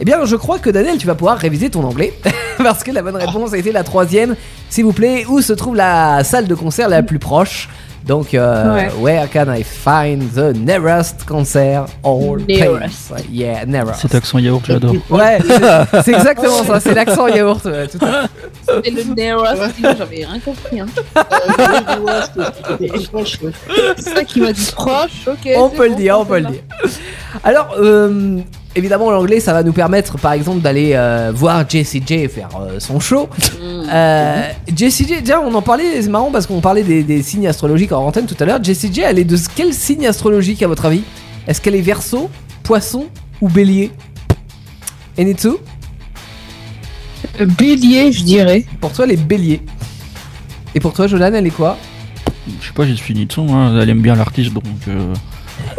Eh 0.00 0.04
bien, 0.04 0.24
je 0.24 0.34
crois 0.36 0.58
que 0.58 0.70
Daniel, 0.70 0.96
tu 0.96 1.06
vas 1.06 1.14
pouvoir 1.14 1.36
réviser 1.36 1.68
ton 1.68 1.84
anglais. 1.84 2.14
Parce 2.58 2.82
que 2.82 2.90
la 2.90 3.02
bonne 3.02 3.16
réponse 3.16 3.52
a 3.52 3.58
été 3.58 3.70
la 3.70 3.84
troisième. 3.84 4.34
S'il 4.70 4.84
vous 4.84 4.92
plaît, 4.94 5.26
où 5.28 5.42
se 5.42 5.52
trouve 5.52 5.76
la 5.76 6.24
salle 6.24 6.46
de 6.46 6.54
concert 6.54 6.88
la 6.88 7.02
plus 7.02 7.18
proche? 7.18 7.68
Donc, 8.06 8.32
euh, 8.32 8.74
Ouais. 8.74 8.88
where 8.98 9.28
can 9.30 9.52
I 9.54 9.62
find 9.62 10.32
the 10.32 10.56
nearest 10.56 11.26
concert? 11.26 11.84
Or 12.02 12.38
Nearest. 12.38 13.08
place 13.08 13.24
Yeah, 13.30 13.66
nearest. 13.66 14.00
Cet 14.00 14.14
accent 14.14 14.38
yaourt, 14.38 14.62
j'adore. 14.66 14.94
Ouais, 15.10 15.38
c'est- 15.46 16.02
c'est 16.04 16.12
exactement 16.14 16.64
ça, 16.64 16.80
c'est 16.80 16.94
l'accent 16.94 17.26
yaourt. 17.28 17.62
ouais, 17.66 17.86
tout 17.88 17.98
à 18.02 18.06
fait. 18.22 18.28
C'était 18.76 18.90
le 18.90 19.14
nearest. 19.14 19.62
J'avais 19.82 20.24
rien 20.24 20.40
compris. 20.42 20.80
Hein. 20.80 20.86
Euh. 21.14 22.22
C'est 23.98 24.14
ça 24.14 24.24
qui 24.24 24.40
m'a 24.40 24.52
dit 24.54 24.72
proche. 24.74 25.26
Ok. 25.26 25.50
on 25.56 25.68
c'est 25.70 25.76
peut 25.76 25.88
le 25.88 25.94
dire, 25.94 26.18
on 26.18 26.24
peut 26.24 26.38
le 26.38 26.46
dire. 26.46 26.62
Alors, 27.44 27.74
euh, 27.78 28.38
évidemment, 28.76 29.10
l'anglais, 29.10 29.40
ça 29.40 29.52
va 29.52 29.62
nous 29.62 29.72
permettre, 29.72 30.18
par 30.18 30.32
exemple, 30.32 30.60
d'aller 30.60 30.92
euh, 30.94 31.32
voir 31.34 31.68
Jessie 31.68 32.02
J 32.06 32.28
faire 32.28 32.48
euh, 32.60 32.78
son 32.80 33.00
show. 33.00 33.28
Euh, 33.92 34.42
Jessie 34.76 35.04
J, 35.08 35.20
déjà, 35.20 35.40
on 35.40 35.52
en 35.52 35.62
parlait, 35.62 36.00
c'est 36.00 36.08
marrant 36.08 36.30
parce 36.30 36.46
qu'on 36.46 36.60
parlait 36.60 36.84
des, 36.84 37.02
des 37.02 37.24
signes 37.24 37.48
astrologiques 37.48 37.90
en 37.90 38.06
antenne 38.06 38.26
tout 38.26 38.36
à 38.38 38.44
l'heure. 38.44 38.62
Jessie 38.62 38.92
J, 38.92 39.00
elle 39.00 39.18
est 39.18 39.24
de 39.24 39.36
quel 39.56 39.74
signe 39.74 40.06
astrologique 40.06 40.62
à 40.62 40.68
votre 40.68 40.84
avis? 40.84 41.02
Est-ce 41.48 41.60
qu'elle 41.60 41.74
est 41.74 41.80
Verseau, 41.80 42.30
Poisson 42.62 43.06
ou 43.40 43.48
Bélier? 43.48 43.90
Enitsu 45.18 45.48
Euh, 47.40 47.46
Bélier, 47.46 48.12
je 48.12 48.22
dirais. 48.22 48.64
Pour 48.80 48.92
toi, 48.92 49.06
elle 49.06 49.12
est 49.12 49.16
Bélier. 49.16 49.60
Et 50.76 50.78
pour 50.78 50.92
toi, 50.92 51.08
Jolan, 51.08 51.32
elle 51.34 51.46
est 51.46 51.50
quoi? 51.50 51.76
Je 52.60 52.66
sais 52.68 52.72
pas, 52.72 52.86
j'ai 52.86 52.94
fini 52.94 53.26
de 53.26 53.32
son, 53.32 53.52
hein. 53.54 53.80
elle 53.80 53.90
aime 53.90 54.02
bien 54.02 54.14
l'artiste 54.14 54.52
donc. 54.52 54.64
euh, 54.86 55.12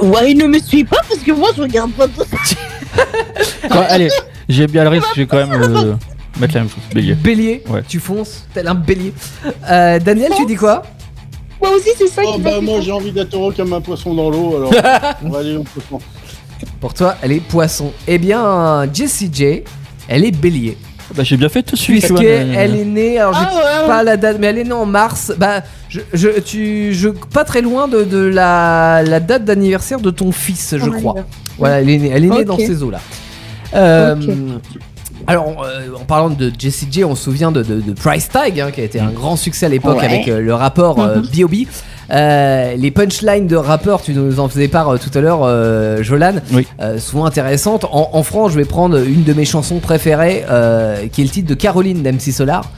Ouais, 0.01 0.31
il 0.31 0.37
ne 0.37 0.47
me 0.47 0.59
suit 0.59 0.83
pas 0.83 0.99
parce 1.07 1.21
que 1.21 1.31
moi 1.31 1.49
je 1.55 1.61
regarde 1.61 1.91
pas 1.91 2.07
tout 2.07 2.23
ça. 2.43 2.57
Quand- 3.69 3.85
allez, 3.89 4.09
j'ai 4.49 4.67
bien 4.67 4.83
le 4.83 4.89
risque, 4.89 5.07
je 5.15 5.21
vais 5.21 5.27
quand 5.27 5.37
même 5.37 5.51
euh, 5.53 5.93
mettre 6.39 6.53
la 6.55 6.61
même 6.61 6.69
chose. 6.69 6.83
Bélier. 6.93 7.13
Bélier 7.15 7.63
Ouais. 7.69 7.83
Tu 7.87 7.99
fonces, 7.99 8.45
tel 8.53 8.67
un 8.67 8.75
bélier. 8.75 9.13
Euh, 9.69 9.99
Daniel, 9.99 10.31
tu 10.37 10.45
dis 10.45 10.55
quoi? 10.55 10.83
Moi 11.61 11.71
aussi, 11.75 11.89
c'est 11.97 12.07
ça 12.07 12.21
Oh, 12.25 12.33
qui 12.35 12.41
bah, 12.41 12.59
moi, 12.61 12.81
j'ai 12.81 12.91
envie 12.91 13.11
d'être 13.11 13.35
heureux 13.35 13.53
comme 13.55 13.71
un 13.73 13.81
poisson 13.81 14.13
dans 14.15 14.29
l'eau, 14.29 14.55
alors 14.57 14.71
on 15.23 15.29
va 15.29 15.39
aller 15.39 15.55
au 15.55 15.63
poisson. 15.63 15.99
Pour 16.79 16.93
toi, 16.93 17.15
elle 17.21 17.31
est 17.33 17.39
poisson. 17.39 17.91
Eh 18.07 18.17
bien, 18.17 18.87
Jessie 18.91 19.29
J, 19.31 19.63
elle 20.07 20.25
est 20.25 20.31
bélier. 20.31 20.77
Bah, 21.15 21.23
j'ai 21.23 21.37
bien 21.37 21.49
fait 21.49 21.61
de 21.61 21.71
te 21.71 21.75
suivre. 21.75 21.99
Puisque 21.99 22.15
tu 22.15 22.25
vois, 22.25 22.43
mais- 22.45 22.53
elle 22.55 22.75
est 22.75 22.85
née, 22.85 23.19
alors 23.19 23.33
j'ai 23.33 23.39
Ah 23.49 23.55
ouais, 23.81 23.87
pas 23.87 24.03
la 24.03 24.17
date, 24.17 24.37
mais 24.39 24.47
elle 24.47 24.57
est 24.59 24.63
née 24.63 24.71
en 24.71 24.85
mars. 24.85 25.33
Bah, 25.37 25.61
je, 25.89 25.99
je, 26.13 26.29
tu, 26.39 26.93
je, 26.93 27.09
pas 27.09 27.43
très 27.43 27.61
loin 27.61 27.87
de, 27.87 28.03
de 28.03 28.17
la, 28.19 29.03
la 29.03 29.19
date 29.19 29.43
d'anniversaire 29.45 29.99
de 29.99 30.09
ton 30.09 30.31
fils, 30.31 30.75
je 30.77 30.85
Ton 30.85 30.91
crois. 30.91 31.15
Voilà, 31.57 31.81
elle 31.81 31.89
est 31.89 31.97
née, 31.97 32.11
elle 32.13 32.25
est 32.25 32.29
née 32.29 32.45
dans 32.45 32.57
ces 32.57 32.81
eaux-là. 32.83 32.99
Euh. 33.75 34.15
Alors, 35.27 35.63
euh, 35.63 35.89
en 35.99 36.03
parlant 36.03 36.29
de 36.31 36.51
Jessie 36.57 36.87
J, 36.89 37.03
on 37.03 37.13
se 37.15 37.25
souvient 37.25 37.51
de, 37.51 37.61
de- 37.61 37.79
de 37.79 37.93
Price 37.93 38.27
Tag, 38.29 38.59
hein, 38.59 38.71
qui 38.71 38.81
a 38.81 38.83
été 38.83 38.99
un 38.99 39.11
grand 39.11 39.35
succès 39.35 39.67
à 39.67 39.69
l'époque 39.69 39.99
Ouais. 39.99 40.05
avec 40.05 40.27
euh, 40.27 40.39
le 40.41 40.53
rapport 40.53 40.99
euh, 40.99 41.19
B.O.B. 41.19 41.67
Euh, 42.11 42.75
les 42.75 42.91
punchlines 42.91 43.47
de 43.47 43.55
rappeurs, 43.55 44.01
tu 44.01 44.13
nous 44.13 44.39
en 44.39 44.49
faisais 44.49 44.67
part 44.67 44.89
euh, 44.89 44.97
tout 44.97 45.15
à 45.17 45.21
l'heure, 45.21 45.41
euh, 45.43 46.03
Jolan, 46.03 46.35
Oui. 46.51 46.67
euh, 46.81 46.99
souvent 46.99 47.25
intéressantes. 47.25 47.85
En, 47.85 48.09
en 48.13 48.23
France, 48.23 48.51
je 48.51 48.57
vais 48.57 48.65
prendre 48.65 48.97
une 48.97 49.23
de 49.23 49.33
mes 49.33 49.45
chansons 49.45 49.79
préférées, 49.79 50.43
euh, 50.49 51.07
qui 51.07 51.21
est 51.21 51.23
le 51.23 51.29
titre 51.29 51.47
de 51.47 51.53
Caroline 51.55 52.03
d'MC 52.03 52.31
Solar. 52.33 52.69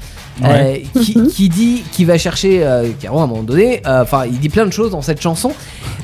euh, 0.44 0.78
qui, 1.00 1.14
qui 1.28 1.48
dit 1.50 1.84
qu'il 1.92 2.08
va 2.08 2.18
chercher 2.18 2.64
euh, 2.64 2.88
Caro 3.00 3.20
à 3.20 3.24
un 3.24 3.28
moment 3.28 3.44
donné, 3.44 3.82
euh, 3.86 4.02
enfin 4.02 4.26
il 4.26 4.40
dit 4.40 4.50
plein 4.50 4.66
de 4.66 4.74
choses 4.74 4.90
dans 4.90 5.04
cette 5.04 5.22
chanson, 5.22 5.52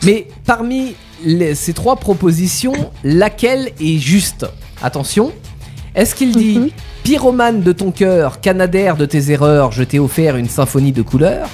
mais 0.06 0.27
parmi 0.45 0.93
les- 1.26 1.56
ces 1.56 1.73
trois 1.73 1.95
propositions, 1.95 2.73
laquelle 3.03 3.72
est 3.81 3.97
juste? 3.97 4.45
Attention, 4.84 5.31
est-ce 5.95 6.14
qu'il 6.14 6.31
dit 6.31 6.60
Mhm. 6.60 6.69
Pyromane 7.03 7.61
de 7.64 7.72
ton 7.72 7.89
cœur, 7.89 8.39
Canadair 8.39 8.97
de 8.97 9.06
tes 9.07 9.31
erreurs, 9.31 9.72
je 9.72 9.84
t'ai 9.84 9.97
offert 9.97 10.35
une 10.38 10.47
symphonie 10.49 10.91
de 10.91 11.01
couleurs? 11.01 11.49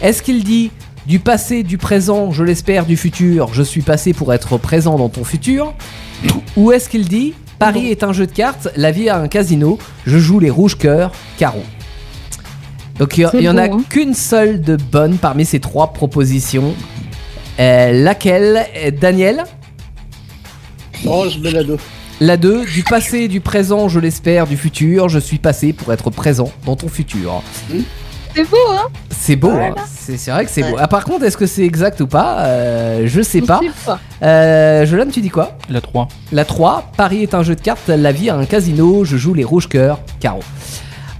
Est-ce 0.00 0.22
qu'il 0.22 0.44
dit 0.44 0.70
Du 1.08 1.20
passé, 1.20 1.62
du 1.62 1.78
présent, 1.78 2.32
je 2.32 2.44
l'espère, 2.44 2.84
du 2.84 2.98
futur, 2.98 3.48
je 3.54 3.62
suis 3.62 3.80
passé 3.80 4.12
pour 4.12 4.34
être 4.34 4.58
présent 4.58 4.98
dans 4.98 5.08
ton 5.08 5.24
futur 5.24 5.72
Ou 6.54 6.70
est-ce 6.70 6.90
qu'il 6.90 7.08
dit 7.08 7.32
Paris 7.58 7.86
est 7.86 8.02
un 8.02 8.12
jeu 8.12 8.26
de 8.26 8.32
cartes, 8.32 8.68
la 8.76 8.90
vie 8.90 9.06
est 9.06 9.10
un 9.10 9.26
casino, 9.26 9.78
je 10.04 10.18
joue 10.18 10.38
les 10.38 10.50
rouges 10.50 10.76
cœurs, 10.76 11.12
carreau 11.38 11.64
donc 12.98 13.16
il 13.16 13.24
y, 13.24 13.28
C'est 13.30 13.38
il 13.38 13.44
y 13.44 13.48
en 13.48 13.56
a 13.56 13.64
hein. 13.64 13.80
qu'une 13.88 14.12
seule 14.12 14.60
de 14.60 14.76
bonne 14.76 15.16
parmi 15.16 15.46
ces 15.46 15.60
trois 15.60 15.92
propositions. 15.94 16.74
Euh, 17.58 17.92
laquelle? 17.92 18.66
Euh, 18.76 18.90
Daniel? 18.90 19.44
Oh, 21.06 21.26
je 21.30 21.38
mets 21.38 21.52
la 21.52 21.62
2. 21.62 21.78
La 22.20 22.36
2, 22.36 22.66
du 22.66 22.82
passé, 22.82 23.28
du 23.28 23.40
présent, 23.40 23.88
je 23.88 24.00
l'espère, 24.00 24.46
du 24.46 24.56
futur, 24.56 25.08
je 25.08 25.20
suis 25.20 25.38
passé 25.38 25.72
pour 25.72 25.92
être 25.92 26.10
présent 26.10 26.52
dans 26.66 26.74
ton 26.76 26.88
futur. 26.88 27.42
C'est 28.34 28.44
beau, 28.44 28.56
hein 28.70 28.82
C'est 29.10 29.36
beau, 29.36 29.50
Voilà. 29.50 29.74
hein. 29.78 29.84
c'est 30.16 30.30
vrai 30.30 30.44
que 30.44 30.50
c'est 30.50 30.62
Ouais. 30.62 30.70
beau. 30.70 30.76
Ah, 30.78 30.86
par 30.88 31.04
contre, 31.04 31.24
est-ce 31.24 31.36
que 31.36 31.46
c'est 31.46 31.64
exact 31.64 32.00
ou 32.00 32.06
pas? 32.06 32.40
Euh, 32.40 33.02
Je 33.06 33.20
sais 33.22 33.40
pas. 33.40 33.60
Je 33.62 33.68
sais 33.68 33.74
pas. 33.84 33.98
Euh, 34.22 34.86
Jolan, 34.86 35.06
tu 35.12 35.20
dis 35.20 35.28
quoi? 35.30 35.56
La 35.68 35.80
3. 35.80 36.08
La 36.32 36.44
3, 36.44 36.90
Paris 36.96 37.22
est 37.22 37.34
un 37.34 37.42
jeu 37.42 37.54
de 37.56 37.60
cartes, 37.60 37.88
la 37.88 38.12
vie 38.12 38.28
est 38.28 38.30
un 38.30 38.44
casino, 38.44 39.04
je 39.04 39.16
joue 39.16 39.34
les 39.34 39.44
rouges 39.44 39.68
cœurs, 39.68 39.98
carreau. 40.20 40.40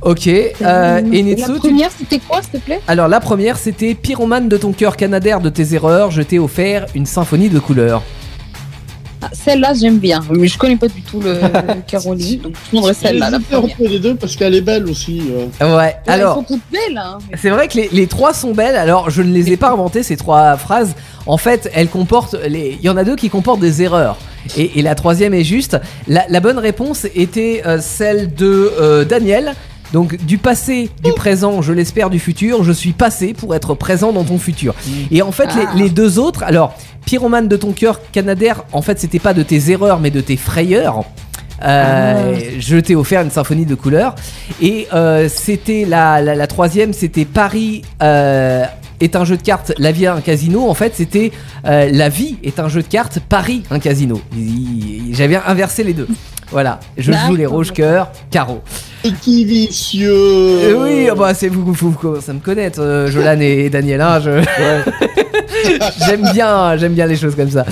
Ok. 0.00 0.28
Euh, 0.28 0.98
et 1.12 1.22
Netsu, 1.24 1.40
La 1.48 1.54
tu- 1.54 1.58
première, 1.60 1.90
c'était 1.90 2.20
quoi, 2.20 2.40
s'il 2.40 2.52
te 2.60 2.64
plaît? 2.64 2.80
Alors 2.86 3.08
la 3.08 3.18
première, 3.20 3.56
c'était 3.58 3.94
Pyromane 3.94 4.48
de 4.48 4.56
ton 4.56 4.72
cœur 4.72 4.96
canadaire 4.96 5.40
de 5.40 5.48
tes 5.48 5.74
erreurs. 5.74 6.12
Je 6.12 6.22
t'ai 6.22 6.38
offert 6.38 6.86
une 6.94 7.04
symphonie 7.06 7.48
de 7.48 7.58
couleurs. 7.58 8.02
Ah, 9.30 9.34
Celle-là, 9.34 9.72
j'aime 9.74 9.98
bien. 9.98 10.20
Mais 10.30 10.48
je 10.48 10.58
connais 10.58 10.76
pas 10.76 10.88
du 10.88 11.02
tout 11.02 11.20
le 11.20 11.38
Caroline, 11.86 12.40
donc 12.40 12.54
je 12.64 12.70
prendrais 12.70 12.94
celle-là, 12.94 13.30
la 13.30 13.38
première. 13.40 13.64
entre 13.64 13.82
les 13.88 13.98
deux 13.98 14.14
parce 14.14 14.36
qu'elle 14.36 14.54
est 14.54 14.60
belle 14.60 14.88
aussi. 14.88 15.22
euh. 15.30 15.46
Ouais. 15.66 15.76
Ouais, 15.76 15.96
Alors. 16.06 16.38
Elles 16.38 16.46
sont 16.46 16.54
toutes 16.54 16.70
belles, 16.72 16.98
hein. 16.98 17.18
C'est 17.40 17.50
vrai 17.50 17.68
que 17.68 17.76
les, 17.76 17.88
les 17.92 18.06
trois 18.06 18.32
sont 18.34 18.52
belles. 18.52 18.76
Alors, 18.76 19.10
je 19.10 19.22
ne 19.22 19.32
les 19.32 19.52
ai 19.52 19.56
pas 19.56 19.70
inventées 19.70 20.02
ces 20.02 20.16
trois 20.16 20.56
phrases. 20.56 20.94
En 21.26 21.36
fait, 21.36 21.70
elles 21.74 21.88
comportent. 21.88 22.36
Les... 22.48 22.76
Il 22.80 22.84
y 22.86 22.88
en 22.88 22.96
a 22.96 23.04
deux 23.04 23.16
qui 23.16 23.30
comportent 23.30 23.60
des 23.60 23.82
erreurs. 23.82 24.16
Et, 24.56 24.78
et 24.78 24.82
la 24.82 24.94
troisième 24.94 25.34
est 25.34 25.44
juste. 25.44 25.78
La, 26.06 26.24
la 26.28 26.40
bonne 26.40 26.58
réponse 26.58 27.06
était 27.14 27.62
euh, 27.66 27.78
celle 27.80 28.34
de 28.34 28.72
euh, 28.80 29.04
Daniel. 29.04 29.54
Donc, 29.92 30.16
du 30.26 30.36
passé, 30.36 30.90
du 31.02 31.12
présent, 31.14 31.62
je 31.62 31.72
l'espère, 31.72 32.10
du 32.10 32.18
futur. 32.18 32.62
Je 32.62 32.72
suis 32.72 32.92
passé 32.92 33.32
pour 33.32 33.54
être 33.54 33.74
présent 33.74 34.12
dans 34.12 34.24
ton 34.24 34.38
futur. 34.38 34.74
Et 35.10 35.22
en 35.22 35.32
fait, 35.32 35.48
Ah. 35.50 35.72
les, 35.74 35.84
les 35.84 35.90
deux 35.90 36.18
autres. 36.18 36.42
Alors, 36.42 36.74
Pyromane 37.08 37.48
de 37.48 37.56
ton 37.56 37.72
cœur 37.72 38.02
canadaire, 38.12 38.64
en 38.70 38.82
fait, 38.82 38.98
c'était 39.00 39.18
pas 39.18 39.32
de 39.32 39.42
tes 39.42 39.70
erreurs, 39.70 39.98
mais 39.98 40.10
de 40.10 40.20
tes 40.20 40.36
frayeurs. 40.36 41.04
Euh, 41.64 42.38
Je 42.58 42.76
t'ai 42.76 42.94
offert 42.94 43.22
une 43.22 43.30
symphonie 43.30 43.64
de 43.64 43.74
couleurs. 43.74 44.14
Et 44.60 44.86
euh, 44.92 45.26
c'était 45.30 45.86
la, 45.88 46.20
la, 46.20 46.34
la 46.34 46.46
troisième, 46.46 46.92
c'était 46.92 47.24
Paris 47.24 47.80
euh, 48.02 48.66
est 49.00 49.16
un 49.16 49.24
jeu 49.24 49.36
de 49.36 49.42
cartes, 49.42 49.72
la 49.78 49.92
vie 49.92 50.04
est 50.04 50.08
un 50.08 50.20
casino. 50.20 50.68
En 50.68 50.74
fait, 50.74 50.92
c'était 50.94 51.32
euh, 51.66 51.88
la 51.92 52.08
vie 52.08 52.36
est 52.42 52.58
un 52.60 52.68
jeu 52.68 52.82
de 52.82 52.88
cartes, 52.88 53.18
Paris 53.28 53.62
un 53.70 53.78
casino. 53.78 54.20
J'avais 55.12 55.36
inversé 55.46 55.84
les 55.84 55.94
deux. 55.94 56.08
Voilà, 56.50 56.80
je 56.96 57.12
joue 57.12 57.36
les 57.36 57.44
rouges 57.44 57.72
cœurs, 57.72 58.10
carreau. 58.30 58.62
Petit 59.02 59.44
vicieux. 59.44 60.10
Euh, 60.10 60.82
oui, 60.82 61.08
ah 61.12 61.14
bah 61.14 61.34
c'est 61.34 61.48
vous, 61.48 61.62
vous, 61.62 61.74
vous 61.74 61.92
commencez 61.92 62.30
à 62.30 62.32
me 62.34 62.38
connaître, 62.40 62.80
euh, 62.80 63.06
Jolan 63.10 63.38
et, 63.40 63.66
et 63.66 63.70
Daniel. 63.70 64.00
hein, 64.00 64.18
je- 64.18 64.40
j'aime 66.06 66.22
bien, 66.32 66.76
j'aime 66.78 66.94
bien 66.94 67.06
les 67.06 67.16
choses 67.16 67.34
comme 67.34 67.50
ça. 67.50 67.66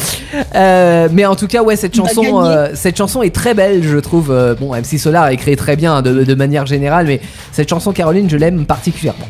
Euh, 0.54 1.08
mais 1.10 1.24
en 1.24 1.34
tout 1.36 1.46
cas, 1.46 1.62
ouais, 1.62 1.76
cette 1.76 1.96
chanson, 1.96 2.44
euh, 2.44 2.68
cette 2.74 2.98
chanson 2.98 3.22
est 3.22 3.34
très 3.34 3.54
belle, 3.54 3.82
je 3.82 3.96
trouve. 3.98 4.28
Bon, 4.60 4.74
MC 4.74 4.98
Solar 4.98 5.28
est 5.28 5.36
créé 5.38 5.56
très 5.56 5.76
bien 5.76 6.02
de, 6.02 6.24
de 6.24 6.34
manière 6.34 6.66
générale, 6.66 7.06
mais 7.06 7.20
cette 7.52 7.70
chanson, 7.70 7.92
Caroline, 7.92 8.28
je 8.28 8.36
l'aime 8.36 8.66
particulièrement. 8.66 9.26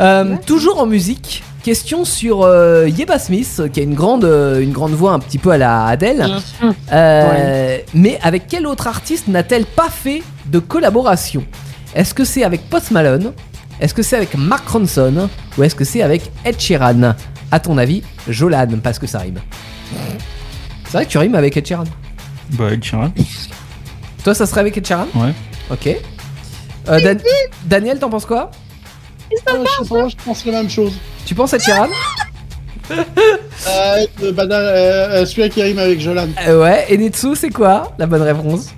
Euh, 0.00 0.36
toujours 0.46 0.78
en 0.80 0.86
musique. 0.86 1.42
Question 1.62 2.06
sur 2.06 2.42
euh, 2.42 2.88
Yeba 2.88 3.18
Smith, 3.18 3.60
qui 3.72 3.80
a 3.80 3.82
une 3.82 3.94
grande, 3.94 4.24
euh, 4.24 4.60
une 4.62 4.72
grande 4.72 4.92
voix 4.92 5.12
un 5.12 5.18
petit 5.18 5.36
peu 5.36 5.50
à 5.50 5.58
la 5.58 5.84
Adele. 5.86 6.26
Euh, 6.92 7.78
Mais 7.92 8.18
avec 8.22 8.46
quel 8.48 8.66
autre 8.66 8.86
artiste 8.86 9.28
n'a-t-elle 9.28 9.66
pas 9.66 9.90
fait 9.90 10.22
de 10.46 10.58
collaboration? 10.58 11.44
Est-ce 11.94 12.14
que 12.14 12.24
c'est 12.24 12.44
avec 12.44 12.68
Post 12.70 12.92
Malone? 12.92 13.32
Est-ce 13.78 13.92
que 13.92 14.02
c'est 14.02 14.16
avec 14.16 14.34
Mark 14.36 14.66
Ronson? 14.68 15.28
Ou 15.58 15.62
est-ce 15.62 15.74
que 15.74 15.84
c'est 15.84 16.00
avec 16.02 16.30
Ed 16.46 16.58
Sheeran? 16.58 17.14
À 17.52 17.60
ton 17.60 17.76
avis, 17.76 18.02
Jolan, 18.28 18.68
parce 18.82 18.98
que 18.98 19.06
ça 19.06 19.18
rime. 19.18 19.40
C'est 20.86 20.92
vrai 20.92 21.04
que 21.04 21.10
tu 21.10 21.18
rimes 21.18 21.34
avec 21.34 21.56
Ed 21.58 21.66
Sheeran. 21.66 21.84
Bah, 22.52 22.72
Ed 22.72 22.82
Sheeran. 22.82 23.10
Toi, 24.24 24.34
ça 24.34 24.46
serait 24.46 24.60
avec 24.62 24.78
Ed 24.78 24.86
Sheeran? 24.86 25.06
Ouais. 25.14 25.34
Ok. 25.70 25.88
Euh, 26.88 27.00
Dan- 27.02 27.20
Daniel, 27.66 27.98
t'en 27.98 28.08
penses 28.08 28.24
quoi? 28.26 28.50
Ah, 29.46 29.52
je 30.08 30.14
pense 30.24 30.44
la 30.46 30.52
même 30.52 30.70
chose. 30.70 30.92
Tu 31.26 31.34
penses 31.34 31.52
Ed 31.52 31.60
Sheeran 31.62 31.88
Euh, 32.90 34.06
euh, 34.24 34.32
bah, 34.32 34.44
euh, 34.50 35.24
celui-là 35.24 35.48
qui 35.48 35.62
rime 35.62 35.78
avec 35.78 36.00
Jolan. 36.00 36.26
Euh, 36.48 36.60
Ouais. 36.62 36.86
Et 36.88 36.98
Netsu, 36.98 37.36
c'est 37.36 37.50
quoi 37.50 37.92
la 37.98 38.06
bonne 38.06 38.22
réponse? 38.22 38.70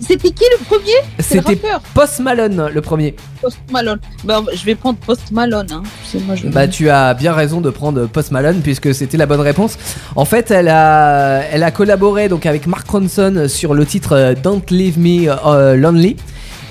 C'était 0.00 0.30
qui 0.30 0.44
le 0.58 0.64
premier? 0.64 0.96
C'était 1.18 1.60
Post 1.94 2.20
Malone, 2.20 2.70
le 2.72 2.80
premier. 2.80 3.14
Post 3.40 3.58
Malone. 3.70 3.98
Bah, 4.24 4.42
je 4.52 4.64
vais 4.64 4.74
prendre 4.74 4.98
Post 4.98 5.30
Malone. 5.30 5.66
Hein. 5.70 5.82
Tu 6.04 6.18
sais, 6.18 6.24
moi, 6.24 6.34
je... 6.34 6.48
Bah 6.48 6.66
tu 6.68 6.88
as 6.90 7.14
bien 7.14 7.32
raison 7.34 7.60
de 7.60 7.70
prendre 7.70 8.06
Post 8.06 8.30
Malone 8.32 8.60
puisque 8.62 8.94
c'était 8.94 9.18
la 9.18 9.26
bonne 9.26 9.40
réponse. 9.40 9.76
En 10.16 10.24
fait, 10.24 10.50
elle 10.50 10.68
a, 10.68 11.42
elle 11.52 11.62
a 11.62 11.70
collaboré 11.70 12.28
donc 12.28 12.46
avec 12.46 12.66
Mark 12.66 12.88
Ronson 12.90 13.46
sur 13.48 13.74
le 13.74 13.84
titre 13.86 14.12
euh, 14.16 14.34
Don't 14.34 14.62
Leave 14.70 14.98
Me 14.98 15.28
euh, 15.46 15.76
Lonely 15.76 16.16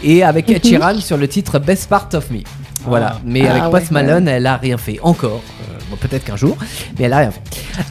et 0.04 0.24
avec 0.24 0.50
Ed. 0.50 0.66
Sheeran 0.66 1.00
sur 1.00 1.18
le 1.18 1.28
titre 1.28 1.60
Best 1.60 1.88
Part 1.90 2.10
of 2.14 2.30
Me. 2.32 2.40
Voilà. 2.86 3.14
Ah. 3.16 3.22
Mais 3.26 3.44
Ah 3.46 3.52
avec 3.52 3.64
ouais, 3.66 3.80
Post 3.80 3.92
Malone, 3.92 4.28
elle 4.28 4.46
a 4.48 4.56
rien 4.58 4.78
fait 4.78 5.00
encore. 5.04 5.42
Euh, 5.62 5.74
bon, 5.90 5.98
peut-être 5.98 6.24
qu'un 6.24 6.38
jour, 6.38 6.58
mais 6.98 7.06
elle 7.06 7.14
a 7.14 7.18
rien 7.18 7.32
fait. 7.32 7.42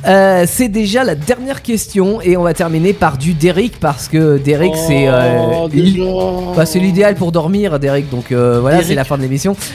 Euh, 0.06 0.44
c'est 0.48 0.68
déjà 0.68 1.05
la 1.05 1.14
dernière 1.14 1.60
question 1.62 2.20
et 2.22 2.36
on 2.39 2.43
va 2.43 2.55
terminer 2.55 2.94
par 2.94 3.18
du 3.18 3.35
Derrick 3.35 3.78
parce 3.80 4.09
que 4.09 4.39
Derrick 4.39 4.74
c'est 4.76 5.06
euh, 5.09 5.40
Oh, 5.64 5.68
l'i- 5.70 5.93
déjà. 5.93 6.05
bah, 6.56 6.64
c'est 6.66 6.78
l'idéal 6.78 7.14
pour 7.16 7.32
dormir, 7.32 7.78
Derek. 7.78 8.09
Donc 8.10 8.32
euh, 8.32 8.60
voilà, 8.60 8.76
Derrick. 8.76 8.89
c'est 8.89 8.94
la 8.94 9.05
fin 9.05 9.16
de 9.16 9.22
l'émission. 9.22 9.55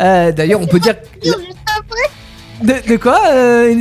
Euh, 0.00 0.32
D'ailleurs, 0.32 0.60
on 0.60 0.66
peut 0.66 0.80
dire. 0.80 0.94
De, 2.62 2.74
de 2.92 2.96
quoi, 2.96 3.18
euh, 3.32 3.74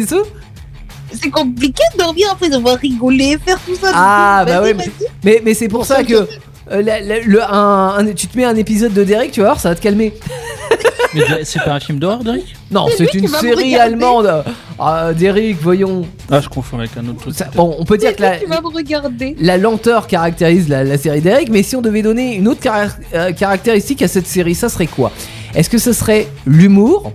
C'est 1.14 1.30
compliqué 1.30 1.84
de 1.94 2.00
dormir 2.00 2.30
après 2.32 2.50
d'avoir 2.50 2.78
rigolé, 2.78 3.38
faire 3.46 3.60
tout 3.64 3.76
ça. 3.76 3.92
Ah, 3.94 4.44
bah 4.48 4.62
ouais, 4.64 4.74
vas-y. 4.74 4.90
Mais, 5.24 5.40
mais 5.46 5.54
c'est 5.54 5.68
pour 5.68 5.86
ça 5.86 6.04
que. 6.04 6.28
Euh, 6.72 6.82
la- 6.82 7.00
la- 7.02 7.20
le, 7.20 7.44
un, 7.44 7.96
un- 7.98 8.14
tu 8.14 8.28
te 8.28 8.38
mets 8.38 8.46
un 8.46 8.56
épisode 8.56 8.94
de 8.94 9.04
Derek, 9.04 9.32
tu 9.32 9.42
vas 9.42 9.48
voir, 9.48 9.60
ça 9.60 9.70
va 9.70 9.76
te 9.76 9.82
calmer. 9.82 10.14
Mais 11.14 11.22
Derek- 11.22 11.46
c'est 11.46 11.62
pas 11.64 11.74
un 11.74 11.80
film 11.80 12.00
d'horreur, 12.00 12.24
Derek? 12.24 12.44
Non, 12.72 12.86
C'est 12.90 12.98
c'est 13.06 13.12
lui 13.12 13.20
une 13.20 13.26
qui 13.26 13.32
va 13.32 13.38
me 13.38 13.42
série 13.42 13.74
regarder. 13.74 13.76
allemande. 13.94 14.44
Ah, 14.80 15.12
Derek, 15.14 15.58
voyons. 15.62 16.04
Ah, 16.32 16.40
je 16.40 16.48
confonds 16.48 16.80
avec 16.80 16.92
un 16.98 17.06
autre 17.10 17.20
truc. 17.20 17.36
Ça- 17.36 17.50
bon, 17.54 17.76
on 17.78 17.84
peut 17.84 17.98
dire 17.98 18.16
que 18.16 18.22
la, 18.22 18.40
me 18.40 18.74
regarder. 18.74 19.36
la 19.40 19.58
lenteur 19.58 20.08
caractérise 20.08 20.70
la, 20.70 20.84
la 20.86 20.98
série 20.98 21.20
Derek, 21.22 21.50
mais 21.50 21.64
si 21.64 21.76
on 21.76 21.82
devait 21.82 22.02
donner 22.02 22.36
une 22.36 22.48
autre 22.48 22.62
cara- 22.62 22.88
euh, 23.14 23.32
caractéristique 23.34 24.02
à 24.02 24.08
cette 24.08 24.28
série, 24.28 24.56
ça 24.56 24.70
serait 24.70 24.88
quoi? 24.88 25.12
Est-ce 25.54 25.70
que 25.70 25.78
ce 25.78 25.92
serait 25.92 26.28
l'humour, 26.46 27.12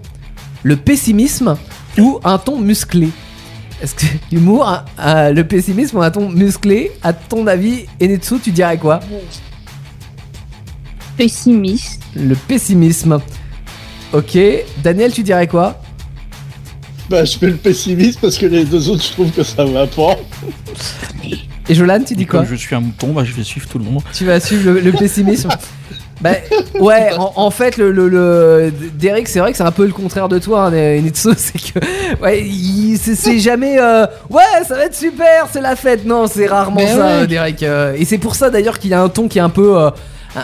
le 0.63 0.77
pessimisme 0.77 1.57
ou 1.99 2.21
un 2.23 2.37
ton 2.37 2.59
musclé? 2.59 3.09
Est-ce 3.83 3.95
que 3.95 4.05
l'humour, 4.31 4.69
un- 4.69 4.85
un- 4.99 5.33
le 5.33 5.45
pessimisme 5.45 5.97
ou 5.99 6.03
un 6.03 6.11
ton 6.11 6.29
musclé? 6.29 6.93
À 7.03 7.13
ton 7.15 7.47
avis, 7.47 7.87
Enetsu, 8.03 8.39
tu 8.41 8.51
dirais 8.51 8.77
quoi? 8.77 9.01
Pessimiste. 11.17 12.03
Le 12.15 12.35
pessimisme. 12.35 13.21
Ok, 14.13 14.39
Daniel, 14.83 15.13
tu 15.13 15.23
dirais 15.23 15.47
quoi? 15.47 15.81
Bah, 17.09 17.25
je 17.25 17.39
fais 17.39 17.47
le 17.47 17.57
pessimiste 17.57 18.21
parce 18.21 18.37
que 18.39 18.47
les 18.47 18.65
deux 18.65 18.89
autres, 18.91 19.03
je 19.05 19.13
trouve 19.13 19.31
que 19.31 19.43
ça 19.43 19.65
va 19.65 19.87
pas. 19.87 20.17
Et 21.69 21.75
Jolan, 21.75 22.01
tu 22.07 22.15
dis 22.15 22.23
Et 22.25 22.27
quoi? 22.27 22.41
comme 22.41 22.49
je 22.49 22.55
suis 22.57 22.75
un 22.75 22.81
mouton, 22.81 23.13
bah, 23.13 23.25
je 23.25 23.33
vais 23.33 23.43
suivre 23.45 23.69
tout 23.69 23.79
le 23.79 23.85
monde. 23.85 24.03
Tu 24.13 24.25
vas 24.25 24.41
suivre 24.41 24.73
le, 24.73 24.81
le 24.81 24.93
pessimisme? 24.93 25.49
Bah 26.19 26.31
ouais, 26.81 27.13
en, 27.19 27.31
en 27.37 27.51
fait, 27.51 27.77
le, 27.77 27.93
le, 27.93 28.09
le- 28.09 28.73
Derek, 28.99 29.29
c'est 29.29 29.39
vrai 29.39 29.51
que 29.53 29.59
c'est 29.59 29.63
un 29.65 29.71
peu 29.71 29.85
le 29.85 29.93
contraire 29.93 30.31
de 30.31 30.39
toi, 30.39 30.69
hein, 30.73 31.01
Nitsu, 31.03 31.29
c'est 31.37 31.59
que 31.59 31.79
ouais, 32.23 32.43
il- 32.43 32.97
c'est 32.97 33.39
jamais 33.39 33.79
euh, 33.79 34.07
ouais, 34.31 34.43
ça 34.67 34.77
va 34.77 34.87
être 34.87 34.95
super, 34.95 35.47
c'est 35.53 35.61
la 35.61 35.77
fête. 35.77 36.07
Non, 36.07 36.27
c'est 36.27 36.47
rarement 36.47 36.77
Mais 36.81 36.87
ça, 36.87 37.21
ouais. 37.21 37.27
Derek. 37.27 37.63
euh, 37.63 37.95
et 37.99 38.07
c'est 38.07 38.17
pour 38.17 38.35
ça 38.35 38.49
d'ailleurs 38.49 38.79
qu'il 38.79 38.95
a 38.95 39.03
un 39.03 39.11
ton 39.11 39.29
qui 39.29 39.37
est 39.37 39.43
un 39.43 39.51
peu 39.51 39.79
euh, 39.79 39.91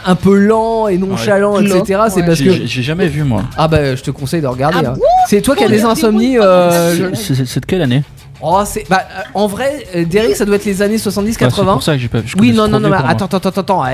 un- 0.06 0.14
peu 0.14 0.36
lent 0.36 0.88
et 0.88 0.98
nonchalant, 0.98 1.56
Ouais. 1.56 1.64
etc. 1.64 2.00
C'est 2.08 2.22
parce 2.24 2.38
J'ai- 2.38 2.44
que 2.60 2.66
J'ai 2.66 2.82
jamais 2.82 3.08
vu, 3.08 3.24
moi. 3.24 3.42
ah 3.56 3.68
bah 3.68 3.94
je 3.96 4.02
te 4.02 4.10
conseille 4.10 4.40
de 4.40 4.46
regarder. 4.46 4.78
Ah 4.84 4.90
hein. 4.90 5.00
c'est 5.28 5.40
toi 5.42 5.54
qui 5.56 5.64
as 5.64 5.68
des 5.68 5.84
insomnies. 5.84 6.38
euh, 6.38 7.12
C'est- 7.14 7.60
de 7.60 7.66
quelle 7.66 7.82
année 7.82 8.02
Oh, 8.44 8.60
c'est 8.66 8.84
bah 8.90 9.02
euh, 9.08 9.20
en 9.34 9.46
vrai, 9.46 9.86
euh, 9.94 10.04
Derek, 10.04 10.34
ça 10.34 10.44
doit 10.44 10.56
être 10.56 10.64
les 10.64 10.82
années 10.82 10.98
70-80. 10.98 11.46
Ah, 11.46 11.50
C'est 11.70 11.72
pour 11.74 11.82
ça 11.84 11.92
que 11.94 11.98
j'ai 12.00 12.08
pas 12.08 12.18
vu. 12.18 12.32
Oui, 12.40 12.50
non, 12.52 12.66
non, 12.66 12.80
non, 12.80 12.88
mais 12.88 12.96
attends, 12.96 13.26
attends, 13.26 13.36
attends, 13.48 13.60
attends, 13.60 13.84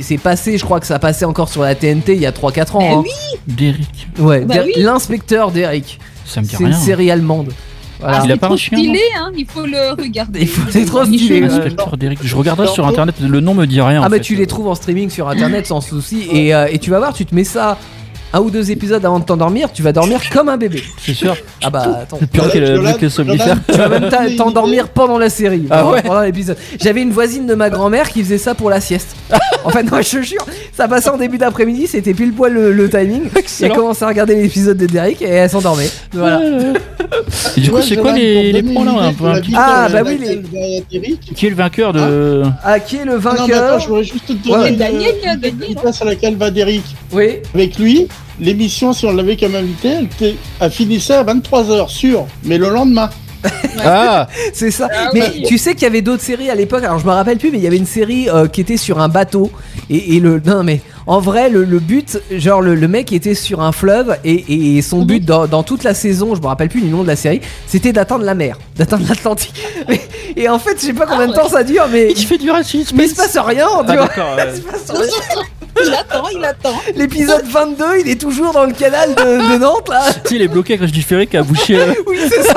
c'est 0.00 0.16
passé, 0.18 0.56
je 0.56 0.64
crois 0.64 0.80
que 0.80 0.86
ça 0.86 0.98
passait 0.98 1.26
encore 1.26 1.50
sur 1.50 1.60
la 1.62 1.74
TNT 1.74 2.14
il 2.14 2.20
y 2.22 2.26
a 2.26 2.32
3-4 2.32 2.76
ans. 2.76 2.78
Mais 2.80 2.88
hein. 2.94 3.02
oui, 3.04 3.38
Derek, 3.46 4.08
Ouais, 4.18 4.40
Bah 4.46 4.54
Der- 4.54 4.64
oui. 4.64 4.72
l'inspecteur 4.78 5.50
Derek. 5.50 5.98
ça 6.24 6.40
me 6.40 6.46
dit 6.46 6.54
C'est 6.56 6.62
une 6.64 6.70
rien. 6.70 6.78
série 6.78 7.10
allemande. 7.10 7.52
Voilà. 8.00 8.18
Ah, 8.20 8.22
Il 8.24 8.32
a 8.32 8.36
pas 8.36 8.46
trop 8.46 8.54
un 8.54 8.56
chien, 8.58 8.78
stylé, 8.78 9.00
hein. 9.18 9.30
Il 9.36 9.46
faut 9.46 9.66
le 9.66 10.00
regarder. 10.00 10.40
Il 10.42 10.48
faut- 10.48 10.70
c'est 10.70 10.84
trop 10.84 11.04
stylé. 11.04 11.42
Inspecteur. 11.42 11.90
Je 12.22 12.36
regarderai 12.36 12.68
sur 12.68 12.86
internet, 12.86 13.16
le 13.20 13.40
nom 13.40 13.54
me 13.54 13.66
dit 13.66 13.80
rien. 13.80 14.02
Ah, 14.02 14.06
en 14.06 14.10
fait. 14.10 14.20
tu 14.20 14.36
les 14.36 14.46
trouves 14.46 14.68
en 14.68 14.74
streaming 14.74 15.10
sur 15.10 15.28
internet 15.28 15.66
sans 15.66 15.80
souci. 15.80 16.28
Et, 16.32 16.54
euh, 16.54 16.68
et 16.70 16.78
tu 16.78 16.90
vas 16.90 16.98
voir, 16.98 17.12
tu 17.14 17.26
te 17.26 17.34
mets 17.34 17.44
ça 17.44 17.76
un 18.32 18.40
ou 18.40 18.50
deux 18.50 18.70
épisodes 18.70 19.04
avant 19.04 19.18
de 19.18 19.24
t'endormir, 19.24 19.72
tu 19.72 19.82
vas 19.82 19.92
dormir 19.92 20.20
comme 20.30 20.48
un 20.48 20.56
bébé. 20.56 20.82
C'est 21.00 21.14
sûr. 21.14 21.36
Ah 21.62 21.70
bah 21.70 22.00
attends. 22.02 22.18
Pire 22.32 22.50
que 22.52 22.58
le 22.58 22.92
que 22.98 23.02
le 23.02 23.08
somnifère. 23.08 23.56
Tu 23.70 23.76
vas 23.78 23.88
même 23.88 24.08
t'endormir 24.36 24.88
pendant 24.88 25.18
la 25.18 25.30
série, 25.30 25.64
Ah 25.70 25.78
pendant- 25.78 25.92
ouais 25.92 26.02
pendant 26.02 26.20
l'épisode. 26.20 26.56
J'avais 26.80 27.02
une 27.02 27.10
voisine 27.12 27.46
de 27.46 27.54
ma 27.54 27.70
grand-mère 27.70 28.10
qui 28.10 28.22
faisait 28.22 28.38
ça 28.38 28.54
pour 28.54 28.70
la 28.70 28.80
sieste. 28.80 29.16
en 29.64 29.70
fait, 29.70 29.82
non, 29.82 30.00
je 30.02 30.18
te 30.18 30.22
jure, 30.22 30.44
ça 30.72 30.88
passait 30.88 31.10
en 31.10 31.16
début 31.18 31.38
d'après-midi, 31.38 31.86
c'était 31.86 32.14
pile 32.14 32.32
poil 32.32 32.52
le, 32.52 32.72
le 32.72 32.88
timing. 32.90 33.22
Et 33.36 33.64
elle 33.64 33.72
commençait 33.72 34.04
à 34.04 34.08
regarder 34.08 34.34
l'épisode 34.36 34.76
de 34.76 34.86
Derek 34.86 35.20
et 35.22 35.26
elle 35.28 35.50
s'endormait. 35.50 35.88
Voilà. 36.12 36.40
Et 37.56 37.60
du 37.60 37.70
coup, 37.70 37.80
c'est 37.82 37.96
quoi 37.96 38.12
les, 38.12 38.52
les 38.52 38.62
points 38.62 38.84
là 38.84 39.12
Ah, 39.56 39.88
bah 39.90 40.00
oui, 40.04 40.18
Derek. 40.18 41.20
Qui 41.34 41.46
est 41.46 41.50
le 41.50 41.56
vainqueur 41.56 41.92
de. 41.92 42.42
Ah, 42.64 42.78
qui 42.80 42.96
est 42.96 43.04
le 43.04 43.18
Ah 43.24 43.34
non, 43.36 43.46
mais 43.46 43.54
attends, 43.54 43.62
vainqueur 43.62 43.80
je 43.80 43.88
voudrais 43.88 44.04
juste 44.04 44.26
te 44.26 44.32
donner 44.32 44.56
ouais. 44.62 44.68
une- 44.70 44.76
Daniel 44.76 45.14
qui 45.20 45.26
a 45.28 45.34
une 45.34 45.40
gagné, 45.40 45.66
vitesse 45.68 46.02
à 46.02 46.04
laquelle 46.04 46.36
va 46.36 46.50
Derek. 46.50 46.82
Oui. 47.12 47.38
Avec 47.54 47.78
lui, 47.78 48.08
l'émission, 48.40 48.92
si 48.92 49.06
on 49.06 49.12
l'avait 49.12 49.36
comme 49.36 49.54
invité, 49.54 49.88
elle, 49.88 50.04
était- 50.04 50.36
elle 50.60 50.70
finissait 50.70 51.14
à 51.14 51.24
23h, 51.24 51.88
sûr, 51.88 52.26
mais 52.44 52.58
le 52.58 52.68
lendemain. 52.70 53.10
Ah 53.84 54.26
C'est 54.52 54.72
ça. 54.72 54.88
Ah 54.92 55.10
mais 55.14 55.22
oui. 55.32 55.44
tu 55.46 55.58
sais 55.58 55.74
qu'il 55.74 55.84
y 55.84 55.86
avait 55.86 56.02
d'autres 56.02 56.24
séries 56.24 56.50
à 56.50 56.56
l'époque. 56.56 56.82
Alors 56.82 56.98
je 56.98 57.06
me 57.06 57.12
rappelle 57.12 57.38
plus, 57.38 57.52
mais 57.52 57.58
il 57.58 57.64
y 57.64 57.68
avait 57.68 57.76
une 57.76 57.86
série 57.86 58.28
euh, 58.28 58.48
qui 58.48 58.60
était 58.60 58.76
sur 58.76 58.98
un 58.98 59.08
bateau. 59.08 59.52
Et, 59.90 60.16
et 60.16 60.20
le 60.20 60.42
non 60.44 60.64
mais 60.64 60.80
en 61.06 61.20
vrai 61.20 61.48
le, 61.48 61.62
le 61.64 61.78
but, 61.78 62.18
genre 62.32 62.60
le, 62.60 62.74
le 62.74 62.88
mec 62.88 63.12
était 63.12 63.34
sur 63.36 63.60
un 63.60 63.70
fleuve 63.70 64.16
et, 64.24 64.76
et 64.76 64.82
son 64.82 65.02
but 65.04 65.24
dans, 65.24 65.46
dans 65.46 65.62
toute 65.62 65.84
la 65.84 65.94
saison, 65.94 66.34
je 66.34 66.40
me 66.42 66.46
rappelle 66.48 66.68
plus 66.68 66.80
du 66.80 66.88
nom 66.88 67.02
de 67.04 67.06
la 67.08 67.14
série, 67.16 67.40
c'était 67.68 67.92
d'atteindre 67.92 68.24
la 68.24 68.34
mer, 68.34 68.58
d'atteindre 68.76 69.06
l'Atlantique. 69.08 69.54
Et 70.36 70.48
en 70.48 70.58
fait, 70.58 70.76
je 70.78 70.86
sais 70.86 70.92
pas 70.92 71.06
combien 71.06 71.26
de 71.28 71.32
temps 71.32 71.48
ça 71.48 71.64
dure, 71.64 71.86
mais 71.90 72.10
Il 72.10 72.26
fait 72.26 72.38
du 72.38 72.50
racisme 72.50 72.96
mais 72.96 73.04
il 73.04 73.08
se 73.10 73.14
passe 73.16 73.36
rien, 73.38 73.66
tu 73.66 73.84
Ah 73.88 73.96
vois. 73.96 74.06
d'accord, 74.06 74.34
ouais. 74.36 74.44
Il 74.52 74.56
se 74.56 74.60
passe 74.62 74.90
rien. 74.90 75.42
Il 75.86 75.94
attend, 75.94 76.24
il 76.34 76.44
attend. 76.44 76.74
L'épisode 76.96 77.44
22, 77.46 77.84
il 78.04 78.08
est 78.10 78.20
toujours 78.20 78.52
dans 78.52 78.64
le 78.64 78.72
canal 78.72 79.14
de, 79.14 79.52
de 79.54 79.58
Nantes 79.58 79.88
là. 79.88 80.02
Tu 80.24 80.28
sais, 80.30 80.34
il 80.36 80.42
est 80.42 80.48
bloqué 80.48 80.74
avec 80.74 80.90
du 80.90 81.02
ferry 81.02 81.26
qui 81.26 81.36
a 81.36 81.42
bouché. 81.42 81.78
euh, 81.78 81.92
Oui, 82.06 82.18
c'est 82.30 82.42
ça. 82.42 82.54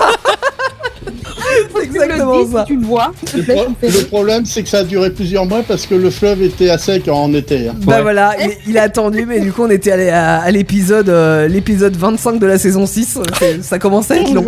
c'est 1.75 1.83
exactement 1.83 2.37
le 2.39 2.45
dis, 2.45 2.51
ça. 2.51 2.61
Si 2.61 2.67
tu 2.73 2.79
le 2.79 2.85
vois, 2.85 3.11
Le, 3.35 3.43
pro- 3.43 4.05
problème, 4.07 4.45
c'est 4.45 4.63
que 4.63 4.69
ça 4.69 4.79
a 4.79 4.83
duré 4.83 5.09
plusieurs 5.11 5.45
mois 5.45 5.61
parce 5.67 5.85
que 5.85 5.95
le 5.95 6.09
fleuve 6.09 6.41
était 6.41 6.69
à 6.69 6.77
sec 6.77 7.07
en 7.07 7.33
été. 7.33 7.67
hein. 7.69 7.75
Bah 7.77 7.97
Ouais. 7.97 8.01
voilà, 8.01 8.35
il, 8.39 8.71
il 8.71 8.77
a 8.77 8.83
attendu, 8.83 9.25
mais 9.25 9.39
du 9.39 9.51
coup 9.51 9.63
on 9.63 9.69
était 9.69 9.91
allé 9.91 10.09
à, 10.09 10.37
à 10.39 10.51
l'épisode 10.51 11.09
euh, 11.09 11.47
l'épisode 11.47 11.95
25 11.95 12.39
de 12.39 12.45
la 12.45 12.57
saison 12.57 12.85
6. 12.85 13.19
C'est- 13.39 13.63
Ça 13.63 13.79
commence 13.79 14.09
à 14.11 14.17
être 14.17 14.31
long. 14.33 14.45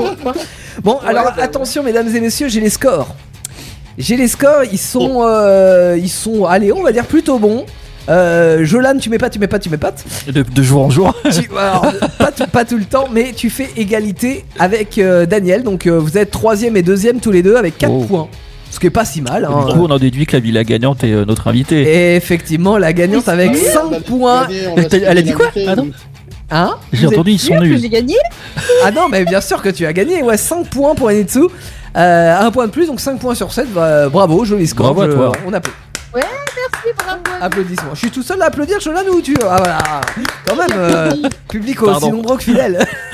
Bon, 0.83 0.97
alors 1.05 1.33
attention 1.39 1.83
mesdames 1.83 2.13
et 2.15 2.19
messieurs, 2.19 2.47
j'ai 2.47 2.61
les 2.61 2.69
scores. 2.69 3.15
J'ai 3.97 4.17
les 4.17 4.27
scores, 4.27 4.63
ils 4.71 4.79
sont, 4.79 5.19
euh, 5.23 5.95
ils 6.01 6.09
sont, 6.09 6.45
allez, 6.45 6.71
on 6.73 6.81
va 6.81 6.91
dire 6.91 7.05
plutôt 7.05 7.37
bons. 7.37 7.65
Euh, 8.09 8.65
Jolan, 8.65 8.97
tu 8.99 9.09
mets 9.09 9.17
pas, 9.17 9.30
tu 9.30 9.39
mets 9.39 9.47
pas, 9.47 9.59
tu 9.59 9.69
mets 9.69 9.77
pas. 9.77 9.93
De, 10.27 10.41
de 10.43 10.61
jour 10.63 10.84
en 10.85 10.89
jour. 10.89 11.13
Tu- 11.31 11.49
alors, 11.57 11.85
pas, 12.17 12.31
tout, 12.31 12.45
pas 12.51 12.65
tout 12.65 12.77
le 12.77 12.84
temps, 12.85 13.07
mais 13.11 13.31
tu 13.35 13.49
fais 13.49 13.69
égalité 13.77 14.43
avec 14.59 14.97
euh, 14.97 15.25
Daniel. 15.25 15.63
Donc 15.63 15.88
euh, 15.88 15.97
vous 15.99 16.17
êtes 16.17 16.31
troisième 16.31 16.75
et 16.75 16.81
deuxième 16.81 17.19
tous 17.19 17.31
les 17.31 17.41
deux 17.43 17.55
avec 17.55 17.77
4 17.77 17.91
Oh. 17.91 18.01
points. 18.03 18.27
Ce 18.71 18.80
qui 18.80 18.88
est 18.88 18.89
pas 18.89 19.05
si 19.05 19.21
mal. 19.21 19.45
hein. 19.45 19.65
Du 19.67 19.73
coup, 19.73 19.85
on 19.85 19.91
en 19.91 19.99
déduit 19.99 20.25
que 20.25 20.35
la 20.35 20.39
villa 20.39 20.63
gagnante 20.63 21.03
est 21.03 21.11
euh, 21.13 21.25
notre 21.25 21.47
invité. 21.47 21.84
Et 21.84 22.15
effectivement, 22.15 22.77
la 22.80 22.91
gagnante 22.91 23.30
avec 23.30 23.51
Oui, 23.51 23.59
5 23.59 23.80
on 23.89 23.93
a 23.93 23.99
points. 23.99 24.47
gagné, 24.47 24.67
on 24.67 24.77
a 24.80 24.81
Elle 24.97 25.17
a- 25.19 25.21
dit 25.21 25.31
quoi 25.34 25.51
Ah 25.67 25.75
non. 25.75 25.88
Hein 26.51 26.75
J'ai 26.91 27.07
entendu, 27.07 27.31
ils 27.31 27.39
sont 27.39 27.55
nuls. 27.59 27.80
j'ai 27.80 27.89
gagné 27.89 28.15
Ah 28.84 28.91
non, 28.91 29.07
mais 29.09 29.23
bien 29.25 29.41
sûr 29.41 29.61
que 29.61 29.69
tu 29.69 29.85
as 29.85 29.93
gagné. 29.93 30.21
Ouais, 30.23 30.38
5 30.38 30.67
points 30.67 30.93
pour 30.95 31.07
Enitsu. 31.09 31.39
Euh, 31.95 32.39
un 32.39 32.49
point 32.51 32.65
de 32.65 32.71
plus, 32.71 32.88
donc 32.88 32.99
5 32.99 33.19
points 33.19 33.35
sur 33.35 33.53
7. 33.53 33.71
Bah, 33.73 34.09
bravo, 34.09 34.43
joli 34.43 34.65
score. 34.67 34.88
Bravo 34.93 35.01
à 35.01 35.07
Je- 35.11 35.15
toi. 35.15 35.31
On 35.47 35.53
applaudit. 35.53 35.77
Merci, 36.15 36.95
bravo. 36.98 37.22
Applaudissements. 37.41 37.94
Je 37.94 37.99
suis 37.99 38.11
tout 38.11 38.23
seul 38.23 38.41
à 38.41 38.45
applaudir, 38.45 38.80
Jolan 38.80 39.02
ou 39.11 39.22
tu 39.22 39.35
Ah 39.41 39.57
voilà. 39.57 39.77
Quand 40.45 40.56
même, 40.56 40.68
euh, 40.77 41.11
public 41.49 41.81
aussi 41.81 41.91
Pardon. 41.91 42.11
nombreux 42.11 42.38
que 42.38 42.44
fidèle. 42.44 42.85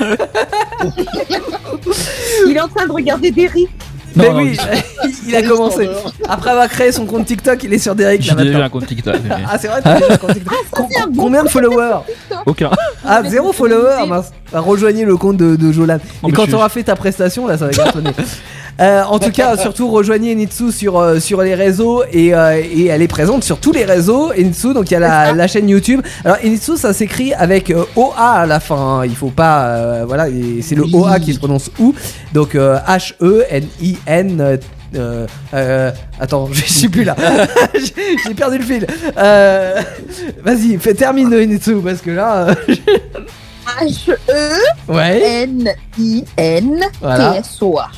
Il 2.46 2.56
est 2.56 2.60
en 2.60 2.68
train 2.68 2.86
de 2.86 2.92
regarder 2.92 3.30
Derry. 3.30 3.68
mais 4.16 4.28
Non, 4.28 4.34
non, 4.34 4.40
oui, 4.42 4.56
il 5.26 5.36
a 5.36 5.42
commencé. 5.42 5.88
Après 6.28 6.50
avoir 6.50 6.68
créé 6.68 6.90
son 6.92 7.06
compte 7.06 7.26
TikTok, 7.26 7.62
il 7.64 7.72
est 7.72 7.78
sur 7.78 7.94
Derek 7.94 8.20
là 8.20 8.26
J'ai 8.26 8.34
déjà 8.34 8.44
maintenant. 8.44 8.64
un 8.66 8.68
compte 8.68 8.86
TikTok. 8.86 9.16
mais- 9.24 9.30
Ah 9.50 9.56
c'est 9.58 9.68
vrai, 9.68 9.80
t'as 9.82 9.94
déjà 10.00 10.12
un 10.14 10.16
compte 10.16 10.34
TikTok. 10.34 10.54
Com- 10.70 10.86
c'est 10.90 11.00
un 11.02 11.06
bon 11.06 11.22
Combien 11.22 11.44
de 11.44 11.48
followers 11.48 12.00
Aucun. 12.46 12.70
Ah, 13.04 13.22
zéro 13.24 13.52
follower, 13.52 14.06
mince. 14.08 14.30
Bah, 14.52 14.60
rejoignez 14.60 15.04
le 15.04 15.16
compte 15.16 15.36
de, 15.36 15.54
de 15.56 15.72
Jolan. 15.72 15.98
Oh, 16.22 16.28
Et 16.28 16.30
mais 16.30 16.32
quand 16.36 16.44
je- 16.44 16.50
tu 16.50 16.54
auras 16.56 16.68
fait 16.68 16.82
ta 16.82 16.96
prestation, 16.96 17.46
là, 17.46 17.56
ça 17.56 17.66
va 17.66 17.72
cartonner. 17.72 18.10
Euh, 18.80 19.02
en 19.04 19.18
tout 19.18 19.30
cas, 19.30 19.56
surtout 19.58 19.88
rejoignez 19.90 20.34
Nitsu 20.34 20.72
sur, 20.72 20.98
euh, 20.98 21.20
sur 21.20 21.42
les 21.42 21.54
réseaux 21.54 22.02
et, 22.12 22.34
euh, 22.34 22.60
et 22.60 22.86
elle 22.86 23.02
est 23.02 23.08
présente 23.08 23.44
sur 23.44 23.58
tous 23.58 23.72
les 23.72 23.84
réseaux. 23.84 24.32
Nitsu, 24.36 24.72
donc 24.74 24.90
il 24.90 24.94
y 24.94 24.96
a 24.96 25.00
la, 25.00 25.32
la 25.32 25.46
chaîne 25.46 25.68
YouTube. 25.68 26.00
Alors 26.24 26.38
Nitsu, 26.42 26.76
ça 26.76 26.92
s'écrit 26.92 27.34
avec 27.34 27.72
OA 27.96 28.16
à 28.16 28.46
la 28.46 28.58
fin. 28.60 29.00
hein. 29.00 29.04
Il 29.04 29.14
faut 29.16 29.28
pas, 29.30 29.64
euh, 29.66 30.04
voilà, 30.06 30.26
c'est 30.62 30.74
le 30.74 30.84
OA 30.92 31.20
qui 31.20 31.34
se 31.34 31.38
prononce 31.38 31.70
OU. 31.78 31.94
Donc 32.32 32.54
euh, 32.54 32.78
H 32.88 33.14
E 33.20 33.44
N 33.50 33.66
I 33.82 33.96
N. 34.06 34.40
euh, 34.40 34.56
euh, 34.96 35.26
euh, 35.54 35.90
attends, 36.18 36.48
je 36.52 36.64
suis 36.64 36.88
plus 36.88 37.04
là. 37.04 37.14
J'ai 38.26 38.34
perdu 38.34 38.58
le 38.58 38.64
fil. 38.64 38.86
Euh, 39.16 39.80
Vas-y, 40.42 40.78
fais 40.78 40.94
termine 40.94 41.28
Nitsu 41.28 41.76
parce 41.84 42.00
que 42.00 42.10
là, 42.10 42.54
Voilà. 44.86 45.20
H-E-N-I-N-T-S-O-A. 46.60 47.90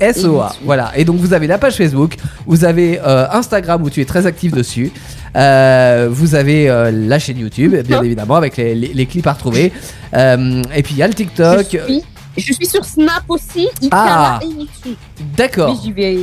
TSOA. 0.00 0.52
Voilà. 0.64 0.92
Et 0.96 1.04
donc 1.04 1.16
vous 1.16 1.32
avez 1.32 1.46
la 1.46 1.58
page 1.58 1.76
Facebook, 1.76 2.16
vous 2.46 2.64
avez 2.64 2.98
euh, 3.00 3.26
Instagram 3.30 3.82
où 3.82 3.90
tu 3.90 4.00
es 4.00 4.04
très 4.04 4.26
actif 4.26 4.52
dessus. 4.52 4.92
euh, 5.36 6.08
vous 6.10 6.34
avez 6.34 6.70
euh, 6.70 6.90
la 6.90 7.18
chaîne 7.18 7.38
YouTube, 7.38 7.74
bien 7.86 8.02
évidemment, 8.02 8.36
avec 8.36 8.56
les, 8.56 8.74
les- 8.74 8.92
les 8.94 9.06
clips 9.06 9.26
à 9.26 9.32
retrouver. 9.34 9.72
Euh, 10.14 10.62
et 10.74 10.82
puis 10.82 10.94
il 10.94 10.98
y 10.98 11.02
a 11.02 11.06
le 11.06 11.12
Je 11.12 11.16
TikTok. 11.18 11.66
suis, 11.66 12.02
je 12.36 12.52
suis 12.52 12.66
sur 12.66 12.84
Snap 12.84 13.22
aussi, 13.28 13.68
Ah. 13.90 14.38
Ikara. 14.42 14.56
Mais 14.86 14.92
D'accord. 15.36 15.78
j'y 15.82 15.92
vais, 15.92 16.18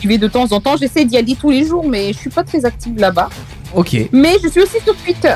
j'y 0.00 0.06
vais 0.06 0.18
de 0.18 0.28
temps 0.28 0.46
en 0.52 0.60
temps. 0.60 0.76
J'essaie 0.76 1.04
d'y 1.04 1.16
aller 1.16 1.34
tous 1.40 1.50
les 1.50 1.64
jours, 1.66 1.86
mais 1.88 2.12
je 2.12 2.18
suis 2.18 2.30
pas 2.30 2.44
très 2.44 2.64
active 2.64 2.98
là-bas. 2.98 3.28
Ok. 3.74 3.96
Mais 4.12 4.36
je 4.42 4.48
suis 4.48 4.60
aussi 4.60 4.78
sur 4.84 4.94
Twitter. 4.96 5.34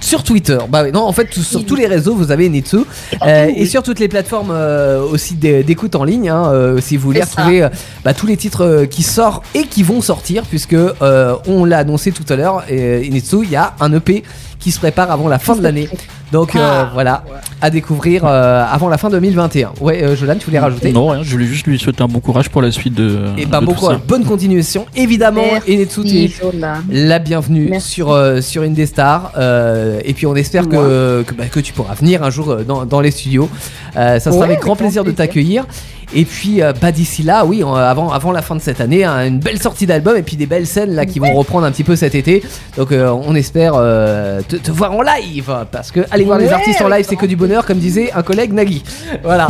Sur 0.00 0.22
Twitter. 0.22 0.58
Bah 0.68 0.82
oui, 0.84 0.92
non, 0.92 1.02
en 1.02 1.12
fait, 1.12 1.32
sur 1.34 1.64
tous 1.66 1.74
les 1.74 1.86
réseaux, 1.86 2.14
vous 2.14 2.30
avez 2.30 2.48
Nitsu. 2.48 2.78
Euh, 3.26 3.50
et 3.54 3.66
sur 3.66 3.82
toutes 3.82 3.98
les 4.00 4.08
plateformes 4.08 4.50
euh, 4.52 5.02
aussi 5.02 5.34
d'é- 5.34 5.62
d'écoute 5.62 5.94
en 5.96 6.04
ligne, 6.04 6.28
hein, 6.30 6.50
euh, 6.52 6.80
si 6.80 6.96
vous 6.96 7.04
voulez 7.06 7.20
retrouver 7.22 7.62
euh, 7.64 7.68
bah, 8.04 8.14
tous 8.14 8.26
les 8.26 8.36
titres 8.36 8.64
euh, 8.64 8.86
qui 8.86 9.02
sortent 9.02 9.44
et 9.54 9.64
qui 9.64 9.82
vont 9.82 10.00
sortir, 10.00 10.44
puisque 10.44 10.74
euh, 10.74 11.34
on 11.46 11.64
l'a 11.64 11.78
annoncé 11.78 12.12
tout 12.12 12.24
à 12.28 12.36
l'heure, 12.36 12.64
et 12.68 13.08
Nitsu, 13.10 13.38
il 13.42 13.50
y 13.50 13.56
a 13.56 13.74
un 13.80 13.92
EP 13.92 14.22
qui 14.58 14.70
se 14.72 14.78
prépare 14.78 15.10
avant 15.10 15.28
la 15.28 15.38
fin 15.38 15.54
de 15.56 15.62
l'année. 15.62 15.88
Donc 16.32 16.54
euh, 16.56 16.58
Ah. 16.60 16.90
voilà, 16.92 17.24
à 17.62 17.70
découvrir 17.70 18.24
euh, 18.26 18.64
avant 18.70 18.88
la 18.88 18.98
fin 18.98 19.08
2021. 19.08 19.70
Ouais, 19.80 20.02
euh, 20.02 20.14
Jolan, 20.16 20.34
tu 20.38 20.44
voulais 20.46 20.58
rajouter? 20.58 20.92
Non, 20.92 21.08
rien, 21.08 21.22
je 21.22 21.30
voulais 21.30 21.46
juste 21.46 21.66
lui 21.66 21.78
souhaiter 21.78 22.02
un 22.02 22.06
bon 22.08 22.20
courage 22.20 22.50
pour 22.50 22.60
la 22.60 22.70
suite 22.70 22.92
de. 22.94 23.18
Et 23.38 23.46
bah 23.46 23.60
de 23.60 23.64
tout 23.66 23.72
beaucoup, 23.72 23.86
ça. 23.86 24.00
bonne 24.06 24.24
continuation. 24.24 24.84
Évidemment, 24.94 25.42
Merci, 25.52 25.72
Enetsu, 25.74 26.02
tu 26.04 26.16
es 26.16 26.28
Jolan. 26.28 26.74
la 26.90 27.18
bienvenue 27.18 27.68
Merci. 27.70 27.90
sur, 27.92 28.10
euh, 28.10 28.40
sur 28.42 28.62
Indestar. 28.62 29.32
Euh, 29.38 30.00
et 30.04 30.12
puis 30.12 30.26
on 30.26 30.36
espère 30.36 30.68
que, 30.68 31.22
que, 31.22 31.32
bah, 31.34 31.44
que 31.46 31.60
tu 31.60 31.72
pourras 31.72 31.94
venir 31.94 32.22
un 32.22 32.30
jour 32.30 32.50
euh, 32.50 32.62
dans, 32.64 32.84
dans 32.84 33.00
les 33.00 33.10
studios. 33.10 33.48
Euh, 33.96 34.18
ça 34.18 34.30
sera 34.30 34.38
Ouais, 34.40 34.44
avec 34.44 34.60
grand 34.60 34.76
plaisir 34.76 35.04
de 35.04 35.10
t'accueillir. 35.12 35.66
Et 36.14 36.24
puis 36.24 36.62
euh, 36.62 36.72
bah, 36.80 36.90
d'ici 36.92 37.22
là, 37.22 37.44
oui, 37.44 37.62
euh, 37.62 37.66
avant, 37.66 38.10
avant 38.10 38.32
la 38.32 38.40
fin 38.42 38.54
de 38.56 38.60
cette 38.60 38.80
année, 38.80 39.04
hein, 39.04 39.26
une 39.26 39.40
belle 39.40 39.60
sortie 39.60 39.86
d'album 39.86 40.16
et 40.16 40.22
puis 40.22 40.36
des 40.36 40.46
belles 40.46 40.66
scènes 40.66 40.94
là 40.94 41.04
qui 41.06 41.18
vont 41.18 41.32
reprendre 41.34 41.66
un 41.66 41.70
petit 41.70 41.84
peu 41.84 41.96
cet 41.96 42.14
été. 42.14 42.42
Donc 42.76 42.92
euh, 42.92 43.10
on 43.10 43.34
espère 43.34 43.74
te, 43.74 44.56
te 44.56 44.70
voir 44.70 44.92
en 44.92 45.02
live. 45.02 45.52
Parce 45.70 45.90
que 45.90 46.00
aller 46.10 46.24
voir 46.24 46.38
les 46.38 46.46
Ouais, 46.46 46.52
artistes 46.54 46.80
en 46.80 46.88
live, 46.88 47.04
c'est 47.08 47.16
que 47.16 47.26
du 47.26 47.36
bonheur, 47.36 47.66
comme 47.66 47.78
disait 47.78 48.10
un 48.14 48.22
collègue 48.22 48.52
Nagui. 48.54 48.82
Voilà. 49.22 49.48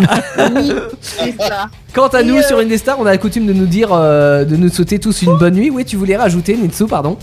Oui, 0.56 0.72
c'est 1.00 1.36
ça. 1.38 1.66
Quant 1.94 2.08
à 2.08 2.20
Et, 2.20 2.24
nous 2.24 2.42
sur 2.42 2.58
Indestar, 2.58 2.98
on 3.00 3.06
a 3.06 3.10
la 3.10 3.18
coutume 3.18 3.46
de 3.46 3.52
nous 3.52 3.66
dire, 3.66 3.88
de 3.90 4.56
nous 4.56 4.68
souhaiter 4.68 4.98
tous 4.98 5.22
une 5.22 5.36
bonne 5.38 5.54
nuit. 5.54 5.70
Oui, 5.70 5.84
tu 5.84 5.96
voulais 5.96 6.16
rajouter, 6.16 6.56
Nitsu, 6.56 6.86
pardon 6.86 7.16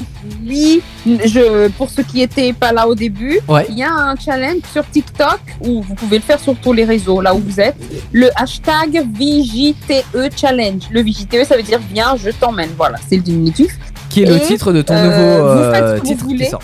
Oui, 0.47 0.81
je, 1.05 1.67
pour 1.69 1.89
ceux 1.89 2.03
qui 2.03 2.21
étaient 2.21 2.51
pas 2.53 2.71
là 2.71 2.87
au 2.87 2.95
début, 2.95 3.39
Ouais. 3.47 3.65
il 3.69 3.77
y 3.77 3.83
a 3.83 3.91
un 3.91 4.15
challenge 4.15 4.61
sur 4.71 4.83
TikTok 4.89 5.39
où 5.61 5.81
vous 5.81 5.93
pouvez 5.93 6.17
le 6.17 6.23
faire 6.23 6.39
sur 6.39 6.55
tous 6.55 6.73
les 6.73 6.83
réseaux, 6.85 7.21
là 7.21 7.35
où 7.35 7.39
vous 7.45 7.59
êtes. 7.59 7.75
Le 8.11 8.29
hashtag 8.35 9.03
VJTE 9.25 10.29
Challenge. 10.35 10.83
Le 10.91 11.01
VJTE, 11.01 11.43
ça 11.47 11.55
veut 11.57 11.63
dire 11.63 11.79
viens, 11.91 12.15
je 12.17 12.29
t'emmène. 12.29 12.69
Voilà, 12.77 12.97
c'est 13.07 13.15
le 13.17 13.21
diminutif. 13.21 13.77
Qui 14.09 14.23
est 14.23 14.25
le 14.25 14.39
titre 14.39 14.71
de 14.71 14.81
ton 14.81 14.93
euh, 14.95 15.03
nouveau 15.03 15.53
vous 15.53 15.59
euh, 15.61 15.73
faites 15.73 15.83
ce 15.87 15.93
que 15.93 15.99
vous 15.99 16.05
titre 16.13 16.27
qui 16.27 16.33
voulez. 16.35 16.49
sort. 16.49 16.61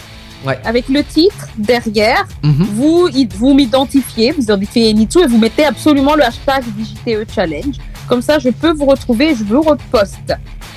Avec 0.65 0.89
le 0.89 1.03
titre 1.03 1.47
derrière, 1.57 2.25
Mhm. 2.43 2.65
vous, 2.73 3.09
vous 3.37 3.53
m'identifiez, 3.53 4.31
vous 4.31 4.41
identifiez 4.43 4.91
Nitsu 4.93 5.19
et 5.23 5.27
vous 5.27 5.37
mettez 5.37 5.65
absolument 5.65 6.15
le 6.15 6.23
hashtag 6.23 6.63
VJTE 6.77 7.27
Challenge. 7.33 7.75
Comme 8.07 8.21
ça, 8.21 8.39
je 8.39 8.49
peux 8.49 8.71
vous 8.73 8.85
retrouver 8.85 9.31
et 9.31 9.35
je 9.35 9.43
vous 9.43 9.61
reposte. 9.61 10.33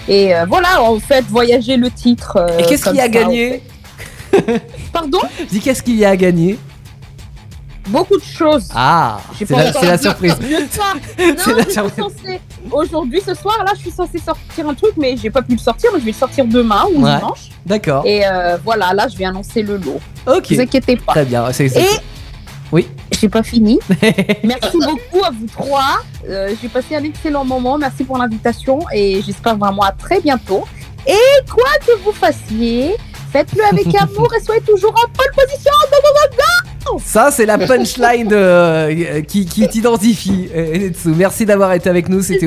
Et 0.09 0.35
euh, 0.35 0.45
voilà, 0.47 0.83
en 0.83 0.99
fait, 0.99 1.25
voyager 1.29 1.77
le 1.77 1.91
titre. 1.91 2.37
euh, 2.37 2.59
Et 2.59 2.65
qu'est-ce 2.65 2.85
qu'il 2.85 2.97
y 2.97 3.01
a 3.01 3.05
ça, 3.05 3.09
gagné 3.09 3.63
Pardon? 4.93 5.19
Je 5.39 5.45
dis 5.45 5.61
qu'est-ce 5.61 5.83
qu'il 5.83 5.97
y 5.97 6.05
a 6.05 6.11
à 6.11 6.17
gagner? 6.17 6.59
Beaucoup 7.89 8.17
de 8.19 8.25
choses. 8.25 8.69
Ah, 8.75 9.19
c'est 9.39 9.51
la, 9.51 9.99
surprise. 9.99 10.35
Je 10.41 10.75
soir. 10.75 10.97
C'est 11.19 11.27
Non, 11.27 11.57
la 11.57 11.63
je 11.63 11.63
suis 11.65 11.73
surprise. 11.73 12.05
censée. 12.05 12.41
Aujourd'hui, 12.73 13.21
ce 13.27 13.35
soir, 13.35 13.63
là, 13.65 13.73
je 13.77 13.81
suis 13.81 13.91
censée 13.91 14.19
sortir 14.19 14.69
un 14.69 14.75
truc, 14.75 14.93
mais 14.97 15.17
j'ai 15.17 15.31
pas 15.31 15.43
pu 15.43 15.53
le 15.53 15.59
sortir. 15.59 15.91
Mais 15.93 16.01
je 16.01 16.05
vais 16.07 16.13
le 16.13 16.17
sortir 16.17 16.47
demain 16.47 16.85
ou 16.95 17.03
Ouais. 17.05 17.15
dimanche. 17.17 17.51
D'accord. 17.67 18.05
Et 18.07 18.27
euh, 18.27 18.57
voilà, 18.65 18.93
là, 18.95 19.07
je 19.09 19.17
vais 19.17 19.27
annoncer 19.27 19.63
le 19.63 19.77
lot. 19.77 20.01
Ok. 20.27 20.51
Ne 20.51 20.57
vous 20.57 20.63
inquiétez 20.63 20.97
pas. 20.97 21.13
Très 21.13 21.25
bien. 21.27 21.53
c'est- 21.53 21.69
c'est- 21.69 21.83
Et 21.83 22.01
Oui. 22.73 22.89
j'ai 23.21 23.29
pas 23.29 23.43
fini. 23.43 23.79
Merci 24.45 24.79
beaucoup 24.79 25.25
à 25.25 25.31
vous 25.31 25.47
trois. 25.53 25.99
Euh, 26.29 26.55
j'ai 26.61 26.69
passé 26.69 26.97
un 26.97 27.05
excellent 27.05 27.45
moment. 27.45 27.77
Merci 27.77 28.03
pour 28.05 28.17
l'invitation 28.17 28.81
et 28.95 29.21
j'espère 29.25 29.57
vraiment 29.59 29.83
à 29.83 29.93
très 29.93 30.21
bientôt. 30.21 30.65
Et 31.07 31.17
quoi 31.51 31.65
que 31.87 31.93
vous 32.03 32.13
fassiez, 32.13 32.97
faites-le 33.35 33.65
avec 33.65 33.87
amour 34.01 34.33
et 34.33 34.43
soyez 34.43 34.61
toujours 34.61 34.93
en 34.93 35.09
pole 35.13 35.45
position. 35.45 35.73
Ça, 37.05 37.31
c'est 37.31 37.47
la 37.47 37.59
punchline 37.59 38.29
euh, 38.33 39.23
qui, 39.23 39.47
qui 39.47 39.67
t'identifie, 39.69 40.49
euh, 40.55 40.77
Enetsu. 40.77 41.09
Merci 41.09 41.47
d'avoir 41.47 41.73
été 41.73 41.89
avec 41.89 42.09
nous. 42.09 42.23
C'était. 42.23 42.47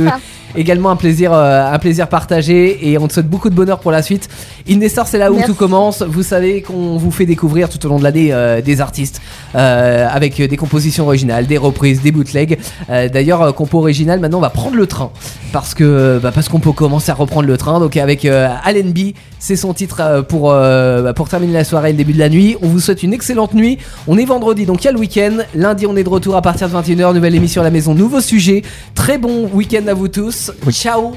Également 0.57 0.89
un 0.89 0.95
plaisir, 0.95 1.31
euh, 1.33 1.71
un 1.71 1.77
plaisir 1.77 2.09
partagé 2.09 2.89
et 2.89 2.97
on 2.97 3.07
te 3.07 3.13
souhaite 3.13 3.29
beaucoup 3.29 3.51
de 3.51 3.53
bonheur 3.53 3.79
pour 3.79 3.91
la 3.91 4.01
suite. 4.01 4.27
Indestar, 4.67 5.07
c'est 5.07 5.19
là 5.19 5.31
où 5.31 5.35
Merci. 5.35 5.51
tout 5.51 5.55
commence. 5.55 6.01
Vous 6.01 6.23
savez 6.23 6.63
qu'on 6.63 6.97
vous 6.97 7.11
fait 7.11 7.27
découvrir 7.27 7.69
tout 7.69 7.85
au 7.85 7.89
long 7.89 7.99
de 7.99 8.03
l'année 8.03 8.29
euh, 8.33 8.59
des 8.59 8.81
artistes 8.81 9.21
euh, 9.53 10.07
avec 10.11 10.41
des 10.41 10.57
compositions 10.57 11.05
originales, 11.05 11.45
des 11.45 11.59
reprises, 11.59 12.01
des 12.01 12.11
bootlegs. 12.11 12.57
D'ailleurs, 12.89 13.53
compo 13.53 13.77
original, 13.77 14.19
maintenant 14.19 14.39
on 14.39 14.41
va 14.41 14.49
prendre 14.49 14.75
le 14.75 14.87
train 14.87 15.11
parce 15.53 15.75
que 15.75 16.19
bah, 16.21 16.31
parce 16.33 16.49
qu'on 16.49 16.59
peut 16.59 16.71
commencer 16.71 17.11
à 17.11 17.13
reprendre 17.13 17.47
le 17.47 17.57
train. 17.57 17.79
Donc 17.79 17.95
avec 17.95 18.25
Allen 18.25 18.91
B, 18.91 19.13
c'est 19.37 19.55
son 19.55 19.73
titre 19.75 20.25
pour 20.27 20.49
bah, 20.49 21.13
pour 21.15 21.29
terminer 21.29 21.53
la 21.53 21.63
soirée 21.63 21.89
et 21.89 21.91
le 21.91 21.97
début 21.97 22.13
de 22.13 22.19
la 22.19 22.29
nuit. 22.29 22.57
On 22.63 22.67
vous 22.67 22.79
souhaite 22.79 23.03
une 23.03 23.13
excellente 23.13 23.53
nuit. 23.53 23.77
On 24.07 24.17
est 24.17 24.25
vendredi, 24.25 24.65
donc 24.65 24.83
il 24.83 24.85
y 24.85 24.87
a 24.87 24.91
le 24.91 24.99
week-end. 24.99 25.37
Lundi, 25.53 25.85
on 25.85 25.95
est 25.95 26.03
de 26.03 26.09
retour 26.09 26.35
à 26.35 26.41
partir 26.41 26.67
de 26.67 26.73
21h. 26.73 27.13
Nouvelle 27.13 27.35
émission 27.35 27.61
à 27.61 27.65
la 27.65 27.71
maison, 27.71 27.93
nouveau 27.93 28.21
sujet. 28.21 28.63
Très 28.95 29.19
bon 29.19 29.47
week-end 29.53 29.85
à 29.87 29.93
vous 29.93 30.07
tous. 30.07 30.46
Ciao. 30.71 31.13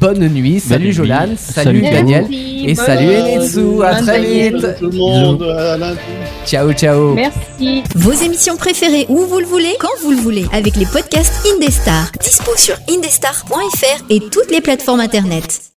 Bonne 0.00 0.28
nuit. 0.28 0.60
Salut 0.60 0.86
nuit. 0.86 0.92
Jolan. 0.92 1.28
Salut, 1.36 1.80
Salut. 1.80 1.82
Daniel. 1.82 2.22
Merci, 2.22 2.64
Et 2.66 2.74
bonne 2.74 2.84
salut 2.86 3.06
nuit. 3.06 3.36
Enetsu. 3.36 3.82
À 3.84 3.94
très 4.02 4.20
vite. 4.50 4.66
Tout 4.78 4.86
le 4.90 4.96
monde, 4.98 5.42
à 5.42 5.76
lundi. 5.76 5.98
Ciao, 6.46 6.72
ciao. 6.72 7.14
Merci. 7.14 7.82
Vos 7.94 8.12
émissions 8.12 8.56
préférées 8.56 9.06
où 9.08 9.18
vous 9.26 9.38
le 9.40 9.46
voulez, 9.46 9.74
quand 9.80 9.88
vous 10.02 10.10
le 10.12 10.16
voulez, 10.18 10.46
avec 10.52 10.76
les 10.76 10.86
podcasts 10.86 11.46
Indestar. 11.54 12.10
Dispo 12.22 12.52
sur 12.56 12.76
indestar.fr 12.88 14.04
et 14.10 14.20
toutes 14.20 14.50
les 14.50 14.60
plateformes 14.60 15.00
internet. 15.00 15.68